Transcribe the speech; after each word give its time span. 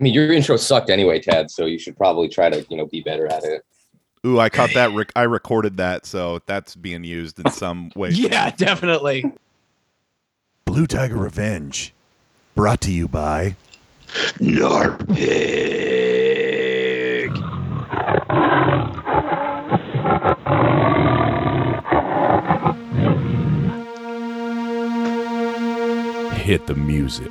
I 0.00 0.02
mean, 0.02 0.14
your 0.14 0.32
intro 0.32 0.56
sucked 0.56 0.88
anyway, 0.88 1.20
Tad. 1.20 1.50
So 1.50 1.66
you 1.66 1.78
should 1.78 1.94
probably 1.96 2.28
try 2.28 2.48
to, 2.48 2.64
you 2.70 2.76
know, 2.76 2.86
be 2.86 3.02
better 3.02 3.26
at 3.26 3.44
it. 3.44 3.62
Ooh, 4.26 4.38
I 4.40 4.48
caught 4.48 4.72
that. 4.74 4.92
Rec- 4.94 5.12
I 5.14 5.22
recorded 5.22 5.76
that, 5.76 6.06
so 6.06 6.40
that's 6.46 6.74
being 6.74 7.04
used 7.04 7.38
in 7.38 7.50
some 7.50 7.90
way. 7.96 8.10
Yeah, 8.10 8.50
definitely. 8.50 9.30
Blue 10.64 10.86
Tiger 10.86 11.16
Revenge, 11.16 11.92
brought 12.54 12.80
to 12.82 12.92
you 12.92 13.08
by. 13.08 13.56
Narpig. 14.38 15.60
Hit 26.32 26.66
the 26.66 26.74
music. 26.74 27.30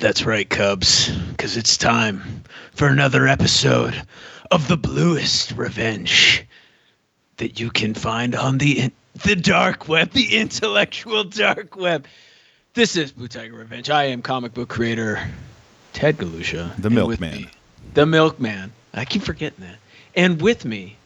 That's 0.00 0.24
right, 0.24 0.48
Cubs, 0.48 1.08
because 1.30 1.56
it's 1.56 1.76
time 1.76 2.42
for 2.74 2.88
another 2.88 3.28
episode 3.28 3.94
of 4.50 4.66
the 4.66 4.76
Bluest 4.76 5.52
Revenge 5.52 6.46
that 7.36 7.60
you 7.60 7.70
can 7.70 7.94
find 7.94 8.34
on 8.34 8.58
the 8.58 8.80
the 9.14 9.36
dark 9.36 9.88
web, 9.88 10.10
the 10.10 10.36
intellectual 10.36 11.24
dark 11.24 11.76
web. 11.76 12.06
This 12.74 12.96
is 12.96 13.12
Blue 13.12 13.28
Tiger 13.28 13.56
Revenge. 13.56 13.90
I 13.90 14.04
am 14.04 14.22
comic 14.22 14.54
book 14.54 14.68
creator 14.68 15.20
Tad 15.92 16.16
Galusha. 16.18 16.76
The 16.76 16.90
milkman. 16.90 17.48
The 17.94 18.06
milkman. 18.06 18.72
I 18.94 19.04
keep 19.04 19.22
forgetting 19.22 19.64
that. 19.64 19.76
And 20.14 20.40
with 20.40 20.64
me, 20.64 20.96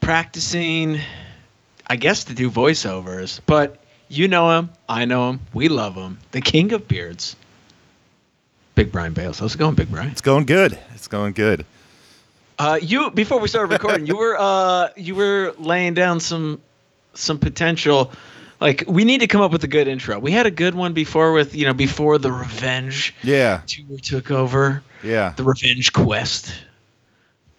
practicing, 0.00 1.00
I 1.86 1.96
guess 1.96 2.24
to 2.24 2.34
do 2.34 2.50
voiceovers, 2.50 3.40
but 3.46 3.78
you 4.08 4.28
know 4.28 4.58
him, 4.58 4.70
I 4.88 5.04
know 5.04 5.30
him, 5.30 5.40
we 5.52 5.68
love 5.68 5.94
him. 5.94 6.18
The 6.32 6.40
king 6.40 6.72
of 6.72 6.86
beards. 6.86 7.36
Big 8.74 8.92
Brian 8.92 9.14
Bales. 9.14 9.38
How's 9.38 9.54
it 9.54 9.58
going, 9.58 9.74
Big 9.74 9.90
Brian? 9.90 10.10
It's 10.10 10.20
going 10.20 10.44
good. 10.44 10.78
It's 10.94 11.08
going 11.08 11.32
good. 11.32 11.64
Uh, 12.58 12.78
you 12.80 13.10
before 13.10 13.38
we 13.38 13.48
started 13.48 13.72
recording, 13.72 14.06
you 14.06 14.16
were 14.16 14.36
uh, 14.38 14.88
you 14.96 15.14
were 15.14 15.54
laying 15.58 15.94
down 15.94 16.20
some 16.20 16.60
some 17.16 17.38
potential. 17.38 18.12
Like 18.60 18.84
we 18.86 19.04
need 19.04 19.18
to 19.20 19.26
come 19.26 19.40
up 19.42 19.52
with 19.52 19.62
a 19.64 19.68
good 19.68 19.86
intro. 19.88 20.18
We 20.18 20.32
had 20.32 20.46
a 20.46 20.50
good 20.50 20.74
one 20.74 20.92
before 20.94 21.32
with 21.32 21.54
you 21.54 21.66
know 21.66 21.74
before 21.74 22.16
the 22.18 22.32
revenge 22.32 23.14
Yeah, 23.22 23.60
tour 23.66 23.98
took 24.02 24.30
over 24.30 24.82
yeah. 25.02 25.34
the 25.36 25.44
revenge 25.44 25.92
quest. 25.92 26.54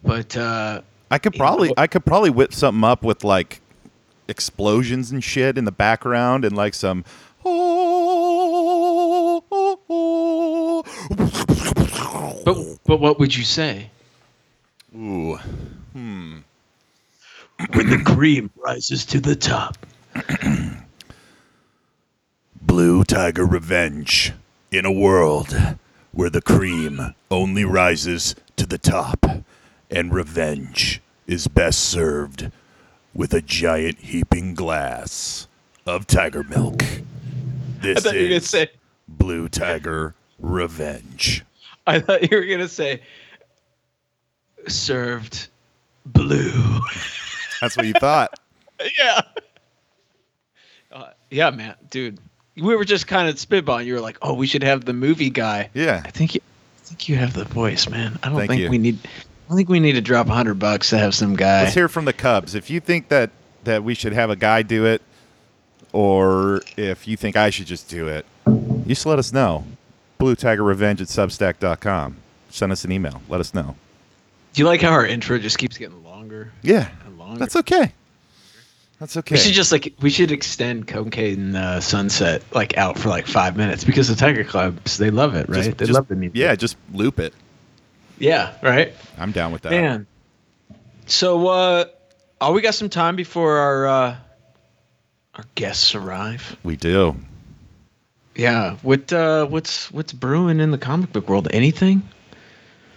But 0.03 0.35
uh, 0.37 0.81
I 1.11 1.17
could 1.19 1.33
probably, 1.35 1.67
know- 1.69 1.73
I 1.77 1.87
could 1.87 2.05
probably 2.05 2.29
whip 2.29 2.53
something 2.53 2.83
up 2.83 3.03
with 3.03 3.23
like 3.23 3.61
explosions 4.27 5.11
and 5.11 5.23
shit 5.23 5.57
in 5.57 5.65
the 5.65 5.71
background 5.71 6.43
and 6.45 6.55
like 6.55 6.73
some. 6.73 7.03
but 12.45 12.77
but 12.85 12.99
what 12.99 13.19
would 13.19 13.35
you 13.35 13.43
say 13.43 13.89
Ooh, 14.95 15.37
when 17.73 17.89
the 17.89 18.01
cream 18.05 18.49
rises 18.55 19.05
to 19.05 19.19
the 19.19 19.35
top? 19.35 19.77
Blue 22.61 23.03
Tiger 23.03 23.45
Revenge 23.45 24.33
in 24.71 24.85
a 24.85 24.91
world 24.91 25.55
where 26.11 26.29
the 26.29 26.41
cream 26.41 27.13
only 27.31 27.63
rises 27.63 28.35
to 28.55 28.65
the 28.65 28.77
top 28.77 29.25
and 29.89 30.13
revenge 30.13 31.01
is 31.25 31.47
best 31.47 31.79
served 31.79 32.51
with 33.13 33.33
a 33.33 33.41
giant 33.41 33.99
heaping 33.99 34.53
glass 34.53 35.47
of 35.85 36.05
tiger 36.07 36.43
milk. 36.43 36.83
This 37.79 37.97
I 37.97 38.01
thought 38.01 38.13
you 38.13 38.21
were 38.21 38.27
gonna 38.27 38.35
is 38.35 38.49
say. 38.49 38.69
Blue 39.07 39.47
Tiger 39.47 40.15
Revenge. 40.39 41.43
I 41.85 41.99
thought 41.99 42.29
you 42.29 42.37
were 42.37 42.45
gonna 42.45 42.67
say. 42.67 43.01
Served 44.67 45.47
blue. 46.05 46.81
That's 47.61 47.75
what 47.77 47.85
you 47.85 47.93
thought. 47.93 48.39
yeah. 48.99 49.21
Uh, 50.91 51.09
yeah, 51.29 51.49
man, 51.49 51.75
dude. 51.89 52.19
We 52.55 52.75
were 52.75 52.85
just 52.85 53.07
kind 53.07 53.29
of 53.29 53.35
spitballing. 53.35 53.85
You 53.85 53.95
were 53.95 53.99
like, 53.99 54.17
"Oh, 54.21 54.33
we 54.33 54.47
should 54.47 54.63
have 54.63 54.85
the 54.85 54.93
movie 54.93 55.29
guy." 55.29 55.69
Yeah. 55.73 56.01
I 56.03 56.09
think 56.11 56.33
you, 56.33 56.41
I 56.43 56.83
think 56.85 57.07
you 57.09 57.15
have 57.17 57.33
the 57.33 57.45
voice, 57.45 57.87
man. 57.87 58.17
I 58.23 58.29
don't 58.29 58.37
Thank 58.37 58.49
think 58.49 58.61
you. 58.63 58.69
we 58.69 58.77
need. 58.77 58.97
I 59.05 59.49
don't 59.49 59.57
think 59.57 59.69
we 59.69 59.79
need 59.79 59.93
to 59.93 60.01
drop 60.01 60.27
a 60.27 60.33
hundred 60.33 60.55
bucks 60.55 60.89
to 60.89 60.97
have 60.97 61.13
some 61.13 61.35
guy. 61.35 61.63
Let's 61.63 61.75
hear 61.75 61.87
from 61.87 62.05
the 62.05 62.13
Cubs. 62.13 62.55
If 62.55 62.69
you 62.69 62.79
think 62.79 63.09
that 63.09 63.29
that 63.63 63.83
we 63.83 63.93
should 63.93 64.13
have 64.13 64.29
a 64.29 64.35
guy 64.35 64.63
do 64.63 64.85
it, 64.85 65.01
or 65.93 66.61
if 66.77 67.07
you 67.07 67.15
think 67.15 67.35
I 67.35 67.49
should 67.51 67.67
just 67.67 67.89
do 67.89 68.07
it, 68.07 68.25
you 68.47 68.83
just 68.87 69.05
let 69.05 69.19
us 69.19 69.31
know. 69.31 69.63
Blue 70.17 70.35
Tiger 70.35 70.63
Revenge 70.63 70.99
at 71.01 71.07
Substack.com. 71.09 72.17
Send 72.49 72.71
us 72.71 72.83
an 72.83 72.91
email. 72.91 73.21
Let 73.29 73.39
us 73.39 73.53
know. 73.53 73.75
Do 74.53 74.61
you 74.63 74.65
like 74.65 74.81
how 74.81 74.89
our 74.89 75.05
intro 75.05 75.37
just 75.37 75.59
keeps 75.59 75.77
getting 75.77 76.03
longer 76.03 76.51
Yeah, 76.63 76.89
longer? 77.27 77.39
that's 77.39 77.55
okay. 77.57 77.91
That's 78.99 79.15
okay. 79.17 79.35
We 79.35 79.39
should 79.39 79.53
just 79.53 79.71
like 79.71 79.93
we 80.01 80.09
should 80.09 80.31
extend 80.31 80.87
Cocaine 80.87 81.55
uh, 81.55 81.79
Sunset 81.81 82.41
like 82.53 82.77
out 82.77 82.97
for 82.97 83.09
like 83.09 83.27
five 83.27 83.55
minutes 83.55 83.83
because 83.83 84.07
the 84.07 84.15
Tiger 84.15 84.43
Cubs 84.43 84.97
they 84.97 85.11
love 85.11 85.35
it, 85.35 85.47
right? 85.49 85.57
Just- 85.65 85.77
they 85.77 85.85
just- 85.85 85.95
love 85.95 86.07
the 86.07 86.15
music. 86.15 86.35
Yeah, 86.37 86.55
just 86.55 86.77
loop 86.93 87.19
it. 87.19 87.33
yeah, 88.17 88.55
right. 88.63 88.93
I'm 89.19 89.31
down 89.31 89.51
with 89.51 89.61
that. 89.63 89.71
Man. 89.71 90.07
So 91.05 91.47
uh 91.47 91.85
oh 92.41 92.53
we 92.53 92.61
got 92.61 92.73
some 92.73 92.89
time 92.89 93.15
before 93.15 93.57
our 93.57 93.85
uh 93.87 94.15
our 95.35 95.43
guests 95.53 95.93
arrive. 95.93 96.57
We 96.63 96.75
do. 96.75 97.15
Yeah. 98.35 98.77
What 98.81 99.13
uh 99.13 99.45
what's 99.45 99.91
what's 99.91 100.11
brewing 100.11 100.59
in 100.59 100.71
the 100.71 100.77
comic 100.79 101.13
book 101.13 101.29
world? 101.29 101.47
Anything? 101.51 102.01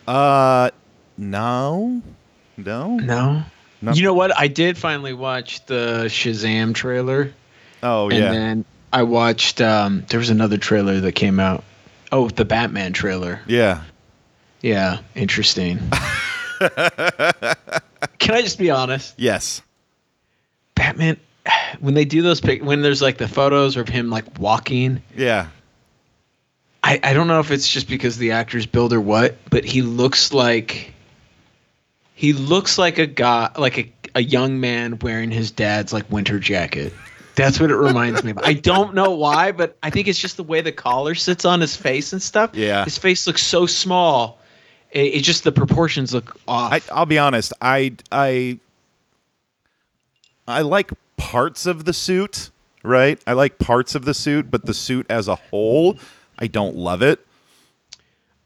Uh, 0.08 0.70
no, 1.18 2.00
no. 2.56 2.96
No. 2.96 3.42
You 3.82 4.02
know 4.02 4.14
what? 4.14 4.36
I 4.36 4.48
did 4.48 4.76
finally 4.76 5.14
watch 5.14 5.64
the 5.66 6.04
Shazam 6.06 6.74
trailer. 6.74 7.32
Oh 7.82 8.10
and 8.10 8.18
yeah. 8.18 8.24
And 8.26 8.34
then 8.34 8.64
I 8.92 9.04
watched 9.04 9.60
um 9.60 10.04
there 10.08 10.18
was 10.18 10.30
another 10.30 10.58
trailer 10.58 11.00
that 11.00 11.12
came 11.12 11.40
out. 11.40 11.64
Oh, 12.12 12.28
the 12.28 12.44
Batman 12.44 12.92
trailer. 12.92 13.40
yeah. 13.46 13.84
Yeah, 14.62 14.98
interesting. 15.14 15.78
Can 16.58 16.74
I 18.34 18.42
just 18.42 18.58
be 18.58 18.70
honest? 18.70 19.14
Yes. 19.16 19.62
Batman 20.74 21.16
when 21.78 21.94
they 21.94 22.04
do 22.04 22.20
those 22.20 22.42
pic 22.42 22.62
when 22.62 22.82
there's 22.82 23.00
like 23.00 23.16
the 23.16 23.28
photos 23.28 23.78
of 23.78 23.88
him 23.88 24.10
like 24.10 24.38
walking 24.38 25.02
Yeah. 25.16 25.48
I, 26.82 27.00
I 27.02 27.12
don't 27.12 27.28
know 27.28 27.40
if 27.40 27.50
it's 27.50 27.68
just 27.68 27.88
because 27.88 28.16
the 28.16 28.32
actor's 28.32 28.66
build 28.66 28.92
or 28.92 29.00
what, 29.00 29.36
but 29.50 29.64
he 29.64 29.82
looks 29.82 30.32
like 30.32 30.94
he 32.20 32.34
looks 32.34 32.76
like 32.76 32.98
a 32.98 33.06
guy 33.06 33.50
like 33.56 33.78
a, 33.78 33.90
a 34.14 34.22
young 34.22 34.60
man 34.60 34.98
wearing 34.98 35.30
his 35.30 35.50
dad's 35.50 35.90
like 35.90 36.12
winter 36.12 36.38
jacket. 36.38 36.92
That's 37.34 37.58
what 37.58 37.70
it 37.70 37.76
reminds 37.76 38.22
me 38.22 38.32
of. 38.32 38.40
I 38.42 38.52
don't 38.52 38.94
know 38.94 39.12
why, 39.12 39.52
but 39.52 39.78
I 39.82 39.88
think 39.88 40.06
it's 40.06 40.18
just 40.18 40.36
the 40.36 40.42
way 40.42 40.60
the 40.60 40.70
collar 40.70 41.14
sits 41.14 41.46
on 41.46 41.62
his 41.62 41.76
face 41.76 42.12
and 42.12 42.20
stuff. 42.20 42.50
Yeah. 42.52 42.84
His 42.84 42.98
face 42.98 43.26
looks 43.26 43.42
so 43.42 43.64
small. 43.64 44.38
It, 44.90 45.14
it 45.14 45.20
just 45.22 45.44
the 45.44 45.52
proportions 45.52 46.12
look 46.12 46.38
off. 46.46 46.74
I, 46.74 46.82
I'll 46.92 47.06
be 47.06 47.16
honest. 47.16 47.54
I 47.62 47.94
I 48.12 48.58
I 50.46 50.60
like 50.60 50.90
parts 51.16 51.64
of 51.64 51.86
the 51.86 51.94
suit, 51.94 52.50
right? 52.82 53.18
I 53.26 53.32
like 53.32 53.58
parts 53.58 53.94
of 53.94 54.04
the 54.04 54.12
suit, 54.12 54.50
but 54.50 54.66
the 54.66 54.74
suit 54.74 55.06
as 55.08 55.26
a 55.26 55.36
whole, 55.36 55.98
I 56.38 56.48
don't 56.48 56.76
love 56.76 57.00
it. 57.00 57.26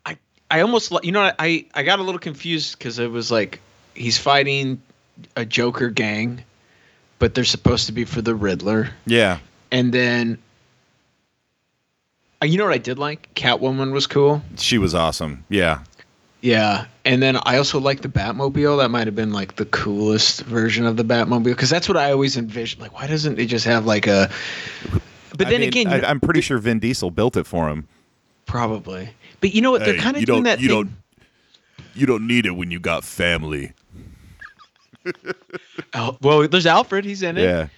I 0.06 0.17
I 0.49 0.61
almost 0.61 0.93
you 1.03 1.11
know 1.11 1.32
I 1.37 1.67
I 1.75 1.82
got 1.82 1.99
a 1.99 2.05
little 2.05 2.21
confused 2.21 2.79
because 2.79 3.00
it 3.00 3.11
was 3.11 3.32
like 3.32 3.59
he's 3.94 4.19
fighting 4.19 4.81
a 5.37 5.44
Joker 5.44 5.91
gang, 5.91 6.43
but 7.19 7.35
they're 7.35 7.44
supposed 7.44 7.87
to 7.87 7.93
be 7.93 8.05
for 8.05 8.20
the 8.23 8.35
Riddler, 8.35 8.91
Yeah, 9.06 9.38
and 9.70 9.93
then 9.93 10.38
uh, 12.43 12.46
you 12.46 12.58
know 12.58 12.64
what 12.64 12.75
I 12.75 12.79
did 12.79 12.99
like? 12.99 13.32
Catwoman 13.35 13.93
was 13.93 14.06
cool. 14.06 14.43
she 14.56 14.79
was 14.79 14.94
awesome. 14.94 15.44
Yeah, 15.49 15.81
Yeah, 16.43 16.87
and 17.05 17.23
then 17.23 17.37
I 17.44 17.56
also 17.56 17.79
like 17.81 18.02
the 18.02 18.08
Batmobile. 18.08 18.79
That 18.79 18.91
might 18.91 19.06
have 19.06 19.14
been 19.17 19.32
like 19.32 19.56
the 19.56 19.64
coolest 19.67 20.43
version 20.43 20.85
of 20.87 20.97
the 20.97 21.05
Batmobile 21.05 21.44
because 21.44 21.70
that's 21.70 21.88
what 21.88 21.97
I 21.97 22.11
always 22.12 22.37
envisioned. 22.37 22.82
Like, 22.82 22.94
why 22.94 23.06
doesn't 23.06 23.38
it 23.38 23.47
just 23.47 23.64
have 23.64 23.87
like 23.87 24.06
a? 24.06 24.31
But 25.37 25.47
I 25.49 25.50
then 25.50 25.61
mean, 25.61 25.69
again, 25.69 25.87
I, 25.88 26.02
I'm 26.08 26.20
pretty 26.20 26.40
sure 26.40 26.58
Vin 26.58 26.79
Diesel 26.79 27.11
built 27.11 27.37
it 27.37 27.47
for 27.47 27.69
him. 27.69 27.88
probably. 28.47 29.08
But 29.40 29.52
you 29.55 29.61
know 29.62 29.70
what? 29.73 29.85
They're 29.85 29.94
Hey, 29.94 30.00
kind 30.00 30.17
of 30.17 30.25
doing 30.25 30.44
that 30.44 30.61
you 30.61 30.69
thing. 30.69 30.76
don't- 30.85 30.93
You 31.94 32.06
don't 32.06 32.26
need 32.26 32.46
it 32.46 32.52
when 32.52 32.70
you 32.70 32.81
got 32.81 33.05
family. 33.05 33.73
Oh, 35.93 36.17
well, 36.23 36.49
there's 36.49 36.67
Alfred. 36.67 37.05
He's 37.05 37.23
in 37.23 37.37
it. 37.37 37.43
Yeah. 37.43 37.69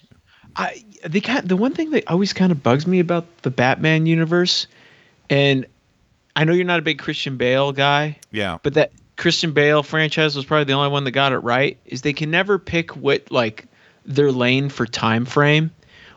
I 0.55 0.83
the 1.07 1.21
kind 1.21 1.47
the 1.47 1.57
one 1.57 1.75
thing 1.75 1.91
that 1.91 2.09
always 2.11 2.33
kind 2.33 2.51
of 2.51 2.63
bugs 2.63 2.87
me 2.87 2.99
about 3.01 3.43
the 3.43 3.51
Batman 3.51 4.07
universe, 4.07 4.67
and 5.29 5.67
I 6.35 6.45
know 6.45 6.53
you're 6.55 6.65
not 6.65 6.79
a 6.79 6.83
big 6.83 6.99
Christian 6.99 7.37
Bale 7.37 7.73
guy, 7.73 8.19
Yeah. 8.31 8.59
but 8.63 8.75
that 8.75 8.93
Christian 9.17 9.53
Bale 9.53 9.83
franchise 9.83 10.35
was 10.35 10.45
probably 10.47 10.65
the 10.65 10.73
only 10.73 10.89
one 10.91 11.05
that 11.05 11.11
got 11.11 11.33
it 11.33 11.39
right. 11.39 11.77
Is 11.85 12.03
they 12.03 12.13
can 12.15 12.31
never 12.31 12.59
pick 12.59 12.97
what 12.97 13.31
like 13.31 13.67
their 14.07 14.33
lane 14.33 14.69
for 14.71 14.87
time 14.87 15.27
frame. 15.27 15.71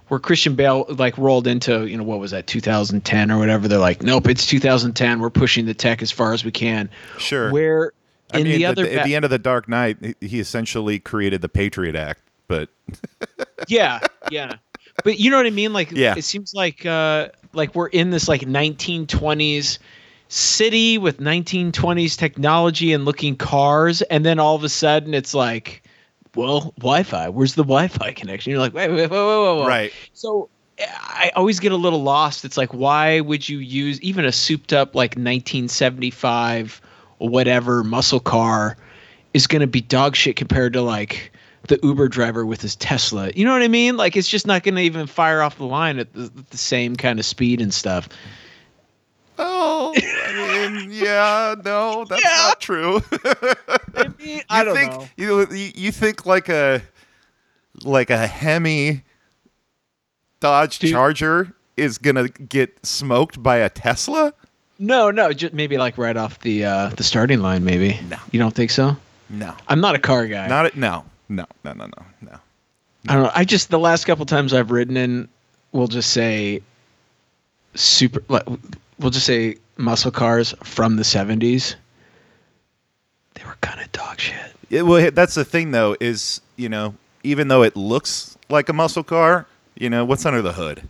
Where 0.10 0.20
Christian 0.20 0.56
Bale 0.56 0.86
like 0.90 1.18
rolled 1.18 1.48
into 1.48 1.86
you 1.88 1.98
know 1.98 2.04
what 2.04 2.20
was 2.20 2.32
that 2.32 2.46
2010 2.48 3.32
or 3.32 3.38
whatever. 3.40 3.68
They're 3.68 3.80
like, 3.80 4.04
nope, 4.04 4.28
it's 4.28 4.46
2010. 4.46 5.20
We're 5.20 5.30
pushing 5.30 5.66
the 5.66 5.74
tech 5.74 6.02
as 6.02 6.12
far 6.12 6.34
as 6.34 6.44
we 6.44 6.52
can. 6.52 6.90
Sure. 7.18 7.52
Where 7.52 7.94
I 8.34 8.40
in 8.40 8.44
mean, 8.48 8.58
the 8.58 8.66
at 8.66 8.72
other 8.72 8.84
the, 8.84 9.00
at 9.00 9.06
the 9.06 9.16
end 9.16 9.26
of 9.26 9.32
the 9.32 9.40
Dark 9.40 9.68
Knight, 9.70 9.98
he- 10.20 10.28
he 10.28 10.40
essentially 10.40 11.00
created 11.00 11.42
the 11.42 11.50
Patriot 11.50 11.96
Act, 11.96 12.22
but 12.48 12.70
yeah 13.68 14.00
yeah 14.32 14.56
but 15.04 15.20
you 15.20 15.30
know 15.30 15.38
what 15.38 15.46
i 15.46 15.50
mean 15.52 15.74
like 15.74 15.92
Yeah. 15.92 16.16
it 16.18 16.24
seems 16.24 16.54
like 16.54 16.86
uh 16.86 17.30
like 17.54 17.76
we're 17.76 17.88
in 17.88 18.10
this 18.10 18.28
like 18.28 18.42
1920s 18.42 19.78
city 20.30 20.98
with 20.98 21.20
1920s 21.20 22.18
technology 22.18 22.94
and 22.94 23.06
looking 23.06 23.36
cars 23.36 24.02
and 24.04 24.26
then 24.26 24.40
all 24.40 24.56
of 24.56 24.64
a 24.64 24.70
sudden 24.70 25.14
it's 25.14 25.34
like 25.34 25.84
well 26.40 26.74
wi-fi 26.78 27.30
where's 27.30 27.56
the 27.56 27.64
wi-fi 27.64 28.12
connection 28.12 28.52
you're 28.52 28.60
like 28.60 28.74
wait 28.74 28.90
wait 28.90 29.10
wait 29.10 29.12
wait 29.12 29.20
wait, 29.20 29.60
wait. 29.60 29.68
right. 29.68 29.94
so 30.14 30.50
i 30.80 31.32
always 31.36 31.60
get 31.60 31.72
a 31.72 31.78
little 31.78 32.02
lost 32.02 32.46
it's 32.46 32.58
like 32.58 32.74
why 32.74 33.20
would 33.20 33.48
you 33.48 33.60
use 33.60 34.02
even 34.02 34.26
a 34.26 34.32
souped 34.32 34.74
up 34.74 34.96
like 34.96 35.12
1975 35.12 36.82
or 37.20 37.30
whatever 37.30 37.84
muscle 37.84 38.20
car 38.20 38.78
is 39.34 39.48
going 39.48 39.62
to 39.62 39.68
be 39.68 39.82
dog 39.82 40.16
shit 40.16 40.36
compared 40.36 40.74
to 40.74 40.82
like 40.82 41.32
the 41.68 41.80
Uber 41.84 42.08
driver 42.08 42.46
with 42.46 42.62
his 42.62 42.76
Tesla. 42.76 43.32
You 43.36 43.46
know 43.46 43.54
what 43.54 43.62
I 43.62 43.68
mean? 43.68 43.96
Like 43.96 44.16
it's 44.16 44.28
just 44.28 44.48
not 44.48 44.64
going 44.64 44.76
to 44.76 44.82
even 44.82 45.08
fire 45.08 45.42
off 45.42 45.58
the 45.58 45.66
line 45.66 46.00
at 46.00 46.12
the, 46.14 46.32
the 46.50 46.58
same 46.58 46.96
kind 46.96 47.20
of 47.20 47.26
speed 47.26 47.62
and 47.62 47.74
stuff. 47.74 48.10
Oh, 49.42 49.94
I 49.96 50.70
mean, 50.70 50.92
yeah, 50.92 51.56
no, 51.64 52.04
that's 52.06 52.22
Yeah. 52.24 52.30
not 52.48 52.60
true. 52.60 53.02
I 53.96 54.10
mean, 54.20 54.42
I 54.50 54.64
don't 54.66 54.76
think, 54.76 54.92
know. 54.92 55.08
You, 55.16 55.48
you 55.52 55.72
you 55.76 55.92
think 55.92 56.26
like 56.26 56.50
a 56.50 56.82
like 57.84 58.10
a 58.10 58.28
Hemi 58.28 59.04
Dodge 60.42 60.80
Dude. 60.80 60.92
Charger 60.92 61.54
is 61.78 61.98
gonna 61.98 62.28
get 62.28 62.86
smoked 62.86 63.42
by 63.42 63.58
a 63.58 63.70
Tesla? 63.70 64.34
No, 64.78 65.12
no, 65.12 65.32
just 65.34 65.54
maybe 65.54 65.78
like 65.78 65.98
right 65.98 66.16
off 66.18 66.40
the 66.42 66.66
uh, 66.66 66.90
the 66.90 67.04
starting 67.04 67.40
line. 67.42 67.64
Maybe. 67.64 68.00
No. 68.10 68.18
You 68.32 68.40
don't 68.40 68.54
think 68.54 68.72
so? 68.72 68.96
No, 69.30 69.54
I'm 69.68 69.80
not 69.80 69.96
a 69.96 70.00
car 70.00 70.28
guy. 70.28 70.48
not 70.48 70.66
it. 70.66 70.76
No, 70.76 71.06
no, 71.30 71.46
no, 71.64 71.74
no, 71.74 71.86
no, 71.86 72.06
no. 72.22 72.40
I 73.08 73.14
don't 73.14 73.24
know. 73.24 73.32
I 73.34 73.46
just 73.46 73.70
the 73.70 73.80
last 73.80 74.06
couple 74.06 74.26
times 74.26 74.54
I've 74.54 74.72
ridden 74.72 74.98
in, 74.98 75.30
we'll 75.72 75.88
just 75.88 76.12
say 76.12 76.62
super. 77.76 78.22
like, 78.28 78.44
We'll 79.00 79.12
just 79.12 79.26
say 79.26 79.58
muscle 79.78 80.12
cars 80.12 80.54
from 80.64 80.98
the 80.98 81.04
'70s. 81.04 81.76
They 83.36 83.44
were 83.46 83.56
kind 83.62 83.80
of 83.80 83.92
dog 83.92 84.20
shit. 84.20 84.54
Yeah, 84.70 84.82
well, 84.82 85.10
that's 85.12 85.36
the 85.36 85.46
thing, 85.46 85.72
though, 85.72 85.96
is 86.00 86.42
you 86.58 86.70
know, 86.70 86.96
even 87.24 87.48
though 87.48 87.64
it 87.64 87.76
looks 87.76 88.38
like 88.50 88.70
a 88.70 88.74
muscle 88.74 89.04
car, 89.04 89.48
you 89.76 89.90
know, 89.90 90.06
what's 90.06 90.26
under 90.26 90.42
the 90.42 90.54
hood? 90.54 90.82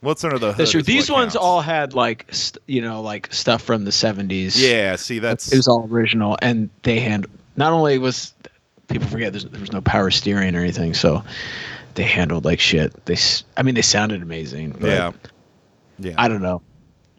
What's 0.00 0.24
under 0.24 0.38
the 0.38 0.48
hood? 0.48 0.56
That's 0.56 0.70
true. 0.70 0.82
These 0.82 1.10
ones 1.10 1.34
counts. 1.34 1.36
all 1.36 1.60
had 1.60 1.92
like 1.92 2.26
st- 2.30 2.62
you 2.66 2.80
know 2.80 3.02
like 3.02 3.32
stuff 3.32 3.62
from 3.62 3.84
the 3.84 3.90
'70s. 3.90 4.54
Yeah, 4.56 4.96
see, 4.96 5.18
that's 5.18 5.52
it 5.52 5.56
was 5.56 5.68
all 5.68 5.86
original, 5.90 6.38
and 6.40 6.70
they 6.82 7.00
hand 7.00 7.26
not 7.56 7.72
only 7.72 7.98
was 7.98 8.32
people 8.88 9.08
forget 9.08 9.32
there's, 9.32 9.44
there 9.44 9.60
was 9.60 9.72
no 9.72 9.80
power 9.80 10.10
steering 10.10 10.54
or 10.54 10.60
anything, 10.60 10.94
so 10.94 11.22
they 11.94 12.02
handled 12.04 12.44
like 12.44 12.60
shit. 12.60 13.04
They, 13.06 13.16
i 13.56 13.62
mean, 13.62 13.74
they 13.74 13.82
sounded 13.82 14.22
amazing. 14.22 14.76
But 14.78 14.90
yeah, 14.90 15.12
yeah. 15.98 16.14
I 16.16 16.28
don't 16.28 16.42
know. 16.42 16.62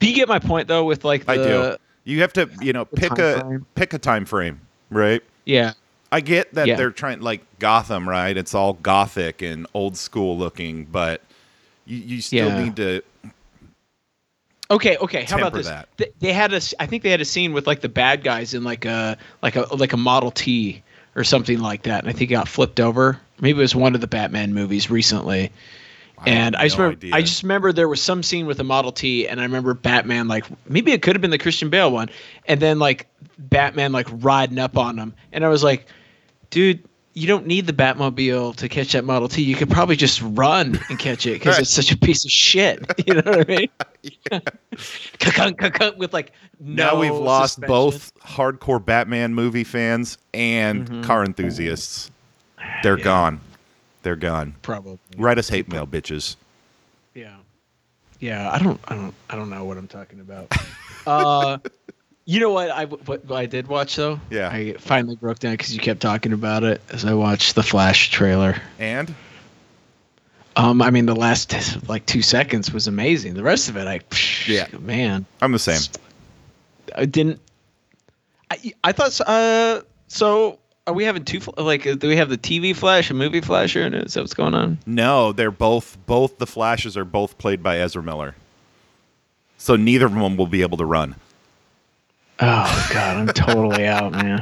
Do 0.02 0.10
you 0.10 0.16
get 0.16 0.28
my 0.28 0.40
point 0.40 0.68
though? 0.68 0.84
With 0.84 1.06
like 1.06 1.26
the 1.26 1.32
I 1.32 1.38
do. 1.38 1.78
You 2.04 2.22
have 2.22 2.34
to, 2.34 2.50
you 2.62 2.74
know, 2.74 2.84
pick 2.86 3.12
a 3.18 3.40
frame. 3.40 3.66
pick 3.76 3.94
a 3.94 4.00
time 4.00 4.26
frame, 4.26 4.60
right? 4.90 5.22
yeah, 5.46 5.74
I 6.12 6.20
get 6.20 6.54
that 6.56 6.68
Yeah. 6.68 6.76
they're 6.76 6.92
trying 6.92 7.22
like 7.22 7.42
Gotham, 7.60 8.10
right? 8.10 8.36
It's 8.36 8.54
all 8.56 8.74
gothic 8.74 9.42
and 9.42 9.68
old 9.74 9.96
school 9.96 10.38
looking, 10.38 10.86
but 10.86 11.22
you, 11.86 11.98
you 11.98 12.22
still 12.22 12.50
Yeah. 12.50 12.64
need 12.64 12.76
to 12.78 13.02
Okay, 14.72 14.96
okay. 14.98 15.24
How 15.24 15.38
about 15.38 15.54
this? 15.54 15.68
that. 15.68 15.90
They 16.20 16.32
had 16.32 16.54
a, 16.54 16.62
I 16.80 16.86
think 16.86 17.04
they 17.04 17.10
had 17.12 17.20
a 17.20 17.26
scene 17.26 17.52
with 17.52 17.68
like 17.68 17.82
the 17.82 17.90
bad 17.90 18.24
guys 18.24 18.54
in 18.54 18.64
like 18.64 18.86
a 18.86 19.18
like 19.44 19.58
a 19.58 19.68
like 19.76 19.92
a 19.94 19.98
Model 19.98 20.32
T 20.32 20.82
or 21.16 21.26
something 21.26 21.60
like 21.60 21.84
that, 21.84 22.00
and 22.04 22.10
I 22.10 22.14
think 22.14 22.32
it 22.32 22.36
got 22.36 22.48
flipped 22.48 22.80
over. 22.80 23.20
Maybe 23.42 23.60
it 23.60 23.62
was 23.62 23.76
one 23.76 23.96
of 23.96 24.02
the 24.02 24.08
Batman 24.08 24.54
movies 24.54 24.90
recently. 24.90 25.52
And 26.26 26.56
I 26.56 26.64
just 26.66 26.78
no 26.78 26.84
remember, 26.86 26.98
idea. 27.06 27.16
I 27.16 27.22
just 27.22 27.44
remember 27.44 27.72
there 27.74 27.88
was 27.88 28.02
some 28.02 28.24
scene 28.24 28.46
with 28.46 28.60
a 28.60 28.64
Model 28.64 28.92
T, 28.92 29.28
and 29.28 29.40
I 29.40 29.44
remember 29.44 29.74
Batman 29.74 30.28
like 30.28 30.46
maybe 30.70 30.92
it 30.92 31.02
could 31.02 31.16
have 31.16 31.22
been 31.22 31.32
the 31.32 31.38
Christian 31.38 31.70
Bale 31.70 31.92
one, 31.92 32.10
and 32.48 32.60
then 32.60 32.80
like 32.80 33.08
Batman 33.38 33.92
like 33.92 34.08
riding 34.12 34.60
up 34.60 34.78
on 34.78 34.98
him, 34.98 35.14
and 35.34 35.44
I 35.46 35.50
was 35.50 35.64
like, 35.64 35.86
dude. 36.50 36.84
You 37.14 37.28
don't 37.28 37.46
need 37.46 37.68
the 37.68 37.74
Batmobile 37.74 38.56
to 38.56 38.70
catch 38.70 38.94
that 38.94 39.04
Model 39.04 39.28
T. 39.28 39.42
You 39.42 39.54
could 39.58 39.70
probably 39.70 39.98
just 39.98 40.22
run 40.24 40.80
and 40.88 40.98
catch 40.98 41.26
it 41.26 41.34
because 41.34 41.56
Right. 41.56 41.62
it's 41.64 41.70
such 41.70 41.92
a 41.92 41.98
piece 41.98 42.24
of 42.24 42.32
shit. 42.32 42.80
You 43.06 43.16
know 43.16 43.22
what 43.32 43.52
I 43.52 43.54
mean? 43.54 43.70
Ka-kunk, 45.20 45.58
ka-kunk, 45.58 45.98
with 45.98 46.14
like 46.14 46.32
no 46.62 46.86
now 46.94 47.00
we've 47.00 47.12
lost 47.14 47.56
suspension. 47.56 47.68
both 47.68 48.14
hardcore 48.22 48.84
Batman 48.84 49.34
movie 49.34 49.66
fans 49.66 50.18
and 50.34 51.04
car 51.04 51.26
enthusiasts. 51.26 52.10
They're 52.82 52.94
Mm-hmm. 52.96 53.00
Yeah. 53.00 53.04
gone. 53.04 53.42
They're 54.04 54.16
gone. 54.16 54.56
probably. 54.62 54.98
Write 55.18 55.38
us 55.38 55.50
hate 55.50 55.68
mail, 55.68 55.86
bitches. 55.86 56.36
Yeah, 57.14 57.36
yeah. 58.20 58.50
I 58.52 58.60
don't, 58.60 58.80
I 58.88 58.96
don't, 58.96 59.14
I 59.30 59.36
don't 59.36 59.50
know 59.50 59.64
what 59.66 59.78
I'm 59.78 59.88
talking 59.88 60.20
about. 60.20 60.52
uh, 61.06 61.58
you 62.26 62.40
know 62.40 62.52
what 62.52 62.70
I 62.72 62.86
what, 62.86 63.26
what 63.26 63.32
I 63.38 63.46
did 63.46 63.68
watch 63.68 63.96
though? 63.96 64.20
Yeah. 64.30 64.50
I 64.50 64.74
finally 64.74 65.16
broke 65.16 65.40
down 65.40 65.54
because 65.54 65.74
you 65.74 65.80
kept 65.82 66.00
talking 66.02 66.34
about 66.34 66.64
it 66.64 66.82
as 66.90 67.04
I 67.06 67.14
watched 67.14 67.56
the 67.56 67.64
Flash 67.64 68.10
trailer. 68.12 68.62
And 68.80 69.14
Um, 70.56 70.82
I 70.82 70.90
mean, 70.92 71.06
the 71.06 71.16
last 71.16 71.88
like 71.90 72.06
two 72.06 72.22
seconds 72.22 72.72
was 72.72 72.88
amazing. 72.88 73.34
The 73.34 73.44
rest 73.44 73.70
of 73.70 73.78
it, 73.78 73.88
I 73.88 74.00
Yeah. 74.48 74.68
man, 74.80 75.26
I'm 75.42 75.52
the 75.52 75.60
same. 75.60 75.82
I 76.96 77.06
didn't. 77.06 77.40
I 78.50 78.74
I 78.84 78.92
thought 78.94 79.20
uh 79.22 79.82
so. 80.08 80.60
Are 80.92 80.94
we 80.94 81.06
having 81.06 81.24
two? 81.24 81.40
Like, 81.56 81.88
uh, 81.88 81.96
do 81.96 82.10
we 82.10 82.18
have 82.18 82.28
the 82.28 82.38
TV 82.38 82.76
Flash, 82.76 83.10
and 83.10 83.18
movie 83.18 83.40
Flasher, 83.40 83.84
and 83.84 83.96
is 83.96 84.16
that 84.16 84.20
what's 84.20 84.34
going 84.34 84.54
on? 84.54 84.78
No, 84.86 85.32
they're 85.32 85.50
both 85.50 85.98
both 86.06 86.38
the 86.38 86.46
Flashes 86.46 86.98
are 86.98 87.06
both 87.06 87.38
played 87.38 87.64
by 87.64 87.80
Ezra 87.80 88.04
Miller. 88.04 88.36
So 89.58 89.78
neither 89.78 90.08
of 90.08 90.12
them 90.14 90.36
will 90.36 90.48
be 90.48 90.64
able 90.64 90.78
to 90.80 90.86
run. 90.86 91.16
Oh 92.42 92.90
God, 92.92 93.16
I'm 93.16 93.28
totally 93.28 93.88
out, 93.88 94.12
man. 94.12 94.42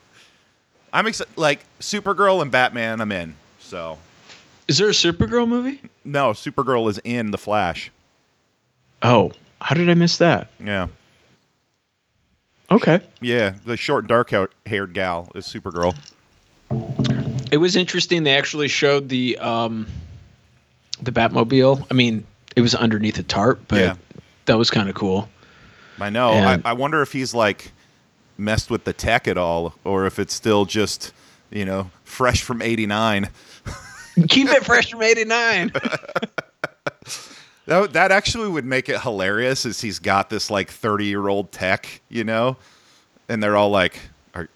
I'm 0.92 1.06
excited. 1.06 1.38
Like 1.38 1.60
Supergirl 1.80 2.42
and 2.42 2.50
Batman, 2.50 3.00
I'm 3.00 3.10
in. 3.10 3.34
So 3.58 3.96
Is 4.68 4.76
there 4.76 4.88
a 4.88 4.92
Supergirl 4.92 5.48
movie? 5.48 5.80
no, 6.04 6.32
Supergirl 6.32 6.90
is 6.90 7.00
in 7.02 7.30
the 7.30 7.38
Flash. 7.38 7.90
Oh, 9.00 9.32
how 9.62 9.74
did 9.74 9.88
I 9.88 9.94
miss 9.94 10.18
that? 10.18 10.50
Yeah, 10.62 10.88
Okay. 12.70 13.00
yeah. 13.20 13.54
The 13.64 13.76
short, 13.76 14.06
dark-haired 14.08 14.92
gal 14.92 15.30
is 15.34 15.46
Supergirl. 15.46 15.96
It 17.52 17.58
was 17.58 17.76
interesting. 17.76 18.24
They 18.24 18.36
actually 18.36 18.68
showed 18.68 19.08
the 19.08 19.38
um, 19.38 19.86
the 21.00 21.12
Batmobile. 21.12 21.86
I 21.90 21.94
mean, 21.94 22.26
it 22.56 22.60
was 22.60 22.74
underneath 22.74 23.18
a 23.18 23.22
tarp, 23.22 23.60
but 23.68 23.78
Yeah. 23.80 23.94
that 24.46 24.58
was 24.58 24.70
kind 24.70 24.88
of 24.88 24.94
cool. 24.96 25.28
I 26.00 26.10
know. 26.10 26.30
And- 26.32 26.62
I, 26.66 26.70
I 26.70 26.72
wonder 26.72 27.02
if 27.02 27.12
he's 27.12 27.32
like 27.34 27.70
messed 28.36 28.68
with 28.70 28.84
the 28.84 28.92
tech 28.92 29.28
at 29.28 29.38
all, 29.38 29.74
or 29.84 30.06
if 30.06 30.18
it's 30.18 30.34
still 30.34 30.64
just 30.64 31.12
you 31.50 31.64
know 31.64 31.90
fresh 32.04 32.42
from 32.42 32.60
'89. 32.62 33.28
Keep 34.28 34.48
it 34.48 34.64
fresh 34.64 34.90
from 34.90 35.02
'89. 35.02 35.72
That, 37.66 37.92
that 37.94 38.12
actually 38.12 38.48
would 38.48 38.64
make 38.64 38.88
it 38.88 39.00
hilarious 39.00 39.64
is 39.66 39.80
he's 39.80 39.98
got 39.98 40.30
this 40.30 40.50
like 40.50 40.70
30 40.70 41.04
year 41.06 41.28
old 41.28 41.50
tech, 41.52 42.00
you 42.08 42.24
know? 42.24 42.56
And 43.28 43.42
they're 43.42 43.56
all 43.56 43.70
like, 43.70 43.98
Are 44.34 44.48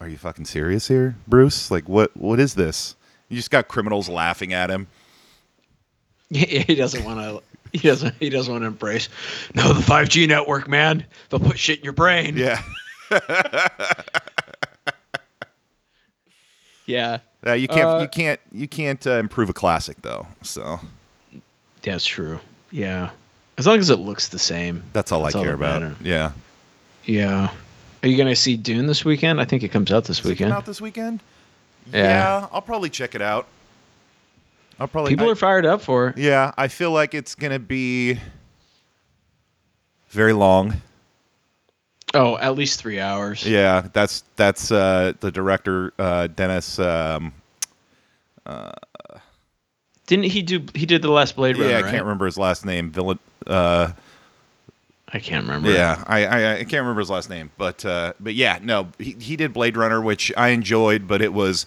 are 0.00 0.08
you 0.08 0.18
fucking 0.18 0.44
serious 0.44 0.86
here, 0.88 1.16
Bruce? 1.26 1.70
Like 1.70 1.88
what 1.88 2.14
what 2.16 2.38
is 2.38 2.54
this? 2.54 2.94
You 3.28 3.36
just 3.36 3.50
got 3.50 3.68
criminals 3.68 4.08
laughing 4.08 4.52
at 4.52 4.70
him. 4.70 4.86
Yeah, 6.28 6.58
he 6.62 6.74
doesn't 6.74 7.04
want 7.04 7.20
to. 7.20 7.40
He 7.70 7.86
doesn't. 7.86 8.12
He 8.18 8.30
doesn't 8.30 8.52
want 8.52 8.62
to 8.62 8.66
embrace. 8.66 9.08
No, 9.54 9.72
the 9.72 9.80
5G 9.80 10.26
network, 10.26 10.66
man. 10.66 11.06
They'll 11.30 11.38
put 11.38 11.56
shit 11.56 11.78
in 11.78 11.84
your 11.84 11.92
brain. 11.92 12.36
Yeah. 12.36 12.60
Yeah. 16.86 17.18
Uh, 17.44 17.52
you 17.52 17.68
can't 17.68 17.88
Uh, 17.88 17.98
you 18.00 18.08
can't 18.08 18.40
you 18.52 18.68
can't 18.68 19.06
uh, 19.06 19.18
improve 19.18 19.50
a 19.50 19.52
classic 19.52 20.02
though. 20.02 20.26
So 20.42 20.80
That's 21.92 22.04
true. 22.06 22.40
Yeah. 22.70 23.10
As 23.58 23.66
long 23.66 23.78
as 23.78 23.88
it 23.90 23.98
looks 23.98 24.28
the 24.28 24.38
same. 24.38 24.82
that's 24.92 25.12
all 25.12 25.22
That's 25.22 25.34
I 25.34 25.38
all 25.38 25.44
care 25.44 25.54
about. 25.54 25.80
matter. 25.82 25.96
Yeah. 26.02 26.32
Yeah. 27.04 27.50
Are 28.02 28.08
you 28.08 28.16
gonna 28.16 28.36
see 28.36 28.56
Dune 28.56 28.86
this 28.86 29.04
weekend? 29.04 29.40
I 29.40 29.44
think 29.46 29.62
it 29.62 29.68
comes 29.68 29.90
out 29.92 30.04
this 30.04 30.18
Does 30.18 30.26
weekend. 30.26 30.52
out 30.52 30.66
this 30.66 30.80
weekend? 30.80 31.20
Yeah. 31.92 32.02
Yeah. 32.02 32.46
I'll 32.52 32.60
probably 32.62 32.90
check 32.90 33.14
it 33.14 33.22
out. 33.22 33.46
I'll 34.78 34.88
probably. 34.88 35.12
People 35.12 35.28
I- 35.28 35.32
are 35.32 35.36
fired 35.36 35.64
up 35.64 35.80
for 35.80 36.08
it. 36.08 36.18
Yeah, 36.18 36.52
I 36.58 36.68
feel 36.68 36.90
like 36.90 37.14
it's 37.14 37.34
gonna 37.34 37.58
be 37.58 38.18
very 40.10 40.34
long. 40.34 40.82
Oh, 42.14 42.36
at 42.38 42.54
least 42.56 42.78
three 42.80 43.00
hours. 43.00 43.46
Yeah, 43.46 43.86
that's 43.92 44.22
that's 44.36 44.70
uh, 44.70 45.14
the 45.20 45.30
director 45.30 45.92
uh, 45.98 46.26
Dennis. 46.26 46.78
Um, 46.78 47.32
Didn't 50.06 50.26
he 50.26 50.42
do? 50.42 50.64
He 50.74 50.86
did 50.86 51.02
the 51.02 51.10
last 51.10 51.36
Blade 51.36 51.56
Runner. 51.58 51.70
yeah, 51.70 51.78
I 51.78 51.82
right? 51.82 51.90
can't 51.90 52.04
remember 52.04 52.26
his 52.26 52.38
last 52.38 52.64
name. 52.64 52.90
Villain. 52.90 53.18
Uh, 53.46 53.92
I 55.08 55.18
can't 55.20 55.44
remember. 55.44 55.70
yeah, 55.70 56.02
I, 56.06 56.26
I 56.26 56.52
I 56.54 56.56
can't 56.58 56.82
remember 56.82 57.00
his 57.00 57.10
last 57.10 57.30
name, 57.30 57.50
but 57.56 57.84
uh, 57.84 58.12
but 58.20 58.34
yeah, 58.34 58.58
no, 58.62 58.88
he 58.98 59.16
he 59.20 59.36
did 59.36 59.52
Blade 59.52 59.76
Runner, 59.76 60.00
which 60.00 60.32
I 60.36 60.48
enjoyed, 60.48 61.06
but 61.06 61.22
it 61.22 61.32
was 61.32 61.66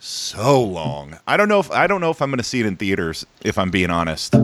so 0.00 0.60
long. 0.60 1.18
I 1.26 1.36
don't 1.36 1.48
know 1.48 1.60
if 1.60 1.70
I 1.70 1.86
don't 1.86 2.00
know 2.00 2.10
if 2.10 2.20
I'm 2.20 2.30
gonna 2.30 2.42
see 2.42 2.60
it 2.60 2.66
in 2.66 2.76
theaters. 2.76 3.24
If 3.42 3.58
I'm 3.58 3.70
being 3.70 3.90
honest. 3.90 4.34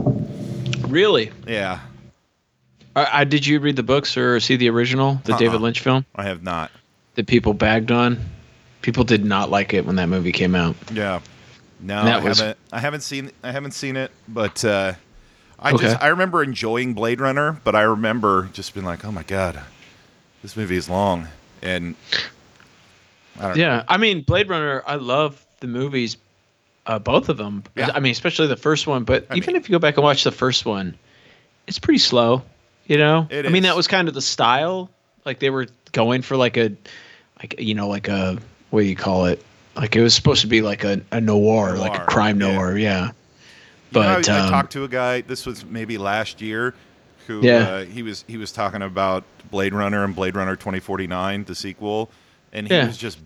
Really? 0.88 1.33
Yeah, 1.47 1.80
I, 2.97 3.21
I, 3.21 3.25
did 3.25 3.47
you 3.47 3.61
read 3.61 3.76
the 3.76 3.83
books 3.83 4.16
or 4.16 4.40
see 4.40 4.57
the 4.57 4.71
original, 4.71 5.21
the 5.25 5.33
Uh-uh. 5.33 5.38
David 5.38 5.61
Lynch 5.61 5.80
film 5.80 6.07
I 6.16 6.25
have 6.25 6.42
not. 6.42 6.71
that 7.16 7.26
people 7.26 7.52
bagged 7.52 7.92
on? 7.92 8.18
People 8.80 9.04
did 9.04 9.25
not 9.25 9.50
like 9.50 9.75
it 9.75 9.85
when 9.85 9.97
that 9.97 10.09
movie 10.09 10.33
came 10.33 10.54
out. 10.54 10.76
Yeah. 10.92 11.21
No, 11.80 11.97
I 11.97 12.18
was- 12.20 12.38
haven't. 12.38 12.58
I 12.73 12.78
haven't 12.80 13.00
seen. 13.02 13.30
I 13.42 13.52
haven't 13.52 13.73
seen 13.73 13.97
it, 13.97 14.11
but 14.28 14.64
uh, 14.64 14.94
I 15.58 15.73
Okay. 15.73 15.85
just 15.87 16.02
I 16.02 16.08
remember 16.08 16.42
enjoying 16.42 16.94
Blade 16.94 17.20
Runner, 17.20 17.61
but 17.64 17.75
I 17.76 17.82
remember 17.82 18.49
just 18.52 18.75
being 18.75 18.87
like, 18.87 19.04
oh 19.04 19.12
my 19.12 19.23
god, 19.23 19.61
this 20.42 20.56
movie 20.56 20.76
is 20.76 20.88
long, 20.88 21.28
and 21.62 21.94
I 23.38 23.49
don't 23.49 23.56
Yeah, 23.56 23.85
I 23.88 23.97
mean 23.97 24.23
Blade 24.23 24.49
Runner. 24.49 24.82
I 24.87 24.97
love 24.97 25.44
the 25.61 25.66
movies, 25.68 26.16
uh, 26.87 26.99
both 26.99 27.28
of 27.28 27.37
them. 27.37 27.62
Yeah. 27.76 27.90
I 27.94 28.00
mean, 28.00 28.12
especially 28.12 28.47
the 28.49 28.56
first 28.56 28.87
one. 28.87 29.04
But 29.04 29.26
I 29.30 29.37
even 29.37 29.54
mean- 29.54 29.61
if 29.62 29.68
you 29.68 29.73
go 29.75 29.78
back 29.78 29.97
and 29.97 30.04
watch 30.04 30.25
the 30.25 30.32
first 30.32 30.64
one, 30.66 30.97
it's 31.66 31.78
pretty 31.78 31.99
slow. 31.99 32.42
You 32.87 32.97
know, 32.97 33.26
It 33.30 33.44
I 33.44 33.50
mean, 33.50 33.64
that 33.64 33.76
was 33.76 33.87
kind 33.87 34.08
of 34.08 34.14
the 34.14 34.23
style. 34.23 34.90
Like 35.26 35.38
they 35.40 35.50
were 35.50 35.66
going 35.92 36.23
for 36.23 36.37
like 36.37 36.56
a, 36.56 36.73
like 37.38 37.61
you 37.61 37.75
know, 37.75 37.87
like 37.88 38.08
a 38.08 38.38
what 38.70 38.80
do 38.80 38.87
you 38.87 38.97
call 38.97 39.26
it? 39.26 39.44
Like 39.78 39.94
it 39.97 40.02
was 40.02 40.14
supposed 40.14 40.40
to 40.42 40.47
be 40.49 40.61
like 40.61 40.85
a, 40.85 41.00
a 41.12 41.20
noir, 41.20 41.76
like 41.76 41.97
a 41.97 42.04
crime 42.04 42.40
yeah. 42.40 42.52
noir. 42.52 42.76
Yeah. 42.76 43.00
You 43.00 43.06
know, 43.06 43.12
But 43.92 44.28
I, 44.28 44.37
I 44.37 44.40
um, 44.40 44.50
talked 44.50 44.73
to 44.73 44.85
a 44.85 44.88
guy. 44.88 45.20
This 45.23 45.47
was 45.47 45.64
maybe 45.64 45.97
last 45.99 46.40
year. 46.42 46.75
Who 47.28 47.40
Yeah. 47.42 47.56
uh, 47.58 47.85
he 47.85 48.02
was 48.02 48.25
he 48.26 48.37
was 48.37 48.50
talking 48.52 48.82
about 48.82 49.25
Blade 49.50 49.73
Runner 49.75 50.02
and 50.04 50.14
Blade 50.16 50.35
Runner 50.35 50.56
2049, 50.56 51.44
the 51.44 51.54
sequel, 51.54 52.11
and 52.52 52.66
he 52.66 52.75
Yeah. 52.75 52.87
was 52.87 52.97
just 52.99 53.18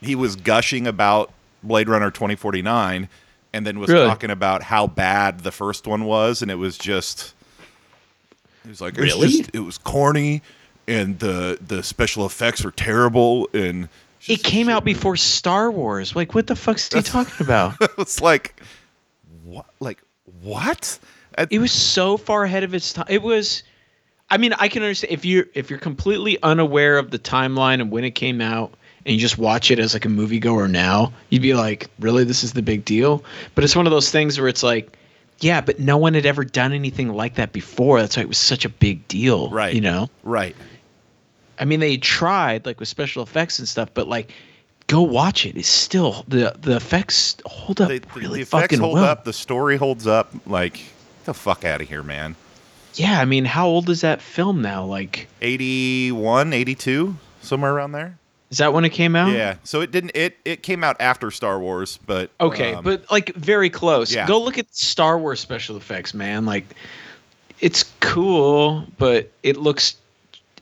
he 0.00 0.14
was 0.14 0.36
gushing 0.36 0.86
about 0.88 1.32
Blade 1.62 1.88
Runner 1.88 2.10
2049, 2.10 3.08
and 3.52 3.66
then 3.66 3.78
was 3.78 3.88
Really? 3.88 4.06
talking 4.08 4.30
about 4.30 4.64
how 4.64 4.86
bad 4.88 5.40
the 5.40 5.52
first 5.52 5.86
one 5.86 6.04
was, 6.04 6.42
and 6.42 6.50
it 6.50 6.56
was 6.56 6.76
just 6.76 7.32
he 8.64 8.68
was 8.68 8.80
like, 8.80 8.96
Really? 8.96 9.28
just, 9.28 9.50
it 9.54 9.60
was 9.60 9.78
corny, 9.78 10.42
and 10.88 11.18
the 11.20 11.58
the 11.66 11.82
special 11.84 12.26
effects 12.26 12.64
were 12.64 12.72
terrible, 12.72 13.48
and 13.54 13.88
it 14.28 14.42
came 14.42 14.68
out 14.68 14.84
before 14.84 15.16
Star 15.16 15.70
Wars. 15.70 16.14
Like, 16.14 16.34
what 16.34 16.46
the 16.46 16.56
fuck's 16.56 16.92
he 16.92 17.02
talking 17.02 17.44
about? 17.44 17.74
it's 17.98 18.20
like 18.20 18.60
what 19.44 19.66
like 19.80 20.02
what? 20.42 20.98
At- 21.36 21.52
it 21.52 21.58
was 21.58 21.72
so 21.72 22.16
far 22.16 22.44
ahead 22.44 22.62
of 22.64 22.74
its 22.74 22.92
time. 22.92 23.06
It 23.08 23.22
was. 23.22 23.62
I 24.30 24.38
mean, 24.38 24.54
I 24.54 24.68
can 24.68 24.82
understand 24.82 25.12
if 25.12 25.24
you're 25.24 25.46
if 25.54 25.68
you're 25.68 25.78
completely 25.78 26.38
unaware 26.42 26.98
of 26.98 27.10
the 27.10 27.18
timeline 27.18 27.80
and 27.80 27.90
when 27.90 28.04
it 28.04 28.12
came 28.12 28.40
out, 28.40 28.72
and 29.04 29.14
you 29.14 29.20
just 29.20 29.36
watch 29.36 29.70
it 29.70 29.78
as 29.78 29.92
like 29.94 30.04
a 30.04 30.08
moviegoer 30.08 30.70
now, 30.70 31.12
you'd 31.28 31.42
be 31.42 31.54
like, 31.54 31.88
"Really, 31.98 32.24
this 32.24 32.42
is 32.42 32.52
the 32.52 32.62
big 32.62 32.84
deal?" 32.84 33.24
But 33.54 33.64
it's 33.64 33.76
one 33.76 33.86
of 33.86 33.90
those 33.90 34.10
things 34.10 34.38
where 34.38 34.48
it's 34.48 34.62
like, 34.62 34.96
"Yeah, 35.40 35.60
but 35.60 35.80
no 35.80 35.98
one 35.98 36.14
had 36.14 36.24
ever 36.24 36.44
done 36.44 36.72
anything 36.72 37.12
like 37.12 37.34
that 37.34 37.52
before. 37.52 38.00
That's 38.00 38.16
why 38.16 38.22
it 38.22 38.28
was 38.28 38.38
such 38.38 38.64
a 38.64 38.70
big 38.70 39.06
deal." 39.08 39.50
Right. 39.50 39.74
You 39.74 39.82
know. 39.82 40.08
right. 40.22 40.56
I 41.62 41.64
mean, 41.64 41.78
they 41.78 41.96
tried 41.96 42.66
like 42.66 42.80
with 42.80 42.88
special 42.88 43.22
effects 43.22 43.60
and 43.60 43.68
stuff, 43.68 43.88
but 43.94 44.08
like, 44.08 44.32
go 44.88 45.00
watch 45.02 45.46
it. 45.46 45.56
It's 45.56 45.68
still 45.68 46.24
the 46.26 46.54
the 46.60 46.74
effects 46.74 47.36
hold 47.46 47.80
up 47.80 47.88
the, 47.88 48.00
the- 48.00 48.08
really 48.20 48.36
the 48.38 48.42
effects 48.42 48.62
fucking 48.62 48.80
hold 48.80 48.94
well. 48.94 49.04
up. 49.04 49.24
The 49.24 49.32
story 49.32 49.76
holds 49.76 50.06
up. 50.08 50.32
Like, 50.44 50.74
get 50.74 51.24
the 51.26 51.34
fuck 51.34 51.64
out 51.64 51.80
of 51.80 51.88
here, 51.88 52.02
man. 52.02 52.34
Yeah, 52.94 53.20
I 53.20 53.24
mean, 53.24 53.44
how 53.44 53.68
old 53.68 53.88
is 53.88 54.00
that 54.00 54.20
film 54.20 54.60
now? 54.60 54.84
Like, 54.84 55.28
81, 55.40 56.52
82, 56.52 57.16
somewhere 57.40 57.72
around 57.72 57.92
there. 57.92 58.18
is 58.50 58.58
that 58.58 58.74
when 58.74 58.84
it 58.84 58.90
came 58.90 59.14
out? 59.16 59.32
Yeah. 59.32 59.54
So 59.64 59.80
it 59.82 59.92
didn't. 59.92 60.12
It 60.16 60.36
it 60.44 60.62
came 60.62 60.82
out 60.84 60.96
after 61.00 61.30
Star 61.30 61.60
Wars, 61.60 61.98
but 62.06 62.30
Okay, 62.40 62.74
um, 62.74 62.82
but 62.84 63.08
like 63.10 63.34
very 63.34 63.70
close. 63.70 64.12
Yeah. 64.12 64.26
Go 64.26 64.42
look 64.42 64.58
at 64.58 64.66
Star 64.74 65.16
Wars 65.18 65.38
special 65.40 65.76
effects, 65.76 66.12
man. 66.12 66.44
Like, 66.44 66.64
it's 67.60 67.84
cool, 68.00 68.84
but 68.98 69.30
it 69.42 69.56
looks, 69.56 69.94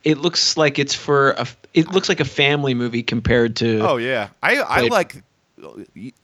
it 0.04 0.19
looks 0.19 0.57
like 0.57 0.78
it's 0.78 0.95
for 0.95 1.33
a. 1.33 1.47
It 1.73 1.92
looks 1.92 2.09
like 2.09 2.19
a 2.21 2.25
family 2.25 2.75
movie 2.75 3.02
compared 3.02 3.57
to. 3.57 3.78
oh 3.80 3.97
yeah, 3.97 4.28
I 4.42 4.61
I 4.62 4.78
Blade- 4.80 4.90
like. 4.90 5.23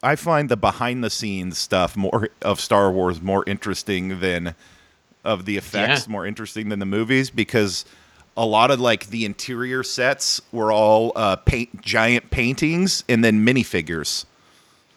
I 0.03 0.17
find 0.17 0.49
the 0.49 0.57
behind 0.57 1.05
the 1.05 1.11
scenes 1.11 1.59
stuff 1.59 1.95
more 1.95 2.31
of 2.41 2.59
Star 2.59 2.91
Wars 2.91 3.21
more 3.21 3.45
interesting 3.47 4.21
than 4.21 4.55
of 5.25 5.45
the 5.45 5.59
effects 5.59 6.07
Yeah. 6.07 6.11
more 6.13 6.25
interesting 6.27 6.71
than 6.71 6.79
the 6.79 6.87
movies 6.87 7.29
because 7.29 7.85
a 8.35 8.47
lot 8.47 8.71
of 8.71 8.81
like 8.81 9.09
the 9.09 9.27
interior 9.27 9.83
sets 9.83 10.41
were 10.53 10.73
all 10.73 11.13
uh, 11.17 11.37
paint 11.37 11.83
giant 11.83 12.31
paintings 12.31 13.05
and 13.11 13.23
then 13.23 13.45
minifigures. 13.45 14.25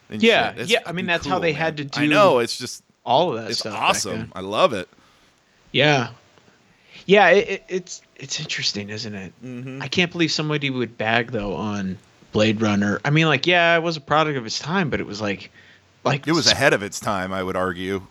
and 0.10 0.24
Yeah. 0.24 0.54
Yeah, 0.58 0.80
I 0.86 0.94
mean, 0.94 1.06
that's 1.06 1.26
how 1.28 1.40
they 1.40 1.52
had 1.52 1.76
to 1.78 1.84
do. 1.84 2.00
I 2.02 2.06
know 2.06 2.40
it's 2.40 2.58
just 2.58 2.82
all 3.04 3.34
of 3.36 3.42
that 3.42 3.50
it's 3.52 3.60
stuff. 3.60 3.76
awesome. 3.78 4.32
I 4.34 4.40
love 4.40 4.72
it. 4.72 4.88
Yeah, 5.74 6.12
yeah. 7.06 7.28
It, 7.30 7.50
it, 7.50 7.64
it's 7.68 8.02
it's 8.20 8.40
interesting, 8.40 8.90
isn't 8.90 9.16
it? 9.16 9.34
Mm-hmm. 9.44 9.82
I 9.82 9.88
can't 9.88 10.12
believe 10.12 10.32
somebody 10.32 10.70
would 10.70 10.98
bag 10.98 11.32
though 11.32 11.56
on 11.56 11.98
Blade 12.32 12.62
Runner. 12.62 13.00
I 13.04 13.10
mean, 13.10 13.26
like, 13.28 13.48
yeah, 13.48 13.76
it 13.76 13.82
was 13.82 13.98
a 13.98 14.02
product 14.02 14.38
of 14.38 14.46
its 14.46 14.60
time, 14.60 14.90
but 14.90 15.00
it 15.00 15.08
was 15.08 15.20
like, 15.22 15.52
like 16.04 16.28
It 16.28 16.34
was 16.34 16.52
ahead 16.52 16.74
of 16.74 16.84
its 16.84 17.00
time, 17.00 17.34
I 17.34 17.42
would 17.42 17.56
argue. 17.56 18.02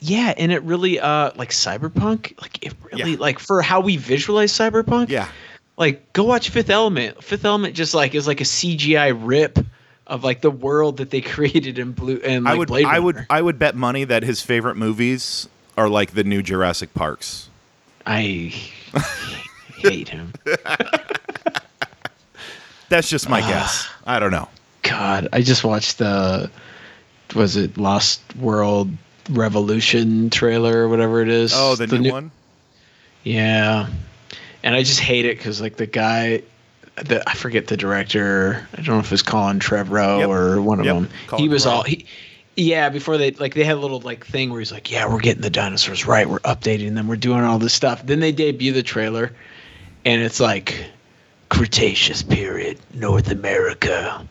Yeah, 0.00 0.34
and 0.36 0.50
it 0.50 0.62
really 0.64 0.98
uh 0.98 1.30
like 1.36 1.50
cyberpunk, 1.50 2.40
like 2.40 2.64
it 2.66 2.74
really 2.92 3.12
Yeah. 3.12 3.16
like 3.20 3.38
for 3.38 3.62
how 3.62 3.80
we 3.80 3.96
visualize 3.96 4.52
cyberpunk. 4.52 5.08
Yeah. 5.10 5.28
Like 5.76 6.12
go 6.12 6.24
watch 6.24 6.50
Fifth 6.50 6.70
Element. 6.70 7.22
Fifth 7.22 7.44
Element 7.44 7.74
just 7.76 7.94
like 7.94 8.14
is 8.16 8.26
like 8.26 8.40
a 8.40 8.44
CGI 8.44 9.16
rip 9.16 9.58
of 10.08 10.24
like 10.24 10.40
the 10.40 10.50
world 10.50 10.96
that 10.96 11.10
they 11.10 11.20
created 11.34 11.78
in 11.78 11.92
blue 11.92 12.20
and 12.24 12.44
like 12.44 12.54
I 12.54 12.58
would 12.58 12.68
Blade 12.68 12.86
I 12.86 12.98
would 12.98 13.26
I 13.30 13.40
would 13.40 13.58
bet 13.60 13.76
money 13.76 14.02
that 14.04 14.24
his 14.24 14.42
favorite 14.42 14.76
movies 14.76 15.48
are 15.78 15.88
like 15.88 16.10
the 16.12 16.24
new 16.24 16.42
Jurassic 16.42 16.92
Parks. 16.94 17.48
I 18.04 18.52
hate 19.90 20.08
him. 20.08 20.32
That's 22.88 23.08
just 23.08 23.28
my 23.28 23.40
guess. 23.40 23.86
Ah. 24.06 24.16
I 24.16 24.18
don't 24.18 24.30
know. 24.32 24.48
God, 24.82 25.28
I 25.32 25.40
just 25.42 25.64
watched 25.64 25.98
the 25.98 26.50
was 27.34 27.56
it 27.56 27.78
Lost 27.78 28.20
World 28.36 28.90
Revolution 29.30 30.28
trailer 30.30 30.78
or 30.84 30.88
whatever 30.88 31.22
it 31.22 31.28
is. 31.28 31.52
Oh, 31.54 31.76
the, 31.76 31.86
new, 31.86 32.10
one? 32.12 32.30
Yeah, 33.24 33.88
and 34.62 34.74
I 34.74 34.82
just 34.82 35.00
hate 35.00 35.24
it 35.24 35.38
because 35.38 35.60
like 35.60 35.76
the 35.76 35.86
guy, 35.86 36.42
the 36.96 37.22
I 37.28 37.34
forget 37.34 37.68
the 37.68 37.76
director. 37.76 38.66
I 38.74 38.76
don't 38.76 38.88
know 38.88 38.98
if 38.98 39.04
it's 39.06 39.12
was 39.12 39.22
Colin 39.22 39.58
Trevorrow 39.60 40.18
Yep. 40.20 40.28
or 40.28 40.60
one 40.60 40.80
of 40.80 40.84
Yep, 40.86 40.94
them. 40.96 41.08
Colin 41.28 41.42
he 41.42 41.48
was 41.48 41.64
all 41.64 41.84
he. 41.84 42.04
Yeah, 42.54 42.90
before 42.90 43.16
they 43.16 43.30
like 43.30 43.54
they 43.54 43.64
had 43.64 43.76
a 43.76 43.80
little 43.80 44.00
like 44.00 44.26
thing 44.26 44.50
where 44.50 44.58
he's 44.58 44.72
like, 44.72 44.90
"Yeah, 44.90 45.08
we're 45.10 45.20
getting 45.20 45.40
the 45.40 45.48
dinosaurs 45.48 46.06
right. 46.06 46.28
We're 46.28 46.40
updating 46.40 46.94
them. 46.94 47.08
We're 47.08 47.16
doing 47.16 47.42
all 47.44 47.58
this 47.58 47.72
stuff." 47.72 48.04
Then 48.04 48.20
they 48.20 48.30
debut 48.32 48.72
the 48.72 48.82
trailer, 48.82 49.32
and 50.04 50.22
it's 50.22 50.40
like 50.40 50.84
Cretaceous 51.48 52.22
period, 52.22 52.78
North 52.94 53.30
America. 53.30 54.26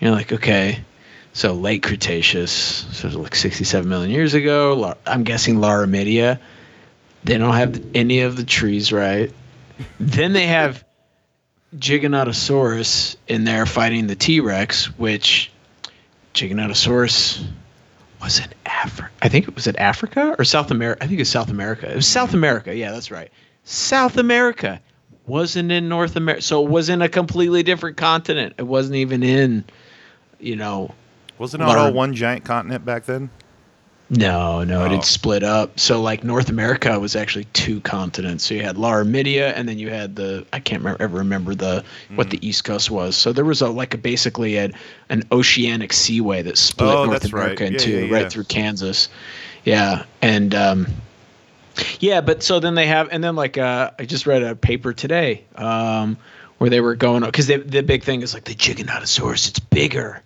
You're 0.00 0.10
like, 0.10 0.32
okay, 0.32 0.84
so 1.32 1.52
late 1.52 1.82
Cretaceous, 1.82 2.50
so 2.50 3.08
like 3.08 3.34
67 3.34 3.88
million 3.88 4.10
years 4.10 4.34
ago. 4.34 4.96
I'm 5.06 5.24
guessing 5.24 5.56
Laramidia. 5.56 6.38
They 7.24 7.38
don't 7.38 7.54
have 7.54 7.80
any 7.94 8.20
of 8.20 8.36
the 8.36 8.44
trees 8.44 8.92
right. 8.92 9.32
then 10.00 10.32
they 10.32 10.46
have 10.46 10.84
Giganotosaurus 11.76 13.16
in 13.28 13.44
there 13.44 13.64
fighting 13.64 14.06
the 14.06 14.16
T 14.16 14.40
Rex, 14.40 14.86
which 14.98 15.50
Giganotosaurus 16.34 17.44
was 18.20 18.38
in 18.40 18.48
Africa. 18.66 19.10
I 19.22 19.28
think 19.28 19.48
it 19.48 19.54
was 19.54 19.66
in 19.66 19.76
Africa 19.76 20.34
or 20.38 20.44
South 20.44 20.70
America. 20.70 21.02
I 21.04 21.06
think 21.06 21.20
it's 21.20 21.30
South 21.30 21.50
America. 21.50 21.90
It 21.90 21.96
was 21.96 22.06
South 22.06 22.34
America. 22.34 22.74
Yeah, 22.74 22.92
that's 22.92 23.10
right. 23.10 23.30
South 23.64 24.16
America 24.16 24.80
wasn't 25.26 25.70
in 25.72 25.88
North 25.88 26.16
America, 26.16 26.42
so 26.42 26.64
it 26.64 26.70
was 26.70 26.88
in 26.88 27.02
a 27.02 27.08
completely 27.08 27.62
different 27.62 27.96
continent. 27.96 28.54
It 28.58 28.66
wasn't 28.66 28.96
even 28.96 29.22
in, 29.22 29.64
you 30.40 30.56
know, 30.56 30.94
Wasn't 31.38 31.62
it 31.62 31.66
all 31.68 31.92
one 31.92 32.14
giant 32.14 32.44
continent 32.44 32.84
back 32.84 33.04
then? 33.06 33.30
No, 34.10 34.62
no, 34.62 34.84
it 34.84 34.88
Oh. 34.88 34.96
had 34.96 35.04
split 35.06 35.42
up. 35.42 35.80
So 35.80 36.02
like 36.02 36.22
North 36.22 36.50
America 36.50 37.00
was 37.00 37.16
actually 37.16 37.46
two 37.54 37.80
continents. 37.80 38.44
So 38.44 38.52
you 38.54 38.62
had 38.62 38.76
Laramidia, 38.76 39.54
and 39.56 39.66
then 39.66 39.78
you 39.78 39.88
had 39.88 40.16
the 40.16 40.44
I 40.52 40.60
can't 40.60 40.82
remember, 40.82 41.02
ever 41.02 41.16
remember 41.18 41.54
the 41.54 41.82
what 42.14 42.28
the 42.28 42.46
East 42.46 42.64
Coast 42.64 42.90
was. 42.90 43.16
So 43.16 43.32
there 43.32 43.44
was 43.46 43.62
a 43.62 43.68
like 43.70 43.94
a 43.94 43.98
basically 43.98 44.58
a, 44.58 44.70
an 45.08 45.22
oceanic 45.32 45.94
seaway 45.94 46.42
that 46.42 46.58
split 46.58 46.90
Oh, 46.94 47.04
North 47.06 47.22
that's 47.22 47.32
right. 47.32 47.42
America 47.44 47.64
Yeah, 47.64 47.70
into 47.70 47.90
yeah, 47.90 48.04
yeah. 48.04 48.14
right 48.14 48.30
through 48.30 48.44
Kansas. 48.44 49.08
Yeah, 49.64 50.04
and 50.20 50.54
um, 50.54 50.86
yeah, 52.00 52.20
but 52.20 52.42
so 52.42 52.60
then 52.60 52.74
they 52.74 52.86
have, 52.86 53.08
and 53.10 53.22
then 53.22 53.36
like 53.36 53.58
uh, 53.58 53.90
I 53.98 54.04
just 54.04 54.26
read 54.26 54.42
a 54.42 54.54
paper 54.54 54.92
today 54.92 55.44
um, 55.56 56.16
where 56.58 56.70
they 56.70 56.80
were 56.80 56.94
going 56.94 57.22
because 57.22 57.46
the 57.46 57.82
big 57.82 58.02
thing 58.02 58.22
is 58.22 58.34
like 58.34 58.44
the 58.44 58.54
Giganotosaurus. 58.54 59.48
It's 59.48 59.58
bigger 59.58 60.22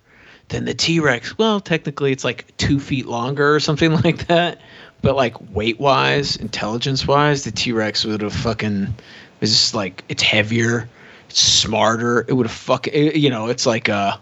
than 0.49 0.65
the 0.65 0.75
T 0.75 1.00
Rex. 1.00 1.37
Well, 1.38 1.61
technically, 1.61 2.12
it's 2.12 2.25
like 2.25 2.57
two 2.57 2.81
feet 2.81 3.07
longer 3.07 3.55
or 3.55 3.61
something 3.61 3.93
like 4.05 4.26
that. 4.29 4.61
But 5.03 5.15
like 5.15 5.35
weight 5.55 5.79
wise, 5.79 6.37
intelligence 6.37 7.07
wise, 7.07 7.45
the 7.45 7.50
T 7.50 7.73
Rex 7.73 8.05
would 8.05 8.23
have 8.23 8.33
fucking. 8.33 8.95
It's 9.41 9.53
just 9.53 9.75
like 9.75 10.03
it's 10.09 10.23
heavier, 10.23 10.88
it's 11.29 11.41
smarter. 11.41 12.25
It 12.26 12.33
would 12.33 12.47
have 12.47 12.57
fuck. 12.57 12.87
It, 12.88 13.17
you 13.17 13.31
know, 13.31 13.49
it's 13.49 13.67
like 13.67 13.88
a. 13.88 14.21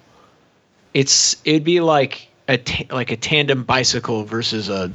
It's 0.93 1.37
it'd 1.45 1.65
be 1.65 1.81
like 1.81 2.29
a 2.49 2.61
like 2.91 3.11
a 3.11 3.17
tandem 3.17 3.65
bicycle 3.65 4.25
versus 4.25 4.69
a. 4.69 4.93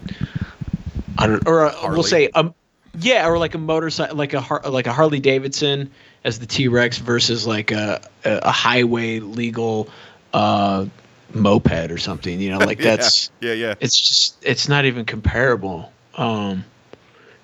I 1.19 1.27
don't 1.27 1.47
or 1.47 1.65
a, 1.65 1.69
Harley. 1.69 1.95
we'll 1.95 2.03
say 2.03 2.29
um 2.29 2.53
yeah 2.99 3.27
or 3.27 3.37
like 3.37 3.53
a 3.53 3.59
motorcycle 3.59 4.15
like 4.15 4.33
a 4.33 4.41
Har- 4.41 4.63
like 4.67 4.87
a 4.87 4.93
Harley 4.93 5.19
Davidson 5.19 5.91
as 6.23 6.39
the 6.39 6.45
T 6.45 6.67
Rex 6.67 6.97
versus 6.97 7.45
like 7.45 7.71
a, 7.71 8.01
a 8.25 8.39
a 8.43 8.51
highway 8.51 9.19
legal 9.19 9.89
uh 10.33 10.85
moped 11.33 11.91
or 11.91 11.97
something 11.97 12.39
you 12.39 12.49
know 12.49 12.57
like 12.57 12.79
Yeah, 12.81 12.95
that's 12.95 13.31
yeah, 13.41 13.53
yeah. 13.53 13.75
it's 13.79 13.99
just 13.99 14.37
it's 14.41 14.67
not 14.67 14.85
even 14.85 15.05
comparable 15.05 15.91
um 16.15 16.65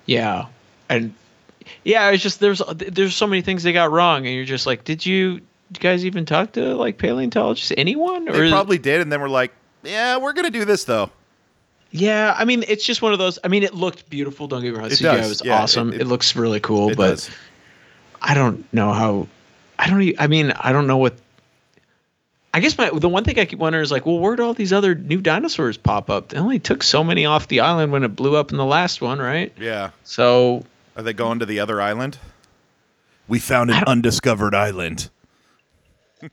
yeah 0.06 0.46
and 0.88 1.14
yeah 1.84 2.10
it's 2.10 2.22
just 2.22 2.40
there's 2.40 2.60
there's 2.74 3.14
so 3.14 3.26
many 3.26 3.42
things 3.42 3.62
they 3.62 3.72
got 3.72 3.92
wrong 3.92 4.26
and 4.26 4.34
you're 4.34 4.44
just 4.44 4.66
like 4.66 4.84
did 4.84 5.04
you, 5.06 5.34
did 5.34 5.78
you 5.78 5.80
guys 5.80 6.04
even 6.04 6.24
talk 6.24 6.52
to 6.52 6.74
like 6.74 6.98
paleontologists 6.98 7.72
anyone 7.76 8.28
or 8.28 8.32
They 8.32 8.50
probably 8.50 8.78
did, 8.78 9.00
and 9.00 9.10
then 9.12 9.20
we're 9.20 9.28
like, 9.28 9.52
yeah, 9.82 10.16
we're 10.16 10.32
gonna 10.32 10.50
do 10.50 10.64
this 10.64 10.84
though. 10.84 11.10
Yeah 11.92 12.34
i 12.36 12.44
mean 12.44 12.64
it's 12.68 12.84
just 12.84 13.00
one 13.02 13.12
of 13.12 13.18
those 13.18 13.38
i 13.44 13.48
mean 13.48 13.62
it 13.62 13.74
looked 13.74 14.08
beautiful 14.10 14.46
don't 14.48 14.62
get 14.62 14.72
me 14.72 14.78
wrong 14.78 14.86
It 14.86 14.92
CGI 14.94 15.02
does, 15.16 15.28
was 15.28 15.42
yeah, 15.44 15.60
awesome 15.62 15.90
it- 15.92 15.96
it, 15.96 16.00
it- 16.02 16.06
looks 16.06 16.34
really 16.36 16.60
cool 16.60 16.88
but 16.94 17.10
does. 17.10 17.30
i 18.22 18.34
don't 18.34 18.70
know 18.72 18.92
how 18.92 19.28
i 19.78 19.88
don't 19.88 20.14
I 20.20 20.26
mean 20.26 20.52
i 20.52 20.72
don't 20.72 20.86
know 20.86 20.96
what 20.98 21.14
I 22.54 22.60
guess 22.60 22.78
my 22.78 22.88
the 22.88 23.08
one 23.08 23.22
thing 23.22 23.38
I 23.38 23.44
keep 23.44 23.58
wondering 23.58 23.82
is 23.82 23.92
like, 23.92 24.06
well, 24.06 24.18
where'd 24.18 24.40
all 24.40 24.54
these 24.54 24.72
other 24.72 24.94
new 24.94 25.20
dinosaurs 25.20 25.76
pop 25.76 26.08
up? 26.08 26.30
They 26.30 26.38
only 26.38 26.58
took 26.58 26.82
so 26.82 27.04
many 27.04 27.26
off 27.26 27.48
the 27.48 27.60
island 27.60 27.92
when 27.92 28.02
it 28.02 28.16
blew 28.16 28.34
up 28.34 28.50
in 28.50 28.56
the 28.56 28.64
last 28.64 29.02
one, 29.02 29.18
right? 29.18 29.52
Yeah. 29.60 29.90
So 30.04 30.64
Are 30.96 31.02
they 31.02 31.12
going 31.12 31.38
to 31.40 31.44
the 31.44 31.60
other 31.60 31.82
island? 31.82 32.16
We 33.28 33.40
found 33.40 33.70
an 33.72 33.84
undiscovered 33.86 34.54
island. 34.54 35.10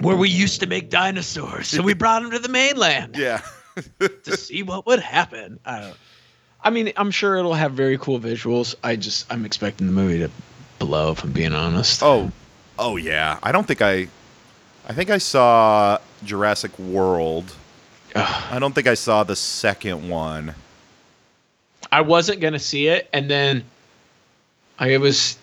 where 0.00 0.16
we 0.16 0.28
used 0.28 0.58
to 0.62 0.66
make 0.66 0.90
dinosaurs, 0.90 1.68
so 1.68 1.80
we 1.80 1.94
brought 1.94 2.22
them 2.22 2.32
to 2.32 2.40
the 2.40 2.48
mainland 2.48 3.16
Yeah. 3.16 3.40
to 4.00 4.36
see 4.36 4.62
what 4.62 4.86
would 4.86 5.00
happen. 5.00 5.58
I 5.64 5.80
don't. 5.80 5.96
I 6.62 6.70
mean, 6.70 6.92
I'm 6.96 7.10
sure 7.10 7.36
it'll 7.36 7.54
have 7.54 7.72
very 7.72 7.96
cool 7.98 8.20
visuals. 8.20 8.74
I 8.84 8.96
just 8.96 9.32
I'm 9.32 9.44
expecting 9.46 9.86
the 9.86 9.92
movie 9.92 10.18
to 10.18 10.30
blow. 10.78 11.12
If 11.12 11.24
I'm 11.24 11.32
being 11.32 11.52
honest. 11.54 12.02
Oh, 12.02 12.30
oh 12.78 12.96
yeah. 12.96 13.38
I 13.42 13.52
don't 13.52 13.66
think 13.66 13.80
I. 13.82 14.08
I 14.88 14.92
think 14.92 15.10
I 15.10 15.18
saw 15.18 15.98
Jurassic 16.24 16.76
World. 16.78 17.54
I 18.14 18.58
don't 18.58 18.74
think 18.74 18.86
I 18.88 18.94
saw 18.94 19.22
the 19.22 19.36
second 19.36 20.08
one. 20.08 20.54
I 21.92 22.00
wasn't 22.02 22.40
gonna 22.40 22.58
see 22.58 22.88
it, 22.88 23.08
and 23.12 23.30
then 23.30 23.64
I 24.78 24.96
was 24.98 25.38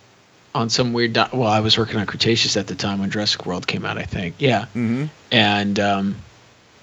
on 0.53 0.69
some 0.69 0.93
weird. 0.93 1.13
Di- 1.13 1.29
well, 1.34 1.48
I 1.50 1.62
was 1.62 1.77
working 1.77 1.98
on 1.98 2.05
Cretaceous 2.05 2.57
at 2.57 2.67
the 2.67 2.75
time 2.75 3.00
when 3.00 3.10
Jurassic 3.10 3.46
World 3.46 3.67
came 3.67 3.86
out. 3.86 3.98
I 3.98 4.03
think, 4.03 4.36
yeah, 4.39 4.63
Mm-hmm. 4.75 5.05
and 5.31 5.79
um, 5.79 6.15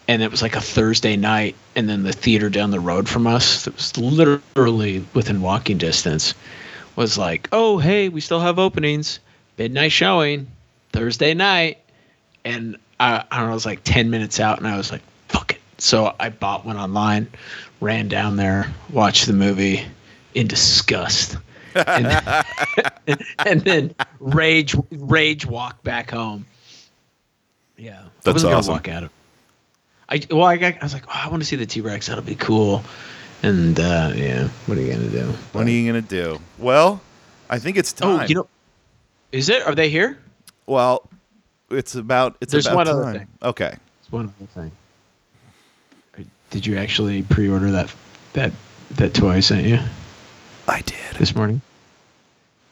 and 0.08 0.22
it 0.22 0.30
was 0.30 0.42
like 0.42 0.56
a 0.56 0.60
Thursday 0.60 1.16
night, 1.16 1.54
and 1.76 1.88
then 1.88 2.02
the 2.02 2.12
theater 2.12 2.50
down 2.50 2.70
the 2.70 2.80
road 2.80 3.08
from 3.08 3.26
us, 3.26 3.64
that 3.64 3.74
was 3.74 3.96
literally 3.96 5.04
within 5.14 5.40
walking 5.40 5.78
distance, 5.78 6.34
was 6.96 7.16
like, 7.18 7.48
oh 7.52 7.78
hey, 7.78 8.08
we 8.08 8.20
still 8.20 8.40
have 8.40 8.58
openings, 8.58 9.18
midnight 9.58 9.92
showing, 9.92 10.46
Thursday 10.92 11.34
night, 11.34 11.78
and 12.44 12.76
I, 13.00 13.24
I 13.30 13.38
don't 13.38 13.46
know, 13.46 13.52
it 13.52 13.54
was 13.54 13.66
like 13.66 13.80
ten 13.84 14.10
minutes 14.10 14.40
out, 14.40 14.58
and 14.58 14.66
I 14.66 14.76
was 14.76 14.92
like, 14.92 15.02
fuck 15.28 15.52
it. 15.52 15.60
So 15.78 16.14
I 16.20 16.28
bought 16.28 16.64
one 16.64 16.76
online, 16.76 17.28
ran 17.80 18.08
down 18.08 18.36
there, 18.36 18.72
watched 18.92 19.26
the 19.26 19.32
movie 19.32 19.84
in 20.34 20.46
disgust, 20.46 21.36
and, 21.74 22.06
and 23.46 23.60
then 23.62 23.94
rage 24.20 24.76
rage 24.92 25.46
walk 25.46 25.82
back 25.82 26.10
home. 26.10 26.46
Yeah, 27.76 28.02
I 28.02 28.08
That's 28.22 28.34
wasn't 28.34 28.54
awesome. 28.54 28.68
gonna 28.68 28.76
walk 28.78 28.88
out 28.88 29.02
of. 29.04 29.10
I 30.08 30.20
well, 30.30 30.44
I, 30.44 30.56
got, 30.56 30.74
I 30.80 30.84
was 30.84 30.92
like, 30.92 31.04
oh, 31.08 31.20
I 31.24 31.28
want 31.28 31.42
to 31.42 31.46
see 31.46 31.56
the 31.56 31.66
T 31.66 31.80
Rex. 31.80 32.06
That'll 32.08 32.24
be 32.24 32.34
cool. 32.34 32.82
And 33.42 33.78
uh, 33.78 34.12
yeah, 34.14 34.48
what 34.66 34.78
are 34.78 34.80
you 34.80 34.92
gonna 34.92 35.08
do? 35.08 35.26
What 35.52 35.66
are 35.66 35.70
you 35.70 35.86
gonna 35.86 36.02
do? 36.02 36.40
Well, 36.58 37.00
I 37.50 37.58
think 37.58 37.76
it's 37.76 37.92
time. 37.92 38.20
Oh, 38.20 38.24
you 38.24 38.34
know, 38.34 38.48
is 39.32 39.48
it? 39.48 39.62
Are 39.66 39.74
they 39.74 39.90
here? 39.90 40.18
Well, 40.66 41.08
it's 41.70 41.94
about. 41.94 42.36
It's 42.40 42.52
There's 42.52 42.66
about 42.66 42.76
one 42.76 42.88
other 42.88 43.18
thing. 43.18 43.28
Okay. 43.42 43.76
It's 44.00 44.12
one 44.12 44.32
other 44.40 44.46
thing. 44.54 44.72
Did 46.50 46.66
you 46.66 46.76
actually 46.76 47.22
pre-order 47.22 47.72
that 47.72 47.92
that 48.34 48.52
that 48.92 49.12
toy 49.12 49.30
I 49.30 49.40
sent 49.40 49.66
you 49.66 49.80
I 50.68 50.82
did. 50.82 51.16
this 51.18 51.34
morning? 51.34 51.60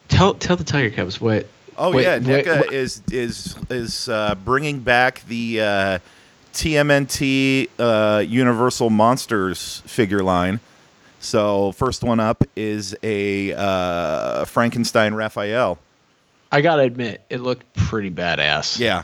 Tell 0.07 0.33
tell 0.35 0.55
the 0.55 0.63
Tiger 0.63 0.89
Cubs 0.89 1.19
what. 1.19 1.47
Oh 1.77 1.91
Wait, 1.91 2.03
yeah, 2.03 2.19
NECA 2.19 2.59
what- 2.61 2.73
is 2.73 3.01
is 3.11 3.55
is 3.69 4.07
uh, 4.07 4.35
bringing 4.45 4.79
back 4.79 5.25
the 5.27 5.59
uh, 5.61 5.99
TMNT 6.53 7.69
uh, 7.79 8.19
Universal 8.19 8.89
Monsters 8.89 9.81
figure 9.85 10.23
line. 10.23 10.59
So 11.19 11.71
first 11.73 12.03
one 12.03 12.19
up 12.19 12.43
is 12.55 12.95
a 13.01 13.53
uh, 13.53 14.45
Frankenstein 14.45 15.13
Raphael. 15.13 15.79
I 16.51 16.61
gotta 16.61 16.83
admit, 16.83 17.23
it 17.29 17.39
looked 17.39 17.73
pretty 17.75 18.11
badass. 18.11 18.77
Yeah. 18.77 19.03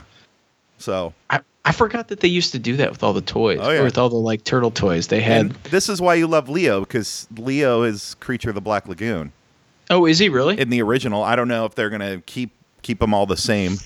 So 0.78 1.12
I, 1.28 1.40
I 1.64 1.72
forgot 1.72 2.08
that 2.08 2.20
they 2.20 2.28
used 2.28 2.52
to 2.52 2.58
do 2.58 2.76
that 2.76 2.90
with 2.90 3.02
all 3.02 3.12
the 3.12 3.20
toys. 3.20 3.58
Oh, 3.60 3.70
yeah. 3.70 3.80
Or 3.80 3.84
with 3.84 3.98
all 3.98 4.08
the 4.08 4.16
like 4.16 4.44
turtle 4.44 4.70
toys. 4.70 5.08
They 5.08 5.20
had. 5.20 5.40
and 5.40 5.50
this 5.64 5.88
is 5.88 6.00
why 6.00 6.14
you 6.14 6.26
love 6.26 6.48
Leo 6.48 6.80
because 6.80 7.26
Leo 7.36 7.82
is 7.82 8.14
Creature 8.20 8.50
of 8.50 8.54
the 8.54 8.60
Black 8.60 8.86
Lagoon 8.86 9.32
oh, 9.90 10.06
is 10.06 10.18
he 10.18 10.28
really? 10.28 10.58
in 10.58 10.70
the 10.70 10.80
original. 10.80 11.22
I 11.22 11.36
don't 11.36 11.48
know 11.48 11.66
if 11.66 11.74
they're 11.74 11.90
gonna 11.90 12.22
keep 12.24 12.50
keep 12.82 13.00
them 13.00 13.12
all 13.12 13.26
the 13.26 13.36
same, 13.36 13.76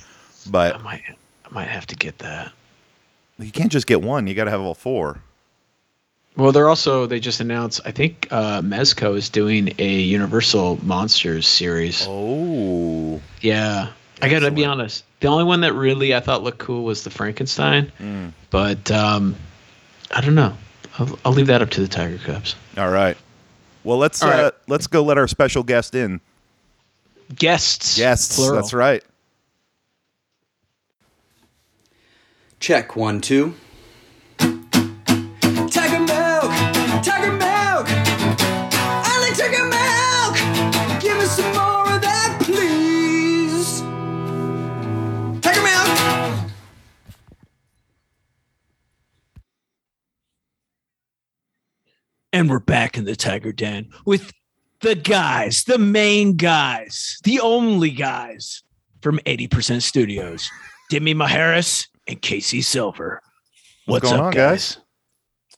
but 0.48 0.76
I 0.76 0.78
might 0.78 1.02
I 1.44 1.48
might 1.50 1.68
have 1.68 1.86
to 1.86 1.96
get 1.96 2.18
that. 2.18 2.52
You 3.38 3.50
can't 3.50 3.72
just 3.72 3.86
get 3.86 4.02
one. 4.02 4.26
You 4.26 4.34
got 4.34 4.44
to 4.44 4.50
have 4.50 4.60
all 4.60 4.74
four. 4.74 5.20
Well, 6.36 6.50
they're 6.50 6.68
also 6.68 7.06
they 7.06 7.20
just 7.20 7.40
announced. 7.40 7.80
I 7.84 7.92
think 7.92 8.26
uh, 8.30 8.60
Mezco 8.60 9.16
is 9.16 9.28
doing 9.28 9.72
a 9.78 9.88
Universal 10.00 10.80
Monsters 10.84 11.46
series. 11.46 12.06
Oh. 12.08 13.20
Yeah, 13.40 13.90
I 14.20 14.28
gotta 14.28 14.50
be 14.50 14.64
honest. 14.64 15.04
The 15.20 15.28
only 15.28 15.44
one 15.44 15.60
that 15.60 15.74
really 15.74 16.12
I 16.14 16.18
thought 16.20 16.42
looked 16.42 16.58
cool 16.58 16.82
was 16.84 17.04
the 17.04 17.10
Frankenstein, 17.10 17.92
Mm. 18.00 18.32
but 18.50 18.90
um, 18.90 19.36
I 20.10 20.20
don't 20.20 20.34
know. 20.34 20.56
I'll, 20.98 21.18
I'll 21.24 21.32
leave 21.32 21.46
that 21.46 21.62
up 21.62 21.70
to 21.70 21.80
the 21.80 21.88
Tiger 21.88 22.18
Cubs. 22.18 22.56
All 22.76 22.90
right. 22.90 23.16
Well, 23.84 23.98
let's 23.98 24.20
uh, 24.22 24.26
right. 24.26 24.52
let's 24.66 24.88
go 24.88 25.04
let 25.04 25.18
our 25.18 25.28
special 25.28 25.62
guest 25.62 25.94
in. 25.94 26.20
Guests. 27.36 27.96
Guests. 27.96 28.34
plural. 28.34 28.56
That's 28.56 28.74
right. 28.74 29.04
Check 32.64 32.96
one, 32.96 33.20
two. 33.20 33.54
Tiger 34.38 34.54
milk, 36.00 36.50
tiger 37.04 37.32
milk, 37.32 37.86
I 38.80 39.18
like 39.20 39.36
tiger 39.36 39.66
milk. 39.68 40.34
Give 41.02 41.18
me 41.18 41.26
some 41.26 41.52
more 41.52 41.94
of 41.94 42.00
that, 42.00 42.40
please. 42.40 43.82
Tiger 45.42 45.62
milk. 45.62 45.88
And 52.32 52.48
we're 52.48 52.60
back 52.60 52.96
in 52.96 53.04
the 53.04 53.14
Tiger 53.14 53.52
Den 53.52 53.90
with 54.06 54.32
the 54.80 54.94
guys, 54.94 55.64
the 55.64 55.76
main 55.76 56.38
guys, 56.38 57.18
the 57.24 57.40
only 57.40 57.90
guys 57.90 58.62
from 59.02 59.18
80% 59.26 59.82
Studios, 59.82 60.48
Dimi 60.90 61.14
Macheras 61.14 61.88
and 62.06 62.20
Casey 62.20 62.62
Silver. 62.62 63.20
What's, 63.86 64.08
going 64.08 64.20
up, 64.20 64.26
on, 64.26 64.32
guys? 64.32 64.76
guys? 64.76 64.84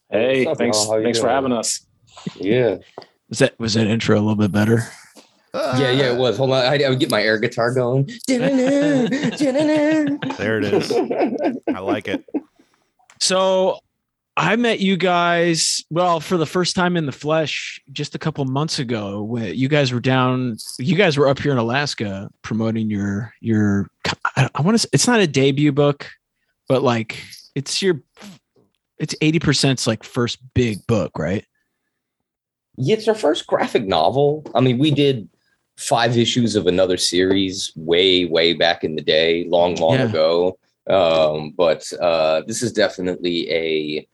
Hey, 0.09 0.45
up, 0.45 0.57
thanks 0.57 0.77
y'all? 0.77 1.01
Thanks 1.01 1.19
for 1.19 1.29
having 1.29 1.51
us. 1.51 1.85
Yeah. 2.35 2.77
Was 3.29 3.39
that 3.39 3.59
was 3.59 3.73
that 3.73 3.87
intro 3.87 4.17
a 4.17 4.21
little 4.21 4.35
bit 4.35 4.51
better? 4.51 4.83
Ah. 5.53 5.79
Yeah, 5.79 5.91
yeah, 5.91 6.13
it 6.13 6.17
was. 6.17 6.37
Hold 6.37 6.51
on. 6.51 6.65
I, 6.65 6.83
I 6.83 6.89
would 6.89 6.99
get 6.99 7.09
my 7.09 7.21
air 7.21 7.39
guitar 7.39 7.73
going. 7.73 8.09
There 8.27 8.45
it 10.59 10.63
is. 10.65 10.91
I 11.73 11.79
like 11.79 12.07
it. 12.07 12.23
So 13.19 13.79
I 14.37 14.55
met 14.55 14.79
you 14.79 14.97
guys 14.97 15.83
well 15.89 16.19
for 16.19 16.37
the 16.37 16.45
first 16.45 16.75
time 16.75 16.95
in 16.95 17.07
the 17.07 17.11
flesh 17.11 17.81
just 17.91 18.13
a 18.13 18.19
couple 18.19 18.45
months 18.45 18.77
ago. 18.77 19.23
When 19.23 19.55
you 19.55 19.67
guys 19.67 19.91
were 19.91 19.99
down, 19.99 20.57
you 20.77 20.95
guys 20.95 21.17
were 21.17 21.27
up 21.27 21.39
here 21.39 21.51
in 21.51 21.57
Alaska 21.57 22.29
promoting 22.43 22.89
your 22.89 23.33
your. 23.41 23.89
I, 24.35 24.49
I 24.53 24.61
want 24.61 24.79
to. 24.79 24.89
It's 24.93 25.07
not 25.07 25.19
a 25.19 25.27
debut 25.27 25.71
book, 25.71 26.07
but 26.67 26.83
like 26.83 27.21
it's 27.55 27.81
your. 27.81 28.01
It's 28.99 29.15
eighty 29.21 29.39
percent 29.39 29.85
like 29.85 30.03
first 30.03 30.39
big 30.55 30.85
book, 30.87 31.19
right? 31.19 31.45
Yeah, 32.77 32.95
it's 32.95 33.07
our 33.07 33.15
first 33.15 33.45
graphic 33.47 33.85
novel. 33.85 34.43
I 34.55 34.59
mean, 34.61 34.77
we 34.79 34.91
did 34.91 35.29
five 35.77 36.17
issues 36.17 36.55
of 36.55 36.65
another 36.65 36.97
series 36.97 37.71
way, 37.75 38.25
way 38.25 38.53
back 38.53 38.83
in 38.83 38.95
the 38.95 39.01
day, 39.01 39.45
long, 39.49 39.75
long 39.75 39.93
Yeah. 39.95 40.09
ago. 40.09 40.57
Um, 40.89 41.51
but 41.55 41.91
uh, 42.01 42.41
this 42.47 42.63
is 42.63 42.71
definitely 42.71 43.51
a 43.51 44.07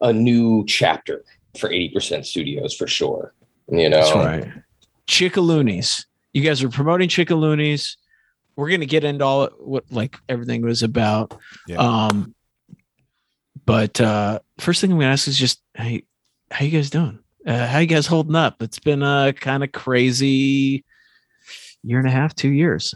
a 0.00 0.12
new 0.12 0.64
chapter 0.66 1.24
for 1.56 1.68
80% 1.68 2.24
studios 2.26 2.74
for 2.74 2.88
sure. 2.88 3.34
You 3.70 3.88
know, 3.88 3.98
That's 4.00 4.14
right. 4.14 4.52
Chickaloonies. 5.06 6.06
You 6.32 6.42
guys 6.42 6.60
are 6.64 6.68
promoting 6.68 7.08
Chickaloonies. 7.08 7.96
We're 8.56 8.70
gonna 8.70 8.86
get 8.86 9.04
into 9.04 9.24
all 9.24 9.46
what 9.58 9.84
like 9.90 10.16
everything 10.28 10.62
was 10.62 10.82
about. 10.82 11.38
Yeah. 11.66 11.78
Um, 11.78 12.34
but 13.64 14.00
uh, 14.00 14.40
first 14.58 14.80
thing 14.80 14.92
I'm 14.92 14.98
gonna 14.98 15.12
ask 15.12 15.28
is 15.28 15.38
just 15.38 15.62
hey, 15.74 16.04
how 16.50 16.64
you 16.64 16.70
guys 16.70 16.90
doing? 16.90 17.18
Uh, 17.46 17.66
how 17.66 17.78
you 17.78 17.86
guys 17.86 18.06
holding 18.06 18.36
up? 18.36 18.62
It's 18.62 18.78
been 18.78 19.02
a 19.02 19.32
kind 19.32 19.64
of 19.64 19.72
crazy 19.72 20.84
year 21.82 21.98
and 21.98 22.06
a 22.06 22.10
half, 22.10 22.34
two 22.34 22.50
years. 22.50 22.94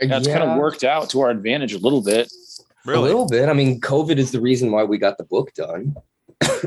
That's 0.00 0.28
kind 0.28 0.44
of 0.44 0.58
worked 0.58 0.84
out 0.84 1.10
to 1.10 1.20
our 1.20 1.30
advantage 1.30 1.74
a 1.74 1.78
little 1.78 2.02
bit. 2.02 2.32
A 2.86 2.98
little 2.98 3.28
bit. 3.28 3.48
I 3.48 3.52
mean, 3.52 3.80
COVID 3.80 4.16
is 4.16 4.30
the 4.30 4.40
reason 4.40 4.70
why 4.70 4.84
we 4.84 4.96
got 4.96 5.18
the 5.18 5.24
book 5.24 5.52
done. 5.54 5.94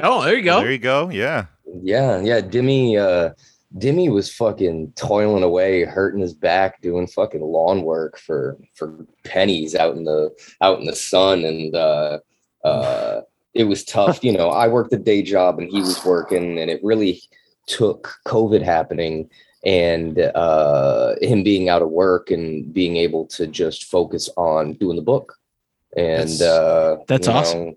Oh, 0.04 0.24
there 0.24 0.36
you 0.36 0.44
go. 0.44 0.62
There 0.62 0.72
you 0.72 0.78
go. 0.78 1.10
Yeah. 1.10 1.46
Yeah, 1.82 2.22
yeah. 2.22 2.42
Dimi, 2.42 2.98
uh, 2.98 3.34
Dimi 3.78 4.12
was 4.12 4.34
fucking 4.34 4.94
toiling 4.96 5.44
away, 5.44 5.86
hurting 5.86 6.22
his 6.22 6.34
back, 6.34 6.82
doing 6.82 7.08
fucking 7.08 7.42
lawn 7.42 7.84
work 7.84 8.18
for 8.18 8.58
for 8.76 9.06
pennies 9.24 9.76
out 9.76 9.96
in 9.96 10.04
the 10.04 10.32
out 10.62 10.80
in 10.80 10.86
the 10.86 10.96
sun, 10.96 11.46
and 11.46 11.74
uh, 11.76 12.20
uh, 12.66 13.22
it 13.54 13.64
was 13.66 13.84
tough. 13.86 14.24
You 14.24 14.34
know, 14.34 14.50
I 14.50 14.68
worked 14.68 14.94
a 14.94 14.98
day 14.98 15.22
job 15.22 15.60
and 15.60 15.70
he 15.70 15.80
was 15.80 16.04
working, 16.04 16.60
and 16.60 16.70
it 16.70 16.84
really 16.84 17.22
took 17.68 18.16
COVID 18.28 18.62
happening 18.62 19.30
and 19.64 20.20
uh, 20.20 21.16
him 21.22 21.44
being 21.44 21.70
out 21.70 21.82
of 21.82 21.90
work 21.90 22.32
and 22.32 22.74
being 22.74 22.98
able 22.98 23.26
to 23.28 23.48
just 23.48 23.86
focus 23.86 24.30
on 24.36 24.74
doing 24.74 24.96
the 24.96 25.02
book. 25.02 25.38
And 25.96 26.30
That's- 26.30 26.42
uh, 26.42 26.98
that's 27.08 27.28
awesome. 27.28 27.66
know, 27.66 27.76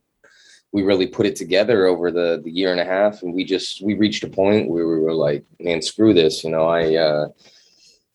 we 0.75 0.83
really 0.83 1.07
put 1.07 1.25
it 1.25 1.37
together 1.37 1.87
over 1.87 2.11
the 2.11 2.41
the 2.45 2.51
year 2.51 2.73
and 2.73 2.81
a 2.81 2.85
half 2.85 3.23
and 3.23 3.33
we 3.33 3.45
just 3.45 3.81
we 3.81 3.95
reached 3.95 4.25
a 4.25 4.29
point 4.29 4.69
where 4.69 4.87
we 4.87 4.99
were 4.99 5.15
like 5.15 5.45
man 5.61 5.81
screw 5.81 6.13
this 6.13 6.43
you 6.43 6.51
know 6.51 6.67
i 6.67 6.97
uh 6.97 7.27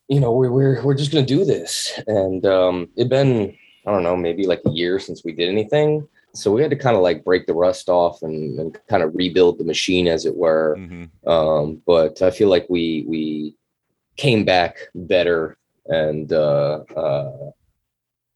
you 0.09 0.19
know 0.19 0.31
we're 0.31 0.51
we're, 0.51 0.83
we're 0.83 0.95
just 0.95 1.11
gonna 1.11 1.25
do 1.25 1.45
this. 1.45 1.97
And 2.07 2.45
um 2.45 2.89
it 2.97 3.07
been 3.07 3.55
i 3.85 3.91
don't 3.91 4.03
know 4.03 4.17
maybe 4.17 4.45
like 4.45 4.61
a 4.65 4.71
year 4.71 4.99
since 4.99 5.23
we 5.23 5.31
did 5.31 5.49
anything. 5.49 6.05
So 6.33 6.51
we 6.51 6.61
had 6.61 6.69
to 6.71 6.75
kind 6.75 6.95
of 6.95 7.01
like 7.01 7.23
break 7.23 7.47
the 7.47 7.55
rust 7.55 7.89
off 7.89 8.21
and, 8.21 8.59
and 8.59 8.77
kind 8.87 9.01
of 9.01 9.15
rebuild 9.15 9.57
the 9.57 9.63
machine 9.63 10.07
as 10.07 10.25
it 10.25 10.35
were. 10.35 10.75
Hmm 10.75 11.05
um 11.27 11.81
but 11.85 12.21
i 12.21 12.31
feel 12.31 12.49
like 12.49 12.65
we 12.69 13.05
we 13.07 13.55
came 14.17 14.43
back 14.43 14.77
better 14.95 15.57
and 15.85 16.33
uh 16.33 16.79
uh 16.95 17.51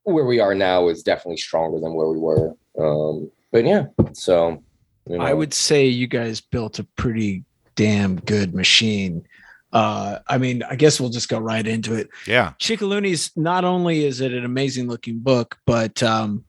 where 0.04 0.26
we 0.26 0.40
are 0.40 0.56
now 0.56 0.90
is 0.90 1.02
definitely 1.02 1.38
stronger 1.38 1.80
than 1.80 1.94
where 1.94 2.10
we 2.10 2.20
were. 2.20 2.54
Um 2.78 3.32
but 3.54 3.64
yeah 3.64 3.86
so 4.12 4.62
you 5.10 5.18
I 5.20 5.34
would 5.34 5.54
say 5.54 5.88
you 5.88 6.08
guys 6.08 6.42
built 6.42 6.80
a 6.80 6.84
pretty 6.96 7.44
damn 7.76 8.20
good 8.22 8.54
machine. 8.54 9.26
Uh, 9.72 10.20
I 10.28 10.38
mean, 10.38 10.64
I 10.64 10.76
guess 10.76 11.00
we'll 11.00 11.10
just 11.10 11.30
go 11.30 11.40
right 11.40 11.66
into 11.66 11.96
it. 11.96 12.10
Yeah. 12.28 12.54
Chickaloonies, 12.60 13.36
not 13.36 13.66
only 13.66 14.06
is 14.06 14.22
it 14.22 14.34
an 14.34 14.46
amazing 14.46 14.88
looking 14.88 15.20
book, 15.20 15.58
but 15.66 16.02
um, 16.04 16.46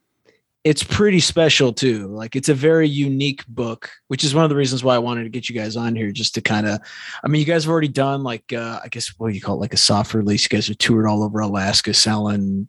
it's 0.63 0.83
pretty 0.83 1.21
special 1.21 1.73
too. 1.73 2.07
Like 2.09 2.37
it's 2.37 2.51
a 2.51 2.55
very 2.55 2.89
unique 2.89 3.47
book, 3.47 3.91
which 4.09 4.25
is 4.25 4.35
one 4.35 4.45
of 4.45 4.51
the 4.51 4.57
reasons 4.57 4.85
why 4.85 4.95
I 4.95 4.99
wanted 4.99 5.25
to 5.25 5.31
get 5.31 5.49
you 5.49 5.55
guys 5.55 5.77
on 5.77 5.97
here 5.97 6.13
just 6.13 6.35
to 6.35 6.43
kind 6.43 6.67
of. 6.67 6.81
I 7.25 7.29
mean, 7.29 7.41
you 7.41 7.47
guys 7.47 7.65
have 7.65 7.71
already 7.71 7.89
done 7.89 8.23
like 8.23 8.53
uh, 8.53 8.81
I 8.85 8.89
guess 8.89 9.09
what 9.19 9.31
do 9.31 9.35
you 9.35 9.41
call 9.41 9.57
it, 9.57 9.61
like 9.61 9.75
a 9.75 9.79
soft 9.79 10.15
release. 10.15 10.45
You 10.45 10.51
guys 10.51 10.69
have 10.69 10.79
toured 10.79 11.07
all 11.07 11.25
over 11.25 11.41
Alaska, 11.41 11.95
selling 11.95 12.69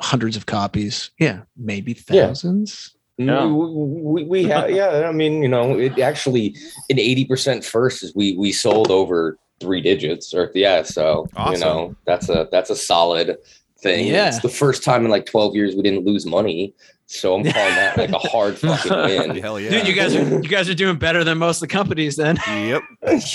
hundreds 0.00 0.36
of 0.36 0.46
copies. 0.46 1.12
Yeah, 1.18 1.42
maybe 1.56 1.94
thousands. 1.94 2.90
Yeah. 2.92 2.98
We, 3.26 4.24
we, 4.24 4.24
we 4.24 4.44
have, 4.44 4.70
yeah. 4.80 5.06
I 5.08 5.12
mean, 5.12 5.42
you 5.42 5.48
know, 5.48 5.78
it 5.78 5.98
actually 5.98 6.56
in 6.88 6.98
eighty 6.98 7.24
percent 7.24 7.64
first 7.64 8.02
is 8.02 8.14
we 8.14 8.36
we 8.36 8.52
sold 8.52 8.90
over 8.90 9.38
three 9.60 9.80
digits, 9.80 10.34
or 10.34 10.50
yeah. 10.54 10.82
So 10.82 11.28
you 11.50 11.58
know, 11.58 11.94
that's 12.06 12.28
a 12.28 12.48
that's 12.50 12.70
a 12.70 12.76
solid 12.76 13.36
thing. 13.80 14.06
Yeah. 14.06 14.28
It's 14.28 14.40
the 14.40 14.48
first 14.48 14.82
time 14.84 15.04
in 15.04 15.10
like 15.10 15.26
twelve 15.26 15.54
years 15.54 15.74
we 15.74 15.82
didn't 15.82 16.04
lose 16.04 16.26
money. 16.26 16.74
So 17.06 17.34
I'm 17.34 17.42
calling 17.42 17.74
that 17.74 17.98
like 17.98 18.10
a 18.10 18.18
hard 18.18 18.56
fucking 18.58 18.90
win. 18.90 19.36
Hell 19.42 19.60
yeah. 19.60 19.68
Dude, 19.70 19.86
you 19.86 19.92
guys 19.92 20.14
are 20.16 20.22
you 20.24 20.48
guys 20.48 20.70
are 20.70 20.74
doing 20.74 20.96
better 20.96 21.24
than 21.24 21.36
most 21.36 21.56
of 21.58 21.68
the 21.68 21.72
companies 21.72 22.16
then. 22.16 22.38
Yep. 22.46 22.82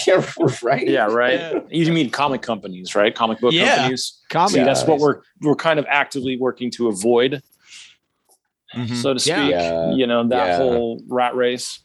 yeah, 0.07 0.25
right. 0.63 0.87
Yeah, 0.87 1.05
right. 1.05 1.39
Yeah. 1.39 1.59
You 1.69 1.93
mean 1.93 2.09
comic 2.09 2.41
companies, 2.41 2.95
right? 2.95 3.13
Comic 3.13 3.39
book 3.39 3.53
Yeah. 3.53 3.75
companies. 3.75 4.19
Comic 4.29 4.51
See, 4.53 4.63
that's 4.63 4.83
what 4.85 4.99
we're 4.99 5.21
we're 5.41 5.55
kind 5.55 5.77
of 5.77 5.85
actively 5.89 6.37
working 6.37 6.71
to 6.71 6.87
avoid, 6.87 7.43
Mhm. 8.77 8.95
so 9.01 9.13
to 9.13 9.19
speak. 9.19 9.35
Yeah. 9.35 9.47
Yeah. 9.49 9.91
You 9.93 10.07
know 10.07 10.27
that 10.27 10.47
Yeah. 10.47 10.57
whole 10.57 11.01
rat 11.07 11.35
race. 11.35 11.79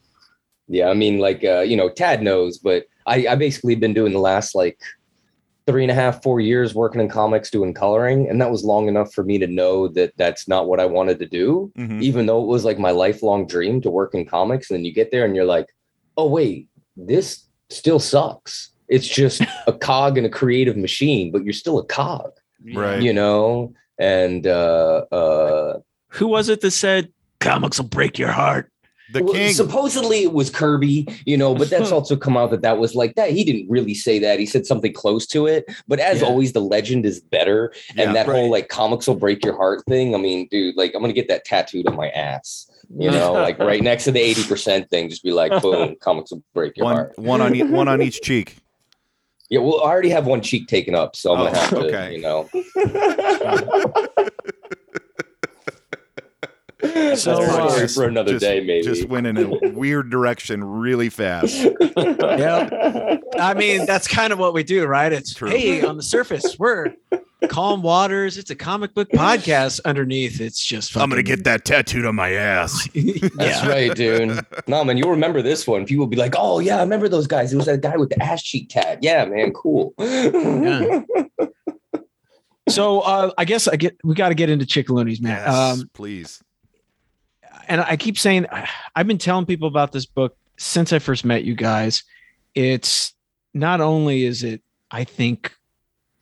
Yeah, 0.68 0.88
I 0.88 0.94
mean, 0.94 1.18
like 1.18 1.42
uh, 1.44 1.60
you 1.60 1.76
know, 1.76 1.88
Tad 1.88 2.22
knows, 2.22 2.58
but 2.58 2.84
I 3.06 3.26
I 3.28 3.34
basically 3.34 3.74
been 3.74 3.94
doing 3.94 4.12
the 4.12 4.18
last 4.20 4.54
like 4.54 4.78
three 5.66 5.82
and 5.84 5.90
a 5.90 5.94
half, 5.94 6.22
four 6.24 6.40
years 6.40 6.74
working 6.74 7.00
in 7.00 7.08
comics 7.08 7.48
doing 7.50 7.72
coloring, 7.72 8.28
and 8.28 8.40
that 8.40 8.50
was 8.50 8.64
long 8.64 8.88
enough 8.88 9.12
for 9.14 9.22
me 9.22 9.38
to 9.38 9.46
know 9.46 9.86
that 9.88 10.12
that's 10.16 10.48
not 10.48 10.66
what 10.66 10.80
I 10.80 10.86
wanted 10.86 11.18
to 11.20 11.26
do. 11.26 11.70
Mhm. 11.78 12.02
Even 12.02 12.26
though 12.26 12.42
it 12.42 12.48
was 12.48 12.64
like 12.64 12.78
my 12.78 12.90
lifelong 12.90 13.46
dream 13.46 13.80
to 13.82 13.90
work 13.90 14.14
in 14.14 14.24
comics, 14.26 14.70
and 14.70 14.78
then 14.78 14.84
you 14.84 14.92
get 14.92 15.10
there 15.12 15.24
and 15.24 15.36
you're 15.36 15.44
like, 15.56 15.66
oh 16.16 16.26
wait, 16.28 16.68
this 16.96 17.44
still 17.70 17.98
sucks. 18.00 18.70
It's 18.88 19.06
just 19.08 19.40
a 19.66 19.72
cog 19.72 20.18
in 20.18 20.24
a 20.24 20.28
creative 20.30 20.76
machine, 20.76 21.30
but 21.30 21.44
you're 21.44 21.52
still 21.52 21.78
a 21.78 21.84
cog, 21.86 22.32
Right. 22.74 23.00
you 23.02 23.12
know. 23.12 23.72
And 23.98 24.46
uh, 24.46 25.04
uh, 25.12 25.78
Who 26.12 26.28
was 26.28 26.48
it 26.48 26.60
that 26.60 26.70
said 26.72 27.12
comics 27.40 27.78
will 27.78 27.88
break 27.88 28.18
your 28.18 28.32
heart? 28.32 28.70
The 29.12 29.22
Well, 29.22 29.34
king. 29.34 29.52
Supposedly 29.52 30.22
it 30.22 30.32
was 30.32 30.48
Kirby, 30.50 31.06
you 31.26 31.36
know, 31.36 31.54
but 31.54 31.68
that's 31.70 31.90
also 31.92 32.16
come 32.16 32.36
out 32.36 32.50
that 32.50 32.62
that 32.62 32.78
was 32.78 32.94
like 32.94 33.14
that. 33.16 33.30
He 33.30 33.44
didn't 33.44 33.68
really 33.70 33.94
say 33.94 34.18
that. 34.20 34.38
He 34.38 34.46
said 34.46 34.66
something 34.66 34.92
close 34.92 35.26
to 35.28 35.46
it. 35.46 35.64
But 35.88 36.00
as 36.00 36.20
Yeah. 36.20 36.26
always, 36.28 36.52
the 36.52 36.60
legend 36.60 37.04
is 37.06 37.20
better. 37.20 37.72
Yeah, 37.94 38.04
and 38.04 38.16
that 38.16 38.26
whole 38.26 38.50
like 38.50 38.68
comics 38.68 39.06
will 39.06 39.16
break 39.16 39.44
your 39.44 39.56
heart 39.56 39.82
thing. 39.88 40.14
I 40.14 40.18
mean, 40.18 40.48
dude, 40.50 40.76
like 40.76 40.94
I'm 40.94 41.00
gonna 41.02 41.12
get 41.12 41.28
that 41.28 41.44
tattooed 41.44 41.86
on 41.88 41.96
my 41.96 42.08
ass. 42.10 42.70
You 42.98 43.10
know, 43.10 43.32
like 43.42 43.58
right 43.58 43.82
next 43.82 44.04
to 44.04 44.12
the 44.12 44.20
80% 44.20 44.88
thing, 44.90 45.08
just 45.08 45.22
be 45.24 45.32
like, 45.32 45.62
boom, 45.62 45.96
comics 46.00 46.30
will 46.30 46.42
break 46.54 46.76
your 46.76 46.84
one 46.84 46.96
heart. 46.96 47.18
one 47.18 47.40
on 47.40 47.54
e- 47.54 47.64
one 47.64 47.88
on 47.88 48.02
each 48.02 48.20
cheek. 48.22 48.58
Yeah, 49.50 49.60
well, 49.60 49.80
I 49.82 49.88
already 49.90 50.08
have 50.10 50.26
one 50.26 50.40
cheek 50.40 50.66
taken 50.68 50.94
up, 50.94 51.16
so 51.16 51.34
I'm 51.34 51.40
Oh, 51.40 51.44
gonna 51.46 51.58
have 51.58 51.70
to, 51.70 51.76
okay. 51.88 52.14
you 52.14 52.22
know. 52.22 52.48
So, 56.82 56.88
That's 56.90 57.18
uh, 57.28 57.78
for- 57.80 57.88
for 57.88 58.04
another 58.08 58.32
just, 58.32 58.44
day, 58.44 58.60
maybe. 58.60 58.82
Just 58.82 59.08
went 59.08 59.26
in 59.26 59.36
a 59.36 59.70
weird 59.70 60.10
direction 60.10 60.64
really 60.64 61.10
fast. 61.10 61.54
Yeah. 61.96 63.18
I 63.38 63.54
mean, 63.54 63.86
that's 63.86 64.08
kind 64.08 64.32
of 64.32 64.38
what 64.38 64.52
we 64.52 64.64
do, 64.64 64.84
right? 64.86 65.12
It's 65.12 65.32
True. 65.32 65.48
hey, 65.50 65.82
on 65.84 65.96
the 65.96 66.02
surface, 66.02 66.58
we're 66.58 66.94
calm 67.48 67.82
waters. 67.82 68.36
It's 68.36 68.50
a 68.50 68.54
comic 68.56 68.94
book 68.94 69.08
podcast. 69.14 69.80
Underneath, 69.84 70.40
it's 70.40 70.64
just 70.64 70.92
fun. 70.92 71.04
I'm 71.04 71.10
gonna 71.10 71.22
get 71.22 71.44
that 71.44 71.64
tattooed 71.64 72.04
on 72.04 72.14
my 72.16 72.32
ass. 72.32 72.88
That's 73.36 73.66
right, 73.66 73.94
dude. 73.94 74.40
No, 74.66 74.84
man, 74.84 74.96
you'll 74.96 75.10
remember 75.10 75.40
this 75.42 75.66
one. 75.66 75.84
People 75.86 76.02
will 76.06 76.10
be 76.10 76.16
like, 76.16 76.34
"Oh 76.36 76.58
yeah, 76.58 76.78
I 76.78 76.80
remember 76.82 77.08
those 77.08 77.26
guys. 77.28 77.52
It 77.52 77.56
was 77.56 77.66
that 77.66 77.80
guy 77.80 77.96
with 77.96 78.10
the 78.10 78.22
ass 78.22 78.42
cheek 78.42 78.70
tat." 78.70 78.98
Yeah, 79.02 79.24
man, 79.26 79.52
cool. 79.52 79.94
Yeah. 79.98 81.02
So 82.68 83.00
uh, 83.00 83.30
I 83.36 83.44
guess 83.44 83.66
I 83.68 83.76
get 83.76 83.96
we 84.04 84.14
got 84.14 84.28
to 84.30 84.34
get 84.34 84.48
into 84.48 84.64
Chickaloonies, 84.64 85.20
man. 85.20 85.32
Yes, 85.44 85.54
Um, 85.80 85.90
please. 85.94 86.42
And 87.68 87.80
I 87.80 87.96
keep 87.96 88.18
saying 88.18 88.46
I've 88.94 89.06
been 89.06 89.18
telling 89.18 89.46
people 89.46 89.68
about 89.68 89.92
this 89.92 90.06
book 90.06 90.36
since 90.56 90.92
I 90.92 90.98
first 90.98 91.24
met 91.24 91.44
you 91.44 91.54
guys. 91.54 92.04
It's 92.54 93.14
not 93.54 93.80
only 93.80 94.24
is 94.24 94.42
it, 94.44 94.62
I 94.90 95.04
think, 95.04 95.52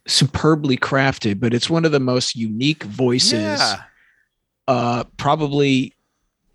superbly 0.06 0.76
crafted, 0.76 1.40
but 1.40 1.54
it's 1.54 1.70
one 1.70 1.84
of 1.84 1.92
the 1.92 2.00
most 2.00 2.36
unique 2.36 2.82
voices. 2.84 3.60
Yeah. 3.60 3.82
Uh, 4.66 5.04
probably, 5.16 5.94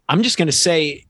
I'm 0.08 0.24
just 0.24 0.38
going 0.38 0.48
to 0.48 0.52
say, 0.52 1.06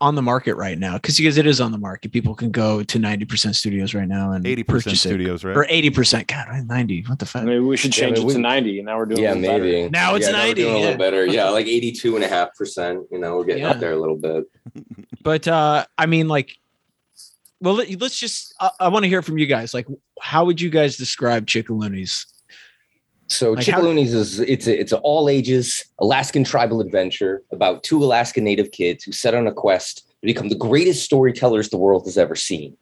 on 0.00 0.14
the 0.14 0.22
market 0.22 0.54
right 0.56 0.78
now? 0.78 0.94
Because 0.94 1.16
because 1.16 1.38
it 1.38 1.46
is 1.46 1.60
on 1.60 1.72
the 1.72 1.78
market. 1.78 2.12
People 2.12 2.34
can 2.34 2.50
go 2.50 2.82
to 2.82 2.98
ninety 2.98 3.24
percent 3.24 3.56
studios 3.56 3.94
right 3.94 4.06
now 4.06 4.32
and 4.32 4.46
Eighty 4.46 4.62
percent 4.62 4.84
purchase 4.92 5.04
it. 5.06 5.08
studios, 5.08 5.42
right? 5.44 5.56
or 5.56 5.66
eighty 5.68 5.90
percent. 5.90 6.26
God, 6.28 6.46
ninety. 6.66 7.02
What 7.06 7.18
the 7.18 7.26
fuck? 7.26 7.44
Maybe 7.44 7.60
we 7.60 7.76
should 7.76 7.92
change 7.92 8.16
but 8.16 8.22
it 8.22 8.26
we- 8.26 8.32
to 8.34 8.38
90 8.38 8.78
and 8.80 8.86
now 8.86 8.98
we're 8.98 9.06
doing 9.06 9.22
Yeah, 9.22 9.32
a 9.32 9.34
little 9.34 9.50
better. 9.52 9.64
maybe. 9.64 9.88
Now 9.90 10.14
it's 10.14 10.26
yeah, 10.26 10.32
we're 10.32 10.38
90, 10.38 10.54
doing 10.62 10.74
a 10.74 10.78
little 10.80 10.98
better. 10.98 11.26
Yeah, 11.26 11.48
like 11.50 11.66
82 11.66 12.18
percent. 12.56 13.06
You 13.10 13.18
know, 13.18 13.36
we're 13.36 13.44
getting 13.44 13.62
Yeah. 13.62 13.70
up 13.70 13.80
there 13.80 13.92
a 13.92 13.98
little 13.98 14.16
bit. 14.18 14.44
But 15.22 15.48
uh, 15.48 15.86
I 15.96 16.06
mean, 16.06 16.28
like, 16.28 16.56
well, 17.60 17.74
let, 17.74 18.00
let's 18.00 18.18
just. 18.18 18.54
I, 18.60 18.70
I 18.80 18.88
want 18.88 19.04
to 19.04 19.08
hear 19.08 19.22
from 19.22 19.38
you 19.38 19.46
guys. 19.46 19.72
Like, 19.72 19.86
how 20.20 20.44
would 20.44 20.60
you 20.60 20.68
guys 20.70 20.96
describe 20.96 21.46
Chickaloonies? 21.46 22.26
So 23.28 23.52
Like 23.52 23.66
how- 23.66 23.80
Chickaloonies 23.80 24.14
is 24.14 24.40
it's 24.40 24.66
a, 24.66 24.80
it's 24.80 24.92
an 24.92 25.00
all 25.02 25.28
ages 25.28 25.84
Alaskan 25.98 26.44
tribal 26.44 26.80
adventure 26.80 27.42
about 27.50 27.82
two 27.82 28.02
Alaska 28.02 28.40
Native 28.40 28.70
kids 28.70 29.04
who 29.04 29.12
set 29.12 29.34
on 29.34 29.46
a 29.46 29.52
quest 29.52 30.06
to 30.20 30.26
become 30.26 30.48
the 30.48 30.54
greatest 30.54 31.04
storytellers 31.04 31.68
the 31.68 31.76
world 31.76 32.04
has 32.04 32.16
ever 32.18 32.34
seen. 32.36 32.76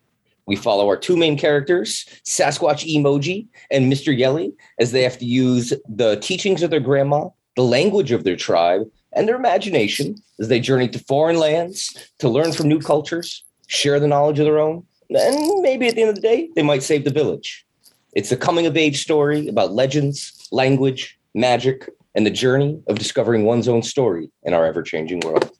We 0.47 0.57
follow 0.57 0.87
our 0.89 0.97
two 0.99 1.17
main 1.17 1.39
characters, 1.39 2.05
Sasquatch 2.25 2.85
Emoji 2.85 3.47
and 3.71 3.91
Mr. 3.91 4.17
Yelly, 4.17 4.53
as 4.79 4.93
they 4.93 5.03
have 5.03 5.19
to 5.19 5.25
use 5.25 5.73
the 5.89 6.17
teachings 6.17 6.63
of 6.63 6.71
their 6.71 6.81
grandma, 6.81 7.29
the 7.57 7.63
language 7.63 8.13
of 8.13 8.25
their 8.25 8.37
tribe, 8.37 8.83
and 9.15 9.27
their 9.27 9.37
imagination 9.37 10.17
as 10.39 10.49
they 10.49 10.61
journey 10.61 10.89
to 10.89 10.99
foreign 10.99 11.39
lands 11.39 12.11
to 12.19 12.29
learn 12.29 12.53
from 12.53 12.69
new 12.69 12.81
cultures, 12.81 13.43
share 13.69 13.99
the 13.99 14.09
knowledge 14.09 14.39
of 14.39 14.45
their 14.45 14.59
own, 14.59 14.85
and 15.09 15.63
maybe 15.63 15.87
at 15.87 15.95
the 15.95 16.03
end 16.03 16.11
of 16.11 16.17
the 16.17 16.21
day, 16.21 16.51
they 16.55 16.63
might 16.63 16.83
save 16.83 17.05
the 17.05 17.11
village. 17.11 17.65
It's 18.15 18.31
a 18.33 18.37
coming 18.37 18.67
of 18.67 18.77
age 18.77 19.03
story 19.03 19.49
about 19.49 19.73
legends, 19.73 20.49
language, 20.53 21.19
magic, 21.35 21.89
and 22.15 22.25
the 22.25 22.31
journey 22.31 22.81
of 22.89 22.99
discovering 22.99 23.45
one's 23.45 23.67
own 23.69 23.83
story 23.83 24.31
in 24.45 24.55
our 24.55 24.65
ever 24.65 24.83
changing 24.83 25.21
world. 25.21 25.51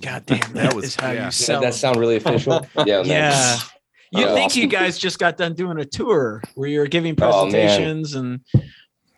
God 0.00 0.26
damn, 0.26 0.40
That 0.40 0.54
that 0.54 0.74
was- 0.74 0.84
is 0.86 0.96
how 0.96 1.08
yeah. 1.12 1.12
you 1.12 1.24
Does 1.26 1.36
sell. 1.36 1.60
that 1.60 1.74
sound 1.74 1.96
really 1.96 2.16
official? 2.16 2.66
Yeah. 2.86 3.02
yeah. 3.04 3.30
thanks. 3.30 3.70
You'd 4.10 4.28
Uh, 4.28 4.34
think 4.34 4.56
you 4.56 4.66
guys 4.66 4.98
just 4.98 5.18
got 5.18 5.36
done 5.38 5.54
doing 5.54 5.78
a 5.78 5.84
tour 5.86 6.42
where 6.54 6.68
you're 6.68 6.86
giving 6.86 7.12
Oh, 7.12 7.16
presentations 7.48 8.14
and 8.14 8.40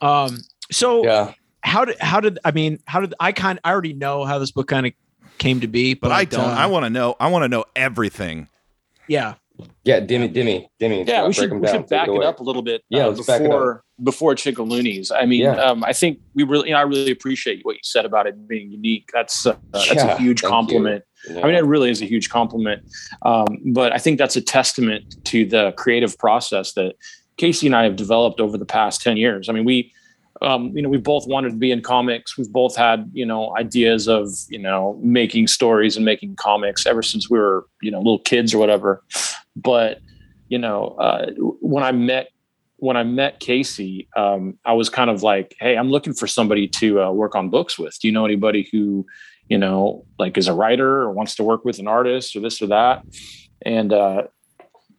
um 0.00 0.38
so 0.70 1.04
Yeah. 1.04 1.32
how 1.62 1.84
did 1.86 1.98
how 2.00 2.20
did 2.20 2.38
I 2.44 2.50
mean 2.52 2.78
how 2.86 3.00
did 3.00 3.14
I 3.18 3.32
kind 3.32 3.58
I 3.64 3.72
already 3.72 3.94
know 3.94 4.24
how 4.24 4.38
this 4.38 4.50
book 4.52 4.68
kind 4.68 4.86
of 4.86 4.92
came 5.38 5.60
to 5.60 5.66
be 5.66 5.94
but 5.94 6.12
I 6.12 6.24
don't. 6.26 6.40
I 6.44 6.66
want 6.66 6.84
to 6.84 6.90
know. 6.90 7.16
I 7.18 7.26
want 7.28 7.42
to 7.44 7.48
know 7.48 7.64
everything. 7.74 8.48
yeah 9.08 9.34
Yeah. 9.84 10.00
Dimi, 10.00 10.34
Dimi, 10.34 10.66
Dimi. 10.80 11.06
Yeah, 11.06 11.26
we 11.26 11.32
should, 11.32 11.52
we 11.52 11.60
down. 11.60 11.74
should 11.74 11.88
back 11.88 12.08
it 12.08 12.22
up 12.22 12.40
a 12.40 12.42
little 12.42 12.62
bit. 12.62 12.82
Yeah, 12.88 13.06
uh, 13.06 13.10
it 13.10 13.16
before 13.16 13.84
before 14.02 14.34
Chickaloonies. 14.34 15.12
I 15.14 15.26
mean, 15.26 15.42
Yeah. 15.42 15.54
um, 15.56 15.84
I 15.84 15.92
think 15.92 16.18
we 16.34 16.42
really, 16.42 16.68
you 16.68 16.74
know, 16.74 16.80
I 16.80 16.82
really 16.82 17.12
appreciate 17.12 17.60
what 17.62 17.74
you 17.74 17.80
said 17.84 18.04
about 18.04 18.26
it 18.26 18.48
being 18.48 18.70
unique. 18.72 19.10
That's 19.12 19.46
uh, 19.46 19.56
that's 19.72 19.94
Yeah, 19.94 20.14
a 20.14 20.18
huge 20.18 20.42
compliment. 20.42 21.04
Yeah. 21.30 21.40
I 21.40 21.46
mean, 21.46 21.54
it 21.54 21.64
really 21.64 21.90
is 21.90 22.02
a 22.02 22.06
huge 22.06 22.28
compliment. 22.28 22.82
Um, 23.22 23.46
but 23.66 23.92
I 23.92 23.98
think 23.98 24.18
that's 24.18 24.36
a 24.36 24.42
testament 24.42 25.24
to 25.26 25.46
the 25.46 25.72
creative 25.76 26.18
process 26.18 26.72
that 26.72 26.96
Casey 27.36 27.66
and 27.66 27.74
I 27.76 27.84
have 27.84 27.96
developed 27.96 28.40
over 28.40 28.58
the 28.58 28.66
past 28.66 29.00
10 29.02 29.16
years. 29.16 29.48
I 29.48 29.52
mean, 29.52 29.64
we, 29.64 29.92
um, 30.42 30.76
you 30.76 30.82
know, 30.82 30.88
we 30.88 30.98
both 30.98 31.26
wanted 31.26 31.50
to 31.50 31.56
be 31.56 31.70
in 31.70 31.80
comics. 31.80 32.36
We've 32.36 32.50
both 32.50 32.76
had, 32.76 33.10
you 33.12 33.24
know, 33.24 33.56
ideas 33.56 34.08
of, 34.08 34.30
you 34.48 34.58
know, 34.58 34.98
making 35.02 35.46
stories 35.46 35.96
and 35.96 36.04
making 36.04 36.36
comics 36.36 36.86
ever 36.86 37.02
since 37.02 37.30
we 37.30 37.38
were, 37.38 37.66
you 37.80 37.90
know, 37.90 37.98
little 37.98 38.18
kids 38.18 38.52
or 38.52 38.58
whatever. 38.58 39.02
But, 39.56 40.00
you 40.48 40.58
know, 40.58 40.96
uh, 40.98 41.30
when 41.60 41.84
I 41.84 41.92
met 41.92 42.28
when 42.78 42.96
I 42.96 43.04
met 43.04 43.40
Casey, 43.40 44.08
um, 44.14 44.58
I 44.64 44.74
was 44.74 44.90
kind 44.90 45.08
of 45.08 45.22
like, 45.22 45.54
"Hey, 45.58 45.76
I'm 45.76 45.90
looking 45.90 46.12
for 46.12 46.26
somebody 46.26 46.68
to 46.68 47.02
uh, 47.02 47.10
work 47.12 47.34
on 47.34 47.48
books 47.48 47.78
with. 47.78 47.98
Do 47.98 48.08
you 48.08 48.12
know 48.12 48.26
anybody 48.26 48.68
who, 48.70 49.06
you 49.48 49.56
know, 49.56 50.04
like 50.18 50.36
is 50.36 50.48
a 50.48 50.52
writer 50.52 51.00
or 51.02 51.12
wants 51.12 51.36
to 51.36 51.44
work 51.44 51.64
with 51.64 51.78
an 51.78 51.86
artist 51.86 52.36
or 52.36 52.40
this 52.40 52.60
or 52.60 52.66
that?" 52.66 53.04
And 53.62 53.92
uh, 53.92 54.24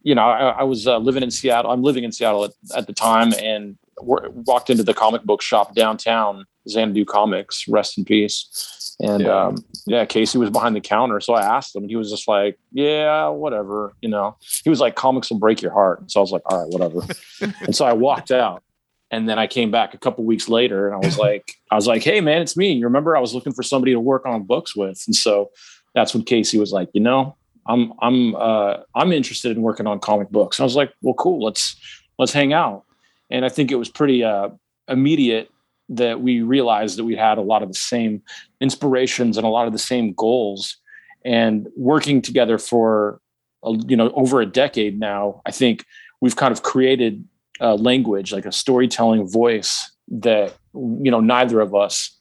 you 0.06 0.14
know, 0.14 0.22
I, 0.22 0.50
I 0.50 0.62
was 0.62 0.86
uh, 0.86 0.98
living 0.98 1.24
in 1.24 1.32
Seattle. 1.32 1.72
I'm 1.72 1.82
living 1.82 2.04
in 2.04 2.12
Seattle 2.12 2.44
at, 2.44 2.52
at 2.76 2.86
the 2.86 2.92
time, 2.92 3.32
and 3.42 3.76
w- 3.98 4.30
walked 4.46 4.70
into 4.70 4.84
the 4.84 4.94
comic 4.94 5.24
book 5.24 5.42
shop 5.42 5.74
downtown, 5.74 6.44
Xanadu 6.68 7.04
Comics, 7.04 7.66
rest 7.66 7.98
in 7.98 8.04
peace. 8.04 8.94
And 9.00 9.24
Yeah. 9.24 9.46
um, 9.46 9.64
yeah, 9.84 10.04
Casey 10.04 10.38
was 10.38 10.48
behind 10.48 10.76
the 10.76 10.80
counter, 10.80 11.18
so 11.20 11.34
I 11.34 11.42
asked 11.42 11.74
him, 11.74 11.82
and 11.82 11.90
he 11.90 11.96
was 11.96 12.08
just 12.08 12.28
like, 12.28 12.56
"Yeah, 12.70 13.26
whatever," 13.30 13.94
you 14.00 14.08
know. 14.08 14.36
He 14.62 14.70
was 14.70 14.78
like, 14.78 14.94
"Comics 14.94 15.28
will 15.28 15.40
break 15.40 15.60
your 15.60 15.72
heart," 15.72 16.08
so 16.08 16.20
I 16.20 16.22
was 16.22 16.30
like, 16.30 16.42
"All 16.46 16.62
right, 16.62 16.68
whatever." 16.70 17.00
and 17.66 17.74
so 17.74 17.84
I 17.84 17.92
walked 17.92 18.30
out, 18.30 18.62
and 19.10 19.28
then 19.28 19.40
I 19.40 19.48
came 19.48 19.72
back 19.72 19.92
a 19.92 19.98
couple 19.98 20.22
weeks 20.24 20.48
later, 20.48 20.86
and 20.86 20.94
I 20.94 21.04
was 21.04 21.18
like, 21.18 21.52
"I 21.72 21.74
was 21.74 21.88
like, 21.88 22.04
hey 22.04 22.20
man, 22.20 22.42
it's 22.42 22.56
me. 22.56 22.70
You 22.74 22.84
remember 22.84 23.16
I 23.16 23.20
was 23.20 23.34
looking 23.34 23.52
for 23.52 23.64
somebody 23.64 23.92
to 23.92 23.98
work 24.00 24.24
on 24.24 24.44
books 24.44 24.76
with?" 24.76 25.02
And 25.08 25.16
so 25.16 25.50
that's 25.96 26.14
when 26.14 26.22
Casey 26.22 26.58
was 26.58 26.70
like, 26.70 26.88
"You 26.94 27.00
know, 27.00 27.36
I'm 27.68 27.92
I'm 28.00 28.34
uh, 28.36 28.78
I'm 28.94 29.12
interested 29.12 29.56
in 29.56 29.62
working 29.62 29.86
on 29.86 30.00
comic 30.00 30.30
books." 30.30 30.58
And 30.58 30.64
I 30.64 30.66
was 30.66 30.76
like, 30.76 30.92
"Well, 31.02 31.14
cool. 31.14 31.44
Let's 31.44 31.76
let's 32.18 32.32
hang 32.32 32.52
out." 32.52 32.84
And 33.30 33.44
I 33.44 33.48
think 33.48 33.70
it 33.70 33.76
was 33.76 33.88
pretty 33.88 34.22
uh, 34.24 34.50
immediate 34.88 35.50
that 35.88 36.20
we 36.20 36.42
realized 36.42 36.98
that 36.98 37.04
we 37.04 37.16
had 37.16 37.38
a 37.38 37.42
lot 37.42 37.62
of 37.62 37.68
the 37.68 37.74
same 37.74 38.22
inspirations 38.60 39.36
and 39.36 39.46
a 39.46 39.50
lot 39.50 39.66
of 39.66 39.72
the 39.72 39.78
same 39.78 40.12
goals. 40.14 40.76
And 41.24 41.68
working 41.76 42.22
together 42.22 42.58
for 42.58 43.20
a, 43.64 43.72
you 43.86 43.96
know 43.96 44.10
over 44.10 44.40
a 44.40 44.46
decade 44.46 44.98
now, 44.98 45.42
I 45.46 45.50
think 45.50 45.84
we've 46.20 46.36
kind 46.36 46.52
of 46.52 46.62
created 46.62 47.24
a 47.60 47.74
language, 47.74 48.32
like 48.32 48.46
a 48.46 48.52
storytelling 48.52 49.28
voice 49.28 49.90
that 50.08 50.54
you 50.74 51.10
know 51.10 51.20
neither 51.20 51.60
of 51.60 51.74
us 51.74 52.15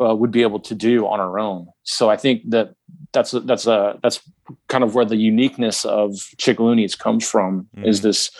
uh, 0.00 0.14
would 0.14 0.30
be 0.30 0.42
able 0.42 0.60
to 0.60 0.74
do 0.74 1.06
on 1.06 1.20
our 1.20 1.38
own. 1.38 1.66
So 1.84 2.10
I 2.10 2.16
think 2.16 2.50
that 2.50 2.74
that's 3.12 3.32
a, 3.34 3.40
that's 3.40 3.66
a 3.66 3.98
that's 4.02 4.20
kind 4.68 4.84
of 4.84 4.94
where 4.94 5.04
the 5.04 5.16
uniqueness 5.16 5.84
of 5.84 6.10
Chickaloonies 6.36 6.98
comes 6.98 7.28
from 7.28 7.68
is 7.82 8.02
this 8.02 8.30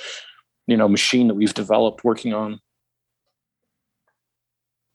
you 0.67 0.77
know 0.77 0.89
machine 0.89 1.29
that 1.29 1.35
we've 1.35 1.55
developed 1.55 2.05
working 2.05 2.35
on. 2.35 2.61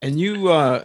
and 0.01 0.19
you 0.19 0.49
uh 0.49 0.83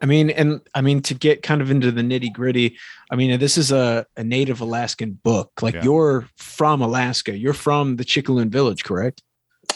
I 0.00 0.06
mean 0.06 0.30
and 0.30 0.60
I 0.74 0.80
mean 0.80 1.02
to 1.02 1.14
get 1.14 1.42
kind 1.42 1.60
of 1.60 1.70
into 1.70 1.90
the 1.90 2.02
nitty 2.02 2.32
gritty 2.32 2.76
I 3.10 3.16
mean 3.16 3.38
this 3.40 3.58
is 3.58 3.72
a, 3.72 4.06
a 4.16 4.24
native 4.24 4.60
Alaskan 4.60 5.18
book 5.22 5.50
like 5.62 5.74
Yeah. 5.74 5.84
you're 5.84 6.28
from 6.36 6.80
Alaska 6.82 7.36
you're 7.36 7.54
from 7.54 7.96
the 7.96 8.04
Chickaloon 8.04 8.48
village 8.48 8.84
correct 8.84 9.22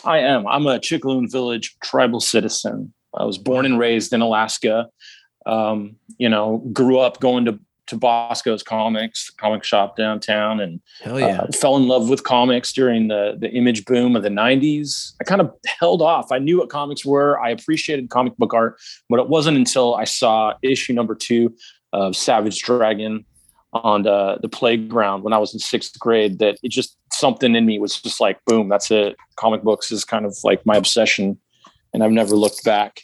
I 0.05 0.19
am. 0.21 0.47
I'm 0.47 0.67
a 0.67 0.79
Chickaloon 0.79 1.31
Village 1.31 1.77
tribal 1.85 2.19
citizen. 2.19 2.95
I 3.15 3.25
was 3.25 3.37
born 3.37 3.67
and 3.67 3.79
raised 3.79 4.13
in 4.15 4.23
Alaska. 4.23 4.89
Um, 5.47 5.97
you 6.19 6.29
know, 6.29 6.59
grew 6.73 6.99
up 6.99 7.21
going 7.21 7.45
to 7.47 7.59
to 7.89 7.97
Bosco's 7.97 8.63
Comics, 8.63 9.29
comic 9.31 9.65
shop 9.65 9.97
downtown, 9.97 10.61
and 10.61 10.81
hell 11.03 11.23
uh, 11.23 11.47
fell 11.53 11.77
in 11.77 11.89
love 11.89 12.09
with 12.09 12.25
comics 12.25 12.73
during 12.73 13.09
the 13.09 13.37
the 13.39 13.51
image 13.51 13.85
boom 13.85 14.17
of 14.17 14.23
the 14.23 14.29
90s. 14.29 15.13
I 15.21 15.25
kind 15.25 15.41
of 15.41 15.53
held 15.81 16.01
off. 16.01 16.33
I 16.33 16.39
knew 16.39 16.59
what 16.59 16.71
comics 16.71 17.05
were. 17.05 17.41
I 17.41 17.51
appreciated 17.51 18.09
comic 18.11 18.37
book 18.37 18.55
art, 18.55 18.77
but 19.09 19.19
it 19.19 19.29
wasn't 19.29 19.57
until 19.57 19.95
I 19.95 20.05
saw 20.05 20.55
issue 20.63 20.93
number 20.93 21.15
two 21.15 21.55
of 21.93 22.17
Savage 22.17 22.63
Dragon 22.63 23.25
on 23.73 24.03
the, 24.03 24.39
the 24.43 24.49
playground 24.49 25.23
when 25.23 25.33
I 25.33 25.39
was 25.39 25.55
in 25.55 25.59
sixth 25.59 25.99
grade 25.99 26.39
that 26.39 26.59
it 26.63 26.71
just 26.71 26.97
something 27.11 27.55
in 27.55 27.65
me 27.65 27.79
was 27.79 28.01
just 28.01 28.21
like, 28.21 28.39
boom, 28.45 28.69
that's 28.69 28.91
it. 28.91 29.17
Comic 29.37 29.63
books 29.63 29.91
is 29.91 30.05
kind 30.05 30.27
of 30.27 30.37
like 30.45 30.65
my 30.67 30.77
obsession, 30.77 31.39
and 31.93 32.03
I've 32.03 32.11
never 32.11 32.35
looked 32.35 32.65
back. 32.65 33.03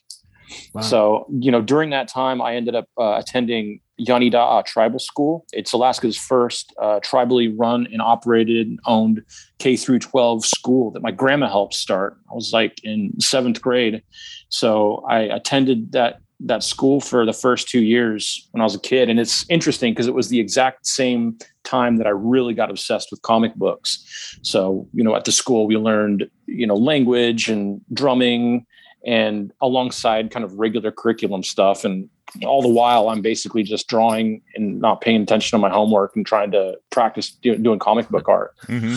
So, 0.83 1.27
you 1.31 1.51
know, 1.51 1.61
during 1.61 1.91
that 1.91 2.09
time, 2.09 2.41
I 2.41 2.55
ended 2.55 2.75
up 2.75 2.87
uh, 2.99 3.17
attending 3.19 3.81
Yanida'a 4.01 4.65
Tribal 4.65 4.99
School. 4.99 5.45
It's 5.53 5.73
Alaska's 5.73 6.17
first 6.17 6.73
uh, 6.81 7.01
tribally 7.01 7.53
run 7.57 7.87
and 7.93 8.01
operated 8.01 8.67
and 8.67 8.79
owned 8.87 9.23
K 9.59 9.77
through 9.77 9.99
12 9.99 10.45
school 10.45 10.91
that 10.93 11.03
my 11.03 11.11
grandma 11.11 11.49
helped 11.49 11.75
start. 11.75 12.17
I 12.31 12.35
was 12.35 12.53
like 12.53 12.79
in 12.85 13.19
seventh 13.21 13.61
grade. 13.61 14.03
So 14.49 15.05
I 15.09 15.21
attended 15.21 15.93
that 15.93 16.21
that 16.41 16.63
school 16.63 17.01
for 17.01 17.27
the 17.27 17.33
first 17.33 17.69
two 17.69 17.83
years 17.83 18.49
when 18.53 18.61
I 18.61 18.65
was 18.65 18.75
a 18.75 18.81
kid. 18.81 19.09
And 19.09 19.19
it's 19.19 19.45
interesting 19.51 19.93
because 19.93 20.07
it 20.07 20.15
was 20.15 20.29
the 20.29 20.39
exact 20.39 20.87
same 20.87 21.37
time 21.65 21.97
that 21.97 22.07
I 22.07 22.11
really 22.11 22.55
got 22.55 22.71
obsessed 22.71 23.09
with 23.11 23.23
comic 23.23 23.55
books. 23.57 24.39
So, 24.43 24.89
you 24.93 25.03
know, 25.03 25.17
at 25.17 25.25
the 25.25 25.33
school 25.33 25.67
we 25.67 25.77
learned, 25.77 26.31
you 26.47 26.67
know, 26.67 26.77
language 26.77 27.49
and 27.49 27.81
drumming 27.93 28.67
and 29.09 29.55
alongside 29.63 30.31
kind 30.31 30.45
of 30.45 30.59
regular 30.59 30.93
curriculum 30.93 31.43
stuff. 31.43 31.83
And 31.83 32.11
all 32.45 32.61
the 32.61 32.69
while 32.69 33.09
I'm 33.09 33.23
basically 33.23 33.63
just 33.63 33.89
drawing 33.89 34.43
and 34.55 34.83
not 34.83 35.01
paying 35.01 35.23
attention 35.23 35.59
to 35.59 35.63
my 35.63 35.71
homework 35.71 36.15
and 36.15 36.27
trying 36.27 36.51
to 36.51 36.77
practice 36.91 37.31
do, 37.31 37.57
doing 37.57 37.79
comic 37.79 38.11
book 38.11 38.29
art. 38.29 38.55
hmm 38.67 38.97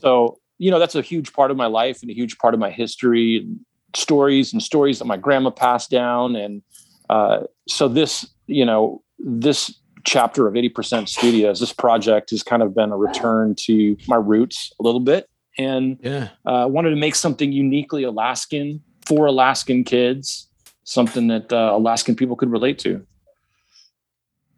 So, 0.00 0.38
you 0.58 0.70
know, 0.70 0.78
that's 0.78 0.94
a 0.94 1.02
huge 1.02 1.32
part 1.32 1.50
of 1.50 1.56
my 1.56 1.66
life 1.66 2.02
and 2.02 2.10
a 2.10 2.14
huge 2.14 2.38
part 2.38 2.54
of 2.54 2.60
my 2.60 2.70
history 2.70 3.38
and 3.38 3.58
stories 3.96 4.52
and 4.52 4.62
stories 4.62 5.00
that 5.00 5.06
my 5.06 5.16
grandma 5.16 5.50
passed 5.50 5.90
down. 5.90 6.36
And 6.36 6.62
uh, 7.10 7.40
so 7.66 7.88
this, 7.88 8.28
you 8.46 8.64
know, 8.64 9.02
this 9.18 9.76
chapter 10.04 10.46
of 10.46 10.54
80% 10.54 11.08
Studios, 11.08 11.58
this 11.58 11.72
project 11.72 12.30
has 12.30 12.44
kind 12.44 12.62
of 12.62 12.76
been 12.76 12.92
a 12.92 12.96
return 12.96 13.56
to 13.66 13.96
my 14.06 14.16
roots 14.16 14.70
a 14.78 14.84
little 14.84 15.00
bit. 15.00 15.28
And 15.58 15.98
yeah 16.00 16.28
uh, 16.46 16.68
wanted 16.70 16.90
to 16.90 16.96
make 16.96 17.16
something 17.16 17.50
uniquely 17.50 18.04
Alaskan 18.04 18.84
for 19.08 19.26
Alaskan 19.26 19.84
kids, 19.84 20.48
something 20.84 21.28
that 21.28 21.50
uh, 21.52 21.70
Alaskan 21.74 22.14
people 22.14 22.36
could 22.36 22.50
relate 22.50 22.78
to. 22.80 23.04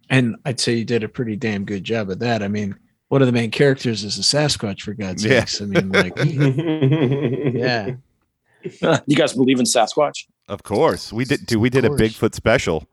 And 0.08 0.34
I'd 0.44 0.58
say 0.58 0.74
you 0.74 0.84
did 0.84 1.04
a 1.04 1.08
pretty 1.08 1.36
damn 1.36 1.64
good 1.64 1.84
job 1.84 2.10
of 2.10 2.18
that. 2.18 2.42
I 2.42 2.48
mean, 2.48 2.74
one 3.08 3.22
of 3.22 3.26
the 3.26 3.32
main 3.32 3.50
characters 3.52 4.02
is 4.02 4.18
a 4.18 4.22
Sasquatch, 4.22 4.82
for 4.82 4.92
God's 4.92 5.24
Yeah. 5.24 5.44
sakes. 5.44 5.62
I 5.62 5.66
mean, 5.66 5.90
like, 5.92 6.12
yeah. 6.24 7.94
you 9.06 9.16
guys 9.16 9.32
believe 9.34 9.60
in 9.60 9.66
Sasquatch? 9.66 10.26
Of 10.48 10.64
course, 10.64 11.12
we 11.12 11.24
did. 11.24 11.46
Dude, 11.46 11.60
we 11.60 11.70
did 11.70 11.84
a. 11.84 11.90
Bigfoot 11.90 12.34
special. 12.34 12.86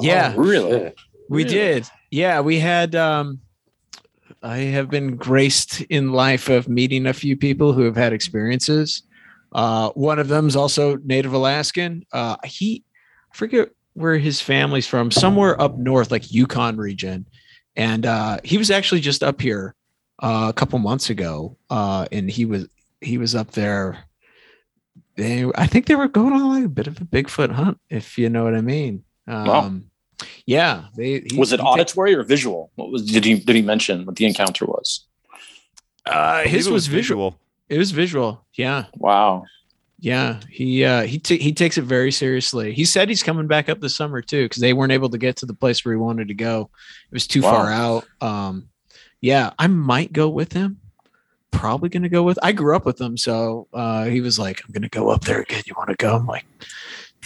Yeah. 0.00 0.34
Oh, 0.36 0.40
Really? 0.40 0.92
We 1.28 1.44
Really? 1.44 1.54
did. 1.54 1.86
Yeah, 2.10 2.40
we 2.40 2.58
had 2.58 2.94
um 2.96 3.40
I 4.42 4.56
have 4.58 4.90
been 4.90 5.16
graced 5.16 5.80
in 5.82 6.10
life 6.12 6.48
of 6.48 6.68
meeting 6.68 7.06
a 7.06 7.12
few 7.12 7.36
people 7.36 7.72
who 7.72 7.82
have 7.82 7.94
had 7.96 8.12
experiences. 8.12 9.04
Uh 9.54 9.90
one 9.90 10.18
of 10.18 10.28
them 10.28 10.48
is 10.48 10.56
also 10.56 10.96
native 11.04 11.32
Alaskan. 11.32 12.04
Uh 12.12 12.36
he 12.44 12.84
I 13.32 13.36
forget 13.36 13.68
where 13.94 14.16
his 14.18 14.40
family's 14.40 14.86
from, 14.86 15.10
somewhere 15.10 15.60
up 15.60 15.76
north 15.76 16.10
like 16.10 16.32
Yukon 16.32 16.76
region. 16.76 17.26
And 17.76 18.06
uh 18.06 18.38
he 18.44 18.58
was 18.58 18.70
actually 18.70 19.00
just 19.00 19.22
up 19.22 19.40
here 19.40 19.74
uh, 20.22 20.46
a 20.48 20.52
couple 20.52 20.78
months 20.78 21.10
ago. 21.10 21.56
Uh 21.70 22.06
and 22.12 22.30
he 22.30 22.44
was 22.44 22.66
he 23.00 23.18
was 23.18 23.34
up 23.34 23.50
there 23.52 24.04
they 25.16 25.44
I 25.54 25.66
think 25.66 25.86
they 25.86 25.94
were 25.96 26.08
going 26.08 26.32
on 26.32 26.48
like 26.54 26.64
a 26.64 26.68
bit 26.68 26.86
of 26.86 26.98
a 27.00 27.04
Bigfoot 27.04 27.50
hunt 27.52 27.78
if 27.90 28.16
you 28.18 28.28
know 28.30 28.44
what 28.44 28.54
I 28.54 28.60
mean. 28.62 29.04
Um 29.26 29.46
Wow. 29.46 29.80
yeah, 30.46 30.84
they 30.96 31.20
he- 31.30 31.36
Was 31.38 31.52
it 31.52 31.60
he 31.60 31.66
auditory 31.66 32.14
or 32.14 32.22
visual? 32.22 32.70
What 32.76 32.90
was 32.90 33.04
did 33.04 33.24
he 33.24 33.34
did 33.34 33.56
he 33.56 33.62
mention 33.62 34.06
what 34.06 34.16
the 34.16 34.24
encounter 34.26 34.64
was? 34.66 35.06
Uh, 36.04 36.42
his 36.42 36.66
it 36.66 36.72
was 36.72 36.86
visual. 36.88 37.38
It 37.68 37.78
was 37.78 37.90
visual. 37.90 38.44
Yeah, 38.54 38.86
Wow. 38.96 39.44
yeah. 39.98 40.40
He 40.50 40.84
uh, 40.84 41.02
he 41.02 41.18
ta- 41.18 41.36
he 41.40 41.52
takes 41.52 41.78
it 41.78 41.82
very 41.82 42.12
seriously. 42.12 42.72
He 42.74 42.84
said 42.84 43.08
he's 43.08 43.22
coming 43.22 43.46
back 43.46 43.68
up 43.68 43.80
this 43.80 43.96
summer 43.96 44.20
too 44.20 44.44
because 44.44 44.60
they 44.60 44.72
weren't 44.72 44.92
able 44.92 45.08
to 45.10 45.18
get 45.18 45.36
to 45.36 45.46
the 45.46 45.54
place 45.54 45.84
where 45.84 45.94
he 45.94 45.98
wanted 45.98 46.28
to 46.28 46.34
go. 46.34 46.68
It 47.10 47.14
was 47.14 47.26
too 47.26 47.40
Wow. 47.42 47.50
far 47.52 47.70
out. 47.70 48.04
Um, 48.20 48.68
yeah, 49.20 49.50
I 49.58 49.68
might 49.68 50.12
go 50.12 50.28
with 50.28 50.52
him. 50.52 50.78
Probably 51.50 51.88
gonna 51.88 52.08
go 52.08 52.22
with. 52.22 52.38
I 52.42 52.52
grew 52.52 52.74
up 52.76 52.84
with 52.84 53.00
him, 53.00 53.16
so 53.16 53.68
uh, 53.72 54.04
he 54.06 54.20
was 54.20 54.38
like, 54.38 54.62
"I'm 54.66 54.72
gonna 54.72 54.88
go 54.88 55.10
up 55.10 55.24
there 55.24 55.40
again. 55.40 55.62
You 55.66 55.74
want 55.76 55.90
to 55.90 55.96
go?" 55.96 56.16
I'm 56.16 56.26
like, 56.26 56.44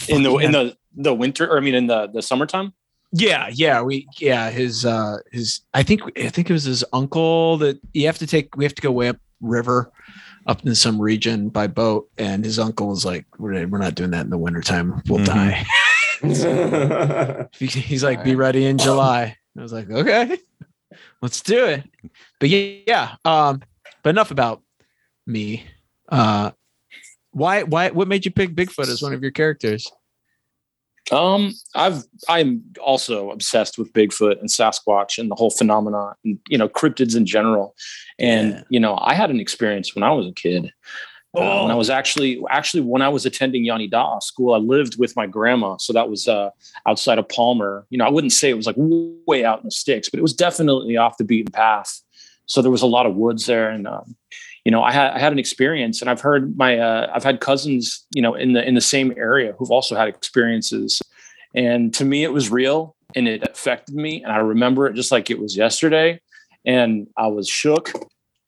In 0.08 0.22
the 0.22 0.30
"Fuck 0.30 0.42
in 0.42 0.52
the 0.52 0.76
the 0.96 1.14
winter 1.14 1.48
or 1.50 1.58
I 1.58 1.60
mean 1.60 1.74
in 1.74 1.86
the 1.86 2.06
the 2.08 2.22
summertime? 2.22 2.72
Yeah, 3.12 3.48
yeah, 3.52 3.80
we 3.82 4.06
yeah, 4.18 4.50
his 4.50 4.84
uh 4.84 5.18
his 5.32 5.60
I 5.74 5.82
think 5.84 6.02
I 6.18 6.28
think 6.28 6.50
it 6.50 6.52
was 6.52 6.64
his 6.64 6.84
uncle 6.92 7.56
that 7.58 7.80
you 7.94 8.06
have 8.06 8.18
to 8.18 8.26
take 8.26 8.56
we 8.56 8.64
have 8.64 8.74
to 8.74 8.82
go 8.82 8.90
way 8.90 9.08
up 9.08 9.16
river 9.40 9.90
up 10.46 10.64
in 10.64 10.74
some 10.74 11.00
region 11.00 11.48
by 11.48 11.66
boat 11.66 12.08
and 12.18 12.44
his 12.44 12.58
uncle 12.58 12.88
was 12.88 13.04
like 13.04 13.26
we're, 13.38 13.66
we're 13.66 13.78
not 13.78 13.94
doing 13.96 14.10
that 14.12 14.24
in 14.24 14.30
the 14.30 14.38
wintertime. 14.38 15.02
We'll 15.08 15.18
Mhm. 15.20 15.26
die. 15.26 15.66
He- 17.58 17.66
He's 17.66 18.02
like 18.04 18.24
be 18.24 18.34
ready 18.36 18.64
in 18.66 18.78
July. 18.78 19.36
I 19.58 19.62
was 19.62 19.72
like, 19.72 19.90
"Okay. 19.90 20.38
Let's 21.20 21.40
do 21.42 21.66
it." 21.66 21.84
But 22.40 22.48
yeah, 22.48 22.78
yeah, 22.86 23.14
um 23.24 23.62
but 24.02 24.10
enough 24.10 24.30
about 24.30 24.62
me. 25.26 25.64
Uh 26.08 26.52
why 27.32 27.64
why 27.64 27.90
what 27.90 28.08
made 28.08 28.24
you 28.24 28.30
pick 28.30 28.54
Bigfoot 28.54 28.88
as 28.88 29.02
one 29.02 29.12
of 29.12 29.20
your 29.22 29.30
characters? 29.32 29.90
Um, 31.12 31.52
I've 31.74 32.04
I'm 32.28 32.62
also 32.80 33.30
obsessed 33.30 33.78
with 33.78 33.92
Bigfoot 33.92 34.40
and 34.40 34.48
Sasquatch 34.48 35.18
and 35.18 35.30
the 35.30 35.34
whole 35.34 35.50
phenomenon, 35.50 36.14
and 36.24 36.38
you 36.48 36.58
know, 36.58 36.68
cryptids 36.68 37.16
in 37.16 37.26
general. 37.26 37.74
And 38.18 38.50
Yeah. 38.52 38.62
you 38.70 38.80
know, 38.80 38.98
I 39.00 39.14
had 39.14 39.30
an 39.30 39.40
experience 39.40 39.94
when 39.94 40.02
I 40.02 40.10
was 40.12 40.26
a 40.26 40.32
kid. 40.32 40.72
Uh, 41.36 41.60
when 41.60 41.70
I 41.70 41.74
Oh. 41.74 41.78
was 41.78 41.90
actually 41.90 42.42
actually 42.50 42.80
when 42.82 43.02
I 43.02 43.08
was 43.08 43.26
attending 43.26 43.64
Yanni 43.64 43.88
Da 43.88 44.18
school, 44.20 44.54
I 44.54 44.58
lived 44.58 44.98
with 44.98 45.14
my 45.16 45.26
grandma. 45.26 45.76
So 45.76 45.92
that 45.92 46.08
was 46.08 46.26
uh, 46.28 46.50
outside 46.86 47.18
of 47.18 47.28
Palmer. 47.28 47.86
You 47.90 47.98
know, 47.98 48.06
I 48.06 48.10
wouldn't 48.10 48.32
say 48.32 48.48
it 48.48 48.54
was 48.56 48.66
like 48.66 48.76
way 48.78 49.44
out 49.44 49.58
in 49.58 49.64
the 49.66 49.70
sticks, 49.70 50.08
but 50.08 50.18
it 50.18 50.22
was 50.22 50.34
definitely 50.34 50.96
off 50.96 51.18
the 51.18 51.24
beaten 51.24 51.52
path. 51.52 52.00
So 52.46 52.62
there 52.62 52.70
was 52.70 52.82
a 52.82 52.86
lot 52.86 53.06
of 53.06 53.16
woods 53.16 53.46
there, 53.46 53.68
and 53.68 53.86
um, 53.86 54.16
you 54.66 54.72
know, 54.72 54.82
I 54.82 54.90
had 54.90 55.12
I 55.12 55.20
had 55.20 55.32
an 55.32 55.38
experience, 55.38 56.00
and 56.00 56.10
I've 56.10 56.20
heard 56.20 56.56
my 56.58 56.76
uh, 56.76 57.08
I've 57.14 57.22
had 57.22 57.38
cousins, 57.38 58.04
you 58.12 58.20
know, 58.20 58.34
in 58.34 58.52
the 58.52 58.66
in 58.66 58.74
the 58.74 58.80
same 58.80 59.14
area 59.16 59.54
who've 59.56 59.70
also 59.70 59.94
had 59.94 60.08
experiences, 60.08 61.00
and 61.54 61.94
to 61.94 62.04
me, 62.04 62.24
it 62.24 62.32
was 62.32 62.50
real, 62.50 62.96
and 63.14 63.28
it 63.28 63.44
affected 63.48 63.94
me, 63.94 64.24
and 64.24 64.32
I 64.32 64.38
remember 64.38 64.88
it 64.88 64.94
just 64.94 65.12
like 65.12 65.30
it 65.30 65.38
was 65.38 65.56
yesterday, 65.56 66.20
and 66.64 67.06
I 67.16 67.28
was 67.28 67.48
shook, 67.48 67.92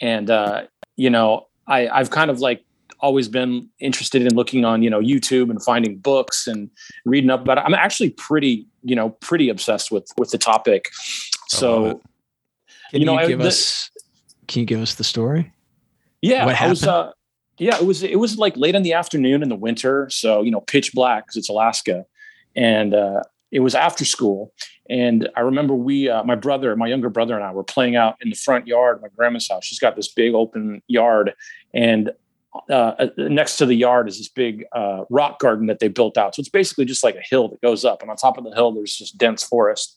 and 0.00 0.28
uh, 0.28 0.62
you 0.96 1.08
know, 1.08 1.46
I 1.68 1.86
I've 1.86 2.10
kind 2.10 2.32
of 2.32 2.40
like 2.40 2.64
always 2.98 3.28
been 3.28 3.68
interested 3.78 4.22
in 4.22 4.34
looking 4.34 4.64
on 4.64 4.82
you 4.82 4.90
know 4.90 5.00
YouTube 5.00 5.50
and 5.50 5.62
finding 5.62 5.98
books 5.98 6.48
and 6.48 6.68
reading 7.04 7.30
up 7.30 7.42
about 7.42 7.58
it. 7.58 7.64
I'm 7.64 7.74
actually 7.74 8.10
pretty 8.10 8.66
you 8.82 8.96
know 8.96 9.10
pretty 9.20 9.50
obsessed 9.50 9.92
with 9.92 10.10
with 10.18 10.32
the 10.32 10.38
topic. 10.38 10.88
So. 11.46 12.00
Can 12.90 13.00
You 13.02 13.06
know, 13.06 13.20
you 13.20 13.34
I- 13.34 13.36
the- 13.36 13.46
us 13.46 13.88
can 14.48 14.60
you 14.60 14.66
give 14.66 14.80
us 14.80 14.96
the 14.96 15.04
story? 15.04 15.52
Yeah, 16.22 16.46
What 16.46 16.60
I 16.60 16.68
was 16.68 16.84
uh 16.84 17.12
yeah, 17.58 17.76
it 17.76 17.84
was 17.84 18.02
it 18.02 18.18
was 18.18 18.38
like 18.38 18.56
late 18.56 18.74
in 18.74 18.82
the 18.82 18.92
afternoon 18.92 19.42
in 19.42 19.48
the 19.48 19.56
winter, 19.56 20.08
so 20.10 20.42
you 20.42 20.50
know 20.50 20.60
pitch 20.60 20.92
black 20.92 21.26
because 21.26 21.36
it's 21.36 21.48
Alaska, 21.48 22.06
and 22.54 22.94
uh, 22.94 23.22
it 23.50 23.60
was 23.60 23.74
after 23.74 24.04
school. 24.04 24.52
And 24.88 25.28
I 25.36 25.40
remember 25.40 25.74
we, 25.74 26.08
uh, 26.08 26.24
my 26.24 26.34
brother, 26.34 26.74
my 26.76 26.86
younger 26.86 27.10
brother, 27.10 27.34
and 27.34 27.44
I 27.44 27.52
were 27.52 27.64
playing 27.64 27.96
out 27.96 28.16
in 28.20 28.30
the 28.30 28.36
front 28.36 28.66
yard 28.66 29.02
my 29.02 29.08
grandma's 29.16 29.48
house. 29.48 29.64
She's 29.64 29.78
got 29.78 29.96
this 29.96 30.08
big 30.08 30.34
open 30.34 30.82
yard, 30.86 31.34
and 31.74 32.12
uh, 32.68 32.94
uh, 32.98 33.08
next 33.16 33.56
to 33.56 33.66
the 33.66 33.74
yard 33.74 34.08
is 34.08 34.18
this 34.18 34.28
big 34.28 34.64
uh, 34.72 35.04
rock 35.10 35.38
garden 35.38 35.66
that 35.66 35.78
they 35.78 35.88
built 35.88 36.16
out. 36.18 36.34
So 36.34 36.40
it's 36.40 36.48
basically 36.48 36.84
just 36.84 37.04
like 37.04 37.16
a 37.16 37.22
hill 37.28 37.48
that 37.48 37.60
goes 37.60 37.84
up, 37.84 38.02
and 38.02 38.10
on 38.10 38.16
top 38.16 38.38
of 38.38 38.44
the 38.44 38.54
hill 38.54 38.72
there's 38.72 38.96
just 38.96 39.18
dense 39.18 39.42
forest. 39.42 39.96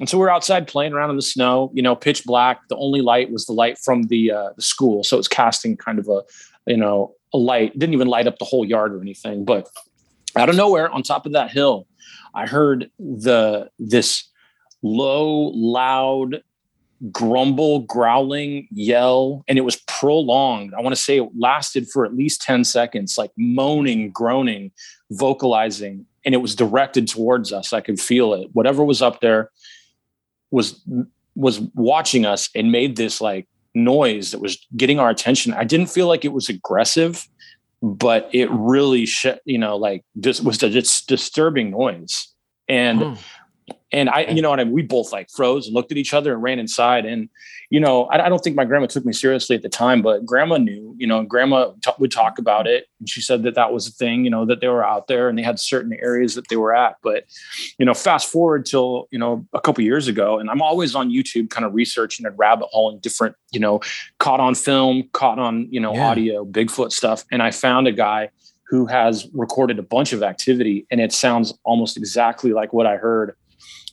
And 0.00 0.08
so 0.08 0.18
we're 0.18 0.30
outside 0.30 0.66
playing 0.66 0.92
around 0.92 1.10
in 1.10 1.16
the 1.16 1.22
snow, 1.22 1.70
you 1.74 1.82
know, 1.82 1.94
pitch 1.94 2.24
black. 2.24 2.60
The 2.68 2.76
only 2.76 3.00
light 3.00 3.30
was 3.30 3.46
the 3.46 3.52
light 3.52 3.78
from 3.78 4.04
the 4.04 4.32
uh, 4.32 4.50
the 4.56 4.62
school, 4.62 5.04
so 5.04 5.16
it 5.16 5.20
was 5.20 5.28
casting 5.28 5.76
kind 5.76 5.98
of 5.98 6.08
a, 6.08 6.22
you 6.66 6.76
know, 6.76 7.14
a 7.32 7.38
light. 7.38 7.78
Didn't 7.78 7.94
even 7.94 8.08
light 8.08 8.26
up 8.26 8.38
the 8.38 8.44
whole 8.44 8.64
yard 8.64 8.94
or 8.94 9.00
anything, 9.00 9.44
but 9.44 9.68
out 10.36 10.48
of 10.48 10.56
nowhere, 10.56 10.90
on 10.90 11.02
top 11.02 11.26
of 11.26 11.32
that 11.32 11.50
hill, 11.50 11.86
I 12.34 12.46
heard 12.46 12.90
the 12.98 13.70
this 13.78 14.28
low, 14.82 15.52
loud 15.54 16.42
grumble, 17.10 17.80
growling, 17.80 18.68
yell, 18.70 19.44
and 19.48 19.58
it 19.58 19.62
was 19.62 19.76
prolonged. 19.88 20.74
I 20.74 20.80
want 20.80 20.94
to 20.94 21.00
say 21.00 21.18
it 21.18 21.28
lasted 21.36 21.88
for 21.88 22.04
at 22.04 22.14
least 22.14 22.42
10 22.42 22.64
seconds, 22.64 23.18
like 23.18 23.32
moaning, 23.36 24.10
groaning, 24.10 24.70
vocalizing, 25.10 26.06
and 26.24 26.34
it 26.34 26.38
was 26.38 26.54
directed 26.54 27.08
towards 27.08 27.52
us. 27.52 27.72
I 27.72 27.80
could 27.80 28.00
feel 28.00 28.34
it. 28.34 28.48
Whatever 28.52 28.84
was 28.84 29.02
up 29.02 29.20
there 29.20 29.50
was 30.50 30.80
was 31.34 31.60
watching 31.74 32.26
us 32.26 32.50
and 32.54 32.70
made 32.70 32.96
this 32.96 33.20
like 33.20 33.48
noise 33.74 34.30
that 34.32 34.40
was 34.40 34.58
getting 34.76 34.98
our 35.00 35.10
attention. 35.10 35.54
I 35.54 35.64
didn't 35.64 35.86
feel 35.86 36.06
like 36.06 36.24
it 36.24 36.32
was 36.32 36.48
aggressive, 36.48 37.26
but 37.82 38.28
it 38.32 38.50
really 38.50 39.06
sh- 39.06 39.26
you 39.44 39.58
know 39.58 39.76
like 39.76 40.04
this 40.14 40.40
was 40.40 40.62
a 40.62 40.70
just 40.70 41.08
disturbing 41.08 41.70
noise. 41.70 42.28
And 42.68 43.02
Oh. 43.02 43.18
And 43.92 44.08
I, 44.08 44.22
you 44.22 44.40
know 44.40 44.48
what 44.50 44.58
I 44.58 44.64
mean? 44.64 44.72
We 44.72 44.82
both 44.82 45.12
like 45.12 45.28
froze 45.30 45.66
and 45.66 45.74
looked 45.74 45.92
at 45.92 45.98
each 45.98 46.14
other 46.14 46.32
and 46.32 46.42
ran 46.42 46.58
inside. 46.58 47.04
And, 47.04 47.28
you 47.68 47.78
know, 47.78 48.04
I, 48.06 48.24
I 48.24 48.28
don't 48.30 48.42
think 48.42 48.56
my 48.56 48.64
grandma 48.64 48.86
took 48.86 49.04
me 49.04 49.12
seriously 49.12 49.54
at 49.54 49.62
the 49.62 49.68
time, 49.68 50.00
but 50.00 50.24
grandma 50.24 50.56
knew, 50.56 50.94
you 50.98 51.06
know, 51.06 51.18
and 51.18 51.28
grandma 51.28 51.72
t- 51.82 51.90
would 51.98 52.10
talk 52.10 52.38
about 52.38 52.66
it. 52.66 52.86
And 53.00 53.08
she 53.08 53.20
said 53.20 53.42
that 53.42 53.54
that 53.54 53.72
was 53.72 53.86
a 53.86 53.90
thing, 53.90 54.24
you 54.24 54.30
know, 54.30 54.46
that 54.46 54.60
they 54.60 54.68
were 54.68 54.84
out 54.84 55.08
there 55.08 55.28
and 55.28 55.36
they 55.36 55.42
had 55.42 55.60
certain 55.60 55.92
areas 56.00 56.34
that 56.36 56.48
they 56.48 56.56
were 56.56 56.74
at. 56.74 56.96
But, 57.02 57.24
you 57.78 57.84
know, 57.84 57.92
fast 57.92 58.30
forward 58.30 58.64
till, 58.64 59.08
you 59.10 59.18
know, 59.18 59.46
a 59.52 59.60
couple 59.60 59.84
years 59.84 60.08
ago, 60.08 60.38
and 60.38 60.48
I'm 60.48 60.62
always 60.62 60.94
on 60.94 61.10
YouTube 61.10 61.50
kind 61.50 61.66
of 61.66 61.74
researching 61.74 62.24
and 62.24 62.38
rabbit 62.38 62.68
holing 62.72 62.98
different, 63.00 63.36
you 63.50 63.60
know, 63.60 63.80
caught 64.18 64.40
on 64.40 64.54
film, 64.54 65.08
caught 65.12 65.38
on, 65.38 65.68
you 65.70 65.80
know, 65.80 65.94
Yeah. 65.94 66.06
audio, 66.06 66.44
Bigfoot 66.46 66.92
stuff. 66.92 67.24
And 67.30 67.42
I 67.42 67.50
found 67.50 67.86
a 67.86 67.92
guy 67.92 68.30
who 68.68 68.86
has 68.86 69.28
recorded 69.34 69.78
a 69.78 69.82
bunch 69.82 70.14
of 70.14 70.22
activity 70.22 70.86
and 70.90 70.98
it 70.98 71.12
sounds 71.12 71.52
almost 71.62 71.98
exactly 71.98 72.52
like 72.52 72.72
what 72.72 72.86
I 72.86 72.96
heard. 72.96 73.36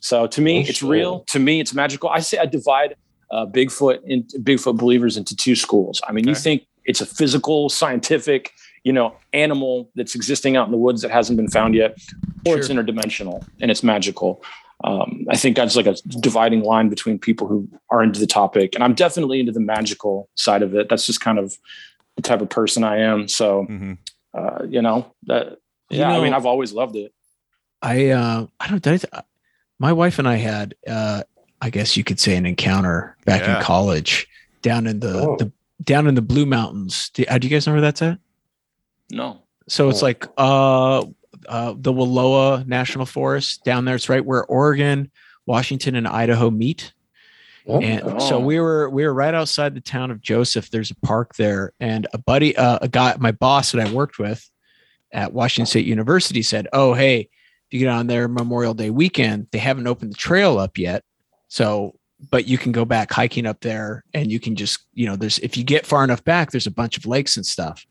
So 0.01 0.27
to 0.27 0.41
me, 0.41 0.57
Oh, 0.59 0.61
it's 0.61 0.79
shit. 0.79 0.89
real. 0.89 1.23
To 1.29 1.39
me, 1.39 1.59
it's 1.59 1.73
magical. 1.73 2.09
I 2.09 2.19
say 2.19 2.37
I 2.37 2.45
divide 2.45 2.95
uh, 3.31 3.45
Bigfoot 3.45 3.99
into 4.05 4.39
Bigfoot 4.39 4.77
believers 4.77 5.17
into 5.17 5.35
two 5.35 5.55
schools. 5.55 6.01
I 6.07 6.11
mean, 6.11 6.27
you 6.27 6.35
think 6.35 6.65
it's 6.85 7.01
a 7.01 7.05
physical, 7.05 7.69
scientific, 7.69 8.51
you 8.83 8.93
know, 8.93 9.15
animal 9.33 9.91
that's 9.95 10.15
existing 10.15 10.55
out 10.55 10.65
in 10.67 10.71
the 10.71 10.77
woods 10.77 11.01
that 11.01 11.11
hasn't 11.11 11.37
been 11.37 11.49
found 11.49 11.75
yet, 11.75 11.97
or 12.45 12.57
it's 12.57 12.69
interdimensional 12.69 13.45
and 13.61 13.69
it's 13.69 13.83
magical. 13.83 14.43
Um, 14.85 15.25
I 15.29 15.35
think 15.35 15.57
that's 15.57 15.75
like 15.75 15.87
a 15.87 15.95
dividing 16.21 16.63
line 16.63 16.87
between 16.87 17.19
people 17.19 17.47
who 17.47 17.67
are 17.91 18.01
into 18.01 18.19
the 18.19 18.25
topic, 18.27 18.73
and 18.75 18.83
I'm 18.83 18.93
definitely 18.93 19.41
into 19.41 19.51
the 19.51 19.59
magical 19.59 20.29
side 20.35 20.61
of 20.63 20.73
it. 20.73 20.87
That's 20.89 21.05
just 21.05 21.19
kind 21.19 21.37
of 21.37 21.53
the 22.15 22.21
type 22.21 22.39
of 22.41 22.49
person 22.49 22.83
I 22.85 22.99
am. 22.99 23.27
So, 23.27 23.63
hmm 23.65 23.93
uh, 24.33 24.63
you 24.67 24.81
know, 24.81 25.11
that 25.23 25.57
You 25.89 25.99
yeah, 25.99 26.11
I 26.17 26.21
mean, 26.23 26.33
I've 26.33 26.45
always 26.45 26.71
loved 26.71 26.95
it. 26.95 27.11
I 27.81 28.09
uh 28.09 28.45
I 28.59 28.67
don't 28.69 28.81
did 28.81 29.03
I, 29.11 29.23
my 29.79 29.91
wife 29.93 30.19
and 30.19 30.27
I 30.27 30.35
had 30.35 30.75
uh 30.87 31.23
I 31.61 31.69
guess 31.69 31.97
you 31.97 32.03
could 32.03 32.19
say 32.19 32.35
an 32.35 32.45
encounter 32.45 33.17
back 33.25 33.41
Yeah. 33.41 33.57
in 33.57 33.63
college 33.63 34.27
down 34.61 34.87
in 34.87 34.99
the, 35.01 35.19
Oh. 35.21 35.35
the 35.37 35.51
down 35.83 36.07
in 36.07 36.15
the 36.15 36.21
Blue 36.21 36.45
Mountains. 36.45 37.09
Do, 37.13 37.23
uh, 37.27 37.37
do 37.37 37.47
you 37.47 37.51
guys 37.51 37.65
know 37.67 37.73
where 37.73 37.81
that's 37.81 38.01
at? 38.01 38.17
No, 39.11 39.41
So 39.67 39.89
it's 39.89 40.01
Oh. 40.01 40.05
like 40.05 40.25
uh 40.37 41.05
uh 41.47 41.73
the 41.77 41.91
Wallowa 41.93 42.65
National 42.67 43.05
Forest 43.05 43.63
down 43.63 43.85
there. 43.85 43.95
It's 43.95 44.09
right 44.09 44.23
where 44.25 44.45
Oregon, 44.45 45.09
Washington 45.45 45.95
and 45.95 46.07
Idaho 46.07 46.49
meet. 46.49 46.93
Oh, 47.67 47.79
And 47.81 48.21
so 48.21 48.37
Oh. 48.37 48.39
we 48.39 48.59
were 48.59 48.89
we 48.89 49.03
were 49.05 49.13
right 49.13 49.33
outside 49.33 49.75
the 49.75 49.81
town 49.81 50.11
of 50.11 50.21
Joseph. 50.21 50.69
There's 50.69 50.91
a 50.91 50.95
park 51.05 51.35
there, 51.35 51.73
and 51.79 52.07
a 52.13 52.17
buddy, 52.17 52.55
uh, 52.57 52.79
a 52.81 52.87
guy, 52.87 53.15
my 53.19 53.31
boss 53.31 53.71
that 53.71 53.85
I 53.85 53.91
worked 53.91 54.17
with 54.19 54.49
at 55.11 55.33
Washington 55.33 55.65
State 55.67 55.85
University 55.85 56.41
said, 56.41 56.67
"Oh, 56.73 56.93
hey, 56.93 57.21
if 57.21 57.29
you 57.71 57.79
get 57.79 57.89
on 57.89 58.07
there 58.07 58.27
Memorial 58.27 58.73
Day 58.73 58.89
weekend, 58.89 59.47
they 59.51 59.59
haven't 59.59 59.87
opened 59.87 60.11
the 60.11 60.17
trail 60.17 60.57
up 60.57 60.77
yet, 60.77 61.03
so 61.47 61.95
but 62.31 62.47
you 62.47 62.57
can 62.57 62.71
go 62.71 62.83
back 62.83 63.11
hiking 63.11 63.45
up 63.45 63.61
there, 63.61 64.03
and 64.13 64.31
you 64.31 64.39
can 64.39 64.55
just 64.55 64.79
you 64.93 65.05
know 65.05 65.15
there's 65.15 65.39
if 65.39 65.57
you 65.57 65.63
get 65.63 65.85
far 65.85 66.03
enough 66.03 66.23
back, 66.23 66.51
there's 66.51 66.67
a 66.67 66.71
bunch 66.71 66.97
of 66.97 67.05
lakes 67.05 67.37
and 67.37 67.45
stuff." 67.45 67.85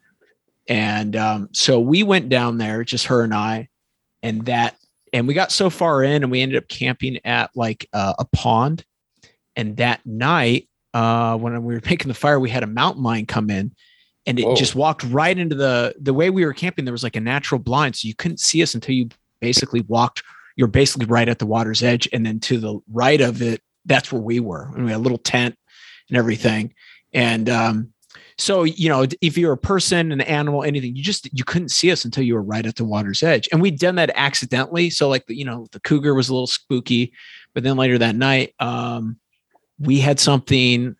And 0.68 1.16
um, 1.16 1.48
so 1.52 1.80
we 1.80 2.02
went 2.02 2.28
down 2.28 2.58
there, 2.58 2.84
just 2.84 3.06
her 3.06 3.22
and 3.22 3.34
I, 3.34 3.68
and 4.22 4.44
that, 4.46 4.76
and 5.12 5.26
we 5.26 5.32
got 5.32 5.50
so 5.50 5.70
far 5.70 6.02
in, 6.02 6.22
and 6.22 6.30
we 6.30 6.42
ended 6.42 6.58
up 6.58 6.68
camping 6.68 7.18
at 7.24 7.50
like 7.54 7.88
uh, 7.92 8.14
a 8.18 8.26
pond. 8.26 8.84
And 9.56 9.76
that 9.78 10.04
night, 10.04 10.68
uh, 10.94 11.36
when 11.36 11.64
we 11.64 11.74
were 11.74 11.80
making 11.90 12.08
the 12.08 12.14
fire, 12.14 12.38
we 12.38 12.50
had 12.50 12.62
a 12.62 12.68
mountain 12.68 13.02
lion 13.02 13.24
come 13.24 13.48
in, 13.48 13.74
and 14.26 14.38
it 14.38 14.44
Whoa. 14.44 14.56
just 14.56 14.74
walked 14.74 15.04
right 15.04 15.36
into 15.36 15.56
the 15.56 15.94
the 15.98 16.14
way 16.14 16.28
we 16.28 16.44
were 16.44 16.52
camping. 16.52 16.84
There 16.84 16.92
was 16.92 17.02
like 17.02 17.16
a 17.16 17.20
natural 17.20 17.58
blind, 17.58 17.96
so 17.96 18.06
you 18.06 18.14
couldn't 18.14 18.40
see 18.40 18.62
us 18.62 18.74
until 18.74 18.94
you 18.94 19.08
basically 19.40 19.82
walked. 19.82 20.22
You're 20.56 20.68
basically 20.68 21.06
right 21.06 21.28
at 21.28 21.38
the 21.38 21.46
water's 21.46 21.82
edge, 21.82 22.08
and 22.12 22.26
then 22.26 22.40
to 22.40 22.58
the 22.58 22.78
right 22.92 23.20
of 23.20 23.42
it, 23.42 23.62
that's 23.84 24.12
where 24.12 24.22
we 24.22 24.40
were. 24.40 24.70
And 24.74 24.84
we 24.84 24.90
had 24.90 24.98
a 24.98 25.02
little 25.02 25.18
tent 25.18 25.56
and 26.08 26.18
everything. 26.18 26.74
And 27.12 27.48
um, 27.48 27.92
so 28.38 28.62
you 28.62 28.88
know, 28.88 29.04
if 29.20 29.36
you're 29.36 29.52
a 29.52 29.58
person, 29.58 30.12
an 30.12 30.20
animal, 30.20 30.62
anything, 30.62 30.94
you 30.94 31.02
just 31.02 31.28
you 31.36 31.44
couldn't 31.44 31.70
see 31.70 31.90
us 31.90 32.04
until 32.04 32.24
you 32.24 32.34
were 32.34 32.42
right 32.42 32.64
at 32.64 32.76
the 32.76 32.84
water's 32.84 33.22
edge. 33.22 33.48
And 33.50 33.60
we'd 33.60 33.78
done 33.78 33.96
that 33.96 34.12
accidentally. 34.14 34.90
So 34.90 35.08
like 35.08 35.24
you 35.28 35.44
know, 35.44 35.66
the 35.72 35.80
cougar 35.80 36.14
was 36.14 36.28
a 36.28 36.32
little 36.32 36.46
spooky, 36.46 37.12
but 37.52 37.64
then 37.64 37.76
later 37.76 37.98
that 37.98 38.14
night, 38.14 38.54
um, 38.60 39.18
we 39.78 39.98
had 39.98 40.20
something 40.20 40.96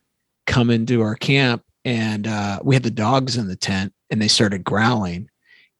come 0.46 0.70
into 0.70 1.02
our 1.02 1.14
camp, 1.14 1.62
and 1.84 2.26
uh, 2.26 2.58
we 2.64 2.74
had 2.74 2.82
the 2.82 2.90
dogs 2.90 3.36
in 3.36 3.48
the 3.48 3.56
tent, 3.56 3.92
and 4.10 4.20
they 4.20 4.28
started 4.28 4.64
growling, 4.64 5.28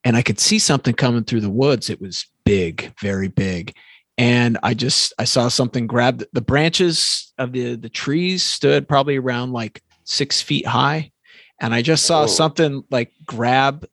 and 0.05 0.17
I 0.17 0.23
could 0.23 0.39
see 0.39 0.59
something 0.59 0.95
coming 0.95 1.25
through 1.25 1.41
the 1.41 1.51
woods. 1.51 1.91
It 1.91 2.01
was 2.01 2.27
big, 2.49 2.95
very 2.99 3.29
big. 3.29 3.75
And 4.17 4.57
I 4.63 4.73
just 4.73 5.13
I 5.19 5.25
saw 5.25 5.49
something 5.49 5.87
grab 5.87 6.25
the, 6.33 6.41
branches 6.41 7.33
of 7.39 7.53
the 7.53 7.77
the 7.77 7.91
trees 7.91 8.43
stood 8.43 8.89
probably 8.89 9.17
around 9.17 9.53
like 9.53 9.83
six 10.05 10.41
feet 10.41 10.67
high, 10.67 11.13
and 11.61 11.75
I 11.75 11.83
just 11.83 12.07
saw 12.07 12.23
Whoa. 12.23 12.27
something 12.27 12.85
like 12.91 13.13
grab 13.27 13.87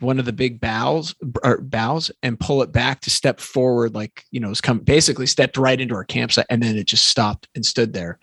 one 0.00 0.18
of 0.18 0.24
the 0.24 0.32
big 0.32 0.60
boughs 0.60 1.14
or 1.44 1.58
boughs 1.58 2.10
and 2.24 2.40
pull 2.40 2.60
it 2.62 2.72
back 2.72 3.00
to 3.02 3.10
step 3.10 3.40
forward, 3.40 3.94
like 3.94 4.24
you 4.32 4.40
know, 4.40 4.50
it's 4.50 4.60
come 4.60 4.80
basically 4.80 5.26
stepped 5.26 5.56
right 5.56 5.80
into 5.80 5.94
our 5.94 6.04
campsite, 6.04 6.46
and 6.50 6.62
then 6.62 6.76
it 6.76 6.88
just 6.88 7.06
stopped 7.06 7.48
and 7.54 7.64
stood 7.64 7.92
there. 7.92 8.18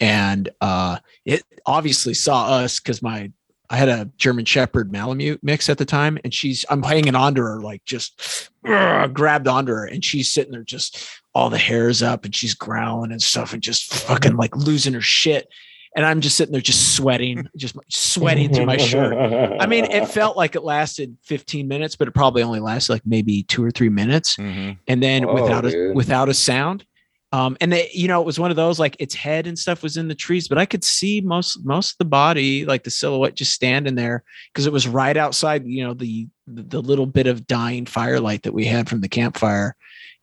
And 0.00 0.48
uh, 0.62 0.98
it 1.26 1.44
obviously 1.66 2.14
saw 2.14 2.48
us 2.48 2.80
because 2.80 3.02
my 3.02 3.30
I 3.72 3.76
had 3.76 3.88
a 3.88 4.10
German 4.16 4.44
Shepherd 4.44 4.90
Malamute 4.90 5.38
mix 5.42 5.68
at 5.68 5.78
the 5.78 5.84
time, 5.84 6.18
and 6.24 6.34
she's 6.34 6.64
I'm 6.68 6.82
hanging 6.82 7.14
onto 7.14 7.40
her 7.42 7.60
like 7.60 7.84
just 7.84 8.50
ugh, 8.66 9.14
grabbed 9.14 9.46
onto 9.48 9.72
her, 9.72 9.84
and 9.86 10.04
she's 10.04 10.32
sitting 10.32 10.52
there 10.52 10.64
just 10.64 11.06
all 11.34 11.50
the 11.50 11.58
hairs 11.58 12.02
up, 12.02 12.24
and 12.24 12.34
she's 12.34 12.54
growling 12.54 13.12
and 13.12 13.22
stuff, 13.22 13.52
and 13.52 13.62
just 13.62 13.92
fucking 13.94 14.36
like 14.36 14.56
losing 14.56 14.92
her 14.94 15.00
shit. 15.00 15.48
And 15.96 16.06
I'm 16.06 16.20
just 16.20 16.36
sitting 16.36 16.52
there, 16.52 16.60
just 16.60 16.94
sweating, 16.94 17.48
just 17.56 17.76
sweating 17.88 18.54
through 18.54 18.66
my 18.66 18.76
shirt. 18.76 19.12
I 19.60 19.66
mean, 19.66 19.86
it 19.86 20.06
felt 20.08 20.36
like 20.36 20.54
it 20.54 20.62
lasted 20.62 21.16
15 21.24 21.66
minutes, 21.66 21.96
but 21.96 22.06
it 22.06 22.12
probably 22.12 22.44
only 22.44 22.60
lasted 22.60 22.92
like 22.92 23.02
maybe 23.04 23.42
two 23.44 23.64
or 23.64 23.72
three 23.72 23.88
minutes 23.88 24.36
Mhm. 24.36 24.78
and 24.86 25.02
then 25.02 25.24
Whoa, 25.26 25.34
without 25.42 25.64
a 25.64 25.70
dude. 25.72 25.96
without 25.96 26.28
a 26.28 26.34
sound 26.34 26.84
um 27.32 27.56
and 27.60 27.72
they 27.72 27.88
you 27.92 28.08
know 28.08 28.20
it 28.20 28.26
was 28.26 28.40
one 28.40 28.50
of 28.50 28.56
those 28.56 28.78
like 28.78 28.96
its 28.98 29.14
head 29.14 29.46
and 29.46 29.58
stuff 29.58 29.82
was 29.82 29.96
in 29.96 30.08
the 30.08 30.14
trees 30.14 30.48
but 30.48 30.58
i 30.58 30.66
could 30.66 30.82
see 30.82 31.20
most 31.20 31.64
most 31.64 31.92
of 31.92 31.98
the 31.98 32.04
body 32.04 32.64
like 32.64 32.82
the 32.84 32.90
silhouette 32.90 33.34
just 33.34 33.52
standing 33.52 33.94
there 33.94 34.22
because 34.52 34.66
it 34.66 34.72
was 34.72 34.88
right 34.88 35.16
outside 35.16 35.64
you 35.66 35.84
know 35.84 35.94
the 35.94 36.26
the 36.54 36.82
little 36.82 37.06
bit 37.06 37.26
of 37.26 37.46
dying 37.46 37.86
firelight 37.86 38.42
that 38.42 38.52
we 38.52 38.64
had 38.64 38.88
from 38.88 39.00
the 39.00 39.08
campfire. 39.08 39.76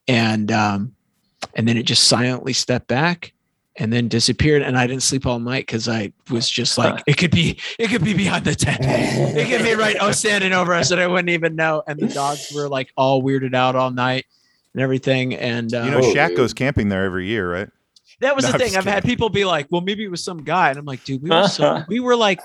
And 0.07 0.51
um 0.51 0.93
and 1.53 1.67
then 1.67 1.77
it 1.77 1.83
just 1.83 2.05
silently 2.05 2.53
stepped 2.53 2.87
back 2.87 3.33
and 3.79 3.93
then 3.93 4.07
disappeared 4.07 4.63
and 4.63 4.75
i 4.75 4.87
didn't 4.87 5.03
sleep 5.03 5.27
all 5.27 5.37
night 5.37 5.67
because 5.67 5.87
i 5.87 6.11
was 6.31 6.49
just 6.49 6.79
like 6.79 7.03
it 7.05 7.15
could 7.15 7.29
be 7.29 7.59
it 7.77 7.89
could 7.89 8.03
be 8.03 8.13
behind 8.13 8.43
the 8.43 8.55
tent. 8.55 8.79
It 8.81 9.47
could 9.47 9.63
be 9.63 9.75
right 9.75 9.95
oh 9.99 10.11
standing 10.11 10.53
over 10.53 10.73
us 10.73 10.91
and 10.91 10.99
i 10.99 11.07
wouldn't 11.07 11.29
even 11.29 11.55
know. 11.55 11.83
And 11.87 11.99
the 11.99 12.07
dogs 12.07 12.51
were 12.53 12.67
like 12.67 12.91
all 12.97 13.21
weirded 13.21 13.53
out 13.53 13.75
all 13.75 13.91
night 13.91 14.25
and 14.77 14.83
everything 14.83 15.33
and 15.33 15.73
uh, 15.73 15.81
You 15.83 15.91
know, 15.91 15.99
Shaq 16.01 16.35
goes 16.37 16.53
camping 16.53 16.89
there 16.89 17.03
every 17.03 17.25
year, 17.27 17.51
right? 17.51 17.69
that 18.21 18.35
was 18.35 18.45
No, 18.45 18.51
the 18.53 18.57
thing 18.57 18.75
i've 18.75 18.83
had 18.85 19.03
people 19.03 19.29
be 19.29 19.45
like 19.45 19.67
well 19.69 19.81
maybe 19.81 20.03
it 20.03 20.09
was 20.09 20.23
some 20.23 20.43
guy 20.43 20.69
and 20.69 20.79
i'm 20.79 20.85
like 20.85 21.03
dude 21.03 21.21
we 21.21 21.29
were 21.29 21.47
so 21.47 21.83
we 21.87 21.99
were 21.99 22.15
like 22.15 22.39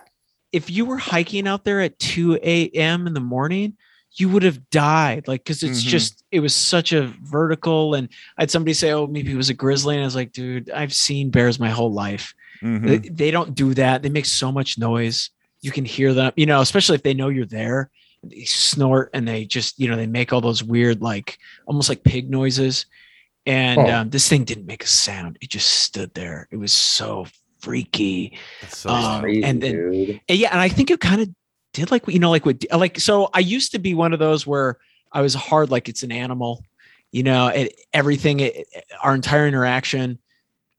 if 0.53 0.69
you 0.69 0.85
were 0.85 0.99
hiking 0.99 1.47
out 1.49 1.65
there 1.65 1.81
at 1.81 1.99
2 1.99 2.39
a.m 2.43 3.07
in 3.07 3.15
the 3.15 3.21
morning 3.21 3.75
you 4.15 4.29
would 4.29 4.43
have 4.43 4.69
died 4.69 5.27
like 5.29 5.41
because 5.43 5.63
it's 5.63 5.83
Mhm. 5.83 5.89
just 5.89 6.25
it 6.31 6.41
was 6.41 6.55
such 6.55 6.93
a 6.93 7.07
vertical 7.23 7.95
and 7.95 8.09
i 8.37 8.43
had 8.43 8.51
somebody 8.51 8.75
say 8.75 8.93
oh 8.93 9.07
maybe 9.07 9.33
it 9.33 9.37
was 9.37 9.49
a 9.49 9.55
grizzly 9.55 9.95
and 9.95 10.03
i 10.03 10.05
was 10.05 10.15
like 10.17 10.33
dude 10.33 10.69
i've 10.71 10.93
seen 10.93 11.31
bears 11.31 11.59
my 11.59 11.71
whole 11.71 11.93
life 11.93 12.35
Mhm. 12.63 12.87
they, 12.87 12.99
they 13.09 13.31
don't 13.31 13.55
do 13.55 13.73
that. 13.75 14.03
They 14.03 14.09
make 14.11 14.27
so 14.27 14.53
much 14.53 14.79
noise. 14.79 15.31
You 15.63 15.73
can 15.73 15.85
hear 15.85 16.13
them, 16.15 16.33
you 16.37 16.47
know, 16.47 16.61
especially 16.61 16.95
if 16.97 17.03
they 17.03 17.13
know 17.15 17.29
you're 17.29 17.45
there. 17.47 17.91
They 18.23 18.45
snort 18.45 19.11
and 19.15 19.27
they 19.27 19.45
just, 19.45 19.79
you 19.81 19.89
know, 19.89 19.97
they 19.97 20.07
make 20.07 20.33
all 20.33 20.41
those 20.41 20.63
weird, 20.63 21.03
like 21.03 21.39
almost 21.67 21.89
like 21.89 22.05
pig 22.05 22.31
noises. 22.31 22.87
And 23.47 23.81
Huh. 23.81 23.97
um, 23.99 24.11
this 24.11 24.29
thing 24.29 24.45
didn't 24.45 24.67
make 24.67 24.85
a 24.85 24.89
sound. 24.89 25.39
It 25.41 25.51
just 25.51 25.69
stood 25.69 26.15
there. 26.15 26.47
It 26.53 26.57
was 26.57 26.73
so 26.73 27.27
freaky. 27.61 28.39
So 28.69 28.91
um. 28.91 29.21
Crazy, 29.23 29.45
and 29.45 29.61
then- 29.63 29.73
dude. 29.73 30.21
And 30.29 30.39
yeah, 30.39 30.51
and 30.53 30.61
I 30.61 30.69
think 30.69 30.91
it 30.91 31.01
kind 31.01 31.21
of 31.21 31.29
did 31.73 31.91
like 31.91 32.07
you 32.07 32.19
know, 32.19 32.31
like 32.31 32.47
what 32.47 32.65
like 32.73 33.01
so 33.01 33.29
I 33.35 33.41
used 33.41 33.73
to 33.73 33.79
be 33.79 33.95
one 33.95 34.13
of 34.13 34.19
those 34.19 34.47
where 34.47 34.79
I 35.11 35.21
was 35.23 35.35
hard 35.35 35.71
like 35.71 35.89
it's 35.89 36.03
an 36.03 36.13
animal, 36.13 36.65
you 37.11 37.23
know, 37.23 37.49
it, 37.49 37.75
everything 37.93 38.41
it, 38.41 38.67
our 39.03 39.15
entire 39.15 39.47
interaction 39.49 40.19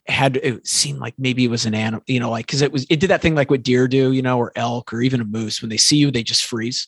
had 0.07 0.37
it 0.37 0.65
seemed 0.67 0.99
like 0.99 1.13
maybe 1.17 1.45
it 1.45 1.49
was 1.49 1.65
an 1.65 1.73
animal, 1.73 2.03
you 2.07 2.19
know, 2.19 2.29
like 2.29 2.45
because 2.45 2.61
it 2.61 2.71
was 2.71 2.85
it 2.89 2.99
did 2.99 3.09
that 3.09 3.21
thing 3.21 3.35
like 3.35 3.49
what 3.49 3.63
deer 3.63 3.87
do, 3.87 4.11
you 4.11 4.21
know, 4.21 4.37
or 4.37 4.51
elk 4.55 4.93
or 4.93 5.01
even 5.01 5.19
a 5.19 5.25
moose 5.25 5.61
when 5.61 5.69
they 5.69 5.77
see 5.77 5.97
you, 5.97 6.11
they 6.11 6.23
just 6.23 6.45
freeze. 6.45 6.87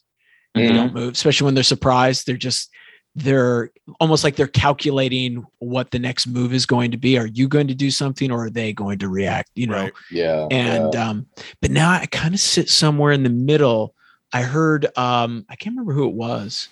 They 0.56 0.70
Mhm. 0.70 0.76
don't 0.76 0.94
move, 0.94 1.14
especially 1.14 1.46
when 1.46 1.54
they're 1.54 1.64
surprised. 1.64 2.26
They're 2.26 2.38
just 2.38 2.70
they're 3.18 3.72
almost 4.02 4.26
like 4.26 4.36
they're 4.36 4.46
calculating 4.48 5.46
what 5.60 5.92
the 5.92 6.00
next 6.00 6.28
move 6.28 6.54
is 6.54 6.66
going 6.66 6.92
to 6.92 6.98
be. 6.98 7.18
Are 7.18 7.28
you 7.28 7.48
going 7.48 7.68
to 7.70 7.74
do 7.76 7.90
something 7.90 8.30
or 8.30 8.46
are 8.46 8.50
they 8.50 8.74
going 8.74 9.00
to 9.00 9.08
react? 9.08 9.52
You 9.56 9.68
know, 9.68 9.84
Right. 9.84 9.94
Yeah. 10.12 10.48
and 10.52 10.94
yeah. 10.94 11.10
um 11.10 11.26
but 11.62 11.72
now 11.72 11.92
i 11.92 12.06
kind 12.08 12.34
of 12.34 12.40
sit 12.42 12.70
somewhere 12.70 13.12
in 13.14 13.24
the 13.24 13.30
middle 13.30 13.96
i 14.34 14.42
heard 14.42 14.86
um 14.98 15.46
i 15.50 15.56
can't 15.56 15.74
remember 15.74 15.94
who 15.94 16.08
it 16.08 16.14
was 16.14 16.68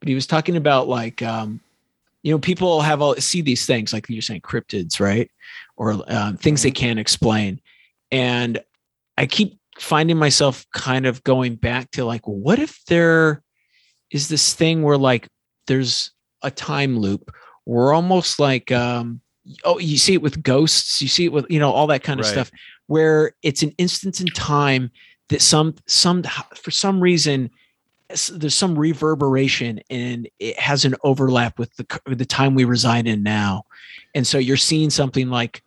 but 0.00 0.08
he 0.08 0.14
was 0.14 0.26
talking 0.26 0.56
about 0.56 0.88
like 0.88 1.20
um 1.22 1.60
you 2.22 2.32
know 2.32 2.38
people 2.38 2.80
have 2.80 3.02
all 3.02 3.14
see 3.16 3.42
these 3.42 3.66
things 3.66 3.92
like 3.92 4.08
you're 4.08 4.22
saying 4.22 4.40
cryptids 4.40 5.00
right 5.00 5.30
or 5.76 6.00
um, 6.08 6.36
things 6.36 6.62
they 6.62 6.70
can't 6.70 6.98
explain 7.00 7.60
and 8.12 8.60
i 9.18 9.26
keep 9.26 9.57
finding 9.78 10.16
myself 10.16 10.66
kind 10.72 11.06
of 11.06 11.22
going 11.24 11.54
back 11.54 11.90
to 11.92 12.04
like 12.04 12.22
what 12.26 12.58
if 12.58 12.82
there 12.86 13.42
is 14.10 14.28
this 14.28 14.54
thing 14.54 14.82
where 14.82 14.98
like 14.98 15.28
there's 15.66 16.12
a 16.42 16.50
time 16.50 16.98
loop 16.98 17.30
we're 17.66 17.92
almost 17.92 18.38
like 18.38 18.72
um 18.72 19.20
oh 19.64 19.78
you 19.78 19.98
see 19.98 20.14
it 20.14 20.22
with 20.22 20.42
ghosts 20.42 21.00
you 21.00 21.08
see 21.08 21.24
it 21.26 21.32
with 21.32 21.46
you 21.50 21.58
know 21.58 21.70
all 21.70 21.86
that 21.86 22.02
kind 22.02 22.18
of 22.20 22.26
Right. 22.26 22.32
stuff 22.32 22.50
where 22.86 23.32
it's 23.42 23.62
an 23.62 23.72
instance 23.78 24.20
in 24.20 24.26
time 24.28 24.90
that 25.28 25.42
some 25.42 25.74
some 25.86 26.22
for 26.54 26.70
some 26.70 27.00
reason 27.00 27.50
there's 28.32 28.54
some 28.54 28.78
reverberation 28.78 29.80
and 29.90 30.28
it 30.38 30.58
has 30.58 30.86
an 30.86 30.94
overlap 31.04 31.58
with 31.58 31.74
the 31.76 32.00
the 32.06 32.24
time 32.24 32.54
we 32.54 32.64
reside 32.64 33.06
in 33.06 33.22
now 33.22 33.64
and 34.14 34.26
so 34.26 34.38
you're 34.38 34.56
seeing 34.56 34.88
something 34.90 35.28
like 35.28 35.62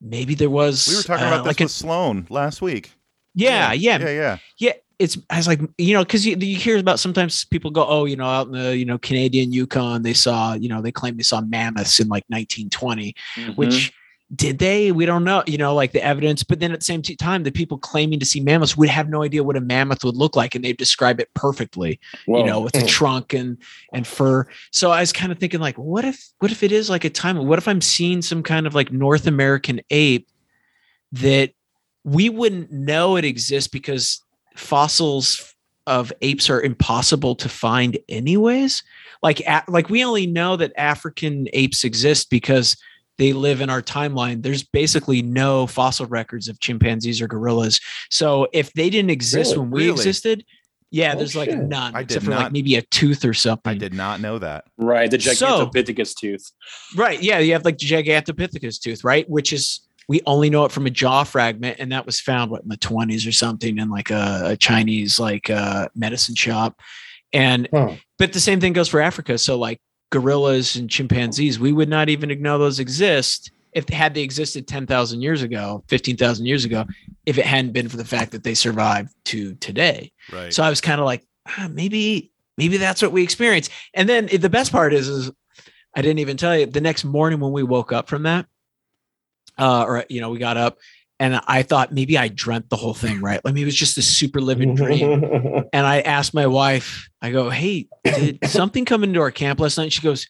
maybe 0.00 0.34
there 0.34 0.50
was 0.50 0.88
We 0.88 0.96
were 0.96 1.02
talking 1.02 1.24
uh, 1.24 1.28
about 1.28 1.44
this 1.44 1.46
like 1.46 1.60
with 1.60 1.70
Sloan 1.70 2.26
last 2.28 2.60
week. 2.60 2.93
Yeah 3.34 3.72
yeah 3.72 3.98
Yeah, 3.98 4.08
yeah. 4.10 4.38
yeah 4.58 4.72
it's 4.98 5.18
I 5.28 5.36
was 5.38 5.48
like 5.48 5.60
you 5.76 5.92
know 5.94 6.04
because 6.04 6.24
you, 6.24 6.36
you 6.36 6.56
hear 6.56 6.78
about 6.78 7.00
sometimes 7.00 7.44
people 7.44 7.70
go 7.70 7.84
oh 7.86 8.04
you 8.04 8.16
know 8.16 8.26
out 8.26 8.46
in 8.46 8.52
the 8.52 8.76
you 8.76 8.84
know 8.84 8.98
Canadian 8.98 9.52
Yukon 9.52 10.02
they 10.02 10.14
saw 10.14 10.54
you 10.54 10.68
know 10.68 10.80
they 10.80 10.92
claim 10.92 11.16
they 11.16 11.22
saw 11.24 11.40
mammoths 11.40 11.98
in 12.00 12.08
like 12.08 12.24
1920 12.28 13.14
Mhm. 13.36 13.56
which 13.56 13.92
did 14.34 14.58
they 14.58 14.90
we 14.90 15.04
don't 15.04 15.22
know 15.22 15.42
you 15.46 15.58
know 15.58 15.74
like 15.74 15.92
the 15.92 16.02
evidence 16.02 16.42
but 16.42 16.58
then 16.58 16.72
at 16.72 16.78
the 16.80 16.84
same 16.84 17.02
time 17.02 17.42
the 17.42 17.52
people 17.52 17.76
claiming 17.76 18.18
to 18.18 18.24
see 18.24 18.40
mammoths 18.40 18.74
would 18.76 18.88
have 18.88 19.08
no 19.08 19.22
idea 19.22 19.44
what 19.44 19.56
a 19.56 19.60
mammoth 19.60 20.02
would 20.02 20.16
look 20.16 20.34
like 20.34 20.54
and 20.54 20.64
they 20.64 20.72
describe 20.72 21.20
it 21.20 21.28
perfectly 21.34 22.00
Whoa. 22.26 22.38
you 22.38 22.44
know 22.46 22.60
with 22.60 22.72
the 22.72 22.86
trunk 22.86 23.34
and 23.34 23.58
and 23.92 24.06
fur 24.06 24.46
so 24.72 24.90
i 24.92 25.00
was 25.00 25.12
kind 25.12 25.30
of 25.30 25.38
thinking 25.38 25.60
like 25.60 25.76
what 25.76 26.04
if 26.06 26.24
what 26.38 26.50
if 26.50 26.62
it 26.62 26.72
is 26.72 26.88
like 26.88 27.04
a 27.04 27.10
time 27.10 27.36
what 27.46 27.58
if 27.58 27.68
i'm 27.68 27.82
seeing 27.82 28.22
some 28.22 28.42
kind 28.42 28.66
of 28.66 28.74
like 28.74 28.90
north 28.90 29.26
american 29.26 29.80
ape 29.90 30.26
that 31.12 31.52
we 32.04 32.28
wouldn't 32.28 32.70
know 32.70 33.16
it 33.16 33.24
exists 33.24 33.68
because 33.68 34.22
fossils 34.56 35.54
of 35.86 36.12
apes 36.22 36.48
are 36.48 36.62
impossible 36.62 37.34
to 37.34 37.48
find 37.48 37.98
anyways 38.08 38.82
like 39.22 39.42
like 39.68 39.90
we 39.90 40.02
only 40.04 40.26
know 40.26 40.56
that 40.56 40.72
african 40.76 41.46
apes 41.52 41.84
exist 41.84 42.30
because 42.30 42.76
they 43.16 43.32
live 43.32 43.60
in 43.60 43.70
our 43.70 43.80
timeline, 43.80 44.42
there's 44.42 44.64
basically 44.64 45.22
no 45.22 45.68
fossil 45.68 46.04
records 46.06 46.48
of 46.48 46.58
chimpanzees 46.58 47.22
or 47.22 47.28
gorillas. 47.28 47.78
So 48.10 48.48
if 48.52 48.72
they 48.72 48.90
didn't 48.90 49.10
exist 49.12 49.52
Really? 49.52 49.60
when 49.60 49.70
we 49.70 49.80
Really? 49.82 49.90
existed, 49.92 50.44
yeah, 50.90 51.12
Oh, 51.14 51.18
there's 51.18 51.36
like 51.36 51.50
shit. 51.50 51.60
none 51.60 51.94
I 51.94 52.00
except 52.00 52.24
for 52.24 52.32
not- 52.32 52.42
like 52.42 52.52
maybe 52.52 52.74
a 52.74 52.82
tooth 52.82 53.24
or 53.24 53.32
something. 53.32 53.70
I 53.70 53.78
did 53.78 53.94
not 53.94 54.20
know 54.20 54.40
that. 54.40 54.64
Right, 54.78 55.08
the 55.08 55.20
So- 55.20 55.68
Gigantopithecus 55.70 56.16
tooth. 56.18 56.50
Right. 56.96 57.22
Yeah. 57.22 57.38
You 57.38 57.52
have 57.52 57.64
like 57.64 57.78
the 57.78 57.86
Gigantopithecus 57.86 58.80
tooth, 58.80 59.04
right? 59.04 59.30
Which 59.30 59.52
is, 59.52 59.78
we 60.08 60.20
only 60.26 60.50
know 60.50 60.64
it 60.64 60.72
from 60.72 60.86
a 60.86 60.90
jaw 60.90 61.24
fragment. 61.24 61.76
And 61.78 61.92
that 61.92 62.06
was 62.06 62.20
found, 62.20 62.50
what, 62.50 62.62
in 62.62 62.68
the 62.68 62.76
20s 62.76 63.26
or 63.26 63.32
something 63.32 63.78
in 63.78 63.90
like 63.90 64.10
a, 64.10 64.42
a 64.44 64.56
Chinese, 64.56 65.18
like 65.18 65.50
uh, 65.50 65.88
medicine 65.94 66.34
shop. 66.34 66.80
And, 67.32 67.68
Huh. 67.72 67.94
but 68.18 68.32
the 68.32 68.40
same 68.40 68.60
thing 68.60 68.72
goes 68.72 68.88
for 68.88 69.00
Africa. 69.00 69.38
So, 69.38 69.58
like 69.58 69.80
gorillas 70.10 70.76
and 70.76 70.88
chimpanzees, 70.88 71.58
we 71.58 71.72
would 71.72 71.88
not 71.88 72.08
even 72.08 72.40
know 72.40 72.58
those 72.58 72.78
exist 72.78 73.50
if 73.72 73.86
they 73.86 73.96
had 73.96 74.14
they 74.14 74.22
existed 74.22 74.68
10,000 74.68 75.20
years 75.20 75.42
ago, 75.42 75.82
15,000 75.88 76.46
years 76.46 76.64
ago, 76.64 76.84
if 77.26 77.38
it 77.38 77.44
hadn't 77.44 77.72
been 77.72 77.88
for 77.88 77.96
the 77.96 78.04
fact 78.04 78.30
that 78.32 78.44
they 78.44 78.54
survived 78.54 79.12
to 79.24 79.54
today. 79.56 80.12
Right. 80.32 80.54
So 80.54 80.62
I 80.62 80.70
was 80.70 80.80
kind 80.80 81.00
of 81.00 81.06
like, 81.06 81.24
ah, 81.48 81.68
maybe, 81.70 82.30
maybe 82.56 82.76
that's 82.76 83.02
what 83.02 83.10
we 83.10 83.24
experience. 83.24 83.68
And 83.92 84.08
then 84.08 84.26
the 84.26 84.48
best 84.48 84.70
part 84.70 84.94
is, 84.94 85.08
is 85.08 85.30
I 85.96 86.02
didn't 86.02 86.20
even 86.20 86.36
tell 86.36 86.56
you 86.56 86.66
the 86.66 86.80
next 86.80 87.04
morning 87.04 87.40
when 87.40 87.50
we 87.50 87.64
woke 87.64 87.92
up 87.92 88.08
from 88.08 88.22
that, 88.22 88.46
uh, 89.58 89.84
or 89.86 90.04
you 90.08 90.20
know, 90.20 90.30
we 90.30 90.38
got 90.38 90.56
up 90.56 90.78
and 91.20 91.40
I 91.46 91.62
thought 91.62 91.92
maybe 91.92 92.18
I 92.18 92.28
dreamt 92.28 92.70
the 92.70 92.76
whole 92.76 92.94
thing, 92.94 93.20
right? 93.20 93.42
Like 93.44 93.54
maybe 93.54 93.62
it 93.62 93.66
was 93.66 93.76
just 93.76 93.98
a 93.98 94.02
super 94.02 94.40
living 94.40 94.74
dream. 94.74 95.24
And 95.72 95.86
I 95.86 96.00
asked 96.00 96.34
my 96.34 96.46
wife, 96.46 97.08
I 97.22 97.30
go, 97.30 97.50
Hey, 97.50 97.88
did 98.04 98.38
something 98.44 98.84
come 98.84 99.04
into 99.04 99.20
our 99.20 99.30
camp 99.30 99.60
last 99.60 99.78
night? 99.78 99.92
She 99.92 100.02
goes, 100.02 100.28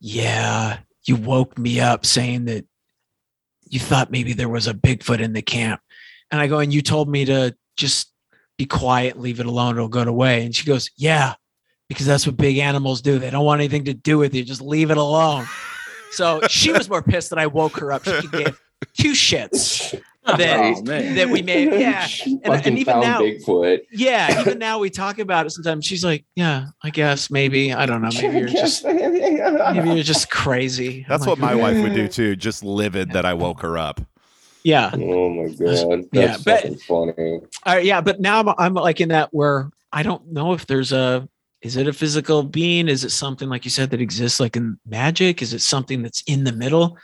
Yeah, 0.00 0.78
you 1.06 1.16
woke 1.16 1.58
me 1.58 1.80
up 1.80 2.04
saying 2.04 2.46
that 2.46 2.64
you 3.68 3.80
thought 3.80 4.10
maybe 4.10 4.32
there 4.32 4.48
was 4.48 4.66
a 4.66 4.74
Bigfoot 4.74 5.20
in 5.20 5.32
the 5.32 5.42
camp. 5.42 5.80
And 6.30 6.40
I 6.40 6.46
go, 6.46 6.58
And 6.58 6.72
you 6.72 6.82
told 6.82 7.08
me 7.08 7.24
to 7.24 7.56
just 7.76 8.12
be 8.56 8.66
quiet 8.66 9.18
leave 9.18 9.40
it 9.40 9.46
alone. 9.46 9.76
It'll 9.76 9.88
go 9.88 10.02
away. 10.02 10.44
And 10.44 10.54
she 10.54 10.66
goes, 10.66 10.90
Yeah, 10.96 11.34
because 11.88 12.06
that's 12.06 12.26
what 12.26 12.36
big 12.36 12.58
animals 12.58 13.02
do. 13.02 13.18
They 13.18 13.30
don't 13.30 13.44
want 13.44 13.60
anything 13.60 13.84
to 13.84 13.94
do 13.94 14.18
with 14.18 14.34
you. 14.34 14.44
Just 14.44 14.60
leave 14.60 14.90
it 14.90 14.98
alone. 14.98 15.46
So 16.12 16.40
she 16.48 16.72
was 16.72 16.88
more 16.88 17.02
pissed 17.02 17.30
that 17.30 17.38
I 17.38 17.46
woke 17.46 17.78
her 17.78 17.92
up. 17.92 18.04
She 18.04 18.12
could 18.12 18.30
give 18.32 18.60
two 18.96 19.12
shits 19.12 19.90
that, 20.26 20.74
Oh, 20.76 20.82
that 20.82 21.28
we 21.30 21.42
made. 21.42 21.72
Yeah. 21.80 22.06
And- 22.26 22.66
and 22.66 22.78
even 22.78 22.92
found 22.94 23.00
now- 23.02 23.20
Bigfoot. 23.20 23.80
Yeah. 23.92 24.40
Even 24.42 24.58
now 24.58 24.78
we 24.78 24.90
talk 24.90 25.18
about 25.18 25.46
it 25.46 25.50
sometimes. 25.50 25.86
She's 25.86 26.04
like, 26.04 26.24
Yeah, 26.36 26.66
I 26.82 26.90
guess 26.90 27.30
maybe. 27.30 27.72
I 27.72 27.86
don't 27.86 28.02
know. 28.02 28.10
Maybe 28.14 28.38
you're 28.38 28.48
just 28.48 28.84
maybe 28.84 29.90
you're 29.94 30.02
just 30.02 30.30
crazy. 30.30 31.06
That's 31.08 31.22
like, 31.22 31.28
what 31.30 31.38
my 31.38 31.54
wife 31.54 31.80
would 31.82 31.94
do 31.94 32.08
too. 32.08 32.36
Just 32.36 32.62
livid 32.64 33.12
that 33.12 33.24
I 33.24 33.34
woke 33.34 33.62
her 33.62 33.78
up. 33.78 34.00
Yeah. 34.64 34.90
Oh 34.92 35.30
my 35.30 35.48
god, 35.48 35.58
that's 35.58 35.82
Yeah, 36.12 36.36
but- 36.44 36.80
funny. 36.82 37.12
All 37.16 37.40
right, 37.74 37.84
yeah, 37.84 38.00
but 38.00 38.20
now 38.20 38.40
I'm, 38.40 38.48
I'm 38.58 38.74
like 38.74 39.00
in 39.00 39.08
that 39.10 39.28
where 39.32 39.70
I 39.92 40.02
don't 40.02 40.32
know 40.32 40.52
if 40.52 40.66
there's 40.66 40.92
a 40.92 41.26
is 41.60 41.76
it 41.76 41.88
a 41.88 41.92
physical 41.92 42.42
being? 42.42 42.88
Is 42.88 43.04
it 43.04 43.10
something 43.10 43.48
like 43.48 43.64
you 43.64 43.70
said 43.70 43.90
that 43.90 44.00
exists 44.00 44.38
like 44.38 44.56
in 44.56 44.78
magic? 44.86 45.42
Is 45.42 45.52
it 45.52 45.60
something 45.60 46.02
that's 46.02 46.22
in 46.22 46.44
the 46.44 46.52
middle? 46.52 46.96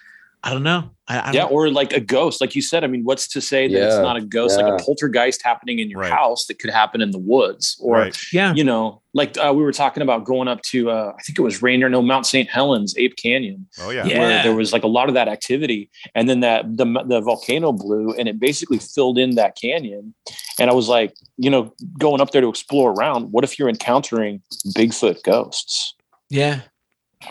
I 0.47 0.51
don't 0.51 0.63
know. 0.63 0.91
I, 1.09 1.19
I 1.19 1.27
yeah, 1.33 1.43
don't, 1.43 1.53
or 1.53 1.71
like 1.71 1.95
a 1.95 2.01
ghost, 2.01 2.41
like 2.43 2.55
you 2.55 2.61
said. 2.61 2.85
I 2.85 2.87
mean, 2.87 3.03
what's 3.05 3.27
to 3.29 3.41
say 3.41 3.67
that 3.67 3.87
it's 3.87 3.97
not 3.97 4.17
a 4.17 4.21
ghost, 4.21 4.59
yeah. 4.59 4.67
like 4.67 4.81
a 4.81 4.85
poltergeist 4.85 5.43
happening 5.43 5.79
in 5.79 5.89
your 5.91 6.01
Right. 6.01 6.13
house 6.13 6.47
that 6.47 6.59
could 6.59 6.69
happen 6.71 7.01
in 7.01 7.13
the 7.13 7.19
woods, 7.19 7.77
or 7.81 7.97
Right. 7.97 8.17
yeah, 8.31 8.53
you 8.55 8.63
know, 8.63 9.01
like 9.15 9.37
uh, 9.39 9.53
we 9.55 9.63
were 9.63 9.73
talking 9.73 10.03
about 10.03 10.25
going 10.25 10.47
up 10.49 10.61
to, 10.63 10.91
uh, 10.91 11.13
I 11.19 11.23
think 11.23 11.39
it 11.39 11.43
was 11.43 11.63
Rainier, 11.63 11.89
no, 11.89 12.03
Mount 12.03 12.27
St. 12.27 12.49
Helens, 12.49 12.95
Ape 12.99 13.17
Canyon, 13.17 13.67
Oh 13.81 13.89
yeah. 13.91 14.05
Yeah. 14.05 14.19
where 14.19 14.43
there 14.43 14.55
was 14.55 14.73
like 14.75 14.83
a 14.83 14.87
lot 14.87 15.09
of 15.09 15.15
that 15.15 15.29
activity, 15.29 15.91
and 16.15 16.29
then 16.29 16.41
that 16.41 16.77
the 16.77 16.85
the 17.07 17.21
volcano 17.23 17.73
blew, 17.73 18.13
and 18.13 18.29
it 18.29 18.39
basically 18.39 18.79
filled 18.79 19.17
in 19.19 19.35
that 19.37 19.57
canyon. 19.59 20.15
And 20.59 20.69
I 20.71 20.75
was 20.75 20.89
like, 20.91 21.15
you 21.39 21.49
know, 21.51 21.73
going 21.99 22.21
up 22.21 22.33
there 22.33 22.43
to 22.43 22.49
explore 22.49 22.93
around. 22.93 23.33
What 23.33 23.45
if 23.45 23.59
you're 23.59 23.71
encountering 23.71 24.43
Bigfoot 24.77 25.23
ghosts? 25.23 25.95
yeah, 26.29 26.61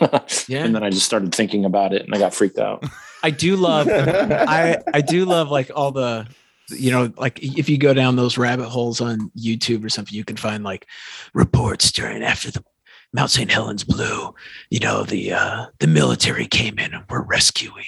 yeah. 0.48 0.64
and 0.64 0.74
then 0.74 0.82
I 0.82 0.90
just 0.90 1.06
started 1.06 1.32
thinking 1.34 1.64
about 1.64 1.92
it, 1.92 2.02
and 2.02 2.12
I 2.14 2.18
got 2.18 2.34
freaked 2.34 2.58
out. 2.58 2.84
I 3.24 3.30
do 3.30 3.56
love. 3.56 3.88
I 3.88 4.78
I 4.92 5.00
do 5.00 5.24
love 5.24 5.50
like 5.50 5.70
all 5.74 5.90
the 5.92 6.26
you 6.70 6.90
know 6.90 7.12
like 7.16 7.42
if 7.42 7.68
you 7.68 7.78
go 7.78 7.94
down 7.94 8.16
those 8.16 8.38
rabbit 8.38 8.68
holes 8.68 9.00
on 9.00 9.30
YouTube 9.36 9.84
or 9.84 9.88
something, 9.88 10.14
you 10.14 10.24
can 10.24 10.36
find 10.36 10.62
like 10.64 10.86
reports 11.32 11.90
during 11.92 12.22
after 12.22 12.50
the 12.50 12.62
Mount 13.12 13.30
St. 13.30 13.50
Helens 13.50 13.84
blew. 13.84 14.34
You 14.70 14.80
know 14.80 15.04
the 15.04 15.32
uh, 15.32 15.66
the 15.78 15.86
military 15.86 16.46
came 16.46 16.78
in 16.78 16.92
and 16.94 17.04
were 17.08 17.22
rescuing. 17.22 17.84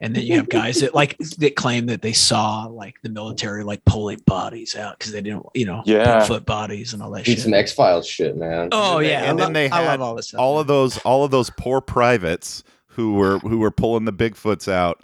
And 0.00 0.14
then 0.14 0.24
you 0.24 0.34
have 0.36 0.48
guys 0.48 0.80
that 0.80 0.94
like 0.94 1.16
that 1.38 1.54
claim 1.56 1.86
that 1.86 2.02
they 2.02 2.12
saw 2.12 2.64
like 2.66 2.96
the 3.02 3.08
military 3.08 3.62
like 3.62 3.82
pulling 3.86 4.18
bodies 4.26 4.74
out 4.76 4.98
because 4.98 5.12
they 5.12 5.22
didn't, 5.22 5.46
you 5.54 5.64
know, 5.64 5.82
Yeah. 5.86 6.24
foot 6.24 6.44
bodies 6.44 6.92
and 6.92 7.02
all 7.02 7.10
that 7.12 7.26
Need 7.26 7.34
shit. 7.36 7.40
some 7.40 7.54
X 7.54 7.72
Files 7.72 8.06
shit, 8.06 8.36
man. 8.36 8.68
oh 8.72 8.98
And 8.98 9.00
then 9.00 9.02
they- 9.04 9.10
yeah, 9.12 9.20
I 9.22 9.24
and 9.26 9.38
then 9.38 9.44
love- 9.46 9.54
they 9.54 9.70
I 9.70 9.82
had 9.82 10.00
love 10.00 10.08
all 10.08 10.14
this 10.16 10.28
stuff. 10.28 10.40
all 10.40 10.58
of 10.58 10.66
those 10.66 10.98
all 10.98 11.24
of 11.24 11.30
those 11.30 11.48
poor 11.56 11.80
privates 11.80 12.64
who 12.94 13.14
were 13.14 13.38
who 13.40 13.58
were 13.58 13.70
pulling 13.70 14.04
the 14.04 14.12
Bigfoots 14.12 14.70
out, 14.70 15.02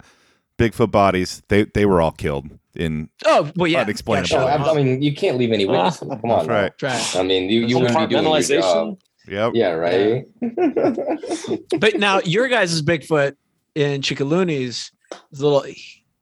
Bigfoot 0.57 0.91
bodies. 0.91 1.41
They 1.47 1.65
they 1.65 1.85
were 1.85 2.01
all 2.01 2.11
killed 2.11 2.49
in. 2.75 3.09
oh 3.25 3.51
well, 3.55 3.67
yeah, 3.67 3.81
unexplainable. 3.81 4.29
yeah, 4.29 4.57
sure. 4.57 4.67
I, 4.67 4.71
I 4.71 4.75
mean, 4.75 5.01
you 5.01 5.15
can't 5.15 5.37
leave 5.37 5.51
any 5.51 5.65
ah, 5.65 5.71
witnesses. 5.71 6.07
Come 6.09 6.31
on, 6.31 6.47
That's 6.47 6.81
right. 6.81 7.15
I 7.15 7.23
mean, 7.23 7.49
you 7.49 7.65
you 7.65 7.79
wouldn't 7.79 8.09
be 8.09 8.15
doing 8.15 8.25
your 8.25 8.41
job. 8.41 8.97
Yep. 9.27 9.51
Yeah, 9.53 9.71
right. 9.71 10.25
but 11.79 11.97
now 11.97 12.19
your 12.21 12.47
guys' 12.47 12.81
Bigfoot 12.81 13.35
in 13.75 14.01
Chickaloonies 14.01 14.91
is 15.31 15.39
a 15.39 15.47
little. 15.47 15.63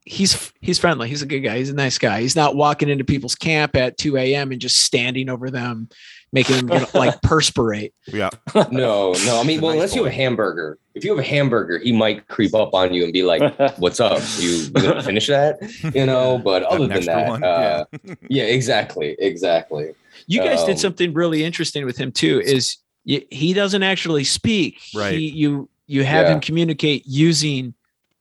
He's 0.04 0.52
he's 0.60 0.78
friendly. 0.78 1.08
He's 1.08 1.22
a 1.22 1.26
good 1.26 1.40
guy. 1.40 1.58
He's 1.58 1.70
a 1.70 1.74
nice 1.74 1.98
guy. 1.98 2.20
He's 2.20 2.36
not 2.36 2.56
walking 2.56 2.88
into 2.88 3.04
people's 3.04 3.34
camp 3.34 3.76
at 3.76 3.96
2 3.98 4.16
a.m. 4.16 4.50
and 4.50 4.60
just 4.60 4.80
standing 4.80 5.28
over 5.28 5.50
them, 5.50 5.88
making 6.32 6.56
them 6.56 6.66
get, 6.66 6.94
like 6.94 7.20
perspirate. 7.22 7.92
Yeah. 8.06 8.30
no, 8.70 9.12
no. 9.24 9.40
I 9.40 9.44
mean, 9.44 9.60
well, 9.60 9.70
nice 9.70 9.74
unless 9.76 9.94
you 9.96 10.04
have 10.04 10.12
a 10.12 10.16
hamburger. 10.16 10.78
If 10.94 11.04
you 11.04 11.10
have 11.10 11.18
a 11.24 11.28
hamburger, 11.28 11.78
he 11.78 11.92
might 11.92 12.26
creep 12.28 12.54
up 12.54 12.74
on 12.74 12.92
you 12.92 13.04
and 13.04 13.12
be 13.12 13.22
like, 13.22 13.42
"What's 13.78 14.00
up? 14.00 14.20
You, 14.38 14.48
you 14.50 14.70
gonna 14.70 15.02
finish 15.10 15.26
that?" 15.28 15.58
You 15.94 16.06
know. 16.06 16.38
But 16.38 16.62
other 16.64 16.86
than 16.86 17.04
that, 17.06 17.42
uh, 17.42 17.84
yeah, 18.28 18.44
exactly, 18.44 19.16
exactly. 19.18 19.92
You 20.26 20.40
guys 20.42 20.60
Um, 20.60 20.66
did 20.66 20.78
something 20.78 21.12
really 21.14 21.44
interesting 21.44 21.84
with 21.86 21.96
him 21.96 22.10
too. 22.12 22.40
Is 22.40 22.76
y- 23.06 23.24
he 23.30 23.52
doesn't 23.52 23.82
actually 23.82 24.24
speak. 24.24 24.80
Right. 24.94 25.14
He, 25.14 25.30
you 25.30 25.68
you 25.86 26.04
have 26.04 26.26
Yeah. 26.26 26.34
him 26.34 26.40
communicate 26.40 27.04
using 27.06 27.74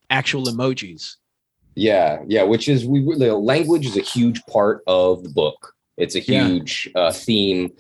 actual 0.10 0.46
emojis. 0.46 1.16
Yeah, 1.76 2.20
yeah. 2.28 2.44
Which 2.44 2.68
is 2.70 2.86
we 2.86 3.02
the 3.18 3.36
language 3.36 3.86
is 3.86 3.98
a 3.98 4.02
huge 4.02 4.44
part 4.46 4.82
of 4.88 5.24
the 5.24 5.30
book. 5.30 5.74
It's 6.00 6.16
a 6.16 6.22
Yeah. 6.22 6.48
huge 6.48 6.90
uh, 6.96 7.12
theme, 7.12 7.72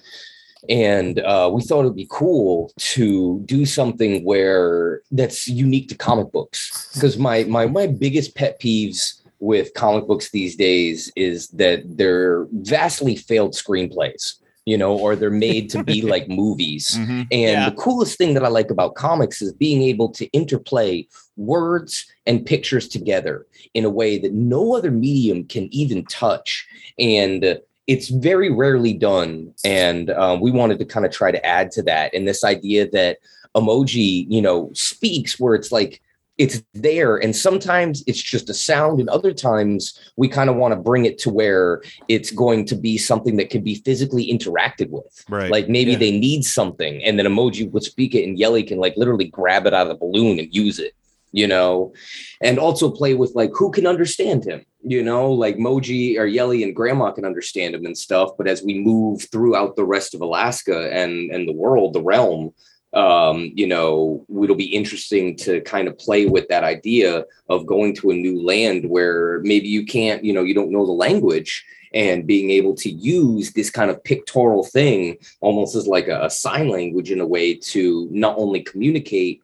and 0.67 1.19
uh, 1.19 1.49
we 1.53 1.61
thought 1.63 1.81
it'd 1.81 1.95
be 1.95 2.07
cool 2.09 2.71
to 2.77 3.41
do 3.45 3.65
something 3.65 4.23
where 4.25 5.01
that's 5.11 5.47
unique 5.47 5.87
to 5.89 5.95
comic 5.95 6.31
books. 6.31 6.91
Because 6.93 7.17
my 7.17 7.45
my 7.45 7.65
my 7.65 7.87
biggest 7.87 8.35
pet 8.35 8.59
peeves 8.61 9.21
with 9.39 9.73
comic 9.73 10.05
books 10.05 10.31
these 10.31 10.55
days 10.57 11.11
is 11.15 11.47
that 11.49 11.79
they're 11.97 12.45
vastly 12.51 13.15
failed 13.15 13.53
screenplays. 13.53 14.35
You 14.65 14.77
know, 14.77 14.95
or 14.95 15.15
they're 15.15 15.31
made 15.31 15.67
to 15.71 15.83
be 15.83 16.03
like 16.03 16.27
movies. 16.43 16.95
Mhm. 16.99 17.21
And 17.31 17.57
Yeah. 17.57 17.69
the 17.69 17.75
coolest 17.75 18.19
thing 18.19 18.35
that 18.35 18.45
I 18.45 18.49
like 18.49 18.69
about 18.69 18.93
comics 18.93 19.41
is 19.41 19.51
being 19.51 19.81
able 19.81 20.09
to 20.09 20.25
interplay 20.27 21.07
words 21.37 22.05
and 22.27 22.45
pictures 22.45 22.87
together 22.87 23.47
in 23.73 23.83
a 23.83 23.89
way 23.89 24.19
that 24.19 24.33
no 24.33 24.75
other 24.75 24.91
medium 24.91 25.45
can 25.45 25.69
even 25.73 26.05
touch. 26.05 26.67
And 26.99 27.43
uh, 27.43 27.55
it's 27.89 28.09
very 28.09 28.51
rarely 28.51 28.93
done. 28.93 29.51
And 29.65 30.11
um, 30.11 30.41
we 30.41 30.51
wanted 30.51 30.77
to 30.77 30.85
kind 30.85 31.07
of 31.07 31.11
try 31.11 31.31
to 31.31 31.43
add 31.43 31.71
to 31.71 31.81
that. 31.83 32.13
And 32.13 32.27
this 32.27 32.43
idea 32.43 32.87
that 32.91 33.17
emoji, 33.57 34.27
you 34.29 34.43
know, 34.43 34.69
speaks 34.73 35.39
where 35.39 35.55
it's 35.55 35.71
like, 35.71 35.99
it's 36.37 36.61
there. 36.75 37.17
And 37.17 37.35
sometimes 37.35 38.03
it's 38.05 38.21
just 38.21 38.47
a 38.47 38.53
sound. 38.53 38.99
And 38.99 39.09
other 39.09 39.33
times 39.33 39.99
we 40.17 40.27
kind 40.27 40.51
of 40.51 40.55
want 40.55 40.71
to 40.71 40.79
bring 40.79 41.05
it 41.05 41.17
to 41.23 41.31
where 41.31 41.81
it's 42.07 42.29
going 42.29 42.65
to 42.65 42.75
be 42.75 42.95
something 42.97 43.37
that 43.37 43.49
can 43.49 43.63
be 43.63 43.75
physically 43.87 44.31
interacted 44.31 44.89
with. 44.91 45.25
Right. 45.27 45.49
Like 45.49 45.67
maybe 45.67 45.93
Yeah. 45.93 45.97
they 45.97 46.17
need 46.27 46.45
something, 46.45 47.03
and 47.03 47.17
then 47.17 47.25
emoji 47.25 47.69
would 47.71 47.83
speak 47.83 48.13
it, 48.13 48.23
and 48.23 48.37
Yelly 48.37 48.63
can 48.63 48.77
like 48.77 48.93
literally 48.97 49.29
grab 49.29 49.65
it 49.65 49.73
out 49.73 49.87
of 49.87 49.89
the 49.89 50.05
balloon 50.05 50.37
and 50.39 50.47
use 50.53 50.77
it, 50.79 50.93
you 51.31 51.47
know, 51.47 51.93
and 52.41 52.57
also 52.57 52.89
play 52.89 53.13
with 53.13 53.33
like 53.35 53.51
who 53.53 53.71
can 53.71 53.85
understand 53.85 54.45
him, 54.45 54.65
you 54.81 55.03
know, 55.03 55.31
like 55.31 55.57
Moji 55.57 56.17
or 56.17 56.25
Yelly 56.25 56.63
and 56.63 56.75
Grandma 56.75 57.11
can 57.11 57.25
understand 57.25 57.75
him 57.75 57.85
and 57.85 57.97
stuff. 57.97 58.31
But 58.37 58.47
as 58.47 58.63
we 58.63 58.79
move 58.79 59.27
throughout 59.31 59.75
the 59.75 59.85
rest 59.85 60.13
of 60.15 60.21
Alaska 60.21 60.91
and 60.91 61.31
and 61.31 61.47
the 61.47 61.53
world, 61.53 61.93
the 61.93 62.01
realm, 62.01 62.53
um, 62.93 63.51
you 63.53 63.67
know, 63.67 64.25
it'll 64.41 64.55
be 64.55 64.75
interesting 64.75 65.35
to 65.37 65.61
kind 65.61 65.87
of 65.87 65.97
play 65.97 66.25
with 66.25 66.47
that 66.47 66.63
idea 66.63 67.25
of 67.47 67.67
going 67.67 67.95
to 67.97 68.09
a 68.09 68.15
new 68.15 68.41
land 68.43 68.89
where 68.89 69.39
maybe 69.43 69.67
you 69.67 69.85
can't, 69.85 70.23
you 70.23 70.33
know, 70.33 70.43
you 70.43 70.55
don't 70.55 70.71
know 70.71 70.85
the 70.85 70.91
language 70.91 71.63
and 71.93 72.27
being 72.27 72.51
able 72.51 72.75
to 72.75 72.89
use 72.89 73.51
this 73.53 73.69
kind 73.69 73.89
of 73.89 74.03
pictorial 74.03 74.63
thing 74.63 75.17
almost 75.41 75.75
as 75.75 75.87
like 75.87 76.07
a, 76.07 76.25
a 76.25 76.29
sign 76.29 76.69
language 76.69 77.11
in 77.11 77.19
a 77.19 77.27
way 77.27 77.53
to 77.53 78.07
not 78.11 78.37
only 78.37 78.61
communicate 78.61 79.43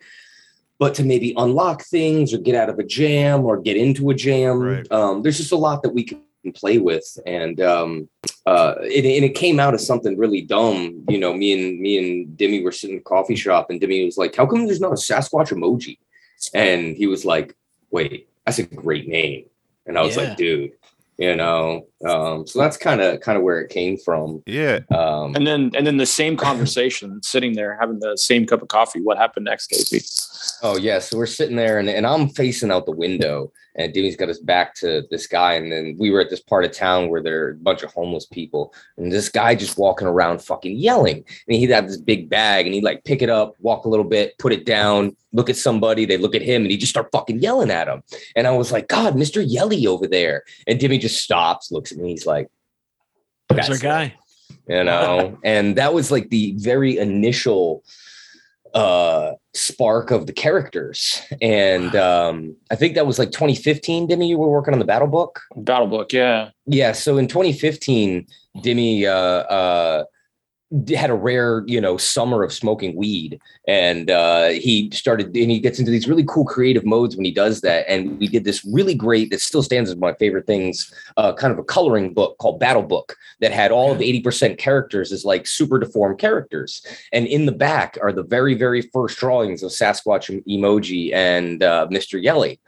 but 0.77 0.93
to 0.95 1.03
maybe 1.03 1.33
unlock 1.37 1.83
things 1.83 2.33
or 2.33 2.37
get 2.37 2.55
out 2.55 2.69
of 2.69 2.79
a 2.79 2.83
jam 2.83 3.45
or 3.45 3.59
get 3.61 3.77
into 3.77 4.09
a 4.09 4.13
jam. 4.13 4.59
Right. 4.59 4.91
Um, 4.91 5.21
there's 5.21 5.37
just 5.37 5.51
a 5.51 5.57
lot 5.57 5.83
that 5.83 5.93
we 5.93 6.03
can 6.03 6.21
play 6.53 6.77
with, 6.77 7.17
and 7.25 7.59
um, 7.61 8.09
uh, 8.45 8.75
it, 8.81 9.05
and 9.05 9.25
it 9.25 9.33
came 9.35 9.59
out 9.59 9.73
as 9.73 9.85
something 9.85 10.17
really 10.17 10.41
dumb. 10.41 11.03
You 11.09 11.17
know, 11.17 11.33
me 11.33 11.53
and 11.53 11.79
me 11.79 11.97
and 11.97 12.37
Dimi 12.37 12.63
were 12.63 12.71
sitting 12.71 12.97
in 12.97 13.01
a 13.01 13.03
coffee 13.03 13.35
shop, 13.35 13.69
and 13.69 13.81
Dimi 13.81 14.05
was 14.05 14.17
like, 14.17 14.35
"How 14.35 14.45
come 14.45 14.65
there's 14.65 14.81
not 14.81 14.91
a 14.91 14.95
Sasquatch 14.95 15.51
emoji?" 15.51 15.97
And 16.53 16.95
he 16.95 17.07
was 17.07 17.25
like, 17.25 17.55
"Wait, 17.89 18.27
that's 18.45 18.59
a 18.59 18.63
great 18.63 19.07
name." 19.07 19.45
And 19.87 19.97
I 19.97 20.01
was 20.03 20.15
Yeah. 20.15 20.23
like, 20.23 20.37
"Dude." 20.37 20.71
You 21.17 21.35
know, 21.35 21.87
um, 22.05 22.45
so 22.45 22.59
that's 22.59 22.75
kind 22.75 22.99
of 22.99 23.21
kind 23.21 23.37
of 23.37 23.43
where 23.43 23.61
it 23.61 23.69
came 23.69 23.97
from. 23.97 24.43
Yeah. 24.45 24.79
Um, 24.93 25.33
And 25.35 25.47
then 25.47 25.71
and 25.73 25.87
then 25.87 25.97
the 25.97 26.05
same 26.05 26.35
conversation, 26.35 27.21
sitting 27.23 27.53
there 27.53 27.77
having 27.79 27.99
the 27.99 28.17
same 28.17 28.45
cup 28.45 28.61
of 28.61 28.67
coffee. 28.67 29.01
What 29.01 29.17
happened 29.17 29.45
next, 29.45 29.67
Casey? 29.67 30.03
Oh 30.61 30.77
yeah, 30.77 30.99
so 30.99 31.17
we're 31.17 31.25
sitting 31.25 31.55
there 31.55 31.79
and, 31.79 31.89
and 31.89 32.05
I'm 32.05 32.29
facing 32.29 32.71
out 32.71 32.85
the 32.85 32.91
window 32.91 33.51
and 33.75 33.93
Jimmy's 33.93 34.15
got 34.15 34.29
his 34.29 34.39
back 34.39 34.73
to 34.75 35.03
this 35.11 35.27
guy. 35.27 35.53
And 35.53 35.71
then 35.71 35.95
we 35.99 36.09
were 36.09 36.21
at 36.21 36.29
this 36.29 36.41
part 36.41 36.65
of 36.65 36.71
town 36.71 37.09
where 37.09 37.21
there 37.21 37.45
are 37.45 37.51
a 37.51 37.55
bunch 37.55 37.83
of 37.83 37.93
homeless 37.93 38.25
people. 38.25 38.73
And 38.97 39.11
this 39.11 39.29
guy 39.29 39.53
just 39.55 39.77
walking 39.77 40.07
around 40.07 40.41
fucking 40.41 40.77
yelling. 40.77 41.23
And 41.47 41.57
he'd 41.57 41.71
have 41.71 41.87
this 41.87 41.97
big 41.97 42.29
bag 42.29 42.65
and 42.65 42.73
he'd 42.73 42.83
like 42.83 43.03
pick 43.03 43.21
it 43.21 43.29
up, 43.29 43.53
walk 43.59 43.85
a 43.85 43.89
little 43.89 44.05
bit, 44.05 44.37
put 44.39 44.53
it 44.53 44.65
down, 44.65 45.15
look 45.35 45.49
at 45.49 45.57
somebody, 45.57 46.05
they 46.05 46.17
look 46.17 46.33
at 46.35 46.41
him 46.41 46.61
and 46.63 46.71
he 46.71 46.77
just 46.77 46.91
start 46.91 47.09
fucking 47.11 47.39
yelling 47.41 47.69
at 47.71 47.87
him. 47.87 48.01
And 48.35 48.47
I 48.47 48.51
was 48.51 48.71
like, 48.71 48.87
God, 48.87 49.15
Mr. 49.15 49.43
Yelly 49.45 49.85
over 49.85 50.07
there. 50.07 50.43
And 50.65 50.79
Jimmy 50.79 50.97
just 50.97 51.21
stops, 51.21 51.71
looks 51.71 51.91
at 51.91 51.97
me, 51.97 52.11
he's 52.11 52.25
like, 52.25 52.47
There's 53.49 53.69
our 53.69 53.75
"That's 53.75 53.81
it." 53.81 53.83
guy. 53.83 54.13
you 54.67 54.83
know 54.83 55.37
and 55.43 55.75
that 55.75 55.93
was 55.93 56.11
like 56.11 56.29
the 56.29 56.53
very 56.57 56.97
initial 56.97 57.83
uh 58.73 59.31
spark 59.53 60.11
of 60.11 60.27
the 60.27 60.33
characters 60.33 61.21
and 61.41 61.95
um 61.95 62.55
i 62.71 62.75
think 62.75 62.95
that 62.95 63.07
was 63.07 63.17
like 63.17 63.31
2015 63.31 64.07
Dimi 64.09 64.27
you 64.27 64.37
were 64.37 64.49
working 64.49 64.73
on 64.73 64.79
the 64.79 64.85
battle 64.85 65.07
book 65.07 65.41
Battle 65.55 65.87
book, 65.87 66.11
yeah. 66.11 66.49
yeah 66.65 66.91
so 66.91 67.17
in 67.17 67.27
2015 67.27 68.27
Dimi 68.57 69.03
uh 69.05 69.07
uh 69.07 70.03
d- 70.03 70.07
had 70.95 71.09
a 71.09 71.15
rare 71.15 71.63
you 71.67 71.79
know 71.79 71.95
summer 71.97 72.43
of 72.43 72.51
smoking 72.51 72.95
weed. 72.95 73.39
And 73.67 74.09
uh 74.09 74.49
he 74.49 74.89
started 74.91 75.27
and 75.27 75.51
he 75.51 75.59
gets 75.59 75.79
into 75.79 75.91
these 75.91 76.07
really 76.07 76.25
cool 76.27 76.45
creative 76.45 76.85
modes 76.85 77.15
when 77.15 77.25
he 77.25 77.31
does 77.31 77.61
that. 77.61 77.85
And 77.87 78.17
we 78.19 78.27
did 78.27 78.43
this 78.43 78.65
really 78.65 78.95
great 78.95 79.29
that 79.29 79.41
still 79.41 79.63
stands 79.63 79.89
as 79.89 79.95
my 79.95 80.13
favorite 80.13 80.47
things 80.47 80.93
uh 81.17 81.33
kind 81.33 81.53
of 81.53 81.59
a 81.59 81.63
coloring 81.63 82.13
book 82.13 82.37
called 82.39 82.59
battle 82.59 82.83
book 82.83 83.15
that 83.41 83.51
had 83.51 83.71
all 83.71 83.91
of 83.91 83.99
the 83.99 84.21
80% 84.21 84.57
characters 84.57 85.11
as 85.11 85.23
like 85.23 85.45
super 85.45 85.77
deformed 85.77 86.19
characters. 86.19 86.85
And 87.13 87.27
in 87.27 87.45
the 87.45 87.51
back 87.51 87.97
are 88.01 88.11
the 88.11 88.23
very 88.23 88.55
very 88.55 88.81
first 88.81 89.19
drawings 89.19 89.61
of 89.61 89.71
sasquatch 89.71 90.43
emoji 90.47 91.13
and 91.13 91.61
uh 91.61 91.87
mr 91.91 92.21
yelly 92.21 92.59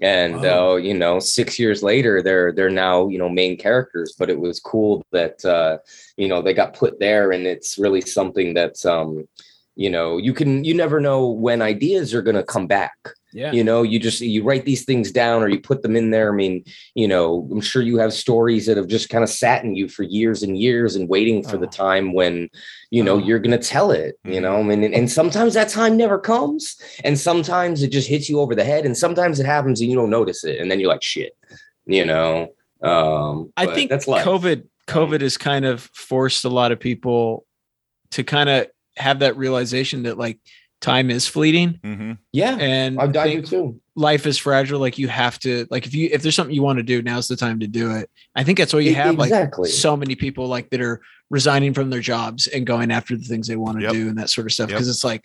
and 0.00 0.42
Wow. 0.42 0.72
uh, 0.72 0.76
you 0.76 0.92
know 0.94 1.18
six 1.18 1.58
years 1.58 1.82
later 1.82 2.22
they're 2.22 2.52
they're 2.52 2.68
now 2.70 3.08
you 3.08 3.18
know 3.18 3.28
main 3.28 3.56
characters 3.56 4.14
but 4.18 4.28
it 4.28 4.38
was 4.38 4.60
cool 4.60 5.04
that 5.12 5.42
uh 5.44 5.78
you 6.16 6.28
know 6.28 6.42
they 6.42 6.52
got 6.52 6.74
put 6.74 7.00
there 7.00 7.32
and 7.32 7.46
it's 7.46 7.78
really 7.78 8.02
something 8.02 8.52
that's 8.52 8.84
um 8.84 9.26
you 9.74 9.88
know 9.88 10.18
you 10.18 10.34
can 10.34 10.64
you 10.64 10.74
never 10.74 11.00
know 11.00 11.28
when 11.28 11.62
ideas 11.62 12.12
are 12.12 12.22
going 12.22 12.36
to 12.36 12.42
come 12.42 12.66
back 12.66 12.94
Yeah. 13.36 13.52
you 13.52 13.62
know 13.62 13.82
you 13.82 13.98
just 14.00 14.20
you 14.22 14.42
write 14.42 14.64
these 14.64 14.84
things 14.86 15.12
down 15.12 15.42
or 15.42 15.48
you 15.48 15.60
put 15.60 15.82
them 15.82 15.94
in 15.94 16.10
there 16.10 16.32
i 16.32 16.34
mean 16.34 16.64
you 16.94 17.06
know 17.06 17.46
i'm 17.52 17.60
sure 17.60 17.82
you 17.82 17.98
have 17.98 18.14
stories 18.14 18.64
that 18.66 18.78
have 18.78 18.86
just 18.88 19.10
kind 19.10 19.22
of 19.22 19.28
sat 19.28 19.62
in 19.62 19.76
you 19.76 19.88
for 19.88 20.04
years 20.04 20.42
and 20.42 20.56
years 20.56 20.96
and 20.96 21.08
waiting 21.10 21.42
for 21.42 21.58
the 21.58 21.66
Oh. 21.66 21.70
time 21.88 22.14
when 22.14 22.48
you 22.90 23.02
know 23.04 23.16
Oh. 23.16 23.18
you're 23.26 23.38
going 23.46 23.58
to 23.60 23.68
tell 23.76 23.90
it 23.90 24.14
you 24.24 24.40
know 24.40 24.56
I 24.56 24.62
mean, 24.62 24.82
and, 24.84 24.94
and 24.94 25.10
sometimes 25.10 25.52
that 25.52 25.68
time 25.68 25.98
never 25.98 26.18
comes 26.18 26.80
and 27.04 27.18
sometimes 27.18 27.82
it 27.82 27.88
just 27.92 28.08
hits 28.08 28.26
you 28.30 28.40
over 28.40 28.54
the 28.54 28.64
head 28.64 28.86
and 28.86 28.96
sometimes 28.96 29.38
it 29.38 29.44
happens 29.46 29.80
and 29.82 29.90
you 29.90 29.96
don't 29.96 30.10
notice 30.18 30.42
it 30.42 30.58
and 30.58 30.70
then 30.70 30.80
you're 30.80 30.88
like 30.88 31.02
shit 31.02 31.36
you 31.84 32.06
know 32.06 32.54
um 32.82 33.52
I 33.56 33.66
think 33.74 33.90
that's 33.90 34.08
life. 34.08 34.24
COVID 34.24 34.64
COVID 34.88 35.20
has 35.20 35.36
kind 35.36 35.64
of 35.66 35.90
forced 35.92 36.44
a 36.46 36.48
lot 36.48 36.72
of 36.72 36.78
people 36.80 37.44
to 38.12 38.24
kind 38.24 38.48
of 38.48 38.68
have 38.96 39.18
that 39.18 39.36
realization 39.36 40.04
that 40.04 40.16
like 40.16 40.38
time 40.80 41.10
is 41.10 41.26
fleeting 41.26 41.80
hmm 41.82 42.12
yeah 42.32 42.56
and 42.60 43.00
i've 43.00 43.12
died 43.12 43.28
think 43.32 43.46
too 43.48 43.80
life 43.98 44.26
is 44.26 44.36
fragile. 44.36 44.78
Like 44.78 44.98
you 44.98 45.08
have 45.08 45.38
to 45.38 45.66
like 45.70 45.86
if 45.86 45.94
you 45.94 46.10
if 46.12 46.20
there's 46.20 46.34
something 46.34 46.54
you 46.54 46.62
want 46.62 46.76
to 46.76 46.82
do, 46.82 47.00
now's 47.00 47.28
the 47.28 47.34
time 47.36 47.60
to 47.60 47.66
do 47.66 47.92
it. 47.92 48.10
I 48.34 48.44
think 48.44 48.58
that's 48.58 48.74
why 48.74 48.80
you 48.80 48.94
have 48.94 49.16
like 49.16 49.32
so 49.64 49.96
many 49.96 50.14
people 50.14 50.48
like 50.48 50.68
that 50.68 50.82
are 50.82 51.00
resigning 51.30 51.72
from 51.72 51.88
their 51.88 52.00
jobs 52.02 52.46
and 52.46 52.66
going 52.66 52.90
after 52.90 53.16
the 53.16 53.24
things 53.24 53.48
they 53.48 53.56
want 53.56 53.78
to 53.78 53.84
Yep. 53.84 53.92
do 53.92 54.08
and 54.10 54.18
that 54.18 54.28
sort 54.28 54.46
of 54.46 54.52
stuff. 54.52 54.68
Yep. 54.68 54.76
Because 54.76 54.88
it's 54.90 55.02
like, 55.02 55.24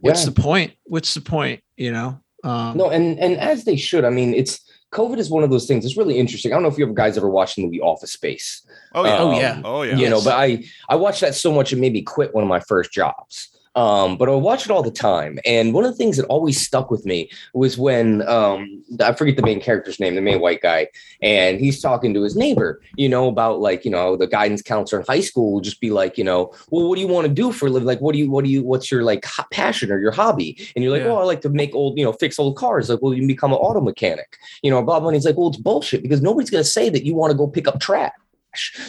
what's 0.00 0.20
Yeah. 0.26 0.32
the 0.32 0.40
point? 0.42 0.72
What's 0.84 1.14
the 1.14 1.22
point? 1.22 1.62
You 1.78 1.92
know? 1.92 2.20
Um 2.44 2.76
No, 2.76 2.90
and 2.90 3.18
and 3.18 3.38
as 3.38 3.64
they 3.64 3.76
should. 3.76 4.04
I 4.04 4.10
mean, 4.10 4.34
it's 4.34 4.60
COVID 4.92 5.16
is 5.16 5.30
one 5.30 5.42
of 5.42 5.48
those 5.48 5.66
things. 5.66 5.86
It's 5.86 5.96
really 5.96 6.18
interesting. 6.18 6.52
I 6.52 6.56
don't 6.56 6.62
know 6.62 6.68
if 6.68 6.76
you 6.76 6.84
ever 6.84 6.92
guys 6.92 7.16
ever 7.16 7.30
watched 7.30 7.56
the 7.56 7.64
movie 7.64 7.80
Office 7.80 8.12
Space. 8.12 8.66
Oh 8.94 9.06
yeah. 9.06 9.16
Oh, 9.18 9.30
Um, 9.30 9.40
yeah. 9.40 9.62
Oh 9.64 9.80
yeah. 9.82 9.96
You 9.96 10.10
know, 10.10 10.20
but 10.22 10.34
I 10.34 10.62
I 10.90 10.96
watched 10.96 11.22
that 11.22 11.34
so 11.34 11.50
much 11.54 11.72
it 11.72 11.76
made 11.76 11.94
me 11.94 12.02
quit 12.02 12.34
one 12.34 12.44
of 12.44 12.48
my 12.50 12.60
first 12.60 12.92
jobs. 12.92 13.48
Um, 13.80 14.18
but 14.18 14.28
I 14.28 14.32
watch 14.32 14.66
it 14.66 14.70
all 14.70 14.82
the 14.82 14.90
time. 14.90 15.38
And 15.46 15.72
one 15.72 15.84
of 15.84 15.90
the 15.90 15.96
things 15.96 16.18
that 16.18 16.26
always 16.26 16.60
stuck 16.60 16.90
with 16.90 17.06
me 17.06 17.30
was 17.54 17.78
when 17.78 18.20
um 18.28 18.82
I 19.00 19.12
forget 19.14 19.36
the 19.36 19.42
main 19.42 19.60
character's 19.60 19.98
name, 19.98 20.14
the 20.16 20.20
main 20.20 20.40
white 20.40 20.60
guy, 20.60 20.88
and 21.22 21.58
he's 21.58 21.80
talking 21.80 22.12
to 22.12 22.22
his 22.22 22.36
neighbor, 22.36 22.82
you 22.96 23.08
know, 23.08 23.26
about 23.28 23.60
like, 23.60 23.86
you 23.86 23.90
know, 23.90 24.16
the 24.16 24.26
guidance 24.26 24.60
counselor 24.60 25.00
in 25.00 25.06
high 25.06 25.22
school 25.22 25.52
will 25.52 25.60
just 25.62 25.80
be 25.80 25.90
like, 25.90 26.18
you 26.18 26.24
know, 26.24 26.52
well, 26.70 26.88
what 26.88 26.96
do 26.96 27.00
you 27.00 27.08
want 27.08 27.26
to 27.26 27.32
do 27.32 27.52
for 27.52 27.68
a 27.68 27.70
living? 27.70 27.86
Like, 27.86 28.00
what 28.00 28.12
do 28.12 28.18
you, 28.18 28.30
what 28.30 28.44
do 28.44 28.50
you, 28.50 28.62
what's 28.62 28.90
your 28.90 29.02
like 29.02 29.24
ho- 29.24 29.44
passion 29.50 29.90
or 29.90 29.98
your 29.98 30.12
hobby? 30.12 30.58
And 30.74 30.84
you're 30.84 30.92
like, 30.92 31.02
Yeah. 31.04 31.12
oh, 31.12 31.16
I 31.16 31.24
like 31.24 31.40
to 31.42 31.48
make 31.48 31.74
old, 31.74 31.96
you 31.96 32.04
know, 32.04 32.12
fix 32.12 32.38
old 32.38 32.56
cars. 32.58 32.90
Like, 32.90 33.00
well, 33.00 33.14
you 33.14 33.20
can 33.20 33.28
become 33.28 33.52
an 33.52 33.58
auto 33.58 33.80
mechanic, 33.80 34.36
you 34.62 34.70
know, 34.70 34.82
blah, 34.82 35.00
blah. 35.00 35.08
And 35.08 35.16
he's 35.16 35.24
like, 35.24 35.38
well, 35.38 35.48
it's 35.48 35.56
bullshit 35.56 36.02
because 36.02 36.20
nobody's 36.20 36.50
going 36.50 36.64
to 36.64 36.68
say 36.68 36.90
that 36.90 37.06
you 37.06 37.14
want 37.14 37.30
to 37.30 37.36
go 37.36 37.46
pick 37.46 37.66
up 37.66 37.80
trash. 37.80 38.12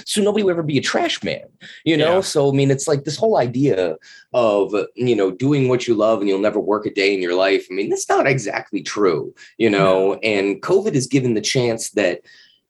So 0.05 0.21
nobody 0.21 0.43
will 0.43 0.51
ever 0.51 0.63
be 0.63 0.77
a 0.77 0.81
trash 0.81 1.23
man, 1.23 1.43
you 1.83 1.97
know? 1.97 2.15
Yeah. 2.15 2.21
So, 2.21 2.51
I 2.51 2.55
mean, 2.55 2.71
it's 2.71 2.87
like 2.87 3.03
this 3.03 3.17
whole 3.17 3.37
idea 3.37 3.95
of, 4.33 4.73
you 4.95 5.15
know, 5.15 5.31
doing 5.31 5.67
what 5.67 5.87
you 5.87 5.95
love 5.95 6.19
and 6.19 6.29
you'll 6.29 6.39
never 6.39 6.59
work 6.59 6.85
a 6.85 6.93
day 6.93 7.13
in 7.13 7.21
your 7.21 7.35
life. 7.35 7.67
I 7.69 7.73
mean, 7.73 7.89
that's 7.89 8.09
not 8.09 8.27
exactly 8.27 8.81
true, 8.81 9.33
you 9.57 9.69
know? 9.69 10.15
And 10.23 10.61
COVID 10.61 10.95
has 10.95 11.07
given 11.07 11.33
the 11.33 11.41
chance 11.41 11.91
that 11.91 12.21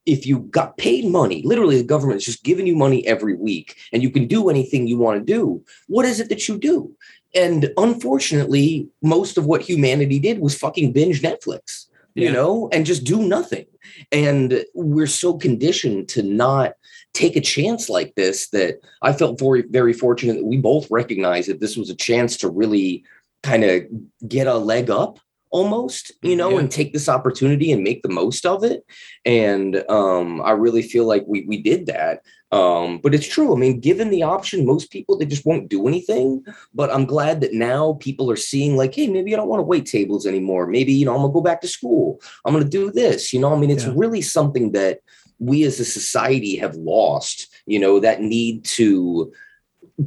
if 0.06 0.26
you 0.26 0.40
got 0.40 0.78
paid 0.78 1.06
money, 1.06 1.44
literally 1.46 1.78
the 1.78 1.84
government 1.84 2.18
is 2.18 2.26
just 2.26 2.44
giving 2.44 2.66
you 2.66 2.76
money 2.76 3.06
every 3.06 3.36
week 3.36 3.78
and 3.94 4.02
you 4.02 4.10
can 4.10 4.26
do 4.26 4.50
anything 4.50 4.88
you 4.88 4.98
want 4.98 5.20
to 5.20 5.34
do, 5.34 5.64
what 5.88 6.06
is 6.06 6.20
it 6.20 6.30
that 6.30 6.48
you 6.48 6.58
do? 6.58 6.92
And 7.36 7.72
unfortunately, 7.78 8.90
most 9.02 9.38
of 9.38 9.46
what 9.46 9.62
humanity 9.62 10.20
did 10.20 10.40
was 10.40 10.58
fucking 10.58 10.92
binge 10.92 11.22
Netflix, 11.22 11.86
you 12.14 12.30
know, 12.32 12.68
and 12.74 12.86
just 12.86 13.06
do 13.06 13.22
nothing. 13.26 13.66
And 14.12 14.66
we're 14.74 15.08
so 15.08 15.38
conditioned 15.38 16.10
to 16.10 16.24
not 16.24 16.74
take 17.14 17.36
a 17.36 17.42
chance 17.42 17.90
like 17.90 18.16
this 18.16 18.50
that 18.50 18.80
I 19.02 19.14
felt 19.14 19.40
very, 19.40 19.64
very 19.64 19.94
fortunate 19.94 20.36
that 20.38 20.46
we 20.46 20.58
both 20.58 20.90
recognized 20.90 21.50
that 21.50 21.60
this 21.60 21.76
was 21.78 21.90
a 21.90 21.96
chance 21.96 22.38
to 22.38 22.50
really 22.50 23.04
kind 23.44 23.64
of 23.64 23.84
get 24.28 24.48
a 24.48 24.56
leg 24.56 24.90
up 24.90 25.20
almost, 25.50 26.14
you 26.22 26.36
know, 26.36 26.52
Yeah. 26.52 26.60
and 26.60 26.72
take 26.72 26.94
this 26.94 27.10
opportunity 27.10 27.72
and 27.74 27.84
make 27.84 28.02
the 28.04 28.10
most 28.10 28.46
of 28.46 28.64
it. 28.64 28.86
And 29.26 29.84
um, 29.90 30.42
I 30.42 30.52
really 30.52 30.82
feel 30.82 31.06
like 31.06 31.26
we 31.28 31.44
we 31.46 31.62
did 31.62 31.88
that. 31.88 32.22
Um, 32.54 33.00
but 33.02 33.14
it's 33.14 33.28
true. 33.28 33.54
I 33.54 33.58
mean, 33.58 33.80
given 33.80 34.10
the 34.10 34.24
option, 34.24 34.66
most 34.66 34.92
people 34.92 35.18
they 35.18 35.26
just 35.26 35.46
won't 35.46 35.70
do 35.70 35.88
anything. 35.88 36.44
But 36.74 36.90
I'm 36.94 37.06
glad 37.06 37.42
that 37.42 37.54
now 37.54 37.98
people 38.00 38.32
are 38.32 38.38
seeing 38.38 38.78
like, 38.78 38.94
hey, 38.96 39.08
maybe 39.08 39.34
I 39.34 39.38
don't 39.38 39.50
want 39.50 39.60
to 39.60 39.66
wait 39.66 39.86
tables 39.86 40.26
anymore. 40.26 40.68
Maybe 40.68 40.94
you 40.94 41.06
know 41.06 41.16
I'm 41.16 41.22
gonna 41.22 41.34
go 41.34 41.42
back 41.42 41.60
to 41.62 41.68
school. 41.68 42.22
I'm 42.46 42.54
gonna 42.54 42.66
do 42.66 42.90
this. 42.90 43.34
You 43.34 43.40
know, 43.42 43.54
I 43.54 43.58
mean, 43.60 43.72
it's 43.72 43.86
Yeah. 43.86 43.94
really 43.96 44.22
something 44.22 44.72
that 44.72 45.00
we 45.42 45.64
as 45.64 45.80
a 45.80 45.86
society 45.86 46.56
have 46.58 46.76
lost. 46.76 47.48
You 47.66 47.80
know, 47.80 48.00
that 48.00 48.22
need 48.22 48.64
to 48.66 49.34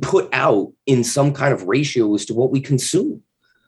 put 0.01 0.29
out 0.33 0.73
in 0.87 1.05
some 1.05 1.33
kind 1.33 1.53
of 1.53 1.65
ratio 1.65 2.15
as 2.15 2.25
to 2.27 2.35
what 2.35 2.51
we 2.51 2.61
consume. 2.61 3.23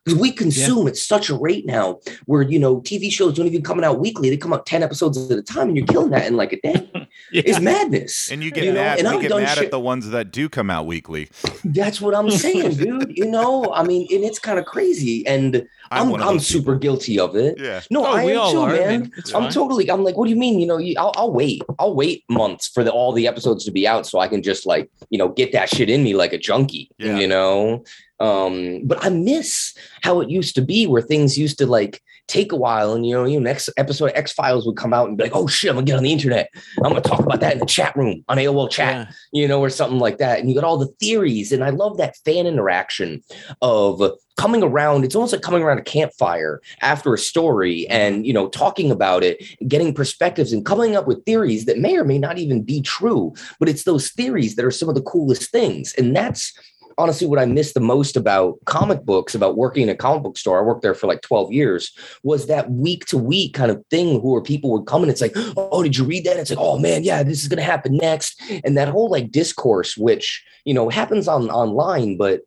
Because 0.07 0.21
we 0.21 0.31
consume 0.31 0.87
at 0.87 0.97
such 0.97 1.29
a 1.31 1.35
rate 1.37 1.67
now 1.67 1.99
where, 2.27 2.43
you 2.43 2.61
know, 2.61 2.81
TV 2.81 3.11
shows 3.11 3.35
don't 3.35 3.47
even 3.49 3.63
come 3.63 3.83
out 3.83 3.99
weekly. 3.99 4.31
They 4.31 4.37
come 4.37 4.53
out 4.53 4.65
10 4.65 4.85
episodes 4.85 5.19
at 5.31 5.37
a 5.37 5.43
time 5.43 5.67
and 5.69 5.77
you're 5.77 5.87
killing 5.87 6.11
that 6.11 6.27
in 6.27 6.37
like 6.37 6.53
a 6.53 6.61
day. 6.61 6.91
It's 7.33 7.59
madness. 7.61 8.31
And 8.31 8.43
you 8.43 8.51
get 8.53 8.65
You 8.65 8.73
know, 8.73 8.81
mad. 8.81 8.99
and 9.01 9.17
we 9.17 9.23
get 9.23 9.31
mad 9.37 9.55
shit- 9.57 9.65
at 9.65 9.71
the 9.73 9.81
ones 9.81 10.11
that 10.11 10.31
do 10.31 10.49
come 10.49 10.71
out 10.71 10.87
weekly. 10.87 11.29
That's 11.65 12.01
what 12.01 12.15
I'm 12.15 12.31
saying, 12.31 12.75
dude. 12.77 13.17
You 13.17 13.25
know, 13.27 13.73
I 13.75 13.83
mean, 13.83 14.07
and 14.13 14.23
it's 14.23 14.39
kind 14.39 14.59
of 14.61 14.65
crazy. 14.67 15.27
And 15.27 15.67
I'm, 15.91 16.15
I'm, 16.15 16.23
I'm, 16.23 16.39
super 16.39 16.75
people. 16.75 16.79
guilty 16.79 17.19
of 17.19 17.35
it. 17.35 17.59
Yeah. 17.59 17.81
No, 17.91 18.05
Oh, 18.07 18.13
I 18.13 18.25
we 18.25 18.33
am 18.33 18.39
all 18.41 18.53
too, 18.53 18.61
are. 18.61 18.71
I 18.75 18.79
man. 18.79 19.01
mean, 19.03 19.13
it's 19.17 19.35
I'm 19.35 19.45
fine. 19.45 19.53
totally. 19.53 19.91
I'm 19.91 20.05
like, 20.05 20.17
what 20.17 20.27
do 20.27 20.31
you 20.31 20.37
mean? 20.37 20.61
You 20.61 20.67
know, 20.67 20.79
you, 20.79 20.95
I'll, 20.99 21.13
I'll 21.17 21.33
wait. 21.33 21.63
I'll 21.81 21.95
wait 21.95 22.23
months 22.29 22.69
for 22.69 22.85
the, 22.85 22.93
all 22.93 23.13
the 23.13 23.27
episodes 23.27 23.65
to 23.65 23.73
be 23.73 23.89
out 23.89 24.07
so 24.07 24.19
I 24.21 24.29
can 24.29 24.43
just 24.43 24.65
like, 24.67 24.89
you 25.11 25.19
know, 25.19 25.29
get 25.29 25.53
that 25.53 25.69
shit 25.71 25.91
in 25.91 26.05
me 26.05 26.15
like 26.15 26.33
a 26.33 26.39
junkie. 26.39 26.91
Yeah. 26.99 27.19
You 27.19 27.27
know, 27.27 27.83
um, 28.21 28.83
but 28.85 29.05
I 29.05 29.09
miss 29.09 29.75
how 30.03 30.21
it 30.21 30.31
used 30.31 30.55
to 30.57 30.63
be, 30.63 30.87
where 30.87 31.03
things 31.03 31.37
used 31.39 31.59
to 31.59 31.67
like 31.67 32.03
take 32.29 32.51
a 32.51 32.57
while, 32.57 32.93
and 32.93 33.07
you 33.07 33.15
know, 33.15 33.25
you 33.25 33.39
know, 33.39 33.45
next 33.45 33.69
episode 33.77 34.07
of 34.07 34.17
X 34.17 34.33
Files 34.33 34.67
would 34.67 34.77
come 34.77 34.93
out 34.93 35.09
and 35.09 35.17
be 35.17 35.25
like, 35.25 35.37
oh 35.37 35.47
shit, 35.47 35.71
I'm 35.71 35.77
gonna 35.77 35.87
get 35.87 35.97
on 35.97 36.03
the 36.03 36.13
internet. 36.13 36.51
I'm 36.83 36.91
gonna 36.91 37.01
talk 37.01 37.21
about 37.21 37.41
that 37.41 37.53
in 37.53 37.59
the 37.61 37.67
chat 37.67 37.95
room 37.97 38.25
on 38.29 38.39
AOL 38.39 38.71
chat 38.71 39.09
Yeah. 39.09 39.13
you 39.33 39.49
know, 39.49 39.61
or 39.61 39.71
something 39.71 39.99
like 40.01 40.19
that. 40.19 40.41
And 40.41 40.49
you 40.49 40.55
got 40.55 40.65
all 40.65 40.79
the 40.79 40.93
theories. 40.99 41.53
And 41.53 41.63
I 41.63 41.71
love 41.71 41.99
that 41.99 42.17
fan 42.25 42.47
interaction 42.47 43.23
of 43.63 44.03
coming 44.37 44.63
around. 44.63 45.05
It's 45.05 45.15
almost 45.15 45.33
like 45.33 45.43
coming 45.43 45.63
around 45.63 45.79
a 45.79 45.83
campfire 45.83 46.61
after 46.83 47.15
a 47.15 47.19
story 47.19 47.87
and, 47.89 48.27
you 48.27 48.33
know, 48.33 48.49
talking 48.49 48.91
about 48.91 49.23
it, 49.25 49.43
getting 49.69 49.95
perspectives 49.95 50.53
and 50.53 50.65
coming 50.65 50.95
up 50.97 51.07
with 51.07 51.25
theories 51.25 51.65
that 51.67 51.79
may 51.79 51.97
or 51.97 52.05
may 52.05 52.19
not 52.19 52.39
even 52.39 52.63
be 52.63 52.83
true. 52.83 53.33
But 53.59 53.69
it's 53.69 53.85
those 53.85 54.11
theories 54.11 54.57
that 54.57 54.65
are 54.65 54.71
some 54.71 54.89
of 54.89 54.95
the 54.95 55.03
coolest 55.03 55.51
things. 55.51 55.95
And 55.97 56.15
that's 56.15 56.53
honestly 56.99 57.27
what 57.27 57.39
I 57.39 57.45
miss 57.45 57.73
the 57.73 57.81
most 57.81 58.17
about 58.17 58.59
comic 58.65 59.05
books, 59.05 59.35
about 59.35 59.57
working 59.57 59.83
in 59.83 59.89
a 59.89 59.95
comic 59.95 60.23
book 60.23 60.39
store. 60.39 60.59
I 60.59 60.63
worked 60.63 60.83
there 60.83 60.95
for 60.95 61.07
like 61.07 61.21
12 61.23 61.53
years, 61.53 61.93
was 62.23 62.47
that 62.47 62.71
week 62.71 63.05
to 63.07 63.19
week 63.19 63.55
kind 63.55 63.71
of 63.71 63.85
thing 63.91 64.23
where 64.23 64.41
people 64.41 64.71
would 64.73 64.87
come 64.87 65.03
and 65.03 65.11
it's 65.11 65.21
like, 65.21 65.33
oh, 65.57 65.83
did 65.83 65.97
you 65.97 66.05
read 66.05 66.25
that? 66.25 66.37
It's 66.39 66.51
like, 66.51 66.59
oh 66.59 66.79
man, 66.79 67.05
yeah, 67.05 67.23
this 67.23 67.43
is 67.43 67.49
gonna 67.49 67.63
happen 67.63 67.97
next. 67.97 68.41
And 68.65 68.77
that 68.77 68.89
whole 68.89 69.11
like 69.11 69.31
discourse, 69.31 69.97
which 69.97 70.45
you 70.65 70.75
know 70.75 70.89
happens 70.89 71.29
on 71.29 71.51
online, 71.51 72.17
but 72.17 72.41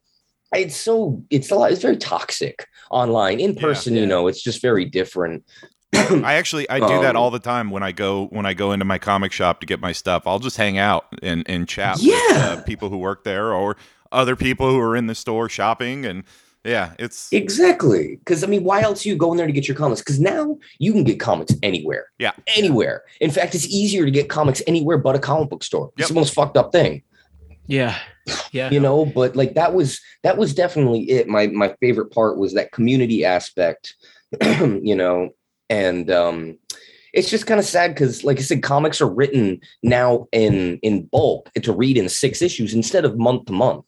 it's 0.56 0.76
so 0.76 1.24
it's 1.30 1.52
a 1.52 1.56
lot, 1.56 1.72
it's 1.72 1.82
very 1.82 1.97
toxic 1.97 2.66
online. 2.89 3.39
In 3.39 3.54
Yeah. 3.54 3.62
person, 3.62 3.95
you 3.95 4.06
know, 4.08 4.28
it's 4.28 4.41
just 4.41 4.62
very 4.62 4.86
different. 4.86 5.43
I 5.93 6.34
actually 6.36 6.70
I 6.70 6.80
do 6.80 7.00
that 7.02 7.16
Um, 7.16 7.18
all 7.18 7.32
the 7.32 7.39
time 7.39 7.72
when 7.72 7.84
I 7.84 7.91
go 7.91 8.26
when 8.28 8.45
I 8.45 8.54
go 8.54 8.72
into 8.72 8.86
my 8.86 8.97
comic 8.97 9.32
shop 9.32 9.60
to 9.60 9.66
get 9.66 9.80
my 9.80 9.91
stuff. 9.91 10.24
I'll 10.28 10.39
just 10.39 10.58
hang 10.58 10.78
out 10.78 11.06
and 11.22 11.43
and 11.50 11.68
chat 11.68 11.95
with 11.97 12.06
Yeah. 12.06 12.58
uh, 12.60 12.62
people 12.64 12.89
who 12.89 12.97
work 12.97 13.24
there 13.24 13.54
or 13.54 13.76
other 14.12 14.36
people 14.36 14.70
who 14.70 14.80
are 14.80 14.95
in 14.95 15.07
the 15.07 15.16
store 15.16 15.49
shopping 15.49 16.05
and 16.05 16.24
yeah, 16.66 16.93
it's 16.99 17.32
Exactly. 17.32 18.18
Because 18.18 18.43
I 18.43 18.47
mean, 18.47 18.64
why 18.64 18.82
else 18.82 19.05
you 19.05 19.16
go 19.16 19.32
in 19.32 19.38
there 19.38 19.47
to 19.47 19.53
get 19.53 19.68
your 19.68 19.78
comics? 19.78 20.01
Because 20.01 20.20
now 20.20 20.57
you 20.78 20.91
can 20.91 21.03
get 21.03 21.20
comics 21.20 21.53
anywhere. 21.64 22.07
Yeah. 22.20 22.34
Anywhere. 22.47 23.03
In 23.22 23.32
fact, 23.32 23.55
it's 23.55 23.68
easier 23.68 24.03
to 24.03 24.12
get 24.12 24.30
comics 24.30 24.62
anywhere 24.68 24.97
but 24.97 25.16
a 25.16 25.20
comic 25.20 25.49
book 25.49 25.64
store. 25.64 25.91
Yep. 25.95 25.99
It's 25.99 26.07
the 26.10 26.16
most 26.16 26.34
fucked 26.34 26.57
up 26.57 26.72
thing. 26.72 27.03
Yeah. 27.68 27.97
Yeah. 28.51 28.70
you 28.70 28.80
know 28.80 29.05
but 29.05 29.36
like 29.36 29.55
that 29.55 29.74
was 29.74 29.99
that 30.22 30.38
was 30.38 30.53
definitely 30.53 31.10
it 31.10 31.28
my 31.28 31.47
my 31.47 31.74
favorite 31.80 32.12
part 32.12 32.38
was 32.38 32.53
that 32.53 32.72
community 32.72 33.26
aspect 33.26 33.95
you 34.41 34.95
know 34.95 35.30
and 35.70 36.12
um 36.12 36.57
it's 37.12 37.30
just 37.30 37.47
kind 37.47 37.60
of 37.60 37.66
sad 37.66 37.93
because 37.93 38.24
like 38.24 38.38
i 38.38 38.41
said 38.41 38.62
comics 38.62 39.01
are 39.01 39.10
written 39.10 39.60
now 39.82 40.28
in 40.32 40.78
in 40.84 41.05
bulk 41.05 41.51
to 41.55 41.74
read 41.74 41.97
in 41.97 42.07
six 42.07 42.43
issues 42.43 42.74
instead 42.74 43.03
of 43.03 43.18
month 43.18 43.45
to 43.45 43.53
month 43.53 43.84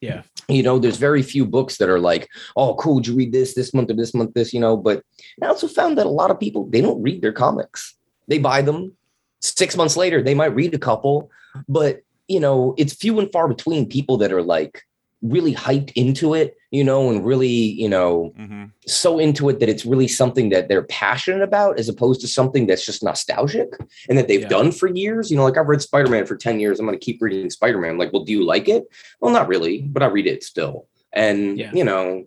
Yeah. 0.00 0.22
you 0.48 0.62
know 0.62 0.78
there's 0.78 0.96
very 0.96 1.22
few 1.22 1.44
books 1.44 1.78
that 1.78 1.88
are 1.88 1.98
like 1.98 2.28
oh 2.56 2.76
cool 2.76 3.00
did 3.00 3.08
you 3.08 3.16
read 3.16 3.32
this 3.32 3.54
this 3.54 3.74
month 3.74 3.90
or 3.90 3.94
this 3.94 4.14
month 4.14 4.32
this 4.32 4.54
you 4.54 4.60
know 4.60 4.76
but 4.76 5.02
i 5.42 5.46
also 5.46 5.66
found 5.66 5.98
that 5.98 6.06
a 6.06 6.10
lot 6.20 6.30
of 6.30 6.38
people 6.38 6.66
they 6.70 6.80
don't 6.80 7.02
read 7.02 7.20
their 7.20 7.32
comics 7.32 7.96
they 8.28 8.38
buy 8.38 8.62
them 8.62 8.92
six 9.40 9.76
months 9.76 9.96
later 9.96 10.22
they 10.22 10.34
might 10.34 10.54
read 10.54 10.72
a 10.72 10.78
couple 10.78 11.30
but 11.68 12.02
you 12.28 12.38
know 12.38 12.74
it's 12.78 12.94
few 12.94 13.18
and 13.18 13.32
far 13.32 13.48
between 13.48 13.88
people 13.88 14.16
that 14.18 14.32
are 14.32 14.42
like 14.42 14.82
really 15.20 15.54
hyped 15.54 15.90
into 15.96 16.32
it 16.34 16.56
you 16.70 16.84
know 16.84 17.10
and 17.10 17.24
really 17.26 17.48
you 17.48 17.88
know 17.88 18.32
mhm. 18.38 18.70
so 18.86 19.18
into 19.18 19.48
it 19.48 19.58
that 19.58 19.68
it's 19.68 19.84
really 19.84 20.06
something 20.06 20.50
that 20.50 20.68
they're 20.68 20.84
passionate 20.84 21.42
about 21.42 21.78
as 21.78 21.88
opposed 21.88 22.20
to 22.20 22.28
something 22.28 22.66
that's 22.66 22.86
just 22.86 23.02
nostalgic 23.02 23.68
and 24.08 24.16
that 24.16 24.28
they've 24.28 24.42
Yeah. 24.42 24.48
done 24.48 24.70
for 24.70 24.86
years 24.86 25.30
you 25.30 25.36
know 25.36 25.42
like 25.44 25.56
i've 25.56 25.66
read 25.66 25.82
spider-man 25.82 26.24
for 26.26 26.36
10 26.36 26.60
years 26.60 26.78
i'm 26.78 26.86
going 26.86 26.98
to 26.98 27.04
keep 27.04 27.20
reading 27.20 27.50
spider-man 27.50 27.98
like 27.98 28.12
well 28.12 28.24
do 28.24 28.32
you 28.32 28.44
like 28.44 28.68
it 28.68 28.84
well 29.20 29.32
not 29.32 29.48
really 29.48 29.82
but 29.82 30.02
i 30.04 30.06
read 30.06 30.26
it 30.26 30.44
still 30.44 30.86
and 31.12 31.58
Yeah. 31.58 31.70
you 31.74 31.84
know 31.84 32.24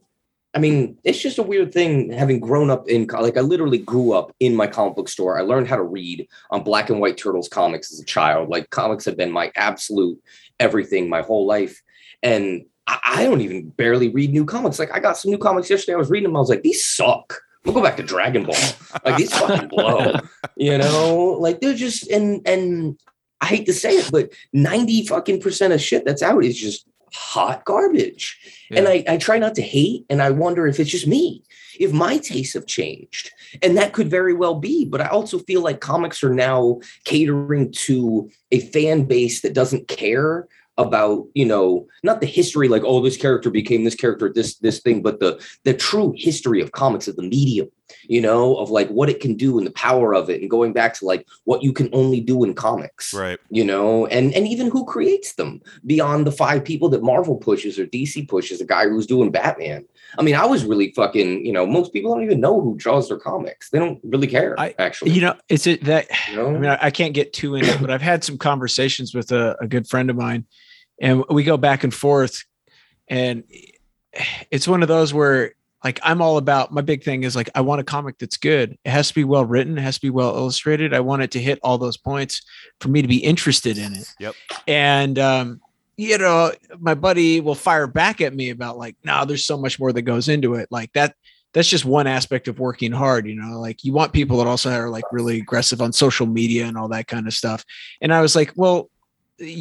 I 0.54 0.60
mean, 0.60 0.98
it's 1.06 1.22
just 1.22 1.38
a 1.38 1.44
weird 1.44 1.72
thing 1.72 2.12
having 2.12 2.42
grown 2.42 2.70
up 2.70 2.90
in 2.90 3.08
like 3.08 3.38
I 3.38 3.40
literally 3.40 3.78
grew 3.78 4.12
up 4.12 4.36
in 4.42 4.54
my 4.54 4.68
comic 4.68 4.98
book 4.98 5.08
store. 5.08 5.40
I 5.40 5.44
learned 5.44 5.70
how 5.70 5.78
to 5.78 5.84
read 5.84 6.28
on 6.50 6.64
Black 6.64 6.90
and 6.90 7.00
White 7.00 7.18
Turtles 7.18 7.48
comics 7.48 7.90
as 7.94 8.02
a 8.02 8.06
child. 8.06 8.50
Like 8.50 8.70
comics 8.70 9.06
have 9.06 9.16
been 9.16 9.32
my 9.32 9.52
absolute 9.56 10.22
everything 10.60 11.08
my 11.08 11.22
whole 11.22 11.46
life. 11.46 11.82
And 12.22 12.66
I, 12.92 13.00
I 13.22 13.24
don't 13.24 13.42
even 13.42 13.70
barely 13.70 14.10
read 14.10 14.32
new 14.32 14.46
comics. 14.46 14.80
Like 14.80 14.92
I 14.94 15.00
got 15.00 15.18
some 15.18 15.32
new 15.32 15.38
comics 15.38 15.70
yesterday. 15.70 15.94
I 15.94 15.98
was 15.98 16.10
reading 16.10 16.30
them. 16.30 16.36
I 16.36 16.40
was 16.40 16.50
like, 16.50 16.64
these 16.64 16.86
suck. 16.86 17.42
We'll 17.64 17.76
go 17.76 17.82
back 17.82 17.98
to 17.98 18.04
Dragon 18.04 18.44
Ball. 18.44 18.56
Like 19.06 19.18
these 19.18 19.34
fucking 19.34 19.70
blow. 19.70 20.16
You 20.58 20.78
know, 20.78 21.38
like 21.40 21.60
they're 21.60 21.74
just 21.74 22.08
and 22.12 22.48
and 22.48 23.00
I 23.40 23.48
hate 23.48 23.66
to 23.66 23.74
say 23.74 23.96
it, 23.96 24.12
but 24.12 24.32
90 24.54 25.08
fucking 25.08 25.42
percent 25.42 25.74
of 25.74 25.82
shit 25.82 26.06
that's 26.06 26.22
out 26.22 26.44
is 26.44 26.60
just 26.60 26.86
hot 27.14 27.66
garbage. 27.66 28.38
And 28.70 28.88
I, 28.88 29.04
I 29.08 29.18
try 29.18 29.40
not 29.40 29.56
to 29.56 29.62
hate, 29.62 30.06
and 30.10 30.22
I 30.22 30.30
wonder 30.30 30.68
if 30.68 30.80
it's 30.80 30.92
just 30.92 31.08
me, 31.08 31.44
if 31.80 31.94
my 31.94 32.18
tastes 32.18 32.54
have 32.54 32.68
changed. 32.68 33.32
And 33.64 33.76
that 33.78 33.94
could 33.94 34.10
very 34.10 34.34
well 34.34 34.56
be. 34.56 34.86
But 34.86 35.02
I 35.02 35.08
also 35.08 35.40
feel 35.40 35.62
like 35.62 35.82
comics 35.82 36.24
are 36.24 36.34
now 36.34 36.80
catering 37.06 37.72
to 37.72 38.30
a 38.52 38.60
fan 38.60 39.06
base 39.06 39.42
that 39.42 39.54
doesn't 39.54 39.88
care 39.88 40.48
about 40.82 41.28
you 41.34 41.46
know 41.46 41.88
not 42.04 42.22
the 42.22 42.28
history 42.28 42.68
like 42.68 42.84
oh 42.86 43.02
this 43.02 43.18
character 43.18 43.50
became 43.50 43.84
this 43.84 43.96
character 43.96 44.32
this 44.34 44.58
this 44.58 44.80
thing 44.80 45.02
but 45.02 45.20
the 45.20 45.44
the 45.64 45.74
true 45.74 46.14
history 46.18 46.62
of 46.62 46.72
comics 46.72 47.08
of 47.08 47.16
the 47.16 47.24
medium 47.24 47.70
you 48.08 48.22
know 48.22 48.56
of 48.58 48.70
like 48.70 48.90
what 48.90 49.10
it 49.10 49.20
can 49.20 49.36
do 49.36 49.58
and 49.58 49.68
the 49.68 49.72
power 49.72 50.14
of 50.14 50.30
it 50.30 50.42
and 50.42 50.50
going 50.50 50.74
back 50.74 50.94
to 50.94 51.06
like 51.06 51.28
what 51.44 51.62
you 51.62 51.74
can 51.74 51.90
only 51.92 52.22
do 52.22 52.44
in 52.44 52.54
comics 52.54 53.14
right. 53.14 53.40
you 53.50 53.64
know 53.64 54.06
and 54.08 54.34
and 54.34 54.48
even 54.48 54.70
who 54.70 54.86
creates 54.86 55.34
them 55.34 55.62
beyond 55.86 56.26
the 56.26 56.32
five 56.32 56.64
people 56.64 56.90
that 56.90 57.04
marvel 57.04 57.36
pushes 57.36 57.78
or 57.78 57.86
dc 57.88 58.28
pushes 58.30 58.62
a 58.62 58.66
guy 58.66 58.88
who's 58.88 59.06
doing 59.06 59.30
batman 59.30 59.86
i 60.18 60.22
mean 60.22 60.36
i 60.36 60.46
was 60.46 60.64
really 60.64 60.92
fucking 60.94 61.46
you 61.46 61.52
know 61.52 61.66
most 61.66 61.92
people 61.92 62.14
don't 62.14 62.24
even 62.24 62.40
know 62.40 62.62
who 62.62 62.78
draws 62.78 63.10
their 63.10 63.20
comics 63.20 63.70
they 63.70 63.80
don't 63.80 64.00
really 64.04 64.28
care 64.28 64.58
I- 64.60 64.74
actually 64.80 65.12
You 65.12 65.22
know, 65.22 65.36
it's 65.50 65.68
it 65.68 65.84
that 65.86 66.08
you 66.30 66.36
know? 66.36 66.48
I 66.48 66.52
mean, 66.54 66.66
I, 66.66 66.78
I 66.84 66.92
can't 66.92 67.14
get 67.14 67.34
too 67.34 67.56
into 67.56 67.72
it, 67.72 67.82
but 67.82 67.90
I've 67.90 68.02
had 68.02 68.24
some 68.24 68.38
conversations 68.38 69.14
with 69.14 69.32
a, 69.32 69.56
a 69.62 69.68
good 69.68 69.88
friend 69.88 70.10
of 70.10 70.16
mine, 70.16 70.46
and 71.02 71.26
we 71.30 71.44
go 71.44 71.58
back 71.58 71.84
and 71.84 71.94
forth. 71.94 72.46
And 73.10 73.44
it's 74.50 74.68
one 74.68 74.84
of 74.84 74.88
those 74.88 75.14
where, 75.14 75.56
like, 75.84 76.00
I'm 76.04 76.22
all 76.22 76.38
about 76.38 76.72
my 76.72 76.82
big 76.82 77.04
thing 77.04 77.24
is 77.24 77.36
like, 77.36 77.50
I 77.56 77.62
want 77.62 77.82
a 77.82 77.84
comic 77.84 78.20
that's 78.20 78.38
good. 78.38 78.78
It 78.86 78.90
has 78.90 79.10
to 79.10 79.16
be 79.16 79.24
well 79.24 79.44
written, 79.44 79.78
it 79.78 79.82
has 79.82 79.96
to 79.96 80.02
be 80.02 80.12
well 80.12 80.36
illustrated. 80.38 80.94
I 80.94 81.00
want 81.00 81.24
it 81.24 81.32
to 81.32 81.42
hit 81.42 81.60
all 81.64 81.80
those 81.80 81.98
points 81.98 82.44
for 82.80 82.88
me 82.88 83.02
to 83.02 83.08
be 83.08 83.18
interested 83.18 83.78
in 83.78 83.94
it. 83.94 84.08
Yep. 84.20 84.36
And, 84.68 85.18
um, 85.20 85.62
you 85.98 86.18
know, 86.18 86.52
my 86.80 86.94
buddy 86.94 87.42
will 87.42 87.56
fire 87.56 87.88
back 87.88 88.22
at 88.22 88.34
me 88.34 88.52
about 88.52 88.78
like, 88.78 88.96
no, 89.04 89.26
there's 89.26 89.46
so 89.46 89.58
much 89.58 89.80
more 89.80 89.92
that 89.92 90.04
goes 90.04 90.30
into 90.30 90.54
it. 90.54 90.68
Like 90.72 90.94
that, 90.94 91.16
that's 91.54 91.68
just 91.68 91.84
one 91.84 92.08
aspect 92.08 92.48
of 92.48 92.60
working 92.60 92.94
hard 92.94 93.28
you 93.28 93.36
know 93.36 93.60
like 93.60 93.84
you 93.84 93.92
want 93.92 94.14
people 94.14 94.38
that 94.38 94.48
also 94.48 94.72
are 94.72 94.90
like 94.90 95.04
really 95.12 95.38
aggressive 95.38 95.82
on 95.82 95.92
social 95.92 96.26
media 96.26 96.66
and 96.66 96.78
all 96.78 96.88
that 96.88 97.08
kind 97.08 97.28
of 97.28 97.34
stuff 97.34 97.66
and 98.00 98.14
i 98.14 98.22
was 98.22 98.38
like 98.38 98.54
well 98.56 98.90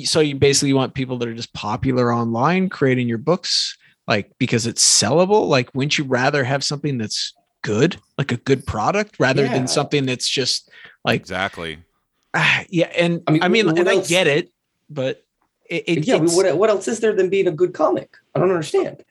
so 0.05 0.21
you 0.21 0.35
basically 0.37 0.73
want 0.73 0.95
people 0.95 1.17
that 1.19 1.29
are 1.29 1.35
just 1.35 1.53
popular 1.55 2.13
online 2.13 2.69
creating 2.69 3.09
your 3.09 3.19
books 3.19 3.77
like 4.07 4.31
because 4.39 4.67
it's 4.67 4.85
sellable 4.85 5.49
like 5.49 5.71
wouldn't 5.75 5.97
you 5.99 6.05
rather 6.05 6.45
have 6.45 6.63
something 6.65 6.99
that's 6.99 7.33
good 7.63 7.97
like 8.19 8.33
a 8.33 8.37
good 8.39 8.67
product 8.67 9.17
rather 9.19 9.45
Yeah. 9.45 9.53
than 9.55 9.69
something 9.69 10.07
that's 10.07 10.29
just 10.29 10.71
like 11.05 11.21
Exactly. 11.21 11.79
ah, 12.35 12.65
yeah 12.71 12.87
and 12.97 13.23
I 13.27 13.31
mean, 13.33 13.43
i 13.43 13.49
mean, 13.49 13.67
mean, 13.67 13.75
what 13.75 13.79
and 13.79 13.89
i 13.89 14.01
get 14.01 14.27
it 14.27 14.51
but 14.89 15.23
it, 15.69 15.85
it 15.87 16.07
yeah, 16.07 16.17
it's- 16.17 16.35
what, 16.35 16.57
what 16.57 16.69
else 16.69 16.89
is 16.89 16.99
there 16.99 17.13
than 17.13 17.29
being 17.31 17.47
a 17.47 17.53
good 17.53 17.73
comic? 17.75 18.17
I 18.35 18.41
don't 18.41 18.51
understand. 18.51 19.05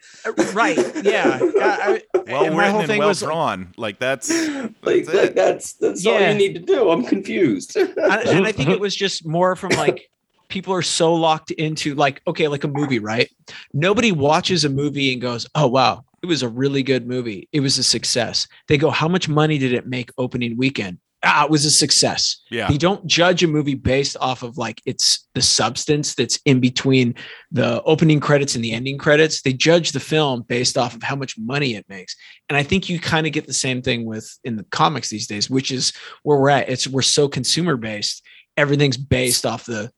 right 0.53 0.77
yeah 1.05 1.39
I, 1.41 2.01
I, 2.13 2.19
Well 2.27 2.43
and 2.43 2.53
my 2.53 2.63
written 2.63 2.71
whole 2.71 2.79
and 2.81 2.87
thing 2.89 2.99
well 2.99 3.07
was 3.07 3.21
drawn. 3.21 3.73
Like 3.77 3.97
that's 3.97 4.29
like, 4.29 5.05
That's 5.05 5.07
like 5.07 5.07
it. 5.07 5.35
that's 5.35 5.73
that's 5.73 6.05
all 6.05 6.19
you 6.19 6.33
need 6.33 6.55
to 6.55 6.59
do. 6.59 6.89
I'm 6.89 7.05
confused. 7.05 7.77
and 7.77 7.97
and 7.97 8.45
I 8.45 8.51
think 8.51 8.67
it 8.69 8.79
was 8.81 8.93
just 8.93 9.25
more 9.25 9.55
from 9.55 9.69
like 9.71 10.08
people 10.49 10.73
are 10.73 10.81
so 10.81 11.13
locked 11.13 11.51
into 11.51 11.95
like 11.95 12.21
okay, 12.27 12.47
like 12.47 12.63
a 12.63 12.67
movie, 12.67 12.99
right? 12.99 13.29
Nobody 13.73 14.11
watches 14.11 14.65
a 14.65 14.69
movie 14.69 15.13
and 15.13 15.21
goes, 15.21 15.47
"Oh 15.55 15.67
wow, 15.67 16.03
it 16.21 16.25
was 16.25 16.43
a 16.43 16.49
really 16.49 16.83
good 16.83 17.07
movie. 17.07 17.47
It 17.51 17.61
was 17.61 17.77
a 17.77 17.83
success." 17.83 18.47
They 18.67 18.77
go, 18.77 18.89
"How 18.89 19.07
much 19.07 19.29
money 19.29 19.57
did 19.57 19.73
it 19.73 19.87
make 19.87 20.11
opening 20.17 20.57
weekend?" 20.57 20.97
Ah, 21.21 21.43
it 21.43 21.51
was 21.51 21.65
a 21.65 21.71
success. 21.71 22.37
yeah. 22.49 22.69
They 22.69 22.77
don't 22.77 23.05
judge 23.05 23.43
a 23.43 23.47
movie 23.47 23.75
based 23.75 24.15
off 24.21 24.41
of 24.41 24.57
like 24.57 24.81
it's 24.85 25.27
the 25.35 25.41
substance 25.41 26.15
that's 26.15 26.39
in 26.45 26.61
between 26.61 27.13
the 27.51 27.83
opening 27.83 28.21
credits 28.21 28.55
and 28.55 28.63
the 28.63 28.71
ending 28.71 28.97
credits. 28.97 29.41
They 29.41 29.51
judge 29.51 29.91
the 29.91 29.99
film 29.99 30.43
based 30.43 30.77
off 30.77 30.95
of 30.95 31.03
how 31.03 31.17
much 31.17 31.37
money 31.37 31.75
it 31.75 31.85
makes. 31.89 32.15
And 32.47 32.55
I 32.55 32.63
think 32.63 32.87
you 32.87 33.01
kind 33.01 33.27
of 33.27 33.33
get 33.33 33.47
the 33.47 33.53
same 33.53 33.81
thing 33.81 34.05
with 34.05 34.33
in 34.45 34.55
the 34.55 34.63
comics 34.71 35.09
these 35.09 35.27
days, 35.27 35.49
which 35.49 35.71
is 35.73 35.91
where 36.23 36.37
we're 36.37 36.51
at. 36.51 36.69
It's 36.69 36.87
we're 36.87 37.01
so 37.01 37.27
consumer 37.27 37.75
based. 37.75 38.23
Everything's 38.55 38.97
based 38.97 39.45
off 39.45 39.65
the 39.65 39.91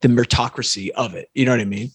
the 0.00 0.08
meritocracy 0.08 0.90
of 0.90 1.14
it. 1.14 1.28
You 1.34 1.44
know 1.44 1.52
what 1.52 1.60
I 1.60 1.64
mean? 1.64 1.90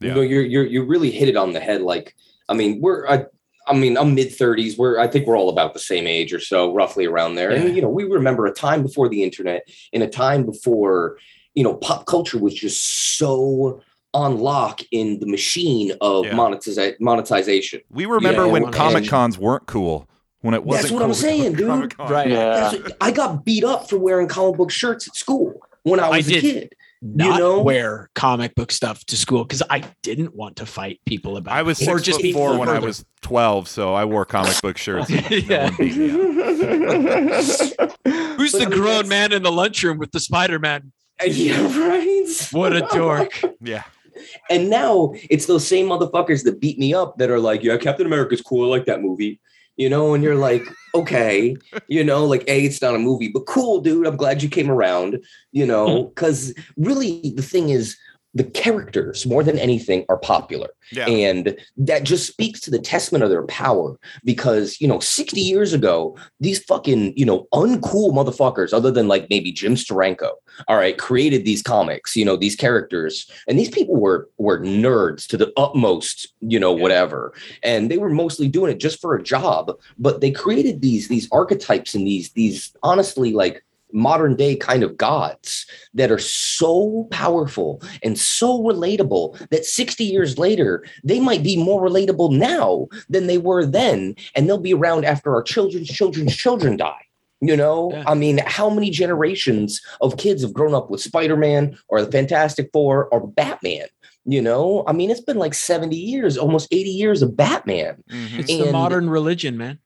Yeah. 0.00 0.08
You 0.08 0.14
know, 0.14 0.20
you're 0.22 0.42
you're 0.44 0.66
you 0.66 0.84
really 0.84 1.10
hit 1.10 1.28
it 1.28 1.36
on 1.36 1.52
the 1.52 1.60
head. 1.60 1.82
Like, 1.82 2.14
I 2.48 2.54
mean, 2.54 2.80
we're 2.80 3.06
I, 3.08 3.24
I 3.66 3.74
mean, 3.74 3.96
I'm 3.96 4.14
mid 4.14 4.28
30s. 4.28 4.76
We're 4.76 4.98
I 4.98 5.06
think 5.08 5.26
we're 5.26 5.38
all 5.38 5.48
about 5.50 5.72
the 5.72 5.80
same 5.80 6.06
age 6.06 6.32
or 6.34 6.40
so, 6.40 6.74
roughly 6.74 7.06
around 7.06 7.34
there. 7.36 7.52
Yeah. 7.52 7.58
And 7.62 7.76
you 7.76 7.82
know, 7.82 7.88
we 7.88 8.04
remember 8.04 8.46
a 8.46 8.52
time 8.52 8.82
before 8.82 9.08
the 9.08 9.22
internet, 9.22 9.66
in 9.92 10.02
a 10.02 10.08
time 10.08 10.44
before 10.44 11.18
you 11.54 11.62
know, 11.62 11.74
pop 11.74 12.04
culture 12.06 12.36
was 12.38 12.52
just 12.52 13.16
so 13.16 13.80
on 14.12 14.38
lock 14.38 14.80
in 14.90 15.20
the 15.20 15.26
machine 15.26 15.92
of 16.00 16.24
Yeah. 16.24 16.32
monetiza- 16.32 16.98
monetization. 17.00 17.80
We 17.90 18.06
remember 18.06 18.46
Yeah, 18.46 18.52
when 18.52 18.72
Comic 18.72 19.08
Cons 19.08 19.38
weren't 19.38 19.66
cool. 19.66 20.08
When 20.40 20.52
it 20.52 20.64
wasn't 20.64 20.82
That's 20.82 20.92
what 20.92 21.02
I'm 21.02 21.08
cool 21.08 21.14
to 21.14 21.22
go 21.22 21.28
saying, 21.28 21.52
dude. 21.54 21.66
Comic-Con. 21.68 22.10
Right. 22.12 22.28
Yeah. 22.28 22.70
What- 22.72 22.96
I 23.00 23.10
got 23.12 23.44
beat 23.44 23.64
up 23.64 23.88
for 23.88 23.98
wearing 23.98 24.26
comic 24.28 24.56
book 24.58 24.70
shirts 24.70 25.06
at 25.08 25.14
school. 25.16 25.60
when 25.84 26.00
I 26.00 26.08
I 26.08 26.16
was 26.18 26.26
a 26.28 26.30
did. 26.32 26.40
kid. 26.42 26.74
Not 27.06 27.38
know? 27.38 27.60
wear 27.60 28.08
comic 28.14 28.54
book 28.54 28.72
stuff 28.72 29.04
to 29.06 29.16
school 29.16 29.44
because 29.44 29.62
I 29.68 29.84
didn't 30.02 30.34
want 30.34 30.56
to 30.56 30.64
fight 30.66 31.00
people 31.04 31.36
about. 31.36 31.54
I 31.54 31.60
was 31.60 31.76
six 31.76 31.90
or 31.90 31.98
just 31.98 32.22
foot 32.22 32.32
four 32.32 32.58
when 32.58 32.70
I 32.70 32.78
was 32.78 33.04
twelve, 33.20 33.68
so 33.68 33.92
I 33.92 34.06
wore 34.06 34.24
comic 34.24 34.58
book 34.62 34.78
shirts. 34.78 35.10
Yeah. 35.30 35.68
one 35.68 35.76
beat 35.76 35.96
me 35.96 36.10
up. 37.78 37.98
Who's 38.38 38.52
But 38.52 38.58
the 38.58 38.66
I 38.66 38.68
mean, 38.70 38.78
grown 38.78 39.08
man 39.08 39.32
in 39.32 39.42
the 39.42 39.52
lunchroom 39.52 39.98
with 39.98 40.12
the 40.12 40.20
Spider 40.20 40.58
Man? 40.58 40.92
Uh, 41.20 41.26
yeah, 41.26 41.60
right. 41.78 42.48
What 42.52 42.74
a 42.74 42.80
dork! 42.90 43.38
Yeah, 43.60 43.82
And 44.48 44.70
now 44.70 45.12
it's 45.28 45.44
those 45.44 45.66
same 45.66 45.86
motherfuckers 45.88 46.42
that 46.44 46.58
beat 46.58 46.78
me 46.78 46.94
up 46.94 47.18
that 47.18 47.30
are 47.30 47.38
like, 47.38 47.62
yeah, 47.62 47.76
Captain 47.76 48.06
America's 48.06 48.40
cool. 48.40 48.64
I 48.64 48.76
like 48.78 48.86
that 48.86 49.02
movie. 49.02 49.40
You 49.76 49.88
know, 49.88 50.14
and 50.14 50.22
you're 50.22 50.36
like, 50.36 50.62
okay, 50.94 51.56
you 51.88 52.04
know, 52.04 52.24
like, 52.24 52.44
A, 52.48 52.64
it's 52.64 52.80
not 52.80 52.94
a 52.94 52.98
movie, 52.98 53.28
but 53.28 53.46
cool, 53.46 53.80
dude. 53.80 54.06
I'm 54.06 54.16
glad 54.16 54.42
you 54.42 54.48
came 54.48 54.70
around, 54.70 55.18
you 55.52 55.66
know, 55.66 56.02
hmm. 56.02 56.08
because 56.08 56.54
really 56.76 57.32
the 57.34 57.42
thing 57.42 57.70
is, 57.70 57.96
the 58.34 58.44
characters 58.44 59.26
more 59.26 59.44
than 59.44 59.58
anything 59.58 60.04
are 60.08 60.18
popular. 60.18 60.68
yeah. 60.90 61.06
And 61.06 61.56
that 61.76 62.02
just 62.02 62.26
speaks 62.26 62.60
to 62.60 62.70
the 62.70 62.80
testament 62.80 63.22
of 63.22 63.30
their 63.30 63.46
power 63.46 63.98
because, 64.24 64.80
you 64.80 64.88
know, 64.88 64.98
60 64.98 65.40
years 65.40 65.72
ago, 65.72 66.16
these 66.40 66.62
fucking, 66.64 67.16
you 67.16 67.24
know, 67.24 67.46
uncool 67.54 68.12
motherfuckers, 68.12 68.72
other 68.72 68.90
than 68.90 69.06
like 69.06 69.28
maybe 69.30 69.52
Jim 69.52 69.76
Steranko, 69.76 70.32
all 70.66 70.76
right, 70.76 70.98
created 70.98 71.44
these 71.44 71.62
comics, 71.62 72.16
you 72.16 72.24
know, 72.24 72.36
these 72.36 72.56
characters. 72.56 73.30
And 73.46 73.58
these 73.58 73.70
people 73.70 73.96
were 73.96 74.28
were 74.38 74.58
nerds 74.58 75.26
to 75.28 75.36
the 75.36 75.52
utmost, 75.56 76.32
you 76.40 76.58
know, 76.58 76.72
whatever. 76.72 77.32
And 77.62 77.90
they 77.90 77.98
were 77.98 78.10
mostly 78.10 78.48
doing 78.48 78.72
it 78.72 78.78
just 78.78 79.00
for 79.00 79.14
a 79.14 79.22
job, 79.22 79.72
but 79.96 80.20
they 80.20 80.32
created 80.32 80.80
these 80.80 81.06
these 81.06 81.28
archetypes 81.30 81.94
and 81.94 82.06
these 82.06 82.32
these 82.32 82.74
honestly 82.82 83.32
like 83.32 83.64
modern 83.94 84.34
day 84.36 84.56
kind 84.56 84.82
of 84.82 84.96
gods 84.96 85.64
that 85.94 86.10
are 86.10 86.18
so 86.18 87.06
powerful 87.10 87.80
and 88.02 88.18
so 88.18 88.60
relatable 88.62 89.38
that 89.50 89.64
60 89.64 90.04
years 90.04 90.36
later 90.36 90.84
they 91.04 91.20
might 91.20 91.42
be 91.44 91.56
more 91.56 91.80
relatable 91.80 92.36
now 92.36 92.88
than 93.08 93.28
they 93.28 93.38
were 93.38 93.64
then 93.64 94.14
and 94.34 94.48
they'll 94.48 94.58
be 94.58 94.74
around 94.74 95.04
after 95.04 95.32
our 95.34 95.42
children's 95.42 95.88
children's 95.88 96.34
children 96.36 96.76
die 96.76 97.00
you 97.40 97.56
know 97.56 97.90
Yeah. 97.92 98.04
i 98.06 98.14
mean 98.14 98.38
how 98.44 98.68
many 98.68 98.90
generations 98.90 99.80
of 100.00 100.16
kids 100.16 100.42
have 100.42 100.52
grown 100.52 100.74
up 100.74 100.90
with 100.90 101.00
spider-man 101.00 101.78
or 101.88 102.02
the 102.04 102.10
fantastic 102.10 102.70
four 102.72 103.06
or 103.06 103.26
batman 103.26 103.86
you 104.24 104.40
know 104.42 104.82
i 104.88 104.92
mean 104.92 105.10
it's 105.10 105.20
been 105.20 105.38
like 105.38 105.54
70 105.54 105.96
years 105.96 106.36
almost 106.36 106.66
80 106.72 106.90
years 106.90 107.22
of 107.22 107.36
batman 107.36 108.02
Mhm. 108.10 108.38
It's 108.40 108.48
the 108.48 108.72
modern 108.72 109.08
religion, 109.08 109.56
man. 109.56 109.78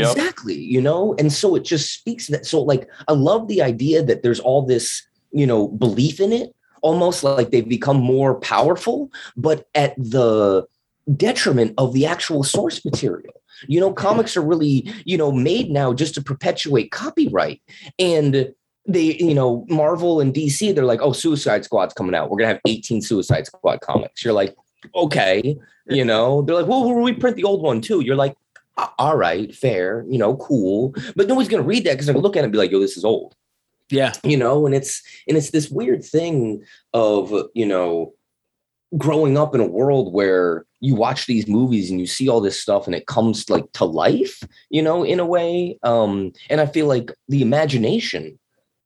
Exactly, 0.00 0.54
you 0.54 0.80
know, 0.80 1.14
and 1.18 1.32
so 1.32 1.54
it 1.54 1.64
just 1.64 1.92
speaks 1.92 2.28
that. 2.28 2.46
So, 2.46 2.60
like, 2.60 2.88
I 3.08 3.12
love 3.12 3.48
the 3.48 3.62
idea 3.62 4.02
that 4.02 4.22
there's 4.22 4.40
all 4.40 4.62
this, 4.62 5.06
you 5.32 5.46
know, 5.46 5.68
belief 5.68 6.20
in 6.20 6.32
it, 6.32 6.54
almost 6.82 7.24
like 7.24 7.50
they've 7.50 7.68
become 7.68 7.98
more 7.98 8.34
powerful, 8.40 9.10
but 9.36 9.66
at 9.74 9.94
the 9.96 10.66
detriment 11.16 11.74
of 11.78 11.92
the 11.92 12.06
actual 12.06 12.42
source 12.42 12.84
material. 12.84 13.34
You 13.68 13.80
know, 13.80 13.92
comics 13.92 14.36
are 14.36 14.42
really, 14.42 14.90
you 15.04 15.16
know, 15.16 15.30
made 15.30 15.70
now 15.70 15.92
just 15.92 16.14
to 16.14 16.22
perpetuate 16.22 16.90
copyright. 16.90 17.62
And 17.98 18.52
they, 18.86 19.16
you 19.16 19.34
know, 19.34 19.64
Marvel 19.68 20.20
and 20.20 20.34
DC, 20.34 20.74
they're 20.74 20.84
like, 20.84 21.00
oh, 21.02 21.12
Suicide 21.12 21.64
Squad's 21.64 21.94
coming 21.94 22.14
out. 22.14 22.30
We're 22.30 22.38
gonna 22.38 22.54
have 22.54 22.60
18 22.66 23.02
Suicide 23.02 23.46
Squad 23.46 23.80
comics. 23.80 24.24
You're 24.24 24.34
like, 24.34 24.56
okay, 24.94 25.56
you 25.88 26.04
know, 26.04 26.42
they're 26.42 26.56
like, 26.56 26.66
well, 26.66 26.92
we 26.92 27.12
print 27.12 27.36
the 27.36 27.44
old 27.44 27.62
one 27.62 27.80
too. 27.80 28.00
You're 28.00 28.16
like, 28.16 28.32
"A- 28.32 28.36
all 28.98 29.16
right, 29.16 29.54
fair, 29.54 30.04
you 30.08 30.18
know, 30.18 30.36
cool. 30.36 30.94
But 31.16 31.28
nobody's 31.28 31.48
gonna 31.48 31.62
read 31.62 31.84
that 31.84 31.92
because 31.92 32.06
they're 32.06 32.14
gonna 32.14 32.22
look 32.22 32.36
at 32.36 32.40
it 32.40 32.44
and 32.44 32.52
be 32.52 32.58
like, 32.58 32.70
yo, 32.70 32.80
this 32.80 32.96
is 32.96 33.04
old. 33.04 33.34
Yeah, 33.90 34.12
you 34.24 34.36
know 34.36 34.64
and 34.64 34.74
it's 34.74 35.02
and 35.28 35.36
it's 35.36 35.50
this 35.50 35.68
weird 35.70 36.02
thing 36.04 36.64
of 36.94 37.32
you 37.54 37.66
know 37.66 38.14
growing 38.96 39.36
up 39.36 39.54
in 39.54 39.60
a 39.60 39.66
world 39.66 40.12
where 40.14 40.64
you 40.80 40.94
watch 40.94 41.26
these 41.26 41.46
movies 41.46 41.90
and 41.90 42.00
you 42.00 42.06
see 42.06 42.28
all 42.28 42.40
this 42.40 42.60
stuff 42.60 42.86
and 42.86 42.94
it 42.94 43.06
comes 43.06 43.48
like 43.48 43.70
to 43.72 43.84
life 43.84 44.42
you 44.68 44.82
know 44.82 45.02
in 45.02 45.18
a 45.18 45.24
way 45.24 45.78
um 45.82 46.30
and 46.50 46.60
i 46.60 46.66
feel 46.66 46.86
like 46.86 47.10
the 47.28 47.40
imagination 47.40 48.38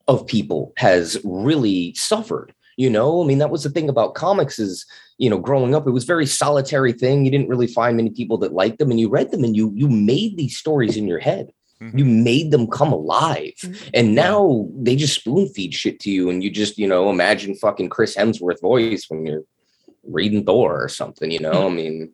of 0.07 0.25
people 0.27 0.73
has 0.77 1.19
really 1.25 1.93
suffered 1.95 2.55
you 2.77 2.91
know? 2.91 3.23
I 3.23 3.27
mean 3.27 3.39
that 3.39 3.51
was 3.51 3.63
the 3.63 3.71
thing 3.71 3.89
about 3.89 4.15
comics 4.15 4.59
is 4.59 4.87
you 5.19 5.31
know 5.31 5.39
growing 5.39 5.75
up 5.75 5.87
it 5.87 5.91
was 5.93 6.05
a 6.05 6.07
very 6.07 6.27
solitary 6.27 6.93
thing 6.93 7.25
you 7.25 7.31
didn't 7.31 7.49
really 7.49 7.67
find 7.67 7.97
many 7.97 8.11
people 8.11 8.37
that 8.39 8.53
liked 8.53 8.79
them 8.79 8.91
and 8.91 9.01
you 9.01 9.09
read 9.09 9.31
them 9.31 9.45
and 9.45 9.57
you 9.57 9.73
you 9.75 9.89
made 9.89 10.37
these 10.37 10.57
stories 10.57 10.97
in 10.97 11.07
your 11.07 11.19
head 11.19 11.51
Mhm. 11.83 11.99
you 11.99 12.05
made 12.07 12.51
them 12.53 12.67
come 12.69 12.91
alive 12.91 13.53
and 13.93 14.15
now 14.15 14.67
they 14.79 14.97
just 14.97 15.15
spoon 15.15 15.47
feed 15.49 15.75
shit 15.75 16.01
to 16.01 16.11
you 16.11 16.31
and 16.31 16.43
you 16.43 16.49
just 16.51 16.79
you 16.79 16.89
know 16.89 17.11
imagine 17.11 17.55
fucking 17.55 17.91
chris 17.91 18.17
hemsworth 18.17 18.63
voice 18.63 19.05
when 19.11 19.27
you're 19.27 19.43
reading 20.05 20.43
thor 20.45 20.83
or 20.83 20.89
something 20.89 21.31
you 21.31 21.39
know 21.41 21.67
i 21.71 21.71
mean 21.71 22.11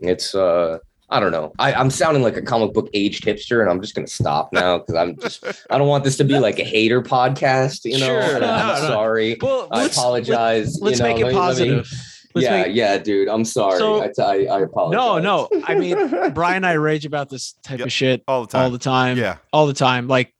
it's 0.00 0.34
uh 0.34 0.78
I 1.10 1.20
don't 1.20 1.32
know. 1.32 1.52
I, 1.58 1.74
I'm 1.74 1.90
sounding 1.90 2.22
like 2.22 2.38
a 2.38 2.42
comic 2.42 2.72
book 2.72 2.88
aged 2.94 3.24
hipster, 3.24 3.60
and 3.60 3.70
I'm 3.70 3.80
just 3.82 3.94
gonna 3.94 4.06
stop 4.06 4.54
now 4.54 4.78
because 4.78 4.94
I'm 4.94 5.16
just 5.18 5.44
I 5.68 5.76
don't 5.76 5.86
want 5.86 6.02
this 6.02 6.16
to 6.16 6.24
be 6.24 6.38
like 6.38 6.58
a 6.58 6.64
hater 6.64 7.02
podcast, 7.02 7.84
you 7.84 7.98
know. 7.98 8.06
Sure. 8.06 8.36
and 8.36 8.44
I'm 8.44 8.66
No, 8.76 8.82
no. 8.82 8.88
sorry. 8.88 9.36
well, 9.40 9.68
I 9.70 9.82
let's, 9.82 9.96
apologize. 9.98 10.80
Let's 10.80 10.98
you 10.98 11.04
know, 11.04 11.08
make 11.12 11.20
it 11.20 11.24
let 11.26 11.32
me- 11.34 11.38
let 11.38 11.58
me- 11.58 11.74
positive. 11.78 11.92
Let's 12.34 12.44
yeah, 12.46 12.62
make- 12.62 12.74
yeah, 12.74 12.98
dude. 12.98 13.28
I'm 13.28 13.44
sorry. 13.44 13.78
So- 13.78 14.02
I, 14.02 14.10
I, 14.18 14.34
I 14.46 14.60
apologize. 14.62 14.96
No, 14.96 15.18
no. 15.18 15.48
I 15.66 15.74
mean, 15.76 16.32
Brian 16.34 16.56
and 16.56 16.66
I 16.66 16.72
rage 16.72 17.06
about 17.06 17.28
this 17.30 17.52
type 17.62 17.78
Yep. 17.78 17.86
of 17.86 17.92
shit 17.92 18.22
all 18.26 18.42
the 18.42 18.48
time. 18.48 18.62
all 18.64 18.70
the 18.70 18.78
time. 18.78 19.16
yeah, 19.18 19.36
all 19.52 19.66
the 19.66 19.72
time. 19.74 20.08
Like, 20.08 20.34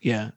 yeah, 0.00 0.30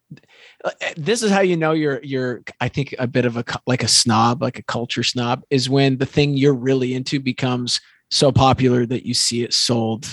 Uh, 0.64 0.72
this 0.98 1.22
is 1.24 1.32
how 1.32 1.42
you 1.42 1.58
know 1.58 1.72
you're 1.74 2.00
you're. 2.04 2.42
I 2.62 2.68
think 2.70 2.94
a 3.00 3.08
bit 3.08 3.26
of 3.26 3.38
a 3.38 3.44
like 3.68 3.84
a 3.84 3.88
snob, 3.88 4.42
like 4.42 4.60
a 4.60 4.64
culture 4.64 5.04
snob, 5.04 5.44
is 5.50 5.70
when 5.70 5.98
the 5.98 6.06
thing 6.06 6.36
you're 6.38 6.54
really 6.54 6.94
into 6.96 7.20
becomes 7.20 7.82
so 8.12 8.32
popular 8.32 8.86
that 8.86 9.06
you 9.08 9.14
see 9.16 9.44
it 9.44 9.54
sold 9.54 10.08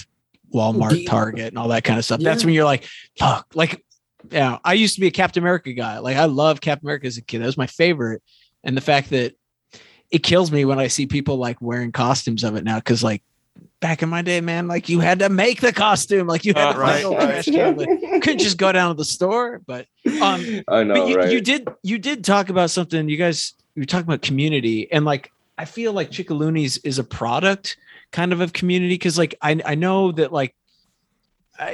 Walmart, 0.55 0.90
Do 0.90 1.05
Target, 1.05 1.49
and 1.49 1.59
all 1.59 1.68
that 1.68 1.84
kind 1.84 1.99
of 1.99 2.05
stuff. 2.05 2.20
That's 2.20 2.45
when 2.45 2.55
you're 2.55 2.64
like, 2.64 2.84
fuck. 3.18 3.47
Like, 3.55 3.84
yeah, 4.30 4.59
I 4.64 4.72
used 4.74 4.95
to 4.95 5.01
be 5.01 5.07
a 5.07 5.11
Captain 5.11 5.43
America 5.43 5.72
guy. 5.74 5.99
Like, 5.99 6.16
I 6.16 6.24
love 6.26 6.61
Captain 6.62 6.86
America 6.86 7.07
as 7.07 7.16
a 7.18 7.22
kid. 7.22 7.40
That 7.43 7.47
was 7.47 7.57
my 7.59 7.66
favorite. 7.66 8.22
And 8.64 8.74
the 8.76 8.80
fact 8.82 9.11
that 9.11 9.34
it 10.13 10.23
kills 10.23 10.53
me 10.53 10.65
when 10.65 10.79
I 10.79 10.87
see 10.87 11.07
people 11.07 11.39
like 11.39 11.61
wearing 11.61 11.91
costumes 11.91 12.45
of 12.45 12.55
it 12.55 12.63
now, 12.65 12.77
because 12.77 13.03
like 13.03 13.23
back 13.81 14.03
in 14.03 14.09
my 14.09 14.23
day, 14.23 14.41
man, 14.41 14.69
like 14.69 14.89
you 14.89 15.01
had 15.01 15.19
to 15.19 15.29
make 15.29 15.61
the 15.61 15.73
costume, 15.73 16.29
like 16.29 16.45
you 16.45 16.53
had 16.55 16.69
Uh, 16.69 16.73
to 16.75 16.79
right, 16.79 17.05
right. 17.05 17.15
trash 17.17 17.45
can. 17.47 17.77
Like, 17.77 17.89
you 17.89 18.21
couldn't 18.21 18.39
just 18.39 18.59
go 18.59 18.71
down 18.71 18.95
to 18.95 18.97
the 18.97 19.05
store. 19.05 19.61
But 19.67 19.87
um, 20.21 20.63
I 20.69 20.85
know, 20.85 20.95
but 20.95 21.09
you, 21.09 21.17
right? 21.17 21.33
you 21.33 21.41
did 21.41 21.67
you 21.83 21.99
did 21.99 22.25
talk 22.25 22.51
about 22.51 22.71
something. 22.71 23.09
You 23.09 23.17
guys 23.17 23.55
you 23.75 23.81
were 23.81 23.87
talking 23.87 24.07
about 24.07 24.23
community, 24.23 24.93
and 24.93 25.05
like 25.05 25.33
I 25.59 25.65
feel 25.65 25.93
like 25.93 26.11
Chickaloonies 26.11 26.79
is 26.85 26.99
a 26.99 27.05
product 27.05 27.77
kind 28.13 28.33
of 28.33 28.41
of 28.41 28.53
community 28.53 28.95
because 28.95 29.17
like 29.19 29.35
I 29.43 29.61
I 29.65 29.75
know 29.75 30.13
that 30.13 30.33
like. 30.33 30.55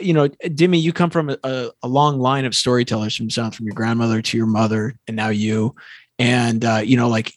You 0.03 0.13
know, 0.13 0.29
Dimi, 0.29 0.83
you 0.83 0.93
come 0.93 1.09
from 1.09 1.31
a, 1.31 1.39
a, 1.45 1.71
a 1.85 1.89
long 1.89 2.19
line 2.19 2.45
of 2.45 2.55
storytellers 2.55 3.17
from 3.17 3.31
sound 3.31 3.55
from 3.55 3.65
your 3.65 3.75
grandmother 3.75 4.21
to 4.21 4.37
your 4.37 4.47
mother, 4.47 4.99
and 5.07 5.17
now 5.17 5.29
you, 5.29 5.77
and 6.19 6.63
uh, 6.63 6.83
you 6.85 6.97
know, 6.97 7.09
like 7.09 7.33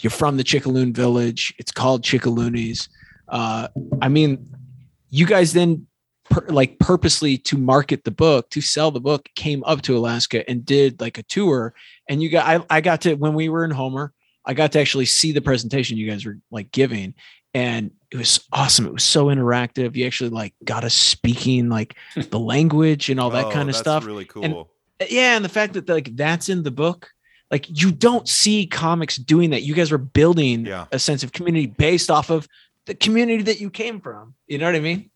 you're 0.00 0.10
from 0.10 0.36
the 0.36 0.44
Chickaloon 0.44 0.94
village. 0.94 1.54
It's 1.58 1.72
called 1.72 2.02
Chickaloonies. 2.02 2.88
Uh, 3.28 3.68
I 4.00 4.08
mean, 4.08 4.48
you 5.10 5.26
guys 5.26 5.52
then 5.52 5.86
per, 6.30 6.44
like 6.48 6.78
purposely 6.78 7.38
to 7.38 7.58
market 7.58 8.04
the 8.04 8.10
book 8.10 8.50
to 8.50 8.60
sell 8.60 8.90
the 8.90 9.00
book 9.00 9.28
came 9.36 9.62
up 9.64 9.82
to 9.82 9.96
Alaska 9.96 10.48
and 10.48 10.64
did 10.64 11.00
like 11.00 11.18
a 11.18 11.22
tour. 11.24 11.74
And 12.08 12.22
you 12.22 12.30
got 12.30 12.46
I, 12.46 12.76
I 12.76 12.80
got 12.80 13.02
to 13.02 13.14
when 13.14 13.34
we 13.34 13.48
were 13.48 13.64
in 13.64 13.70
Homer, 13.70 14.12
I 14.44 14.54
got 14.54 14.72
to 14.72 14.80
actually 14.80 15.06
see 15.06 15.32
the 15.32 15.40
presentation 15.42 15.96
you 15.96 16.10
guys 16.10 16.24
were 16.26 16.38
like 16.50 16.72
giving, 16.72 17.14
and 17.54 17.90
it 18.10 18.16
was 18.16 18.40
awesome. 18.52 18.86
It 18.86 18.92
was 18.92 19.04
so 19.04 19.26
interactive. 19.26 19.94
You 19.94 20.06
actually 20.06 20.30
like 20.30 20.54
got 20.64 20.84
us 20.84 20.94
speaking 20.94 21.68
like 21.68 21.94
the 22.30 22.38
language 22.40 23.08
and 23.08 23.20
all 23.20 23.30
that 23.30 23.46
Oh, 23.46 23.50
kind 23.52 23.68
of 23.68 23.76
stuff 23.76 24.04
Really 24.04 24.24
cool. 24.24 24.44
And- 24.44 24.54
yeah 25.10 25.34
and 25.34 25.44
the 25.44 25.48
fact 25.48 25.72
that 25.72 25.88
like 25.88 26.14
that's 26.14 26.48
in 26.48 26.62
the 26.62 26.70
book 26.70 27.10
like 27.52 27.66
you 27.68 27.92
don't 27.92 28.26
see 28.28 28.66
comics 28.66 29.14
doing 29.16 29.50
that 29.50 29.62
you 29.62 29.74
guys 29.74 29.92
were 29.92 29.98
building 29.98 30.66
Yeah. 30.66 30.86
a 30.90 30.98
sense 30.98 31.22
of 31.22 31.30
community 31.32 31.66
based 31.66 32.10
off 32.10 32.30
of 32.30 32.48
the 32.86 32.94
community 32.94 33.44
that 33.44 33.60
you 33.60 33.70
came 33.70 34.00
from 34.00 34.34
you 34.48 34.58
know 34.58 34.66
what 34.66 34.74
i 34.74 34.80
mean 34.80 35.10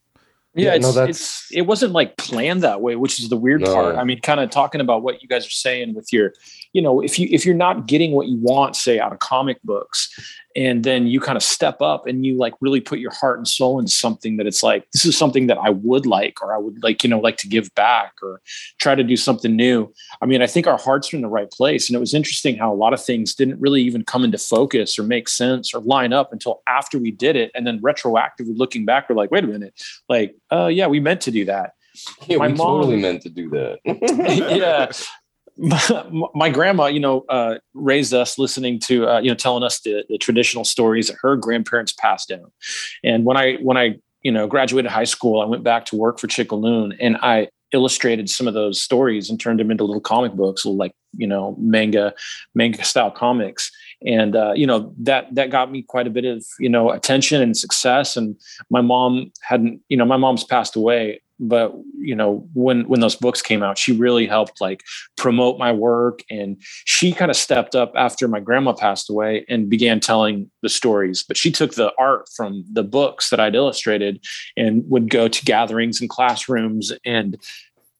Yeah, 0.54 0.68
Yeah, 0.68 0.74
it's, 0.76 0.82
no, 0.86 0.92
that's- 0.92 1.16
it's 1.16 1.48
it 1.52 1.62
wasn't 1.62 1.92
like 1.92 2.16
planned 2.16 2.62
that 2.62 2.80
way, 2.80 2.96
which 2.96 3.20
is 3.20 3.28
the 3.28 3.36
weird 3.36 3.60
No. 3.62 3.74
part. 3.74 3.96
I 3.96 4.04
mean, 4.04 4.20
kind 4.22 4.40
of 4.40 4.48
talking 4.48 4.80
about 4.80 5.02
what 5.02 5.20
you 5.22 5.28
guys 5.28 5.46
are 5.46 5.50
saying 5.50 5.94
with 5.94 6.10
your, 6.14 6.32
you 6.76 6.82
know, 6.82 7.00
if 7.00 7.18
you 7.18 7.26
if 7.30 7.46
you're 7.46 7.54
not 7.54 7.86
getting 7.86 8.12
what 8.12 8.26
you 8.26 8.36
want, 8.36 8.76
say 8.76 9.00
out 9.00 9.10
of 9.10 9.18
comic 9.20 9.56
books, 9.64 10.12
and 10.54 10.84
then 10.84 11.06
you 11.06 11.20
kind 11.20 11.34
of 11.34 11.42
step 11.42 11.80
up 11.80 12.06
and 12.06 12.26
you 12.26 12.36
like 12.36 12.52
really 12.60 12.82
put 12.82 12.98
your 12.98 13.12
heart 13.12 13.38
and 13.38 13.48
soul 13.48 13.78
into 13.78 13.90
something 13.90 14.36
that 14.36 14.46
it's 14.46 14.62
like 14.62 14.86
this 14.92 15.06
is 15.06 15.16
something 15.16 15.46
that 15.46 15.56
I 15.56 15.70
would 15.70 16.04
like 16.04 16.42
or 16.42 16.54
I 16.54 16.58
would 16.58 16.82
like 16.82 17.02
you 17.02 17.08
know 17.08 17.18
like 17.18 17.38
to 17.38 17.48
give 17.48 17.74
back 17.76 18.12
or 18.22 18.42
try 18.78 18.94
to 18.94 19.02
do 19.02 19.16
something 19.16 19.56
new. 19.56 19.90
I 20.20 20.26
mean, 20.26 20.42
I 20.42 20.46
think 20.46 20.66
our 20.66 20.76
hearts 20.76 21.14
are 21.14 21.16
in 21.16 21.22
the 21.22 21.28
right 21.28 21.50
place, 21.50 21.88
and 21.88 21.96
it 21.96 22.00
was 22.00 22.12
interesting 22.12 22.58
how 22.58 22.70
a 22.70 22.76
lot 22.76 22.92
of 22.92 23.02
things 23.02 23.34
didn't 23.34 23.58
really 23.58 23.80
even 23.80 24.04
come 24.04 24.22
into 24.22 24.36
focus 24.36 24.98
or 24.98 25.02
make 25.02 25.30
sense 25.30 25.72
or 25.72 25.80
line 25.80 26.12
up 26.12 26.30
until 26.30 26.60
after 26.68 26.98
we 26.98 27.10
did 27.10 27.36
it, 27.36 27.50
and 27.54 27.66
then 27.66 27.80
retroactively 27.80 28.54
looking 28.54 28.84
back, 28.84 29.08
we're 29.08 29.16
like, 29.16 29.30
wait 29.30 29.44
a 29.44 29.46
minute, 29.46 29.72
like, 30.10 30.36
uh, 30.52 30.66
yeah, 30.66 30.88
we 30.88 31.00
meant 31.00 31.22
to 31.22 31.30
do 31.30 31.46
that. 31.46 31.72
yeah, 32.26 32.36
my 32.36 32.48
we 32.48 32.52
mom- 32.52 32.66
totally 32.66 33.00
meant 33.00 33.22
to 33.22 33.30
do 33.30 33.48
that. 33.48 33.78
yeah. 34.50 34.92
my, 36.34 36.50
grandma, 36.50 36.86
you 36.86 37.00
know, 37.00 37.24
uh, 37.28 37.56
raised 37.74 38.12
us 38.12 38.38
listening 38.38 38.78
to, 38.80 39.08
uh, 39.08 39.20
you 39.20 39.30
know, 39.30 39.34
telling 39.34 39.62
us 39.62 39.80
the, 39.80 40.04
the 40.08 40.18
traditional 40.18 40.64
stories 40.64 41.08
that 41.08 41.16
her 41.22 41.36
grandparents 41.36 41.92
passed 41.92 42.28
down. 42.28 42.52
And 43.02 43.24
when 43.24 43.36
I, 43.36 43.54
when 43.56 43.76
I, 43.76 43.96
you 44.22 44.30
know, 44.30 44.46
graduated 44.46 44.90
high 44.90 45.04
school, 45.04 45.40
I 45.40 45.46
went 45.46 45.62
back 45.62 45.86
to 45.86 45.96
work 45.96 46.18
for 46.18 46.26
Chickaloon 46.26 46.96
and 47.00 47.16
I 47.22 47.48
illustrated 47.72 48.28
some 48.28 48.46
of 48.46 48.54
those 48.54 48.80
stories 48.80 49.30
and 49.30 49.40
turned 49.40 49.58
them 49.58 49.70
into 49.70 49.84
little 49.84 50.00
comic 50.00 50.32
books, 50.32 50.64
little 50.64 50.76
like, 50.76 50.94
you 51.16 51.26
know, 51.26 51.56
manga, 51.58 52.12
manga 52.54 52.84
style 52.84 53.10
comics. 53.10 53.70
And, 54.04 54.36
uh, 54.36 54.52
you 54.54 54.66
know, 54.66 54.94
that, 54.98 55.34
that 55.34 55.50
got 55.50 55.72
me 55.72 55.82
quite 55.82 56.06
a 56.06 56.10
bit 56.10 56.24
of, 56.24 56.44
you 56.58 56.68
know, 56.68 56.90
attention 56.90 57.40
and 57.40 57.56
success. 57.56 58.16
And 58.16 58.36
my 58.70 58.82
mom 58.82 59.32
hadn't, 59.42 59.80
you 59.88 59.96
know, 59.96 60.04
my 60.04 60.16
mom's 60.16 60.44
passed 60.44 60.76
away 60.76 61.20
but 61.38 61.74
you 61.98 62.14
know 62.14 62.48
when 62.54 62.88
when 62.88 63.00
those 63.00 63.16
books 63.16 63.42
came 63.42 63.62
out 63.62 63.78
she 63.78 63.92
really 63.92 64.26
helped 64.26 64.60
like 64.60 64.82
promote 65.16 65.58
my 65.58 65.70
work 65.70 66.20
and 66.30 66.56
she 66.84 67.12
kind 67.12 67.30
of 67.30 67.36
stepped 67.36 67.74
up 67.74 67.92
after 67.94 68.26
my 68.26 68.40
grandma 68.40 68.72
passed 68.72 69.10
away 69.10 69.44
and 69.48 69.68
began 69.68 70.00
telling 70.00 70.50
the 70.62 70.68
stories 70.68 71.24
but 71.26 71.36
she 71.36 71.50
took 71.52 71.74
the 71.74 71.92
art 71.98 72.26
from 72.34 72.64
the 72.72 72.82
books 72.82 73.28
that 73.30 73.40
i'd 73.40 73.54
illustrated 73.54 74.24
and 74.56 74.82
would 74.88 75.10
go 75.10 75.28
to 75.28 75.44
gatherings 75.44 76.00
and 76.00 76.08
classrooms 76.08 76.92
and 77.04 77.36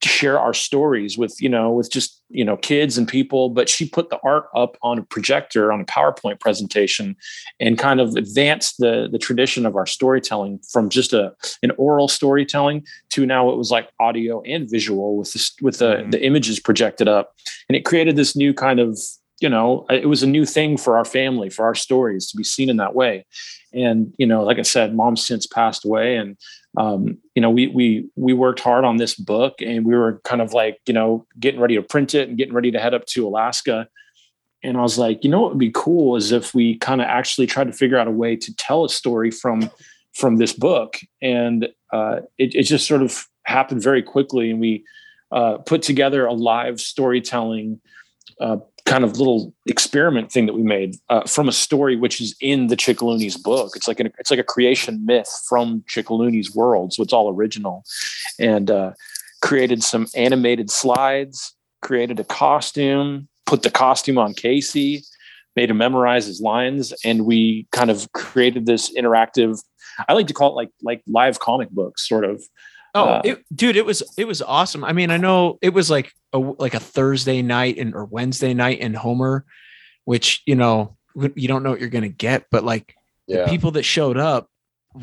share 0.05 0.39
our 0.39 0.55
stories 0.55 1.17
with 1.19 1.35
you 1.41 1.49
know 1.49 1.71
with 1.73 1.91
just 1.91 2.23
you 2.29 2.45
know 2.45 2.57
kids 2.57 2.99
and 2.99 3.09
people 3.09 3.49
but 3.49 3.69
she 3.69 3.89
put 3.89 4.11
the 4.11 4.19
art 4.23 4.45
up 4.55 4.77
on 4.83 4.99
a 4.99 5.03
projector 5.03 5.73
on 5.73 5.81
a 5.81 5.85
powerpoint 5.85 6.39
presentation 6.39 7.17
and 7.61 7.79
kind 7.79 8.01
of 8.01 8.15
advanced 8.15 8.77
the 8.79 9.09
the 9.11 9.19
tradition 9.19 9.65
of 9.67 9.75
our 9.75 9.87
storytelling 9.87 10.61
from 10.71 10.89
just 10.89 11.13
a 11.13 11.35
an 11.63 11.73
oral 11.79 12.09
storytelling 12.09 12.85
to 13.11 13.25
now 13.27 13.51
it 13.51 13.57
was 13.57 13.71
like 13.71 13.89
audio 13.99 14.43
and 14.43 14.71
visual 14.71 15.17
with 15.17 15.33
this 15.33 15.53
with 15.63 15.79
the 15.79 15.97
Mhm. 15.97 16.11
the 16.13 16.25
images 16.25 16.61
projected 16.61 17.09
up 17.09 17.33
and 17.69 17.75
it 17.75 17.85
created 17.85 18.17
this 18.17 18.37
new 18.37 18.53
kind 18.53 18.79
of 18.81 18.99
you 19.41 19.49
know 19.49 19.87
it 19.91 20.09
was 20.09 20.23
a 20.23 20.27
new 20.27 20.45
thing 20.45 20.77
for 20.77 20.97
our 20.97 21.05
family 21.05 21.49
for 21.51 21.65
our 21.65 21.75
stories 21.75 22.31
to 22.31 22.37
be 22.37 22.45
seen 22.45 22.69
in 22.71 22.77
that 22.77 22.95
way 22.95 23.25
and 23.73 24.15
you 24.19 24.27
know 24.27 24.43
like 24.45 24.59
i 24.59 24.63
said 24.63 24.95
mom's 24.95 25.27
since 25.27 25.47
passed 25.47 25.85
away 25.85 26.17
and 26.17 26.37
um, 26.77 27.19
you 27.35 27.43
know, 27.43 27.51
we 27.51 27.69
we 27.69 28.09
we 28.17 28.33
worked 28.33 28.61
hard 28.61 28.85
on 28.85 28.97
this 28.97 29.15
book, 29.15 29.63
and 29.63 29.87
we 29.87 29.95
were 29.95 30.21
kind 30.25 30.43
of 30.43 30.53
like, 30.53 30.79
you 30.87 30.95
know, 30.95 31.27
getting 31.41 31.61
ready 31.61 31.77
to 31.77 31.83
print 31.83 32.15
it 32.15 32.29
and 32.29 32.37
getting 32.37 32.55
ready 32.55 32.71
to 32.71 32.79
head 32.79 32.95
up 32.95 33.07
to 33.07 33.27
Alaska. 33.27 33.89
And 34.63 34.77
I 34.77 34.81
was 34.81 34.99
like, 34.99 35.23
you 35.23 35.31
know, 35.31 35.41
what 35.41 35.51
would 35.51 35.59
be 35.59 35.71
cool 35.73 36.17
is 36.17 36.33
if 36.33 36.55
we 36.55 36.77
kind 36.79 37.01
of 37.01 37.07
actually 37.07 37.47
tried 37.47 37.69
to 37.69 37.73
figure 37.73 37.99
out 37.99 38.09
a 38.09 38.13
way 38.13 38.37
to 38.37 38.57
tell 38.57 38.85
a 38.85 38.89
story 38.89 39.31
from 39.31 39.71
from 40.15 40.37
this 40.37 40.53
book, 40.53 40.99
and 41.23 41.69
uh, 41.93 42.21
it, 42.39 42.55
it 42.55 42.63
just 42.65 42.87
sort 42.87 43.03
of 43.03 43.27
happened 43.45 43.83
very 43.83 44.03
quickly, 44.03 44.51
and 44.51 44.61
we 44.61 44.85
uh, 45.33 45.59
put 45.59 45.83
together 45.83 46.27
a 46.27 46.33
live 46.33 46.81
storytelling 46.81 47.81
uh, 48.41 48.59
kind 48.87 49.05
of 49.05 49.19
little 49.19 49.53
experiment 49.67 50.31
thing 50.31 50.47
that 50.47 50.55
we 50.55 50.63
made 50.63 50.97
uh, 51.11 51.27
from 51.27 51.49
a 51.49 51.53
story 51.53 51.97
which 51.97 52.21
is 52.21 52.35
in 52.41 52.69
the 52.69 52.77
Chickalooni's 52.77 53.37
book. 53.37 53.73
It's 53.75 53.89
like 53.89 54.01
an, 54.01 54.13
it's 54.19 54.31
like 54.31 54.41
a 54.41 54.45
creation 54.45 55.05
myth 55.05 55.29
from 55.49 55.83
Chickalooni's 55.83 56.55
world, 56.55 56.93
so 56.93 57.03
it's 57.03 57.13
all 57.13 57.29
original, 57.29 57.85
and 58.39 58.71
uh, 58.71 58.93
created 59.43 59.83
some 59.83 60.07
animated 60.15 60.71
slides, 60.71 61.55
created 61.83 62.21
a 62.21 62.25
costume, 62.25 63.29
put 63.45 63.63
the 63.63 63.71
costume 63.71 64.19
on 64.19 64.35
Casey, 64.35 65.03
made 65.57 65.71
him 65.71 65.79
memorize 65.79 66.27
his 66.27 66.41
lines, 66.41 66.95
and 67.05 67.27
we 67.27 67.67
kind 67.73 67.91
of 67.91 68.11
created 68.13 68.67
this 68.67 68.95
interactive. 68.97 69.61
I 70.09 70.13
like 70.13 70.29
to 70.29 70.35
call 70.35 70.51
it 70.51 70.55
like 70.55 70.71
like 70.83 71.03
live 71.09 71.41
comic 71.41 71.71
books, 71.71 72.09
sort 72.09 72.25
of. 72.25 72.43
Oh, 72.97 73.05
Uh, 73.05 73.23
it, 73.25 73.45
dude, 73.55 73.77
it 73.77 73.85
was 73.85 74.03
it 74.17 74.27
was 74.27 74.43
awesome. 74.43 74.83
I 74.85 74.93
mean, 74.93 75.11
I 75.11 75.17
know 75.17 75.59
it 75.63 75.75
was 75.75 75.91
like 75.91 76.13
a 76.33 76.39
like 76.39 76.75
a 76.75 76.81
Thursday 76.81 77.43
night 77.43 77.79
and 77.79 77.95
or 77.95 78.05
Wednesday 78.05 78.55
night 78.55 78.79
in 78.81 78.95
Homer, 78.95 79.45
which 80.05 80.43
you 80.47 80.55
know 80.55 80.97
you 81.15 81.49
don't 81.49 81.63
know 81.63 81.71
what 81.71 81.81
you're 81.81 81.89
gonna 81.91 82.09
get, 82.09 82.47
but 82.51 82.65
like 82.65 82.95
the 83.45 83.51
people 83.51 83.71
that 83.73 83.83
showed 83.85 84.17
up 84.19 84.49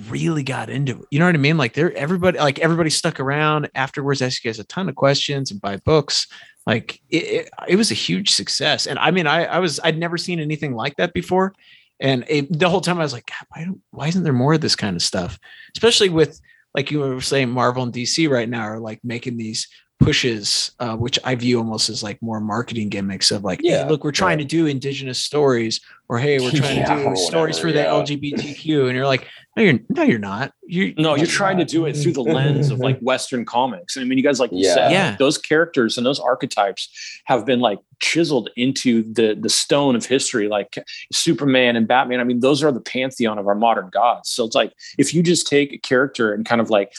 really 0.10 0.44
got 0.44 0.70
into 0.70 0.94
it. 1.00 1.06
You 1.12 1.20
know 1.20 1.26
what 1.26 1.36
I 1.36 1.40
mean? 1.40 1.58
Like 1.58 1.74
they're 1.74 1.94
everybody 1.94 2.40
like 2.40 2.60
everybody 2.60 2.90
stuck 2.90 3.20
around 3.20 3.70
afterwards, 3.76 4.22
asked 4.22 4.44
you 4.44 4.50
guys 4.50 4.60
a 4.60 4.64
ton 4.64 4.90
of 4.90 4.96
questions 4.96 5.52
and 5.52 5.62
buy 5.62 5.78
books. 5.78 6.28
Like 6.66 7.00
it, 7.10 7.24
it, 7.24 7.50
it 7.68 7.76
was 7.76 7.92
a 7.92 7.96
huge 7.96 8.32
success. 8.32 8.88
And 8.88 8.98
I 8.98 9.12
mean, 9.12 9.28
I 9.28 9.46
I 9.46 9.60
was 9.60 9.80
I'd 9.84 9.98
never 10.00 10.18
seen 10.18 10.40
anything 10.40 10.74
like 10.74 10.96
that 10.96 11.14
before. 11.14 11.54
And 12.00 12.26
it, 12.28 12.58
the 12.60 12.70
whole 12.70 12.82
time 12.82 13.00
I 13.00 13.04
was 13.04 13.14
like, 13.14 13.28
God, 13.28 13.48
why 13.50 13.66
don't 13.66 13.82
why 13.92 14.08
isn't 14.08 14.24
there 14.24 14.34
more 14.34 14.56
of 14.56 14.62
this 14.62 14.76
kind 14.76 14.96
of 14.96 15.02
stuff? 15.02 15.38
Especially 15.76 16.10
with 16.10 16.40
like 16.74 16.92
you 16.92 17.00
were 17.00 17.22
saying, 17.22 17.50
Marvel 17.50 17.84
and 17.84 17.94
DC 17.94 18.30
right 18.30 18.50
now 18.50 18.64
are 18.64 18.80
like 18.80 19.00
making 19.04 19.38
these 19.38 19.68
pushes, 20.00 20.72
uh, 20.80 20.96
which 20.96 21.18
I 21.24 21.36
view 21.36 21.58
almost 21.60 21.90
as 21.90 22.04
like 22.04 22.22
more 22.22 22.42
marketing 22.42 22.90
gimmicks 22.90 23.32
of 23.32 23.44
like, 23.44 23.62
Yeah, 23.64 23.84
hey, 23.84 23.90
look, 23.90 24.04
we're 24.04 24.12
trying 24.12 24.40
yeah. 24.40 24.46
to 24.46 24.50
do 24.50 24.66
indigenous 24.66 25.20
stories, 25.20 25.80
or 26.10 26.20
hey, 26.20 26.40
we're 26.40 26.52
trying 26.52 26.78
Yeah, 26.78 26.96
to 26.96 27.02
do 27.04 27.08
or 27.10 27.16
stories 27.16 27.58
for 27.58 27.68
whatever, 27.68 28.04
the. 28.06 28.16
LGBTQ, 28.18 28.88
and 28.88 28.96
you're 28.96 29.06
like, 29.08 29.28
no, 29.56 29.64
you're 29.64 29.80
no, 29.90 30.04
you're 30.04 30.20
not. 30.20 30.52
You 30.66 30.94
No, 30.98 31.16
you're 31.16 31.28
trying 31.28 31.58
to 31.58 31.66
do 31.66 31.86
it 31.86 31.96
through 31.96 32.14
the 32.14 32.22
lens 32.38 32.72
of 32.72 32.80
like 32.80 33.00
Western 33.00 33.46
comics. 33.46 33.98
I 33.98 34.04
mean, 34.04 34.18
you 34.18 34.24
guys, 34.24 34.40
like 34.40 34.50
Yeah. 34.52 34.74
said, 34.74 34.92
Yeah. 34.92 35.16
those 35.20 35.38
characters 35.38 35.98
and 35.98 36.06
those 36.06 36.20
archetypes 36.20 36.90
have 37.26 37.46
been 37.46 37.60
like 37.60 37.80
chiseled 38.02 38.50
into 38.58 39.04
the 39.14 39.36
the 39.40 39.50
stone 39.50 39.96
of 39.96 40.06
history, 40.06 40.48
like 40.48 40.78
Superman 41.12 41.76
and 41.76 41.88
Batman. 41.88 42.20
I 42.20 42.24
mean, 42.24 42.40
those 42.40 42.64
are 42.64 42.72
the 42.72 42.82
pantheon 42.82 43.38
of 43.38 43.48
our 43.48 43.56
modern 43.56 43.90
gods. 43.90 44.30
So 44.30 44.44
it's 44.46 44.56
like 44.56 44.74
if 44.98 45.14
you 45.14 45.22
just 45.24 45.48
take 45.48 45.72
a 45.72 45.78
character 45.78 46.34
and 46.34 46.46
kind 46.46 46.60
of 46.60 46.70
like 46.70 46.94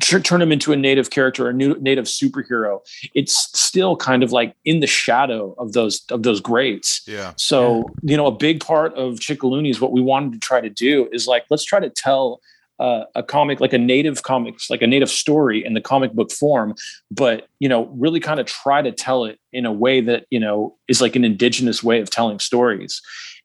tr- 0.00 0.18
turn 0.18 0.42
him 0.42 0.52
into 0.52 0.72
a 0.72 0.76
native 0.76 1.10
character, 1.10 1.48
a 1.48 1.52
new 1.52 1.76
native 1.80 2.04
superhero, 2.04 2.80
it's 3.14 3.34
still 3.58 3.96
kind 3.96 4.22
of 4.22 4.32
like 4.32 4.54
in 4.64 4.80
the 4.80 4.86
shadow 4.86 5.54
of 5.58 5.72
those 5.72 6.02
of 6.10 6.22
those 6.24 6.40
greats. 6.40 7.02
Yeah. 7.06 7.32
So, 7.36 7.84
you 8.02 8.16
know, 8.16 8.26
a 8.26 8.35
big 8.36 8.60
part 8.60 8.94
of 8.94 9.14
Chickaloonies, 9.14 9.80
what 9.80 9.92
we 9.92 10.00
wanted 10.00 10.32
to 10.32 10.38
try 10.38 10.60
to 10.60 10.70
do 10.70 11.08
is 11.12 11.26
like, 11.26 11.44
let's 11.50 11.64
try 11.64 11.80
to 11.80 11.90
tell 11.90 12.40
uh, 12.78 13.04
a 13.14 13.22
comic, 13.22 13.60
like 13.60 13.72
a 13.72 13.78
native 13.78 14.22
comics, 14.22 14.68
like 14.68 14.82
a 14.82 14.86
native 14.86 15.08
story 15.08 15.64
in 15.64 15.74
the 15.74 15.80
comic 15.80 16.12
book 16.12 16.30
form, 16.30 16.74
but, 17.10 17.48
you 17.58 17.68
know, 17.68 17.86
really 17.86 18.20
kind 18.20 18.38
of 18.38 18.46
try 18.46 18.82
to 18.82 18.92
tell 18.92 19.24
it 19.24 19.38
in 19.52 19.64
a 19.64 19.72
way 19.72 20.00
that, 20.00 20.26
you 20.30 20.38
know, 20.38 20.76
is 20.86 21.00
like 21.00 21.16
an 21.16 21.24
indigenous 21.24 21.82
way 21.82 22.00
of 22.00 22.10
telling 22.10 22.38
stories. 22.38 23.00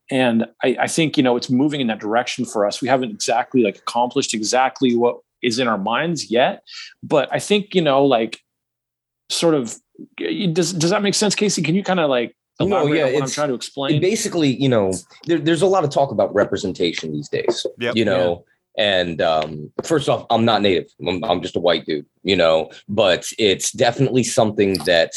And 0.09 0.45
I, 0.61 0.75
I 0.81 0.87
think, 0.87 1.15
you 1.15 1.23
know, 1.23 1.37
it's 1.37 1.49
moving 1.49 1.79
in 1.79 1.87
that 1.87 2.01
direction 2.01 2.43
for 2.43 2.65
us. 2.65 2.81
We 2.81 2.89
haven't 2.89 3.11
exactly 3.11 3.63
like 3.63 3.77
accomplished 3.77 4.33
exactly 4.33 4.95
what 4.95 5.19
is 5.41 5.59
in 5.59 5.67
our 5.69 5.77
minds 5.77 6.29
yet. 6.29 6.63
But 7.01 7.29
I 7.31 7.39
think, 7.39 7.73
you 7.73 7.81
know, 7.81 8.03
like 8.03 8.41
sort 9.29 9.55
of, 9.55 9.77
does, 10.17 10.73
does 10.73 10.89
that 10.89 11.01
make 11.01 11.13
sense, 11.13 11.35
Casey? 11.35 11.61
Can 11.61 11.75
you 11.75 11.83
kind 11.83 12.01
of 12.01 12.09
like, 12.09 12.35
No, 12.69 12.85
yeah, 12.87 13.03
on 13.03 13.05
what 13.05 13.07
I'm 13.09 13.13
it's- 13.15 13.33
trying 13.33 13.49
to 13.49 13.55
explain? 13.55 14.01
basically, 14.01 14.49
you 14.55 14.69
know, 14.69 14.93
there, 15.25 15.39
there's 15.39 15.61
a 15.61 15.67
lot 15.67 15.83
of 15.83 15.89
talk 15.89 16.11
about 16.11 16.33
representation 16.33 17.11
these 17.11 17.29
days. 17.29 17.65
Yep. 17.79 17.95
You 17.95 18.05
know, 18.05 18.45
and 18.77 19.21
um, 19.21 19.71
first 19.83 20.07
off, 20.09 20.25
I'm 20.29 20.45
not 20.45 20.61
native. 20.61 20.87
I'm, 21.05 21.23
I'm 21.23 21.41
just 21.41 21.55
a 21.55 21.59
white 21.59 21.85
dude. 21.85 22.05
You 22.23 22.35
know, 22.35 22.69
but 22.87 23.27
it's 23.37 23.71
definitely 23.71 24.23
something 24.23 24.73
that 24.85 25.13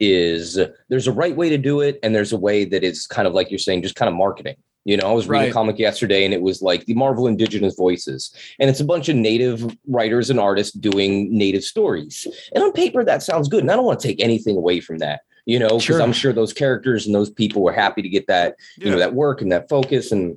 is 0.00 0.58
there's 0.88 1.06
a 1.08 1.12
right 1.12 1.34
way 1.34 1.48
to 1.48 1.58
do 1.58 1.80
it, 1.80 1.98
and 2.02 2.14
there's 2.14 2.32
a 2.32 2.38
way 2.38 2.64
that 2.64 2.84
is 2.84 3.06
kind 3.06 3.26
of 3.26 3.34
like 3.34 3.50
you're 3.50 3.58
saying, 3.58 3.82
just 3.82 3.96
kind 3.96 4.08
of 4.08 4.14
marketing. 4.14 4.56
You 4.84 4.96
know, 4.96 5.10
I 5.10 5.12
was 5.12 5.28
reading 5.28 5.42
Right. 5.42 5.50
a 5.50 5.52
comic 5.52 5.78
yesterday, 5.78 6.24
and 6.24 6.32
it 6.32 6.40
was 6.40 6.62
like 6.62 6.86
the 6.86 6.94
Marvel 6.94 7.26
Indigenous 7.26 7.74
Voices, 7.74 8.32
and 8.58 8.70
it's 8.70 8.80
a 8.80 8.84
bunch 8.84 9.08
of 9.08 9.16
native 9.16 9.76
writers 9.86 10.30
and 10.30 10.38
artists 10.40 10.72
doing 10.72 11.36
native 11.36 11.62
stories. 11.64 12.26
And 12.54 12.62
on 12.64 12.72
paper, 12.72 13.04
that 13.04 13.22
sounds 13.22 13.48
good, 13.48 13.60
and 13.62 13.70
I 13.70 13.76
don't 13.76 13.84
want 13.84 14.00
to 14.00 14.06
take 14.08 14.22
anything 14.22 14.56
away 14.56 14.80
from 14.80 14.98
that. 14.98 15.20
You 15.48 15.58
know, 15.58 15.68
because 15.68 15.84
Sure. 15.84 16.02
I'm 16.02 16.12
sure 16.12 16.34
those 16.34 16.52
characters 16.52 17.06
and 17.06 17.14
those 17.14 17.30
people 17.30 17.62
were 17.62 17.72
happy 17.72 18.02
to 18.02 18.08
get 18.10 18.26
that 18.26 18.56
you 18.76 18.90
know 18.90 18.98
that 18.98 19.14
work 19.14 19.40
and 19.40 19.50
that 19.50 19.66
focus 19.70 20.12
and 20.12 20.36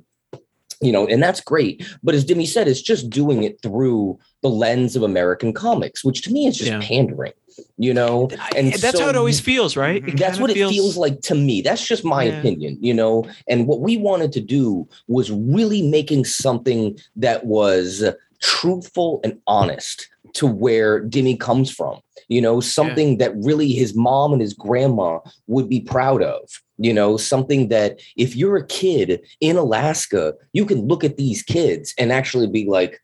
you 0.80 0.90
know 0.90 1.06
and 1.06 1.22
that's 1.22 1.40
great 1.42 1.84
but 2.02 2.14
as 2.14 2.24
Dimi 2.24 2.46
said 2.46 2.66
it's 2.66 2.80
just 2.80 3.10
doing 3.10 3.42
it 3.44 3.60
through 3.62 4.18
the 4.40 4.48
lens 4.48 4.96
of 4.96 5.02
American 5.02 5.52
comics 5.52 6.02
which 6.02 6.22
to 6.22 6.32
me 6.32 6.46
is 6.46 6.56
just 6.56 6.70
Yeah. 6.72 6.80
pandering 6.80 7.34
you 7.76 7.92
know 7.92 8.30
and 8.56 8.72
that's 8.72 8.96
so 8.98 9.04
how 9.04 9.10
it 9.10 9.16
always 9.16 9.38
feels, 9.38 9.76
right? 9.76 10.02
Mhm. 10.02 10.18
that's 10.18 10.38
kinda 10.38 10.40
what 10.40 10.50
it 10.50 10.68
feels 10.74 10.96
like 10.96 11.20
to 11.28 11.34
me 11.34 11.60
that's 11.60 11.86
just 11.86 12.04
my 12.06 12.24
Yeah. 12.24 12.38
opinion 12.38 12.78
you 12.80 12.94
know 12.94 13.26
and 13.46 13.66
what 13.68 13.80
we 13.80 13.98
wanted 13.98 14.32
to 14.32 14.40
do 14.40 14.88
was 15.08 15.30
really 15.30 15.82
making 15.82 16.24
something 16.24 16.98
that 17.16 17.44
was 17.44 18.02
truthful 18.40 19.20
and 19.24 19.38
honest 19.46 20.08
to 20.34 20.46
where 20.46 21.04
Dimi 21.06 21.38
comes 21.38 21.70
from 21.70 22.00
you 22.28 22.40
know 22.40 22.60
something 22.60 23.18
that 23.18 23.32
really 23.36 23.72
his 23.72 23.94
mom 23.94 24.32
and 24.32 24.40
his 24.42 24.54
grandma 24.54 25.18
would 25.46 25.68
be 25.68 25.80
proud 25.80 26.22
of 26.22 26.40
you 26.78 26.92
know 26.92 27.16
something 27.16 27.68
that 27.68 28.00
if 28.16 28.34
you're 28.36 28.56
a 28.56 28.66
kid 28.66 29.20
in 29.40 29.56
Alaska 29.56 30.34
you 30.52 30.64
can 30.66 30.86
look 30.86 31.04
at 31.04 31.16
these 31.16 31.42
kids 31.42 31.94
and 31.98 32.12
actually 32.12 32.46
be 32.46 32.66
like 32.68 33.00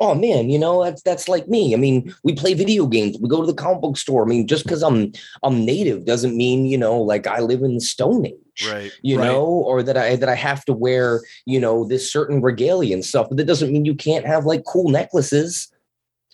oh 0.00 0.14
man 0.14 0.48
you 0.48 0.58
know 0.58 0.84
that's 0.84 1.02
that's 1.02 1.28
like 1.28 1.48
me 1.48 1.74
i 1.74 1.76
mean 1.76 2.14
we 2.22 2.32
play 2.32 2.54
video 2.54 2.86
games 2.86 3.16
we 3.20 3.28
go 3.28 3.40
to 3.40 3.46
the 3.46 3.54
comic 3.54 3.80
book 3.80 3.96
store 3.96 4.22
i 4.24 4.26
mean 4.26 4.46
just 4.46 4.64
because 4.64 4.82
i'm 4.82 5.10
i'm 5.42 5.64
native 5.64 6.04
doesn't 6.04 6.36
mean 6.36 6.66
you 6.66 6.78
know 6.78 7.00
like 7.00 7.26
i 7.26 7.40
live 7.40 7.62
in 7.62 7.74
the 7.74 7.80
stone 7.80 8.26
age 8.26 8.34
Right. 8.66 8.92
you 9.02 9.16
Right. 9.18 9.26
know 9.26 9.44
or 9.44 9.82
that 9.82 9.96
i 9.96 10.16
that 10.16 10.28
i 10.28 10.34
have 10.34 10.64
to 10.66 10.72
wear 10.72 11.22
you 11.46 11.60
know 11.60 11.84
this 11.84 12.12
certain 12.12 12.40
regalia 12.42 12.94
and 12.94 13.04
stuff 13.04 13.28
but 13.28 13.38
that 13.38 13.46
doesn't 13.46 13.72
mean 13.72 13.84
you 13.84 13.94
can't 13.94 14.26
have 14.26 14.46
like 14.46 14.64
cool 14.64 14.88
necklaces 14.88 15.68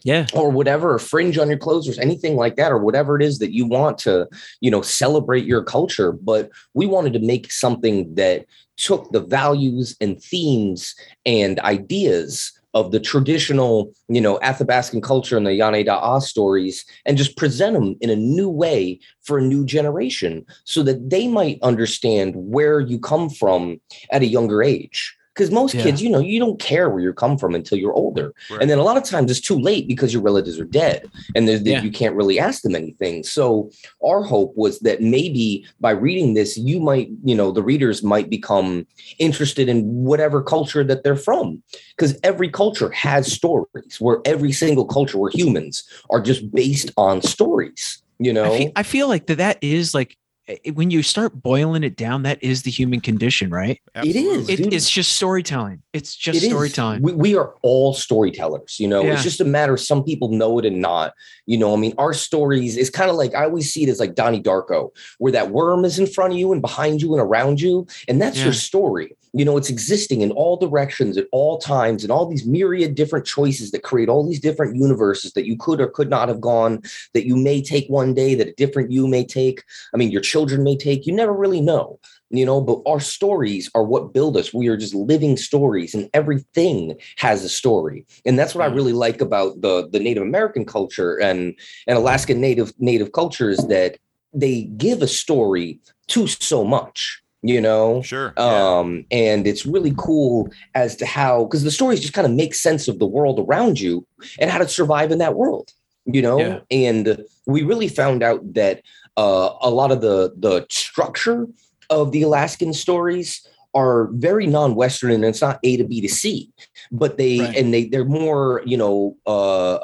Yeah. 0.04 0.26
or 0.34 0.50
whatever, 0.50 0.94
or 0.94 0.98
fringe 0.98 1.38
on 1.38 1.48
your 1.48 1.58
clothes 1.58 1.88
or 1.88 2.00
anything 2.00 2.36
like 2.36 2.56
that, 2.56 2.70
or 2.70 2.78
whatever 2.78 3.16
it 3.16 3.22
is 3.22 3.38
that 3.38 3.54
you 3.54 3.66
want 3.66 3.96
to, 3.98 4.28
you 4.60 4.70
know, 4.70 4.82
celebrate 4.82 5.46
your 5.46 5.64
culture. 5.64 6.12
But 6.12 6.50
we 6.74 6.86
wanted 6.86 7.14
to 7.14 7.20
make 7.20 7.50
something 7.50 8.14
that 8.14 8.44
took 8.76 9.10
the 9.12 9.20
values 9.20 9.96
and 10.00 10.22
themes 10.22 10.94
and 11.24 11.58
ideas 11.60 12.52
of 12.74 12.90
the 12.90 13.00
traditional, 13.00 13.94
you 14.08 14.20
know, 14.20 14.38
Athabascan 14.42 15.00
culture 15.02 15.36
and 15.36 15.46
the 15.46 15.50
Yane 15.50 15.86
Da'a 15.86 16.20
stories 16.20 16.84
and 17.06 17.16
just 17.16 17.36
present 17.36 17.74
them 17.74 17.94
in 18.00 18.10
a 18.10 18.16
new 18.16 18.48
way 18.48 18.98
for 19.22 19.38
a 19.38 19.42
new 19.42 19.64
generation 19.64 20.44
so 20.64 20.82
that 20.82 21.08
they 21.08 21.28
might 21.28 21.58
understand 21.62 22.34
where 22.34 22.80
you 22.80 22.98
come 22.98 23.30
from 23.30 23.80
at 24.10 24.22
a 24.22 24.26
younger 24.26 24.62
age. 24.62 25.16
Because 25.34 25.50
most 25.50 25.74
Yeah. 25.74 25.82
kids, 25.82 26.00
you 26.00 26.08
know, 26.08 26.20
you 26.20 26.38
don't 26.38 26.60
care 26.60 26.88
where 26.88 27.00
you 27.02 27.12
come 27.12 27.36
from 27.36 27.54
until 27.56 27.76
you're 27.76 27.92
older. 27.92 28.32
And 28.60 28.70
then 28.70 28.78
a 28.78 28.84
lot 28.84 28.96
of 28.96 29.02
times 29.02 29.30
it's 29.30 29.40
too 29.40 29.58
late 29.58 29.88
because 29.88 30.12
your 30.12 30.22
relatives 30.22 30.60
are 30.60 30.64
dead 30.64 31.10
and 31.34 31.48
Yeah. 31.48 31.82
you 31.82 31.90
can't 31.90 32.14
really 32.14 32.38
ask 32.38 32.62
them 32.62 32.76
anything. 32.76 33.24
So 33.24 33.70
our 34.06 34.22
hope 34.22 34.52
was 34.56 34.78
that 34.80 35.00
maybe 35.02 35.66
by 35.80 35.90
reading 35.90 36.34
this, 36.34 36.56
you 36.56 36.78
might, 36.78 37.08
you 37.24 37.34
know, 37.34 37.50
the 37.50 37.62
readers 37.62 38.02
might 38.04 38.30
become 38.30 38.86
interested 39.18 39.68
in 39.68 39.84
whatever 40.04 40.40
culture 40.40 40.84
that 40.84 41.02
they're 41.02 41.16
from. 41.16 41.62
Because 41.96 42.16
every 42.22 42.48
culture 42.48 42.90
has 42.90 43.32
stories 43.32 44.00
where 44.00 44.20
every 44.24 44.52
single 44.52 44.84
culture 44.84 45.18
where 45.18 45.30
humans 45.30 45.82
are 46.10 46.20
just 46.20 46.48
based 46.52 46.92
on 46.96 47.22
stories, 47.22 48.02
you 48.18 48.32
know? 48.32 48.54
I 48.54 48.58
feel, 48.58 48.72
I 48.76 48.82
feel 48.84 49.08
like 49.08 49.26
that 49.26 49.38
that 49.38 49.58
is 49.62 49.94
like 49.94 50.16
Eh, 50.46 50.70
when 50.74 50.90
you 50.90 51.02
start 51.02 51.40
boiling 51.42 51.82
it 51.84 51.96
down, 51.96 52.22
that 52.24 52.42
is 52.42 52.62
the 52.62 52.70
human 52.70 53.00
condition, 53.00 53.50
right? 53.50 53.80
It 53.94 54.14
is. 54.16 54.48
It, 54.48 54.72
it's 54.72 54.90
just 54.90 55.14
storytelling. 55.14 55.82
It's 55.92 56.14
just 56.14 56.38
It 56.42 56.46
is. 56.46 56.50
storytelling. 56.50 57.02
We, 57.02 57.12
we 57.14 57.36
are 57.36 57.54
all 57.62 57.94
storytellers, 57.94 58.78
you 58.78 58.86
know. 58.88 59.02
Yeah. 59.02 59.14
It's 59.14 59.22
just 59.22 59.40
a 59.40 59.44
matter 59.44 59.74
of 59.74 59.80
some 59.80 60.04
people 60.04 60.28
know 60.30 60.58
it 60.58 60.66
and 60.66 60.80
not. 60.80 61.14
You 61.46 61.58
know, 61.58 61.72
I 61.72 61.76
mean, 61.76 61.94
our 61.98 62.12
stories 62.12 62.76
is 62.76 62.90
kind 62.90 63.10
of 63.10 63.16
like 63.16 63.34
I 63.34 63.44
always 63.44 63.72
see 63.72 63.84
it 63.84 63.88
as 63.88 64.00
like 64.00 64.14
Donnie 64.14 64.42
Darko, 64.42 64.90
where 65.18 65.32
that 65.32 65.50
worm 65.50 65.84
is 65.84 65.98
in 65.98 66.06
front 66.06 66.32
of 66.34 66.38
you 66.38 66.52
and 66.52 66.60
behind 66.60 67.00
you 67.00 67.12
and 67.14 67.22
around 67.22 67.60
you, 67.60 67.86
and 68.08 68.20
that's 68.20 68.38
Yeah. 68.38 68.44
your 68.44 68.52
story. 68.52 69.16
You 69.34 69.44
know, 69.44 69.56
it's 69.56 69.70
existing 69.70 70.20
in 70.20 70.30
all 70.32 70.56
directions 70.56 71.16
at 71.16 71.26
all 71.32 71.58
times, 71.58 72.04
and 72.04 72.12
all 72.12 72.26
these 72.26 72.46
myriad 72.46 72.94
different 72.94 73.26
choices 73.26 73.70
that 73.72 73.82
create 73.82 74.08
all 74.08 74.26
these 74.26 74.40
different 74.40 74.76
universes 74.76 75.32
that 75.32 75.46
you 75.46 75.56
could 75.56 75.80
or 75.80 75.88
could 75.88 76.08
not 76.08 76.28
have 76.28 76.40
gone, 76.40 76.82
that 77.12 77.26
you 77.26 77.36
may 77.36 77.60
take 77.60 77.88
one 77.88 78.14
day, 78.14 78.34
that 78.34 78.48
a 78.48 78.54
different 78.54 78.92
you 78.92 79.06
may 79.06 79.24
take. 79.24 79.62
I 79.92 79.96
mean, 79.96 80.10
your 80.10 80.22
children 80.22 80.62
may 80.62 80.76
take. 80.76 81.06
You 81.06 81.14
never 81.14 81.32
really 81.32 81.60
know 81.60 81.98
you 82.30 82.44
know 82.44 82.60
but 82.60 82.80
our 82.86 83.00
stories 83.00 83.70
are 83.74 83.84
what 83.84 84.12
build 84.12 84.36
us 84.36 84.52
we 84.52 84.68
are 84.68 84.76
just 84.76 84.94
living 84.94 85.36
stories 85.36 85.94
and 85.94 86.08
everything 86.14 86.96
has 87.16 87.44
a 87.44 87.48
story 87.48 88.04
and 88.24 88.38
that's 88.38 88.54
what 88.54 88.66
i 88.66 88.70
mm. 88.70 88.74
really 88.74 88.92
like 88.92 89.20
about 89.20 89.60
the 89.60 89.88
the 89.90 90.00
native 90.00 90.22
american 90.22 90.64
culture 90.64 91.20
and 91.20 91.54
and 91.86 91.98
alaskan 91.98 92.40
native 92.40 92.72
native 92.78 93.12
cultures 93.12 93.58
that 93.68 93.98
they 94.32 94.62
give 94.76 95.02
a 95.02 95.06
story 95.06 95.78
to 96.08 96.26
so 96.26 96.64
much 96.64 97.22
you 97.52 97.60
know 97.60 98.00
Sure. 98.02 98.32
yeah. 98.36 98.78
um 98.78 99.04
and 99.10 99.46
it's 99.46 99.64
really 99.66 99.92
cool 99.96 100.48
as 100.74 100.96
to 100.96 101.04
how 101.06 101.44
because 101.44 101.62
the 101.62 101.70
stories 101.78 102.00
just 102.00 102.14
kind 102.14 102.26
of 102.26 102.32
make 102.32 102.54
sense 102.54 102.88
of 102.88 102.98
the 102.98 103.06
world 103.16 103.38
around 103.38 103.78
you 103.78 104.06
and 104.40 104.50
how 104.50 104.58
to 104.58 104.66
survive 104.68 105.12
in 105.12 105.18
that 105.18 105.34
world 105.42 105.66
you 106.06 106.22
know 106.22 106.38
Yeah. 106.38 106.58
and 106.70 107.04
we 107.46 107.62
really 107.62 107.88
found 107.88 108.22
out 108.22 108.40
that 108.54 108.80
uh 109.18 109.50
a 109.60 109.70
lot 109.70 109.92
of 109.92 110.00
the 110.00 110.32
the 110.46 110.66
structure 110.70 111.46
of 111.90 112.12
the 112.12 112.22
alaskan 112.22 112.72
stories 112.72 113.46
are 113.74 114.08
very 114.12 114.46
non-western 114.46 115.10
and 115.10 115.24
it's 115.24 115.42
not 115.42 115.58
a 115.68 115.76
to 115.76 115.84
b 115.84 116.00
to 116.00 116.08
c 116.08 116.50
but 116.90 117.18
they 117.18 117.40
Right. 117.40 117.56
and 117.58 117.74
they 117.74 117.84
they're 117.90 118.04
more 118.22 118.62
you 118.64 118.78
know 118.82 119.16
uh 119.26 119.76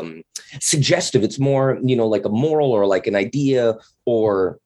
um 0.00 0.22
suggestive 0.60 1.22
it's 1.24 1.38
more 1.38 1.66
you 1.82 1.96
know 1.96 2.06
like 2.14 2.24
a 2.24 2.34
moral 2.44 2.70
or 2.72 2.86
like 2.94 3.06
an 3.10 3.16
idea 3.16 3.76
or 4.06 4.58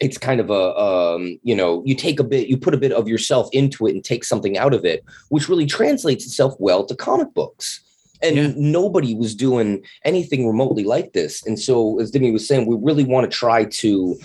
it's 0.00 0.18
kind 0.18 0.40
of 0.40 0.50
a 0.50 0.76
um, 0.78 1.38
you 1.42 1.54
know 1.54 1.82
you 1.84 1.94
take 1.94 2.20
a 2.20 2.24
bit 2.24 2.48
you 2.48 2.56
put 2.56 2.74
a 2.74 2.78
bit 2.78 2.92
of 2.92 3.08
yourself 3.08 3.48
into 3.52 3.86
it 3.86 3.94
and 3.94 4.04
take 4.04 4.24
something 4.24 4.56
out 4.58 4.74
of 4.74 4.84
it 4.84 5.04
which 5.30 5.48
really 5.48 5.66
translates 5.66 6.24
itself 6.24 6.54
well 6.58 6.84
to 6.84 6.94
comic 6.94 7.32
books 7.34 7.80
and 8.22 8.36
Yeah. 8.36 8.52
nobody 8.56 9.14
was 9.14 9.34
doing 9.34 9.82
anything 10.04 10.46
remotely 10.46 10.84
like 10.84 11.12
this 11.12 11.44
and 11.46 11.58
so 11.58 11.98
as 12.00 12.10
Dimi 12.12 12.32
was 12.32 12.46
saying 12.46 12.66
we 12.66 12.76
really 12.80 13.04
want 13.04 13.30
to 13.30 13.36
try 13.36 13.64
to 13.64 14.16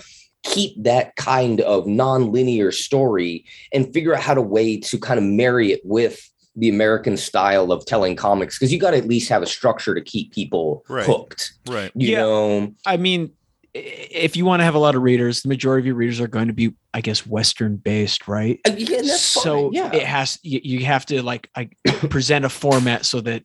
keep 0.43 0.71
that 0.84 1.15
kind 1.15 1.61
of 1.61 1.88
non-linear 1.88 2.71
story 2.71 3.45
and 3.71 3.91
figure 3.93 4.13
out 4.13 4.21
how 4.21 4.34
to 4.34 4.41
way 4.41 4.78
to 4.78 4.97
kind 4.99 5.17
of 5.17 5.24
marry 5.24 5.71
it 5.71 5.80
with 5.86 6.30
the 6.55 6.69
American 6.69 7.17
style 7.17 7.71
of 7.71 7.84
telling 7.86 8.15
comics 8.15 8.59
because 8.59 8.71
you 8.71 8.78
got 8.80 8.91
to 8.91 8.97
at 8.97 9.07
least 9.07 9.30
have 9.30 9.41
a 9.41 9.45
structure 9.47 9.95
to 9.95 10.01
keep 10.01 10.32
people 10.34 10.84
Right. 10.89 11.05
hooked 11.05 11.53
right. 11.67 11.91
you 11.95 12.09
Yeah. 12.11 12.17
know 12.19 12.74
I 12.86 12.97
mean, 12.97 13.21
i- 13.24 13.30
if 13.74 14.36
you 14.36 14.45
want 14.45 14.59
to 14.59 14.63
have 14.63 14.76
a 14.76 14.80
lot 14.80 14.95
of 14.95 15.01
readers, 15.01 15.41
the 15.41 15.49
majority 15.49 15.82
of 15.82 15.86
your 15.88 15.95
readers 15.95 16.21
are 16.21 16.28
going 16.28 16.47
to 16.47 16.53
be, 16.53 16.74
I 16.93 17.01
guess, 17.01 17.26
Western 17.26 17.78
based, 17.78 18.28
right? 18.28 18.59
Uh, 18.67 18.74
yeah, 18.78 19.01
that's 19.01 19.21
so 19.21 19.71
fine. 19.71 19.74
yeah 19.74 19.93
it 19.93 20.03
has 20.03 20.39
you, 20.43 20.61
you 20.63 20.86
have 20.86 21.05
to 21.07 21.24
like 21.24 21.49
I 21.55 21.69
present 22.09 22.45
a 22.45 22.49
format 22.49 23.05
so 23.05 23.21
that 23.21 23.43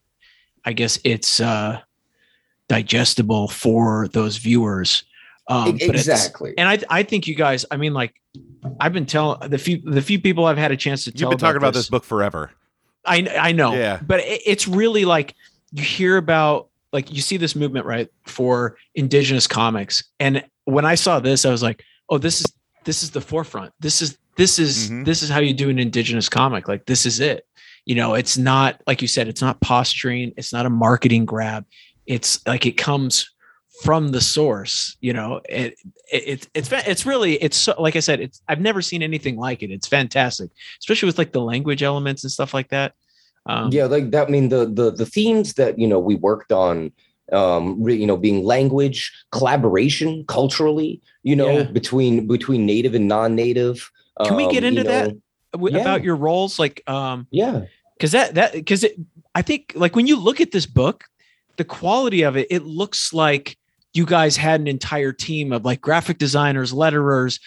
I 0.64 0.72
guess 0.74 0.98
it's 1.04 1.40
uh 1.40 1.80
digestible 2.68 3.48
for 3.48 4.08
those 4.08 4.36
viewers. 4.36 5.04
Um, 5.50 5.78
but 5.78 5.94
exactly 5.94 6.52
and 6.58 6.68
I 6.68 6.78
I 6.90 7.02
think 7.04 7.26
you 7.26 7.34
guys, 7.34 7.64
I 7.70 7.78
mean, 7.78 7.94
like 7.94 8.20
I've 8.80 8.92
been 8.92 9.06
telling 9.06 9.48
the 9.48 9.56
few 9.56 9.80
the 9.80 10.02
few 10.02 10.20
people 10.20 10.44
I've 10.44 10.58
had 10.58 10.72
a 10.72 10.76
chance 10.76 11.04
to 11.04 11.10
You've 11.10 11.20
tell 11.20 11.30
been 11.30 11.38
talking 11.38 11.56
about 11.56 11.72
this 11.72 11.88
book 11.88 12.04
forever. 12.04 12.50
I 13.06 13.26
I 13.40 13.52
know. 13.52 13.72
Yeah. 13.72 13.98
But 14.06 14.20
it, 14.20 14.42
it's 14.44 14.68
really 14.68 15.06
like 15.06 15.34
you 15.72 15.82
hear 15.82 16.18
about 16.18 16.68
like 16.93 17.12
you 17.12 17.20
see 17.20 17.36
this 17.36 17.55
movement 17.55 17.86
right 17.86 18.09
for 18.26 18.76
indigenous 18.95 19.47
comics, 19.47 20.05
and 20.20 20.45
when 20.64 20.84
I 20.84 20.95
saw 20.95 21.20
this, 21.20 21.45
I 21.45 21.51
was 21.51 21.62
like, 21.62 21.82
oh, 22.09 22.18
this 22.18 22.41
is 22.41 22.47
this 22.84 23.03
is 23.03 23.11
the 23.11 23.20
forefront. 23.20 23.72
This 23.80 24.01
is 24.03 24.18
this 24.36 24.59
is 24.59 24.91
Mhm. 24.91 25.05
this 25.05 25.22
is 25.22 25.28
how 25.30 25.41
you 25.41 25.53
do 25.53 25.68
an 25.68 25.78
indigenous 25.78 26.28
comic. 26.28 26.68
Like 26.68 26.86
this 26.86 27.05
is 27.07 27.20
it. 27.20 27.45
You 27.84 27.95
know, 27.95 28.14
it's 28.14 28.36
not 28.39 28.80
like 28.86 29.03
you 29.03 29.09
said, 29.09 29.28
it's 29.28 29.41
not 29.43 29.61
posturing. 29.61 30.32
It's 30.36 30.53
not 30.53 30.66
a 30.66 30.70
marketing 30.70 31.24
grab. 31.24 31.64
It's 32.07 32.47
like 32.47 32.66
it 32.66 32.76
comes 32.76 33.30
from 33.82 34.09
the 34.09 34.20
source. 34.20 34.97
You 35.01 35.12
know, 35.12 35.41
it, 35.49 35.74
it 36.12 36.22
it's 36.26 36.49
it's 36.55 36.72
it's 36.89 37.07
really 37.07 37.34
it's 37.43 37.57
so, 37.57 37.74
like 37.78 37.97
I 37.97 38.01
said, 38.01 38.20
it's 38.20 38.43
I've 38.49 38.61
never 38.61 38.80
seen 38.82 39.03
anything 39.03 39.36
like 39.36 39.62
it. 39.62 39.70
It's 39.70 39.86
fantastic, 39.89 40.51
especially 40.80 41.07
with 41.07 41.18
like 41.18 41.32
the 41.32 41.41
language 41.41 41.82
elements 41.82 42.24
and 42.24 42.30
stuff 42.30 42.55
like 42.55 42.68
that. 42.70 42.95
Um, 43.49 43.70
yeah 43.72 43.86
like 43.86 44.11
that 44.11 44.28
i 44.28 44.30
mean 44.30 44.51
the 44.51 44.66
the 44.66 44.90
the 44.90 45.07
themes 45.07 45.55
that 45.55 45.78
you 45.78 45.88
know 45.88 45.99
we 45.99 46.14
worked 46.16 46.53
on 46.53 46.92
um 47.32 47.80
you 47.88 48.07
know 48.07 48.16
being 48.16 48.44
language 48.44 49.11
collaboration 49.32 50.24
culturally 50.28 51.01
you 51.22 51.34
know 51.34 51.53
Yeah. 51.59 51.62
between 51.64 52.26
between 52.26 52.66
native 52.66 52.94
and 52.94 53.09
non-native 53.09 53.90
Can 54.24 54.36
we 54.36 54.46
get 54.49 54.64
um, 54.64 54.74
you 54.74 54.80
into 54.80 54.84
that? 54.84 55.16
w- 55.53 55.74
Yeah. 55.74 55.80
about 55.82 56.03
your 56.05 56.16
roles, 56.16 56.59
like 56.59 56.82
um, 56.88 57.26
yeah 57.30 57.64
because 57.96 58.12
that 58.12 58.34
that 58.34 58.53
because 58.53 58.84
it, 58.84 58.96
I 59.34 59.42
think 59.42 59.72
like 59.74 59.96
when 59.96 60.07
you 60.07 60.16
look 60.16 60.40
at 60.40 60.51
this 60.53 60.66
book, 60.66 61.05
the 61.57 61.64
quality 61.64 62.22
of 62.22 62.36
it, 62.36 62.46
it 62.51 62.64
looks 62.64 63.12
like 63.12 63.57
you 63.94 64.05
guys 64.07 64.36
had 64.36 64.61
an 64.61 64.66
entire 64.68 65.12
team 65.12 65.53
of 65.53 65.64
like 65.64 65.80
graphic 65.80 66.18
designers, 66.18 66.72
letterers, 66.72 67.40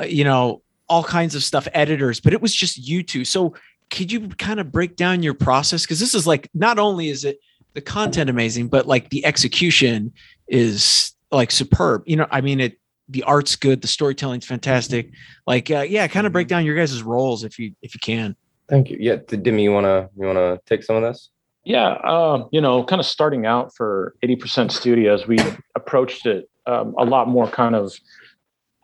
uh, 0.00 0.04
you 0.04 0.24
know, 0.24 0.62
all 0.88 1.02
kinds 1.04 1.34
of 1.34 1.42
stuff, 1.42 1.66
editors, 1.74 2.20
but 2.20 2.32
it 2.32 2.40
was 2.40 2.54
just 2.54 2.78
you 2.78 3.02
two. 3.02 3.24
So 3.24 3.54
could 3.90 4.12
you 4.12 4.28
kind 4.28 4.60
of 4.60 4.72
break 4.72 4.96
down 4.96 5.22
your 5.22 5.34
process? 5.34 5.82
Because 5.82 6.00
this 6.00 6.14
is 6.14 6.26
like 6.26 6.48
not 6.54 6.78
only 6.78 7.08
is 7.08 7.24
it 7.24 7.38
the 7.74 7.80
content 7.80 8.30
amazing, 8.30 8.68
but 8.68 8.86
like 8.86 9.10
the 9.10 9.24
execution 9.24 10.12
is 10.48 11.12
like 11.30 11.50
superb. 11.50 12.02
You 12.06 12.16
know, 12.16 12.26
I 12.30 12.40
mean 12.40 12.60
it. 12.60 12.78
The 13.10 13.22
art's 13.22 13.56
good, 13.56 13.80
the 13.80 13.88
storytelling's 13.88 14.44
fantastic. 14.44 15.10
Like, 15.46 15.70
uh, 15.70 15.80
yeah, 15.80 16.06
kind 16.08 16.26
of 16.26 16.32
break 16.34 16.46
down 16.46 16.66
your 16.66 16.76
guys' 16.76 17.02
roles 17.02 17.42
if 17.42 17.58
you 17.58 17.74
if 17.80 17.94
you 17.94 18.00
can. 18.00 18.36
thank 18.68 18.90
you 18.90 18.98
yeah 19.00 19.16
Dimi, 19.16 19.62
you 19.62 19.72
want 19.72 19.86
to 19.86 20.10
you 20.20 20.26
want 20.26 20.36
to 20.36 20.60
take 20.66 20.82
some 20.82 20.94
of 20.96 21.02
this 21.02 21.30
Yeah, 21.64 21.98
um, 22.04 22.48
you 22.50 22.60
know, 22.60 22.84
kind 22.84 23.00
of 23.00 23.06
starting 23.06 23.46
out 23.46 23.74
for 23.74 24.14
80% 24.24 24.70
studios, 24.70 25.26
we 25.26 25.38
approached 25.74 26.26
it 26.26 26.48
um, 26.66 26.94
a 26.98 27.04
lot 27.04 27.28
more 27.28 27.46
kind 27.46 27.74
of, 27.74 27.94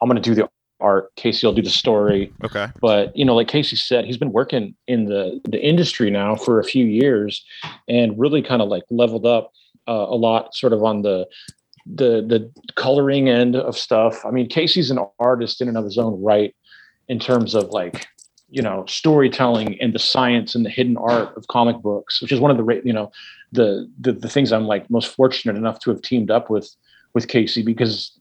I'm 0.03 0.09
going 0.09 0.21
to 0.21 0.23
do 0.23 0.35
the 0.35 0.49
art, 0.85 1.15
Casey 1.17 1.47
will 1.47 1.55
do 1.55 1.63
the 1.63 1.71
story. 1.71 2.33
Okay. 2.45 2.69
But, 2.81 3.17
you 3.17 3.25
know, 3.25 3.35
like 3.35 3.49
Casey 3.49 3.77
said, 3.77 4.05
he's 4.05 4.19
been 4.19 4.33
working 4.33 4.75
in 4.87 5.07
the, 5.07 5.41
the 5.49 5.61
industry 5.61 6.11
now 6.11 6.37
for 6.37 6.61
a 6.61 6.65
few 6.65 6.85
years 6.85 7.45
and 7.89 8.19
really 8.19 8.43
kind 8.43 8.61
of 8.61 8.69
like 8.69 8.85
leveled 8.91 9.27
up 9.27 9.53
uh, 9.89 10.07
a 10.09 10.17
lot 10.17 10.55
sort 10.55 10.73
of 10.73 10.85
on 10.85 11.03
the, 11.03 11.27
the, 11.87 12.23
the 12.23 12.51
coloring 12.75 13.29
end 13.29 13.57
of 13.57 13.77
stuff. 13.77 14.25
I 14.25 14.31
mean, 14.31 14.49
Casey's 14.49 14.91
an 14.91 14.99
artist 15.19 15.61
in 15.61 15.69
and 15.69 15.79
of 15.79 15.85
his 15.85 15.99
own 15.99 16.23
right 16.23 16.55
in 17.09 17.19
terms 17.19 17.55
of 17.55 17.71
like, 17.71 18.07
you 18.51 18.63
know 18.63 18.85
storytelling 18.87 19.81
and 19.81 19.93
the 19.93 19.99
science 19.99 20.55
and 20.55 20.65
the 20.65 20.71
hidden 20.71 20.97
art 20.97 21.37
of 21.37 21.49
comic 21.49 21.77
books 21.83 22.23
which 22.23 22.31
is 22.31 22.39
one 22.39 22.53
of 22.53 22.57
the 22.57 22.83
you 22.85 22.93
know 22.93 23.11
the, 23.53 23.91
the 23.99 24.13
the 24.13 24.29
things 24.29 24.53
i'm 24.53 24.67
like 24.67 24.89
most 24.91 25.09
fortunate 25.09 25.57
enough 25.57 25.81
to 25.81 25.91
have 25.91 26.01
teamed 26.03 26.31
up 26.31 26.51
with 26.51 26.71
with 27.15 27.27
casey 27.27 27.63
because 27.63 28.13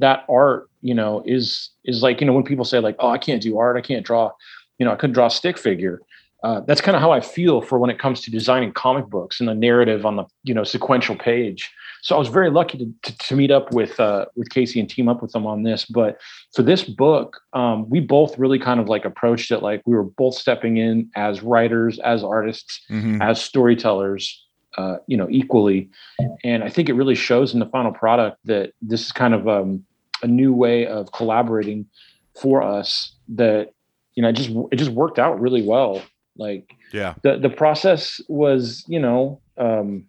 that 0.00 0.24
art 0.28 0.68
you 0.82 0.94
know 0.94 1.22
is 1.24 1.70
is 1.84 2.02
like 2.02 2.20
you 2.20 2.26
know 2.26 2.32
when 2.32 2.44
people 2.44 2.64
say 2.64 2.78
like 2.80 2.96
oh 2.98 3.10
i 3.10 3.18
can't 3.18 3.42
do 3.42 3.58
art 3.58 3.76
i 3.76 3.80
can't 3.80 4.04
draw 4.04 4.30
you 4.78 4.84
know 4.84 4.92
i 4.92 4.96
couldn't 4.96 5.14
draw 5.14 5.26
a 5.26 5.30
stick 5.30 5.56
figure 5.58 6.00
uh, 6.42 6.60
that's 6.60 6.80
kind 6.80 6.96
of 6.96 7.02
how 7.02 7.10
I 7.10 7.20
feel 7.20 7.60
for 7.60 7.78
when 7.78 7.90
it 7.90 7.98
comes 7.98 8.22
to 8.22 8.30
designing 8.30 8.72
comic 8.72 9.06
books 9.08 9.40
and 9.40 9.48
the 9.48 9.54
narrative 9.54 10.06
on 10.06 10.16
the 10.16 10.24
you 10.42 10.54
know 10.54 10.64
sequential 10.64 11.14
page. 11.14 11.70
So 12.00 12.16
I 12.16 12.18
was 12.18 12.28
very 12.28 12.50
lucky 12.50 12.78
to, 12.78 12.86
to, 13.02 13.18
to 13.18 13.36
meet 13.36 13.50
up 13.50 13.74
with 13.74 14.00
uh, 14.00 14.24
with 14.36 14.48
Casey 14.48 14.80
and 14.80 14.88
team 14.88 15.06
up 15.06 15.20
with 15.20 15.32
them 15.32 15.46
on 15.46 15.64
this. 15.64 15.84
But 15.84 16.18
for 16.54 16.62
this 16.62 16.82
book, 16.82 17.36
um, 17.52 17.90
we 17.90 18.00
both 18.00 18.38
really 18.38 18.58
kind 18.58 18.80
of 18.80 18.88
like 18.88 19.04
approached 19.04 19.50
it 19.50 19.58
like 19.62 19.82
we 19.84 19.94
were 19.94 20.04
both 20.04 20.34
stepping 20.34 20.78
in 20.78 21.10
as 21.14 21.42
writers, 21.42 21.98
as 21.98 22.24
artists, 22.24 22.80
Mhm. 22.90 23.20
as 23.20 23.38
storytellers, 23.38 24.42
uh, 24.78 24.96
you 25.06 25.18
know, 25.18 25.28
equally. 25.30 25.90
And 26.42 26.64
I 26.64 26.70
think 26.70 26.88
it 26.88 26.94
really 26.94 27.16
shows 27.16 27.52
in 27.52 27.60
the 27.60 27.66
final 27.66 27.92
product 27.92 28.38
that 28.46 28.72
this 28.80 29.04
is 29.04 29.12
kind 29.12 29.34
of 29.34 29.46
um, 29.46 29.84
a 30.22 30.26
new 30.26 30.52
way 30.52 30.86
of 30.86 31.12
collaborating 31.12 31.86
for 32.40 32.62
us. 32.62 33.12
That 33.28 33.72
you 34.14 34.22
know, 34.22 34.28
it 34.28 34.34
just 34.34 34.50
it 34.72 34.76
just 34.76 34.90
worked 34.92 35.18
out 35.18 35.40
really 35.40 35.62
well. 35.62 36.02
Like 36.36 36.74
Yeah. 36.92 37.14
the 37.22 37.38
the 37.38 37.50
process 37.50 38.20
was, 38.28 38.84
you 38.88 38.98
know, 39.00 39.40
um, 39.58 40.06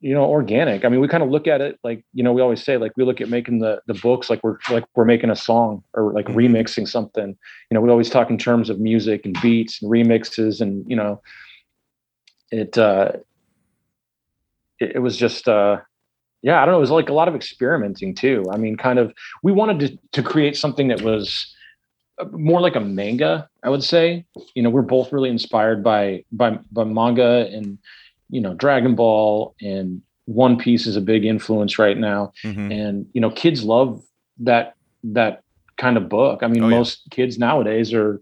you 0.00 0.14
know, 0.14 0.24
organic. 0.24 0.84
I 0.84 0.88
mean, 0.88 1.00
we 1.00 1.08
kind 1.08 1.22
of 1.24 1.30
look 1.30 1.48
at 1.48 1.60
it 1.60 1.78
like, 1.82 2.04
you 2.14 2.22
know, 2.22 2.32
we 2.32 2.40
always 2.40 2.62
say 2.62 2.76
like 2.76 2.92
we 2.96 3.04
look 3.04 3.20
at 3.20 3.28
making 3.28 3.58
the 3.58 3.80
the 3.86 3.94
books 3.94 4.30
like 4.30 4.42
we're 4.44 4.58
like 4.70 4.84
we're 4.94 5.04
making 5.04 5.30
a 5.30 5.36
song 5.36 5.82
or 5.94 6.12
like 6.12 6.26
Mhm. 6.26 6.34
remixing 6.36 6.86
something. 6.88 7.36
You 7.70 7.74
know, 7.74 7.80
we 7.80 7.90
always 7.90 8.10
talk 8.10 8.30
in 8.30 8.38
terms 8.38 8.70
of 8.70 8.78
music 8.78 9.24
and 9.24 9.36
beats 9.42 9.82
and 9.82 9.90
remixes 9.90 10.60
and 10.60 10.88
you 10.88 10.96
know, 10.96 11.20
it 12.50 12.78
uh 12.78 13.12
it, 14.78 14.96
it 14.96 14.98
was 15.00 15.16
just 15.16 15.48
uh 15.48 15.78
yeah, 16.42 16.62
I 16.62 16.64
don't 16.64 16.72
know, 16.72 16.78
it 16.78 16.80
was 16.80 16.90
like 16.90 17.08
a 17.08 17.12
lot 17.14 17.28
of 17.28 17.34
experimenting 17.34 18.14
too. 18.14 18.44
I 18.52 18.56
mean, 18.56 18.76
kind 18.76 18.98
of 18.98 19.12
we 19.42 19.52
wanted 19.52 19.78
to 19.80 19.98
to 20.12 20.22
create 20.22 20.56
something 20.56 20.88
that 20.88 21.02
was 21.02 21.54
uh, 22.18 22.24
more 22.32 22.60
like 22.60 22.76
a 22.76 22.80
manga, 22.80 23.48
I 23.62 23.70
would 23.70 23.82
say. 23.84 24.24
You 24.54 24.62
know, 24.62 24.70
we're 24.70 24.82
both 24.82 25.12
really 25.12 25.30
inspired 25.30 25.82
by 25.82 26.24
by 26.32 26.58
by 26.72 26.84
manga 26.84 27.48
and 27.52 27.78
you 28.30 28.40
know, 28.40 28.54
Dragon 28.54 28.94
Ball 28.94 29.54
and 29.62 30.02
One 30.26 30.58
Piece 30.58 30.86
is 30.86 30.96
a 30.96 31.00
big 31.00 31.24
influence 31.24 31.78
right 31.78 31.96
now. 31.96 32.32
Mhm. 32.44 32.70
And 32.72 33.06
you 33.14 33.20
know, 33.20 33.30
kids 33.30 33.64
love 33.64 34.02
that 34.40 34.74
that 35.04 35.42
kind 35.76 35.96
of 35.96 36.08
book. 36.08 36.42
I 36.42 36.48
mean, 36.48 36.62
Oh, 36.64 36.68
yeah. 36.68 36.76
most 36.78 37.02
kids 37.10 37.38
nowadays 37.38 37.92
are 37.94 38.20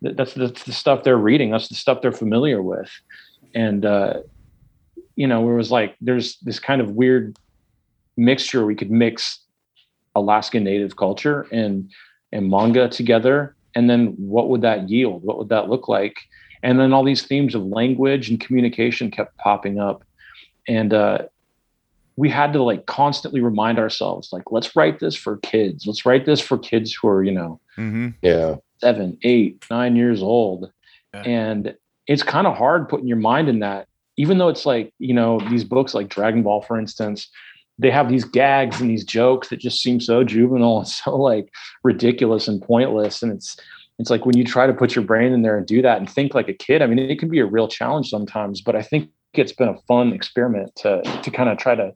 that's, 0.00 0.34
that's 0.34 0.62
the 0.64 0.72
stuff 0.72 1.02
they're 1.02 1.16
reading. 1.16 1.50
That's 1.50 1.68
the 1.68 1.74
stuff 1.74 2.02
they're 2.02 2.12
familiar 2.12 2.62
with. 2.62 2.90
And 3.54 3.84
uh, 3.84 4.20
you 5.16 5.26
know, 5.26 5.50
it 5.50 5.54
was 5.54 5.70
like 5.72 5.96
there's 6.00 6.36
this 6.40 6.60
kind 6.60 6.80
of 6.80 6.92
weird 6.92 7.36
mixture 8.18 8.66
we 8.66 8.74
could 8.74 8.90
mix 8.90 9.40
Alaska 10.14 10.58
native 10.60 10.96
culture 10.96 11.46
and 11.52 11.90
and 12.32 12.50
manga 12.50 12.88
together 12.88 13.54
and 13.74 13.88
then 13.88 14.08
what 14.18 14.48
would 14.50 14.62
that 14.62 14.88
yield 14.90 15.22
what 15.22 15.38
would 15.38 15.48
that 15.48 15.68
look 15.68 15.88
like 15.88 16.16
and 16.62 16.78
then 16.80 16.92
all 16.92 17.04
these 17.04 17.22
themes 17.22 17.54
of 17.54 17.62
language 17.64 18.28
and 18.28 18.40
communication 18.40 19.10
kept 19.10 19.36
popping 19.38 19.78
up 19.78 20.02
and 20.66 20.92
uh 20.92 21.18
we 22.16 22.28
had 22.28 22.52
to 22.52 22.60
like 22.62 22.86
constantly 22.86 23.40
remind 23.40 23.78
ourselves 23.78 24.30
like 24.32 24.42
let's 24.50 24.74
write 24.74 24.98
this 24.98 25.14
for 25.14 25.36
kids 25.38 25.86
let's 25.86 26.04
write 26.04 26.26
this 26.26 26.40
for 26.40 26.58
kids 26.58 26.92
who 26.92 27.08
are 27.08 27.22
you 27.22 27.30
know 27.32 27.60
Mhm. 27.78 28.14
Yeah. 28.22 28.56
seven, 28.80 29.16
eight, 29.22 29.64
nine 29.70 29.94
years 29.94 30.20
old. 30.20 30.70
Yeah. 31.14 31.22
And 31.22 31.76
it's 32.08 32.24
kind 32.24 32.44
of 32.46 32.56
hard 32.56 32.88
putting 32.88 33.06
your 33.06 33.16
mind 33.18 33.48
in 33.48 33.60
that, 33.60 33.86
even 34.16 34.38
though 34.38 34.48
it's 34.48 34.66
like, 34.66 34.92
you 34.98 35.14
know, 35.14 35.38
these 35.48 35.62
books 35.62 35.94
like 35.94 36.08
Dragon 36.08 36.42
Ball, 36.42 36.60
for 36.62 36.76
instance, 36.78 37.28
they 37.78 37.90
have 37.90 38.08
these 38.08 38.24
gags 38.24 38.80
and 38.80 38.90
these 38.90 39.04
jokes 39.04 39.48
that 39.48 39.58
just 39.60 39.80
seem 39.82 40.00
so 40.00 40.24
juvenile 40.24 40.78
and 40.78 40.88
so 41.00 41.16
like 41.16 41.48
ridiculous 41.84 42.48
and 42.48 42.60
pointless. 42.62 43.22
And 43.22 43.32
it's 43.32 43.56
it's 43.98 44.10
like 44.10 44.24
when 44.24 44.36
you 44.36 44.44
try 44.44 44.66
to 44.66 44.72
put 44.72 44.94
your 44.94 45.04
brain 45.04 45.32
in 45.32 45.42
there 45.42 45.56
and 45.58 45.66
do 45.66 45.82
that 45.82 45.98
and 45.98 46.08
think 46.08 46.32
like 46.34 46.48
a 46.48 46.52
kid, 46.54 46.82
I 46.82 46.86
mean, 46.86 46.98
it 47.00 47.18
can 47.18 47.28
be 47.28 47.40
a 47.40 47.46
real 47.46 47.66
challenge 47.66 48.08
sometimes, 48.08 48.60
but 48.60 48.76
I 48.76 48.82
think 48.82 49.10
it's 49.34 49.50
been 49.52 49.68
a 49.68 49.78
fun 49.88 50.12
experiment 50.12 50.74
to 50.76 51.02
to 51.22 51.30
kind 51.30 51.48
of 51.48 51.58
try 51.58 51.74
to 51.74 51.92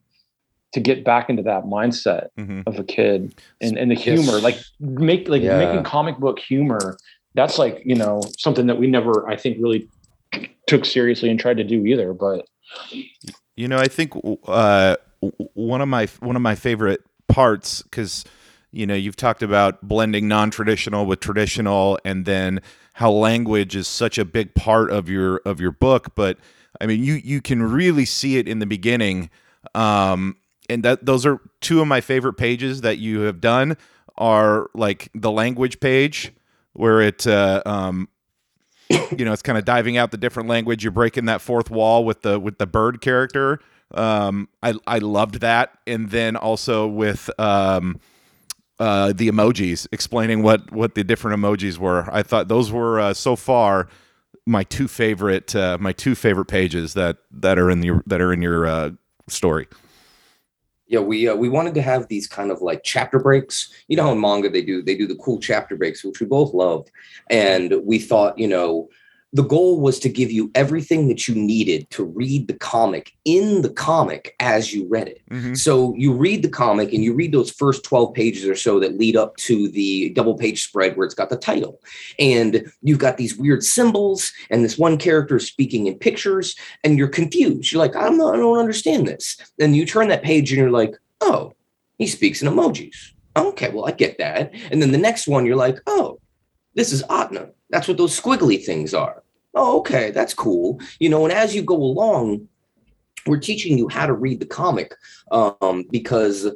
to 0.75 0.81
get 0.81 1.05
back 1.05 1.29
into 1.29 1.43
that 1.43 1.65
mindset 1.65 2.29
Mhm. 2.39 2.63
of 2.67 2.79
a 2.79 2.85
kid 2.85 3.35
and, 3.61 3.77
and 3.77 3.91
the 3.91 3.95
Yes. 3.95 4.05
humor 4.05 4.41
like 4.41 4.57
make 4.81 5.29
like 5.29 5.43
Yeah. 5.43 5.59
making 5.59 5.83
comic 5.85 6.17
book 6.19 6.39
humor 6.39 6.97
that's 7.35 7.59
like 7.59 7.83
you 7.85 7.95
know 7.95 8.23
something 8.39 8.67
that 8.69 8.79
we 8.79 8.87
never 8.87 9.29
i 9.29 9.37
think 9.37 9.59
really 9.61 9.89
took 10.67 10.85
seriously 10.87 11.29
and 11.31 11.39
tried 11.39 11.57
to 11.59 11.65
do 11.65 11.85
either 11.85 12.13
but 12.15 12.47
You 13.57 13.69
know, 13.69 13.79
I 13.79 13.89
think 13.89 14.13
uh, 14.47 14.97
one 15.55 15.81
of 15.81 15.89
my 15.89 16.07
one 16.21 16.37
of 16.37 16.43
my 16.43 16.55
favorite 16.55 17.01
parts 17.29 17.83
because 17.83 18.25
you 18.71 18.87
know 18.87 18.95
you've 18.95 19.17
talked 19.17 19.43
about 19.43 19.87
blending 19.87 20.29
non-traditional 20.29 21.07
with 21.07 21.21
traditional, 21.21 21.99
and 22.05 22.25
then 22.25 22.61
how 22.95 23.11
language 23.11 23.75
is 23.75 23.89
such 23.89 24.19
a 24.19 24.25
big 24.25 24.55
part 24.55 24.91
of 24.91 25.09
your 25.09 25.37
of 25.45 25.61
your 25.61 25.73
book. 25.73 26.15
But 26.15 26.39
I 26.81 26.87
mean, 26.87 27.03
you 27.05 27.15
you 27.15 27.41
can 27.41 27.63
really 27.63 28.05
see 28.05 28.39
it 28.39 28.49
in 28.49 28.59
the 28.59 28.67
beginning, 28.67 29.31
um, 29.75 30.37
and 30.69 30.83
that 30.83 31.07
those 31.07 31.25
are 31.25 31.41
two 31.61 31.81
of 31.81 31.87
my 31.87 32.01
favorite 32.01 32.35
pages 32.35 32.81
that 32.81 32.99
you 32.99 33.21
have 33.21 33.41
done 33.41 33.77
are 34.17 34.69
like 34.75 35.09
the 35.15 35.31
language 35.31 35.81
page 35.81 36.33
where 36.75 37.01
it 37.01 37.27
uh, 37.27 37.63
um, 37.65 38.09
you 39.17 39.25
know 39.25 39.33
it's 39.33 39.43
kind 39.43 39.59
of 39.59 39.65
diving 39.65 39.97
out 39.97 40.11
the 40.11 40.17
different 40.17 40.49
language 40.49 40.85
you're 40.85 40.91
breaking 40.91 41.27
that 41.27 41.41
fourth 41.41 41.71
wall 41.71 42.05
with 42.05 42.23
the 42.23 42.39
with 42.39 42.59
the 42.59 42.67
bird 42.67 43.01
character 43.01 43.61
um 43.95 44.49
i 44.63 44.75
i 44.87 44.99
loved 44.99 45.41
that. 45.41 45.79
And 45.87 46.11
then 46.11 46.37
also 46.37 46.87
with 46.87 47.31
um 47.39 48.01
uh 48.79 49.13
the 49.13 49.29
emojis 49.29 49.87
explaining 49.93 50.43
what 50.43 50.71
what 50.73 50.95
the 50.95 51.05
different 51.05 51.41
emojis 51.41 51.79
were. 51.79 52.09
I 52.13 52.23
thought 52.23 52.49
those 52.49 52.73
were 52.73 53.01
uh, 53.01 53.15
so 53.15 53.37
far 53.37 53.89
my 54.47 54.65
two 54.65 54.89
favorite 54.89 55.55
uh, 55.55 55.79
my 55.81 55.93
two 55.93 56.15
favorite 56.15 56.47
pages 56.47 56.95
that 56.95 57.19
that 57.31 57.59
are 57.59 57.71
in 57.71 57.81
the 57.81 58.03
that 58.07 58.21
are 58.21 58.33
in 58.33 58.43
your 58.43 58.67
uh 58.67 58.91
story. 59.29 59.69
Yeah, 60.89 61.01
we 61.01 61.27
uh, 61.27 61.35
we 61.35 61.49
wanted 61.49 61.75
to 61.75 61.83
have 61.83 62.09
these 62.09 62.27
kind 62.27 62.51
of 62.51 62.61
like 62.61 62.83
chapter 62.85 63.19
breaks. 63.19 63.73
You 63.89 63.97
know 63.97 64.03
how 64.05 64.13
in 64.13 64.21
manga 64.21 64.51
they 64.51 64.63
do 64.63 64.83
they 64.83 64.95
do 64.95 65.07
the 65.07 65.17
cool 65.17 65.39
chapter 65.39 65.77
breaks, 65.77 66.05
which 66.05 66.21
we 66.21 66.27
both 66.27 66.53
loved, 66.53 66.91
and 67.31 67.75
we 67.85 67.99
thought 67.99 68.39
you 68.39 68.49
know 68.49 68.91
the 69.35 69.43
goal 69.43 69.81
was 69.81 69.99
to 69.99 70.11
give 70.11 70.31
you 70.31 70.51
everything 70.55 71.09
that 71.09 71.27
you 71.27 71.35
needed 71.35 71.89
to 71.89 72.05
read 72.05 72.49
the 72.49 72.55
comic 72.55 73.13
in 73.25 73.63
the 73.63 73.71
comic 73.71 74.35
as 74.41 74.75
you 74.75 74.87
read 74.89 75.09
it. 75.09 75.23
Mhm. 75.31 75.57
So 75.57 75.95
you 75.97 76.13
read 76.13 76.43
the 76.43 76.51
comic 76.51 76.93
and 76.93 77.03
you 77.03 77.15
read 77.15 77.33
those 77.33 77.51
first 77.51 77.83
12 77.83 78.13
pages 78.13 78.45
or 78.47 78.55
so 78.55 78.79
that 78.81 78.99
lead 78.99 79.17
up 79.17 79.37
to 79.39 79.69
the 79.69 80.11
double 80.11 80.35
page 80.35 80.63
spread 80.63 80.97
where 80.97 81.07
it's 81.07 81.15
got 81.15 81.31
the 81.31 81.37
title. 81.37 81.81
And 82.19 82.71
you've 82.83 82.99
got 82.99 83.17
these 83.17 83.37
weird 83.37 83.65
symbols 83.65 84.33
and 84.51 84.63
this 84.63 84.77
one 84.77 84.99
character 84.99 85.37
is 85.37 85.47
speaking 85.47 85.87
in 85.87 85.95
pictures 85.95 86.55
and 86.85 86.99
you're 86.99 87.09
confused. 87.09 87.73
You're 87.73 87.83
like, 87.83 87.97
I'm 87.97 88.19
not, 88.19 88.35
I 88.35 88.37
don't 88.37 88.59
understand 88.59 89.09
this. 89.09 89.39
Then 89.57 89.73
you 89.73 89.87
turn 89.87 90.09
that 90.09 90.23
page 90.23 90.53
and 90.53 90.61
you're 90.61 90.71
like, 90.71 90.95
oh, 91.23 91.55
he 91.97 92.07
speaks 92.07 92.43
in 92.43 92.49
emojis. 92.49 93.13
Okay, 93.35 93.71
well, 93.71 93.87
I 93.87 93.93
get 93.93 94.19
that. 94.19 94.53
And 94.71 94.83
then 94.83 94.93
the 94.93 94.99
next 94.99 95.27
one, 95.27 95.47
you're 95.47 95.57
like, 95.57 95.79
oh, 95.87 96.19
this 96.75 96.93
is 96.93 97.03
Ahtna. 97.05 97.51
That's 97.71 97.89
what 97.89 97.97
those 97.97 98.19
squiggly 98.19 98.63
things 98.63 98.93
are. 98.93 99.22
Oh, 99.55 99.79
okay, 99.81 100.11
that's 100.11 100.35
cool. 100.35 100.81
You 100.99 101.09
know, 101.09 101.25
and 101.25 101.33
as 101.33 101.55
you 101.55 101.63
go 101.63 101.77
along, 101.77 102.49
we're 103.27 103.39
teaching 103.39 103.79
you 103.79 103.89
how 103.89 104.07
to 104.07 104.13
read 104.13 104.41
the 104.41 104.47
comic 104.47 104.95
um, 105.31 105.85
because 105.91 106.49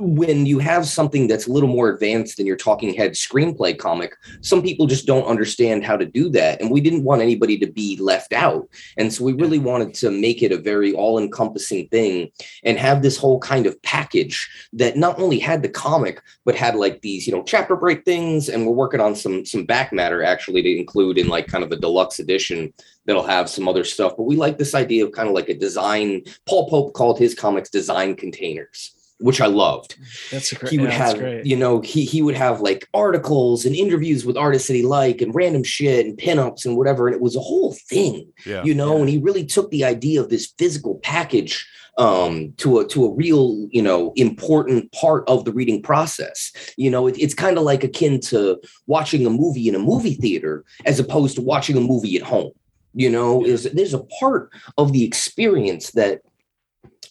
when 0.00 0.46
you 0.46 0.58
have 0.58 0.86
something 0.86 1.28
that's 1.28 1.46
a 1.46 1.52
little 1.52 1.68
more 1.68 1.90
advanced 1.90 2.36
than 2.36 2.46
your 2.46 2.56
talking 2.56 2.94
head 2.94 3.12
screenplay 3.12 3.76
comic, 3.78 4.16
some 4.40 4.62
people 4.62 4.86
just 4.86 5.06
don't 5.06 5.26
understand 5.26 5.84
how 5.84 5.96
to 5.96 6.06
do 6.06 6.28
that. 6.30 6.60
And 6.60 6.70
we 6.70 6.80
didn't 6.80 7.04
want 7.04 7.22
anybody 7.22 7.58
to 7.58 7.70
be 7.70 7.96
left 8.00 8.32
out. 8.32 8.68
And 8.96 9.12
so 9.12 9.24
we 9.24 9.34
really 9.34 9.58
wanted 9.58 9.94
to 9.94 10.10
make 10.10 10.42
it 10.42 10.52
a 10.52 10.58
very 10.58 10.94
all 10.94 11.18
encompassing 11.18 11.88
thing 11.88 12.30
and 12.64 12.78
have 12.78 13.02
this 13.02 13.16
whole 13.16 13.38
kind 13.40 13.66
of 13.66 13.80
package 13.82 14.48
that 14.72 14.96
not 14.96 15.18
only 15.18 15.38
had 15.38 15.62
the 15.62 15.68
comic, 15.68 16.22
but 16.44 16.54
had 16.54 16.76
like 16.76 17.02
these, 17.02 17.26
you 17.26 17.32
know, 17.32 17.42
chapter 17.42 17.76
break 17.76 18.04
things. 18.04 18.48
And 18.48 18.66
we're 18.66 18.72
working 18.72 19.00
on 19.00 19.14
some, 19.14 19.44
some 19.44 19.66
back 19.66 19.92
matter 19.92 20.22
actually 20.22 20.62
to 20.62 20.78
include 20.78 21.18
in 21.18 21.28
like 21.28 21.46
kind 21.46 21.64
of 21.64 21.72
a 21.72 21.76
deluxe 21.76 22.18
edition 22.18 22.72
that'll 23.04 23.22
have 23.22 23.50
some 23.50 23.68
other 23.68 23.84
stuff. 23.84 24.16
But 24.16 24.24
we 24.24 24.36
like 24.36 24.56
this 24.56 24.74
idea 24.74 25.04
of 25.04 25.12
kind 25.12 25.28
of 25.28 25.34
like 25.34 25.48
a 25.48 25.54
design. 25.54 26.22
Paul 26.48 26.68
Pope 26.68 26.94
called 26.94 27.18
his 27.18 27.34
comics 27.34 27.70
design 27.70 28.16
containers. 28.16 28.94
Which 29.20 29.40
I 29.40 29.46
loved. 29.46 29.96
That's 30.30 30.50
a 30.52 30.54
great. 30.56 30.72
he 30.72 30.78
would 30.78 30.90
yeah, 30.90 31.14
have 31.14 31.46
you 31.46 31.56
know 31.56 31.80
he 31.80 32.04
he 32.04 32.22
would 32.22 32.34
have 32.34 32.60
like 32.60 32.88
articles 32.94 33.66
and 33.66 33.76
interviews 33.76 34.24
with 34.24 34.36
artists 34.36 34.68
that 34.68 34.74
he 34.74 34.82
liked 34.82 35.20
and 35.20 35.34
random 35.34 35.62
shit 35.62 36.06
and 36.06 36.16
pinups 36.16 36.64
and 36.64 36.76
whatever 36.76 37.06
and 37.06 37.14
it 37.14 37.20
was 37.20 37.36
a 37.36 37.40
whole 37.40 37.74
thing 37.74 38.32
yeah. 38.46 38.62
you 38.64 38.74
know 38.74 38.98
and 38.98 39.10
he 39.10 39.18
really 39.18 39.44
took 39.44 39.70
the 39.70 39.84
idea 39.84 40.22
of 40.22 40.30
this 40.30 40.54
physical 40.58 40.98
package 41.02 41.68
um 41.98 42.52
to 42.56 42.78
a 42.78 42.86
to 42.88 43.04
a 43.04 43.12
real 43.12 43.68
you 43.70 43.82
know 43.82 44.12
important 44.16 44.90
part 44.92 45.28
of 45.28 45.44
the 45.44 45.52
reading 45.52 45.82
process. 45.82 46.52
You 46.76 46.90
know 46.90 47.06
it, 47.06 47.18
it's 47.18 47.34
kind 47.34 47.58
of 47.58 47.64
like 47.64 47.84
akin 47.84 48.20
to 48.22 48.60
watching 48.86 49.26
a 49.26 49.30
movie 49.30 49.68
in 49.68 49.74
a 49.74 49.78
movie 49.78 50.14
theater 50.14 50.64
as 50.86 50.98
opposed 50.98 51.36
to 51.36 51.42
watching 51.42 51.76
a 51.76 51.80
movie 51.80 52.16
at 52.16 52.22
home. 52.22 52.52
You 52.94 53.10
know 53.10 53.44
is 53.44 53.64
there's 53.64 53.94
a 53.94 54.04
part 54.18 54.50
of 54.78 54.92
the 54.92 55.04
experience 55.04 55.90
that 55.92 56.22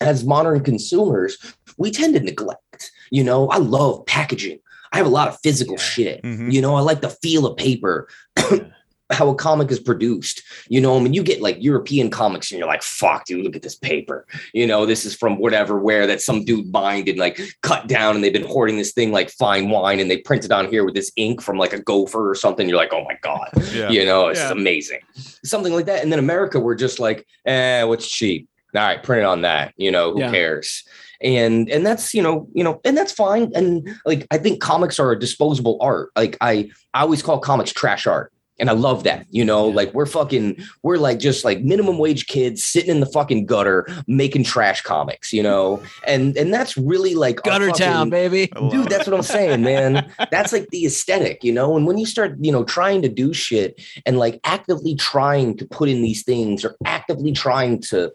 as 0.02 0.26
modern 0.26 0.64
consumers 0.64 1.38
we 1.80 1.90
tend 1.90 2.14
to 2.14 2.20
neglect 2.20 2.92
you 3.10 3.24
know 3.24 3.48
i 3.50 3.58
love 3.58 4.06
packaging 4.06 4.60
i 4.92 4.98
have 4.98 5.06
a 5.08 5.10
lot 5.10 5.28
of 5.28 5.40
physical 5.42 5.76
Yeah. 5.76 5.82
shit 5.82 6.22
Mhm. 6.24 6.52
you 6.54 6.62
know 6.62 6.76
i 6.76 6.82
like 6.82 7.02
the 7.02 7.10
feel 7.10 7.48
of 7.48 7.58
paper 7.58 8.08
how 9.12 9.28
a 9.28 9.34
comic 9.34 9.72
is 9.72 9.80
produced. 9.80 10.44
You 10.68 10.80
know, 10.82 10.96
I 10.96 11.00
mean, 11.02 11.14
you 11.16 11.24
get 11.24 11.42
like 11.42 11.58
European 11.60 12.12
comics 12.12 12.52
and 12.52 12.60
you're 12.60 12.68
like, 12.68 12.84
fuck, 12.84 13.26
dude, 13.26 13.44
look 13.44 13.56
at 13.56 13.64
this 13.64 13.74
paper. 13.76 14.28
You 14.54 14.68
know, 14.68 14.86
this 14.86 15.04
is 15.04 15.16
from 15.16 15.40
whatever, 15.40 15.80
where 15.80 16.06
that 16.06 16.22
some 16.22 16.46
dude 16.46 16.72
bind 16.72 17.10
and 17.10 17.18
like 17.18 17.40
cut 17.64 17.88
down 17.88 18.14
and 18.14 18.24
they've 18.24 18.32
been 18.32 18.46
hoarding 18.46 18.78
this 18.78 18.92
thing 18.92 19.12
like 19.12 19.32
fine 19.32 19.72
wine 19.72 20.00
and 20.00 20.12
they 20.12 20.18
print 20.18 20.46
it 20.46 20.52
on 20.52 20.70
here 20.70 20.86
with 20.86 20.94
this 20.94 21.12
ink 21.16 21.42
from 21.42 21.58
like 21.58 21.74
a 21.74 21.82
gopher 21.82 22.30
or 22.30 22.36
something. 22.36 22.70
You're 22.70 22.78
like, 22.78 22.94
oh 22.94 23.04
my 23.04 23.18
God. 23.24 23.50
Yeah. 23.74 23.90
You 23.90 24.06
know, 24.06 24.28
it's 24.28 24.40
Yeah. 24.42 24.52
amazing. 24.52 25.00
Something 25.44 25.74
like 25.74 25.88
that. 25.88 26.04
And 26.04 26.12
then 26.12 26.20
America, 26.20 26.60
we're 26.60 26.76
just 26.76 27.00
like, 27.00 27.26
eh, 27.48 27.82
what's 27.86 28.08
cheap? 28.08 28.48
All 28.76 28.82
right, 28.84 29.02
print 29.02 29.22
it 29.22 29.26
on 29.26 29.42
that. 29.42 29.74
You 29.76 29.90
know, 29.90 30.14
who 30.14 30.20
Yeah. 30.20 30.30
cares? 30.30 30.84
And 31.22 31.70
and 31.70 31.86
that's 31.86 32.14
you 32.14 32.22
know, 32.22 32.48
you 32.54 32.64
know, 32.64 32.80
and 32.84 32.98
that's 32.98 33.12
fine. 33.12 33.52
And 33.56 33.90
like 34.06 34.26
I 34.32 34.38
think 34.38 34.62
comics 34.62 35.00
are 35.00 35.12
a 35.12 35.20
disposable 35.20 35.78
art. 35.82 36.12
Like 36.16 36.38
I 36.42 36.70
I 36.94 37.02
always 37.02 37.22
call 37.22 37.40
comics 37.40 37.72
trash 37.72 38.08
art. 38.08 38.32
And 38.62 38.70
I 38.70 38.74
love 38.74 39.06
that, 39.06 39.26
you 39.30 39.46
know, 39.46 39.70
like 39.70 39.94
we're 39.94 40.06
fucking, 40.06 40.62
we're 40.84 40.98
like 40.98 41.20
just 41.20 41.46
like 41.46 41.62
minimum 41.62 41.98
wage 41.98 42.28
kids 42.28 42.62
sitting 42.62 42.90
in 42.90 43.00
the 43.00 43.06
fucking 43.06 43.46
gutter 43.46 43.88
making 44.06 44.44
trash 44.44 44.82
comics, 44.82 45.32
you 45.32 45.42
know, 45.42 45.82
and 46.06 46.36
and 46.36 46.54
that's 46.54 46.76
really 46.76 47.16
like 47.16 47.38
our 47.48 47.54
Gutter 47.54 47.72
Town, 47.72 48.10
baby. 48.10 48.48
Dude 48.70 48.90
that's 48.90 49.08
what 49.08 49.16
i'm 49.16 49.24
saying 49.24 49.62
man 49.62 50.12
that's 50.32 50.52
like 50.52 50.68
the 50.70 50.86
aesthetic 50.86 51.44
you 51.44 51.52
know 51.52 51.78
and 51.78 51.86
when 51.86 51.98
you 51.98 52.06
start 52.06 52.36
you 52.40 52.52
know 52.52 52.64
trying 52.64 53.02
to 53.02 53.10
do 53.10 53.34
shit 53.34 53.82
and 54.06 54.18
like 54.18 54.40
actively 54.44 54.96
trying 54.96 55.56
to 55.58 55.66
put 55.66 55.90
in 55.90 56.02
these 56.02 56.24
things 56.24 56.66
or 56.66 56.76
actively 56.86 57.32
trying 57.32 57.80
to 57.80 58.12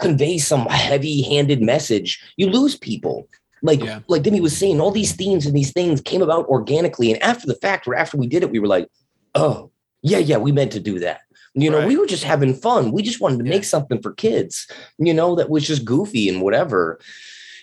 convey 0.00 0.38
some 0.38 0.66
heavy 0.66 1.22
handed 1.22 1.60
message 1.62 2.22
you 2.36 2.48
lose 2.48 2.76
people 2.76 3.28
like 3.62 3.82
Yeah. 3.82 4.00
like 4.08 4.22
Dimi 4.22 4.40
was 4.40 4.56
saying 4.56 4.80
all 4.80 4.90
these 4.90 5.12
themes 5.12 5.46
and 5.46 5.54
these 5.56 5.72
things 5.72 6.00
came 6.00 6.22
about 6.22 6.46
organically 6.48 7.12
and 7.12 7.22
after 7.22 7.46
the 7.46 7.54
fact 7.56 7.86
or 7.88 7.94
after 7.94 8.16
we 8.16 8.26
did 8.26 8.42
it 8.42 8.50
we 8.50 8.58
were 8.58 8.66
like 8.66 8.88
oh 9.34 9.70
yeah 10.02 10.18
yeah 10.18 10.36
we 10.36 10.52
meant 10.52 10.72
to 10.72 10.80
do 10.80 10.98
that 10.98 11.20
you 11.54 11.70
know 11.70 11.78
Right. 11.78 11.88
we 11.88 11.96
were 11.96 12.06
just 12.06 12.24
having 12.24 12.54
fun 12.54 12.92
we 12.92 13.02
just 13.02 13.20
wanted 13.20 13.38
to 13.38 13.44
Yeah. 13.44 13.50
make 13.50 13.64
something 13.64 14.02
for 14.02 14.12
kids 14.12 14.66
you 14.98 15.14
know 15.14 15.34
that 15.36 15.48
was 15.50 15.66
just 15.66 15.84
goofy 15.84 16.28
and 16.28 16.42
whatever 16.42 16.98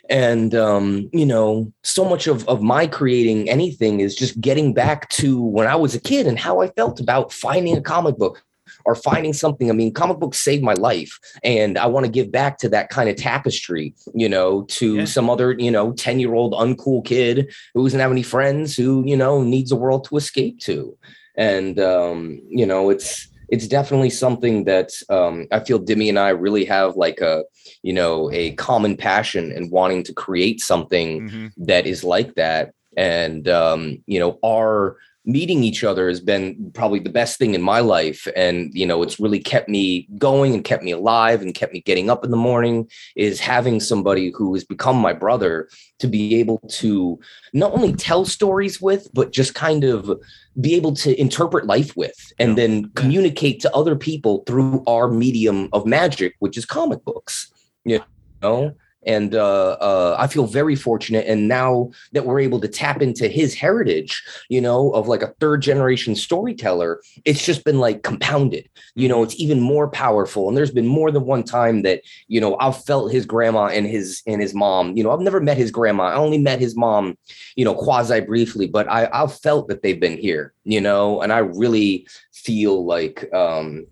and 0.10 0.56
um, 0.56 1.10
you 1.14 1.26
know 1.26 1.72
so 1.84 2.04
much 2.04 2.28
of, 2.28 2.48
of 2.50 2.62
my 2.62 2.88
creating 2.88 3.50
anything 3.50 4.00
is 4.00 4.16
just 4.16 4.42
getting 4.42 4.74
back 4.74 5.08
to 5.10 5.42
when 5.42 5.68
i 5.68 5.76
was 5.76 5.94
a 5.96 6.00
kid 6.00 6.26
and 6.28 6.40
how 6.40 6.62
i 6.62 6.68
felt 6.70 7.00
about 7.00 7.32
finding 7.32 7.78
a 7.78 7.82
comic 7.82 8.18
book 8.18 8.44
or 8.86 8.96
finding 8.96 9.34
something 9.34 9.70
i 9.70 9.74
mean 9.74 9.94
comic 9.94 10.18
books 10.20 10.40
saved 10.40 10.64
my 10.64 10.74
life 10.74 11.20
and 11.44 11.78
i 11.78 11.86
want 11.86 12.06
to 12.06 12.12
give 12.12 12.32
back 12.32 12.58
to 12.58 12.70
that 12.70 12.90
kind 12.90 13.10
of 13.10 13.16
tapestry 13.16 13.94
you 14.14 14.30
know 14.30 14.64
to 14.64 14.98
Yeah. 14.98 15.06
some 15.06 15.30
other 15.30 15.54
you 15.58 15.72
know 15.72 15.92
10 15.94 16.20
year 16.20 16.34
old 16.34 16.54
uncool 16.54 17.04
kid 17.06 17.52
who 17.74 17.84
doesn't 17.84 18.00
have 18.00 18.12
any 18.12 18.24
friends 18.24 18.76
who 18.76 19.04
you 19.06 19.18
know 19.18 19.42
needs 19.44 19.72
a 19.72 19.76
world 19.76 20.04
to 20.06 20.18
escape 20.18 20.60
to 20.62 20.98
and 21.36 21.80
um, 21.80 22.42
you 22.50 22.66
know 22.66 22.90
it's 22.90 23.28
it's 23.50 23.68
definitely 23.68 24.10
something 24.10 24.64
that 24.66 24.90
um, 25.10 25.48
i 25.52 25.60
feel 25.60 25.80
Dimi 25.80 26.10
and 26.10 26.20
i 26.20 26.30
really 26.30 26.66
have 26.66 26.96
like 26.96 27.20
a 27.22 27.44
you 27.84 27.94
know 27.94 28.30
a 28.32 28.52
common 28.56 28.96
passion 28.98 29.52
and 29.52 29.72
wanting 29.72 30.04
to 30.04 30.14
create 30.14 30.60
something 30.62 31.30
Mhm. 31.30 31.52
that 31.58 31.86
is 31.86 32.04
like 32.04 32.36
that 32.36 32.74
and 32.98 33.48
um, 33.48 34.04
you 34.08 34.20
know 34.20 34.38
our 34.44 34.98
meeting 35.26 35.64
each 35.64 35.84
other 35.84 36.08
has 36.08 36.20
been 36.20 36.72
probably 36.74 37.00
the 37.00 37.10
best 37.10 37.38
thing 37.38 37.54
in 37.54 37.62
my 37.62 37.80
life. 37.80 38.28
And 38.36 38.72
you 38.74 38.86
know 38.86 39.04
it's 39.04 39.20
really 39.20 39.40
kept 39.40 39.70
me 39.70 40.08
going 40.18 40.54
and 40.54 40.64
kept 40.64 40.84
me 40.84 40.92
alive 40.92 41.42
and 41.42 41.54
kept 41.54 41.74
me 41.74 41.82
getting 41.82 42.10
up 42.10 42.26
in 42.26 42.32
the 42.32 42.38
morning 42.38 42.90
is 43.16 43.40
having 43.40 43.80
somebody 43.80 44.32
who 44.36 44.54
has 44.54 44.64
become 44.64 44.98
my 44.98 45.14
brother 45.14 45.70
to 46.00 46.08
be 46.08 46.36
able 46.36 46.60
to 46.70 47.20
not 47.54 47.72
only 47.74 47.94
tell 47.94 48.26
stories 48.26 48.82
with 48.82 49.08
but 49.14 49.32
just 49.32 49.54
kind 49.54 49.84
of 49.84 50.12
be 50.60 50.76
able 50.76 50.94
to 50.96 51.20
interpret 51.20 51.66
life 51.66 51.96
with 51.96 52.34
and 52.40 52.58
then 52.58 52.90
communicate 52.96 53.60
to 53.62 53.74
other 53.76 53.96
people 53.96 54.44
through 54.48 54.84
our 54.88 55.08
medium 55.08 55.70
of 55.74 55.86
magic 55.86 56.36
which 56.40 56.58
is 56.58 56.66
comic 56.66 57.04
books 57.06 57.52
you 57.86 58.02
know 58.42 58.76
and 59.04 59.36
uh, 59.36 59.72
uh, 59.74 60.16
I 60.20 60.28
feel 60.28 60.46
very 60.46 60.76
fortunate. 60.76 61.26
And 61.28 61.48
now 61.48 61.92
that 62.12 62.26
we're 62.26 62.40
able 62.40 62.60
to 62.60 62.68
tap 62.68 63.02
into 63.02 63.28
his 63.28 63.54
heritage, 63.54 64.24
you 64.50 64.62
know, 64.62 64.92
of 64.92 65.08
like 65.08 65.24
a 65.24 65.34
third 65.40 65.62
generation 65.62 66.16
storyteller, 66.16 67.02
it's 67.26 67.46
just 67.46 67.64
been 67.64 67.80
like 67.80 68.04
compounded. 68.04 68.70
You 68.96 69.08
know, 69.08 69.24
it's 69.24 69.40
even 69.40 69.60
more 69.60 69.90
powerful. 69.90 70.48
And 70.48 70.58
there's 70.58 70.72
been 70.72 70.88
more 70.88 71.12
than 71.12 71.26
one 71.26 71.44
time 71.44 71.82
that 71.84 72.02
you 72.28 72.40
know 72.40 72.58
I've 72.60 72.84
felt 72.84 73.12
his 73.12 73.26
grandma 73.26 73.68
and 73.68 73.86
his 73.86 74.22
and 74.28 74.42
his 74.42 74.54
mom. 74.54 74.96
You 74.96 75.04
know, 75.04 75.12
I've 75.12 75.20
never 75.22 75.40
met 75.40 75.58
his 75.58 75.72
grandma. 75.72 76.04
I 76.04 76.16
only 76.16 76.38
met 76.38 76.60
his 76.60 76.76
mom, 76.76 77.18
you 77.56 77.66
know, 77.66 77.74
quasi 77.74 78.22
briefly, 78.22 78.68
but 78.68 78.90
I 78.90 79.10
I've 79.12 79.38
felt 79.40 79.68
that 79.70 79.82
they've 79.82 80.00
been 80.00 80.18
here. 80.18 80.54
You 80.64 80.82
know, 80.82 81.22
and 81.22 81.34
I 81.34 81.40
really 81.40 82.08
feel 82.32 82.86
like 82.86 83.32
um 83.34 83.88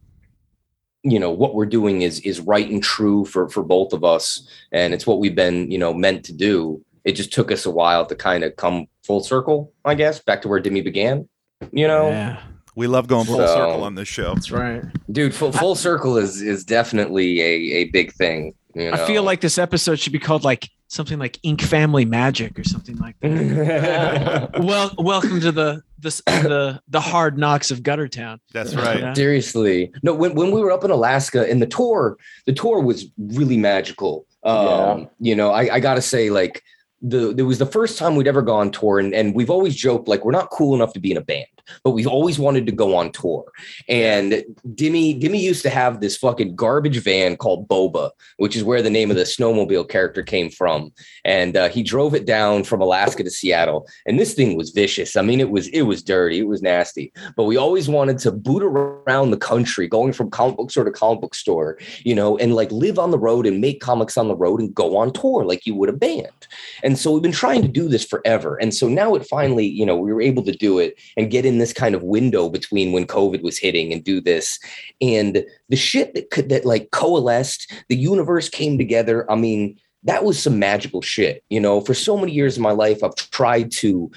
you 1.12 1.20
know 1.20 1.32
what 1.32 1.56
we're 1.56 1.66
doing 1.66 2.02
is 2.02 2.20
is 2.22 2.40
right 2.40 2.70
and 2.70 2.84
true 2.84 3.26
for 3.26 3.50
for 3.50 3.64
both 3.64 3.94
of 3.94 4.04
us 4.04 4.48
and 4.72 4.94
it's 4.94 5.06
what 5.08 5.20
we've 5.20 5.36
been 5.36 5.70
you 5.72 5.78
know 5.78 5.94
meant 5.94 6.24
to 6.26 6.34
do 6.34 6.84
it 7.06 7.14
just 7.14 7.32
took 7.34 7.52
us 7.52 7.66
a 7.66 7.72
while 7.72 8.06
to 8.06 8.16
kind 8.16 8.44
of 8.44 8.56
come 8.56 8.86
full 9.04 9.22
circle 9.22 9.72
i 9.86 9.94
guess 9.96 10.20
back 10.20 10.42
to 10.42 10.48
where 10.48 10.62
Dimi 10.62 10.84
began 10.84 11.28
you 11.72 11.88
know 11.88 12.10
Yeah, 12.10 12.42
We 12.76 12.88
love 12.88 13.08
going 13.08 13.26
full 13.26 13.38
So- 13.38 13.48
circle 13.48 13.84
on 13.84 13.96
this 13.96 14.08
show. 14.08 14.34
that's 14.34 14.52
right. 14.52 14.84
dude 15.12 15.34
full, 15.34 15.52
full 15.52 15.76
circle 15.76 16.18
is 16.18 16.42
is 16.42 16.64
definitely 16.64 17.42
a 17.42 17.54
a 17.82 17.84
big 17.86 18.12
thing 18.14 18.54
you 18.76 18.92
know? 18.92 18.92
I 18.92 19.08
feel 19.08 19.24
like 19.24 19.42
this 19.42 19.58
episode 19.58 20.00
should 20.00 20.14
be 20.14 20.20
called 20.20 20.44
like 20.44 20.70
something 20.88 21.18
like 21.20 21.40
Ink 21.44 21.62
Family 21.62 22.06
Magic 22.06 22.58
or 22.58 22.64
something 22.64 22.98
like 22.98 23.16
that. 23.22 24.60
well, 24.64 24.92
welcome 24.98 25.40
to 25.42 25.52
the 25.52 25.82
the 26.02 26.22
the 26.26 26.82
the 26.88 27.00
hard 27.02 27.38
knocks 27.38 27.72
of 27.72 27.84
gutter 27.84 28.08
town. 28.08 28.40
That's 28.54 28.76
right. 28.76 29.00
Yeah. 29.00 29.14
Seriously. 29.14 29.92
No, 30.04 30.14
when, 30.14 30.34
when 30.36 30.52
we 30.52 30.62
were 30.62 30.72
up 30.72 30.84
in 30.84 30.92
Alaska 30.92 31.50
and 31.50 31.62
the 31.62 31.68
tour, 31.68 32.18
the 32.46 32.54
tour 32.54 32.82
was 32.82 33.06
really 33.18 33.58
magical. 33.58 34.26
Um, 34.44 34.66
Yeah. 34.66 35.06
you 35.20 35.36
know, 35.36 35.52
I, 35.52 35.76
I 35.76 35.80
gotta 35.80 36.02
say, 36.02 36.30
like, 36.30 36.64
the 37.02 37.30
it 37.38 37.44
was 37.44 37.60
the 37.60 37.66
first 37.66 37.98
time 37.98 38.16
we'd 38.16 38.28
ever 38.28 38.42
gone 38.42 38.72
tour, 38.72 39.00
and, 39.00 39.14
and 39.14 39.34
we've 39.36 39.50
always 39.50 39.76
joked 39.76 40.08
like 40.08 40.24
we're 40.26 40.32
not 40.32 40.50
cool 40.50 40.76
enough 40.76 40.94
to 40.94 41.00
be 41.00 41.12
in 41.12 41.18
a 41.18 41.22
band, 41.22 41.48
but 41.84 41.92
we've 41.92 42.08
always 42.08 42.40
wanted 42.40 42.66
to 42.66 42.72
go 42.72 42.96
on 42.96 43.12
tour. 43.12 43.46
And 43.88 44.44
Dimi, 44.68 45.22
Dimi 45.22 45.40
used 45.40 45.64
to 45.64 45.70
have 45.70 46.02
this 46.02 46.18
fucking 46.18 46.56
garbage 46.56 47.00
van 47.04 47.38
called 47.38 47.68
Boba, 47.68 48.12
which 48.38 48.56
is 48.56 48.64
where 48.64 48.82
the 48.82 48.90
name 48.90 49.12
of 49.12 49.18
the 49.18 49.24
snowmobile 49.24 49.90
character 49.90 50.24
came 50.24 50.50
from. 50.50 50.92
And 51.26 51.56
uh, 51.56 51.70
he 51.70 51.84
drove 51.84 52.14
it 52.14 52.26
down 52.26 52.64
from 52.64 52.82
Alaska 52.82 53.24
to 53.24 53.32
Seattle, 53.32 53.88
and 54.06 54.20
this 54.20 54.34
thing 54.34 54.58
was 54.58 54.72
vicious. 54.72 55.16
I 55.16 55.22
mean, 55.22 55.40
it 55.40 55.50
was 55.50 55.68
it 55.70 55.84
was 55.84 56.04
dirty, 56.04 56.40
it 56.40 56.48
was 56.48 56.62
nasty 56.62 57.12
but 57.36 57.46
we 57.46 57.58
always 57.58 57.88
wanted 57.88 58.18
to 58.20 58.32
boot 58.32 58.64
around 58.64 59.32
the 59.32 59.38
country, 59.38 59.88
going 59.88 60.14
from 60.14 60.30
comic 60.30 60.58
book 60.58 60.72
store 60.72 60.84
to 60.84 60.92
comic 60.92 61.22
book 61.22 61.36
store, 61.36 61.78
you 62.00 62.16
know, 62.16 62.38
and 62.38 62.56
like 62.56 62.72
live 62.72 63.00
on 63.00 63.12
the 63.12 63.20
road 63.20 63.46
and 63.46 63.62
make 63.62 63.80
comics 63.82 64.18
on 64.18 64.28
the 64.28 64.36
road 64.36 64.60
and 64.60 64.74
go 64.74 64.98
on 64.98 65.14
tour 65.14 65.46
like 65.46 65.66
you 65.66 65.76
would 65.76 65.90
a 65.90 65.94
band. 65.94 66.28
And 66.84 66.98
so 66.98 67.12
we've 67.12 67.24
been 67.24 67.32
trying 67.32 67.62
to 67.62 67.68
do 67.68 67.88
this 67.88 68.06
forever. 68.06 68.58
And 68.58 68.74
so 68.74 68.88
now 68.88 69.16
it 69.16 69.26
finally, 69.26 69.66
you 69.66 69.86
know, 69.86 69.96
we 69.96 70.14
were 70.14 70.22
able 70.22 70.44
to 70.44 70.52
do 70.52 70.80
it 70.80 71.00
and 71.18 71.32
get 71.32 71.46
in 71.46 71.59
this 71.60 71.74
kind 71.74 71.96
of 71.96 72.04
window 72.04 72.50
between 72.50 72.92
when 72.92 73.06
COVID 73.06 73.42
was 73.44 73.58
hitting 73.58 73.94
and 73.94 74.04
do 74.04 74.22
this. 74.22 74.60
And 75.02 75.46
the 75.70 75.76
shit 75.76 76.14
that 76.16 76.30
could 76.30 76.50
that 76.50 76.66
like 76.66 76.92
coalesced, 76.92 77.72
the 77.90 77.98
universe 77.98 78.50
came 78.50 78.78
together. 78.78 79.30
I 79.32 79.36
mean, 79.36 79.80
that 80.04 80.24
was 80.24 80.42
some 80.42 80.60
magical 80.60 81.02
shit. 81.02 81.44
You 81.50 81.60
know, 81.60 81.82
for 81.82 81.94
so 81.94 82.18
many 82.18 82.32
years 82.32 82.58
of 82.58 82.64
my 82.64 82.72
life, 82.72 83.04
I've 83.04 83.16
tried 83.16 83.72
to 83.74 84.12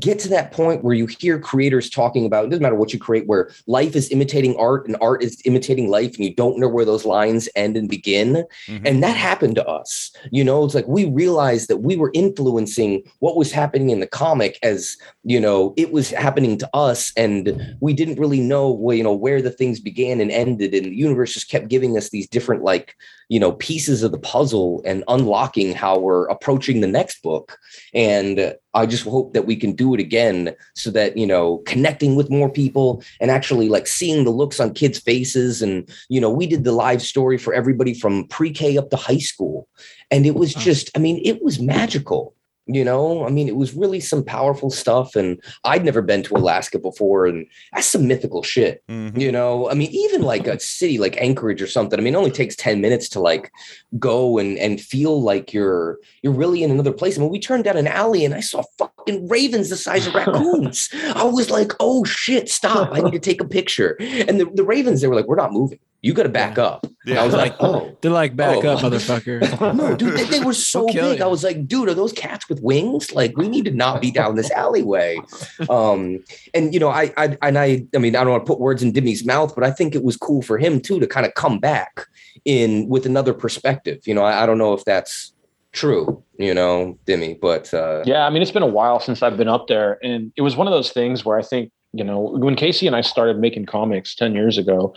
get 0.00 0.18
to 0.18 0.28
that 0.28 0.50
point 0.50 0.82
where 0.82 0.94
you 0.94 1.06
hear 1.06 1.38
creators 1.38 1.88
talking 1.88 2.26
about 2.26 2.44
it 2.44 2.50
doesn't 2.50 2.62
matter 2.62 2.74
what 2.74 2.92
you 2.92 2.98
create 2.98 3.26
where 3.28 3.50
life 3.68 3.94
is 3.94 4.10
imitating 4.10 4.56
art 4.56 4.86
and 4.86 4.96
art 5.00 5.22
is 5.22 5.40
imitating 5.44 5.88
life 5.88 6.16
and 6.16 6.24
you 6.24 6.34
don't 6.34 6.58
know 6.58 6.68
where 6.68 6.84
those 6.84 7.04
lines 7.04 7.48
end 7.54 7.76
and 7.76 7.88
begin 7.88 8.44
Mhm. 8.68 8.80
and 8.84 9.02
that 9.04 9.16
happened 9.16 9.54
to 9.54 9.66
us 9.68 10.10
you 10.32 10.42
know 10.42 10.64
it's 10.64 10.74
like 10.74 10.88
we 10.88 11.04
realized 11.04 11.68
that 11.68 11.78
we 11.78 11.96
were 11.96 12.10
influencing 12.14 13.04
what 13.20 13.36
was 13.36 13.52
happening 13.52 13.90
in 13.90 14.00
the 14.00 14.08
comic 14.08 14.58
as 14.64 14.96
you 15.22 15.38
know 15.38 15.72
it 15.76 15.92
was 15.92 16.10
happening 16.10 16.58
to 16.58 16.68
us 16.74 17.12
and 17.16 17.76
we 17.80 17.92
didn't 17.92 18.18
really 18.18 18.40
know 18.40 18.68
well, 18.70 18.96
you 18.96 19.04
know 19.04 19.14
where 19.14 19.40
the 19.40 19.50
things 19.52 19.78
began 19.78 20.20
and 20.20 20.32
ended 20.32 20.74
and 20.74 20.86
the 20.86 20.96
universe 20.96 21.32
just 21.32 21.48
kept 21.48 21.68
giving 21.68 21.96
us 21.96 22.10
these 22.10 22.28
different 22.28 22.64
like 22.64 22.96
you 23.28 23.40
know 23.40 23.52
pieces 23.52 24.02
of 24.02 24.12
the 24.12 24.18
puzzle 24.18 24.82
and 24.84 25.02
unlocking 25.08 25.74
how 25.74 25.98
we're 25.98 26.26
approaching 26.26 26.80
the 26.80 26.86
next 26.86 27.22
book. 27.22 27.58
And 27.94 28.54
i 28.74 28.84
just 28.84 29.04
hope 29.04 29.32
that 29.32 29.46
we 29.46 29.56
can 29.56 29.72
do 29.72 29.94
it 29.94 30.00
again 30.00 30.54
so 30.74 30.90
that 30.90 31.16
you 31.16 31.26
know 31.26 31.58
connecting 31.66 32.14
with 32.14 32.30
more 32.30 32.50
people 32.50 33.02
and 33.20 33.30
actually 33.30 33.68
like 33.68 33.86
seeing 33.86 34.24
the 34.24 34.30
looks 34.30 34.60
on 34.60 34.74
kids 34.74 34.98
faces. 34.98 35.62
And 35.62 35.88
you 36.08 36.20
know 36.20 36.30
we 36.30 36.46
did 36.46 36.64
the 36.64 36.72
live 36.72 37.02
story 37.02 37.38
for 37.38 37.52
everybody 37.52 37.94
from 37.94 38.28
pre-k 38.28 38.78
up 38.78 38.90
to 38.90 38.96
high 38.96 39.18
school. 39.18 39.68
And 40.10 40.24
it 40.26 40.34
was 40.34 40.54
just 40.54 40.90
i 40.96 41.00
mean 41.00 41.20
it 41.24 41.42
was 41.42 41.60
magical 41.60 42.35
You 42.66 42.84
know, 42.84 43.24
I 43.24 43.30
mean, 43.30 43.46
it 43.46 43.56
was 43.56 43.74
really 43.74 44.00
some 44.00 44.24
powerful 44.24 44.70
stuff. 44.70 45.14
And 45.14 45.40
I'd 45.64 45.84
never 45.84 46.02
been 46.02 46.22
to 46.24 46.36
Alaska 46.36 46.78
before, 46.78 47.26
and 47.26 47.46
that's 47.72 47.86
some 47.86 48.08
mythical 48.08 48.42
shit. 48.42 48.82
Mhm. 48.88 49.18
You 49.20 49.30
know, 49.30 49.70
I 49.70 49.74
mean, 49.74 49.90
even 49.92 50.22
like 50.22 50.46
a 50.46 50.58
city 50.58 50.98
like 50.98 51.20
Anchorage 51.20 51.62
or 51.62 51.68
something. 51.68 51.98
I 51.98 52.02
mean, 52.02 52.14
it 52.14 52.18
only 52.18 52.30
takes 52.32 52.56
10 52.56 52.80
minutes 52.80 53.08
to 53.10 53.20
like 53.20 53.52
go 53.98 54.38
and 54.38 54.58
and 54.58 54.80
feel 54.80 55.22
like 55.22 55.52
you're 55.52 55.98
you're 56.22 56.32
really 56.32 56.62
in 56.62 56.70
another 56.70 56.92
place. 56.92 57.16
I 57.16 57.20
mean, 57.20 57.30
we 57.30 57.38
turned 57.38 57.64
down 57.64 57.76
an 57.76 57.86
alley 57.86 58.24
and 58.24 58.34
I 58.34 58.40
saw 58.40 58.62
fucking 58.78 59.28
ravens 59.28 59.70
the 59.70 59.76
size 59.76 60.06
of 60.06 60.14
raccoons. 60.14 60.88
I 61.14 61.24
was 61.24 61.50
like, 61.50 61.72
oh 61.78 62.04
shit, 62.04 62.48
stop. 62.48 62.90
I 62.92 63.00
need 63.00 63.12
to 63.12 63.18
take 63.18 63.40
a 63.40 63.48
picture. 63.48 63.96
And 64.00 64.40
the, 64.40 64.46
the 64.52 64.64
ravens, 64.64 65.00
they 65.00 65.06
were 65.08 65.14
like, 65.14 65.26
we're 65.28 65.36
not 65.36 65.52
moving. 65.52 65.78
You 66.02 66.12
got 66.12 66.22
to 66.24 66.28
back 66.28 66.58
up. 66.58 66.86
And 67.06 67.18
I 67.18 67.24
was 67.24 67.34
like, 67.34 67.56
oh. 67.60 67.96
They're 68.00 68.10
like, 68.12 68.36
back 68.36 68.64
Oh. 68.64 68.68
up, 68.68 68.80
motherfucker. 68.80 69.74
No, 69.76 69.96
dude, 69.96 70.16
they, 70.16 70.24
they 70.24 70.40
were 70.40 70.52
so 70.52 70.80
They'll 70.84 70.88
kill 70.92 71.10
big. 71.12 71.20
I 71.20 71.26
was 71.26 71.42
like, 71.42 71.66
dude, 71.66 71.88
are 71.88 71.94
those 71.94 72.12
cats 72.12 72.48
with 72.48 72.60
wings? 72.62 73.12
Like, 73.12 73.36
we 73.36 73.48
need 73.48 73.64
to 73.64 73.72
not 73.72 74.00
be 74.00 74.10
down 74.10 74.36
this 74.36 74.50
alleyway. 74.50 75.18
Um, 75.70 76.22
and 76.54 76.72
you 76.74 76.78
know, 76.80 76.90
I, 76.90 77.12
I, 77.16 77.36
and 77.42 77.58
I, 77.58 77.86
I 77.94 77.98
mean, 77.98 78.14
I 78.14 78.22
don't 78.22 78.32
want 78.32 78.46
to 78.46 78.50
put 78.50 78.60
words 78.60 78.82
in 78.82 78.92
Dimi's 78.92 79.24
mouth, 79.24 79.54
but 79.54 79.64
I 79.64 79.70
think 79.70 79.94
it 79.94 80.04
was 80.04 80.16
cool 80.16 80.42
for 80.42 80.58
him 80.58 80.80
too 80.80 81.00
to 81.00 81.06
kind 81.06 81.26
of 81.26 81.34
come 81.34 81.58
back 81.58 82.06
in 82.44 82.88
with 82.88 83.06
another 83.06 83.32
perspective. 83.34 84.06
You 84.06 84.14
know, 84.14 84.22
I, 84.22 84.42
I 84.42 84.46
don't 84.46 84.58
know 84.58 84.74
if 84.74 84.84
that's 84.84 85.32
true, 85.72 86.22
you 86.38 86.54
know, 86.54 86.98
Dimi, 87.06 87.38
but 87.40 87.72
uh, 87.74 88.02
Yeah, 88.06 88.26
I 88.26 88.30
mean, 88.30 88.42
it's 88.42 88.50
been 88.50 88.62
a 88.62 88.66
while 88.66 89.00
since 89.00 89.22
I've 89.22 89.36
been 89.36 89.48
up 89.48 89.66
there, 89.66 89.98
and 90.02 90.32
it 90.36 90.42
was 90.42 90.56
one 90.56 90.66
of 90.66 90.72
those 90.72 90.90
things 90.92 91.24
where 91.24 91.38
I 91.38 91.42
think 91.42 91.70
you 91.96 92.04
know 92.04 92.20
when 92.20 92.56
Casey 92.56 92.86
and 92.86 92.94
I 92.94 93.00
started 93.00 93.38
making 93.38 93.66
comics 93.66 94.14
ten 94.14 94.34
years 94.34 94.58
ago, 94.58 94.94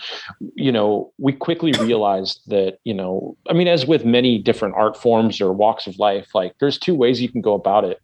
you 0.55 0.71
know, 0.71 1.11
we 1.17 1.33
quickly 1.33 1.71
realized 1.79 2.41
that 2.47 2.79
you 2.83 2.93
know, 2.93 3.37
I 3.49 3.53
mean, 3.53 3.67
as 3.67 3.85
with 3.85 4.05
many 4.05 4.37
different 4.37 4.75
art 4.75 4.97
forms 4.97 5.41
or 5.41 5.53
walks 5.53 5.87
of 5.87 5.97
life, 5.99 6.35
like 6.35 6.53
there's 6.59 6.77
two 6.77 6.95
ways 6.95 7.21
you 7.21 7.29
can 7.29 7.41
go 7.41 7.53
about 7.53 7.83
it. 7.83 7.99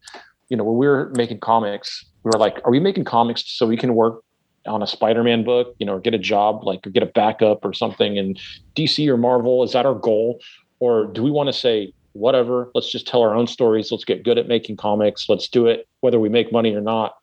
You 0.50 0.58
know, 0.58 0.64
when 0.64 0.78
we 0.78 0.88
were 0.88 1.12
making 1.16 1.40
comics, 1.40 2.06
we 2.24 2.30
were 2.30 2.40
like, 2.40 2.60
are 2.66 2.72
we 2.72 2.80
making 2.80 3.06
comics 3.06 3.44
so 3.46 3.66
we 3.66 3.78
can 3.78 3.96
work 3.96 4.24
on 4.68 4.82
a 4.82 4.88
Spider-Man 4.88 5.44
book, 5.44 5.76
you 5.80 5.86
know, 5.86 5.96
or 5.96 6.00
get 6.00 6.14
a 6.14 6.20
job, 6.20 6.64
like 6.64 6.86
or 6.86 6.90
get 6.90 7.04
a 7.04 7.08
backup 7.08 7.64
or 7.64 7.74
something 7.74 8.18
in 8.18 8.36
DC 8.76 9.08
or 9.08 9.18
Marvel? 9.18 9.64
Is 9.64 9.74
that 9.74 9.86
our 9.86 9.96
goal? 9.96 10.40
Or 10.80 11.06
do 11.06 11.24
we 11.24 11.32
want 11.32 11.48
to 11.48 11.54
say, 11.54 11.94
whatever, 12.14 12.72
let's 12.74 12.90
just 12.92 13.08
tell 13.08 13.22
our 13.22 13.36
own 13.36 13.46
stories. 13.46 13.92
Let's 13.92 14.06
get 14.06 14.24
good 14.24 14.38
at 14.38 14.48
making 14.48 14.78
comics. 14.78 15.28
Let's 15.28 15.48
do 15.48 15.68
it 15.68 15.88
whether 16.00 16.20
we 16.20 16.30
make 16.30 16.52
money 16.52 16.74
or 16.74 16.82
not. 16.82 17.16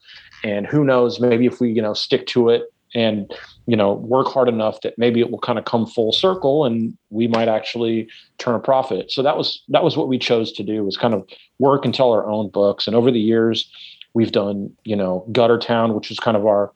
And 0.44 0.66
who 0.66 0.84
knows, 0.84 1.20
maybe 1.20 1.46
if 1.46 1.60
we, 1.60 1.70
you 1.70 1.80
know, 1.82 1.94
stick 1.94 2.26
to 2.28 2.48
it 2.48 2.64
and, 2.94 3.32
you 3.66 3.76
know, 3.76 3.92
work 3.94 4.26
hard 4.26 4.48
enough 4.48 4.80
that 4.82 4.98
maybe 4.98 5.20
it 5.20 5.30
will 5.30 5.38
kind 5.38 5.58
of 5.58 5.64
come 5.64 5.86
full 5.86 6.12
circle 6.12 6.64
and 6.64 6.96
we 7.10 7.26
might 7.28 7.48
actually 7.48 8.08
turn 8.38 8.54
a 8.54 8.58
profit. 8.58 9.10
So 9.10 9.22
that 9.22 9.36
was 9.36 9.62
that 9.68 9.82
was 9.84 9.96
what 9.96 10.08
we 10.08 10.18
chose 10.18 10.52
to 10.52 10.62
do 10.62 10.84
was 10.84 10.96
kind 10.96 11.14
of 11.14 11.26
work 11.58 11.84
and 11.84 11.94
tell 11.94 12.12
our 12.12 12.26
own 12.26 12.48
books. 12.50 12.86
And 12.86 12.96
over 12.96 13.10
the 13.10 13.20
years, 13.20 13.70
we've 14.14 14.32
done, 14.32 14.70
you 14.84 14.96
know, 14.96 15.26
Gutter 15.32 15.58
Town, 15.58 15.94
which 15.94 16.10
is 16.10 16.18
kind 16.18 16.36
of 16.36 16.44
our 16.46 16.72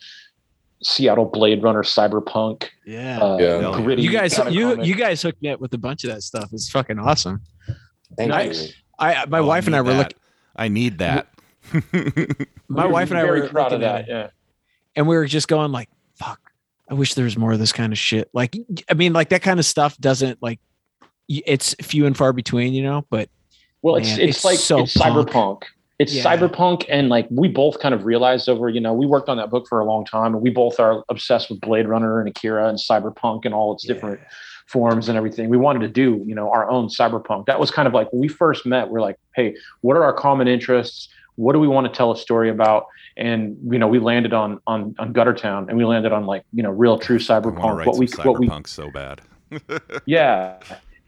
Seattle 0.82 1.24
Blade 1.24 1.62
Runner 1.62 1.82
cyberpunk. 1.82 2.66
Yeah. 2.84 3.18
Uh, 3.20 3.36
Yeah. 3.38 3.82
Gritty 3.82 4.02
you 4.02 4.10
guys, 4.10 4.38
you 4.50 4.70
comic. 4.70 4.86
you 4.86 4.94
guys 4.94 5.22
hooked 5.22 5.42
me 5.42 5.48
up 5.50 5.60
with 5.60 5.72
a 5.74 5.78
bunch 5.78 6.04
of 6.04 6.10
that 6.10 6.22
stuff. 6.22 6.50
It's 6.52 6.70
fucking 6.70 6.98
awesome. 6.98 7.40
thank 8.16 8.28
Nice. 8.30 8.68
you. 8.68 8.74
I 8.98 9.24
my 9.26 9.38
Oh, 9.38 9.42
I 9.44 9.46
wife 9.46 9.66
and 9.66 9.74
I 9.76 9.80
were 9.80 9.90
that. 9.92 9.98
looking. 9.98 10.16
I 10.54 10.68
need 10.68 10.98
that. 10.98 11.28
My 12.68 12.86
wife 12.86 13.10
and 13.10 13.18
I 13.18 13.24
were 13.24 13.48
proud 13.48 13.72
of 13.72 13.80
that. 13.80 14.08
Yeah. 14.08 14.28
and 14.94 15.06
we 15.06 15.16
were 15.16 15.26
just 15.26 15.48
going 15.48 15.72
like, 15.72 15.88
"Fuck! 16.16 16.40
I 16.90 16.94
wish 16.94 17.14
there 17.14 17.24
was 17.24 17.36
more 17.36 17.52
of 17.52 17.58
this 17.58 17.72
kind 17.72 17.92
of 17.92 17.98
shit." 17.98 18.28
Like, 18.32 18.56
I 18.90 18.94
mean, 18.94 19.12
like 19.12 19.28
that 19.30 19.42
kind 19.42 19.58
of 19.60 19.66
stuff 19.66 19.96
doesn't 19.98 20.42
like. 20.42 20.60
It's 21.28 21.74
few 21.82 22.06
and 22.06 22.16
far 22.16 22.32
between, 22.32 22.72
you 22.72 22.82
know. 22.82 23.04
But 23.10 23.28
Well, 23.82 23.96
it's 23.96 24.10
Man, 24.10 24.20
it's, 24.20 24.36
it's 24.38 24.44
like 24.44 24.58
so 24.58 24.80
it's 24.84 24.96
punk. 24.96 25.28
cyberpunk. 25.30 25.62
It's 25.98 26.14
Yeah. 26.14 26.22
cyberpunk, 26.24 26.84
and 26.88 27.08
like 27.08 27.26
we 27.30 27.48
both 27.48 27.80
kind 27.80 27.94
of 27.94 28.04
realized 28.04 28.48
over, 28.48 28.68
you 28.68 28.80
know, 28.80 28.92
we 28.92 29.06
worked 29.06 29.28
on 29.28 29.36
that 29.38 29.50
book 29.50 29.66
for 29.68 29.80
a 29.80 29.84
long 29.84 30.04
time, 30.04 30.34
and 30.34 30.42
we 30.42 30.50
both 30.50 30.78
are 30.78 31.02
obsessed 31.08 31.48
with 31.50 31.60
Blade 31.60 31.88
Runner 31.88 32.20
and 32.20 32.28
Akira 32.28 32.68
and 32.68 32.78
cyberpunk 32.78 33.44
and 33.44 33.54
all 33.54 33.74
its 33.74 33.84
different 33.86 34.20
forms 34.66 35.08
and 35.08 35.16
everything. 35.16 35.48
We 35.48 35.56
wanted 35.56 35.80
to 35.80 35.88
do, 35.88 36.22
you 36.26 36.34
know, 36.34 36.50
our 36.50 36.68
own 36.68 36.88
cyberpunk. 36.88 37.46
That 37.46 37.58
was 37.58 37.70
kind 37.70 37.88
of 37.88 37.94
like 37.94 38.12
when 38.12 38.20
we 38.20 38.28
first 38.28 38.66
met. 38.66 38.90
We're 38.90 39.00
like, 39.00 39.16
hey, 39.34 39.56
what 39.80 39.96
are 39.96 40.04
our 40.04 40.12
common 40.12 40.48
interests? 40.48 41.08
What 41.36 41.52
do 41.52 41.58
we 41.60 41.68
want 41.68 41.86
to 41.86 41.96
tell 41.96 42.10
a 42.12 42.16
story 42.16 42.50
about? 42.50 42.86
And 43.16 43.56
you 43.70 43.78
know, 43.78 43.88
we 43.88 43.98
landed 43.98 44.32
on 44.32 44.60
on 44.66 44.94
on 44.98 45.12
Guttertown, 45.12 45.68
and 45.68 45.78
we 45.78 45.84
landed 45.84 46.12
on 46.12 46.26
like 46.26 46.44
you 46.52 46.62
know, 46.62 46.70
real 46.70 46.98
true 46.98 47.18
I 47.28 47.38
want 47.38 47.56
to 47.56 47.60
cyberpunk. 47.60 47.86
What 47.86 47.98
we 47.98 48.06
what 48.24 48.38
we 48.38 48.48
cyberpunk 48.48 48.66
so 48.68 48.90
bad. 48.90 49.20
yeah 50.06 50.58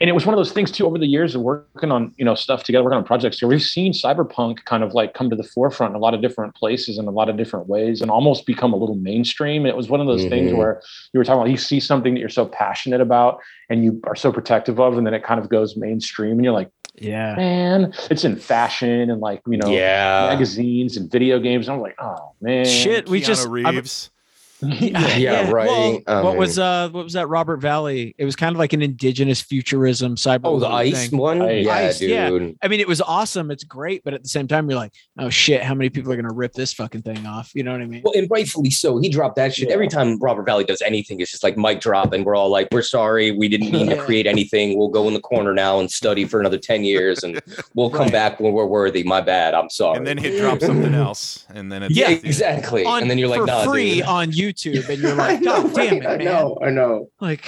and 0.00 0.09
it 0.09 0.12
was 0.12 0.24
one 0.24 0.32
of 0.34 0.38
those 0.38 0.52
things 0.52 0.70
too 0.70 0.86
over 0.86 0.98
the 0.98 1.06
years 1.06 1.34
of 1.34 1.40
working 1.42 1.90
on 1.90 2.14
you 2.18 2.24
know 2.24 2.34
stuff 2.34 2.62
together 2.62 2.84
working 2.84 2.98
on 2.98 3.05
projects 3.05 3.38
here 3.38 3.48
we've 3.48 3.62
seen 3.62 3.92
cyberpunk 3.92 4.64
kind 4.64 4.82
of 4.82 4.94
like 4.94 5.14
come 5.14 5.28
to 5.30 5.36
the 5.36 5.42
forefront 5.42 5.92
in 5.92 5.96
a 5.96 5.98
lot 5.98 6.14
of 6.14 6.22
different 6.22 6.55
places 6.55 6.98
in 6.98 7.06
a 7.06 7.10
lot 7.10 7.28
of 7.28 7.36
different 7.36 7.68
ways 7.68 8.00
and 8.00 8.10
almost 8.10 8.46
become 8.46 8.72
a 8.72 8.76
little 8.76 8.94
mainstream 8.94 9.66
it 9.66 9.76
was 9.76 9.88
one 9.88 10.00
of 10.00 10.06
those 10.06 10.24
things 10.26 10.52
Mhm. 10.52 10.56
where 10.56 10.80
you 11.12 11.18
were 11.18 11.24
talking 11.24 11.40
about 11.40 11.50
you 11.50 11.56
see 11.56 11.80
something 11.80 12.14
that 12.14 12.20
you're 12.20 12.28
so 12.28 12.46
passionate 12.46 13.00
about 13.00 13.40
and 13.68 13.84
you 13.84 14.00
are 14.05 14.16
so 14.16 14.32
protective 14.32 14.78
of 14.80 14.96
and 14.96 15.06
then 15.06 15.14
it 15.14 15.22
kind 15.24 15.40
of 15.40 15.48
goes 15.48 15.76
mainstream 15.76 16.32
and 16.32 16.44
you're 16.44 16.55
like 16.55 16.70
yeah, 17.00 17.34
man 17.36 17.92
it's 18.10 18.24
in 18.24 18.36
fashion 18.36 19.10
and 19.10 19.20
like 19.20 19.40
you 19.46 19.56
know 19.56 19.70
yeah. 19.70 20.28
magazines 20.30 20.96
and 20.96 21.10
video 21.10 21.38
games 21.38 21.68
and 21.68 21.76
i'm 21.76 21.80
like 21.80 21.96
oh 21.98 22.32
man 22.40 22.64
shit. 22.64 23.08
We 23.08 23.20
Keanu 23.20 23.24
just 23.26 23.42
I'm- 23.46 23.52
Reeves. 23.52 24.10
Yeah, 24.78 25.51
right. 25.51 25.68
Well, 25.68 26.01
I 26.06 26.20
what 26.22 26.30
mean- 26.32 26.39
was 26.39 26.59
uh 26.59 26.89
what 26.90 27.05
was 27.05 27.12
that 27.12 27.28
Robert 27.28 27.59
Valley? 27.59 28.14
It 28.18 28.24
was 28.24 28.35
kind 28.36 28.55
of 28.55 28.59
like 28.59 28.72
an 28.72 28.82
indigenous 28.82 29.40
futurism 29.40 30.16
cyber. 30.16 30.40
Oh, 30.44 30.59
the 30.59 30.66
ice 30.68 31.09
thing. 31.10 31.18
one? 31.18 31.40
Ice. 31.43 31.64
Yeah, 31.64 31.74
Ice, 31.74 31.98
dude. 31.98 32.10
yeah. 32.10 32.48
I 32.62 32.68
mean, 32.68 32.80
it 32.80 32.89
was 32.89 33.01
awesome. 33.01 33.51
It's 33.51 33.64
great, 33.64 34.02
but 34.05 34.14
at 34.14 34.22
the 34.22 34.28
same 34.28 34.48
time, 34.48 34.68
you're 34.68 34.78
like, 34.78 34.93
oh 35.18 35.28
shit, 35.30 35.62
how 35.62 35.74
many 35.74 35.90
people 35.90 36.12
are 36.12 36.16
gonna 36.16 36.32
rip 36.35 36.52
this 36.55 36.72
fucking 36.72 37.02
thing 37.02 37.24
off? 37.26 37.52
You 37.55 37.62
know 37.62 37.72
what 37.72 37.82
I 37.82 37.86
mean? 37.86 38.02
Well, 38.05 38.14
and 38.16 38.28
rightfully 38.30 38.70
so. 38.70 38.98
He 38.98 39.09
dropped 39.09 39.36
that 39.36 39.55
shit. 39.55 39.68
Yeah. 39.68 39.74
Every 39.74 39.89
time 39.89 40.18
Robert 40.18 40.43
Valley 40.44 40.64
does 40.64 40.82
anything, 40.82 41.20
it's 41.20 41.30
just 41.30 41.43
like 41.44 41.56
mic 41.56 41.80
drop, 41.80 42.12
and 42.12 42.24
we're 42.24 42.35
all 42.36 42.48
like, 42.51 42.68
"We're 42.72 42.82
sorry, 42.82 43.30
we 43.30 43.48
didn't 43.48 43.70
mean 43.70 43.89
to 43.90 43.97
create 44.05 44.26
anything. 44.26 44.76
We'll 44.78 44.89
go 44.89 45.06
in 45.09 45.14
the 45.14 45.20
corner 45.20 45.55
now 45.55 45.78
and 45.78 45.90
study 45.90 46.24
for 46.24 46.40
another 46.40 46.59
ten 46.59 46.82
years, 46.85 47.22
and 47.22 47.40
we'll 47.74 47.90
come 47.90 47.98
Right. 48.02 48.12
back 48.12 48.40
when 48.40 48.52
we're 48.52 48.66
worthy. 48.66 49.05
My 49.05 49.20
bad. 49.20 49.55
I'm 49.55 49.70
sorry." 49.70 49.98
And 49.98 50.06
then 50.06 50.18
he'd 50.18 50.39
drop 50.39 50.60
something 50.60 50.94
else. 50.97 51.44
And 51.55 51.70
then 51.70 51.85
it's 51.85 51.94
yeah, 51.97 52.10
exactly. 52.10 52.85
On- 52.85 53.02
and 53.02 53.10
then 53.10 53.18
you're 53.18 53.28
like, 53.28 53.40
for 53.40 53.47
"Nah, 53.47 53.64
free 53.64 53.97
dude." 53.97 54.02
on 54.05 54.32
YouTube, 54.32 54.47
and 54.88 54.98
you're 55.00 55.12
I 55.20 55.32
like, 55.34 55.40
know, 55.40 55.62
God 55.62 55.74
damn 55.74 55.94
it, 55.94 56.04
right? 56.04 56.20
I 56.20 56.24
know, 56.24 56.58
I 56.62 56.70
know. 56.70 57.08
Like, 57.20 57.46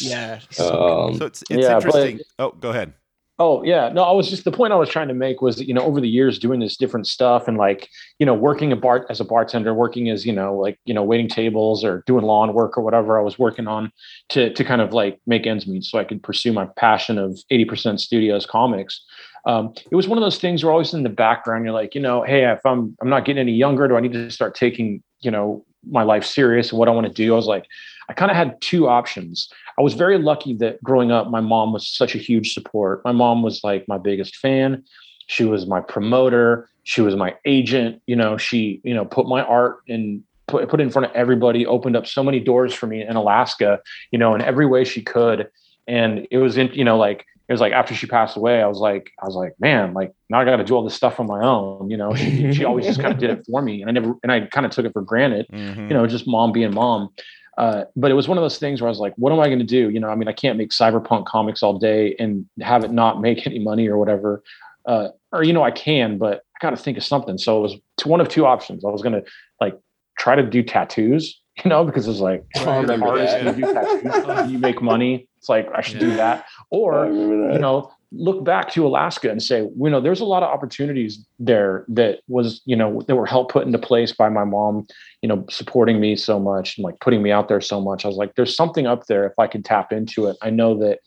yeah, 0.00 0.40
Um, 0.60 1.14
So 1.14 1.26
it's 1.26 1.42
it's 1.42 1.50
Yeah, 1.50 1.74
but- 1.74 1.84
interesting. 1.86 2.20
oh, 2.38 2.50
go 2.52 2.70
ahead. 2.70 2.92
Oh 3.40 3.62
yeah, 3.62 3.88
no, 3.90 4.02
I 4.02 4.10
was 4.10 4.28
just 4.28 4.42
the 4.42 4.50
point 4.50 4.72
I 4.72 4.76
was 4.76 4.88
trying 4.88 5.06
to 5.06 5.14
make 5.14 5.40
was 5.40 5.58
that 5.58 5.68
you 5.68 5.72
know 5.74 5.82
over 5.82 6.00
the 6.00 6.08
years 6.08 6.40
doing 6.40 6.58
this 6.58 6.76
different 6.76 7.06
stuff 7.06 7.46
and 7.46 7.56
like 7.56 7.88
you 8.18 8.26
know 8.26 8.34
working 8.34 8.72
a 8.72 8.76
bar 8.76 9.06
as 9.10 9.20
a 9.20 9.24
bartender, 9.24 9.72
working 9.72 10.10
as 10.10 10.26
you 10.26 10.32
know 10.32 10.56
like 10.58 10.76
you 10.86 10.92
know 10.92 11.04
waiting 11.04 11.28
tables 11.28 11.84
or 11.84 12.02
doing 12.04 12.24
lawn 12.24 12.52
work 12.52 12.76
or 12.76 12.82
whatever 12.82 13.16
I 13.16 13.22
was 13.22 13.38
working 13.38 13.68
on 13.68 13.92
to 14.30 14.52
to 14.52 14.64
kind 14.64 14.80
of 14.80 14.92
like 14.92 15.20
make 15.28 15.46
ends 15.46 15.68
meet 15.68 15.84
so 15.84 16.00
I 16.00 16.04
could 16.04 16.20
pursue 16.20 16.52
my 16.52 16.66
passion 16.76 17.16
of 17.16 17.38
eighty 17.50 17.64
percent 17.64 18.00
studios 18.00 18.44
comics. 18.44 19.00
Um, 19.46 19.72
it 19.88 19.94
was 19.94 20.08
one 20.08 20.18
of 20.18 20.22
those 20.24 20.38
things 20.38 20.64
where 20.64 20.72
always 20.72 20.92
in 20.92 21.04
the 21.04 21.08
background 21.08 21.64
you're 21.64 21.72
like 21.72 21.94
you 21.94 22.00
know 22.00 22.24
hey 22.24 22.44
if 22.44 22.66
I'm 22.66 22.96
I'm 23.00 23.08
not 23.08 23.24
getting 23.24 23.40
any 23.40 23.52
younger, 23.52 23.86
do 23.86 23.96
I 23.96 24.00
need 24.00 24.14
to 24.14 24.32
start 24.32 24.56
taking 24.56 25.00
you 25.20 25.30
know 25.30 25.64
my 25.90 26.02
life 26.02 26.24
serious 26.24 26.70
and 26.70 26.78
what 26.78 26.88
I 26.88 26.92
want 26.92 27.06
to 27.06 27.12
do? 27.12 27.32
I 27.32 27.36
was 27.36 27.46
like 27.46 27.66
I 28.08 28.14
kind 28.14 28.30
of 28.30 28.36
had 28.36 28.60
two 28.60 28.88
options. 28.88 29.48
I 29.78 29.82
was 29.82 29.94
very 29.94 30.18
lucky 30.18 30.54
that 30.54 30.82
growing 30.82 31.12
up, 31.12 31.30
my 31.30 31.40
mom 31.40 31.72
was 31.72 31.86
such 31.86 32.14
a 32.14 32.18
huge 32.18 32.54
support. 32.54 33.04
My 33.04 33.12
mom 33.12 33.42
was 33.42 33.62
like 33.62 33.86
my 33.86 33.98
biggest 33.98 34.36
fan. 34.36 34.82
She 35.26 35.44
was 35.44 35.66
my 35.66 35.80
promoter. 35.80 36.68
She 36.84 37.02
was 37.02 37.16
my 37.16 37.34
agent. 37.44 38.00
You 38.06 38.16
know, 38.16 38.38
she, 38.38 38.80
you 38.82 38.94
know, 38.94 39.04
put 39.04 39.28
my 39.28 39.42
art 39.42 39.80
and 39.88 40.22
put, 40.46 40.68
put 40.70 40.80
it 40.80 40.84
in 40.84 40.90
front 40.90 41.06
of 41.06 41.12
everybody, 41.14 41.66
opened 41.66 41.96
up 41.96 42.06
so 42.06 42.22
many 42.22 42.40
doors 42.40 42.72
for 42.72 42.86
me 42.86 43.06
in 43.06 43.14
Alaska, 43.14 43.80
you 44.10 44.18
know, 44.18 44.34
in 44.34 44.40
every 44.40 44.66
way 44.66 44.84
she 44.84 45.02
could. 45.02 45.50
And 45.86 46.26
it 46.30 46.38
was 46.38 46.56
in, 46.56 46.68
you 46.72 46.84
know, 46.84 46.96
like, 46.96 47.26
it 47.48 47.52
was 47.52 47.60
like 47.60 47.72
after 47.72 47.94
she 47.94 48.06
passed 48.06 48.36
away, 48.36 48.60
I 48.62 48.66
was 48.66 48.78
like, 48.78 49.10
I 49.22 49.26
was 49.26 49.34
like, 49.34 49.54
man, 49.58 49.94
like 49.94 50.12
now 50.28 50.38
I 50.40 50.44
got 50.44 50.56
to 50.56 50.64
do 50.64 50.74
all 50.74 50.84
this 50.84 50.94
stuff 50.94 51.18
on 51.18 51.26
my 51.26 51.40
own. 51.42 51.88
You 51.90 51.96
know, 51.96 52.14
she, 52.14 52.52
she 52.52 52.64
always 52.64 52.84
just 52.84 53.00
kind 53.00 53.12
of 53.12 53.18
did 53.18 53.30
it 53.30 53.46
for 53.50 53.62
me. 53.62 53.80
And 53.80 53.88
I 53.90 53.92
never, 53.92 54.14
and 54.22 54.30
I 54.30 54.40
kind 54.46 54.66
of 54.66 54.72
took 54.72 54.84
it 54.84 54.92
for 54.92 55.02
granted 55.02 55.46
Mhm. 55.52 55.88
you 55.88 55.94
know, 55.94 56.06
just 56.06 56.26
mom 56.26 56.52
being 56.52 56.74
mom. 56.74 57.08
Uh, 57.56 57.84
but 57.96 58.10
it 58.10 58.14
was 58.14 58.28
one 58.28 58.38
of 58.38 58.42
those 58.42 58.58
things 58.58 58.80
where 58.80 58.86
I 58.88 58.90
was 58.90 59.00
like, 59.00 59.14
what 59.16 59.32
am 59.32 59.40
I 59.40 59.46
going 59.46 59.58
to 59.58 59.64
do? 59.64 59.88
You 59.90 59.98
know, 59.98 60.08
I 60.10 60.14
mean, 60.14 60.28
I 60.28 60.32
can't 60.32 60.56
make 60.58 60.70
cyberpunk 60.70 61.24
comics 61.26 61.62
all 61.62 61.76
day 61.78 62.14
and 62.20 62.46
have 62.60 62.84
it 62.84 62.92
not 62.92 63.20
make 63.20 63.46
any 63.46 63.58
money 63.58 63.88
or 63.88 63.98
whatever. 63.98 64.42
Uh, 64.86 65.08
or, 65.32 65.42
you 65.42 65.52
know, 65.52 65.62
I 65.64 65.70
can, 65.72 66.18
but 66.18 66.42
I 66.54 66.58
got 66.64 66.70
to 66.70 66.76
think 66.76 66.96
of 66.98 67.04
something. 67.04 67.36
So 67.36 67.58
it 67.58 67.62
was 67.62 67.72
t- 67.96 68.08
one 68.08 68.20
of 68.20 68.28
two 68.28 68.46
options. 68.46 68.84
I 68.84 68.90
was 68.90 69.02
going 69.02 69.14
to 69.14 69.24
like 69.60 69.76
try 70.18 70.36
to 70.36 70.42
do 70.42 70.62
tattoos, 70.62 71.40
you 71.64 71.68
know, 71.68 71.82
because 71.84 72.06
it's 72.06 72.20
like, 72.20 72.44
I 72.56 72.64
oh, 72.66 72.80
remember 72.82 73.18
that. 73.18 73.56
do 73.56 73.62
tattoos, 73.62 74.50
you 74.52 74.58
make 74.58 74.80
money. 74.80 75.28
It's 75.38 75.48
like, 75.48 75.68
I 75.74 75.80
should 75.80 76.00
do 76.00 76.14
that. 76.16 76.46
Or, 76.70 77.06
you 77.06 77.58
know 77.58 77.90
look 78.12 78.42
back 78.42 78.70
to 78.70 78.86
alaska 78.86 79.30
and 79.30 79.42
say 79.42 79.58
you 79.58 79.90
know 79.90 80.00
there's 80.00 80.20
a 80.20 80.24
lot 80.24 80.42
of 80.42 80.48
opportunities 80.48 81.26
there 81.38 81.84
that 81.88 82.20
was 82.26 82.62
you 82.64 82.74
know 82.74 83.02
that 83.02 83.16
were 83.16 83.26
helped 83.26 83.52
put 83.52 83.66
into 83.66 83.78
place 83.78 84.12
by 84.12 84.30
my 84.30 84.44
mom 84.44 84.86
you 85.20 85.28
know 85.28 85.44
supporting 85.50 86.00
me 86.00 86.16
so 86.16 86.40
much 86.40 86.78
and 86.78 86.84
like 86.84 86.98
putting 87.00 87.22
me 87.22 87.30
out 87.30 87.48
there 87.48 87.60
so 87.60 87.80
much 87.80 88.04
i 88.06 88.08
was 88.08 88.16
like 88.16 88.34
there's 88.34 88.56
something 88.56 88.86
up 88.86 89.06
there 89.06 89.26
if 89.26 89.34
i 89.38 89.46
could 89.46 89.62
tap 89.62 89.92
into 89.92 90.26
it 90.26 90.36
i 90.40 90.48
know 90.48 90.78
that 90.78 91.00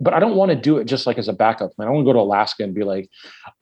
but 0.00 0.12
I 0.12 0.20
don't 0.20 0.36
want 0.36 0.50
to 0.50 0.56
do 0.56 0.76
it 0.76 0.84
just 0.84 1.06
like 1.06 1.16
as 1.16 1.28
a 1.28 1.32
backup 1.32 1.74
plan. 1.74 1.88
I 1.88 1.90
want 1.90 2.04
to 2.04 2.08
go 2.08 2.12
to 2.12 2.20
Alaska 2.20 2.62
and 2.62 2.74
be 2.74 2.84
like, 2.84 3.08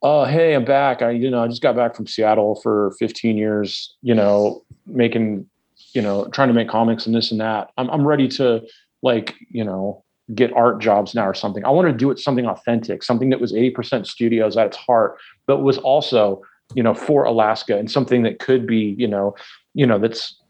"Oh, 0.02 0.24
hey, 0.24 0.54
I'm 0.54 0.64
back. 0.64 1.00
I, 1.00 1.10
you 1.10 1.30
know, 1.30 1.44
I 1.44 1.46
just 1.46 1.62
got 1.62 1.76
back 1.76 1.94
from 1.94 2.06
Seattle 2.06 2.60
for 2.60 2.92
15 2.98 3.36
years. 3.36 3.94
You 4.02 4.14
know, 4.14 4.64
making, 4.84 5.48
you 5.94 6.02
know, 6.02 6.26
trying 6.30 6.48
to 6.48 6.54
make 6.54 6.68
comics 6.68 7.06
and 7.06 7.14
this 7.14 7.30
and 7.30 7.40
that. 7.40 7.70
I'm, 7.78 7.88
I'm 7.88 8.06
ready 8.06 8.26
to, 8.28 8.62
like, 9.00 9.36
you 9.48 9.62
know, 9.62 10.03
get 10.34 10.52
art 10.52 10.80
jobs 10.80 11.14
now 11.14 11.26
or 11.26 11.34
something. 11.34 11.64
I 11.64 11.70
want 11.70 11.88
to 11.88 11.92
do 11.92 12.10
it 12.10 12.18
something 12.18 12.46
authentic, 12.46 13.02
something 13.02 13.30
that 13.30 13.40
was 13.40 13.52
80% 13.52 14.06
studios 14.06 14.56
at 14.56 14.68
its 14.68 14.76
heart, 14.76 15.18
but 15.46 15.58
was 15.58 15.78
also, 15.78 16.42
you 16.74 16.82
know, 16.82 16.94
for 16.94 17.24
Alaska 17.24 17.76
and 17.76 17.90
something 17.90 18.22
that 18.22 18.38
could 18.38 18.66
be, 18.66 18.94
you 18.98 19.08
know, 19.08 19.34
you 19.74 19.86
know, 19.86 19.98
that's 19.98 20.40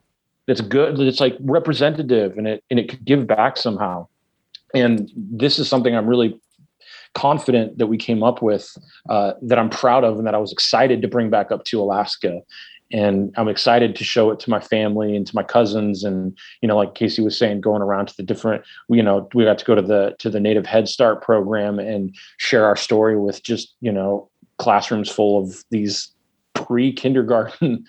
that's 0.46 0.60
good. 0.60 0.98
That's 0.98 1.20
like 1.20 1.36
representative 1.40 2.36
and 2.36 2.46
it 2.46 2.64
and 2.70 2.78
it 2.78 2.88
could 2.88 3.04
give 3.04 3.26
back 3.26 3.56
somehow 3.56 4.06
and 4.74 5.10
this 5.16 5.58
is 5.58 5.68
something 5.68 5.96
I'm 5.96 6.08
really 6.08 6.38
confident 7.14 7.78
that 7.78 7.86
we 7.86 7.96
came 7.96 8.22
up 8.22 8.42
with 8.42 8.76
uh, 9.08 9.34
that 9.40 9.58
I'm 9.58 9.70
proud 9.70 10.02
of 10.02 10.18
and 10.18 10.26
that 10.26 10.34
I 10.34 10.38
was 10.38 10.52
excited 10.52 11.00
to 11.00 11.08
bring 11.08 11.30
back 11.30 11.52
up 11.52 11.64
to 11.66 11.80
Alaska. 11.80 12.40
And 12.92 13.32
I'm 13.36 13.48
excited 13.48 13.96
to 13.96 14.04
show 14.04 14.30
it 14.30 14.38
to 14.40 14.50
my 14.50 14.60
family 14.60 15.16
and 15.16 15.26
to 15.26 15.34
my 15.34 15.42
cousins. 15.42 16.04
And, 16.04 16.36
you 16.60 16.68
know, 16.68 16.76
like 16.76 16.94
Casey 16.94 17.22
was 17.22 17.36
saying, 17.36 17.60
going 17.60 17.82
around 17.82 18.08
to 18.08 18.16
the 18.16 18.22
different, 18.22 18.62
you 18.88 19.02
know, 19.02 19.28
we 19.34 19.44
got 19.44 19.58
to 19.58 19.64
go 19.64 19.74
to 19.74 19.82
the, 19.82 20.14
to 20.18 20.30
the 20.30 20.40
native 20.40 20.66
head 20.66 20.88
start 20.88 21.22
program 21.22 21.78
and 21.78 22.14
share 22.36 22.66
our 22.66 22.76
story 22.76 23.18
with 23.18 23.42
just, 23.42 23.74
you 23.80 23.90
know, 23.90 24.28
classrooms 24.58 25.10
full 25.10 25.42
of 25.42 25.64
these 25.70 26.12
pre 26.54 26.92
kindergarten 26.92 27.84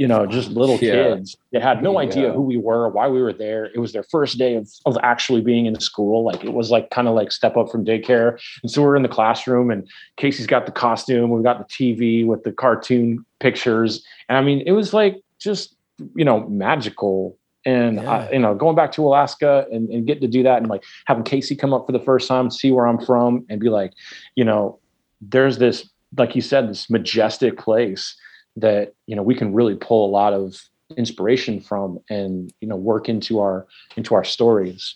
you 0.00 0.08
know, 0.08 0.24
just 0.24 0.50
little 0.52 0.78
Yeah. 0.80 0.92
kids. 0.92 1.36
They 1.52 1.60
had 1.60 1.82
no 1.82 1.98
idea 1.98 2.28
Yeah. 2.28 2.32
who 2.32 2.40
we 2.40 2.56
were, 2.56 2.88
why 2.88 3.06
we 3.08 3.20
were 3.20 3.34
there. 3.34 3.66
It 3.66 3.80
was 3.80 3.92
their 3.92 4.02
first 4.02 4.38
day 4.38 4.54
of, 4.54 4.66
of 4.86 4.96
actually 5.02 5.42
being 5.42 5.66
in 5.66 5.78
school. 5.78 6.24
Like 6.24 6.42
it 6.42 6.54
was 6.54 6.70
like 6.70 6.88
kind 6.88 7.06
of 7.06 7.14
like 7.14 7.30
step 7.30 7.54
up 7.58 7.70
from 7.70 7.84
daycare. 7.84 8.40
And 8.62 8.70
so 8.70 8.80
we're 8.80 8.96
in 8.96 9.02
the 9.02 9.10
classroom 9.10 9.70
and 9.70 9.86
Casey's 10.16 10.46
got 10.46 10.64
the 10.64 10.72
costume, 10.72 11.28
we've 11.28 11.42
got 11.44 11.58
the 11.58 11.66
TV 11.66 12.24
with 12.26 12.44
the 12.44 12.50
cartoon 12.52 13.26
pictures. 13.40 14.02
And 14.30 14.38
I 14.38 14.40
mean, 14.40 14.62
it 14.64 14.72
was 14.72 14.94
like 14.94 15.20
just, 15.38 15.76
you 16.14 16.24
know, 16.24 16.48
magical. 16.48 17.36
And 17.66 18.00
I, 18.00 18.30
you 18.32 18.38
know, 18.38 18.54
going 18.54 18.76
back 18.76 18.92
to 18.92 19.04
Alaska 19.06 19.66
and, 19.70 19.90
and 19.90 20.06
getting 20.06 20.22
to 20.22 20.28
do 20.28 20.42
that 20.44 20.62
and 20.62 20.68
like 20.70 20.82
having 21.04 21.24
Casey 21.24 21.54
come 21.54 21.74
up 21.74 21.84
for 21.84 21.92
the 21.92 22.00
first 22.00 22.26
time, 22.26 22.50
see 22.50 22.70
where 22.70 22.86
I'm 22.86 23.04
from, 23.04 23.44
and 23.50 23.60
be 23.60 23.68
like, 23.68 23.92
you 24.34 24.44
know, 24.46 24.78
there's 25.20 25.58
this, 25.58 25.90
like 26.16 26.34
you 26.34 26.40
said, 26.40 26.70
this 26.70 26.88
majestic 26.88 27.58
place 27.58 28.16
that 28.56 28.94
you 29.06 29.16
know 29.16 29.22
we 29.22 29.34
can 29.34 29.52
really 29.52 29.74
pull 29.76 30.06
a 30.06 30.10
lot 30.10 30.32
of 30.32 30.60
inspiration 30.96 31.60
from 31.60 31.98
and 32.10 32.52
you 32.60 32.66
know 32.68 32.76
work 32.76 33.08
into 33.08 33.38
our 33.40 33.66
into 33.96 34.14
our 34.14 34.24
stories 34.24 34.94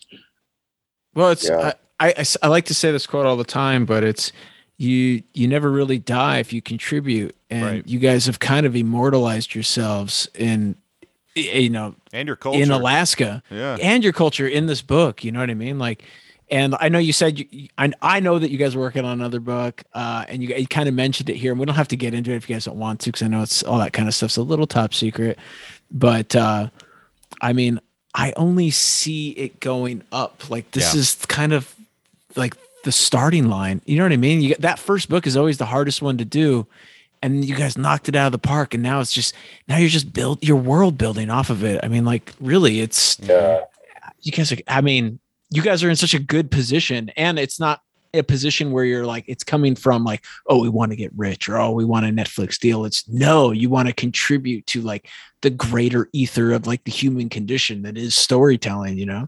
Well, 1.13 1.29
it's 1.31 1.47
Yeah. 1.47 1.73
I 1.99 2.47
like 2.47 2.65
to 2.65 2.73
say 2.73 2.91
this 2.91 3.07
quote 3.07 3.25
all 3.25 3.37
the 3.37 3.45
time, 3.45 3.85
but 3.85 4.03
it's 4.03 4.33
you 4.77 5.23
you 5.33 5.47
never 5.47 5.71
really 5.71 5.97
die 5.97 6.39
if 6.39 6.51
you 6.51 6.61
contribute, 6.61 7.33
and 7.49 7.63
Right. 7.65 7.87
you 7.87 7.99
guys 7.99 8.25
have 8.25 8.39
kind 8.39 8.65
of 8.65 8.75
immortalized 8.75 9.55
yourselves 9.55 10.27
in 10.35 10.75
you 11.35 11.69
know 11.69 11.95
And 12.11 12.27
your 12.27 12.35
culture. 12.35 12.61
in 12.61 12.69
Alaska 12.71 13.41
Yeah. 13.49 13.77
and 13.81 14.03
your 14.03 14.11
culture 14.11 14.45
in 14.47 14.65
this 14.65 14.81
book. 14.81 15.23
You 15.23 15.31
know 15.31 15.39
what 15.39 15.49
I 15.49 15.53
mean? 15.53 15.79
Like, 15.79 16.03
and 16.49 16.75
I 16.79 16.89
know 16.89 16.99
you 16.99 17.13
said 17.13 17.39
you, 17.39 17.45
you- 17.49 17.69
I 17.77 17.91
I 18.01 18.19
know 18.19 18.37
that 18.39 18.51
you 18.51 18.57
guys 18.57 18.75
are 18.75 18.79
working 18.79 19.03
on 19.05 19.11
another 19.19 19.39
book, 19.39 19.83
uh, 19.93 20.25
and 20.27 20.43
you, 20.43 20.49
you 20.55 20.67
kind 20.67 20.87
of 20.87 20.95
mentioned 20.95 21.29
it 21.29 21.35
here, 21.37 21.51
and 21.51 21.59
we 21.59 21.65
don't 21.65 21.75
have 21.75 21.87
to 21.89 21.95
get 21.97 22.13
into 22.13 22.31
it 22.31 22.35
if 22.37 22.49
you 22.49 22.55
guys 22.55 22.65
don't 22.65 22.77
want 22.77 22.99
to, 23.01 23.11
because 23.11 23.23
I 23.23 23.27
know 23.27 23.41
it's 23.41 23.63
all 23.63 23.79
that 23.79 23.93
kind 23.93 24.07
of 24.07 24.13
stuff's 24.15 24.37
a 24.37 24.43
little 24.43 24.67
top 24.67 24.93
secret. 24.93 25.37
But 25.91 26.35
uh, 26.35 26.69
I 27.41 27.53
mean, 27.53 27.79
I 28.13 28.33
only 28.37 28.69
see 28.71 29.31
it 29.31 29.59
going 29.59 30.03
up. 30.11 30.49
Like 30.49 30.71
this 30.71 30.93
Yeah. 30.93 30.99
is 31.01 31.15
kind 31.27 31.53
of 31.53 31.73
like 32.35 32.55
the 32.83 32.91
starting 32.91 33.49
line. 33.49 33.81
You 33.85 33.97
know 33.97 34.03
what 34.03 34.11
I 34.13 34.17
mean? 34.17 34.41
You 34.41 34.55
that 34.59 34.77
first 34.79 35.09
book 35.09 35.25
is 35.27 35.35
always 35.35 35.57
the 35.57 35.65
hardest 35.65 36.01
one 36.01 36.17
to 36.17 36.25
do. 36.25 36.67
And 37.21 37.43
you 37.43 37.55
guys 37.55 37.75
knocked 37.75 38.07
it 38.07 38.15
out 38.15 38.27
of 38.27 38.31
the 38.33 38.37
park, 38.37 38.75
and 38.75 38.83
now 38.83 38.99
it's 38.99 39.11
just 39.11 39.33
now 39.67 39.77
you're 39.77 39.89
just 39.89 40.13
build 40.13 40.43
your 40.43 40.57
world 40.57 40.95
building 40.95 41.31
off 41.31 41.49
of 41.49 41.63
it. 41.63 41.79
I 41.83 41.87
mean, 41.87 42.05
like 42.05 42.31
really, 42.39 42.81
it's 42.81 43.17
Yeah. 43.19 43.61
you 44.21 44.31
guys 44.31 44.51
are, 44.51 44.57
I 44.67 44.81
mean, 44.81 45.19
you 45.51 45.61
guys 45.61 45.83
are 45.83 45.89
in 45.89 45.95
such 45.95 46.13
a 46.13 46.19
good 46.19 46.51
position 46.51 47.09
and 47.17 47.37
it's 47.39 47.59
not 47.59 47.81
a 48.13 48.23
position 48.23 48.71
where 48.71 48.85
you're 48.85 49.05
like, 49.05 49.25
it's 49.27 49.43
coming 49.43 49.75
from 49.75 50.03
like, 50.05 50.23
oh, 50.47 50.61
we 50.61 50.69
want 50.69 50.91
to 50.91 50.95
get 50.95 51.11
rich 51.17 51.49
or 51.49 51.57
oh, 51.57 51.71
we 51.71 51.83
want 51.85 52.05
a 52.05 52.09
Netflix 52.09 52.57
deal. 52.57 52.85
It's 52.85 53.07
no, 53.09 53.51
you 53.51 53.69
want 53.69 53.87
to 53.89 53.93
contribute 53.93 54.65
to 54.67 54.81
like 54.81 55.09
the 55.41 55.49
greater 55.49 56.09
ether 56.13 56.53
of 56.53 56.65
like 56.65 56.83
the 56.85 56.91
human 56.91 57.27
condition 57.29 57.81
that 57.83 57.97
is 57.97 58.15
storytelling, 58.15 58.97
you 58.97 59.05
know? 59.05 59.27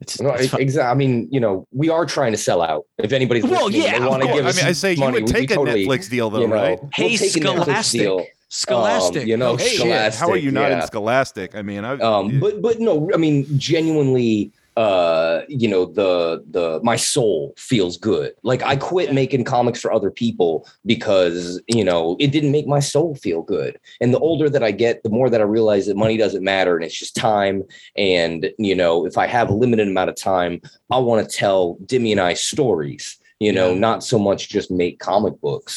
It's, 0.00 0.18
No, 0.20 0.30
it's 0.30 0.54
exactly. 0.54 0.80
I 0.90 0.94
mean, 0.94 1.28
you 1.30 1.40
know, 1.40 1.66
we 1.72 1.90
are 1.90 2.06
trying 2.06 2.32
to 2.32 2.38
sell 2.38 2.62
out. 2.62 2.86
If 2.98 3.12
anybody's 3.12 3.42
Well, 3.44 3.66
listening, 3.66 3.82
yeah, 3.82 3.98
they 3.98 4.04
of 4.04 4.10
want 4.10 4.22
to 4.22 4.28
course. 4.28 4.40
give 4.40 4.46
I 4.46 4.52
mean, 4.62 4.66
I 4.66 4.72
say 4.72 4.92
you 4.94 5.00
money, 5.00 5.12
would 5.14 5.22
we'd 5.24 5.34
take 5.34 5.50
a 5.50 5.54
totally, 5.56 5.86
Netflix 5.86 6.08
deal, 6.08 6.30
though, 6.30 6.40
you 6.40 6.46
know, 6.48 6.54
right? 6.54 6.78
we'll 6.80 6.90
Hey, 6.94 7.16
take 7.18 7.36
a 7.36 7.40
Netflix 7.40 7.62
Scholastic. 7.64 8.00
deal. 8.00 8.26
Scholastic. 8.48 9.22
Um, 9.22 9.28
you 9.28 9.36
know, 9.36 9.50
Oh, 9.52 9.56
shit. 9.58 9.76
Scholastic. 9.78 10.20
How 10.20 10.30
are 10.30 10.36
you 10.36 10.50
not 10.52 10.72
in. 10.72 10.80
Scholastic? 10.82 11.54
I 11.54 11.62
mean, 11.62 11.84
I, 11.84 11.92
um 11.98 12.40
but 12.40 12.60
but 12.62 12.80
no 12.80 13.10
i 13.14 13.16
mean 13.16 13.46
genuinely 13.58 14.50
uh 14.84 15.42
you 15.60 15.68
know 15.72 15.84
the 16.00 16.42
the 16.56 16.66
my 16.90 16.96
soul 16.96 17.38
feels 17.70 17.94
good. 18.10 18.30
Like 18.50 18.62
i 18.72 18.74
quit 18.90 19.12
making 19.22 19.44
comics 19.44 19.80
for 19.80 19.90
other 19.92 20.10
people 20.22 20.52
because 20.94 21.60
you 21.76 21.84
know 21.88 22.02
it 22.24 22.30
didn't 22.34 22.52
make 22.56 22.66
my 22.76 22.82
soul 22.92 23.10
feel 23.24 23.42
good. 23.56 23.72
And 24.00 24.10
the 24.14 24.18
older 24.28 24.48
that 24.54 24.64
i 24.68 24.72
get 24.84 25.02
the 25.02 25.10
more 25.18 25.28
that 25.30 25.40
i 25.44 25.44
realize 25.44 25.84
that 25.86 25.96
money 26.04 26.16
doesn't 26.24 26.44
matter 26.54 26.72
and 26.76 26.84
it's 26.86 26.98
just 27.02 27.14
time. 27.34 27.56
And 27.96 28.38
you 28.58 28.74
know 28.80 29.06
if 29.10 29.16
i 29.24 29.26
have 29.36 29.48
a 29.50 29.54
limited 29.64 29.88
amount 29.88 30.10
of 30.12 30.16
time 30.16 30.54
i 30.90 30.98
want 30.98 31.20
to 31.28 31.36
tell 31.44 31.62
Dimi 31.90 32.10
and 32.12 32.20
i 32.30 32.34
stories 32.34 33.04
you 33.46 33.52
know 33.52 33.70
Yeah. 33.72 33.78
not 33.88 33.98
so 34.10 34.18
much 34.18 34.48
just 34.56 34.70
make 34.70 34.98
comic 35.10 35.34
books. 35.46 35.74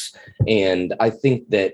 And 0.48 0.94
i 1.06 1.08
think 1.22 1.38
that 1.50 1.70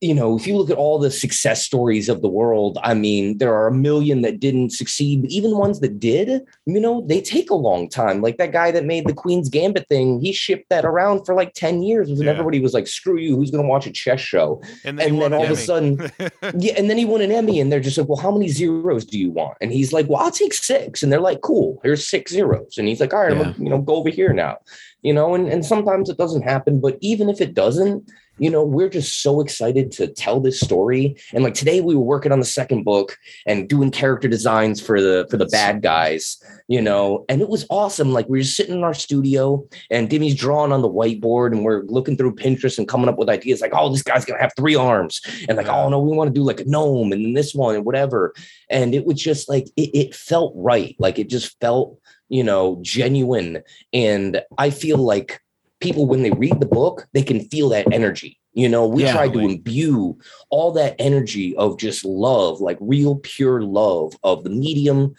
you 0.00 0.14
know, 0.14 0.34
if 0.36 0.46
you 0.46 0.56
look 0.56 0.70
at 0.70 0.78
all 0.78 0.98
the 0.98 1.10
success 1.10 1.62
stories 1.62 2.08
of 2.08 2.22
the 2.22 2.28
world, 2.28 2.78
I 2.82 2.94
mean, 2.94 3.36
there 3.36 3.54
are 3.54 3.66
a 3.66 3.72
million 3.74 4.22
that 4.22 4.40
didn't 4.40 4.70
succeed, 4.70 5.20
but 5.22 5.30
even 5.30 5.58
ones 5.58 5.80
that 5.80 6.00
did, 6.00 6.40
you 6.64 6.80
know, 6.80 7.04
they 7.06 7.20
take 7.20 7.50
a 7.50 7.54
long 7.54 7.86
time. 7.88 8.22
Like 8.22 8.38
that 8.38 8.50
guy 8.50 8.70
that 8.70 8.86
made 8.86 9.06
the 9.06 9.12
Queen's 9.12 9.50
Gambit 9.50 9.86
thing, 9.88 10.18
he 10.20 10.32
shipped 10.32 10.70
that 10.70 10.86
around 10.86 11.26
for 11.26 11.34
like 11.34 11.52
10 11.52 11.82
years. 11.82 12.08
And 12.08 12.18
Yeah. 12.22 12.30
everybody 12.30 12.60
was 12.60 12.72
like, 12.72 12.86
screw 12.86 13.18
you, 13.18 13.36
who's 13.36 13.50
going 13.50 13.62
to 13.62 13.68
watch 13.68 13.86
a 13.86 13.90
chess 13.90 14.20
show? 14.20 14.62
and 14.84 14.98
and 15.00 15.18
won 15.18 15.32
then 15.32 15.38
all 15.40 15.44
an 15.44 15.52
of 15.52 15.58
a 15.58 15.60
sudden- 15.60 16.10
Yeah. 16.58 16.74
And 16.78 16.88
then 16.88 16.96
he 16.96 17.04
won 17.04 17.20
an 17.20 17.30
Emmy, 17.30 17.60
and 17.60 17.70
they're 17.70 17.80
just 17.80 17.98
like, 17.98 18.08
well, 18.08 18.16
how 18.18 18.30
many 18.30 18.48
zeros 18.48 19.04
do 19.04 19.18
you 19.18 19.30
want? 19.30 19.58
And 19.60 19.70
he's 19.70 19.92
like, 19.92 20.08
well, 20.08 20.20
I'll 20.22 20.30
take 20.30 20.54
six. 20.54 21.02
And 21.02 21.12
they're 21.12 21.20
like, 21.20 21.42
cool, 21.42 21.78
here's 21.82 22.06
six 22.06 22.32
zeros. 22.32 22.78
And 22.78 22.88
he's 22.88 23.00
like, 23.00 23.12
all 23.12 23.20
right, 23.20 23.32
Yeah. 23.36 23.42
gonna, 23.44 23.54
you 23.58 23.68
know, 23.68 23.78
go 23.82 23.96
over 23.96 24.08
here 24.08 24.32
now. 24.32 24.58
You 25.02 25.12
know, 25.14 25.34
and, 25.34 25.46
and 25.48 25.64
sometimes 25.64 26.08
it 26.08 26.16
doesn't 26.18 26.42
happen, 26.42 26.80
but 26.80 26.96
even 27.00 27.28
if 27.28 27.40
it 27.40 27.54
doesn't, 27.54 28.10
you 28.40 28.48
know, 28.48 28.64
we're 28.64 28.88
just 28.88 29.22
so 29.22 29.42
excited 29.42 29.92
to 29.92 30.06
tell 30.06 30.40
this 30.40 30.58
story. 30.58 31.14
And 31.34 31.44
like 31.44 31.52
today 31.52 31.82
we 31.82 31.94
were 31.94 32.00
working 32.00 32.32
on 32.32 32.40
the 32.40 32.46
second 32.46 32.84
book 32.84 33.18
and 33.46 33.68
doing 33.68 33.90
character 33.90 34.28
designs 34.28 34.80
for 34.80 34.98
the 34.98 35.26
for 35.30 35.36
the 35.36 35.44
bad 35.44 35.82
guys, 35.82 36.42
you 36.66 36.80
know, 36.80 37.26
and 37.28 37.42
it 37.42 37.50
was 37.50 37.66
awesome. 37.68 38.12
Like 38.12 38.30
we 38.30 38.38
were 38.38 38.42
just 38.42 38.56
sitting 38.56 38.76
in 38.76 38.82
our 38.82 38.94
studio 38.94 39.62
and 39.90 40.08
Dimi's 40.08 40.34
drawing 40.34 40.72
on 40.72 40.80
the 40.80 40.88
whiteboard 40.88 41.52
and 41.52 41.64
we're 41.64 41.82
looking 41.82 42.16
through 42.16 42.36
Pinterest 42.36 42.78
and 42.78 42.88
coming 42.88 43.10
up 43.10 43.18
with 43.18 43.28
ideas 43.28 43.60
like, 43.60 43.74
oh, 43.74 43.90
this 43.90 44.02
guy's 44.02 44.24
gonna 44.24 44.40
have 44.40 44.54
three 44.56 44.74
arms. 44.74 45.20
And 45.46 45.58
like, 45.58 45.68
oh 45.68 45.90
no, 45.90 46.00
we 46.00 46.16
want 46.16 46.28
to 46.28 46.34
do 46.34 46.42
like 46.42 46.60
a 46.60 46.64
gnome 46.64 47.12
and 47.12 47.22
then 47.22 47.34
this 47.34 47.54
one 47.54 47.74
and 47.74 47.84
whatever. 47.84 48.32
And 48.70 48.94
it 48.94 49.04
was 49.04 49.20
just 49.20 49.50
like 49.50 49.66
it, 49.76 49.90
it 49.94 50.14
felt 50.14 50.54
right. 50.56 50.96
Like 50.98 51.18
it 51.18 51.28
just 51.28 51.60
felt, 51.60 51.98
you 52.30 52.42
know, 52.42 52.78
genuine. 52.80 53.62
And 53.92 54.40
I 54.56 54.70
feel 54.70 54.96
like 54.96 55.42
people 55.80 56.06
when 56.06 56.22
they 56.22 56.30
read 56.30 56.58
the 56.60 56.66
book 56.66 57.06
they 57.12 57.22
can 57.22 57.40
feel 57.48 57.68
that 57.68 57.90
energy 57.92 58.38
you 58.52 58.68
know 58.68 58.86
we 58.86 59.02
Yeah. 59.02 59.12
tried 59.12 59.32
to 59.32 59.40
imbue 59.40 60.18
all 60.50 60.72
that 60.72 60.96
energy 60.98 61.56
of 61.56 61.78
just 61.78 62.04
love 62.04 62.60
like 62.60 62.78
real 62.80 63.16
pure 63.16 63.62
love 63.62 64.14
of 64.22 64.44
the 64.44 64.50
medium 64.50 65.14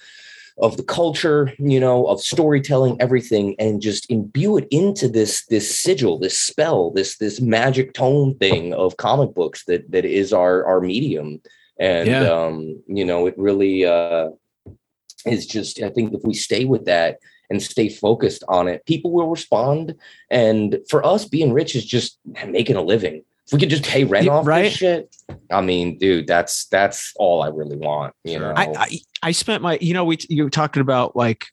of 0.57 0.77
the 0.77 0.83
culture 0.83 1.51
you 1.57 1.79
know 1.79 2.05
of 2.07 2.21
storytelling 2.21 2.97
everything 2.99 3.55
and 3.57 3.81
just 3.81 4.09
imbue 4.11 4.57
it 4.57 4.67
into 4.69 5.07
this 5.07 5.45
this 5.47 5.75
sigil 5.79 6.19
this 6.19 6.39
spell 6.39 6.91
this 6.91 7.17
this 7.17 7.39
magic 7.41 7.93
tone 7.93 8.37
thing 8.37 8.73
of 8.73 8.97
comic 8.97 9.33
books 9.33 9.63
that 9.65 9.89
that 9.91 10.05
is 10.05 10.33
our 10.33 10.65
our 10.65 10.81
medium 10.81 11.41
and 11.79 12.07
Yeah. 12.07 12.29
um 12.29 12.83
you 12.87 13.05
know 13.05 13.25
it 13.27 13.35
really 13.37 13.85
uh 13.85 14.29
is 15.25 15.45
just 15.47 15.81
i 15.81 15.89
think 15.89 16.13
if 16.13 16.21
we 16.23 16.33
stay 16.33 16.65
with 16.65 16.85
that 16.85 17.17
and 17.51 17.61
stay 17.61 17.89
focused 17.89 18.43
on 18.47 18.67
it, 18.67 18.83
people 18.85 19.11
will 19.11 19.29
respond. 19.29 19.93
And 20.31 20.79
for 20.89 21.05
us, 21.05 21.25
being 21.25 21.53
rich 21.53 21.75
is 21.75 21.85
just 21.85 22.17
making 22.47 22.77
a 22.77 22.81
living. 22.81 23.23
If 23.45 23.53
we 23.53 23.59
could 23.59 23.69
just 23.69 23.83
pay 23.83 24.05
rent 24.05 24.29
off 24.29 24.47
right. 24.47 24.63
this 24.63 24.73
shit, 24.73 25.15
I 25.51 25.59
mean, 25.59 25.97
dude, 25.97 26.25
that's 26.25 26.65
that's 26.67 27.13
all 27.17 27.43
I 27.43 27.49
really 27.49 27.75
want. 27.75 28.15
You 28.23 28.39
Sure. 28.39 28.53
know, 28.53 28.53
I, 28.55 28.73
I 28.77 28.99
I 29.23 29.31
spent 29.33 29.61
my 29.61 29.77
you 29.81 29.93
know 29.93 30.05
we 30.05 30.17
you 30.29 30.45
were 30.45 30.49
talking 30.49 30.79
about 30.81 31.15
like 31.17 31.47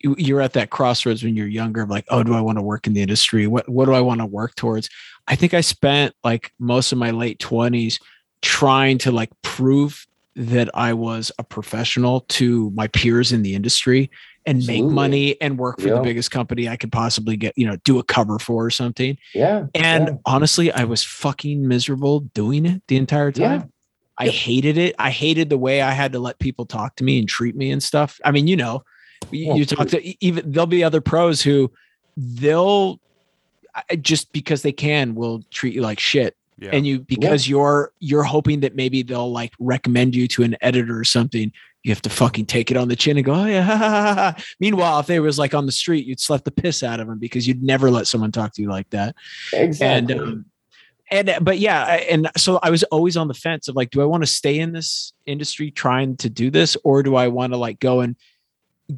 you- 0.00 0.16
you're 0.18 0.42
at 0.42 0.52
that 0.52 0.68
crossroads 0.68 1.24
when 1.24 1.36
you're 1.36 1.46
younger 1.46 1.80
of 1.82 1.88
like 1.88 2.04
oh 2.10 2.22
do 2.22 2.34
I 2.34 2.42
want 2.42 2.58
to 2.58 2.62
work 2.62 2.86
in 2.86 2.92
the 2.92 3.00
industry 3.00 3.46
what 3.46 3.66
what 3.68 3.86
do 3.86 3.94
I 3.94 4.00
want 4.00 4.20
to 4.20 4.26
work 4.26 4.54
towards 4.54 4.90
I 5.28 5.36
think 5.36 5.54
I 5.54 5.62
spent 5.62 6.14
like 6.22 6.52
most 6.58 6.92
of 6.92 6.98
my 6.98 7.10
late 7.10 7.38
20s 7.38 8.00
trying 8.42 8.98
to 8.98 9.12
like 9.12 9.30
prove 9.42 10.06
that 10.36 10.68
I 10.74 10.92
was 10.92 11.32
a 11.38 11.44
professional 11.44 12.22
to 12.28 12.70
my 12.70 12.86
peers 12.88 13.32
in 13.32 13.42
the 13.42 13.54
industry 13.54 14.10
and 14.46 14.66
make 14.66 14.84
money 14.84 15.40
and 15.40 15.58
work 15.58 15.80
for 15.80 15.90
the 15.90 16.00
biggest 16.00 16.30
company 16.30 16.68
I 16.68 16.76
could 16.76 16.90
possibly 16.92 17.36
get, 17.36 17.56
you 17.56 17.66
know, 17.66 17.76
do 17.84 17.98
a 17.98 18.02
cover 18.02 18.38
for 18.38 18.64
or 18.64 18.70
something. 18.70 19.18
Yeah. 19.34 19.66
And 19.74 20.08
yeah. 20.08 20.14
honestly, 20.24 20.72
I 20.72 20.84
was 20.84 21.02
fucking 21.02 21.66
miserable 21.68 22.20
doing 22.20 22.64
it 22.66 22.82
the 22.88 22.96
entire 22.96 23.32
Yeah. 23.34 23.58
time. 23.58 23.72
I 24.18 24.28
hated 24.28 24.76
it. 24.76 24.94
I 24.98 25.10
hated 25.10 25.48
the 25.48 25.58
way 25.58 25.80
I 25.82 25.92
had 25.92 26.12
to 26.12 26.18
let 26.18 26.38
people 26.38 26.66
talk 26.66 26.96
to 26.96 27.04
me 27.04 27.18
and 27.18 27.28
treat 27.28 27.56
me 27.56 27.70
and 27.70 27.82
stuff. 27.82 28.20
I 28.24 28.30
mean, 28.30 28.46
you 28.46 28.56
know, 28.56 28.82
you, 29.30 29.48
Well, 29.48 29.56
you 29.58 29.64
talk 29.64 29.88
to 29.88 30.24
even 30.24 30.50
there'll 30.50 30.66
be 30.66 30.84
other 30.84 31.00
pros 31.00 31.42
who 31.42 31.70
they'll 32.16 33.00
just 34.00 34.32
because 34.32 34.62
they 34.62 34.72
can 34.72 35.14
will 35.14 35.42
treat 35.50 35.74
you 35.74 35.80
like 35.82 36.00
shit 36.00 36.36
Yeah. 36.58 36.70
and 36.72 36.86
you 36.86 37.00
because 37.00 37.48
you're 37.48 37.92
you're 38.00 38.24
hoping 38.24 38.60
that 38.60 38.74
maybe 38.74 39.02
they'll 39.02 39.30
like 39.30 39.52
recommend 39.58 40.14
you 40.14 40.26
to 40.28 40.42
an 40.42 40.56
editor 40.60 40.98
or 40.98 41.04
something 41.04 41.52
you 41.82 41.90
have 41.90 42.02
to 42.02 42.10
fucking 42.10 42.46
take 42.46 42.70
it 42.70 42.76
on 42.76 42.88
the 42.88 42.96
chin 42.96 43.16
and 43.16 43.24
go 43.24 43.34
oh 43.34 43.46
yeah 43.46 44.34
meanwhile 44.60 45.00
if 45.00 45.06
they 45.06 45.20
was 45.20 45.38
like 45.38 45.54
on 45.54 45.66
the 45.66 45.72
street 45.72 46.06
you'd 46.06 46.20
slap 46.20 46.44
the 46.44 46.50
piss 46.50 46.82
out 46.82 47.00
of 47.00 47.06
them 47.06 47.18
because 47.18 47.46
you'd 47.48 47.62
never 47.62 47.90
let 47.90 48.06
someone 48.06 48.30
talk 48.32 48.52
to 48.54 48.62
you 48.62 48.68
like 48.68 48.88
that 48.90 49.14
Exactly. 49.52 50.14
and 50.14 50.20
um, 50.22 50.44
and 51.10 51.34
but 51.40 51.58
yeah 51.58 51.84
I- 51.84 52.06
and 52.10 52.30
so 52.36 52.58
i 52.62 52.70
was 52.70 52.82
always 52.84 53.16
on 53.16 53.28
the 53.28 53.34
fence 53.34 53.66
of 53.68 53.76
like 53.76 53.90
do 53.90 54.00
i 54.02 54.04
want 54.04 54.22
to 54.22 54.30
stay 54.30 54.58
in 54.58 54.72
this 54.72 55.12
industry 55.26 55.70
trying 55.70 56.16
to 56.18 56.28
do 56.28 56.50
this 56.50 56.76
or 56.84 57.02
do 57.02 57.16
i 57.16 57.28
want 57.28 57.52
to 57.52 57.56
like 57.56 57.80
go 57.80 58.00
and 58.00 58.14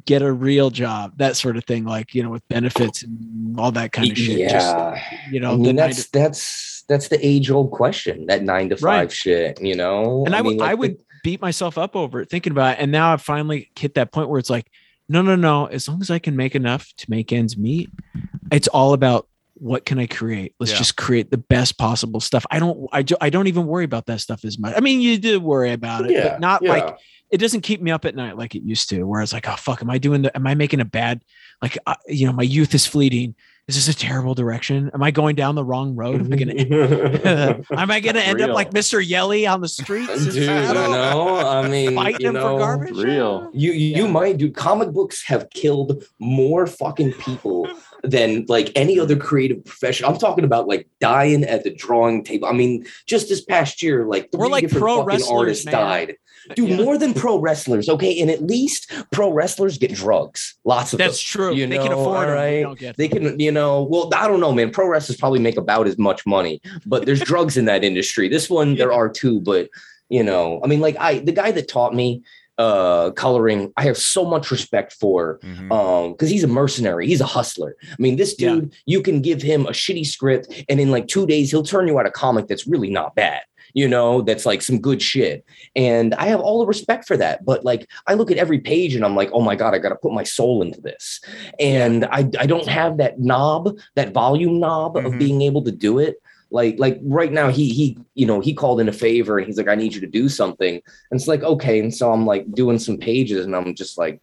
get 0.05 0.21
a 0.23 0.31
real 0.33 0.71
job 0.71 1.13
that 1.17 1.35
sort 1.37 1.55
of 1.55 1.63
thing 1.65 1.85
like 1.85 2.15
you 2.15 2.23
know 2.23 2.31
with 2.31 2.45
benefits 2.49 3.03
and 3.03 3.59
all 3.59 3.71
that 3.71 3.91
kind 3.91 4.11
of 4.11 4.17
shit 4.17 4.39
yeah. 4.39 4.49
just 4.49 5.31
you 5.31 5.39
know 5.39 5.53
I 5.53 5.55
mean, 5.57 5.75
that's 5.75 6.07
that's 6.09 6.83
that's 6.89 7.07
the 7.07 7.25
age 7.25 7.49
old 7.49 7.71
question. 7.71 8.25
That 8.25 8.43
nine 8.43 8.67
to 8.69 8.75
five 8.75 8.83
Right. 8.83 9.11
shit. 9.11 9.61
You 9.61 9.75
know. 9.75 10.25
and 10.25 10.35
I 10.35 10.41
would 10.41 10.49
mean, 10.57 10.61
I 10.61 10.71
like, 10.71 10.79
would 10.79 10.97
beat 11.23 11.41
myself 11.41 11.77
up 11.77 11.95
over 11.95 12.21
it 12.21 12.29
thinking 12.29 12.51
about 12.51 12.77
it. 12.77 12.81
And 12.81 12.91
now 12.91 13.13
I've 13.13 13.21
finally 13.21 13.71
hit 13.77 13.95
that 13.95 14.11
point 14.11 14.29
where 14.29 14.39
it's 14.39 14.49
like, 14.49 14.69
no, 15.09 15.21
no, 15.21 15.35
no. 15.35 15.65
As 15.65 15.87
long 15.87 16.01
as 16.01 16.11
I 16.11 16.19
can 16.19 16.35
make 16.35 16.55
enough 16.55 16.93
to 16.97 17.09
make 17.09 17.33
ends 17.33 17.57
meet, 17.57 17.89
it's 18.51 18.67
all 18.67 18.93
about 18.93 19.27
what 19.55 19.85
can 19.85 19.99
I 19.99 20.07
create? 20.07 20.55
Let's 20.59 20.71
Yeah. 20.71 20.79
just 20.79 20.97
create 20.97 21.31
the 21.31 21.37
best 21.37 21.77
possible 21.77 22.19
stuff. 22.19 22.45
I 22.51 22.59
don't 22.59 22.87
I, 22.91 23.01
do, 23.01 23.15
I 23.21 23.29
don't 23.29 23.47
even 23.47 23.65
worry 23.65 23.85
about 23.85 24.05
that 24.07 24.19
stuff 24.21 24.43
as 24.45 24.59
much. 24.59 24.73
I 24.75 24.79
mean, 24.81 25.01
you 25.01 25.17
do 25.17 25.39
worry 25.39 25.71
about 25.71 26.05
it, 26.05 26.11
yeah, 26.11 26.29
but 26.29 26.39
not 26.39 26.61
yeah. 26.61 26.69
like 26.69 26.97
it 27.31 27.37
doesn't 27.37 27.61
keep 27.61 27.81
me 27.81 27.89
up 27.89 28.05
at 28.05 28.15
night 28.15 28.37
like 28.37 28.55
it 28.55 28.63
used 28.63 28.89
to, 28.89 29.03
where 29.03 29.21
it's 29.21 29.33
like, 29.33 29.47
oh 29.47 29.55
fuck, 29.55 29.81
am 29.81 29.89
I 29.89 29.97
doing 29.97 30.23
the 30.23 30.35
am 30.35 30.45
I 30.47 30.55
making 30.55 30.81
a 30.81 30.85
bad 30.85 31.23
like 31.61 31.77
uh, 31.85 31.95
you 32.07 32.25
know, 32.25 32.33
my 32.33 32.43
youth 32.43 32.73
is 32.75 32.85
fleeting. 32.85 33.35
Is 33.69 33.75
this 33.75 33.87
a 33.87 33.97
terrible 33.97 34.35
direction? 34.35 34.91
Am 34.93 35.01
I 35.01 35.11
going 35.11 35.35
down 35.37 35.55
the 35.55 35.63
wrong 35.63 35.95
road? 35.95 36.19
Am 36.19 36.33
I 36.33 36.35
gonna 36.35 36.53
am 37.77 37.89
I 37.91 38.01
gonna 38.01 38.19
end 38.19 38.41
up 38.41 38.49
like 38.53 38.71
Mr. 38.71 39.01
Yelly 39.05 39.47
on 39.47 39.61
the 39.61 39.69
streets? 39.69 40.25
Dude, 40.25 40.35
you 40.35 40.43
Seattle? 40.45 40.91
know, 40.91 41.37
I 41.37 41.65
mean, 41.69 41.95
fighting 41.95 42.19
you 42.21 42.27
him 42.27 42.33
know, 42.33 42.57
for 42.57 42.59
garbage. 42.59 42.97
Real. 42.97 43.49
You 43.53 43.71
you, 43.71 43.95
you 43.97 44.05
Yeah. 44.05 44.11
might 44.11 44.37
do 44.37 44.51
comic 44.51 44.91
books 44.91 45.23
have 45.27 45.49
killed 45.51 46.03
more 46.19 46.67
fucking 46.67 47.13
people 47.13 47.69
than 48.03 48.45
like 48.49 48.69
any 48.75 48.99
other 48.99 49.15
creative 49.15 49.63
profession. 49.63 50.07
I'm 50.07 50.17
talking 50.17 50.43
about 50.43 50.67
like 50.67 50.89
dying 50.99 51.45
at 51.45 51.63
the 51.63 51.73
drawing 51.73 52.25
table. 52.25 52.49
I 52.49 52.51
mean, 52.51 52.85
just 53.07 53.29
this 53.29 53.45
past 53.45 53.81
year, 53.81 54.05
like 54.05 54.29
three 54.29 54.39
We're 54.41 54.47
like 54.49 54.63
different 54.63 54.81
pro 54.83 55.05
fucking 55.05 55.25
artists 55.31 55.63
man. 55.65 55.73
died. 55.73 56.15
Dude, 56.55 56.69
Yeah. 56.69 56.77
more 56.77 56.97
than 56.97 57.13
pro 57.13 57.37
wrestlers, 57.39 57.87
okay? 57.89 58.19
And 58.19 58.29
at 58.29 58.41
least 58.43 58.91
pro 59.11 59.31
wrestlers 59.31 59.77
get 59.77 59.93
drugs. 59.93 60.55
Lots 60.65 60.93
of 60.93 60.99
That's 60.99 61.17
them. 61.19 61.41
true. 61.41 61.53
You 61.55 61.67
they 61.67 61.77
can 61.77 61.91
afford 61.93 62.29
it. 62.29 62.67
We 62.67 62.75
don't 62.83 62.97
They 62.97 63.07
can, 63.07 63.39
you 63.39 63.51
know, 63.51 63.83
well, 63.83 64.09
I 64.15 64.27
don't 64.27 64.39
know, 64.39 64.51
man. 64.51 64.71
Pro 64.71 64.87
wrestlers 64.87 65.17
probably 65.17 65.39
make 65.39 65.57
about 65.57 65.87
as 65.87 65.97
much 65.97 66.25
money, 66.25 66.61
but 66.85 67.05
there's 67.05 67.19
drugs 67.31 67.57
in 67.57 67.65
that 67.65 67.83
industry. 67.83 68.27
This 68.29 68.49
one, 68.49 68.75
there 68.75 68.91
are 68.93 69.09
too, 69.09 69.39
but 69.41 69.69
you 70.09 70.23
know, 70.23 70.59
I 70.63 70.67
mean, 70.67 70.81
like 70.81 70.97
I, 70.99 71.19
the 71.19 71.31
guy 71.31 71.51
that 71.51 71.67
taught 71.67 71.95
me 71.95 72.21
uh 72.59 73.09
coloring, 73.11 73.73
I 73.77 73.83
have 73.85 73.97
so 73.97 74.23
much 74.25 74.51
respect 74.51 74.93
for 74.93 75.39
Mhm. 75.43 75.71
um 75.71 76.11
because 76.11 76.29
he's 76.29 76.43
a 76.43 76.47
mercenary 76.47 77.07
he's 77.07 77.19
a 77.19 77.25
hustler 77.25 77.75
i 77.91 77.95
mean 77.97 78.15
this 78.15 78.35
Yeah. 78.37 78.49
dude 78.49 78.73
you 78.85 79.01
can 79.01 79.23
give 79.23 79.41
him 79.41 79.65
a 79.65 79.71
shitty 79.71 80.05
script 80.05 80.63
and 80.69 80.79
in 80.79 80.91
like 80.91 81.07
two 81.07 81.25
days 81.25 81.49
he'll 81.49 81.63
turn 81.63 81.87
you 81.87 81.97
out 81.97 82.05
a 82.05 82.11
comic 82.11 82.45
that's 82.47 82.67
really 82.67 82.91
not 82.91 83.15
bad 83.15 83.41
you 83.73 83.87
know 83.87 84.21
that's 84.21 84.45
like 84.45 84.61
some 84.61 84.79
good 84.79 85.01
shit. 85.01 85.43
And 85.75 86.13
i 86.15 86.25
have 86.27 86.39
all 86.39 86.59
the 86.59 86.65
respect 86.67 87.05
for 87.07 87.17
that 87.17 87.43
but 87.45 87.63
like 87.65 87.89
i 88.07 88.13
look 88.13 88.29
at 88.31 88.37
every 88.37 88.59
page 88.59 88.95
and 88.95 89.03
i'm 89.03 89.15
like 89.15 89.29
oh 89.33 89.41
my 89.41 89.55
god 89.55 89.73
i 89.73 89.79
gotta 89.79 89.95
put 89.95 90.11
my 90.13 90.23
soul 90.23 90.61
into 90.61 90.79
this. 90.81 91.19
And 91.59 92.05
i 92.05 92.19
i 92.39 92.45
don't 92.45 92.67
have 92.67 92.97
that 92.97 93.19
knob 93.19 93.75
that 93.95 94.13
volume 94.13 94.59
knob 94.59 94.97
of 94.97 95.03
Mhm. 95.13 95.19
being 95.19 95.41
able 95.41 95.63
to 95.63 95.71
do 95.71 95.99
it. 95.99 96.17
Like 96.51 96.75
like 96.77 96.99
right 97.03 97.31
now 97.33 97.49
he 97.49 97.69
he 97.73 97.97
you 98.13 98.25
know 98.27 98.39
he 98.39 98.53
called 98.53 98.79
in 98.79 98.87
a 98.87 98.93
favor 98.93 99.37
and 99.37 99.47
he's 99.47 99.57
like 99.57 99.67
i 99.67 99.75
need 99.75 99.93
you 99.95 100.01
to 100.01 100.07
do 100.07 100.29
something. 100.29 100.75
And 100.75 101.19
it's 101.19 101.27
like 101.27 101.41
okay. 101.43 101.79
And 101.79 101.91
so 101.93 102.11
i'm 102.13 102.25
like 102.27 102.45
doing 102.53 102.77
some 102.79 102.97
pages 102.97 103.45
and 103.45 103.55
i'm 103.55 103.73
just 103.73 103.97
like 103.97 104.21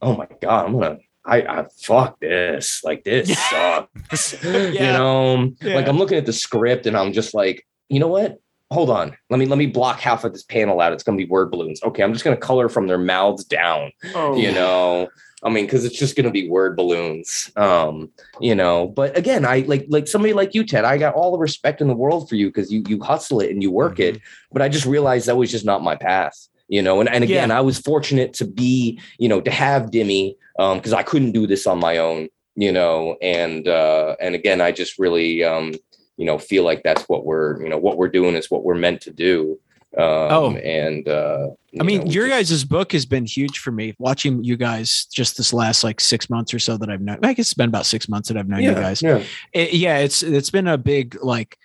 oh 0.00 0.14
my 0.16 0.28
god 0.40 0.66
i'm 0.66 0.72
gonna 0.74 0.98
i, 1.24 1.42
I 1.42 1.66
fuck 1.80 2.20
this. 2.20 2.82
Like 2.84 3.02
this 3.04 3.36
sucks. 3.50 4.42
You 4.44 4.68
Yeah. 4.70 4.92
know 4.98 5.52
like 5.62 5.88
i'm 5.88 5.98
looking 5.98 6.18
at 6.18 6.26
the 6.26 6.32
script 6.32 6.86
and 6.86 6.96
i'm 6.96 7.12
just 7.12 7.34
like 7.34 7.66
you 7.88 7.98
know 8.00 8.08
what 8.08 8.38
hold 8.72 8.90
on. 8.90 9.16
Let 9.30 9.38
me 9.38 9.46
let 9.46 9.58
me 9.58 9.66
block 9.66 10.00
half 10.00 10.24
of 10.24 10.32
this 10.32 10.42
panel 10.42 10.80
out. 10.80 10.92
It's 10.92 11.02
gonna 11.02 11.18
be 11.18 11.26
word 11.26 11.50
balloons. 11.50 11.82
Okay 11.82 12.02
i'm 12.02 12.12
just 12.12 12.24
gonna 12.24 12.36
color 12.36 12.68
from 12.68 12.86
their 12.86 12.98
mouths 12.98 13.44
down 13.44 13.92
Oh, 14.14 14.36
you 14.36 14.52
know? 14.52 15.08
I 15.44 15.50
mean 15.50 15.64
because 15.66 15.84
it's 15.84 15.98
just 15.98 16.14
going 16.14 16.26
to 16.26 16.30
be 16.30 16.48
word 16.48 16.76
balloons 16.76 17.50
um 17.56 18.10
you 18.40 18.54
know? 18.54 18.86
But 18.86 19.16
again 19.18 19.44
i 19.44 19.60
like 19.60 19.86
like 19.88 20.06
somebody 20.08 20.32
like 20.32 20.54
you 20.54 20.64
ted 20.64 20.84
i 20.84 20.96
got 20.98 21.14
all 21.14 21.32
the 21.32 21.38
respect 21.38 21.80
in 21.80 21.88
the 21.88 21.94
world 21.94 22.28
for 22.28 22.36
you 22.36 22.46
because 22.46 22.72
you 22.72 22.82
you 22.86 23.00
hustle 23.00 23.40
it 23.40 23.50
and 23.50 23.62
you 23.62 23.70
work 23.70 23.98
it 24.00 24.20
but 24.52 24.62
i 24.62 24.68
just 24.68 24.86
realized 24.86 25.26
that 25.26 25.36
was 25.36 25.50
just 25.50 25.64
not 25.64 25.82
my 25.82 25.96
path 25.96 26.48
you 26.68 26.80
know? 26.80 27.00
And, 27.00 27.08
and 27.08 27.24
again 27.24 27.50
i 27.50 27.60
was 27.60 27.78
fortunate 27.78 28.32
to 28.34 28.46
be 28.46 29.00
you 29.18 29.28
know 29.28 29.40
to 29.40 29.50
have 29.50 29.90
Dimi 29.90 30.36
um 30.58 30.78
because 30.78 30.92
i 30.92 31.02
couldn't 31.02 31.32
do 31.32 31.46
this 31.46 31.66
on 31.66 31.78
my 31.80 31.98
own 31.98 32.28
you 32.54 32.70
know? 32.70 33.16
And 33.20 33.66
uh 33.66 34.14
and 34.20 34.34
again 34.34 34.60
i 34.60 34.70
just 34.72 34.98
really 34.98 35.42
um 35.42 35.74
you 36.22 36.26
know 36.28 36.38
feel 36.38 36.62
like 36.70 36.80
that's 36.84 37.02
what 37.10 37.24
we're 37.26 37.60
you 37.62 37.68
know 37.68 37.78
what 37.86 37.96
we're 37.98 38.06
doing 38.20 38.36
is 38.36 38.48
what 38.48 38.62
we're 38.62 38.76
meant 38.86 39.00
to 39.00 39.10
do 39.10 39.58
um 39.98 40.04
Oh. 40.38 40.50
and 40.56 41.08
uh 41.08 41.48
I 41.80 41.82
mean, 41.82 42.00
know, 42.04 42.10
your 42.16 42.28
just- 42.28 42.50
guys' 42.50 42.64
book 42.64 42.92
has 42.92 43.04
been 43.06 43.24
huge 43.26 43.58
for 43.58 43.72
me. 43.72 43.86
Watching 43.98 44.44
you 44.44 44.56
guys 44.56 45.06
just 45.12 45.36
this 45.38 45.52
last 45.52 45.82
like 45.84 46.00
six 46.00 46.30
months 46.30 46.54
or 46.54 46.58
so 46.60 46.76
that 46.76 46.88
I've 46.90 47.00
known. 47.00 47.18
I 47.24 47.32
guess 47.34 47.46
it's 47.46 47.54
been 47.54 47.68
about 47.74 47.86
six 47.86 48.08
months 48.08 48.28
that 48.28 48.36
I've 48.38 48.48
known 48.48 48.62
you 48.62 48.74
guys. 48.74 49.02
yeah 49.02 49.22
It- 49.52 49.72
yeah, 49.74 49.98
it's 49.98 50.22
it's 50.22 50.50
been 50.50 50.68
a 50.68 50.78
big 50.78 51.16
like, 51.22 51.58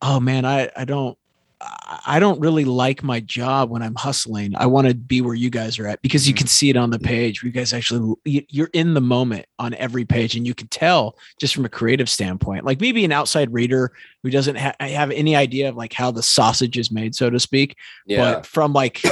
oh 0.00 0.20
man, 0.20 0.44
I 0.44 0.70
I 0.76 0.84
don't 0.84 1.16
I 2.06 2.18
don't 2.18 2.40
really 2.40 2.64
like 2.64 3.02
my 3.02 3.20
job 3.20 3.70
when 3.70 3.82
I'm 3.82 3.94
hustling. 3.94 4.54
I 4.56 4.66
want 4.66 4.88
to 4.88 4.94
be 4.94 5.20
where 5.20 5.34
you 5.34 5.48
guys 5.50 5.78
are 5.78 5.86
at 5.86 6.02
because 6.02 6.26
you 6.28 6.34
Mhm. 6.34 6.38
can 6.38 6.46
see 6.46 6.68
it 6.70 6.76
on 6.76 6.90
the 6.90 6.98
page. 6.98 7.42
You 7.42 7.50
guys 7.50 7.72
actually 7.72 8.14
you- 8.24 8.44
you're 8.48 8.70
in 8.72 8.94
the 8.94 9.00
moment 9.00 9.46
on 9.58 9.74
every 9.74 10.04
page, 10.04 10.36
and 10.36 10.46
you 10.46 10.54
can 10.54 10.68
tell 10.68 11.16
just 11.40 11.54
from 11.54 11.64
a 11.64 11.68
creative 11.68 12.08
standpoint. 12.10 12.64
Like 12.64 12.80
maybe 12.80 13.04
an 13.04 13.12
outside 13.12 13.52
reader 13.52 13.92
who 14.22 14.30
doesn't 14.30 14.56
ha- 14.56 14.74
have 14.80 15.10
any 15.10 15.36
idea 15.36 15.68
of 15.68 15.76
like 15.76 15.92
how 15.92 16.10
the 16.10 16.22
sausage 16.22 16.76
is 16.78 16.90
made, 16.90 17.14
so 17.14 17.30
to 17.30 17.38
speak 17.40 17.76
yeah 18.06 18.34
but 18.34 18.46
from 18.46 18.72
like 18.72 19.02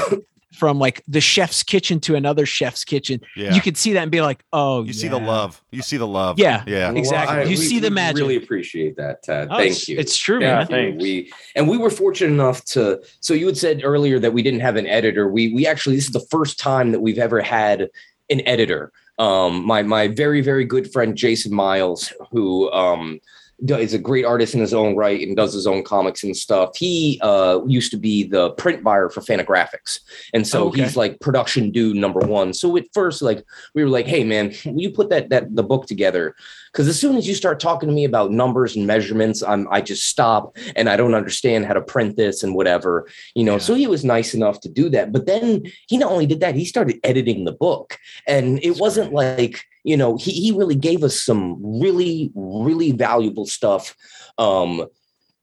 from 0.53 0.79
like 0.79 1.03
the 1.09 1.21
chef's 1.21 1.63
kitchen 1.63 1.99
to 2.01 2.15
another 2.15 2.45
chef's 2.47 2.85
kitchen 2.85 3.21
Yeah. 3.37 3.55
you 3.55 3.61
could 3.61 3.77
see 3.77 3.95
that 3.95 4.03
and 4.03 4.11
be 4.11 4.21
like 4.21 4.45
oh 4.53 4.85
You 4.85 4.93
see 4.93 5.09
the 5.09 5.19
love. 5.19 5.63
You 5.71 5.83
see 5.83 5.97
the 5.97 6.07
love. 6.07 6.39
Yeah. 6.39 6.63
Yeah. 6.67 6.89
Well, 6.89 6.99
Exactly. 6.99 7.51
You 7.51 7.57
see 7.57 7.79
the 7.79 7.91
magic. 7.91 8.19
Really 8.21 8.37
appreciate 8.37 8.97
that, 8.97 9.23
Ted. 9.23 9.49
Oh, 9.51 9.57
Thank 9.57 9.71
it's- 9.71 9.89
you. 9.89 9.99
it's 9.99 10.17
true 10.17 10.41
Yeah, 10.41 10.59
man 10.59 10.67
thanks. 10.67 11.03
We 11.03 11.33
and 11.57 11.69
we 11.69 11.79
were 11.79 11.91
fortunate 11.91 12.33
enough 12.33 12.65
to. 12.67 13.01
So 13.21 13.35
you 13.35 13.47
had 13.47 13.57
said 13.57 13.81
earlier 13.83 14.19
that 14.19 14.33
we 14.33 14.43
didn't 14.43 14.61
have 14.61 14.77
an 14.77 14.87
editor. 14.87 15.29
We 15.29 15.53
we 15.55 15.67
actually 15.67 15.97
this 15.97 16.07
is 16.07 16.13
the 16.13 16.27
first 16.31 16.59
time 16.59 16.93
that 16.93 17.01
we've 17.01 17.19
ever 17.19 17.41
had 17.41 17.89
an 18.31 18.41
editor. 18.47 18.93
Um, 19.19 19.65
my 19.67 19.83
my 19.83 20.09
very 20.09 20.41
very 20.41 20.65
good 20.65 20.93
friend 20.93 21.17
Jason 21.17 21.55
Miles, 21.55 22.13
who 22.31 22.71
um 22.73 23.15
do- 23.15 23.21
is 23.69 23.95
a 23.95 23.99
great 23.99 24.25
artist 24.25 24.55
in 24.55 24.61
his 24.61 24.75
own 24.75 24.97
right 24.97 25.27
and 25.27 25.37
does 25.37 25.53
his 25.53 25.67
own 25.67 25.83
comics 25.83 26.25
and 26.25 26.37
stuff. 26.37 26.77
He 26.77 27.19
uh 27.23 27.61
used 27.67 27.91
to 27.93 27.97
be 27.97 28.25
the 28.25 28.51
print 28.53 28.83
buyer 28.83 29.09
for 29.09 29.21
Fantagraphics, 29.21 30.01
and 30.35 30.47
so 30.47 30.65
Oh, 30.65 30.69
okay. 30.69 30.83
he's 30.83 30.97
like 30.97 31.21
production 31.21 31.71
dude 31.71 31.97
number 31.97 32.21
one. 32.21 32.53
So 32.55 32.77
at 32.77 32.85
first, 32.93 33.23
like 33.23 33.45
we 33.75 33.83
were 33.83 33.91
like, 33.91 34.07
hey 34.07 34.25
man, 34.25 34.53
will 34.65 34.81
you 34.81 34.91
put 34.91 35.11
that 35.11 35.31
that 35.31 35.55
the 35.55 35.63
book 35.63 35.87
together? 35.87 36.35
Because 36.73 36.89
as 36.89 36.99
soon 36.99 37.17
as 37.17 37.29
you 37.29 37.35
start 37.35 37.61
talking 37.61 37.89
to 37.89 37.95
me 37.95 38.05
about 38.05 38.31
numbers 38.31 38.77
and 38.77 38.87
measurements, 38.87 39.43
I'm 39.43 39.67
I 39.71 39.81
just 39.81 40.07
stop 40.09 40.57
and 40.77 40.89
I 40.89 40.97
don't 40.97 41.15
understand 41.15 41.67
how 41.67 41.75
to 41.75 41.83
print 41.83 42.17
this 42.17 42.43
and 42.43 42.55
whatever, 42.55 43.07
you 43.35 43.45
know. 43.45 43.53
Yeah. 43.55 43.59
So 43.59 43.75
he 43.75 43.87
was 43.87 44.05
nice 44.05 44.35
enough 44.35 44.61
to 44.61 44.69
do 44.69 44.89
that. 44.91 45.13
But 45.13 45.27
then 45.27 45.63
he 45.89 45.99
not 45.99 46.11
only 46.11 46.27
did 46.27 46.41
that, 46.41 46.55
he 46.55 46.65
started 46.65 46.99
editing 47.05 47.45
the 47.45 47.53
book. 47.53 47.99
And 48.27 48.59
it 48.61 48.69
That's 48.69 48.81
wasn't 48.81 49.13
like, 49.13 49.65
you 49.85 49.97
know, 49.97 50.17
he 50.17 50.31
he 50.33 50.53
really 50.53 50.75
gave 50.75 51.03
us 51.05 51.21
some 51.21 51.59
really, 51.81 52.31
really 52.35 52.93
valuable 52.93 53.47
stuff 53.47 53.95
um 54.39 54.87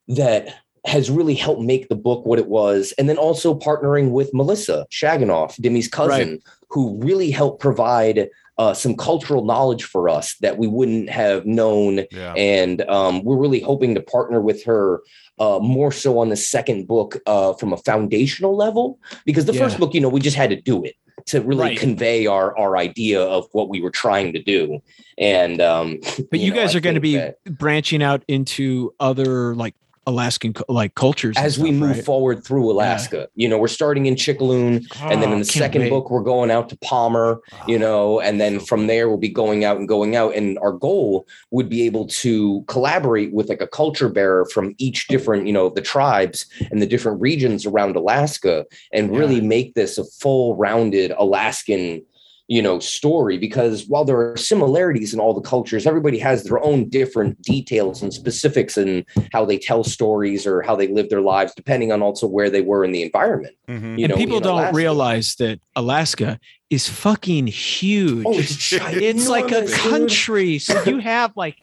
that 0.07 0.55
has 0.85 1.11
really 1.11 1.35
helped 1.35 1.61
make 1.61 1.89
the 1.89 1.95
book 1.95 2.25
what 2.25 2.39
it 2.39 2.47
was. 2.47 2.93
And 2.97 3.09
then 3.09 3.17
also 3.17 3.53
partnering 3.53 4.11
with 4.11 4.33
Melissa 4.33 4.87
Shaginoff, 4.89 5.59
Dimi's 5.61 5.89
cousin, 5.89 6.39
who 6.69 6.97
really 7.03 7.31
helped 7.31 7.61
provide 7.61 8.29
uh, 8.57 8.73
some 8.73 8.95
cultural 8.95 9.45
knowledge 9.45 9.83
for 9.83 10.09
us 10.09 10.35
that 10.37 10.57
we 10.57 10.67
wouldn't 10.67 11.09
have 11.09 11.45
known. 11.45 12.05
Yeah. 12.11 12.33
And 12.33 12.81
um, 12.89 13.23
we're 13.23 13.37
really 13.37 13.59
hoping 13.59 13.93
to 13.95 14.01
partner 14.01 14.41
with 14.41 14.63
her 14.63 15.01
uh, 15.37 15.59
more 15.61 15.91
so 15.91 16.17
on 16.17 16.29
the 16.29 16.35
second 16.35 16.87
book 16.87 17.17
uh, 17.25 17.53
from 17.53 17.71
a 17.71 17.77
foundational 17.77 18.55
level, 18.55 18.99
because 19.25 19.45
the 19.45 19.53
Yeah. 19.53 19.59
first 19.59 19.79
book, 19.79 19.93
you 19.93 20.01
know, 20.01 20.09
we 20.09 20.21
just 20.21 20.37
had 20.37 20.49
to 20.49 20.59
do 20.59 20.83
it 20.83 20.95
to 21.27 21.41
really 21.41 21.61
Right. 21.61 21.79
convey 21.79 22.25
our 22.25 22.57
our 22.57 22.77
idea 22.77 23.21
of 23.21 23.47
what 23.51 23.69
we 23.69 23.81
were 23.81 23.91
trying 23.91 24.33
to 24.33 24.41
do. 24.41 24.79
And 25.17 25.61
um, 25.61 25.99
But 26.31 26.39
you, 26.39 26.51
know, 26.51 26.61
guys 26.61 26.75
I 26.75 26.77
are 26.77 26.81
going 26.81 26.95
to 26.95 27.01
be 27.01 27.15
that 27.15 27.43
branching 27.45 28.01
out 28.03 28.23
into 28.27 28.93
other 28.99 29.55
like 29.55 29.75
Alaskan 30.09 30.53
like 30.67 30.95
cultures 30.95 31.37
as 31.37 31.57
we 31.57 31.71
move 31.71 31.97
right? 31.97 32.05
forward 32.05 32.43
through 32.43 32.69
Alaska. 32.69 33.29
You 33.35 33.47
know, 33.47 33.57
we're 33.57 33.67
starting 33.67 34.05
in 34.05 34.15
Chickaloon, 34.15 34.85
and 35.01 35.21
then 35.21 35.29
Oh, 35.29 35.33
in 35.33 35.39
the 35.39 35.45
oh, 35.45 35.59
second 35.63 35.83
wait. 35.83 35.89
book 35.89 36.09
we're 36.09 36.23
going 36.23 36.51
out 36.51 36.69
to 36.69 36.77
Palmer. 36.77 37.41
You 37.67 37.77
ah, 37.77 37.79
know, 37.79 38.19
and 38.19 38.41
then 38.41 38.59
from 38.59 38.87
there 38.87 39.07
we'll 39.07 39.17
be 39.17 39.29
going 39.29 39.63
out 39.63 39.77
and 39.77 39.87
going 39.87 40.15
out. 40.15 40.35
And 40.35 40.57
our 40.59 40.71
goal 40.71 41.27
would 41.51 41.69
be 41.69 41.83
able 41.83 42.07
to 42.07 42.63
collaborate 42.67 43.31
with 43.31 43.49
like 43.49 43.61
a 43.61 43.67
culture 43.67 44.09
bearer 44.09 44.45
from 44.45 44.75
each 44.77 45.05
oh. 45.09 45.13
different, 45.13 45.47
you 45.47 45.53
know, 45.53 45.69
the 45.69 45.81
tribes 45.81 46.45
and 46.71 46.81
the 46.81 46.87
different 46.87 47.21
regions 47.21 47.65
around 47.65 47.95
Alaska, 47.95 48.65
and 48.91 49.15
really 49.15 49.41
make 49.41 49.75
this 49.75 49.97
a 49.97 50.03
full 50.03 50.55
rounded 50.55 51.11
Alaskan 51.17 52.01
you 52.51 52.61
know 52.63 52.79
story 52.79 53.37
because 53.37 53.85
while 53.87 54.03
there 54.03 54.19
are 54.19 54.35
similarities 54.35 55.13
in 55.13 55.19
all 55.19 55.33
the 55.35 55.41
cultures 55.47 55.85
everybody 55.85 56.17
has 56.17 56.43
their 56.43 56.59
own 56.63 56.89
different 56.89 57.39
details 57.43 58.01
and 58.01 58.11
specifics 58.13 58.75
in 58.77 59.05
how 59.31 59.45
they 59.45 59.57
tell 59.57 59.83
stories 59.83 60.47
or 60.47 60.61
how 60.63 60.75
they 60.75 60.87
live 60.87 61.09
their 61.09 61.21
lives 61.21 61.53
depending 61.55 61.91
on 61.91 62.01
also 62.01 62.25
where 62.27 62.49
they 62.49 62.61
were 62.61 62.83
in 62.83 62.91
the 62.91 63.03
environment 63.03 63.55
Mhm. 63.69 63.97
you 63.99 64.05
and 64.05 64.09
know 64.11 64.17
people 64.17 64.39
don't 64.39 64.53
Alaska. 64.53 64.75
realize 64.75 65.35
that 65.35 65.59
Alaska 65.75 66.39
is 66.71 66.89
fucking 66.89 67.45
huge. 67.47 68.25
oh 68.25 68.33
it's, 68.33 68.71
it's 68.73 69.27
like 69.27 69.51
a 69.51 69.67
country. 69.67 70.57
So 70.59 70.83
you 70.85 70.97
have 70.99 71.31
like 71.37 71.57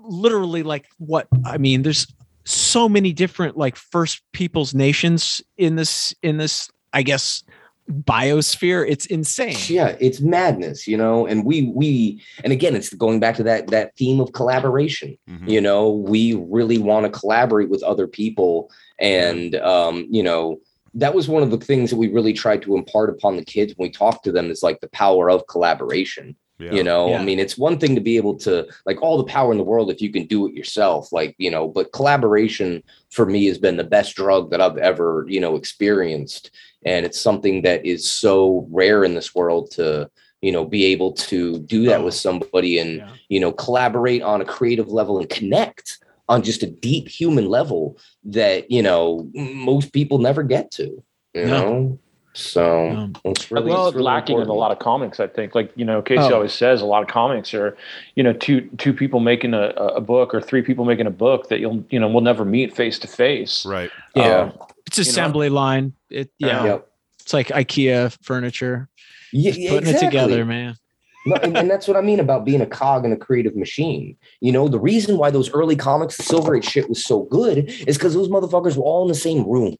literally 0.00 0.62
like 0.62 0.86
what 0.98 1.26
I 1.44 1.58
mean, 1.58 1.82
there's 1.82 2.06
so 2.44 2.88
many 2.88 3.12
different 3.12 3.56
like 3.56 3.76
first 3.76 4.22
peoples 4.32 4.74
nations 4.74 5.40
in 5.58 5.76
this 5.76 6.14
in 6.22 6.38
this, 6.38 6.70
I 6.92 7.02
guess, 7.02 7.42
biosphere. 7.90 8.84
It's 8.88 9.06
insane. 9.06 9.56
yeah 9.68 9.96
it's 10.00 10.20
madness 10.20 10.86
you 10.86 10.96
know 10.96 11.26
and 11.26 11.44
we 11.44 11.64
we 11.74 12.22
and 12.44 12.52
again 12.52 12.74
it's 12.76 12.92
going 12.94 13.20
back 13.20 13.36
to 13.36 13.42
that 13.42 13.66
that 13.68 13.94
theme 13.96 14.20
of 14.20 14.32
collaboration 14.32 15.16
Mhm. 15.28 15.48
you 15.48 15.60
know 15.60 15.90
we 15.90 16.34
really 16.34 16.78
want 16.78 17.04
to 17.12 17.18
collaborate 17.18 17.68
with 17.68 17.82
other 17.82 18.06
people 18.06 18.70
and 19.00 19.56
um 19.56 20.06
you 20.10 20.22
know 20.22 20.60
that 20.94 21.14
was 21.14 21.26
one 21.26 21.42
of 21.42 21.50
the 21.50 21.58
things 21.58 21.90
that 21.90 21.96
we 21.96 22.08
really 22.08 22.32
tried 22.32 22.62
to 22.62 22.76
impart 22.76 23.10
upon 23.10 23.36
the 23.36 23.44
kids 23.44 23.72
when 23.76 23.88
we 23.88 23.92
talked 23.92 24.24
to 24.24 24.32
them 24.32 24.50
is 24.50 24.62
like 24.62 24.80
the 24.80 24.88
power 24.90 25.30
of 25.30 25.46
collaboration 25.48 26.36
Yeah. 26.58 26.72
you 26.72 26.84
know 26.84 27.08
Yeah. 27.10 27.18
i 27.20 27.24
mean 27.24 27.38
it's 27.40 27.58
one 27.58 27.78
thing 27.78 27.94
to 27.96 28.00
be 28.00 28.16
able 28.16 28.36
to 28.46 28.66
like 28.86 29.02
all 29.02 29.18
the 29.18 29.24
power 29.36 29.50
in 29.52 29.58
the 29.58 29.64
world 29.64 29.90
if 29.90 30.00
you 30.00 30.10
can 30.12 30.26
do 30.26 30.46
it 30.46 30.54
yourself 30.54 31.12
like 31.12 31.34
you 31.38 31.50
know 31.50 31.66
but 31.68 31.92
collaboration 31.92 32.82
for 33.10 33.26
me 33.26 33.46
has 33.46 33.58
been 33.58 33.76
the 33.76 33.84
best 33.96 34.14
drug 34.14 34.50
that 34.50 34.60
i've 34.60 34.78
ever 34.78 35.26
you 35.28 35.40
know 35.40 35.56
experienced 35.56 36.50
and 36.84 37.06
it's 37.06 37.20
something 37.20 37.62
that 37.62 37.84
is 37.86 38.08
so 38.10 38.66
rare 38.70 39.04
in 39.04 39.14
this 39.14 39.34
world 39.34 39.70
to 39.72 40.10
you 40.40 40.50
know 40.52 40.64
be 40.64 40.84
able 40.86 41.12
to 41.12 41.58
do 41.60 41.84
that 41.86 42.00
Oh. 42.00 42.04
with 42.04 42.14
somebody 42.14 42.78
and 42.78 42.96
Yeah. 42.98 43.08
you 43.28 43.40
know 43.40 43.52
collaborate 43.52 44.22
on 44.22 44.40
a 44.40 44.44
creative 44.44 44.88
level 44.88 45.18
and 45.18 45.28
connect 45.28 45.98
on 46.28 46.42
just 46.42 46.62
a 46.62 46.66
deep 46.66 47.08
human 47.08 47.46
level 47.48 47.96
that 48.24 48.70
you 48.70 48.82
know 48.82 49.28
most 49.34 49.92
people 49.92 50.18
never 50.18 50.42
get 50.42 50.70
to 50.72 51.02
you 51.34 51.46
No. 51.46 51.60
know 51.60 51.98
so 52.34 52.88
Um, 52.88 53.12
it's 53.26 53.50
really, 53.50 53.66
think 53.66 53.78
it's 53.78 53.88
it's 53.88 53.94
really 53.96 54.04
lacking 54.04 54.40
in 54.40 54.48
a 54.48 54.54
lot 54.54 54.72
of 54.72 54.78
comics. 54.78 55.20
I 55.20 55.26
think, 55.26 55.54
like 55.54 55.70
you 55.76 55.84
know, 55.84 56.00
Casey 56.00 56.22
Oh. 56.32 56.36
always 56.36 56.54
says, 56.54 56.80
a 56.80 56.86
lot 56.86 57.02
of 57.02 57.08
comics 57.08 57.52
are, 57.52 57.76
you 58.16 58.22
know, 58.22 58.32
two 58.32 58.62
two 58.78 58.94
people 58.94 59.20
making 59.20 59.52
a, 59.52 59.66
a 59.76 60.00
book 60.00 60.32
or 60.34 60.40
three 60.40 60.62
people 60.62 60.86
making 60.86 61.06
a 61.06 61.10
book 61.10 61.50
that 61.50 61.60
you'll, 61.60 61.84
you 61.90 62.00
know, 62.00 62.08
will 62.08 62.22
never 62.22 62.46
meet 62.46 62.74
face 62.74 62.98
to 63.00 63.06
face. 63.06 63.66
Right. 63.66 63.90
Yeah. 64.16 64.44
Um, 64.44 64.52
It's 64.98 65.08
assembly 65.08 65.48
line. 65.48 65.94
It 66.10 66.30
yeah. 66.38 66.60
Oh. 66.60 66.64
Yep. 66.64 66.88
It's 67.20 67.32
like 67.32 67.48
IKEA 67.48 68.16
furniture. 68.22 68.88
Yeah, 69.32 69.50
Just 69.50 69.60
yeah, 69.60 69.70
putting 69.70 69.94
it 69.94 70.00
together, 70.00 70.44
man. 70.44 70.76
No, 71.24 71.36
and, 71.36 71.56
and 71.56 71.70
that's 71.70 71.86
what 71.86 71.96
I 71.96 72.00
mean 72.00 72.18
about 72.18 72.44
being 72.44 72.60
a 72.60 72.66
cog 72.66 73.04
in 73.04 73.12
a 73.12 73.16
creative 73.16 73.54
machine. 73.54 74.16
You 74.40 74.50
know, 74.50 74.68
the 74.68 74.80
reason 74.80 75.18
why 75.18 75.30
those 75.30 75.50
early 75.52 75.76
comics, 75.76 76.16
the 76.16 76.24
Silver 76.24 76.56
Age 76.56 76.64
shit 76.64 76.88
was 76.88 77.04
so 77.04 77.22
good 77.24 77.70
is 77.86 77.96
because 77.96 78.14
those 78.14 78.28
motherfuckers 78.28 78.76
were 78.76 78.82
all 78.82 79.02
in 79.02 79.08
the 79.08 79.14
same 79.14 79.48
room. 79.48 79.76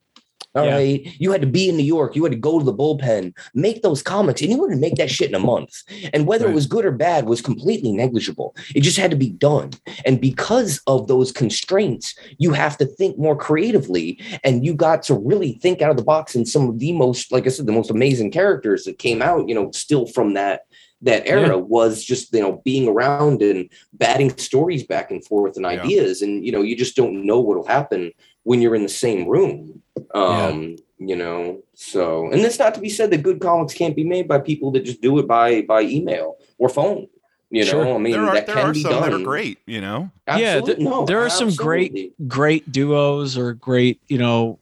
All 0.55 0.67
right, 0.67 1.03
Yeah. 1.05 1.11
You 1.19 1.33
had 1.33 1.41
to 1.41 1.47
be 1.47 1.69
in 1.69 1.77
New 1.77 1.83
York. 1.85 2.15
You 2.15 2.23
had 2.25 2.33
to 2.33 2.39
go 2.39 2.59
to 2.59 2.65
the 2.65 2.75
bullpen, 2.75 3.33
make 3.55 3.83
those 3.83 4.03
comics, 4.03 4.43
and 4.43 4.51
you 4.51 4.59
wouldn't 4.59 4.81
make 4.81 4.97
that 4.97 5.11
shit 5.11 5.29
in 5.31 5.35
a 5.35 5.39
month. 5.39 5.73
And 6.13 6.27
whether 6.27 6.45
Right. 6.47 6.53
it 6.53 6.55
was 6.55 6.67
good 6.67 6.85
or 6.85 6.93
bad 6.93 7.27
was 7.27 7.41
completely 7.41 7.91
negligible. 7.93 8.55
It 8.75 8.83
just 8.83 8.99
had 8.99 9.11
to 9.13 9.17
be 9.17 9.31
done. 9.31 9.71
And 10.05 10.21
because 10.21 10.81
of 10.87 11.07
those 11.09 11.33
constraints, 11.33 12.15
you 12.39 12.53
have 12.53 12.77
to 12.79 12.87
think 12.87 13.19
more 13.19 13.37
creatively 13.37 14.19
and 14.45 14.65
you 14.65 14.75
got 14.75 15.03
to 15.05 15.15
really 15.15 15.59
think 15.63 15.81
out 15.81 15.91
of 15.91 15.97
the 15.97 16.05
box 16.05 16.35
in 16.35 16.45
some 16.45 16.69
of 16.69 16.79
the 16.79 16.93
most, 16.93 17.33
like 17.33 17.47
I 17.47 17.51
said, 17.51 17.67
the 17.67 17.73
most 17.73 17.91
amazing 17.91 18.31
characters 18.31 18.85
that 18.85 18.99
came 18.99 19.23
out, 19.23 19.49
you 19.49 19.55
know, 19.55 19.71
still 19.73 20.07
from 20.07 20.35
that 20.35 20.63
that 21.05 21.27
era 21.27 21.59
was 21.59 22.05
just 22.05 22.33
you 22.33 22.41
know 22.41 22.63
being 22.65 22.87
around 22.87 23.43
and 23.43 23.69
batting 23.95 24.31
stories 24.37 24.85
back 24.87 25.11
and 25.11 25.25
forth 25.25 25.57
and 25.57 25.65
Yeah. 25.67 25.83
ideas 25.83 26.23
and 26.23 26.47
you 26.47 26.53
know 26.53 26.63
you 26.63 26.77
just 26.77 26.95
don't 26.95 27.27
know 27.27 27.41
what'll 27.41 27.67
happen 27.67 28.13
when 28.45 28.61
you're 28.61 28.75
in 28.75 28.83
the 28.83 28.89
same 28.89 29.27
room 29.29 29.83
um 30.15 30.77
you 30.99 31.17
know 31.17 31.61
so 31.75 32.31
and 32.33 32.41
it's 32.41 32.59
not 32.59 32.75
to 32.75 32.81
be 32.81 32.89
said 32.89 33.11
that 33.11 33.23
good 33.23 33.41
comics 33.41 33.75
can't 33.75 33.97
be 33.97 34.05
made 34.05 34.27
by 34.29 34.39
people 34.39 34.71
that 34.71 34.85
just 34.85 35.01
do 35.01 35.19
it 35.19 35.27
by 35.29 35.63
by 35.63 35.81
email 35.83 36.37
or 36.59 36.69
phone 36.69 37.07
you 37.51 37.65
know 37.65 37.71
Sure. 37.71 37.95
i 37.95 37.99
mean 37.99 38.13
there 38.13 38.23
are 38.23 38.35
that 38.35 38.47
there 38.47 38.57
can 38.57 38.67
are 38.67 38.73
be 38.73 38.83
some 38.83 38.93
done 38.93 39.11
that 39.11 39.21
are 39.21 39.25
great, 39.25 39.59
you 39.67 39.81
know. 39.81 40.11
Yeah, 40.27 40.61
th- 40.61 40.79
no, 40.79 41.05
there 41.05 41.21
are 41.21 41.29
some 41.31 41.51
great- 41.55 42.15
great 42.27 42.73
duos 42.73 43.37
or 43.37 43.53
great, 43.53 44.01
you 44.09 44.17
know, 44.17 44.59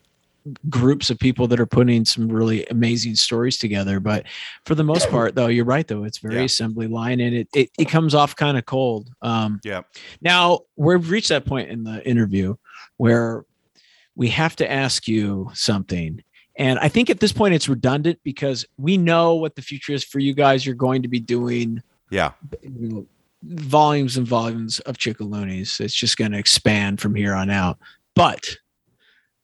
groups 0.68 1.08
of 1.10 1.18
people 1.18 1.46
that 1.48 1.60
are 1.60 1.66
putting 1.66 2.04
some 2.04 2.28
really 2.28 2.66
amazing 2.66 3.14
stories 3.14 3.58
together. 3.58 4.00
But 4.00 4.24
for 4.64 4.74
the 4.74 4.82
most 4.82 5.08
part, 5.08 5.36
though, 5.36 5.46
you're 5.46 5.64
right. 5.66 5.86
Though 5.86 6.02
it's 6.02 6.18
very 6.18 6.36
Yeah. 6.36 6.42
assembly 6.44 6.88
line, 6.88 7.20
and 7.20 7.32
it 7.36 7.48
it, 7.54 7.70
it 7.78 7.84
comes 7.88 8.12
off 8.14 8.34
kind 8.34 8.58
of 8.58 8.64
cold. 8.66 9.08
Um, 9.22 9.60
Yeah. 9.62 9.82
Now 10.20 10.60
we've 10.76 11.08
reached 11.10 11.28
that 11.28 11.44
point 11.44 11.68
in 11.70 11.84
the 11.84 12.04
interview 12.08 12.56
where 12.96 13.44
we 14.20 14.28
have 14.28 14.54
to 14.54 14.70
ask 14.70 15.08
you 15.08 15.50
something. 15.54 16.22
And 16.56 16.78
I 16.78 16.88
think 16.88 17.08
at 17.08 17.20
this 17.20 17.32
point 17.32 17.54
it's 17.54 17.70
redundant 17.70 18.18
because 18.22 18.66
we 18.76 18.98
know 18.98 19.34
what 19.34 19.56
the 19.56 19.62
future 19.62 19.94
is 19.94 20.04
for 20.04 20.18
you 20.18 20.34
guys. 20.34 20.66
You're 20.66 20.74
going 20.74 21.00
to 21.00 21.08
be 21.08 21.20
doing 21.20 21.82
Yeah. 22.10 22.32
you 22.62 22.70
know, 22.88 23.06
volumes 23.42 24.18
and 24.18 24.28
volumes 24.28 24.78
of 24.80 24.98
Chickaloonies. 24.98 25.80
It's 25.80 25.94
just 25.94 26.18
going 26.18 26.32
to 26.32 26.38
expand 26.38 27.00
from 27.00 27.14
here 27.14 27.32
on 27.34 27.48
out. 27.48 27.78
But 28.14 28.56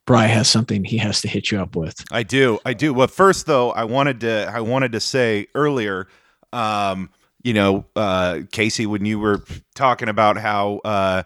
Bry 0.04 0.26
has 0.26 0.46
something 0.46 0.84
he 0.84 0.98
has 0.98 1.22
to 1.22 1.28
hit 1.28 1.50
you 1.50 1.58
up 1.58 1.74
with. 1.74 2.04
I 2.12 2.22
do. 2.22 2.58
I 2.66 2.74
do. 2.74 2.92
Well, 2.92 3.08
first 3.08 3.46
though, 3.46 3.70
I 3.70 3.84
wanted 3.84 4.20
to 4.20 4.52
I 4.54 4.60
wanted 4.60 4.92
to 4.92 5.00
say 5.00 5.46
earlier, 5.54 6.06
um, 6.52 7.08
you 7.42 7.54
know, 7.54 7.86
uh, 7.96 8.40
Casey, 8.52 8.84
when 8.84 9.06
you 9.06 9.18
were 9.18 9.42
talking 9.74 10.10
about 10.10 10.36
how 10.36 10.82
uh, 10.84 11.22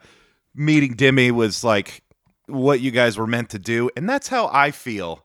meeting 0.55 0.95
Dimi 0.95 1.33
was 1.33 1.65
like 1.65 2.05
what 2.51 2.81
you 2.81 2.91
guys 2.91 3.17
were 3.19 3.27
meant 3.27 3.51
to 3.51 3.59
do, 3.59 3.91
and 3.97 4.09
that's 4.09 4.29
how 4.29 4.49
I 4.53 4.71
feel 4.71 5.25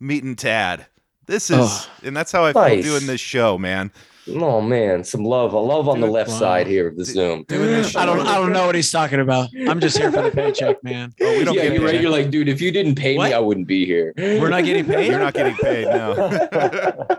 meeting 0.00 0.36
Tad. 0.36 0.86
This 1.26 1.50
is, 1.50 1.58
Ugh. 1.58 1.88
and 2.04 2.16
that's 2.16 2.30
how 2.30 2.44
I 2.44 2.52
feel 2.52 2.82
doing 2.82 3.06
this 3.06 3.20
show, 3.20 3.58
man. 3.58 3.90
oh 4.28 4.60
man 4.60 5.04
some 5.04 5.24
love 5.24 5.52
a 5.52 5.58
love 5.58 5.88
on 5.88 6.00
the 6.00 6.06
left 6.06 6.30
wow. 6.30 6.38
side 6.38 6.66
here 6.66 6.88
of 6.88 6.96
the 6.96 7.04
zoom 7.04 7.44
Doing 7.44 7.66
this 7.66 7.90
show. 7.92 8.00
I 8.00 8.06
don't 8.06 8.20
I 8.20 8.34
don't 8.34 8.52
know 8.52 8.66
what 8.66 8.74
he's 8.74 8.90
talking 8.90 9.20
about. 9.20 9.48
I'm 9.68 9.80
just 9.80 9.96
here 9.98 10.10
for 10.12 10.22
the 10.22 10.30
paycheck, 10.30 10.82
man. 10.84 11.12
Oh, 11.20 11.38
we 11.38 11.44
don't 11.44 11.54
yeah, 11.54 11.62
get 11.62 11.72
you're 11.74 11.84
right. 11.84 12.00
You're 12.00 12.10
like, 12.10 12.30
dude, 12.30 12.48
if 12.48 12.60
you 12.60 12.70
didn't 12.70 12.96
pay 12.96 13.16
What? 13.16 13.28
me, 13.28 13.34
I 13.34 13.38
wouldn't 13.38 13.66
be 13.66 13.86
here. 13.86 14.12
We're 14.16 14.48
not 14.48 14.64
getting 14.64 14.84
paid? 14.84 15.08
You're 15.10 15.20
not 15.20 15.34
getting 15.34 15.56
paid, 15.56 15.86
no. 15.86 17.18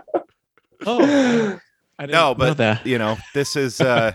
Oh, 0.86 1.02
I 1.98 2.06
didn't 2.06 2.12
no, 2.12 2.28
know 2.28 2.34
but 2.36 2.56
that. 2.58 2.86
you 2.86 2.98
know, 2.98 3.18
this 3.34 3.56
is 3.56 3.80
uh 3.80 4.12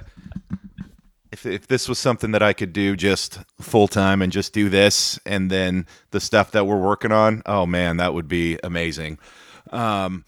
if 1.46 1.68
this 1.68 1.88
was 1.88 2.00
something 2.00 2.32
that 2.32 2.44
I 2.44 2.54
could 2.54 2.74
do 2.74 2.96
just 2.96 3.40
full 3.60 3.88
time 3.88 4.22
and 4.22 4.32
just 4.32 4.54
do 4.54 4.70
this 4.70 5.20
and 5.26 5.50
then 5.50 5.86
the 6.12 6.20
stuff 6.20 6.52
that 6.52 6.66
we're 6.66 6.82
working 6.82 7.12
on, 7.12 7.42
oh 7.46 7.66
man, 7.66 7.98
that 7.98 8.14
would 8.14 8.28
be 8.28 8.58
amazing. 8.64 9.20
Um 9.72 10.26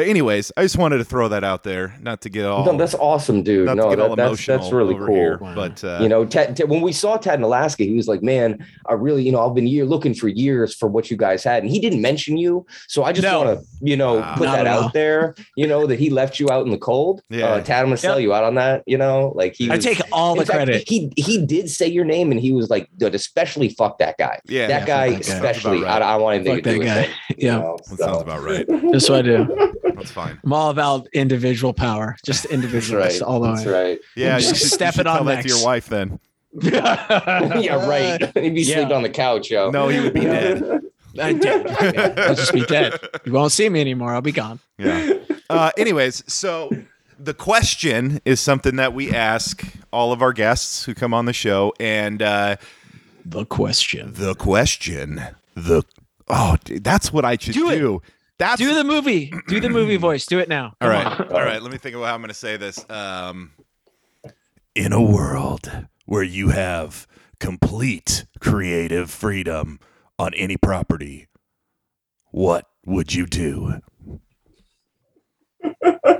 but 0.00 0.08
anyways, 0.08 0.50
I 0.56 0.62
just 0.62 0.78
wanted 0.78 0.96
to 0.96 1.04
throw 1.04 1.28
that 1.28 1.44
out 1.44 1.62
there, 1.62 1.94
not 2.00 2.22
to 2.22 2.30
get 2.30 2.46
all 2.46 2.64
no, 2.64 2.74
that's 2.78 2.94
awesome, 2.94 3.42
dude. 3.42 3.66
not 3.66 3.76
No, 3.76 3.90
to 3.90 3.96
get 3.96 3.96
that, 4.08 4.16
that's 4.16 4.28
emotional 4.28 4.58
that's 4.58 4.72
really 4.72 4.94
cool. 4.94 5.06
here, 5.14 5.36
Wow. 5.38 5.54
but 5.54 5.84
uh 5.84 5.98
you 6.00 6.08
know, 6.08 6.24
Ted, 6.24 6.56
Ted- 6.56 6.70
when 6.70 6.80
we 6.80 6.90
saw 6.92 7.18
Ted 7.18 7.38
in 7.38 7.42
Alaska, 7.42 7.84
he 7.84 7.94
was 7.94 8.08
like, 8.08 8.22
"Man, 8.22 8.66
I 8.88 8.94
really, 8.94 9.22
you 9.22 9.30
know, 9.30 9.46
I've 9.46 9.54
been 9.54 9.66
year 9.66 9.84
looking 9.84 10.14
for 10.14 10.28
years 10.28 10.74
for 10.74 10.88
what 10.88 11.10
you 11.10 11.18
guys 11.18 11.44
had," 11.44 11.62
and 11.62 11.70
he 11.70 11.78
didn't 11.80 12.00
mention 12.00 12.38
you, 12.38 12.64
so 12.88 13.04
I 13.04 13.12
just 13.12 13.24
No. 13.28 13.42
want 13.42 13.60
to, 13.60 13.66
you 13.82 13.94
know, 13.96 14.14
Wow. 14.20 14.34
put 14.36 14.44
that 14.46 14.66
out 14.66 14.94
there. 14.94 15.34
You 15.54 15.66
know 15.66 15.86
that 15.86 15.98
he 15.98 16.08
left 16.08 16.40
you 16.40 16.48
out 16.50 16.64
in 16.64 16.72
the 16.72 16.78
cold. 16.78 17.20
Yeah. 17.28 17.46
uh, 17.48 17.60
Tad, 17.60 17.80
I'm 17.80 17.86
gonna 17.86 17.98
sell 17.98 18.14
Yep. 18.18 18.22
you 18.22 18.32
out 18.34 18.44
on 18.44 18.54
that. 18.54 18.82
You 18.86 18.96
know, 18.96 19.32
like 19.36 19.54
he. 19.54 19.70
I 19.70 19.76
take 19.76 20.00
all 20.12 20.34
the 20.34 20.46
fact, 20.46 20.56
credit. 20.56 20.88
He 20.88 21.12
he 21.16 21.44
did 21.44 21.68
say 21.68 21.88
your 21.88 22.06
name, 22.06 22.30
and 22.30 22.40
he 22.40 22.52
was 22.52 22.70
like, 22.70 22.88
"Dude, 22.96 23.14
especially 23.14 23.68
fuck 23.68 23.98
that 23.98 24.16
guy. 24.18 24.38
yeah, 24.48 24.66
that 24.68 24.78
fuck 24.80 24.86
guy, 24.86 25.06
especially. 25.08 25.80
Sounds 25.80 25.82
about 25.82 26.02
I, 26.02 26.14
I 26.14 26.16
want 26.16 26.36
anything 26.36 26.56
Fuck 26.56 26.64
to 26.64 26.72
do 26.72 26.84
that 26.84 26.96
with 27.00 27.06
guy. 27.06 27.14
it. 27.28 27.36
Yeah. 27.42 27.58
know, 27.58 27.76
that 27.90 27.98
so. 27.98 28.04
sounds 28.06 28.22
about 28.22 28.42
right. 28.42 28.66
That's 28.92 29.08
what 29.10 29.18
I 29.18 29.22
do. 29.22 29.72
That's 29.96 30.10
fine. 30.10 30.38
I'm 30.44 30.52
all 30.52 30.70
about 30.70 31.08
individual 31.12 31.72
power, 31.72 32.16
just 32.24 32.42
That's 32.44 32.54
individual. 32.54 33.00
right. 33.02 33.22
All 33.22 33.40
the 33.40 33.52
That's 33.52 33.66
way. 33.66 33.72
right. 33.92 33.98
Yeah, 34.16 34.36
you 34.38 34.42
should, 34.44 34.56
step 34.56 34.94
should 34.94 35.00
it 35.02 35.06
on 35.06 35.16
tell 35.18 35.24
that 35.26 35.42
to 35.42 35.48
your 35.48 35.64
wife 35.64 35.88
then. 35.88 36.18
yeah, 36.62 37.86
right. 37.88 38.20
He'd 38.38 38.54
be 38.54 38.62
Yeah. 38.62 38.76
sleeping 38.76 38.92
on 38.92 39.02
the 39.02 39.10
couch, 39.10 39.50
yo. 39.50 39.70
No, 39.70 39.88
he 39.88 40.00
would 40.00 40.14
be 40.14 40.20
dead. 40.22 40.80
I 41.20 41.32
did. 41.32 41.66
Yeah, 41.66 42.14
I'll 42.28 42.34
just 42.34 42.52
be 42.52 42.64
dead. 42.64 42.98
You 43.24 43.32
won't 43.32 43.52
see 43.52 43.68
me 43.68 43.80
anymore. 43.80 44.14
I'll 44.14 44.20
be 44.22 44.32
gone. 44.32 44.60
Yeah. 44.78 45.14
Uh, 45.48 45.70
anyways, 45.76 46.22
so 46.32 46.70
the 47.18 47.34
question 47.34 48.20
is 48.24 48.40
something 48.40 48.76
that 48.76 48.94
we 48.94 49.12
ask 49.12 49.64
all 49.92 50.12
of 50.12 50.22
our 50.22 50.32
guests 50.32 50.84
who 50.84 50.94
come 50.94 51.12
on 51.12 51.24
the 51.24 51.32
show, 51.32 51.72
and 51.80 52.22
uh, 52.22 52.56
The 53.24 53.44
question. 53.44 54.12
the 54.14 54.34
question, 54.34 55.20
the 55.54 55.82
oh, 56.28 56.56
dude, 56.64 56.84
that's 56.84 57.12
what 57.12 57.24
I 57.24 57.36
should 57.36 57.54
Do 57.54 57.70
do. 57.70 58.02
It. 58.40 58.44
That's 58.44 58.60
Do 58.60 58.74
the 58.74 58.84
movie. 58.84 59.32
Do 59.48 59.60
the 59.60 59.68
movie 59.70 59.96
voice. 60.08 60.26
Do 60.26 60.38
it 60.38 60.48
now. 60.48 60.74
all 60.80 60.88
Come 60.88 60.90
right. 60.90 61.06
on. 61.20 61.32
All 61.32 61.42
right. 61.44 61.62
Let 61.62 61.70
me 61.70 61.78
think 61.78 61.94
about 61.96 62.06
how 62.06 62.14
I'm 62.14 62.20
going 62.20 62.28
to 62.28 62.34
say 62.34 62.56
this. 62.56 62.84
Um, 62.90 63.52
In 64.74 64.92
a 64.92 65.02
world 65.02 65.70
where 66.06 66.22
you 66.22 66.48
have 66.50 67.06
complete 67.38 68.24
creative 68.40 69.10
freedom 69.10 69.78
on 70.18 70.34
any 70.34 70.56
property, 70.56 71.28
what 72.32 72.66
would 72.84 73.14
you 73.14 73.26
do? 73.26 73.80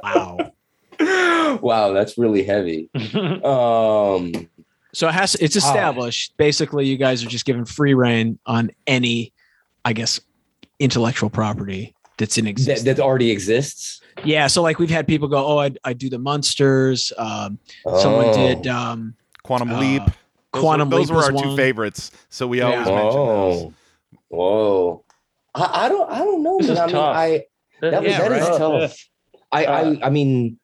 Wow. 0.03 0.53
wow, 1.63 1.93
that's 1.93 2.19
really 2.19 2.45
heavy. 2.45 2.91
Um, 3.45 4.33
So 4.93 5.09
it 5.09 5.13
has 5.15 5.35
it's 5.37 5.57
established. 5.57 6.37
Basically, 6.37 6.87
you 6.87 6.97
guys 6.97 7.25
are 7.25 7.29
just 7.29 7.45
given 7.45 7.65
free 7.65 7.95
reign 7.95 8.39
on 8.47 8.71
any, 8.87 9.33
I 9.85 9.93
guess, 9.93 10.21
intellectual 10.79 11.31
property 11.31 11.95
that's 12.21 12.39
in 12.39 12.45
that, 12.45 12.51
existence. 12.51 12.85
that 12.85 13.01
already 13.01 13.31
exists. 13.33 14.01
yeah. 14.25 14.47
So 14.47 14.63
like 14.63 14.79
we've 14.79 14.91
had 14.91 15.07
people 15.09 15.27
go, 15.27 15.45
oh, 15.45 15.59
I 15.59 15.71
I 15.83 15.93
do 15.95 16.09
the 16.09 16.19
monsters. 16.19 17.13
Um, 17.19 17.59
Someone 18.01 18.27
Oh. 18.27 18.33
did 18.35 18.67
um, 18.69 19.15
Quantum 19.43 19.73
Uh, 19.73 19.81
Leap. 19.81 20.03
Those 20.53 20.61
Quantum 20.63 20.91
were, 20.91 20.99
those 20.99 21.11
Leap 21.11 21.17
were 21.17 21.23
our 21.25 21.33
was 21.33 21.43
two 21.43 21.57
favorites, 21.57 22.11
so 22.29 22.47
we 22.47 22.59
Yeah. 22.59 22.67
always 22.67 22.87
mention 22.87 23.27
those. 23.27 23.63
Whoa, 23.63 23.73
whoa! 24.29 25.05
I, 25.55 25.87
I 25.87 25.89
don't, 25.89 26.11
I 26.11 26.19
don't 26.19 26.43
know. 26.43 26.59
This 26.59 26.69
man. 26.69 26.75
is 26.77 26.81
I 26.81 26.87
mean. 26.87 26.97
I 26.97 27.45
that, 27.81 28.03
was 28.03 28.11
Yeah, 28.13 28.19
that 28.29 28.33
is 28.33 28.49
right. 28.49 28.59
tough. 28.59 29.09
I, 29.53 29.65
Uh, 29.67 29.71
I, 30.03 30.07
I 30.07 30.11
mean, 30.11 30.59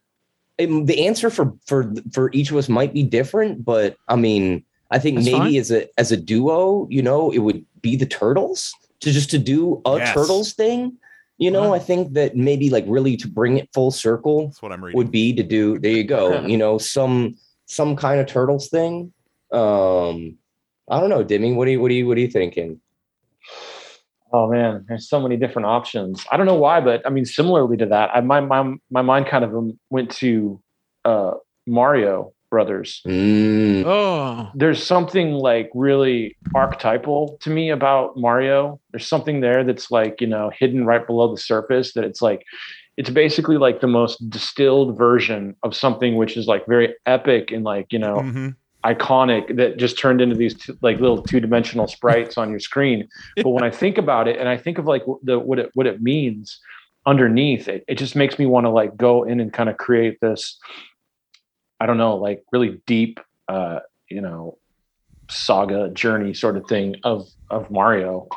um, 0.60 0.86
the 0.86 1.06
answer 1.06 1.30
for 1.30 1.52
for 1.66 1.92
for 2.12 2.30
each 2.32 2.50
of 2.50 2.56
us 2.56 2.68
might 2.68 2.92
be 2.92 3.02
different, 3.02 3.64
but 3.64 3.96
I 4.08 4.16
mean, 4.16 4.64
I 4.90 4.98
think 4.98 5.16
That's 5.16 5.26
maybe 5.26 5.38
fine. 5.38 5.56
as 5.56 5.70
a 5.72 5.88
as 5.98 6.12
a 6.12 6.16
duo, 6.16 6.86
you 6.90 7.02
know, 7.02 7.30
it 7.32 7.38
would 7.38 7.64
be 7.80 7.96
the 7.96 8.06
turtles 8.06 8.72
to 9.00 9.10
just 9.12 9.30
to 9.30 9.38
do 9.38 9.80
a 9.86 9.98
Yes. 9.98 10.14
turtles 10.14 10.52
thing. 10.52 10.98
You 11.38 11.50
know, 11.50 11.68
Wow. 11.68 11.74
I 11.74 11.78
think 11.78 12.14
that 12.14 12.34
maybe 12.34 12.70
like 12.70 12.84
really 12.86 13.16
to 13.18 13.28
bring 13.28 13.58
it 13.58 13.68
full 13.74 13.90
circle 13.90 14.46
That's 14.46 14.62
what 14.62 14.72
I'm 14.72 14.82
reading. 14.82 14.96
would 14.96 15.10
be 15.10 15.34
to 15.34 15.42
do 15.42 15.78
there 15.78 15.92
you 15.92 16.04
go 16.04 16.40
you 16.46 16.56
know 16.56 16.78
some 16.78 17.36
some 17.66 17.94
kind 17.96 18.20
of 18.20 18.26
turtles 18.26 18.68
thing 18.68 19.12
um 19.52 20.36
i 20.88 20.98
don't 20.98 21.10
know 21.10 21.24
Dimi, 21.24 21.54
what 21.54 21.68
are 21.68 21.72
you 21.72 21.80
what 21.80 21.90
are 21.90 21.94
you 21.94 22.06
what 22.06 22.16
are 22.16 22.20
you 22.20 22.28
thinking 22.30 22.80
Oh 24.32 24.50
man, 24.50 24.84
there's 24.88 25.08
so 25.08 25.20
many 25.20 25.36
different 25.36 25.66
options. 25.66 26.26
I 26.32 26.36
don't 26.36 26.46
know 26.46 26.56
why, 26.56 26.80
but 26.80 27.00
I 27.06 27.10
mean, 27.10 27.24
similarly 27.24 27.76
to 27.76 27.86
that, 27.86 28.10
I 28.12 28.20
my 28.20 28.40
my 28.40 28.74
my 28.90 29.00
mind 29.02 29.26
kind 29.28 29.44
of 29.44 29.54
um, 29.54 29.78
went 29.88 30.10
to 30.16 30.60
uh, 31.04 31.34
Mario 31.66 32.32
Brothers. 32.50 33.00
Mm, 33.06 33.84
oh, 33.86 34.50
There's 34.54 34.82
something 34.82 35.32
like 35.32 35.70
really 35.74 36.36
archetypal 36.54 37.38
to 37.42 37.50
me 37.50 37.70
about 37.70 38.16
Mario. 38.16 38.80
There's 38.92 39.06
something 39.06 39.40
there 39.40 39.64
that's 39.64 39.90
like 39.90 40.20
you 40.20 40.26
know 40.26 40.50
hidden 40.56 40.86
right 40.86 41.06
below 41.06 41.34
the 41.34 41.40
surface. 41.40 41.92
That 41.94 42.04
it's 42.04 42.22
like 42.22 42.42
it's 42.96 43.10
basically 43.10 43.58
like 43.58 43.80
the 43.80 43.86
most 43.88 44.30
distilled 44.30 44.96
version 44.96 45.54
of 45.62 45.74
something 45.74 46.16
which 46.16 46.36
is 46.36 46.46
like 46.46 46.64
very 46.66 46.94
epic 47.04 47.50
and 47.52 47.64
like 47.64 47.92
you 47.92 47.98
know 47.98 48.16
Mhm. 48.20 48.54
iconic 48.84 49.56
that 49.56 49.76
just 49.76 49.98
turned 49.98 50.20
into 50.20 50.36
these 50.36 50.54
two, 50.54 50.78
like 50.80 51.00
little 51.00 51.20
two-dimensional 51.22 51.88
sprites 51.88 52.38
on 52.38 52.50
your 52.50 52.60
screen 52.60 53.08
but 53.42 53.50
when 53.50 53.64
i 53.64 53.70
think 53.70 53.98
about 53.98 54.28
it 54.28 54.38
and 54.38 54.48
i 54.48 54.56
think 54.56 54.78
of 54.78 54.86
like 54.86 55.02
the 55.24 55.38
what 55.38 55.58
it 55.58 55.70
what 55.74 55.86
it 55.86 56.00
means 56.00 56.58
underneath 57.04 57.68
it 57.68 57.84
it 57.88 57.96
just 57.96 58.14
makes 58.16 58.38
me 58.38 58.46
want 58.46 58.64
to 58.64 58.70
like 58.70 58.96
go 58.96 59.24
in 59.24 59.40
and 59.40 59.52
kind 59.52 59.68
of 59.68 59.76
create 59.76 60.16
this 60.20 60.58
i 61.80 61.86
don't 61.86 61.98
know 61.98 62.16
like 62.16 62.44
really 62.52 62.80
deep 62.86 63.20
uh 63.48 63.80
you 64.08 64.20
know 64.20 64.56
saga 65.30 65.88
journey 65.90 66.32
sort 66.34 66.56
of 66.56 66.66
thing 66.66 66.96
of 67.02 67.26
of 67.50 67.70
mario 67.70 68.28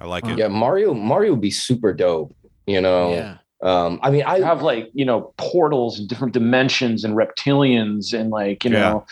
I 0.00 0.06
like 0.06 0.24
it. 0.26 0.38
yeah 0.38 0.48
mario 0.48 0.94
mario 0.94 1.32
would 1.32 1.40
be 1.40 1.50
super 1.50 1.92
dope 1.92 2.34
you 2.66 2.80
know 2.80 3.12
yeah. 3.12 3.36
um 3.62 4.00
i 4.02 4.10
mean 4.10 4.22
i 4.24 4.36
you 4.38 4.44
have 4.44 4.62
like 4.62 4.90
you 4.92 5.04
know 5.04 5.32
portals 5.38 5.98
and 5.98 6.08
different 6.08 6.32
dimensions 6.32 7.04
and 7.04 7.14
reptilians 7.16 8.12
and 8.12 8.30
like 8.30 8.64
you 8.64 8.72
Yeah. 8.72 8.78
know 8.90 9.06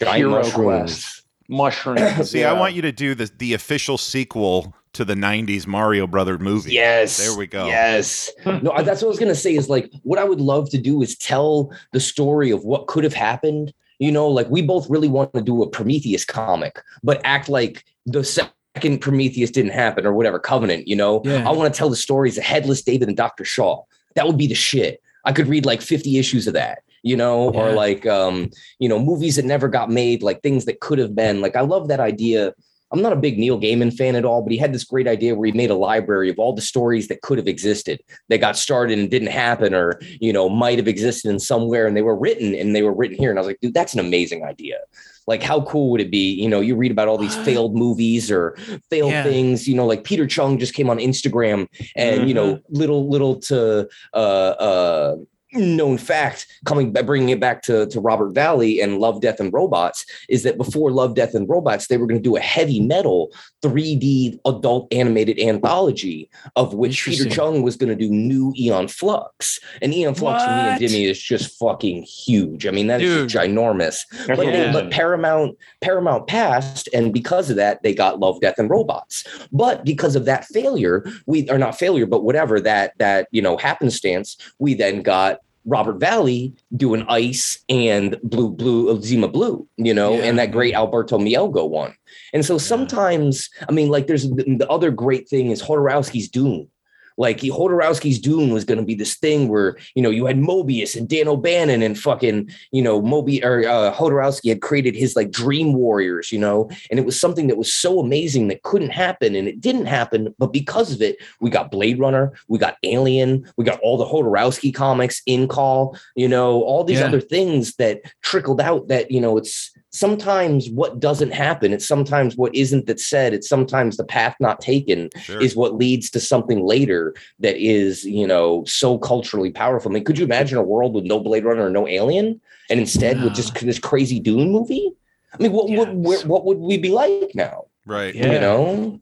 giant 0.00 0.16
hero 0.18 0.30
mushrooms 0.42 0.92
quest 0.92 1.22
mushrooms 1.48 2.30
See, 2.30 2.44
I 2.44 2.52
want 2.52 2.74
you 2.74 2.82
to 2.82 2.92
do 2.92 3.14
the 3.14 3.30
the 3.38 3.54
official 3.54 3.96
sequel 3.98 4.74
to 4.96 5.04
the 5.04 5.14
'90s 5.14 5.66
Mario 5.66 6.06
Brother 6.06 6.38
movie. 6.38 6.72
Yes. 6.72 7.18
There 7.18 7.36
we 7.36 7.46
go. 7.46 7.66
Yes. 7.66 8.30
No, 8.44 8.72
that's 8.82 9.02
what 9.02 9.08
I 9.08 9.08
was 9.08 9.18
gonna 9.18 9.34
say. 9.34 9.54
Is 9.54 9.68
like 9.68 9.92
what 10.02 10.18
I 10.18 10.24
would 10.24 10.40
love 10.40 10.70
to 10.70 10.78
do 10.78 11.02
is 11.02 11.16
tell 11.16 11.72
the 11.92 12.00
story 12.00 12.50
of 12.50 12.64
what 12.64 12.86
could 12.86 13.04
have 13.04 13.14
happened. 13.14 13.72
You 13.98 14.12
know, 14.12 14.28
like 14.28 14.48
we 14.50 14.60
both 14.62 14.88
really 14.90 15.08
want 15.08 15.32
to 15.34 15.40
do 15.40 15.62
a 15.62 15.68
Prometheus 15.68 16.24
comic, 16.24 16.82
but 17.02 17.20
act 17.24 17.48
like 17.48 17.84
the 18.04 18.24
second 18.24 18.98
Prometheus 19.00 19.50
didn't 19.50 19.72
happen 19.72 20.04
or 20.04 20.12
whatever 20.12 20.38
Covenant. 20.38 20.86
You 20.88 20.96
know, 20.96 21.22
Yeah. 21.24 21.48
I 21.48 21.52
want 21.52 21.72
to 21.72 21.76
tell 21.76 21.88
the 21.88 21.96
stories 21.96 22.36
of 22.36 22.44
Headless 22.44 22.82
David 22.82 23.08
and 23.08 23.16
Doctor 23.16 23.44
Shaw. 23.44 23.82
That 24.14 24.26
would 24.26 24.36
be 24.36 24.46
the 24.46 24.54
shit. 24.54 25.00
I 25.24 25.32
could 25.32 25.48
read 25.48 25.64
like 25.66 25.80
50 25.82 26.18
issues 26.18 26.46
of 26.46 26.54
that. 26.54 26.80
You 27.02 27.16
know, 27.16 27.50
or 27.50 27.70
like 27.72 28.04
um, 28.06 28.50
you 28.80 28.88
know, 28.88 28.98
movies 28.98 29.36
that 29.36 29.44
never 29.44 29.68
got 29.68 29.90
made, 29.90 30.22
like 30.24 30.42
things 30.42 30.64
that 30.64 30.80
could 30.80 30.98
have 30.98 31.14
been. 31.14 31.40
Like 31.40 31.54
I 31.54 31.60
love 31.60 31.86
that 31.88 32.00
idea 32.00 32.52
I'm 32.92 33.02
not 33.02 33.12
a 33.12 33.16
big 33.16 33.38
Neil 33.38 33.60
Gaiman 33.60 33.92
fan 33.92 34.14
at 34.14 34.24
all, 34.24 34.42
but 34.42 34.52
he 34.52 34.58
had 34.58 34.72
this 34.72 34.84
great 34.84 35.08
idea 35.08 35.34
where 35.34 35.46
he 35.46 35.52
made 35.52 35.70
a 35.70 35.74
library 35.74 36.30
of 36.30 36.38
all 36.38 36.52
the 36.54 36.62
stories 36.62 37.08
that 37.08 37.20
could 37.22 37.36
have 37.38 37.48
existed 37.48 38.00
that 38.28 38.38
got 38.38 38.56
started 38.56 38.98
and 38.98 39.10
didn't 39.10 39.28
happen, 39.28 39.74
or 39.74 39.98
you 40.20 40.32
know, 40.32 40.48
might 40.48 40.78
have 40.78 40.86
existed 40.88 41.30
in 41.30 41.38
somewhere, 41.40 41.86
and 41.86 41.96
they 41.96 42.02
were 42.02 42.16
written 42.16 42.54
and 42.54 42.76
they 42.76 42.82
were 42.82 42.94
written 42.94 43.16
here. 43.16 43.30
And 43.30 43.38
I 43.38 43.40
was 43.40 43.48
like, 43.48 43.60
dude, 43.60 43.74
that's 43.74 43.94
an 43.94 44.00
amazing 44.00 44.44
idea. 44.44 44.78
Like, 45.26 45.42
how 45.42 45.62
cool 45.62 45.90
would 45.90 46.00
it 46.00 46.10
be? 46.12 46.34
You 46.40 46.48
know, 46.48 46.60
you 46.60 46.76
read 46.76 46.92
about 46.92 47.08
all 47.08 47.18
these 47.18 47.34
failed 47.44 47.74
movies 47.74 48.30
or 48.30 48.56
failed 48.90 49.10
Yeah. 49.10 49.24
things. 49.24 49.66
You 49.66 49.74
know, 49.74 49.86
like 49.86 50.04
Peter 50.04 50.26
Chung 50.26 50.56
just 50.58 50.74
came 50.74 50.88
on 50.88 50.98
Instagram, 50.98 51.66
and 51.96 52.28
you 52.28 52.34
know, 52.34 52.60
little 52.68 53.08
little 53.08 53.40
to 53.40 53.88
uh 54.14 54.16
uh 54.16 55.16
known 55.56 55.98
fact 55.98 56.46
coming 56.64 56.92
bringing 56.92 57.28
it 57.28 57.40
back 57.40 57.62
to, 57.62 57.86
to 57.86 58.00
robert 58.00 58.30
valley 58.32 58.80
and 58.80 58.98
love 58.98 59.20
death 59.20 59.40
and 59.40 59.52
robots 59.52 60.04
is 60.28 60.42
that 60.42 60.56
before 60.56 60.90
love 60.90 61.14
death 61.14 61.34
and 61.34 61.48
robots 61.48 61.86
they 61.88 61.96
were 61.96 62.06
going 62.06 62.20
to 62.20 62.28
do 62.28 62.36
a 62.36 62.40
heavy 62.40 62.80
metal 62.80 63.30
3d 63.62 64.38
adult 64.46 64.92
animated 64.92 65.38
anthology 65.38 66.28
of 66.56 66.74
which 66.74 67.04
peter 67.04 67.28
chung 67.28 67.62
was 67.62 67.76
going 67.76 67.88
to 67.88 67.96
do 67.96 68.10
new 68.10 68.52
Aeon 68.58 68.88
Flux 68.88 69.58
and 69.82 69.92
Aeon 69.92 70.14
Flux 70.14 70.42
for 70.42 70.50
me 70.50 70.56
and 70.56 70.70
What? 70.72 70.80
Dimi 70.80 71.08
is 71.08 71.20
just 71.20 71.58
fucking 71.58 72.02
huge 72.02 72.66
i 72.66 72.70
mean 72.70 72.86
that 72.86 73.00
is 73.00 73.12
Dude. 73.12 73.28
just 73.28 73.46
ginormous 73.46 73.98
but, 74.26 74.38
what 74.38 74.46
they, 74.46 74.72
but 74.72 74.90
Paramount 74.90 75.56
Paramount 75.80 76.26
passed, 76.26 76.88
and 76.92 77.12
because 77.12 77.50
of 77.50 77.56
that, 77.56 77.82
they 77.82 77.94
got 77.94 78.20
Love, 78.20 78.40
Death, 78.40 78.58
and 78.58 78.70
Robots. 78.70 79.24
But 79.52 79.84
because 79.84 80.16
of 80.16 80.24
that 80.24 80.44
failure, 80.46 81.06
we 81.26 81.48
are 81.48 81.58
not 81.58 81.78
failure, 81.78 82.06
but 82.06 82.24
whatever 82.24 82.60
that 82.60 82.92
that 82.98 83.28
you 83.30 83.42
know 83.42 83.56
happenstance, 83.56 84.36
we 84.58 84.74
then 84.74 85.02
got 85.02 85.40
Robert 85.66 85.98
Valley 85.98 86.54
doing 86.76 87.04
Ice 87.08 87.58
and 87.68 88.16
Blue 88.22 88.50
Blue 88.50 88.88
uh, 88.90 89.00
Zima 89.00 89.28
Blue, 89.28 89.66
you 89.76 89.92
know, 89.92 90.14
Yeah. 90.14 90.24
and 90.24 90.38
that 90.38 90.52
great 90.52 90.74
Alberto 90.74 91.18
Mielgo 91.18 91.68
one. 91.68 91.94
And 92.32 92.44
so 92.44 92.56
sometimes, 92.56 93.50
I 93.68 93.72
mean, 93.72 93.88
like 93.88 94.06
there's 94.06 94.30
the, 94.30 94.56
the 94.58 94.68
other 94.70 94.90
great 94.90 95.28
thing 95.28 95.50
is 95.50 95.62
Jodorowsky's 95.62 96.28
Dune. 96.28 96.68
Like 97.16 97.40
he, 97.40 97.50
Jodorowsky's 97.50 98.18
Dune 98.18 98.52
was 98.52 98.64
going 98.64 98.78
to 98.78 98.84
be 98.84 98.94
this 98.94 99.16
thing 99.16 99.48
where 99.48 99.76
you 99.94 100.02
know 100.02 100.10
you 100.10 100.26
had 100.26 100.38
Moebius 100.38 100.96
and 100.96 101.08
Dan 101.08 101.28
O'Bannon 101.28 101.82
and 101.82 101.98
fucking 101.98 102.50
you 102.72 102.82
know 102.82 103.00
Moby 103.02 103.42
or 103.44 103.60
uh, 103.66 103.92
Jodorowsky 103.94 104.50
had 104.50 104.62
created 104.62 104.94
his 104.94 105.16
like 105.16 105.30
Dream 105.30 105.72
Warriors, 105.74 106.30
you 106.32 106.38
know, 106.38 106.70
and 106.90 106.98
it 106.98 107.06
was 107.06 107.18
something 107.20 107.46
that 107.48 107.56
was 107.56 107.72
so 107.72 108.00
amazing 108.00 108.48
that 108.48 108.62
couldn't 108.62 108.90
happen 108.90 109.34
and 109.34 109.48
it 109.48 109.60
didn't 109.60 109.86
happen, 109.86 110.34
but 110.38 110.52
because 110.52 110.92
of 110.92 111.02
it, 111.02 111.16
we 111.40 111.50
got 111.50 111.70
Blade 111.70 111.98
Runner, 111.98 112.32
we 112.48 112.58
got 112.58 112.76
Alien, 112.82 113.50
we 113.56 113.64
got 113.64 113.80
all 113.80 113.96
the 113.96 114.04
Hodorowski 114.04 114.74
comics, 114.74 115.22
Incal, 115.28 115.98
you 116.14 116.28
know, 116.28 116.62
all 116.62 116.84
these 116.84 117.00
Yeah. 117.00 117.06
other 117.06 117.20
things 117.20 117.74
that 117.76 118.00
trickled 118.22 118.60
out. 118.60 118.88
That 118.88 119.10
you 119.10 119.20
know, 119.20 119.36
it's 119.36 119.72
sometimes 119.96 120.70
what 120.70 121.00
doesn't 121.00 121.32
happen, 121.32 121.72
it's 121.72 121.86
sometimes 121.86 122.36
what 122.36 122.54
isn't 122.54 122.86
that's 122.86 123.04
said, 123.06 123.32
it's 123.34 123.48
sometimes 123.48 123.96
the 123.96 124.04
path 124.04 124.36
not 124.40 124.60
taken 124.60 125.08
Sure. 125.16 125.40
is 125.40 125.56
what 125.56 125.74
leads 125.76 126.10
to 126.10 126.20
something 126.20 126.64
later 126.64 127.14
that 127.40 127.56
is, 127.56 128.04
you 128.04 128.26
know, 128.26 128.64
so 128.64 128.98
culturally 128.98 129.50
powerful. 129.50 129.90
I 129.90 129.94
mean, 129.94 130.04
could 130.04 130.18
you 130.18 130.24
imagine 130.24 130.58
a 130.58 130.62
world 130.62 130.94
with 130.94 131.04
no 131.04 131.18
Blade 131.20 131.44
Runner 131.44 131.66
or 131.66 131.70
no 131.70 131.88
Alien, 131.88 132.40
and 132.70 132.80
instead 132.80 133.22
with 133.22 133.34
just 133.34 133.54
this 133.60 133.78
crazy 133.78 134.20
Dune 134.20 134.50
movie? 134.52 134.92
I 135.32 135.42
mean, 135.42 135.52
what 135.52 135.68
Yeah, 135.68 135.78
would 135.78 136.04
where, 136.04 136.20
what 136.26 136.44
would 136.44 136.58
we 136.58 136.78
be 136.78 136.90
like 136.90 137.32
now? 137.34 137.64
right. 137.86 138.14
Yeah. 138.14 138.32
You 138.32 138.40
know, 138.40 139.00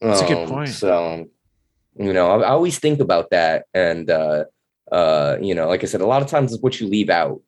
That's 0.00 0.22
a 0.22 0.26
good 0.26 0.38
Um, 0.38 0.48
point. 0.48 0.68
So, 0.70 1.26
you 1.98 2.12
know, 2.12 2.30
I, 2.30 2.36
I 2.40 2.50
always 2.50 2.78
think 2.78 3.00
about 3.00 3.30
that, 3.30 3.66
and 3.74 4.08
uh, 4.10 4.44
uh, 4.90 5.36
you 5.40 5.54
know, 5.54 5.68
like 5.68 5.82
I 5.82 5.86
said, 5.86 6.00
a 6.00 6.06
lot 6.06 6.22
of 6.22 6.28
times 6.28 6.52
it's 6.52 6.62
what 6.62 6.80
you 6.80 6.86
leave 6.88 7.10
out. 7.10 7.40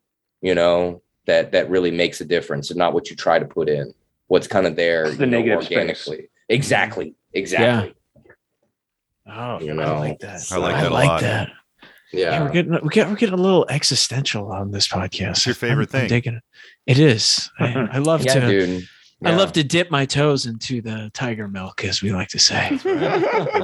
You 0.42 0.54
know, 0.54 1.02
that 1.26 1.52
that 1.52 1.70
really 1.70 1.90
makes 1.90 2.20
a 2.20 2.24
difference, 2.24 2.70
and 2.70 2.78
not 2.78 2.92
what 2.94 3.10
you 3.10 3.16
try 3.16 3.38
to 3.38 3.44
put 3.44 3.68
in. 3.68 3.92
What's 4.28 4.46
kind 4.48 4.66
of 4.66 4.76
there, 4.76 5.04
the 5.10 5.24
you 5.24 5.26
know, 5.26 5.38
negative 5.38 5.64
space. 5.64 5.76
organically. 5.78 6.28
Exactly. 6.48 7.14
Exactly. 7.34 7.94
Oh, 9.26 9.60
You 9.60 9.74
know? 9.74 9.82
I 9.82 9.98
like 9.98 10.18
that. 10.20 10.44
I 10.50 10.56
like 10.56 10.74
I 10.74 10.82
that 10.82 10.90
a 10.90 10.94
like 10.94 11.08
lot. 11.08 11.20
that. 11.20 11.50
Yeah, 12.12 12.30
Yeah. 12.32 12.42
we're 12.42 12.50
getting 12.50 12.72
we 12.82 12.88
get 12.90 13.08
we're 13.08 13.14
getting 13.16 13.38
a 13.38 13.42
little 13.42 13.66
existential 13.70 14.50
on 14.52 14.70
this 14.70 14.88
podcast. 14.88 15.30
It's 15.30 15.46
your 15.46 15.54
favorite 15.54 15.90
I'm, 15.94 15.96
I'm 15.96 16.00
thing. 16.02 16.08
digging 16.08 16.34
it. 16.34 16.42
It 16.86 16.98
is. 16.98 17.50
I, 17.58 17.88
I 17.92 17.98
love 17.98 18.24
Yeah, 18.24 18.34
to. 18.40 18.48
dude. 18.48 18.88
I 19.24 19.36
love 19.36 19.52
to 19.52 19.62
dip 19.62 19.88
my 19.88 20.04
toes 20.04 20.46
into 20.46 20.82
the 20.82 21.08
tiger 21.14 21.46
milk, 21.46 21.84
as 21.84 22.02
we 22.02 22.10
like 22.12 22.26
to 22.30 22.40
say. 22.40 22.70
That's 22.82 22.84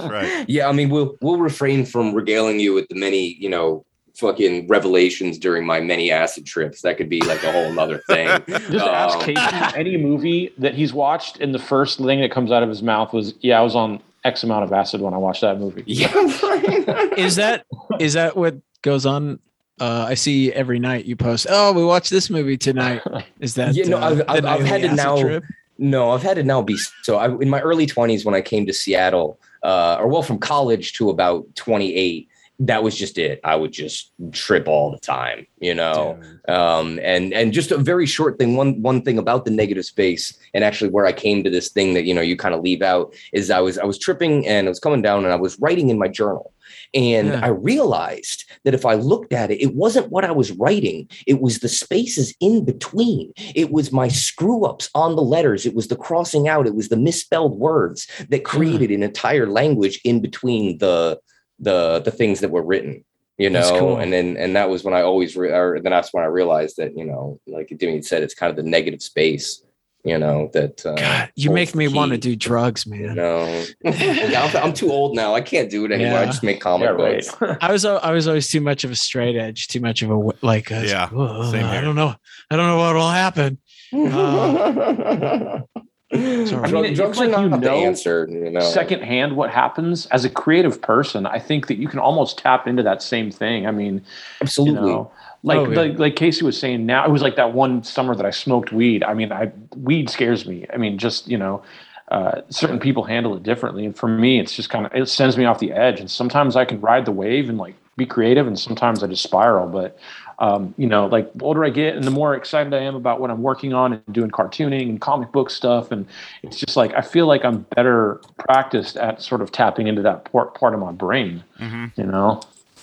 right. 0.05 0.45
Yeah, 0.49 0.69
I 0.69 0.73
mean, 0.73 0.89
we'll 0.89 1.17
we'll 1.21 1.39
refrain 1.39 1.85
from 1.85 2.15
regaling 2.15 2.61
you 2.61 2.73
with 2.75 2.87
the 2.89 2.95
many, 2.95 3.35
you 3.41 3.49
know, 3.49 3.85
fucking 4.19 4.67
revelations 4.69 5.39
during 5.39 5.65
my 5.65 5.81
many 5.81 6.11
acid 6.11 6.45
trips. 6.47 6.83
That 6.83 6.97
could 6.97 7.09
be 7.09 7.21
like 7.23 7.43
a 7.45 7.53
whole 7.53 7.79
other 7.79 7.99
thing. 7.99 8.27
Just 8.49 8.87
ask 8.87 9.17
Um, 9.19 9.25
Casey 9.25 9.77
any 9.79 9.97
movie 9.97 10.53
that 10.59 10.75
he's 10.75 10.93
watched, 10.93 11.41
and 11.41 11.55
the 11.55 11.59
first 11.59 11.99
thing 11.99 12.21
that 12.21 12.31
comes 12.31 12.51
out 12.51 12.63
of 12.63 12.69
his 12.69 12.83
mouth 12.83 13.13
was, 13.13 13.35
"Yeah, 13.41 13.59
I 13.59 13.63
was 13.63 13.75
on 13.75 14.01
X 14.25 14.43
amount 14.43 14.65
of 14.65 14.73
acid 14.73 15.01
when 15.01 15.15
I 15.15 15.19
watched 15.19 15.41
that 15.43 15.59
movie." 15.59 15.85
Yeah, 15.87 16.13
right. 16.43 17.19
is 17.19 17.37
that 17.37 17.65
is 17.99 18.15
that 18.15 18.37
what 18.37 18.57
goes 18.83 19.07
on? 19.07 19.39
Uh, 19.81 20.07
I 20.09 20.15
see 20.15 20.53
every 20.53 20.81
night 20.81 21.05
you 21.05 21.15
post. 21.15 21.47
Oh, 21.49 21.73
we 21.73 21.85
watched 21.85 22.11
this 22.11 22.31
movie 22.31 22.57
tonight. 22.57 23.01
Is 23.39 23.55
that? 23.55 23.75
Yeah, 23.77 23.87
know? 23.87 23.99
uh, 23.99 24.11
I've- 24.11 24.23
I've- 24.27 24.47
I've 24.49 24.67
had 24.67 24.83
to 24.83 24.93
now- 24.95 25.21
trip? 25.21 25.45
No, 25.81 26.11
I've 26.11 26.25
had 26.25 26.35
to 26.35 26.43
now 26.43 26.61
be 26.61 26.77
so. 27.05 27.17
I, 27.19 27.27
in 27.41 27.49
my 27.49 27.61
early 27.61 27.87
twenties, 27.87 28.25
when 28.25 28.35
I 28.35 28.41
came 28.41 28.67
to 28.67 28.73
Seattle, 28.73 29.39
uh, 29.63 29.97
or 30.01 30.09
well, 30.09 30.23
from 30.23 30.39
college 30.39 30.95
to 30.95 31.09
about 31.11 31.47
twenty 31.55 31.95
eight, 31.95 32.28
that 32.61 32.83
was 32.83 32.97
just 32.97 33.19
it. 33.19 33.41
I 33.45 33.55
would 33.55 33.73
just 33.73 34.13
trip 34.33 34.67
all 34.67 34.91
the 34.91 34.99
time, 34.99 35.47
you 35.61 35.75
know. 35.75 36.19
Um, 36.49 36.99
and 37.03 37.33
and 37.33 37.53
just 37.53 37.71
a 37.71 37.79
very 37.79 38.07
short 38.07 38.39
thing. 38.39 38.57
One 38.57 38.83
one 38.83 39.03
thing 39.03 39.19
about 39.19 39.45
the 39.45 39.51
negative 39.53 39.85
space, 39.85 40.37
and 40.55 40.65
actually 40.65 40.91
where 40.91 41.07
I 41.07 41.13
came 41.13 41.45
to 41.45 41.51
this 41.51 41.69
thing 41.71 41.95
that 41.95 42.05
you 42.05 42.15
know 42.15 42.21
you 42.21 42.37
kind 42.37 42.55
of 42.55 42.63
leave 42.63 42.83
out 42.83 43.15
is 43.33 43.51
I 43.51 43.61
was 43.61 43.79
I 43.79 43.85
was 43.85 43.99
tripping 43.99 44.47
and 44.47 44.67
I 44.67 44.71
was 44.71 44.81
coming 44.81 45.03
down 45.03 45.25
and 45.25 45.33
I 45.33 45.37
was 45.37 45.59
writing 45.61 45.89
in 45.89 45.99
my 45.99 46.09
journal. 46.09 46.53
And 46.95 47.29
Yeah. 47.29 47.41
I 47.43 47.49
realized 47.49 48.45
that 48.65 48.75
if 48.75 48.85
I 48.85 48.95
looked 48.95 49.33
at 49.33 49.51
it, 49.51 49.61
it 49.63 49.75
wasn't 49.75 50.11
what 50.11 50.25
I 50.25 50.33
was 50.33 50.53
writing. 50.53 51.09
It 51.27 51.41
was 51.41 51.61
the 51.61 51.69
spaces 51.69 52.35
in 52.41 52.65
between. 52.65 53.33
It 53.55 53.71
was 53.71 53.93
my 53.93 54.09
screw 54.09 54.65
ups 54.65 54.91
on 54.95 55.17
the 55.17 55.23
letters. 55.23 55.65
It 55.65 55.75
was 55.75 55.89
the 55.89 55.97
crossing 55.97 56.49
out. 56.49 56.67
It 56.67 56.75
was 56.75 56.89
the 56.89 56.97
misspelled 56.97 57.59
words 57.59 58.07
that 58.31 58.45
created 58.45 58.91
an 58.91 59.03
entire 59.03 59.47
language 59.47 60.01
in 60.05 60.21
between 60.21 60.79
the 60.79 61.21
the 61.59 62.01
the 62.01 62.11
things 62.11 62.41
that 62.41 62.51
were 62.51 62.63
written. 62.63 63.05
You 63.37 63.51
know, 63.51 63.79
cool. 63.79 63.97
and 63.99 64.13
then 64.13 64.37
and 64.37 64.57
that 64.57 64.69
was 64.69 64.83
when 64.83 64.95
I 64.95 65.03
always 65.03 65.37
re- 65.37 65.53
or 65.53 65.79
then 65.81 65.93
that's 65.93 66.13
when 66.13 66.25
I 66.25 66.27
realized 66.27 66.77
that 66.79 66.97
you 66.97 67.05
know, 67.05 67.39
like 67.47 67.69
Dimi 67.69 68.05
said, 68.05 68.25
it's 68.25 68.35
kind 68.35 68.51
of 68.51 68.57
the 68.57 68.69
negative 68.69 69.01
space. 69.01 69.63
You 70.05 70.17
know 70.19 70.49
that. 70.55 70.85
Uh, 70.87 70.95
God, 70.95 71.31
you 71.37 71.51
make 71.51 71.75
me 71.75 71.87
want 71.87 72.13
to 72.13 72.19
do 72.19 72.35
drugs, 72.35 72.87
You 72.87 72.93
man. 73.07 73.15
know, 73.17 73.65
Yeah, 73.85 74.43
I'm, 74.45 74.57
I'm 74.69 74.73
too 74.73 74.91
old 74.91 75.15
now. 75.15 75.35
I 75.35 75.41
can't 75.41 75.69
do 75.71 75.85
it 75.85 75.93
anymore. 75.93 76.19
I 76.19 76.27
just 76.27 76.43
make 76.43 76.61
comic 76.61 76.89
Yeah, 76.89 76.95
right. 76.95 77.59
I 77.61 77.71
was 77.73 77.85
I 77.85 78.11
was 78.13 78.27
always 78.27 78.49
too 78.49 78.61
much 78.61 78.83
of 78.85 78.91
a 78.91 78.97
straight 78.97 79.37
edge, 79.37 79.69
too 79.69 79.81
much 79.81 80.03
of 80.03 80.11
a 80.11 80.17
like. 80.41 80.71
A, 80.73 80.85
Yeah, 80.87 81.09
"Whoa, 81.09 81.51
same 81.51 81.65
I 81.67 81.81
don't 81.81 81.97
know. 81.97 82.15
I 82.51 82.57
don't 82.57 82.67
know 82.67 82.79
what 82.79 82.95
will 82.95 83.11
happen. 83.11 83.59
I 86.11 86.17
I 86.17 86.19
mean, 86.21 86.41
it's 86.87 86.97
drugs 86.97 87.19
like 87.19 87.33
are 87.35 87.43
you 87.43 87.49
not 87.51 87.61
the 87.61 87.67
know 87.67 87.77
answer. 87.77 88.27
You 88.31 88.51
know, 88.51 88.61
secondhand 88.61 89.37
what 89.37 89.51
happens. 89.51 90.07
As 90.07 90.25
a 90.25 90.31
creative 90.31 90.81
person 90.81 91.27
i 91.27 91.39
think 91.39 91.67
that 91.67 91.77
you 91.77 91.87
can 91.89 91.99
almost 91.99 92.39
tap 92.39 92.67
into 92.67 92.83
that 92.83 93.03
same 93.03 93.31
thing. 93.31 93.67
I 93.67 93.71
mean 93.73 93.97
you 93.97 94.03
absolutely. 94.41 94.91
know 94.91 95.11
like, 95.43 95.59
Oh, 95.59 95.71
yeah. 95.71 95.81
like 95.81 95.99
like 95.99 96.17
casey 96.17 96.45
was 96.45 96.59
saying 96.59 96.87
now 96.87 97.05
it 97.05 97.11
was 97.11 97.21
like 97.23 97.37
that 97.37 97.53
one 97.53 97.83
summer 97.85 98.15
that 98.15 98.25
i 98.25 98.31
smoked 98.31 98.73
weed. 98.73 99.03
I 99.05 99.13
mean 99.15 99.33
i 99.33 99.53
weed 99.77 100.09
scares 100.09 100.47
me. 100.47 100.67
I 100.73 100.79
mean 100.79 100.97
just 100.99 101.29
you 101.29 101.37
know 101.39 101.63
uh, 102.11 102.41
certain 102.49 102.79
people 102.79 103.05
handle 103.05 103.37
it 103.37 103.43
differently. 103.43 103.85
And 103.85 103.95
for 103.95 104.09
me 104.09 104.41
it's 104.41 104.57
just 104.57 104.71
kind 104.71 104.87
of 104.87 104.95
it 104.95 105.09
sends 105.11 105.37
me 105.37 105.45
off 105.45 105.59
the 105.59 105.73
edge. 105.73 106.01
And 106.01 106.11
sometimes 106.11 106.57
i 106.57 106.65
can 106.65 106.81
ride 106.81 107.05
the 107.05 107.13
wave 107.13 107.51
and 107.51 107.59
like 107.59 107.75
be 107.99 108.07
creative 108.07 108.47
and 108.47 108.59
sometimes 108.59 109.03
i 109.03 109.07
just 109.07 109.23
spiral. 109.23 109.69
But 109.69 109.99
um, 110.41 110.75
you 110.79 110.87
know 110.87 111.07
like 111.07 111.33
the 111.35 111.45
older 111.45 111.65
i 111.65 111.71
get 111.71 111.97
and 111.97 112.07
the 112.07 112.11
more 112.11 112.35
excited 112.35 112.73
i 112.73 112.79
am 112.79 112.95
about 112.95 113.21
what 113.21 113.31
i'm 113.31 113.43
working 113.43 113.73
on 113.75 113.93
and 113.93 114.03
doing 114.13 114.31
cartooning 114.31 114.89
and 114.89 115.01
comic 115.01 115.33
book 115.33 115.51
stuff 115.51 115.91
and 115.91 116.07
it's 116.43 116.57
just 116.57 116.77
like 116.77 116.95
i 116.95 117.01
feel 117.01 117.27
like 117.27 117.45
i'm 117.45 117.67
better 117.75 118.21
practiced 118.39 118.97
at 118.97 119.21
sort 119.21 119.41
of 119.41 119.51
tapping 119.51 119.87
into 119.89 120.03
that 120.03 120.31
part, 120.31 120.55
part 120.55 120.75
of 120.75 120.81
my 120.81 120.93
brain 120.93 121.43
hmm 121.59 121.87
you 121.97 122.05
know? 122.05 122.41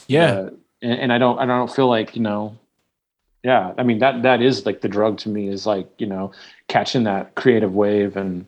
Yeah, 0.07 0.25
uh, 0.25 0.49
and, 0.81 0.99
and 0.99 1.13
I 1.13 1.17
don't 1.17 1.39
I 1.39 1.45
don't 1.45 1.73
feel 1.73 1.87
like 1.87 2.15
you 2.15 2.21
know 2.21 2.57
yeah 3.43 3.73
I 3.77 3.83
mean 3.83 3.99
that 3.99 4.23
that 4.23 4.41
is 4.41 4.65
like 4.65 4.81
the 4.81 4.89
drug 4.89 5.17
to 5.19 5.29
me 5.29 5.47
is 5.47 5.65
like 5.65 5.89
you 5.97 6.07
know 6.07 6.31
catching 6.67 7.03
that 7.05 7.35
creative 7.35 7.73
wave 7.73 8.17
and 8.17 8.45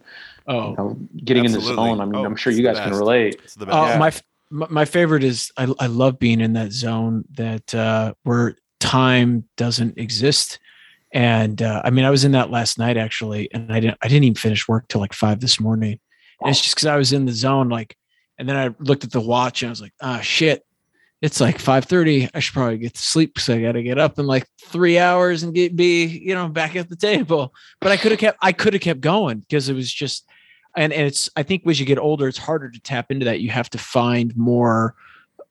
Oh, 0.47 0.71
you 0.71 0.77
know 0.77 0.97
getting 1.25 1.45
in 1.45 1.51
the 1.51 1.59
zone. 1.59 1.99
I 1.99 2.05
mean 2.05 2.15
Oh, 2.15 2.25
I'm 2.25 2.35
sure 2.35 2.53
you 2.53 2.63
guys 2.63 2.79
can 2.79 2.93
relate. 2.93 3.41
It's 3.43 3.55
the 3.55 3.65
best. 3.65 3.77
Oh, 3.77 3.85
Yeah. 3.87 3.99
my, 3.99 4.11
my 4.49 4.67
my 4.69 4.85
favorite 4.85 5.23
is 5.23 5.51
I 5.57 5.73
I 5.79 5.87
love 5.87 6.19
being 6.19 6.39
in 6.39 6.53
that 6.53 6.71
zone 6.71 7.25
that 7.31 7.75
uh 7.75 8.13
where 8.23 8.55
time 8.79 9.45
doesn't 9.57 9.97
exist. 9.97 10.59
And 11.13 11.61
uh, 11.61 11.81
I 11.83 11.89
mean, 11.89 12.05
I 12.05 12.09
was 12.09 12.25
in 12.25 12.33
that 12.33 12.51
last 12.51 12.77
night 12.77 12.97
actually, 12.97 13.49
and 13.53 13.71
I 13.71 13.79
didn't 13.79 13.97
I 14.01 14.07
didn't 14.07 14.25
even 14.25 14.35
finish 14.35 14.67
work 14.67 14.87
till 14.87 15.01
like 15.01 15.13
five 15.13 15.39
this 15.39 15.59
morning. 15.59 15.99
And 16.41 16.49
it's 16.49 16.61
just 16.61 16.75
because 16.75 16.85
I 16.85 16.97
was 16.97 17.13
in 17.13 17.25
the 17.25 17.31
zone, 17.31 17.69
like, 17.69 17.97
and 18.37 18.47
then 18.47 18.55
I 18.55 18.75
looked 18.79 19.03
at 19.03 19.11
the 19.11 19.21
watch 19.21 19.63
and 19.63 19.69
I 19.69 19.71
was 19.71 19.81
like, 19.81 19.93
ah, 20.01 20.19
shit, 20.19 20.63
it's 21.21 21.41
like 21.41 21.59
five 21.59 21.85
thirty. 21.85 22.29
I 22.33 22.39
should 22.39 22.53
probably 22.53 22.77
get 22.77 22.93
to 22.93 23.01
sleep 23.01 23.33
because 23.33 23.49
I 23.49 23.61
got 23.61 23.71
to 23.71 23.83
get 23.83 23.97
up 23.97 24.19
in 24.19 24.27
like 24.27 24.45
three 24.61 24.99
hours 24.99 25.43
and 25.43 25.53
get 25.53 25.75
be 25.75 26.05
you 26.05 26.35
know 26.35 26.47
back 26.47 26.75
at 26.75 26.89
the 26.89 26.95
table. 26.95 27.53
But 27.81 27.91
I 27.91 27.97
could 27.97 28.11
have 28.11 28.19
kept 28.19 28.37
I 28.41 28.51
could 28.51 28.73
have 28.73 28.81
kept 28.81 29.01
going 29.01 29.39
because 29.39 29.69
it 29.69 29.73
was 29.73 29.91
just 29.91 30.27
and, 30.75 30.93
and 30.93 31.07
it's 31.07 31.29
I 31.35 31.43
think 31.43 31.65
as 31.65 31.79
you 31.79 31.85
get 31.85 31.97
older, 31.97 32.27
it's 32.27 32.37
harder 32.37 32.69
to 32.69 32.79
tap 32.79 33.11
into 33.11 33.25
that. 33.25 33.39
You 33.39 33.49
have 33.49 33.69
to 33.71 33.79
find 33.79 34.35
more 34.37 34.93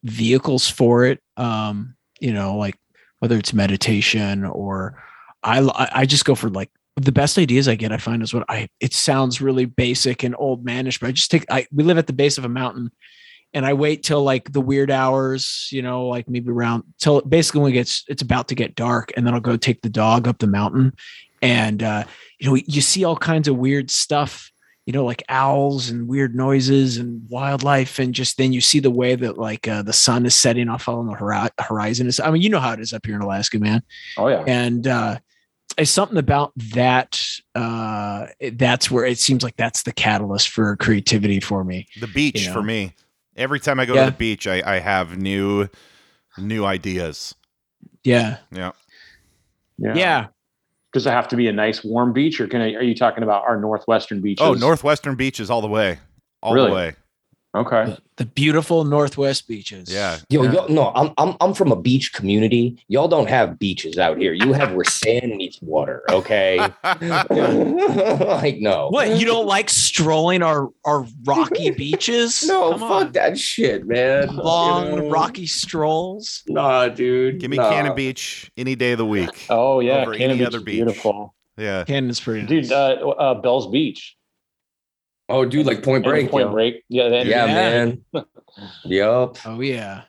vehicles 0.04 0.68
for 0.68 1.04
it. 1.04 1.20
Um, 1.36 1.96
you 2.20 2.32
know, 2.32 2.56
like 2.56 2.76
whether 3.20 3.36
it's 3.36 3.52
meditation 3.52 4.44
or 4.44 5.02
I 5.42 5.90
I 5.92 6.06
just 6.06 6.24
go 6.24 6.34
for 6.34 6.50
like 6.50 6.70
the 6.96 7.12
best 7.12 7.38
ideas 7.38 7.68
I 7.68 7.74
get. 7.74 7.92
I 7.92 7.98
find 7.98 8.22
is 8.22 8.34
what 8.34 8.44
I. 8.48 8.68
It 8.80 8.94
sounds 8.94 9.40
really 9.40 9.64
basic 9.64 10.22
and 10.22 10.34
old 10.38 10.64
manish, 10.64 11.00
but 11.00 11.08
I 11.08 11.12
just 11.12 11.30
take. 11.30 11.44
I 11.50 11.66
we 11.72 11.84
live 11.84 11.98
at 11.98 12.06
the 12.06 12.12
base 12.12 12.38
of 12.38 12.44
a 12.44 12.48
mountain. 12.48 12.90
And 13.54 13.64
I 13.64 13.72
wait 13.72 14.02
till 14.02 14.22
like 14.22 14.52
the 14.52 14.60
weird 14.60 14.90
hours, 14.90 15.68
you 15.72 15.80
know, 15.80 16.08
like 16.08 16.28
maybe 16.28 16.50
around 16.50 16.82
till 16.98 17.22
basically 17.22 17.62
when 17.62 17.72
it 17.72 17.74
gets 17.74 18.04
it's 18.06 18.20
about 18.20 18.48
to 18.48 18.54
get 18.54 18.74
dark, 18.74 19.12
and 19.16 19.26
then 19.26 19.32
I'll 19.32 19.40
go 19.40 19.56
take 19.56 19.80
the 19.80 19.88
dog 19.88 20.28
up 20.28 20.38
the 20.38 20.46
mountain, 20.46 20.92
and 21.40 21.82
uh, 21.82 22.04
you 22.38 22.50
know 22.50 22.56
you 22.56 22.80
see 22.82 23.04
all 23.04 23.16
kinds 23.16 23.48
of 23.48 23.56
weird 23.56 23.90
stuff 23.90 24.50
you 24.86 24.92
know 24.92 25.04
like 25.04 25.22
owls 25.28 25.90
and 25.90 26.08
weird 26.08 26.34
noises 26.34 26.96
and 26.96 27.28
wildlife 27.28 27.98
and 27.98 28.14
just 28.14 28.38
then 28.38 28.52
you 28.52 28.60
see 28.60 28.78
the 28.80 28.90
way 28.90 29.14
that 29.16 29.36
like 29.36 29.66
uh, 29.68 29.82
the 29.82 29.92
sun 29.92 30.24
is 30.24 30.34
setting 30.34 30.68
off 30.68 30.88
on 30.88 31.06
the 31.06 31.50
horizon 31.60 32.06
is 32.06 32.20
i 32.20 32.30
mean 32.30 32.40
you 32.40 32.48
know 32.48 32.60
how 32.60 32.72
it 32.72 32.80
is 32.80 32.92
up 32.92 33.04
here 33.04 33.16
in 33.16 33.20
alaska 33.22 33.58
man 33.58 33.82
oh 34.16 34.28
yeah 34.28 34.44
and 34.46 34.86
uh 34.86 35.18
it's 35.76 35.90
something 35.90 36.16
about 36.18 36.52
that 36.56 37.20
uh 37.56 38.26
that's 38.52 38.90
where 38.90 39.04
it 39.04 39.18
seems 39.18 39.42
like 39.42 39.56
that's 39.56 39.82
the 39.82 39.92
catalyst 39.92 40.48
for 40.50 40.76
creativity 40.76 41.40
for 41.40 41.64
me 41.64 41.86
The 42.00 42.06
beach 42.06 42.46
you 42.46 42.52
for 42.52 42.62
me. 42.62 42.94
Every 43.36 43.60
time 43.60 43.78
I 43.80 43.84
go 43.84 43.94
Yeah. 43.94 44.06
to 44.06 44.10
the 44.12 44.16
beach, 44.16 44.46
I, 44.46 44.62
I 44.64 44.78
have 44.78 45.18
new 45.18 45.68
new 46.38 46.64
ideas. 46.64 47.34
yeah 48.04 48.38
Yeah. 48.52 48.72
yeah, 49.78 50.26
does 50.96 51.06
it 51.06 51.10
have 51.10 51.28
to 51.28 51.36
be 51.36 51.46
a 51.46 51.52
nice 51.52 51.84
warm 51.84 52.10
beach 52.14 52.40
or 52.40 52.46
can 52.48 52.62
I, 52.62 52.72
are 52.72 52.82
you 52.82 52.94
talking 52.94 53.22
about 53.22 53.42
our 53.46 53.60
northwestern 53.60 54.22
beaches 54.22 54.42
Oh, 54.46 54.54
northwestern 54.54 55.14
beaches 55.14 55.50
all 55.50 55.60
the 55.60 55.68
way, 55.68 55.98
all 56.42 56.54
Really? 56.54 56.70
the 56.70 56.74
way. 56.74 56.96
Okay 57.56 57.84
The, 57.86 57.98
the 58.16 58.26
beautiful 58.26 58.84
northwest 58.84 59.46
beaches 59.48 59.92
Yeah. 59.92 60.18
Yo, 60.28 60.42
Yeah. 60.44 60.52
yo, 60.52 60.66
no, 60.68 60.92
I'm 60.94 61.12
I'm 61.18 61.36
I'm 61.40 61.54
from 61.54 61.72
a 61.72 61.76
beach 61.76 62.12
community. 62.12 62.76
Y'all 62.88 63.08
don't 63.08 63.28
have 63.28 63.58
beaches 63.58 63.98
out 63.98 64.18
here. 64.18 64.32
You 64.32 64.52
have 64.52 64.72
where 64.74 64.84
sand 64.84 65.36
meets 65.36 65.60
water. 65.62 66.02
Okay, 66.10 66.56
like 66.84 68.58
no. 68.58 68.88
what 68.90 69.18
you 69.18 69.26
don't 69.26 69.46
like 69.46 69.68
strolling 69.70 70.42
our 70.42 70.70
our 70.84 71.06
rocky 71.24 71.70
beaches 71.82 72.42
No, 72.46 72.70
Come 72.70 72.80
fuck 72.80 72.90
on. 73.06 73.12
that 73.12 73.38
shit, 73.38 73.86
man. 73.86 74.34
long 74.36 74.86
You 74.90 74.96
know? 75.02 75.10
rocky 75.10 75.46
strolls 75.46 76.42
Nah, 76.48 76.88
dude. 76.88 77.38
Give 77.40 77.50
me 77.50 77.56
nah. 77.56 77.70
Cannon 77.70 77.94
Beach 77.94 78.50
any 78.56 78.74
day 78.76 78.92
of 78.92 78.98
the 78.98 79.06
week. 79.06 79.46
oh 79.50 79.80
yeah 79.80 80.02
Over 80.02 80.12
Cannon 80.14 80.30
any 80.30 80.38
Beach 80.38 80.46
other 80.48 80.58
is 80.58 80.64
beach. 80.64 80.74
beautiful 80.76 81.34
Yeah. 81.56 81.84
Cannon's 81.84 82.20
pretty 82.20 82.46
dude 82.46 82.64
nice. 82.64 82.72
uh, 82.72 83.08
uh 83.08 83.34
bell's 83.34 83.66
beach 83.68 84.16
Oh, 85.28 85.44
dude, 85.44 85.66
like 85.66 85.82
Point 85.82 86.04
Point 86.04 86.04
Break. 86.04 86.30
point 86.30 86.46
yo. 86.46 86.52
break 86.52 86.84
yeah, 86.88 87.08
that- 87.08 87.26
Yeah, 87.26 87.46
Yeah. 87.46 87.54
man. 87.54 88.04
yup. 88.84 89.36
oh 89.44 89.60
yeah 89.60 90.02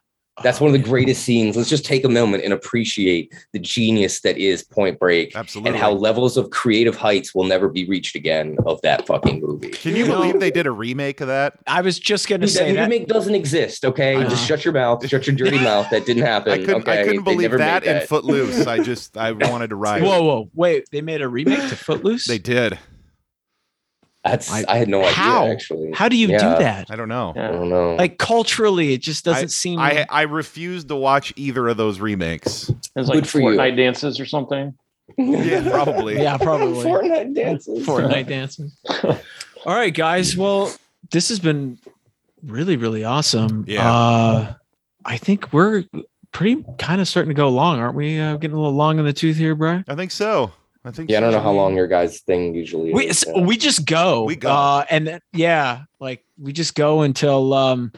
That's 0.44 0.62
Oh, 0.62 0.66
one 0.66 0.74
of 0.76 0.80
the 0.82 0.88
oh, 0.88 0.90
greatest 0.92 1.24
scenes. 1.24 1.58
Let's 1.58 1.68
just 1.70 1.84
take 1.84 2.06
a 2.06 2.10
moment 2.10 2.44
and 2.44 2.54
appreciate 2.54 3.34
the 3.54 3.60
genius 3.60 4.22
that 4.22 4.38
is 4.38 4.64
Point 4.64 5.00
Break 5.00 5.36
Absolutely. 5.36 5.72
and 5.72 5.80
how 5.80 5.92
levels 5.92 6.38
of 6.38 6.52
creative 6.52 6.96
heights 6.96 7.34
will 7.34 7.44
never 7.46 7.68
be 7.68 7.86
reached 7.90 8.16
again 8.16 8.56
of 8.68 8.80
that 8.84 9.08
fucking 9.08 9.42
movie. 9.42 9.70
Can 9.72 9.96
you 9.96 10.06
You 10.06 10.12
believe 10.12 10.40
they 10.40 10.52
did 10.52 10.68
a 10.68 10.72
remake 10.72 11.20
of 11.22 11.28
that? 11.28 11.56
I 11.66 11.82
was 11.82 11.98
just 12.00 12.30
gonna 12.30 12.48
say 12.48 12.68
that 12.68 12.74
that. 12.76 12.82
remake 12.84 13.08
doesn't 13.08 13.34
exist. 13.36 13.84
Okay, 13.84 14.16
I 14.16 14.24
just 14.26 14.46
shut 14.48 14.64
your 14.64 14.76
mouth. 14.76 15.06
Shut 15.10 15.26
your 15.26 15.36
dirty 15.36 15.58
mouth. 15.72 15.90
That 15.90 16.06
didn't 16.06 16.24
happen. 16.24 16.54
I 16.54 16.58
couldn't. 16.60 16.76
okay? 16.88 17.02
I 17.02 17.04
couldn't 17.04 17.24
believe 17.24 17.42
never 17.42 17.58
that 17.58 17.84
made 17.86 18.02
in 18.02 18.08
Footloose. 18.08 18.68
I 18.68 18.80
just 18.84 19.18
I 19.18 19.32
wanted 19.32 19.72
to 19.72 19.76
ride. 19.76 20.04
Whoa, 20.04 20.24
whoa, 20.24 20.50
wait! 20.54 20.86
They 20.92 21.02
made 21.02 21.22
a 21.24 21.28
remake 21.28 21.68
to 21.70 21.76
Footloose. 21.76 22.28
They 22.28 22.38
did. 22.40 22.78
That's 24.30 24.52
I- 24.52 24.66
I, 24.68 24.78
had 24.78 24.88
no 24.90 25.04
how? 25.06 25.42
idea 25.44 25.54
actually. 25.54 25.92
How 25.94 26.10
do 26.10 26.16
you 26.18 26.28
Yeah. 26.28 26.38
do 26.38 26.64
that? 26.64 26.92
I 26.92 26.96
don't 26.96 27.10
know. 27.10 27.34
I 27.36 27.48
don't 27.52 27.70
know. 27.70 27.96
Like 27.96 28.18
culturally, 28.18 28.94
it 28.94 29.02
just 29.02 29.26
doesn't 29.26 29.44
I, 29.44 29.48
seem. 29.48 29.80
I 29.80 30.06
I 30.10 30.22
refuse 30.24 30.86
to 30.86 30.96
watch 30.96 31.34
either 31.36 31.68
of 31.68 31.78
those 31.78 32.00
remakes. 32.00 32.72
It's 32.96 33.10
like 33.10 33.14
Good 33.20 33.28
for 33.30 33.40
you. 33.40 33.48
Fortnite 33.48 33.78
dances 33.78 34.20
or 34.20 34.26
something. 34.26 34.74
Yeah, 35.18 35.70
probably. 35.72 36.18
yeah, 36.22 36.38
probably. 36.38 36.84
Fortnite 36.84 37.34
dances. 37.36 37.86
Fortnite 37.88 38.28
dancing. 38.28 38.72
All 39.04 39.76
right, 39.76 39.94
guys. 39.94 40.36
Well, 40.38 40.72
this 41.12 41.30
has 41.30 41.40
been 41.40 41.78
really, 42.44 42.76
really 42.78 43.04
awesome. 43.04 43.66
Yeah. 43.68 43.90
Uh, 43.92 44.54
I 45.06 45.18
think 45.18 45.52
we're 45.54 45.86
pretty 46.34 46.64
kind 46.78 47.00
of 47.02 47.08
starting 47.08 47.30
to 47.30 47.34
go 47.34 47.50
long, 47.50 47.80
aren't 47.80 47.96
we? 47.96 48.20
Uh, 48.20 48.36
getting 48.38 48.56
a 48.56 48.60
little 48.60 48.76
long 48.76 49.00
in 49.00 49.06
the 49.06 49.14
tooth 49.14 49.38
here, 49.38 49.56
Brian. 49.56 49.86
I 49.88 49.96
think 49.96 50.12
so. 50.12 50.52
I 50.88 50.92
think. 50.92 51.10
Yeah, 51.10 51.18
I 51.18 51.20
don't 51.22 51.32
know 51.32 51.40
how 51.42 51.52
long 51.52 51.76
your 51.76 51.88
guys' 51.88 52.22
thing 52.22 52.56
usually 52.56 52.94
We 52.94 53.08
is. 53.08 53.24
s- 53.24 53.34
yeah. 53.36 53.42
we 53.44 53.58
just 53.58 53.86
go. 53.86 54.24
We 54.24 54.36
go. 54.36 54.50
Uh, 54.52 54.86
and 54.90 55.08
then, 55.08 55.20
yeah, 55.34 55.84
like 56.00 56.24
we 56.40 56.54
just 56.54 56.76
go 56.76 57.02
until 57.02 57.54
um 57.54 57.92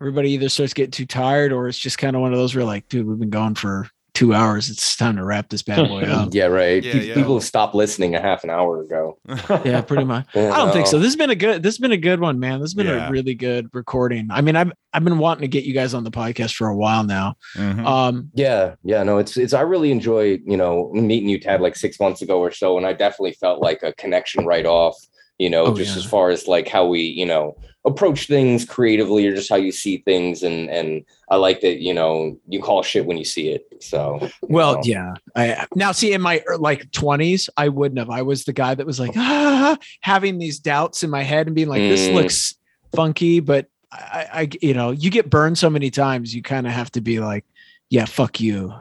everybody 0.00 0.30
either 0.32 0.48
starts 0.48 0.74
getting 0.74 0.90
too 0.90 1.06
tired 1.06 1.52
or 1.52 1.68
it's 1.68 1.78
just 1.78 1.98
kind 1.98 2.14
of 2.14 2.22
one 2.22 2.32
of 2.32 2.38
those 2.38 2.54
where 2.54 2.64
like, 2.64 2.86
dude, 2.88 3.06
we've 3.06 3.18
been 3.18 3.30
going 3.30 3.54
for 3.54 3.88
two 4.16 4.32
hours. 4.32 4.70
It's 4.70 4.96
time 4.96 5.16
to 5.16 5.24
wrap 5.24 5.50
this 5.50 5.62
bad 5.62 5.88
boy 5.88 6.02
up. 6.04 6.30
yeah, 6.32 6.46
right. 6.46 6.82
Yeah, 6.82 6.92
Pe- 6.92 7.06
yeah. 7.08 7.14
People 7.14 7.40
stopped 7.40 7.74
listening 7.74 8.14
a 8.14 8.20
half 8.20 8.42
an 8.44 8.50
hour 8.50 8.80
ago. 8.80 9.18
yeah, 9.64 9.82
pretty 9.82 10.04
much. 10.04 10.26
You 10.34 10.48
I 10.48 10.56
don't 10.56 10.72
think 10.72 10.86
so. 10.86 10.98
This 10.98 11.08
has 11.08 11.16
been 11.16 11.30
a 11.30 11.34
good. 11.34 11.62
This 11.62 11.74
has 11.74 11.78
been 11.78 11.92
a 11.92 11.96
good 11.98 12.20
one, 12.20 12.40
man. 12.40 12.60
This 12.60 12.70
has 12.70 12.74
been 12.74 12.86
Yeah. 12.86 13.08
a 13.08 13.10
really 13.10 13.34
good 13.34 13.68
recording. 13.74 14.28
I 14.30 14.40
mean, 14.40 14.56
I've 14.56 14.72
I've 14.92 15.04
been 15.04 15.18
wanting 15.18 15.42
to 15.42 15.48
get 15.48 15.64
you 15.64 15.74
guys 15.74 15.92
on 15.92 16.02
the 16.04 16.10
podcast 16.10 16.54
for 16.54 16.66
a 16.68 16.76
while 16.76 17.04
now. 17.04 17.34
Mhm. 17.56 17.84
Um, 17.86 18.30
Yeah, 18.34 18.74
yeah, 18.82 19.02
no, 19.02 19.18
it's 19.18 19.36
it's 19.36 19.52
I 19.52 19.60
really 19.60 19.90
enjoy, 19.92 20.38
you 20.46 20.56
know, 20.56 20.90
meeting 20.94 21.28
you 21.28 21.38
Tad 21.38 21.60
like 21.60 21.76
six 21.76 22.00
months 22.00 22.22
ago 22.22 22.38
or 22.40 22.50
so, 22.50 22.78
and 22.78 22.86
I 22.86 22.94
definitely 22.94 23.32
felt 23.32 23.60
like 23.60 23.82
a 23.82 23.92
connection 23.94 24.46
right 24.46 24.64
off, 24.64 24.96
you 25.38 25.50
know, 25.50 25.66
Oh, 25.66 25.74
just 25.76 25.92
yeah. 25.96 25.98
as 25.98 26.04
far 26.04 26.30
as 26.30 26.46
like 26.48 26.68
how 26.68 26.86
we, 26.86 27.00
you 27.02 27.26
know, 27.26 27.56
approach 27.84 28.26
things 28.26 28.64
creatively 28.64 29.26
or 29.28 29.34
just 29.34 29.48
how 29.48 29.54
you 29.56 29.70
see 29.70 29.98
things 29.98 30.42
and 30.42 30.68
and 30.70 31.04
I 31.30 31.36
like 31.36 31.60
that, 31.60 31.78
you 31.80 31.94
know, 31.94 32.36
you 32.48 32.60
call 32.60 32.82
shit 32.82 33.06
when 33.06 33.16
you 33.16 33.24
see 33.24 33.48
it. 33.50 33.66
So 33.80 34.28
well, 34.42 34.74
know. 34.76 34.80
yeah. 34.84 35.14
I 35.36 35.66
now 35.74 35.92
see 35.92 36.12
in 36.12 36.20
my 36.20 36.42
er, 36.48 36.56
like 36.58 36.90
twenties, 36.90 37.48
I 37.56 37.68
wouldn't 37.68 37.98
have. 37.98 38.10
I 38.10 38.22
was 38.22 38.44
the 38.44 38.52
guy 38.52 38.74
that 38.74 38.86
was 38.86 38.98
like 38.98 39.12
ah, 39.16 39.76
having 40.00 40.38
these 40.38 40.58
doubts 40.58 41.02
in 41.04 41.10
my 41.10 41.22
head 41.22 41.46
and 41.46 41.54
being 41.54 41.68
like, 41.68 41.80
this 41.82 42.08
Mm. 42.08 42.14
looks 42.14 42.54
funky, 42.94 43.40
but 43.40 43.66
I, 43.92 44.26
I, 44.32 44.48
you 44.60 44.74
know, 44.74 44.90
you 44.90 45.10
get 45.10 45.30
burned 45.30 45.56
so 45.58 45.70
many 45.70 45.90
times, 45.90 46.34
you 46.34 46.42
kind 46.42 46.66
of 46.66 46.72
have 46.72 46.90
to 46.92 47.00
be 47.00 47.20
like, 47.20 47.44
yeah, 47.88 48.04
fuck 48.04 48.40
you. 48.40 48.72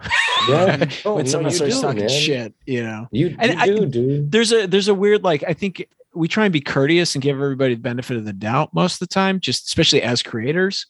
Yeah. 0.49 0.85
Oh, 1.05 1.15
when 1.15 1.25
someone 1.27 1.51
starts 1.51 1.79
talking 1.79 2.01
man. 2.01 2.09
shit, 2.09 2.53
you 2.65 2.83
know. 2.83 3.07
You, 3.11 3.35
And 3.39 3.51
you 3.53 3.57
I- 3.59 3.65
do, 3.67 3.85
dude. 3.85 4.31
there's 4.31 4.51
a 4.51 4.65
there's 4.67 4.87
a 4.87 4.93
weird 4.95 5.23
like 5.23 5.43
I 5.47 5.53
think 5.53 5.87
we 6.15 6.27
try 6.27 6.45
and 6.45 6.53
be 6.53 6.61
courteous 6.61 7.15
and 7.15 7.21
give 7.21 7.35
everybody 7.35 7.75
the 7.75 7.81
benefit 7.81 8.17
of 8.17 8.25
the 8.25 8.33
doubt 8.33 8.73
most 8.73 8.95
of 8.95 8.99
the 9.07 9.13
time, 9.13 9.39
just 9.39 9.67
especially 9.67 10.01
as 10.01 10.23
creators. 10.23 10.87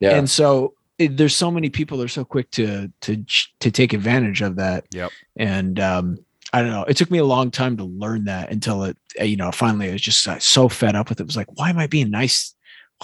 Yeah. 0.00 0.16
And 0.16 0.28
so 0.30 0.74
it, 0.98 1.16
there's 1.16 1.34
so 1.34 1.50
many 1.50 1.70
people 1.70 1.98
that 1.98 2.04
are 2.04 2.08
so 2.08 2.24
quick 2.24 2.50
to 2.52 2.90
to 3.02 3.24
to 3.60 3.70
take 3.70 3.92
advantage 3.92 4.42
of 4.42 4.56
that. 4.56 4.84
Yep. 4.92 5.10
And 5.36 5.80
um, 5.80 6.18
I 6.52 6.62
don't 6.62 6.70
know. 6.70 6.84
It 6.84 6.96
took 6.96 7.10
me 7.10 7.18
a 7.18 7.24
long 7.24 7.50
time 7.50 7.76
to 7.76 7.84
learn 7.84 8.24
that 8.24 8.50
until 8.50 8.84
it, 8.84 8.96
you 9.20 9.36
know, 9.36 9.52
finally 9.52 9.90
I 9.90 9.92
was 9.92 10.02
just 10.02 10.26
uh, 10.26 10.38
so 10.38 10.68
fed 10.68 10.94
up 10.94 11.08
with 11.08 11.20
it. 11.20 11.24
It 11.24 11.26
was 11.26 11.36
like, 11.36 11.58
why 11.58 11.70
am 11.70 11.78
I 11.78 11.86
being 11.86 12.10
nice? 12.10 12.54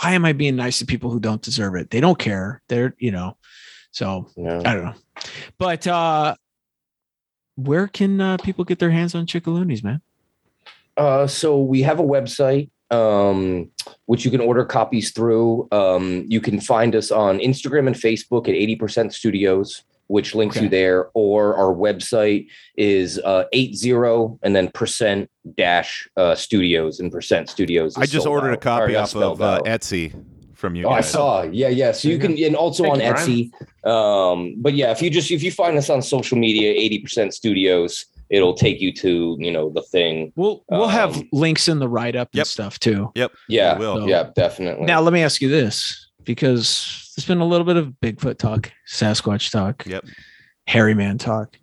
Why 0.01 0.13
am 0.13 0.25
I 0.25 0.33
being 0.33 0.57
nice 0.57 0.79
to 0.79 0.87
people 0.87 1.11
who 1.11 1.21
don't 1.21 1.43
deserve 1.43 1.75
it? 1.77 1.91
They 1.91 2.01
don't 2.01 2.19
care. 2.19 2.63
They're, 2.69 2.95
you 2.99 3.13
know, 3.13 3.37
so 3.91 4.29
yeah. 4.37 4.63
I 4.65 4.75
don't 4.75 4.85
know. 4.85 4.95
But 5.59 5.87
uh 5.87 6.37
where 7.57 7.87
can 7.87 8.21
uh, 8.21 8.37
people 8.39 8.65
get 8.65 8.81
their 8.81 8.91
hands 8.91 9.15
on 9.15 9.27
Chickaloonies, 9.27 9.85
man? 9.85 10.01
Uh, 10.97 11.27
so 11.27 11.61
we 11.61 11.83
have 11.83 12.01
a 12.01 12.05
website, 12.05 12.71
um, 12.91 13.71
which 14.07 14.25
you 14.25 14.31
can 14.31 14.41
order 14.41 14.65
copies 14.65 15.11
through. 15.13 15.69
Um, 15.73 16.25
you 16.29 16.41
can 16.41 16.61
find 16.61 16.95
us 16.95 17.11
on 17.11 17.39
Instagram 17.39 17.87
and 17.87 17.97
Facebook 17.97 18.49
at 18.49 18.55
80% 18.55 19.13
Studios, 19.13 19.83
which 20.07 20.35
links 20.35 20.57
Okay. 20.57 20.65
you 20.65 20.71
there, 20.71 21.11
or 21.15 21.57
our 21.57 21.75
website 21.75 22.47
is 22.77 23.19
uh, 23.21 23.45
80 23.53 23.91
and 24.43 24.55
then 24.55 24.71
percent 24.73 25.31
dash 25.57 26.09
uh, 26.17 26.35
studios 26.35 27.01
and 27.01 27.11
percent 27.11 27.49
studios. 27.49 27.97
I 27.97 28.03
just 28.03 28.13
spelled 28.23 28.29
ordered 28.29 28.53
a 28.53 28.57
copy 28.59 28.95
off 28.97 29.15
of 29.17 29.41
uh. 29.41 29.61
Etsy 29.65 30.13
from 30.55 30.77
you 30.77 30.87
Oh, 30.87 30.91
I 30.91 31.01
saw. 31.01 31.43
Yeah, 31.43 31.69
yeah. 31.69 31.93
So 31.93 32.09
you 32.09 32.19
There 32.19 32.29
can, 32.29 32.43
and 32.43 32.57
also 32.57 32.85
Thank 32.85 32.95
on 32.95 33.01
you, 33.01 33.51
Etsy. 33.53 33.89
Um, 33.89 34.55
but 34.59 34.75
yeah, 34.75 34.93
if 34.93 35.03
you 35.03 35.11
just 35.11 35.31
if 35.31 35.43
you 35.43 35.51
find 35.51 35.77
us 35.77 35.91
on 35.91 36.01
social 36.01 36.39
media, 36.39 36.73
eighty 36.73 37.01
percent 37.01 37.35
studios, 37.35 38.07
it'll 38.31 38.55
take 38.55 38.81
you 38.81 38.93
to 38.95 39.37
you 39.39 39.51
know 39.53 39.71
the 39.71 39.83
thing. 39.83 40.33
We'll 40.37 40.65
we'll 40.71 40.89
have 40.89 41.17
Um, 41.17 41.29
links 41.33 41.69
in 41.69 41.79
the 41.79 41.89
write 41.89 42.17
up 42.17 42.31
and 42.35 42.47
stuff 42.47 42.79
too. 42.81 43.13
Yep. 43.15 43.33
Yeah, 43.49 43.75
we 43.79 43.87
will. 43.87 44.01
So- 44.01 44.07
yeah, 44.09 44.31
definitely. 44.35 44.87
Now 44.87 45.01
let 45.01 45.13
me 45.13 45.23
ask 45.23 45.41
you 45.41 45.49
this, 45.49 46.09
because 46.25 47.13
there's 47.17 47.27
been 47.27 47.41
a 47.41 47.47
little 47.47 47.67
bit 47.67 47.77
of 47.77 47.95
Bigfoot 48.03 48.39
talk, 48.39 48.73
Sasquatch 48.89 49.51
talk, 49.51 49.85
Yep. 49.87 50.05
hairy 50.67 50.95
man 50.95 51.19
talk. 51.19 51.57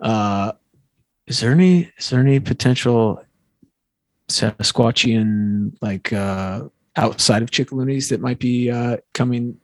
Uh 0.00 0.52
is 1.26 1.40
there 1.40 1.52
any 1.52 1.90
is 1.98 2.10
there 2.10 2.20
any 2.20 2.40
potential 2.40 3.22
Sasquatchian 4.28 5.76
like 5.80 6.12
uh 6.12 6.62
outside 6.96 7.42
of 7.42 7.50
Chickaloonies 7.50 8.08
that 8.10 8.20
might 8.20 8.38
be 8.38 8.70
uh 8.70 8.98
coming 9.14 9.56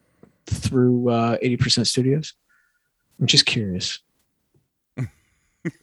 through 0.47 1.11
uh 1.11 1.37
80% 1.39 1.87
studios? 1.87 2.35
I'm 3.21 3.27
just 3.27 3.47
curious. 3.47 3.99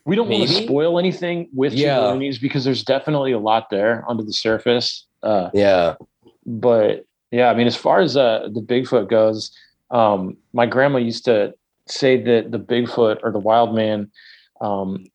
We 0.06 0.16
don't 0.16 0.30
want 0.30 0.48
to 0.48 0.54
spoil 0.64 1.00
anything 1.00 1.50
with 1.54 1.74
Yeah. 1.74 1.98
Chickaloonies 1.98 2.40
because 2.40 2.64
there's 2.64 2.84
definitely 2.84 3.32
a 3.32 3.40
lot 3.40 3.70
there 3.70 4.04
under 4.08 4.24
the 4.24 4.34
surface. 4.34 5.06
Uh, 5.24 5.50
yeah, 5.54 5.96
but 6.46 7.06
yeah, 7.32 7.50
I 7.50 7.56
mean, 7.56 7.66
as 7.68 7.76
far 7.76 8.00
as 8.02 8.16
uh, 8.16 8.50
the 8.54 8.62
Bigfoot 8.62 9.10
goes, 9.10 9.52
um, 9.92 10.38
my 10.54 10.66
grandma 10.68 11.00
used 11.00 11.26
to 11.26 11.54
say 11.88 12.22
that 12.22 12.52
the 12.52 12.60
Bigfoot 12.60 13.20
or 13.24 13.32
the 13.32 13.40
wild 13.40 13.74
man, 13.76 14.12
um, 14.62 15.06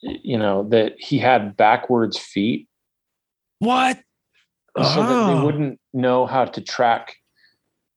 you 0.00 0.36
know, 0.38 0.64
that 0.70 0.94
he 0.98 1.18
had 1.18 1.56
backwards 1.56 2.18
feet 2.18 2.66
What? 3.60 3.98
so 4.76 4.82
that 5.02 5.26
they 5.26 5.34
Oh. 5.34 5.44
wouldn't 5.44 5.78
know 5.92 6.26
how 6.26 6.44
to 6.44 6.60
track 6.60 7.16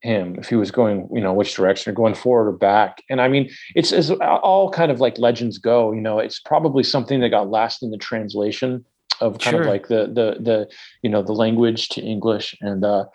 him 0.03 0.35
if 0.37 0.49
he 0.49 0.55
was 0.55 0.69
going, 0.69 1.09
you 1.11 1.21
know, 1.21 1.33
which 1.33 1.55
direction 1.55 1.89
or 1.89 1.95
going 1.95 2.13
forward 2.13 2.49
or 2.49 2.51
back. 2.51 3.01
And 3.09 3.21
I 3.21 3.27
mean, 3.29 3.49
it's 3.73 3.91
as 3.91 4.11
all 4.11 4.69
kind 4.69 4.91
of 4.91 4.99
like 4.99 5.17
legends 5.17 5.57
go, 5.57 5.93
you 5.93 6.01
know, 6.01 6.19
it's 6.19 6.39
probably 6.39 6.83
something 6.83 7.21
that 7.21 7.29
got 7.29 7.49
lost 7.49 7.81
in 7.81 7.89
the 7.89 7.97
translation 7.97 8.85
of 9.21 9.39
kind 9.39 9.55
Sure. 9.55 9.61
of 9.61 9.67
like 9.67 9.87
the 9.87 10.07
the 10.07 10.37
the 10.41 10.67
you 11.01 11.09
know 11.09 11.21
the 11.21 11.33
language 11.33 11.89
to 11.89 12.01
English. 12.01 12.55
And 12.61 12.83
uh 12.83 13.05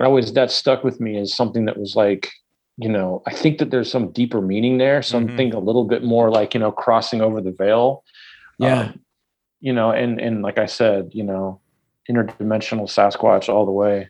I 0.00 0.04
always 0.04 0.32
that 0.32 0.50
stuck 0.50 0.82
with 0.82 1.00
me 1.00 1.16
as 1.16 1.32
something 1.32 1.64
that 1.66 1.78
was 1.78 1.94
like, 1.94 2.30
you 2.76 2.88
know, 2.88 3.22
I 3.26 3.32
think 3.32 3.58
that 3.58 3.70
there's 3.70 3.90
some 3.90 4.10
deeper 4.12 4.40
meaning 4.40 4.78
there, 4.78 5.02
something 5.02 5.54
a 5.54 5.60
little 5.60 5.84
bit 5.84 6.02
more 6.02 6.30
like, 6.30 6.54
you 6.54 6.60
know, 6.60 6.72
crossing 6.72 7.20
over 7.20 7.40
the 7.40 7.52
veil. 7.52 8.02
Yeah. 8.58 8.80
Um, 8.80 9.00
you 9.60 9.72
know, 9.72 9.92
and 9.92 10.20
and 10.20 10.42
like 10.42 10.58
I 10.58 10.66
said, 10.66 11.10
you 11.12 11.22
know, 11.22 11.60
interdimensional 12.10 12.88
Sasquatch 12.88 13.48
all 13.48 13.64
the 13.64 13.70
way. 13.70 14.08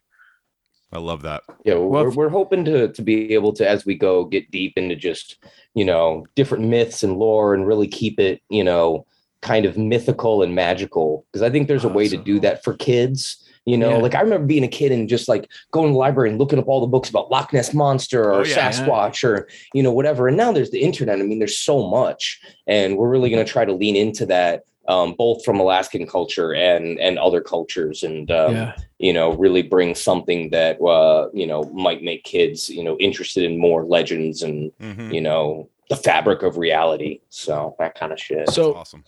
I 0.93 0.99
love 0.99 1.23
that. 1.23 1.43
yeah. 1.65 1.75
Well, 1.75 1.89
we're, 2.05 2.09
if- 2.09 2.15
we're 2.17 2.29
hoping 2.29 2.65
to 2.67 2.89
to 2.93 3.03
be 3.03 3.35
able 3.35 3.53
to, 3.55 3.69
as 3.69 3.85
we 3.87 3.95
go, 3.95 4.25
get 4.25 4.51
deep 4.51 4.75
into 4.77 4.95
just 4.97 5.37
you 5.75 5.85
know 5.85 6.27
different 6.35 6.65
myths 6.65 7.03
and 7.03 7.17
lore, 7.17 7.55
and 7.55 7.67
really 7.67 7.89
keep 7.89 8.21
it 8.21 8.43
you 8.51 8.63
know 8.65 9.07
kind 9.41 9.65
of 9.65 9.77
mythical 9.77 10.43
and 10.43 10.55
magical. 10.55 11.25
Because 11.33 11.43
I 11.43 11.51
think 11.51 11.67
there's 11.67 11.85
a 11.85 11.89
way 11.89 12.09
to 12.09 12.17
do 12.17 12.39
that 12.41 12.63
for 12.63 12.75
kids. 12.75 13.39
You 13.65 13.79
know, 13.79 13.91
Yeah. 13.91 13.97
like 13.99 14.15
I 14.17 14.21
remember 14.21 14.47
being 14.47 14.65
a 14.65 14.69
kid 14.69 14.91
and 14.91 15.09
just 15.09 15.29
like 15.29 15.49
going 15.71 15.87
to 15.89 15.93
the 15.93 15.99
library 15.99 16.31
and 16.31 16.39
looking 16.39 16.59
up 16.59 16.67
all 16.67 16.81
the 16.81 16.87
books 16.89 17.09
about 17.09 17.31
Loch 17.31 17.53
Ness 17.53 17.73
monster 17.73 18.25
or 18.25 18.41
Oh, 18.41 18.45
yeah. 18.45 18.71
Sasquatch 18.73 19.23
or 19.23 19.47
you 19.73 19.85
know 19.85 19.93
whatever. 19.93 20.27
And 20.27 20.37
now 20.37 20.51
there's 20.53 20.71
the 20.73 20.81
internet. 20.83 21.21
I 21.21 21.23
mean, 21.23 21.39
there's 21.39 21.59
so 21.59 21.89
much, 21.89 22.41
and 22.67 22.97
we're 22.97 23.09
really 23.09 23.31
going 23.31 23.45
to 23.45 23.51
try 23.51 23.65
to 23.65 23.73
lean 23.73 23.95
into 23.95 24.27
that, 24.27 24.65
um, 24.89 25.15
both 25.17 25.45
from 25.45 25.61
Alaskan 25.61 26.07
culture 26.07 26.55
and 26.55 26.99
and 26.99 27.19
other 27.19 27.41
cultures, 27.41 28.03
and 28.03 28.31
um, 28.31 28.55
yeah. 28.55 28.77
you 28.99 29.13
know 29.13 29.33
really 29.35 29.63
bring 29.63 29.95
something 29.95 30.51
that 30.51 30.81
uh, 30.81 31.29
you 31.33 31.47
know 31.47 31.63
might 31.73 32.03
make 32.03 32.25
kids 32.25 32.69
you 32.69 32.83
know 32.83 32.97
interested 32.99 33.45
in 33.45 33.59
more 33.59 33.85
legends 33.85 34.43
and 34.43 34.73
Mhm. 34.81 35.13
you 35.15 35.21
know 35.21 35.69
the 35.89 35.97
fabric 35.97 36.43
of 36.43 36.57
reality. 36.57 37.21
So 37.29 37.77
that 37.79 37.95
kind 37.95 38.13
of 38.13 38.21
shit. 38.21 38.49
So 38.51 38.75
awesome. 38.75 39.05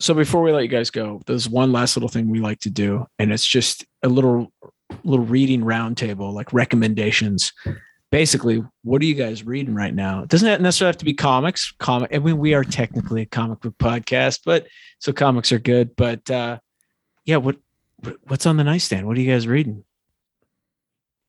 so 0.00 0.14
before 0.14 0.42
we 0.42 0.52
let 0.52 0.62
you 0.62 0.68
guys 0.68 0.90
go, 0.90 1.22
there's 1.26 1.48
one 1.48 1.72
last 1.72 1.96
little 1.96 2.08
thing 2.08 2.28
we 2.30 2.40
like 2.40 2.60
to 2.60 2.70
do, 2.70 3.06
and 3.18 3.32
it's 3.32 3.46
just 3.46 3.84
a 4.02 4.08
little 4.08 4.52
little 5.02 5.24
reading 5.24 5.62
roundtable, 5.62 6.32
like 6.32 6.52
recommendations. 6.52 7.52
Basically, 8.16 8.64
what 8.82 9.02
are 9.02 9.04
you 9.04 9.12
guys 9.14 9.44
reading 9.44 9.74
right 9.74 9.94
now? 9.94 10.22
It 10.22 10.30
doesn't 10.30 10.62
necessarily 10.62 10.88
have 10.88 10.96
to 11.00 11.04
be 11.04 11.12
comics. 11.12 11.70
Comic. 11.78 12.14
I 12.14 12.18
mean, 12.18 12.38
we 12.38 12.54
are 12.54 12.64
technically 12.64 13.20
a 13.20 13.26
comic 13.26 13.60
book 13.60 13.74
podcast, 13.76 14.40
but 14.42 14.66
so 15.00 15.12
comics 15.12 15.52
are 15.52 15.58
good. 15.58 15.94
But 15.96 16.30
uh, 16.30 16.58
yeah, 17.26 17.36
what 17.36 17.56
what- 18.00 18.16
what's 18.26 18.46
on 18.46 18.56
the 18.56 18.64
nightstand? 18.64 19.06
What 19.06 19.18
are 19.18 19.20
you 19.20 19.30
guys 19.30 19.46
reading? 19.46 19.84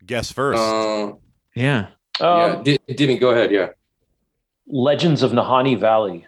Guess 0.05 0.31
first. 0.31 0.61
Uh, 0.61 1.15
Yeah. 1.55 1.88
Um, 2.22 2.64
yeah, 2.65 2.77
D- 2.77 2.80
Dimi, 2.93 3.19
go 3.19 3.31
ahead. 3.31 3.51
Yeah. 3.51 3.72
Legends 4.65 5.23
of 5.23 5.34
Nahanni 5.34 5.77
Valley 5.77 6.26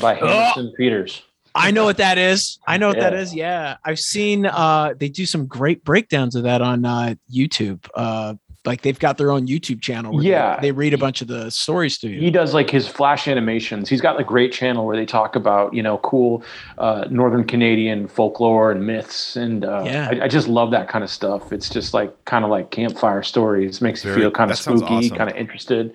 by 0.00 0.14
Hamilton 0.14 0.72
Peters. 0.78 1.22
I 1.54 1.72
know 1.72 1.84
what 1.84 1.98
that 1.98 2.16
is. 2.16 2.58
I 2.66 2.78
know 2.78 2.88
what 2.88 3.00
that 3.00 3.12
Yeah. 3.12 3.18
is. 3.20 3.34
Yeah. 3.34 3.76
I've 3.84 4.00
seen 4.00 4.46
uh 4.46 4.94
they 4.98 5.10
do 5.10 5.26
some 5.26 5.46
great 5.46 5.84
breakdowns 5.84 6.34
of 6.36 6.44
that 6.44 6.62
on 6.62 6.86
uh 6.86 7.16
YouTube. 7.30 7.86
Uh 7.94 8.36
like 8.66 8.80
they've 8.80 8.98
got 8.98 9.18
their 9.18 9.30
own 9.30 9.46
YouTube 9.46 9.82
channel 9.82 10.12
where 10.14 10.22
they- 10.22 10.30
Yeah. 10.30 10.58
they, 10.60 10.72
read 10.72 10.94
a 10.94 10.98
bunch 10.98 11.20
of 11.20 11.28
the 11.28 11.50
stories 11.50 11.98
to 11.98 12.08
you. 12.08 12.18
he 12.18 12.30
does 12.30 12.54
like 12.54 12.70
his 12.70 12.88
flash 12.88 13.28
animations. 13.28 13.88
He's 13.90 14.00
got 14.00 14.18
a 14.18 14.24
great 14.24 14.52
channel 14.52 14.86
where 14.86 14.96
they 14.96 15.04
talk 15.06 15.36
about 15.36 15.74
you 15.74 15.82
know 15.82 15.98
cool 15.98 16.42
uh, 16.78 17.04
Northern 17.10 17.44
Canadian 17.44 18.08
folklore 18.08 18.70
and 18.72 18.86
myths, 18.86 19.36
and 19.36 19.64
uh, 19.64 19.82
Yeah. 19.84 20.08
I, 20.10 20.24
I 20.24 20.28
just 20.28 20.48
love 20.48 20.70
that 20.70 20.88
kind 20.88 21.04
of 21.04 21.10
stuff. 21.10 21.52
It's 21.52 21.68
just 21.68 21.92
like 21.94 22.12
kind 22.24 22.44
of 22.44 22.50
like 22.50 22.70
campfire 22.70 23.22
stories. 23.22 23.80
Makes 23.80 24.04
you 24.04 24.14
feel 24.14 24.30
kind 24.30 24.50
of 24.50 24.56
spooky, 24.58 24.84
awesome. 24.84 25.16
kind 25.16 25.30
of 25.30 25.36
interested. 25.36 25.92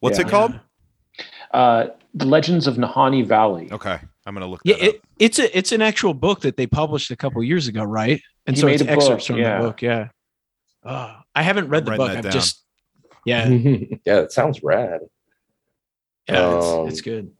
What's 0.00 0.18
Yeah. 0.18 0.26
it 0.26 0.30
called? 0.30 0.60
Uh, 1.52 1.86
the 2.14 2.24
Legends 2.26 2.66
of 2.66 2.76
Nahanni 2.76 3.26
Valley. 3.26 3.68
Okay, 3.72 3.98
I'm 4.26 4.34
gonna 4.34 4.46
look. 4.46 4.60
Yeah, 4.64 4.76
that 4.76 4.88
up. 4.88 4.94
it, 4.94 5.00
it's 5.18 5.38
a 5.38 5.56
it's 5.58 5.72
an 5.72 5.82
actual 5.82 6.14
book 6.14 6.40
that 6.42 6.56
they 6.56 6.66
published 6.66 7.10
a 7.10 7.16
couple 7.16 7.42
years 7.42 7.68
ago, 7.68 7.82
right? 7.84 8.20
And 8.46 8.56
He 8.56 8.60
so 8.60 8.66
made 8.66 8.74
it's 8.74 8.82
a 8.82 8.86
book, 8.86 8.96
excerpts 8.96 9.26
from 9.26 9.38
yeah. 9.38 9.58
the 9.60 9.68
book. 9.68 9.82
Yeah. 9.82 10.08
Oh, 10.86 11.14
I 11.34 11.42
haven't 11.42 11.68
read 11.68 11.88
I'm 11.88 11.92
the 11.92 11.96
book. 11.96 12.10
I've 12.10 12.22
down. 12.22 12.32
just 12.32 12.62
yeah, 13.24 13.48
yeah, 13.48 14.18
it 14.20 14.32
sounds 14.32 14.62
rad. 14.62 15.00
yeah, 16.28 16.46
Um, 16.48 16.86
it's, 16.86 16.94
it's 16.94 17.00
good. 17.02 17.30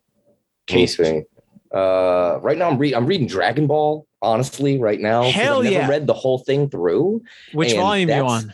Let 0.70 0.98
me. 0.98 1.24
Uh, 1.72 2.38
right 2.42 2.58
now 2.58 2.68
I'm 2.70 2.78
reading. 2.78 2.96
I'm 2.96 3.06
reading 3.06 3.26
Dragon 3.26 3.66
Ball. 3.66 4.06
Honestly, 4.22 4.78
right 4.78 5.00
now, 5.00 5.30
Hell 5.30 5.58
I've 5.58 5.64
never 5.64 5.76
yeah. 5.76 5.88
read 5.88 6.06
the 6.06 6.14
whole 6.14 6.38
thing 6.38 6.68
through. 6.68 7.22
Which 7.52 7.70
and 7.70 7.78
volume 7.78 8.08
you 8.08 8.26
on? 8.26 8.52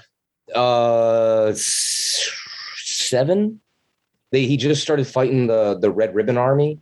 Uh, 0.55 1.52
seven. 1.56 3.60
They, 4.32 4.47
he 4.47 4.56
just 4.56 4.82
started 4.82 5.06
fighting 5.06 5.47
the 5.47 5.78
the 5.78 5.90
Red 5.90 6.14
Ribbon 6.14 6.36
Army, 6.36 6.78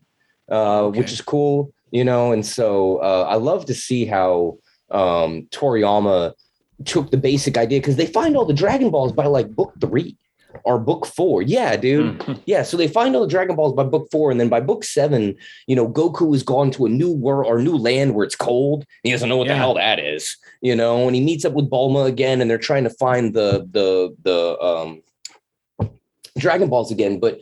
uh, 0.49 0.89
which 0.89 1.13
is 1.13 1.21
cool, 1.21 1.73
you 1.91 2.05
know. 2.05 2.33
And 2.33 2.45
so 2.45 2.97
uh, 2.99 3.27
I 3.29 3.37
love 3.37 3.67
to 3.67 3.75
see 3.75 4.07
how 4.07 4.59
um, 4.91 5.47
Toriyama 5.51 6.33
took 6.85 7.11
the 7.11 7.17
basic 7.17 7.57
idea 7.57 7.81
because 7.81 7.97
they 7.97 8.07
find 8.07 8.37
all 8.37 8.45
the 8.45 8.55
Dragon 8.55 8.91
Balls 8.91 9.13
by 9.13 9.27
like 9.27 9.55
book 9.55 9.73
three 9.81 10.17
or 10.65 10.79
book 10.79 11.07
four. 11.07 11.43
Yeah, 11.43 11.77
dude. 11.77 12.19
Mm. 12.19 12.41
Yeah, 12.47 12.63
so 12.63 12.77
they 12.77 12.89
find 12.89 13.15
all 13.15 13.23
the 13.23 13.29
Dragon 13.29 13.55
Balls 13.55 13.75
by 13.75 13.85
book 13.85 14.09
four, 14.11 14.31
and 14.31 14.41
then 14.41 14.49
by 14.49 14.61
book 14.61 14.83
seven, 14.83 15.37
you 15.67 15.77
know, 15.77 15.89
Goku 15.89 16.33
has 16.33 16.43
gone 16.43 16.71
to 16.73 16.87
a 16.87 16.89
new 16.89 17.13
world 17.13 17.47
or 17.47 17.63
new 17.63 17.77
land 17.77 18.15
where 18.15 18.25
it's 18.25 18.35
cold. 18.35 18.85
He 19.03 19.13
doesn't 19.13 19.29
know 19.29 19.37
what 19.37 19.47
the 19.47 19.55
hell 19.55 19.75
that 19.75 20.01
is, 20.01 20.37
you 20.61 20.75
know. 20.75 21.07
And 21.07 21.15
he 21.15 21.23
meets 21.23 21.45
up 21.45 21.53
with 21.53 21.71
Bulma 21.71 22.07
again, 22.07 22.41
and 22.41 22.51
they're 22.51 22.59
trying 22.59 22.85
to 22.85 22.91
find 22.91 23.35
the 23.35 23.69
the 23.71 24.17
the 24.23 24.59
um 24.61 25.03
Dragon 26.39 26.69
Balls 26.69 26.91
again. 26.91 27.21
But 27.21 27.41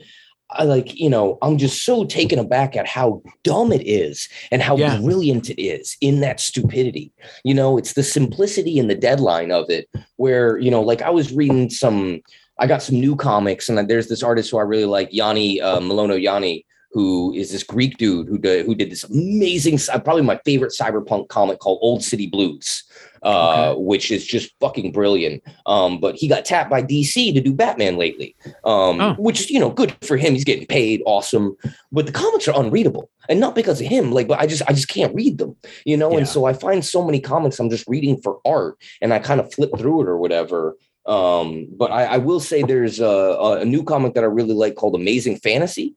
I 0.50 0.64
like, 0.64 0.98
you 0.98 1.10
know, 1.10 1.36
I'm 1.42 1.58
just 1.58 1.84
so 1.84 2.04
taken 2.04 2.38
aback 2.38 2.74
at 2.76 2.86
how 2.86 3.22
dumb 3.44 3.70
it 3.72 3.86
is 3.86 4.28
and 4.50 4.62
how 4.62 4.76
Yeah. 4.76 4.98
brilliant 4.98 5.50
it 5.50 5.62
is 5.62 5.96
in 6.00 6.20
that 6.20 6.40
stupidity. 6.40 7.12
You 7.44 7.54
know, 7.54 7.76
it's 7.76 7.92
the 7.92 8.02
simplicity 8.02 8.78
and 8.78 8.88
the 8.88 8.94
deadline 8.94 9.52
of 9.52 9.68
it, 9.68 9.88
where 10.16 10.58
you 10.58 10.70
know, 10.70 10.80
like 10.82 11.02
I 11.02 11.10
was 11.10 11.32
reading 11.32 11.68
some 11.70 12.22
I 12.60 12.66
got 12.66 12.82
some 12.82 12.98
new 12.98 13.14
comics, 13.14 13.68
and 13.68 13.78
there's 13.88 14.08
this 14.08 14.22
artist 14.22 14.50
who 14.50 14.58
I 14.58 14.62
really 14.62 14.84
like, 14.84 15.10
Yanni 15.12 15.60
uh, 15.60 15.78
Milonogiannis, 15.78 16.64
who 16.90 17.32
is 17.34 17.52
this 17.52 17.62
Greek 17.62 17.98
dude 17.98 18.26
who 18.26 18.36
did, 18.38 18.66
who 18.66 18.74
did 18.74 18.90
this 18.90 19.04
amazing, 19.04 19.78
probably 20.02 20.22
my 20.22 20.40
favorite 20.44 20.72
cyberpunk 20.72 21.28
comic 21.28 21.60
called 21.60 21.78
Old 21.82 22.02
City 22.02 22.26
Blues, 22.26 22.82
uh, 23.22 23.74
which 23.74 24.10
is 24.10 24.24
just 24.26 24.54
fucking 24.60 24.92
brilliant. 24.92 25.42
Um, 25.66 26.00
but 26.00 26.14
he 26.16 26.28
got 26.28 26.44
tapped 26.44 26.70
by 26.70 26.82
DC 26.82 27.32
to 27.34 27.40
do 27.40 27.52
Batman 27.52 27.96
lately, 27.96 28.34
um, 28.64 29.00
Oh. 29.00 29.14
which 29.18 29.50
you 29.50 29.60
know 29.60 29.70
good 29.70 29.94
for 30.02 30.16
him. 30.16 30.34
He's 30.34 30.44
getting 30.44 30.66
paid, 30.66 31.02
awesome. 31.06 31.56
But 31.92 32.06
the 32.06 32.12
comics 32.12 32.48
are 32.48 32.60
unreadable, 32.60 33.10
and 33.28 33.40
not 33.40 33.54
because 33.54 33.80
of 33.80 33.86
him. 33.86 34.12
Like, 34.12 34.28
but 34.28 34.40
I 34.40 34.46
just 34.46 34.62
I 34.68 34.72
just 34.72 34.88
can't 34.88 35.14
read 35.14 35.38
them, 35.38 35.56
you 35.84 35.96
know. 35.96 36.10
Yeah. 36.12 36.18
And 36.18 36.28
so 36.28 36.44
I 36.44 36.52
find 36.52 36.84
so 36.84 37.04
many 37.04 37.20
comics 37.20 37.58
I'm 37.58 37.70
just 37.70 37.86
reading 37.88 38.20
for 38.20 38.38
art, 38.44 38.76
and 39.00 39.12
I 39.14 39.18
kind 39.18 39.40
of 39.40 39.52
flip 39.52 39.70
through 39.78 40.02
it 40.02 40.08
or 40.08 40.18
whatever. 40.18 40.76
Um, 41.06 41.68
but 41.72 41.90
I, 41.90 42.04
I 42.04 42.16
will 42.18 42.38
say 42.40 42.62
there's 42.62 43.00
a, 43.00 43.58
a 43.60 43.64
new 43.64 43.82
comic 43.82 44.12
that 44.12 44.24
I 44.24 44.26
really 44.26 44.52
like 44.52 44.74
called 44.74 44.94
Amazing 44.94 45.38
Fantasy 45.38 45.94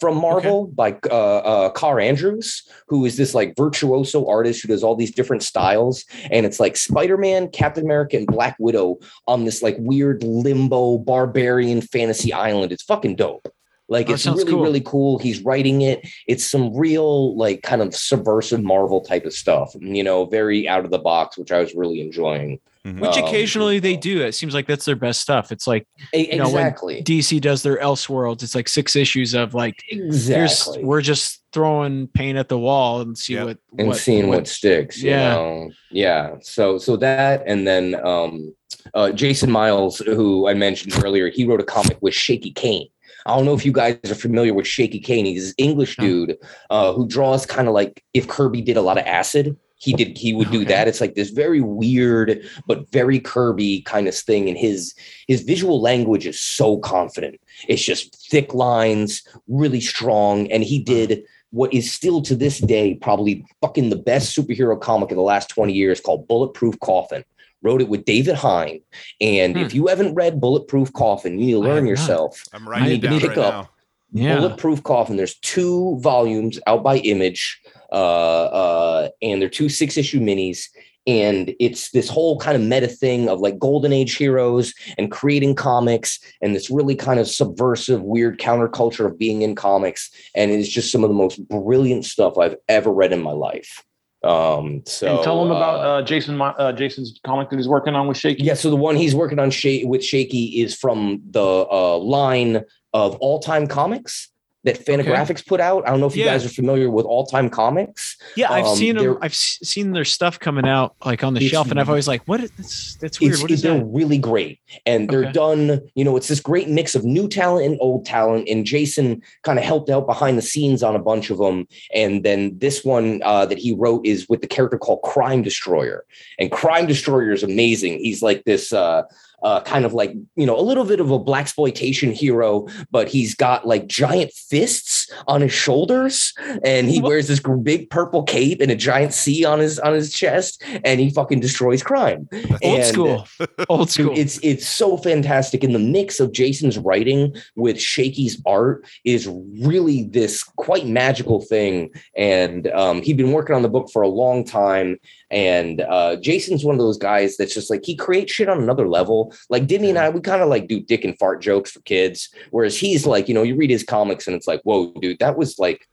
from 0.00 0.16
Marvel 0.16 0.66
by 0.68 0.96
uh, 1.10 1.38
uh, 1.38 1.72
Kaare 1.72 2.02
Andrews, 2.02 2.68
who 2.88 3.04
is 3.04 3.16
this 3.16 3.34
like 3.34 3.54
virtuoso 3.56 4.26
artist 4.26 4.62
who 4.62 4.68
does 4.68 4.82
all 4.82 4.96
these 4.96 5.14
different 5.14 5.42
styles. 5.42 6.04
And 6.30 6.44
it's 6.44 6.58
like 6.58 6.76
Spider 6.76 7.16
Man, 7.16 7.48
Captain 7.48 7.84
America, 7.84 8.16
and 8.16 8.26
Black 8.26 8.56
Widow 8.58 8.98
on 9.26 9.44
this 9.44 9.62
like 9.62 9.76
weird 9.78 10.22
limbo 10.24 10.98
barbarian 10.98 11.80
fantasy 11.80 12.32
island. 12.32 12.72
It's 12.72 12.82
fucking 12.82 13.16
dope. 13.16 13.53
Like 13.94 14.10
Oh, 14.10 14.14
it's 14.14 14.26
really, 14.26 14.44
cool. 14.44 14.62
really 14.62 14.80
cool. 14.80 15.18
He's 15.18 15.40
writing 15.42 15.82
it. 15.82 16.06
It's 16.26 16.44
some 16.44 16.76
real, 16.76 17.36
like, 17.36 17.62
kind 17.62 17.80
of 17.80 17.94
subversive 17.94 18.62
Marvel 18.62 19.00
type 19.00 19.24
of 19.24 19.32
stuff, 19.32 19.72
you 19.80 20.02
know, 20.02 20.24
very 20.26 20.68
out 20.68 20.84
of 20.84 20.90
the 20.90 20.98
box, 20.98 21.38
which 21.38 21.52
I 21.52 21.60
was 21.60 21.74
really 21.74 22.00
enjoying. 22.00 22.58
Mhm. 22.84 23.00
Which 23.00 23.16
Um, 23.16 23.24
occasionally 23.24 23.78
they 23.78 23.96
do. 23.96 24.20
It 24.22 24.34
seems 24.34 24.52
like 24.52 24.66
that's 24.66 24.84
their 24.84 24.96
best 24.96 25.20
stuff. 25.22 25.50
It's 25.50 25.66
like 25.66 25.86
E- 26.14 26.36
know, 26.36 26.44
when 26.50 26.66
exactly. 26.66 27.02
DC 27.02 27.40
does 27.40 27.62
their 27.62 27.78
Elseworlds. 27.78 28.42
It's 28.42 28.54
like 28.54 28.68
six 28.68 28.94
issues 28.94 29.32
of 29.32 29.54
like 29.54 29.76
here's 29.88 30.28
exactly. 30.28 30.84
we're 30.84 31.00
just 31.00 31.40
throwing 31.54 32.08
paint 32.08 32.36
at 32.36 32.48
the 32.50 32.58
wall 32.58 33.00
and 33.00 33.16
see 33.16 33.34
Yep. 33.34 33.46
what 33.46 33.58
and 33.78 33.88
what, 33.88 33.96
seeing 33.96 34.28
what, 34.28 34.46
sticks. 34.46 35.02
You 35.02 35.10
yeah. 35.12 35.34
know? 35.34 35.70
yeah. 35.92 36.34
So 36.42 36.76
so 36.76 36.96
that 36.98 37.42
and 37.46 37.66
then 37.66 37.94
um, 38.04 38.54
uh, 38.92 39.12
Jason 39.12 39.50
Miles, 39.50 40.00
who 40.00 40.46
I 40.46 40.52
mentioned 40.52 40.92
earlier, 41.02 41.30
he 41.30 41.46
wrote 41.46 41.60
a 41.62 41.64
comic 41.64 41.96
with 42.02 42.12
Shaky 42.12 42.50
Kane. 42.50 42.88
I 43.26 43.34
don't 43.36 43.44
know 43.44 43.54
if 43.54 43.64
you 43.64 43.72
guys 43.72 43.98
are 44.10 44.14
familiar 44.14 44.52
with 44.54 44.66
Shaky 44.66 45.00
Kane. 45.00 45.24
He's 45.24 45.46
this 45.46 45.54
English 45.56 45.96
dude 45.96 46.36
uh, 46.70 46.92
who 46.92 47.06
draws 47.08 47.46
kind 47.46 47.68
of 47.68 47.74
like 47.74 48.04
if 48.12 48.28
Kirby 48.28 48.60
did 48.62 48.76
a 48.76 48.82
lot 48.82 48.98
of 48.98 49.06
acid. 49.06 49.56
He 49.76 49.92
did. 49.92 50.16
He 50.16 50.32
would 50.32 50.50
do 50.50 50.60
Okay. 50.60 50.68
that. 50.68 50.88
It's 50.88 51.00
like 51.00 51.14
this 51.14 51.30
very 51.30 51.60
weird 51.60 52.42
but 52.66 52.90
very 52.90 53.20
Kirby 53.20 53.82
kind 53.82 54.08
of 54.08 54.14
thing. 54.14 54.48
And 54.48 54.56
his 54.56 54.94
his 55.26 55.42
visual 55.42 55.80
language 55.80 56.26
is 56.26 56.40
so 56.40 56.78
confident. 56.78 57.40
It's 57.68 57.84
just 57.84 58.28
thick 58.30 58.54
lines, 58.54 59.22
really 59.48 59.80
strong. 59.80 60.50
And 60.50 60.62
he 60.62 60.78
did 60.78 61.24
what 61.50 61.72
is 61.72 61.92
still 61.92 62.20
to 62.22 62.34
this 62.34 62.58
day 62.58 62.94
probably 62.94 63.44
fucking 63.60 63.90
the 63.90 63.96
best 63.96 64.36
superhero 64.36 64.80
comic 64.80 65.10
of 65.10 65.16
the 65.16 65.22
last 65.22 65.48
20 65.50 65.72
years 65.72 66.00
called 66.00 66.26
Bulletproof 66.28 66.78
Coffin. 66.80 67.24
Wrote 67.64 67.80
it 67.80 67.88
with 67.88 68.04
David 68.04 68.34
Hine. 68.36 68.80
And 69.20 69.56
if 69.56 69.74
you 69.74 69.86
haven't 69.88 70.14
read 70.14 70.40
Bulletproof 70.40 70.92
Coffin, 70.92 71.38
you 71.38 71.46
need 71.46 71.52
to 71.52 71.60
Hmm. 71.60 71.66
I 71.66 71.68
learn 71.70 71.84
not. 71.84 71.90
yourself. 71.90 72.44
I'm 72.52 72.64
You 72.64 72.70
writing 72.70 72.88
need 72.88 73.04
it 73.04 73.08
to 73.08 73.18
pick 73.20 73.28
right 73.30 73.38
up 73.38 73.54
now. 73.54 73.70
Yeah. 74.12 74.36
Bulletproof 74.38 74.82
Coffin. 74.84 75.16
There's 75.16 75.36
two 75.40 75.98
volumes 76.00 76.60
out 76.68 76.84
by 76.84 76.98
Image, 76.98 77.60
uh, 77.90 78.44
uh, 78.44 79.08
and 79.22 79.40
they're 79.42 79.48
two 79.48 79.68
six 79.68 79.96
issue 79.96 80.20
minis. 80.20 80.66
And 81.06 81.54
it's 81.60 81.90
this 81.90 82.08
whole 82.08 82.38
kind 82.38 82.56
of 82.56 82.62
meta 82.62 82.88
thing 82.88 83.28
of 83.28 83.40
like 83.40 83.58
golden 83.58 83.92
age 83.92 84.14
heroes 84.16 84.72
and 84.96 85.10
creating 85.10 85.54
comics 85.54 86.18
and 86.40 86.54
this 86.54 86.70
really 86.70 86.94
kind 86.94 87.20
of 87.20 87.28
subversive, 87.28 88.02
weird 88.02 88.38
counterculture 88.38 89.04
of 89.04 89.18
being 89.18 89.42
in 89.42 89.54
comics. 89.54 90.10
And 90.34 90.50
it's 90.50 90.68
just 90.68 90.90
some 90.90 91.04
of 91.04 91.10
the 91.10 91.14
most 91.14 91.46
brilliant 91.48 92.04
stuff 92.06 92.38
I've 92.38 92.56
ever 92.70 92.90
read 92.90 93.12
in 93.12 93.22
my 93.22 93.32
life. 93.32 93.84
Um, 94.24 94.82
so 94.86 95.06
and 95.06 95.22
tell 95.22 95.42
them 95.42 95.54
about 95.54 95.80
uh, 95.80 95.88
uh, 95.88 96.02
Jason, 96.02 96.40
uh, 96.40 96.72
Jason's 96.72 97.20
comic 97.24 97.50
that 97.50 97.56
he's 97.56 97.68
working 97.68 97.94
on 97.94 98.06
with 98.06 98.16
Shaky. 98.16 98.42
yeah, 98.42 98.54
so 98.54 98.70
the 98.70 98.76
one 98.76 98.96
he's 98.96 99.14
working 99.14 99.38
on 99.38 99.50
Sha- 99.50 99.84
with 99.84 100.02
Shaky 100.02 100.62
is 100.62 100.74
from 100.74 101.20
the 101.30 101.42
uh, 101.42 101.98
line 101.98 102.64
of 102.94 103.16
all 103.16 103.38
time 103.38 103.66
comics 103.66 104.30
that 104.64 104.84
Fantagraphics 104.84 105.46
put 105.46 105.60
out. 105.60 105.86
I 105.86 105.90
don't 105.90 106.00
know 106.00 106.06
if 106.06 106.16
you 106.16 106.24
Yeah. 106.24 106.32
guys 106.32 106.44
are 106.44 106.48
familiar 106.48 106.90
with 106.90 107.06
all 107.06 107.26
time 107.26 107.50
comics. 107.50 108.16
Yeah, 108.34 108.50
I've 108.50 108.64
Um, 108.66 108.76
seen 108.76 108.96
them. 108.96 109.18
I've 109.20 109.34
seen 109.34 109.92
their 109.92 110.04
stuff 110.04 110.38
coming 110.40 110.66
out 110.66 110.94
like 111.04 111.22
on 111.22 111.34
the 111.34 111.46
shelf, 111.46 111.70
and 111.70 111.78
I've 111.78 111.88
always 111.88 112.08
like, 112.08 112.22
what? 112.26 112.42
Is, 112.42 112.50
that's 112.56 112.96
that's 113.00 113.20
weird. 113.20 113.38
What 113.40 113.50
is 113.50 113.62
they're 113.62 113.78
that? 113.78 113.84
really 113.86 114.18
great, 114.18 114.58
and 114.86 115.08
they're 115.08 115.24
Okay. 115.24 115.32
done. 115.32 115.80
You 115.94 116.04
know, 116.04 116.16
it's 116.16 116.28
this 116.28 116.40
great 116.40 116.68
mix 116.68 116.94
of 116.94 117.04
new 117.04 117.28
talent 117.28 117.66
and 117.66 117.76
old 117.80 118.06
talent. 118.06 118.48
And 118.48 118.64
Jason 118.64 119.20
kind 119.42 119.58
of 119.58 119.64
helped 119.64 119.90
out 119.90 120.06
behind 120.06 120.38
the 120.38 120.42
scenes 120.42 120.82
on 120.82 120.96
a 120.96 120.98
bunch 120.98 121.30
of 121.30 121.38
them. 121.38 121.66
And 121.94 122.24
then 122.24 122.56
this 122.58 122.84
one 122.84 123.20
uh, 123.24 123.46
that 123.46 123.58
he 123.58 123.74
wrote 123.74 124.06
is 124.06 124.26
with 124.28 124.40
the 124.40 124.46
character 124.48 124.78
called 124.78 125.02
Crime 125.02 125.42
Destroyer, 125.42 126.04
and 126.38 126.50
Crime 126.50 126.86
Destroyer 126.86 127.32
is 127.32 127.42
amazing. 127.42 127.98
He's 128.00 128.22
like 128.22 128.44
this. 128.44 128.72
Uh, 128.72 129.02
uh, 129.44 129.60
kind 129.60 129.84
of 129.84 129.92
like 129.92 130.12
you 130.34 130.46
know 130.46 130.58
a 130.58 130.62
little 130.62 130.84
bit 130.84 130.98
of 130.98 131.10
a 131.12 131.18
black 131.18 131.44
exploitation 131.44 132.10
hero, 132.10 132.66
but 132.90 133.06
he's 133.06 133.34
got 133.34 133.66
like 133.66 133.86
giant 133.86 134.32
fists 134.32 135.12
on 135.28 135.42
his 135.42 135.52
shoulders, 135.52 136.32
and 136.64 136.88
he 136.88 137.00
wears 137.02 137.28
this 137.28 137.40
big 137.62 137.90
purple 137.90 138.22
cape 138.22 138.62
and 138.62 138.70
a 138.70 138.74
giant 138.74 139.12
C 139.12 139.44
on 139.44 139.58
his 139.58 139.78
on 139.78 139.92
his 139.92 140.12
chest, 140.12 140.62
and 140.84 140.98
he 141.00 141.10
fucking 141.10 141.40
destroys 141.40 141.82
crime. 141.82 142.26
Old 142.32 142.78
And- 142.80 142.84
school. 142.86 143.28
Old 143.68 143.90
school. 143.90 144.12
it's 144.16 144.38
it's 144.42 144.66
so 144.66 144.96
fantastic. 144.96 145.62
And 145.62 145.74
the 145.74 145.78
mix 145.78 146.18
of 146.18 146.32
Jason's 146.32 146.78
writing 146.78 147.36
with 147.56 147.78
Shaky's 147.78 148.40
art 148.46 148.86
is 149.04 149.28
really 149.60 150.04
this 150.04 150.42
quite 150.42 150.86
magical 150.86 151.42
thing. 151.42 151.90
And 152.16 152.68
um, 152.68 153.02
he'd 153.02 153.18
been 153.18 153.32
working 153.32 153.54
on 153.54 153.62
the 153.62 153.68
book 153.68 153.90
for 153.92 154.00
a 154.02 154.08
long 154.08 154.44
time. 154.44 154.98
And 155.34 155.80
uh, 155.82 156.16
Jason's 156.16 156.64
one 156.64 156.76
of 156.76 156.78
those 156.78 156.96
guys 156.96 157.36
that's 157.36 157.52
just 157.52 157.68
like 157.70 157.84
he 157.84 157.96
creates 157.96 158.32
shit 158.32 158.48
on 158.48 158.62
another 158.62 158.88
level. 158.88 159.34
Like 159.50 159.66
Dimi 159.66 159.88
and 159.90 159.98
I, 159.98 160.08
we 160.08 160.20
kind 160.20 160.40
of 160.42 160.48
like 160.48 160.68
do 160.68 160.80
dick 160.80 161.04
and 161.04 161.18
fart 161.18 161.42
jokes 161.42 161.72
for 161.72 161.80
kids. 161.80 162.32
Whereas 162.52 162.78
he's 162.78 163.04
like, 163.04 163.28
you 163.28 163.34
know, 163.34 163.42
you 163.42 163.56
read 163.56 163.70
his 163.70 163.82
comics 163.82 164.26
and 164.28 164.36
it's 164.36 164.46
like, 164.46 164.60
whoa, 164.62 164.92
dude, 165.00 165.18
that 165.18 165.36
was 165.36 165.58
like 165.58 165.86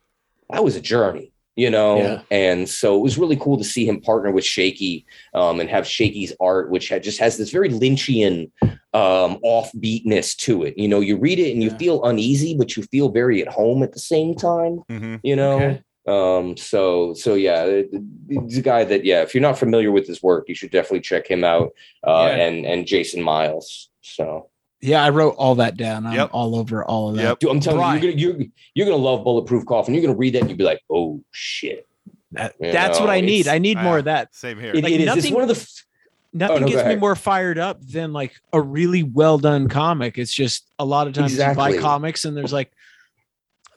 that 0.51 0.63
was 0.63 0.75
a 0.75 0.81
journey. 0.81 1.33
you 1.55 1.69
know 1.69 1.97
Yeah. 1.97 2.21
and 2.31 2.69
so 2.69 2.95
it 2.97 3.01
was 3.01 3.17
really 3.17 3.35
cool 3.35 3.57
to 3.57 3.63
see 3.63 3.85
him 3.85 3.99
partner 3.99 4.31
with 4.31 4.45
shaky 4.45 5.05
um, 5.33 5.59
and 5.59 5.69
have 5.69 5.85
shaky's 5.85 6.31
art 6.39 6.69
which 6.71 6.87
had, 6.89 7.03
just 7.03 7.19
has 7.19 7.35
this 7.37 7.49
very 7.51 7.67
lynchian 7.69 8.49
um, 8.93 9.37
offbeatness 9.43 10.35
to 10.37 10.63
it 10.63 10.77
you 10.77 10.87
know 10.87 10.99
you 11.01 11.17
read 11.17 11.39
it 11.39 11.51
and 11.53 11.61
you 11.63 11.69
Yeah. 11.71 11.77
feel 11.77 12.03
uneasy 12.05 12.55
but 12.57 12.75
you 12.77 12.83
feel 12.83 13.09
very 13.09 13.41
at 13.41 13.47
home 13.49 13.83
at 13.83 13.91
the 13.91 13.99
same 13.99 14.33
time 14.35 14.79
hmm 14.89 15.15
you 15.23 15.35
know 15.35 15.55
Okay. 15.61 15.81
Um 16.07 16.57
so 16.57 17.13
so 17.13 17.35
yeah 17.35 17.63
it- 17.65 17.89
it's 18.29 18.57
a 18.57 18.61
guy 18.61 18.83
that 18.83 19.05
yeah 19.05 19.21
if 19.21 19.35
you're 19.35 19.41
not 19.41 19.59
familiar 19.59 19.91
with 19.91 20.07
his 20.07 20.23
work 20.23 20.49
you 20.49 20.55
should 20.55 20.71
definitely 20.71 21.01
check 21.01 21.29
him 21.29 21.43
out 21.43 21.71
uh 22.07 22.25
Yeah. 22.29 22.35
and 22.45 22.65
and 22.65 22.87
jason 22.87 23.21
miles 23.21 23.89
so 24.01 24.47
Yeah, 24.81 25.03
I 25.03 25.09
wrote 25.11 25.35
all 25.37 25.53
that 25.55 25.77
down. 25.77 26.07
I'm 26.07 26.15
Yep. 26.15 26.29
all 26.33 26.55
over 26.55 26.83
all 26.83 27.09
of 27.09 27.17
that. 27.17 27.21
Yep. 27.23 27.39
Dude, 27.39 27.49
i'm 27.51 27.59
telling 27.59 27.79
Brian. 27.81 28.01
you 28.01 28.09
you're 28.09 28.31
gonna 28.33 28.43
you're, 28.45 28.49
you're 28.73 28.85
gonna 28.87 29.03
love 29.03 29.23
bulletproof 29.23 29.63
coffin 29.67 29.93
and 29.93 30.01
you're 30.01 30.09
gonna 30.09 30.17
read 30.17 30.33
that 30.33 30.39
and 30.41 30.49
you'll 30.49 30.57
be 30.57 30.63
like 30.63 30.81
oh 30.89 31.21
shit 31.31 31.87
That- 32.31 32.55
You 32.59 32.71
that's 32.71 32.99
what 32.99 33.09
I 33.11 33.21
need. 33.21 33.47
I 33.47 33.59
need 33.59 33.77
more 33.77 33.99
of 33.99 34.05
that. 34.05 34.33
Same 34.33 34.57
here. 34.59 34.71
It- 34.73 34.83
Like 34.83 34.93
it 34.93 35.01
is. 35.01 35.07
It's 35.07 35.15
nothing- 35.17 35.33
one 35.35 35.43
of 35.43 35.49
the 35.49 35.55
f- 35.55 35.85
Nothing 36.33 36.61
no, 36.61 36.67
gets 36.69 36.87
me 36.87 36.95
more 36.95 37.13
fired 37.17 37.59
up 37.59 37.85
than 37.85 38.13
like 38.13 38.31
a 38.53 38.61
really 38.61 39.03
well 39.03 39.37
done 39.37 39.67
comic. 39.67 40.17
It's 40.17 40.33
just 40.33 40.63
a 40.79 40.85
lot 40.85 41.05
of 41.07 41.13
times 41.13 41.37
you 41.37 41.53
buy 41.53 41.77
comics 41.77 42.23
and 42.23 42.37
there's 42.37 42.53
like 42.53 42.71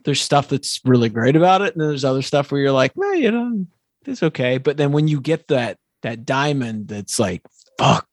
there's 0.05 0.21
stuff 0.21 0.49
that's 0.49 0.81
really 0.85 1.09
great 1.09 1.37
about 1.37 1.63
it, 1.63 1.73
and 1.75 1.81
then 1.81 1.89
there's 1.89 2.05
other 2.05 2.23
stuff 2.23 2.51
where 2.53 2.61
you're 2.61 2.73
like, 2.73 2.93
well, 2.95 3.15
you 3.15 3.31
know, 3.31 3.67
it's 4.07 4.23
okay. 4.23 4.59
But 4.59 4.77
then 4.77 4.93
when 4.93 5.09
you 5.09 5.21
get 5.21 5.49
that 5.49 5.79
that 6.03 6.25
diamond 6.27 6.89
that's 6.89 7.19
like, 7.19 7.43
fuck, 7.79 8.07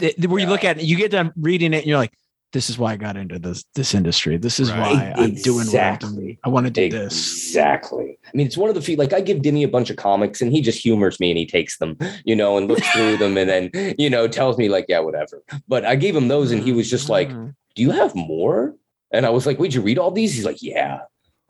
where 0.00 0.40
you 0.40 0.46
look 0.46 0.64
at 0.64 0.78
it, 0.78 0.84
you 0.84 0.96
get 0.96 1.10
done 1.12 1.32
reading 1.36 1.72
it, 1.74 1.78
and 1.78 1.86
you're 1.86 1.98
like, 1.98 2.12
this 2.54 2.70
is 2.70 2.78
why 2.78 2.92
I 2.92 2.96
got 2.96 3.16
into 3.16 3.38
this 3.38 3.64
this 3.74 3.94
industry. 3.94 4.36
This 4.38 4.58
is 4.58 4.70
Right. 4.72 4.80
why 4.80 5.12
I'm 5.16 5.34
doing 5.34 5.58
what 5.58 5.62
I'm 5.62 5.68
Exactly. 5.68 6.16
doing. 6.16 6.38
I 6.44 6.48
want 6.48 6.66
to 6.66 6.72
do 6.72 6.88
this. 6.88 7.12
Exactly. 7.46 8.18
I 8.26 8.30
mean, 8.36 8.46
it's 8.46 8.56
one 8.56 8.68
of 8.70 8.74
the 8.74 8.80
few. 8.80 8.96
Like, 8.96 9.12
I 9.12 9.20
give 9.20 9.38
Dimi 9.38 9.64
a 9.64 9.68
bunch 9.68 9.90
of 9.90 9.96
comics, 9.96 10.40
and 10.40 10.50
he 10.50 10.60
just 10.62 10.82
humors 10.82 11.20
me, 11.20 11.30
and 11.30 11.38
he 11.38 11.44
takes 11.46 11.76
them, 11.78 11.98
you 12.24 12.34
know, 12.34 12.56
and 12.56 12.66
looks 12.66 12.88
through 12.90 13.18
them, 13.18 13.36
and 13.36 13.48
then 13.50 13.70
you 13.98 14.08
know 14.10 14.26
tells 14.28 14.56
me 14.58 14.68
like, 14.68 14.86
yeah, 14.88 14.98
whatever. 15.00 15.42
But 15.68 15.84
I 15.84 15.94
gave 15.94 16.16
him 16.16 16.28
those, 16.28 16.50
and 16.50 16.62
he 16.62 16.72
was 16.72 16.88
just 16.90 17.08
like, 17.10 17.28
Mm. 17.28 17.54
"Do 17.76 17.82
you 17.82 17.90
have 17.90 18.14
more?" 18.14 18.74
And 19.10 19.24
I 19.26 19.30
was 19.30 19.46
like, 19.46 19.58
"Wait, 19.58 19.74
you 19.74 19.80
read 19.82 19.98
all 19.98 20.10
these?" 20.10 20.32
He's 20.34 20.44
like, 20.46 20.62
"Yeah." 20.62 21.00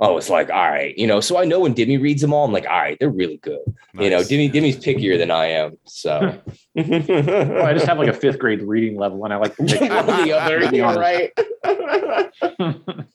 I 0.01 0.11
was 0.11 0.31
like, 0.31 0.49
"All 0.51 0.69
right," 0.71 0.97
you 0.97 1.07
know. 1.09 1.21
So 1.21 1.39
I 1.39 1.45
know 1.45 1.61
when 1.61 1.75
Dimi 1.75 2.01
reads 2.01 2.23
them 2.23 2.33
all, 2.33 2.45
I'm 2.45 2.53
like, 2.53 2.67
"All 2.67 2.79
right, 2.79 2.97
they're 3.01 3.11
really 3.11 3.39
good." 3.39 3.59
You 3.95 4.11
know, 4.11 4.19
Nice. 4.19 4.29
Dimi 4.29 4.53
Dimi's 4.53 4.77
pickier 4.77 5.19
than 5.19 5.31
I 5.31 5.47
am, 5.47 5.77
so. 5.85 6.41
Well, 6.77 7.67
I 7.67 7.73
just 7.75 7.87
have 7.87 7.99
like 7.99 8.09
a 8.09 8.13
fifth 8.13 8.39
grade 8.39 8.63
reading 8.63 8.97
level, 8.97 9.25
and 9.25 9.35
I 9.35 9.39
like 9.39 9.57
to 9.57 9.65
pick 9.65 9.81
One 9.81 10.07
the 10.25 10.33
other, 10.33 10.61
to 10.61 10.77
you're 10.77 10.95
right. 10.95 11.33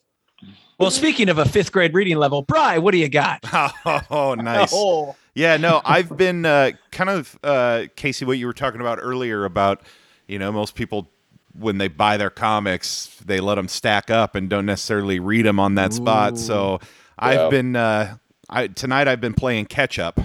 Well, 0.78 0.90
speaking 0.90 1.28
of 1.28 1.38
a 1.38 1.44
fifth 1.44 1.70
grade 1.70 1.94
reading 1.94 2.16
level, 2.18 2.42
Bry, 2.42 2.78
what 2.78 2.90
do 2.90 2.98
you 2.98 3.08
got? 3.08 3.40
Oh, 4.10 4.34
nice. 4.34 4.72
Oh, 4.74 5.14
Yeah, 5.34 5.56
no, 5.56 5.80
I've 5.84 6.16
been 6.16 6.44
uh, 6.44 6.72
kind 6.90 7.10
of 7.10 7.38
uh, 7.44 7.84
Casey. 7.94 8.24
What 8.24 8.38
you 8.38 8.46
were 8.46 8.52
talking 8.52 8.80
about 8.80 8.98
earlier 9.00 9.44
about, 9.44 9.82
you 10.26 10.38
know, 10.38 10.50
most 10.50 10.74
people 10.74 11.08
when 11.58 11.78
they 11.78 11.88
buy 11.88 12.16
their 12.16 12.30
comics, 12.30 13.20
they 13.24 13.40
let 13.40 13.54
them 13.56 13.68
stack 13.68 14.10
up 14.10 14.34
and 14.34 14.48
don't 14.50 14.66
necessarily 14.66 15.18
read 15.20 15.46
them 15.46 15.60
on 15.60 15.74
that 15.76 15.92
spot. 15.92 16.38
So 16.38 16.80
I've 17.18 17.40
Yeah. 17.40 17.48
been 17.48 17.76
uh, 17.76 18.16
I 18.50 18.66
tonight 18.68 19.08
I've 19.08 19.20
been 19.20 19.34
playing 19.34 19.66
catch 19.66 19.98
up 19.98 20.20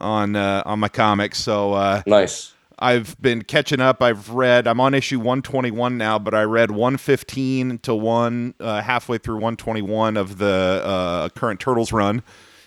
on 0.00 0.36
uh, 0.36 0.62
on 0.66 0.78
my 0.80 0.88
comics. 0.88 1.38
So 1.38 1.72
uh, 1.74 2.02
nice. 2.06 2.52
I've 2.78 3.18
been 3.22 3.40
catching 3.42 3.80
up. 3.80 4.02
I've 4.02 4.28
read. 4.30 4.66
I'm 4.66 4.80
on 4.80 4.92
issue 4.92 5.18
121 5.18 5.96
now, 5.96 6.18
but 6.18 6.34
I 6.34 6.42
read 6.42 6.70
115 6.70 7.78
to 7.78 7.94
one 7.94 8.54
uh, 8.60 8.82
halfway 8.82 9.16
through 9.16 9.36
121 9.36 10.18
of 10.18 10.36
the 10.36 10.82
uh, 10.84 11.28
current 11.30 11.58
Turtles 11.58 11.90
run 11.92 12.22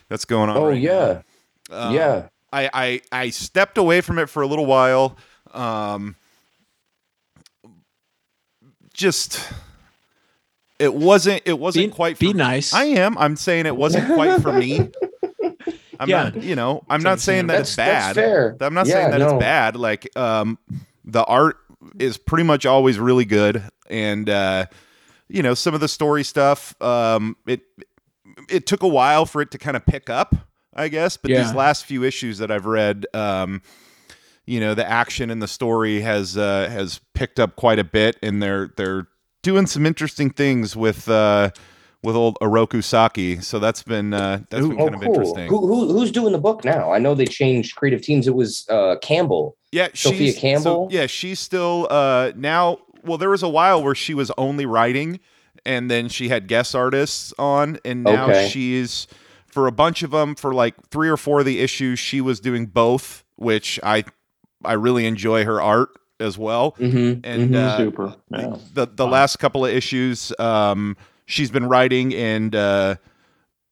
that's 0.07 0.25
going 0.25 0.49
on. 0.49 0.57
Oh 0.57 0.67
right 0.69 0.81
yeah, 0.81 1.21
Um, 1.69 1.93
yeah. 1.93 2.29
I, 2.51 2.69
I 2.73 3.01
I 3.11 3.29
stepped 3.29 3.77
away 3.77 4.01
from 4.01 4.17
it 4.17 4.27
for 4.29 4.41
a 4.41 4.47
little 4.47 4.65
while. 4.65 5.15
Um, 5.53 6.15
just 8.99 9.41
it 10.77 10.93
wasn't 10.93 11.41
it 11.45 11.57
wasn't 11.57 11.87
be, 11.87 11.91
quite 11.95 12.19
be 12.19 12.31
for, 12.31 12.37
nice. 12.37 12.73
I 12.73 12.83
am. 12.85 13.17
I'm 13.17 13.35
saying 13.35 13.65
it 13.65 13.75
wasn't 13.75 14.05
quite 14.13 14.41
for 14.41 14.51
me. 14.53 14.89
I'm 16.01 16.07
Yeah. 16.09 16.23
not, 16.23 16.43
you 16.43 16.55
know, 16.55 16.83
I'm 16.89 17.01
not 17.03 17.19
saying 17.19 17.47
that 17.47 17.57
That's 17.57 17.69
it's 17.71 17.75
bad. 17.75 18.15
That's 18.15 18.27
fair. 18.27 18.57
I'm 18.61 18.73
not 18.73 18.87
Yeah, 18.87 18.93
saying 18.93 19.11
that 19.11 19.17
no. 19.19 19.35
it's 19.35 19.39
bad. 19.39 19.75
Like 19.75 20.15
um, 20.17 20.57
the 21.03 21.23
art 21.25 21.57
is 21.97 22.17
pretty 22.17 22.43
much 22.43 22.65
always 22.65 22.99
really 22.99 23.25
good, 23.25 23.63
and 23.89 24.29
uh, 24.29 24.65
you 25.27 25.41
know 25.43 25.53
some 25.53 25.73
of 25.73 25.79
the 25.81 25.87
story 25.87 26.23
stuff. 26.23 26.79
Um, 26.81 27.35
it 27.47 27.61
it 28.49 28.65
took 28.65 28.83
a 28.83 28.87
while 28.87 29.25
for 29.25 29.41
it 29.41 29.51
to 29.51 29.57
kind 29.57 29.75
of 29.77 29.85
pick 29.85 30.09
up, 30.09 30.35
I 30.73 30.87
guess. 30.87 31.17
But 31.17 31.31
Yeah. 31.31 31.41
these 31.43 31.53
last 31.53 31.85
few 31.85 32.03
issues 32.03 32.37
that 32.37 32.51
I've 32.51 32.65
read, 32.65 33.05
um, 33.13 33.61
you 34.49 34.59
know, 34.59 34.73
the 34.73 34.89
action 34.89 35.29
and 35.29 35.41
the 35.41 35.47
story 35.47 36.01
has 36.01 36.37
uh, 36.37 36.67
has 36.69 36.99
picked 37.13 37.39
up 37.39 37.55
quite 37.55 37.79
a 37.79 37.83
bit, 37.83 38.17
and 38.23 38.41
they're 38.41 38.73
they're 38.77 39.07
doing 39.43 39.67
some 39.67 39.85
interesting 39.85 40.29
things 40.29 40.75
with. 40.75 41.07
Uh, 41.09 41.51
with 42.01 42.15
old 42.15 42.37
Oroku 42.41 42.81
Saki, 42.81 43.41
so 43.41 43.59
that's 43.59 43.83
been 43.83 44.13
uh, 44.13 44.39
that's 44.49 44.65
been 44.65 44.79
Oh, 44.79 44.85
kind 44.85 44.95
of 44.95 45.01
cool. 45.01 45.09
interesting. 45.15 45.49
Who, 45.49 45.67
who 45.67 45.91
who's 45.91 46.13
doing 46.13 46.31
the 46.31 46.37
book 46.39 46.63
now? 46.63 46.93
I 46.93 46.97
know 46.97 47.13
they 47.13 47.25
changed 47.25 47.75
creative 47.75 48.01
teams. 48.01 48.25
It 48.25 48.35
was 48.35 48.65
uh, 48.69 48.95
Campbell. 49.01 49.57
Yeah, 49.73 49.89
Sophia 49.93 50.27
she's, 50.27 50.35
so- 50.35 50.39
Campbell? 50.39 50.87
yeah, 50.91 51.07
she's 51.07 51.41
still 51.41 51.87
uh 51.89 52.31
now. 52.37 52.77
Well, 53.03 53.17
there 53.17 53.29
was 53.29 53.43
a 53.43 53.49
while 53.49 53.83
where 53.83 53.95
she 53.95 54.13
was 54.13 54.31
only 54.37 54.65
writing, 54.65 55.19
and 55.65 55.91
then 55.91 56.07
she 56.07 56.29
had 56.29 56.47
guest 56.47 56.73
artists 56.73 57.33
on, 57.37 57.79
and 57.83 58.05
now 58.05 58.29
Okay. 58.29 58.47
she's 58.47 59.05
for 59.47 59.67
a 59.67 59.71
bunch 59.73 60.01
of 60.01 60.11
them 60.11 60.35
for 60.35 60.53
like 60.53 60.75
three 60.91 61.09
or 61.09 61.17
four 61.17 61.41
of 61.41 61.45
the 61.45 61.59
issues. 61.59 61.99
She 61.99 62.21
was 62.21 62.39
doing 62.39 62.65
both, 62.67 63.25
which 63.35 63.77
I 63.83 64.05
I 64.63 64.73
really 64.73 65.05
enjoy 65.05 65.45
her 65.45 65.61
art 65.61 65.89
as 66.19 66.37
well. 66.37 66.73
Mm-hmm. 66.73 67.21
And 67.23 67.55
uh, 67.55 67.77
Super. 67.77 68.15
Yeah. 68.31 68.57
the 68.73 68.87
the 68.87 69.07
last 69.07 69.37
couple 69.37 69.65
of 69.65 69.73
issues, 69.73 70.33
um, 70.39 70.97
she's 71.25 71.51
been 71.51 71.67
writing, 71.67 72.13
and 72.13 72.53
uh, 72.55 72.95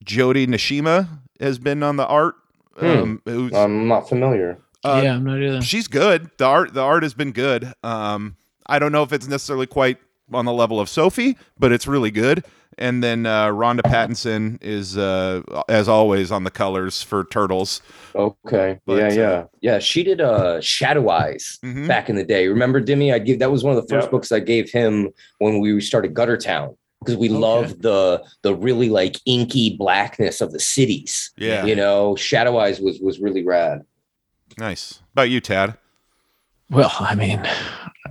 Jodi 0.04 0.48
Nishijima 0.48 1.08
has 1.40 1.60
been 1.60 1.84
on 1.84 1.98
the 1.98 2.06
art. 2.08 2.36
Hmm. 2.78 2.86
Um, 2.86 3.22
who's 3.26 3.54
I'm 3.54 3.88
not 3.88 4.08
familiar. 4.08 4.60
uh, 4.84 5.02
yeah, 5.04 5.16
I'm 5.16 5.24
not 5.24 5.42
either. 5.42 5.62
she's 5.62 5.88
good. 5.88 6.30
The 6.38 6.46
art 6.46 6.74
the 6.74 6.82
art 6.82 7.04
has 7.04 7.14
been 7.16 7.32
good. 7.32 7.74
Um, 7.84 8.38
I 8.68 8.80
don't 8.80 8.92
know 8.92 9.02
if 9.04 9.12
it's 9.12 9.28
necessarily 9.28 9.66
quite 9.68 9.98
on 10.34 10.46
the 10.46 10.54
level 10.54 10.80
of 10.80 10.90
Sophie, 10.90 11.38
but 11.58 11.72
it's 11.72 11.88
really 11.88 12.12
good. 12.12 12.44
And 12.80 13.04
then 13.04 13.26
uh, 13.26 13.50
Ronda 13.50 13.82
Pattison 13.82 14.60
is, 14.62 14.98
uh, 14.98 15.42
as 15.68 15.88
always, 15.88 16.32
on 16.32 16.44
the 16.44 16.52
colors 16.52 17.02
for 17.02 17.24
Turtles. 17.26 17.82
Okay. 18.14 18.80
But, 18.86 18.98
yeah, 18.98 19.08
uh, 19.08 19.12
yeah, 19.14 19.44
yeah. 19.62 19.80
She 19.80 20.04
did 20.04 20.22
uh 20.22 20.60
Shadoweyes 20.60 21.60
Mhm. 21.62 21.88
back 21.88 22.08
in 22.10 22.16
the 22.16 22.24
day. 22.24 22.48
Remember 22.48 22.80
Dimi? 22.80 23.12
I 23.14 23.18
give 23.20 23.40
that 23.40 23.52
was 23.52 23.64
one 23.64 23.76
of 23.76 23.82
the 23.82 23.88
first 23.94 24.06
Yep. 24.06 24.12
books 24.12 24.32
I 24.32 24.40
gave 24.42 24.70
him 24.70 25.10
when 25.40 25.60
we 25.60 25.80
started 25.82 26.14
Gutter 26.14 26.38
Town 26.38 26.78
because 27.00 27.16
we 27.18 27.30
Okay. 27.30 27.38
loved 27.38 27.82
the 27.82 28.22
the 28.44 28.54
really 28.54 28.90
like 28.90 29.16
inky 29.26 29.76
blackness 29.76 30.40
of 30.42 30.52
the 30.52 30.60
cities. 30.60 31.32
Yeah, 31.38 31.66
You 31.66 31.76
know, 31.76 32.16
Shadow 32.16 32.60
Eyes 32.60 32.80
was 32.80 33.00
was 33.00 33.20
really 33.20 33.44
rad. 33.44 33.82
nice. 34.60 35.02
About 35.14 35.32
you, 35.32 35.40
Tad? 35.42 35.76
Well, 36.70 36.94
I 37.00 37.16
mean, 37.16 37.42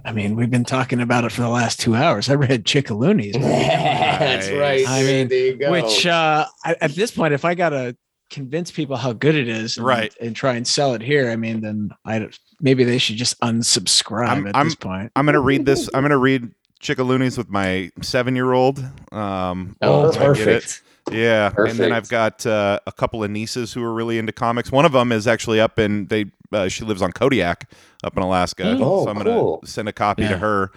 I 0.06 0.12
mean, 0.12 0.36
we've 0.36 0.50
been 0.50 0.64
talking 0.64 1.00
about 1.00 1.24
it 1.24 1.32
for 1.32 1.42
the 1.42 1.48
last 1.48 1.80
two 1.80 1.94
hours. 1.96 2.28
I 2.30 2.34
read 2.34 2.64
Chickaloonies, 2.64 3.32
That's 3.42 4.48
right. 4.50 4.86
I 4.88 5.02
mean, 5.02 5.28
there 5.28 5.38
you 5.46 5.56
go. 5.56 5.72
which 5.72 6.06
uh, 6.06 6.46
I, 6.64 6.76
at 6.80 6.92
this 6.92 7.10
point, 7.10 7.34
if 7.34 7.44
I 7.44 7.54
gotta 7.54 7.96
convince 8.30 8.70
people 8.70 8.96
how 8.96 9.12
good 9.12 9.34
it 9.34 9.48
is, 9.48 9.76
and, 9.76 9.84
Right. 9.86 10.14
and 10.20 10.34
try 10.34 10.54
and 10.54 10.66
sell 10.66 10.94
it 10.94 11.02
here, 11.02 11.28
I 11.30 11.36
mean, 11.36 11.60
then 11.60 11.90
I 12.04 12.28
maybe 12.60 12.84
they 12.84 12.98
should 12.98 13.16
just 13.16 13.38
unsubscribe 13.40 14.28
I'm- 14.28 14.46
at 14.46 14.56
I'm- 14.56 14.66
this 14.68 14.74
point. 14.76 15.10
I'm 15.16 15.26
gonna 15.26 15.40
read 15.40 15.66
this. 15.66 15.90
I'm 15.92 16.02
gonna 16.02 16.16
read 16.18 16.50
Chickaloonies 16.80 17.36
with 17.36 17.48
my 17.50 17.90
seven-year-old. 18.00 18.78
Um, 19.12 19.76
oh, 19.82 20.02
once 20.04 20.16
I 20.16 20.20
get 20.20 20.30
it. 20.30 20.34
perfect. 20.36 20.82
Yeah, 21.12 21.52
and 21.56 21.78
then 21.78 21.92
I've 21.92 22.08
got 22.08 22.44
uh, 22.46 22.80
a 22.86 22.90
couple 22.92 23.22
of 23.22 23.30
nieces 23.30 23.72
who 23.72 23.82
are 23.82 23.94
really 23.94 24.18
into 24.18 24.32
comics. 24.32 24.72
One 24.72 24.84
of 24.84 24.90
them 24.92 25.12
is 25.12 25.26
actually 25.28 25.60
up 25.60 25.78
in 25.78 26.06
they. 26.06 26.26
Uh, 26.52 26.68
she 26.68 26.84
lives 26.84 27.02
on 27.02 27.12
Kodiak, 27.12 27.70
up 28.04 28.16
in 28.16 28.22
Alaska. 28.22 28.76
Oh, 28.80 29.04
so 29.04 29.10
I'm 29.10 29.16
cool. 29.22 29.56
gonna 29.58 29.66
send 29.66 29.88
a 29.88 29.92
copy 29.92 30.22
Yeah. 30.22 30.28
to 30.30 30.38
her. 30.38 30.70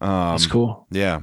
Um, 0.00 0.10
That's 0.32 0.46
cool. 0.46 0.86
Yeah, 0.90 1.20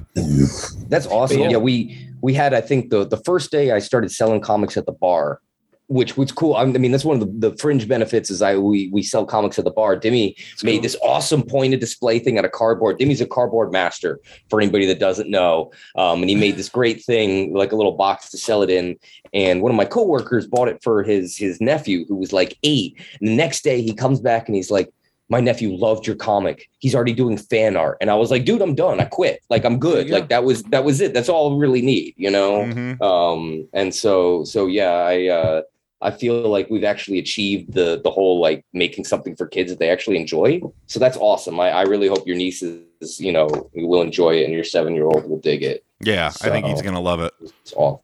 That's 0.88 1.06
awesome. 1.06 1.38
Yeah. 1.40 1.48
Yeah, 1.50 1.56
we 1.58 1.98
we 2.20 2.34
had 2.34 2.52
I 2.54 2.60
think 2.60 2.90
the 2.90 3.06
the 3.06 3.16
first 3.18 3.50
day 3.50 3.70
I 3.72 3.78
started 3.78 4.10
selling 4.10 4.40
comics 4.40 4.76
at 4.76 4.84
the 4.86 4.92
bar, 4.92 5.40
which 5.88 6.16
was 6.16 6.32
cool. 6.32 6.54
I 6.56 6.64
mean, 6.64 6.90
that's 6.90 7.04
one 7.04 7.20
of 7.20 7.40
the, 7.40 7.50
the 7.50 7.56
fringe 7.58 7.86
benefits 7.86 8.30
is 8.30 8.42
I 8.42 8.56
we 8.56 8.88
we 8.92 9.02
sell 9.02 9.24
comics 9.24 9.58
at 9.58 9.64
the 9.64 9.70
bar. 9.70 9.96
Dimi 9.96 10.34
made 10.64 10.82
this 10.82 10.96
awesome 11.02 11.42
pointed 11.42 11.80
display 11.80 12.18
thing 12.18 12.38
out 12.38 12.44
of 12.44 12.52
cardboard. 12.52 12.98
Dimi's 12.98 13.20
a 13.20 13.26
cardboard 13.26 13.72
master 13.72 14.20
for 14.50 14.60
anybody 14.60 14.86
that 14.86 14.98
doesn't 14.98 15.30
know. 15.30 15.70
Um, 15.96 16.22
and 16.22 16.30
he 16.30 16.34
made 16.34 16.56
this 16.56 16.68
great 16.68 17.04
thing, 17.04 17.54
like 17.54 17.72
a 17.72 17.76
little 17.76 17.92
box 17.92 18.30
to 18.30 18.38
sell 18.38 18.62
it 18.62 18.70
in. 18.70 18.96
And 19.32 19.62
one 19.62 19.70
of 19.70 19.76
my 19.76 19.84
coworkers 19.84 20.46
bought 20.46 20.68
it 20.68 20.82
for 20.82 21.02
his 21.02 21.36
his 21.36 21.60
nephew 21.60 22.04
who 22.06 22.16
was 22.16 22.32
like 22.32 22.58
eight. 22.62 23.00
And 23.20 23.28
the 23.28 23.36
next 23.36 23.62
day 23.62 23.80
he 23.80 23.94
comes 23.94 24.20
back 24.20 24.48
and 24.48 24.56
he's 24.56 24.70
like, 24.70 24.90
my 25.28 25.40
nephew 25.40 25.74
loved 25.74 26.06
your 26.06 26.16
comic. 26.16 26.68
He's 26.78 26.94
already 26.94 27.12
doing 27.12 27.36
fan 27.36 27.76
art. 27.76 27.98
And 28.00 28.10
I 28.10 28.14
was 28.14 28.30
like, 28.30 28.44
dude, 28.44 28.62
I'm 28.62 28.74
done. 28.74 29.00
I 29.00 29.04
quit. 29.04 29.40
Like 29.50 29.64
I'm 29.64 29.78
good. 29.78 30.08
Like 30.10 30.28
that 30.28 30.44
was 30.44 30.62
that 30.64 30.84
was 30.84 31.00
it. 31.00 31.14
That's 31.14 31.28
all 31.28 31.54
I 31.54 31.58
really 31.58 31.82
need, 31.82 32.14
you 32.16 32.30
know? 32.30 32.60
Mhm. 32.64 33.00
Um, 33.02 33.68
and 33.72 33.94
so 33.94 34.44
so 34.44 34.66
yeah, 34.66 34.90
I 34.90 35.26
uh 35.26 35.62
I 36.02 36.10
feel 36.10 36.48
like 36.48 36.68
we've 36.68 36.84
actually 36.84 37.18
achieved 37.18 37.72
the 37.72 38.00
the 38.02 38.10
whole 38.10 38.40
like 38.40 38.64
making 38.72 39.04
something 39.04 39.34
for 39.34 39.46
kids 39.46 39.70
that 39.70 39.78
they 39.78 39.90
actually 39.90 40.18
enjoy. 40.18 40.60
So 40.86 41.00
that's 41.00 41.16
awesome. 41.16 41.58
I, 41.58 41.70
I 41.70 41.82
really 41.82 42.08
hope 42.08 42.26
your 42.26 42.36
nieces, 42.36 43.18
you 43.18 43.32
know, 43.32 43.48
will 43.74 44.02
enjoy 44.02 44.34
it 44.36 44.44
and 44.44 44.52
your 44.52 44.64
seven 44.64 44.94
year 44.94 45.06
old 45.06 45.28
will 45.28 45.40
dig 45.40 45.62
it. 45.62 45.84
Yeah, 46.00 46.26
I 46.42 46.50
think 46.50 46.66
he's 46.66 46.82
gonna 46.82 47.00
love 47.00 47.20
it. 47.20 47.32
It's 47.40 47.72
awesome. 47.74 48.02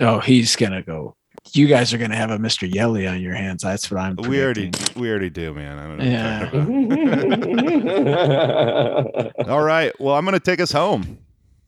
Oh, 0.00 0.18
he's 0.18 0.56
gonna 0.56 0.82
go. 0.82 1.14
You 1.52 1.66
guys 1.68 1.92
are 1.92 1.98
gonna 1.98 2.16
have 2.16 2.30
a 2.30 2.38
Mr. 2.38 2.72
Yelly 2.72 3.06
on 3.06 3.20
your 3.20 3.34
hands. 3.34 3.62
That's 3.62 3.90
what 3.90 4.00
I'm. 4.00 4.16
We 4.16 4.42
already 4.42 4.70
we 4.96 5.08
already 5.10 5.30
do, 5.30 5.54
man. 5.54 5.78
I 5.78 5.86
don't 5.86 5.98
know. 5.98 6.04
Yeah. 6.04 6.50
what 6.50 7.62
you're 7.70 7.84
talking 7.84 8.08
about. 8.08 9.48
All 9.48 9.62
right. 9.62 9.92
Well, 10.00 10.16
I'm 10.16 10.24
gonna 10.24 10.40
take 10.40 10.60
us 10.60 10.72
home. 10.72 11.18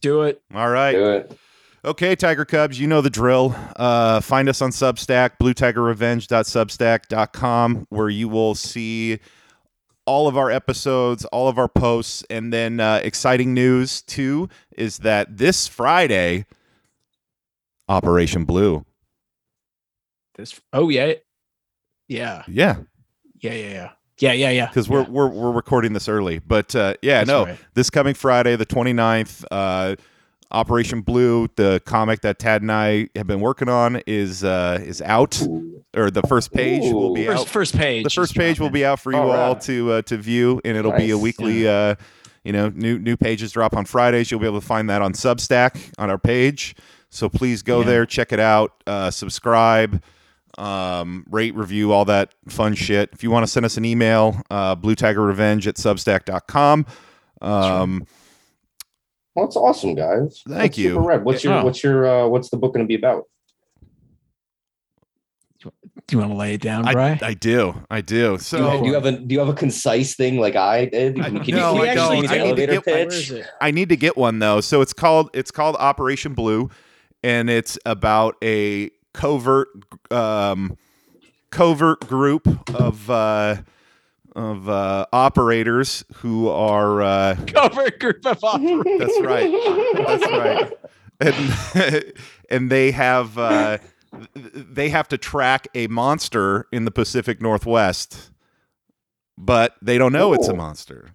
do 0.01 0.22
it. 0.22 0.43
All 0.55 0.68
right. 0.68 0.93
Do 0.93 1.10
it. 1.10 1.39
Okay, 1.85 2.16
Tiger 2.16 2.44
Cubs, 2.47 2.81
you 2.81 2.86
know 2.86 3.02
the 3.02 3.11
drill. 3.11 3.55
Uh, 3.77 4.19
find 4.20 4.48
us 4.48 4.62
on 4.62 4.70
Substack, 4.70 5.32
bluetigerrevenge.substack.com, 5.39 7.86
where 7.90 8.09
you 8.09 8.27
will 8.27 8.55
see 8.55 9.19
all 10.06 10.27
of 10.27 10.39
our 10.39 10.51
episodes, 10.51 11.27
all 11.27 11.47
of 11.48 11.59
our 11.59 11.69
posts, 11.69 12.24
and 12.31 12.51
then 12.52 12.81
uh, 12.81 13.01
exciting 13.02 13.52
news 13.52 14.01
too 14.01 14.48
is 14.78 14.97
that 14.98 15.36
this 15.36 15.69
Friday, 15.69 16.47
Operation 17.89 18.44
Blue. 18.47 18.86
This. 20.36 20.59
Oh 20.73 20.89
yeah. 20.89 21.12
Yeah. 22.09 22.44
Yeah, 22.48 22.77
Yeah. 23.40 23.51
Yeah. 23.51 23.69
Yeah. 23.69 23.90
Yeah. 24.20 24.32
Yeah. 24.32 24.51
Yeah. 24.51 24.66
because 24.69 24.89
we're, 24.89 25.02
Yeah. 25.02 25.09
we're 25.11 25.28
we're 25.28 25.52
recording 25.52 25.93
this 25.93 26.09
early, 26.09 26.39
but 26.39 26.74
uh, 26.74 26.94
yeah, 27.02 27.19
That's 27.20 27.28
no, 27.28 27.44
right. 27.44 27.59
this 27.74 27.90
coming 27.90 28.15
Friday, 28.15 28.56
the 28.56 28.65
29th, 28.66 29.44
uh, 29.51 29.97
Operation 30.55 31.01
Blue, 31.02 31.48
the 31.56 31.82
comic 31.85 32.20
that 32.22 32.39
Tad 32.39 32.62
and 32.62 32.70
I 32.72 33.09
have 33.16 33.26
been 33.26 33.40
working 33.40 33.68
on, 33.68 34.01
is 34.06 34.43
uh, 34.44 34.78
is 34.82 35.02
out, 35.02 35.40
or 35.97 36.10
the 36.10 36.22
first 36.22 36.52
page 36.52 36.82
will 36.93 37.12
be 37.12 37.26
First, 37.26 37.43
out. 37.43 37.48
first 37.48 37.76
page. 37.76 38.05
the 38.05 38.10
first 38.10 38.35
page 38.35 38.60
will 38.60 38.70
be 38.70 38.85
out 38.85 39.01
for 39.01 39.12
you 39.12 39.18
All 39.18 39.31
all 39.32 39.52
right. 39.55 39.62
to 39.62 39.93
uh, 39.93 40.02
to 40.02 40.16
view, 40.16 40.60
and 40.64 40.76
it'll 40.76 40.93
be 40.93 41.10
a 41.10 41.14
Nice. 41.14 41.22
weekly. 41.22 41.68
Uh, 41.68 41.97
you 42.44 42.52
know, 42.52 42.68
new 42.68 42.98
new 42.98 43.16
pages 43.16 43.52
drop 43.52 43.74
on 43.76 43.85
Fridays. 43.85 44.31
You'll 44.31 44.40
be 44.40 44.47
able 44.47 44.60
to 44.60 44.66
find 44.66 44.89
that 44.90 45.02
on 45.02 45.12
Substack 45.14 45.93
on 45.98 46.09
our 46.10 46.18
page. 46.18 46.76
So 47.10 47.28
please 47.28 47.62
go 47.62 47.81
Yeah. 47.81 47.86
there, 47.86 48.06
check 48.06 48.32
it 48.32 48.40
out, 48.40 48.72
uh, 48.86 49.10
subscribe, 49.10 50.02
um, 50.59 51.24
rate, 51.31 51.55
review, 51.55 51.93
all 51.93 52.05
that 52.06 52.35
fun 52.48 52.74
shit. 52.74 53.10
If 53.12 53.22
you 53.22 53.31
want 53.31 53.44
to 53.47 53.51
send 53.51 53.64
us 53.64 53.76
an 53.76 53.85
email, 53.85 54.43
uh, 54.51 54.74
Blue 54.74 54.94
Tiger 54.94 55.22
Revenge 55.22 55.66
at 55.66 55.76
Substack.com. 55.76 56.86
Um, 57.40 58.06
Well, 59.35 59.47
it's 59.47 59.56
awesome, 59.56 59.94
guys. 59.94 60.43
Thank 60.47 60.59
That's 60.61 60.78
you. 60.78 60.89
super 60.90 61.01
rad. 61.02 61.24
What's 61.24 61.43
your 61.44 61.55
Oh. 61.55 61.65
what's 61.65 61.82
your 61.82 62.06
uh, 62.06 62.28
what's 62.28 62.51
the 62.51 62.56
book 62.56 62.73
going 62.74 62.85
to 62.85 62.89
be 62.89 62.94
about? 62.94 63.24
Do 66.06 66.16
you 66.16 66.19
want 66.19 66.32
to 66.32 66.36
lay 66.36 66.55
it 66.55 66.61
down, 66.61 66.86
I, 66.86 66.93
Bry? 66.93 67.19
I 67.23 67.32
do, 67.32 67.82
I 67.90 68.02
do. 68.02 68.36
So 68.36 68.59
do, 68.59 68.65
you, 68.77 68.81
do 68.82 68.86
you 68.89 68.94
have 68.94 69.06
a 69.06 69.12
do 69.12 69.32
you 69.32 69.39
have 69.39 69.48
a 69.48 69.55
concise 69.55 70.15
thing 70.15 70.39
like 70.39 70.55
I 70.55 70.85
did? 70.85 71.19
I- 71.19 71.31
Can, 71.31 71.40
can 71.44 71.55
no, 71.55 71.77
you, 71.77 71.82
I 71.82 71.89
you 71.90 71.94
don't. 71.94 72.12
give 72.12 72.23
me 72.23 72.27
the 72.27 72.35
I 72.35 72.36
need 72.36 72.43
to 72.43 72.47
elevator 72.47 72.73
get- 72.74 72.86
Where 72.86 73.05
pitch? 73.06 73.31
is? 73.31 73.47
I 73.61 73.70
need 73.70 73.89
to 73.89 73.97
get 73.97 74.16
one 74.16 74.39
though. 74.39 74.61
So 74.61 74.82
it's 74.82 74.93
called 74.93 75.31
it's 75.32 75.51
called 75.51 75.77
Operation 75.77 76.35
Blue, 76.35 76.69
and 77.23 77.48
it's 77.48 77.78
about 77.86 78.36
a 78.44 78.90
covert 79.15 79.69
um, 80.11 80.77
covert 81.51 82.01
group 82.06 82.47
of 82.74 83.09
uh, 83.09 83.56
of 84.35 84.69
uh, 84.69 85.06
operators 85.12 86.05
who 86.16 86.48
are. 86.48 87.02
Uh, 87.02 87.36
Cover 87.47 87.90
group 87.90 88.27
of 88.27 88.43
operators. 88.43 88.98
that's 88.98 89.20
right. 89.20 89.97
That's 90.06 90.27
right. 90.27 90.73
And 91.20 92.12
and 92.51 92.70
they 92.70 92.90
have 92.90 93.39
uh, 93.39 93.78
they 94.35 94.89
have 94.89 95.09
to 95.09 95.19
track 95.19 95.69
a 95.74 95.86
monster 95.86 96.66
in 96.73 96.85
the 96.85 96.90
Pacific 96.90 97.40
Northwest, 97.40 98.31
but 99.39 99.77
they 99.81 99.97
don't 99.98 100.12
know 100.12 100.32
it's 100.32 100.48
a 100.48 100.55
monster. 100.55 101.11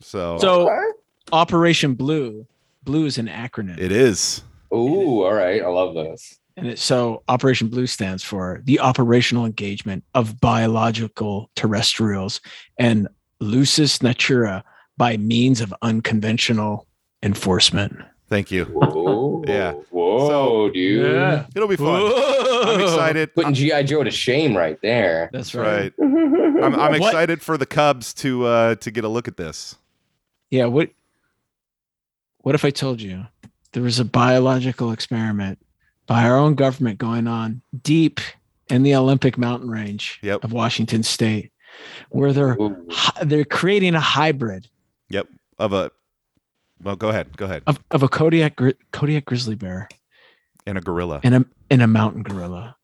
So, 0.00 0.38
So 0.38 0.92
Operation 1.32 1.94
Blue. 1.94 2.46
Blue 2.84 3.06
is 3.06 3.18
an 3.18 3.26
acronym. 3.26 3.78
it 3.78 3.90
is. 3.90 4.42
Ooh, 4.72 5.22
all 5.24 5.32
right. 5.32 5.62
I 5.62 5.66
love 5.68 5.94
this. 5.94 6.38
And 6.56 6.68
it, 6.68 6.78
so 6.78 7.22
Operation 7.28 7.68
Blue 7.68 7.86
stands 7.86 8.22
for 8.22 8.60
the 8.64 8.80
operational 8.80 9.44
engagement 9.44 10.04
of 10.14 10.40
biological 10.40 11.50
terrestrials 11.54 12.40
and 12.78 13.08
lucis 13.40 14.02
natura 14.02 14.64
by 14.96 15.16
means 15.18 15.60
of 15.60 15.74
unconventional 15.82 16.86
enforcement. 17.22 17.96
Thank 18.28 18.50
you. 18.50 18.64
Whoa. 18.66 19.24
Yeah. 19.46 19.72
Whoa, 19.90 20.28
So- 20.28 20.70
dude. 20.70 21.46
It'll 21.54 21.68
be 21.68 21.76
fun. 21.76 22.02
I'm 22.66 22.80
excited. 22.80 23.32
Putting 23.34 23.54
GI 23.54 23.84
Joe 23.84 24.02
to 24.02 24.10
shame 24.10 24.56
right 24.56 24.76
there. 24.82 25.30
That's 25.32 25.52
That's 25.52 25.54
right. 25.54 25.92
right. 25.98 26.64
I'm, 26.64 26.74
I'm 26.74 26.94
excited 26.94 27.42
for 27.42 27.56
the 27.56 27.66
Cubs 27.66 28.12
to 28.14 28.44
uh, 28.46 28.74
to 28.76 28.90
get 28.90 29.04
a 29.04 29.08
look 29.08 29.28
at 29.28 29.36
this. 29.36 29.76
Yeah. 30.50 30.64
What? 30.66 30.90
What 32.38 32.56
if 32.56 32.64
I 32.64 32.70
told 32.70 33.00
you 33.00 33.24
there 33.72 33.84
was 33.84 34.00
a 34.00 34.04
biological 34.04 34.90
experiment 34.90 35.60
by 36.06 36.24
our 36.24 36.36
own 36.36 36.54
government 36.54 36.98
going 36.98 37.26
on 37.26 37.62
deep 37.82 38.20
in 38.68 38.82
the 38.82 38.94
Olympic 38.94 39.36
mountain 39.38 39.70
range 39.70 40.18
Yep. 40.22 40.44
of 40.44 40.52
Washington 40.52 41.02
State, 41.02 41.52
where 42.10 42.32
they're 42.32 42.54
Ooh. 42.60 42.88
they're 43.22 43.44
creating 43.44 43.94
a 43.94 44.00
hybrid 44.00 44.68
Yep. 45.10 45.28
Of 45.58 45.72
a 45.72 45.90
well, 46.82 46.96
go 46.96 47.08
ahead. 47.08 47.36
Go 47.36 47.46
ahead. 47.46 47.62
of, 47.66 47.80
of 47.90 48.02
a 48.02 48.08
Kodiak 48.08 48.60
Kodiak 48.92 49.24
grizzly 49.24 49.54
bear 49.54 49.88
And 50.66 50.76
a 50.76 50.80
gorilla. 50.80 51.20
and 51.24 51.34
a 51.34 51.44
and 51.70 51.80
a 51.82 51.86
mountain 51.86 52.22
gorilla. 52.22 52.76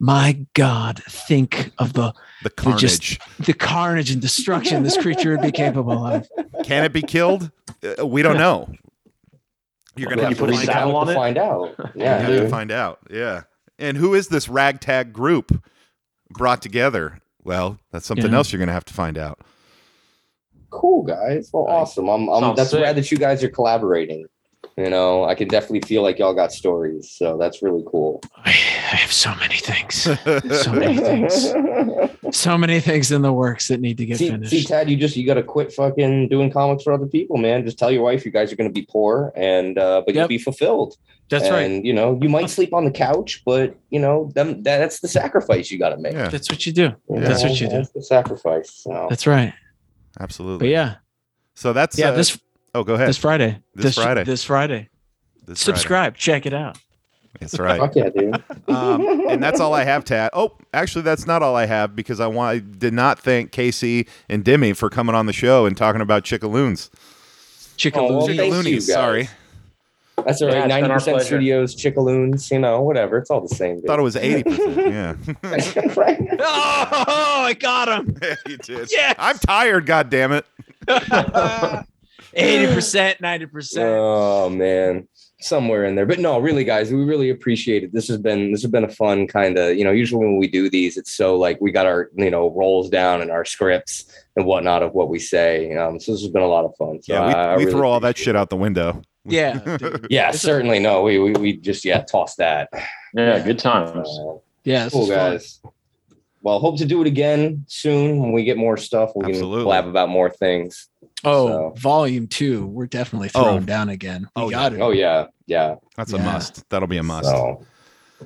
My 0.00 0.46
God, 0.54 1.00
think 1.04 1.70
of 1.78 1.92
the 1.92 2.12
The 2.42 2.50
They're 2.64 2.74
just- 2.76 3.18
carnage. 3.18 3.46
the 3.46 3.52
carnage 3.52 4.10
and 4.10 4.20
destruction 4.20 4.82
this 4.82 4.96
creature 4.96 5.30
would 5.30 5.42
be 5.42 5.52
capable 5.52 6.04
of. 6.04 6.28
Can 6.64 6.82
it 6.84 6.92
be 6.92 7.02
killed? 7.02 7.50
Uh, 8.00 8.04
we 8.06 8.22
don't 8.22 8.36
know. 8.38 8.68
You're 9.96 10.08
gonna 10.08 10.22
Well, 10.22 10.30
have 10.30 10.30
you 10.30 10.36
to 10.36 10.40
put 10.40 10.50
a 10.50 10.52
find 10.54 10.66
saddle 10.66 10.90
out. 10.96 11.00
on 11.00 11.06
to 11.06 11.12
it? 11.12 11.14
find 11.14 11.38
out. 11.38 11.74
You 11.94 12.02
Yeah, 12.04 12.18
have 12.18 12.28
to 12.28 12.48
find 12.48 12.72
out. 12.72 12.98
Yeah. 13.10 13.42
And 13.78 13.96
who 13.96 14.14
is 14.14 14.28
this 14.28 14.48
ragtag 14.48 15.12
group 15.12 15.62
brought 16.30 16.62
together? 16.62 17.18
Well, 17.44 17.78
that's 17.90 18.06
something 18.06 18.30
Yeah. 18.30 18.36
else 18.38 18.52
you're 18.52 18.60
gonna 18.60 18.72
have 18.72 18.84
to 18.86 18.94
find 18.94 19.18
out. 19.18 19.40
cool 20.70 21.02
guys. 21.02 21.50
Well, 21.52 21.66
Nice. 21.66 21.74
awesome. 21.74 22.08
I'm, 22.08 22.28
I'm 22.30 22.56
that's 22.56 22.70
sick. 22.70 22.82
rad 22.82 22.96
that 22.96 23.10
you 23.10 23.18
guys 23.18 23.44
are 23.44 23.50
collaborating. 23.50 24.24
You 24.78 24.88
know, 24.88 25.24
I 25.24 25.34
can 25.34 25.48
definitely 25.48 25.82
feel 25.82 26.00
like 26.02 26.18
y'all 26.18 26.32
got 26.32 26.50
stories, 26.50 27.10
so 27.14 27.36
that's 27.36 27.62
really 27.62 27.84
cool. 27.86 28.22
I, 28.36 28.48
I 28.48 28.52
have 28.96 29.12
so 29.12 29.34
many 29.34 29.56
things, 29.56 29.94
so 30.62 30.72
many 30.72 30.96
things, 30.96 31.44
so 32.32 32.58
many 32.58 32.80
things 32.80 33.12
in 33.12 33.22
the 33.22 33.32
works 33.32 33.68
that 33.68 33.80
need 33.80 33.98
to 33.98 34.06
get 34.06 34.18
see, 34.18 34.30
finished. 34.30 34.50
see, 34.50 34.64
Tad, 34.64 34.90
you 34.90 34.96
just 34.96 35.16
you 35.16 35.26
got 35.26 35.34
to 35.34 35.42
quit 35.42 35.72
fucking 35.72 36.28
doing 36.28 36.50
comics 36.50 36.82
for 36.82 36.92
other 36.92 37.06
people, 37.06 37.36
man. 37.36 37.64
Just 37.64 37.78
tell 37.78 37.90
your 37.90 38.02
wife 38.02 38.24
you 38.24 38.30
guys 38.30 38.52
are 38.52 38.56
going 38.56 38.68
to 38.68 38.74
be 38.74 38.86
poor, 38.90 39.32
and 39.36 39.78
uh, 39.78 40.02
but 40.04 40.14
you'll 40.14 40.28
be 40.28 40.38
fulfilled. 40.38 40.96
That's 41.28 41.48
right. 41.48 41.62
and, 41.62 41.74
right. 41.76 41.84
You 41.84 41.92
know, 41.92 42.18
you 42.20 42.28
might 42.28 42.50
sleep 42.50 42.74
on 42.74 42.84
the 42.84 42.90
couch, 42.90 43.42
but 43.44 43.74
you 43.90 43.98
know, 43.98 44.30
them 44.34 44.62
that, 44.64 44.78
that's 44.78 45.00
the 45.00 45.08
sacrifice 45.08 45.70
you 45.70 45.78
got 45.78 45.90
to 45.90 45.96
make. 45.96 46.12
Yeah, 46.12 46.28
That's 46.28 46.50
what 46.50 46.66
you 46.66 46.72
do. 46.72 46.92
You 47.08 47.20
That's 47.20 47.42
what 47.42 47.60
you 47.60 47.68
do. 47.68 47.76
That's 47.76 47.90
the 47.90 48.02
sacrifice. 48.02 48.70
So. 48.70 49.06
That's 49.08 49.26
right. 49.26 49.54
absolutely. 50.20 50.66
But 50.66 50.70
yeah, 50.70 50.94
So 51.54 51.72
that's 51.72 51.98
yeah. 51.98 52.10
uh, 52.10 52.16
This 52.16 52.38
oh 52.74 52.84
go 52.84 52.94
ahead. 52.94 53.08
this 53.08 53.18
Friday. 53.18 53.60
This 53.74 53.94
Friday. 53.94 54.24
This 54.24 54.44
Friday. 54.44 54.88
This 55.44 55.64
Friday. 55.64 55.78
Subscribe. 55.78 56.16
Check 56.16 56.46
it 56.46 56.52
out. 56.52 56.78
That's 57.40 57.58
right. 57.58 57.80
Fuck 57.80 57.96
yeah, 57.96 58.08
dude. 58.10 58.42
um, 58.68 59.28
and 59.28 59.42
that's 59.42 59.58
all 59.58 59.74
I 59.74 59.84
have, 59.84 60.04
Tad. 60.04 60.30
Oh, 60.32 60.56
actually, 60.74 61.02
that's 61.02 61.26
not 61.26 61.42
all 61.42 61.56
I 61.56 61.66
have 61.66 61.96
because 61.96 62.20
I 62.20 62.26
want 62.26 62.54
I 62.54 62.58
did 62.58 62.92
not 62.92 63.18
thank 63.18 63.50
Casey 63.52 64.06
and 64.28 64.44
Dimi 64.44 64.76
for 64.76 64.88
coming 64.90 65.14
on 65.14 65.26
the 65.26 65.32
show 65.32 65.66
and 65.66 65.76
talking 65.76 66.00
about 66.02 66.24
Chickaloons. 66.24 66.90
Chickaloo. 67.76 67.96
Oh, 68.10 68.16
well, 68.18 68.26
thank 68.26 68.38
you, 68.38 68.44
Chickaloonies, 68.44 68.72
guys. 68.74 68.86
sorry. 68.86 69.28
That's 70.24 70.42
all 70.42 70.50
Yeah, 70.50 70.60
right. 70.60 70.68
Ninety 70.68 70.90
percent 70.90 71.22
studios, 71.22 71.74
chickaloons, 71.74 72.50
you 72.52 72.58
know, 72.58 72.82
whatever. 72.82 73.16
It's 73.16 73.30
all 73.30 73.40
the 73.40 73.48
same. 73.52 73.76
Dude. 73.76 73.86
Thought 73.86 73.98
it 73.98 74.02
was 74.02 74.14
eighty 74.14 74.44
percent. 74.44 74.76
Yeah, 74.76 75.16
right. 75.96 76.18
Oh, 76.38 77.44
I 77.46 77.56
got 77.58 77.88
him. 77.88 78.16
Yeah, 78.22 78.34
you 78.46 78.56
did. 78.58 78.88
Yes. 78.92 79.14
I'm 79.18 79.38
tired. 79.38 79.86
God 79.86 80.10
damn 80.10 80.32
it. 80.32 80.44
Eighty 82.34 82.72
percent, 82.72 83.20
ninety 83.20 83.46
percent. 83.46 83.88
Oh 83.88 84.48
man, 84.48 85.08
somewhere 85.42 85.84
in 85.84 85.94
there. 85.94 86.06
But 86.06 86.18
no, 86.18 86.38
really, 86.38 86.64
guys, 86.64 86.92
we 86.92 87.04
really 87.04 87.30
appreciate 87.30 87.82
it. 87.84 87.92
This 87.92 88.08
has 88.08 88.18
been 88.18 88.52
this 88.52 88.62
has 88.62 88.70
been 88.70 88.84
a 88.84 88.88
fun 88.88 89.26
kind 89.26 89.58
of 89.58 89.76
you 89.76 89.84
know. 89.84 89.90
Usually 89.92 90.24
when 90.24 90.36
we 90.38 90.46
do 90.48 90.68
these, 90.70 90.96
it's 90.96 91.12
so 91.12 91.36
like 91.36 91.60
we 91.60 91.70
got 91.72 91.86
our 91.86 92.10
you 92.16 92.30
know 92.30 92.50
rolls 92.50 92.88
down 92.90 93.20
and 93.22 93.30
our 93.30 93.44
scripts 93.44 94.04
and 94.36 94.46
whatnot 94.46 94.82
of 94.82 94.92
what 94.94 95.08
we 95.08 95.18
say. 95.18 95.74
Um, 95.76 96.00
so 96.00 96.12
this 96.12 96.22
has 96.22 96.30
been 96.30 96.42
a 96.42 96.46
lot 96.48 96.64
of 96.64 96.74
fun. 96.76 97.02
So 97.02 97.12
Yeah, 97.14 97.26
we, 97.26 97.32
I- 97.34 97.52
I 97.52 97.56
we 97.56 97.64
really 97.64 97.72
throw 97.78 97.90
all 97.90 98.00
that 98.00 98.10
appreciate 98.10 98.24
shit 98.24 98.36
out 98.36 98.50
the 98.50 98.56
window. 98.56 99.02
Yeah. 99.24 99.78
Yeah, 100.10 100.30
certainly. 100.32 100.78
No, 100.80 101.02
we 101.02 101.18
we, 101.18 101.32
we 101.32 101.56
just 101.56 101.84
yeah 101.84 102.02
toss 102.02 102.34
that. 102.36 102.68
Yeah, 103.14 103.38
good 103.44 103.58
times. 103.58 104.08
Uh, 104.08 104.38
Yeah. 104.64 104.88
cool 104.90 105.02
is 105.02 105.08
fun. 105.08 105.32
guys. 105.32 105.60
Well, 106.44 106.58
hope 106.58 106.76
to 106.78 106.84
do 106.84 107.00
it 107.02 107.06
again 107.06 107.64
soon 107.68 108.18
when 108.18 108.32
we 108.32 108.42
get 108.42 108.56
more 108.56 108.76
stuff. 108.76 109.12
We 109.14 109.22
can 109.22 109.30
Absolutely. 109.30 109.62
blab 109.64 109.86
about 109.86 110.08
more 110.08 110.28
things. 110.28 110.88
Oh, 111.24 111.48
so. 111.48 111.74
volume 111.78 112.26
two. 112.26 112.66
We're 112.66 112.86
definitely 112.86 113.30
oh. 113.34 113.42
throwing 113.42 113.62
oh. 113.62 113.66
down 113.66 113.88
again. 113.88 114.28
We 114.36 114.42
oh, 114.42 114.50
got 114.50 114.72
yeah. 114.72 114.78
it. 114.78 114.80
Oh 114.80 114.90
yeah, 114.90 115.26
yeah. 115.46 115.76
That's 115.96 116.12
yeah. 116.12 116.20
a 116.20 116.22
must. 116.22 116.68
That'll 116.70 116.88
be 116.88 116.98
a 116.98 117.02
must. 117.02 117.28
So, 117.28 117.64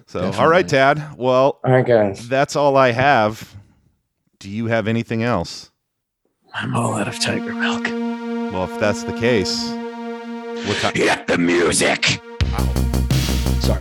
so 0.06 0.32
all 0.32 0.48
right, 0.48 0.66
Tad. 0.66 1.16
Well, 1.16 1.60
all 1.64 1.72
right, 1.72 1.86
guys. 1.86 2.28
That's 2.28 2.56
all 2.56 2.76
I 2.76 2.92
have. 2.92 3.54
Do 4.38 4.50
you 4.50 4.66
have 4.66 4.88
anything 4.88 5.22
else? 5.22 5.70
I'm 6.54 6.74
all 6.74 6.94
out 6.94 7.08
of 7.08 7.18
tiger 7.20 7.54
milk. 7.54 7.84
Well, 7.84 8.64
if 8.64 8.80
that's 8.80 9.02
the 9.04 9.12
case, 9.12 9.68
what 10.66 10.76
time? 10.78 10.94
Hit 10.94 11.26
the 11.26 11.38
music. 11.38 12.20
Sorry. 13.60 13.80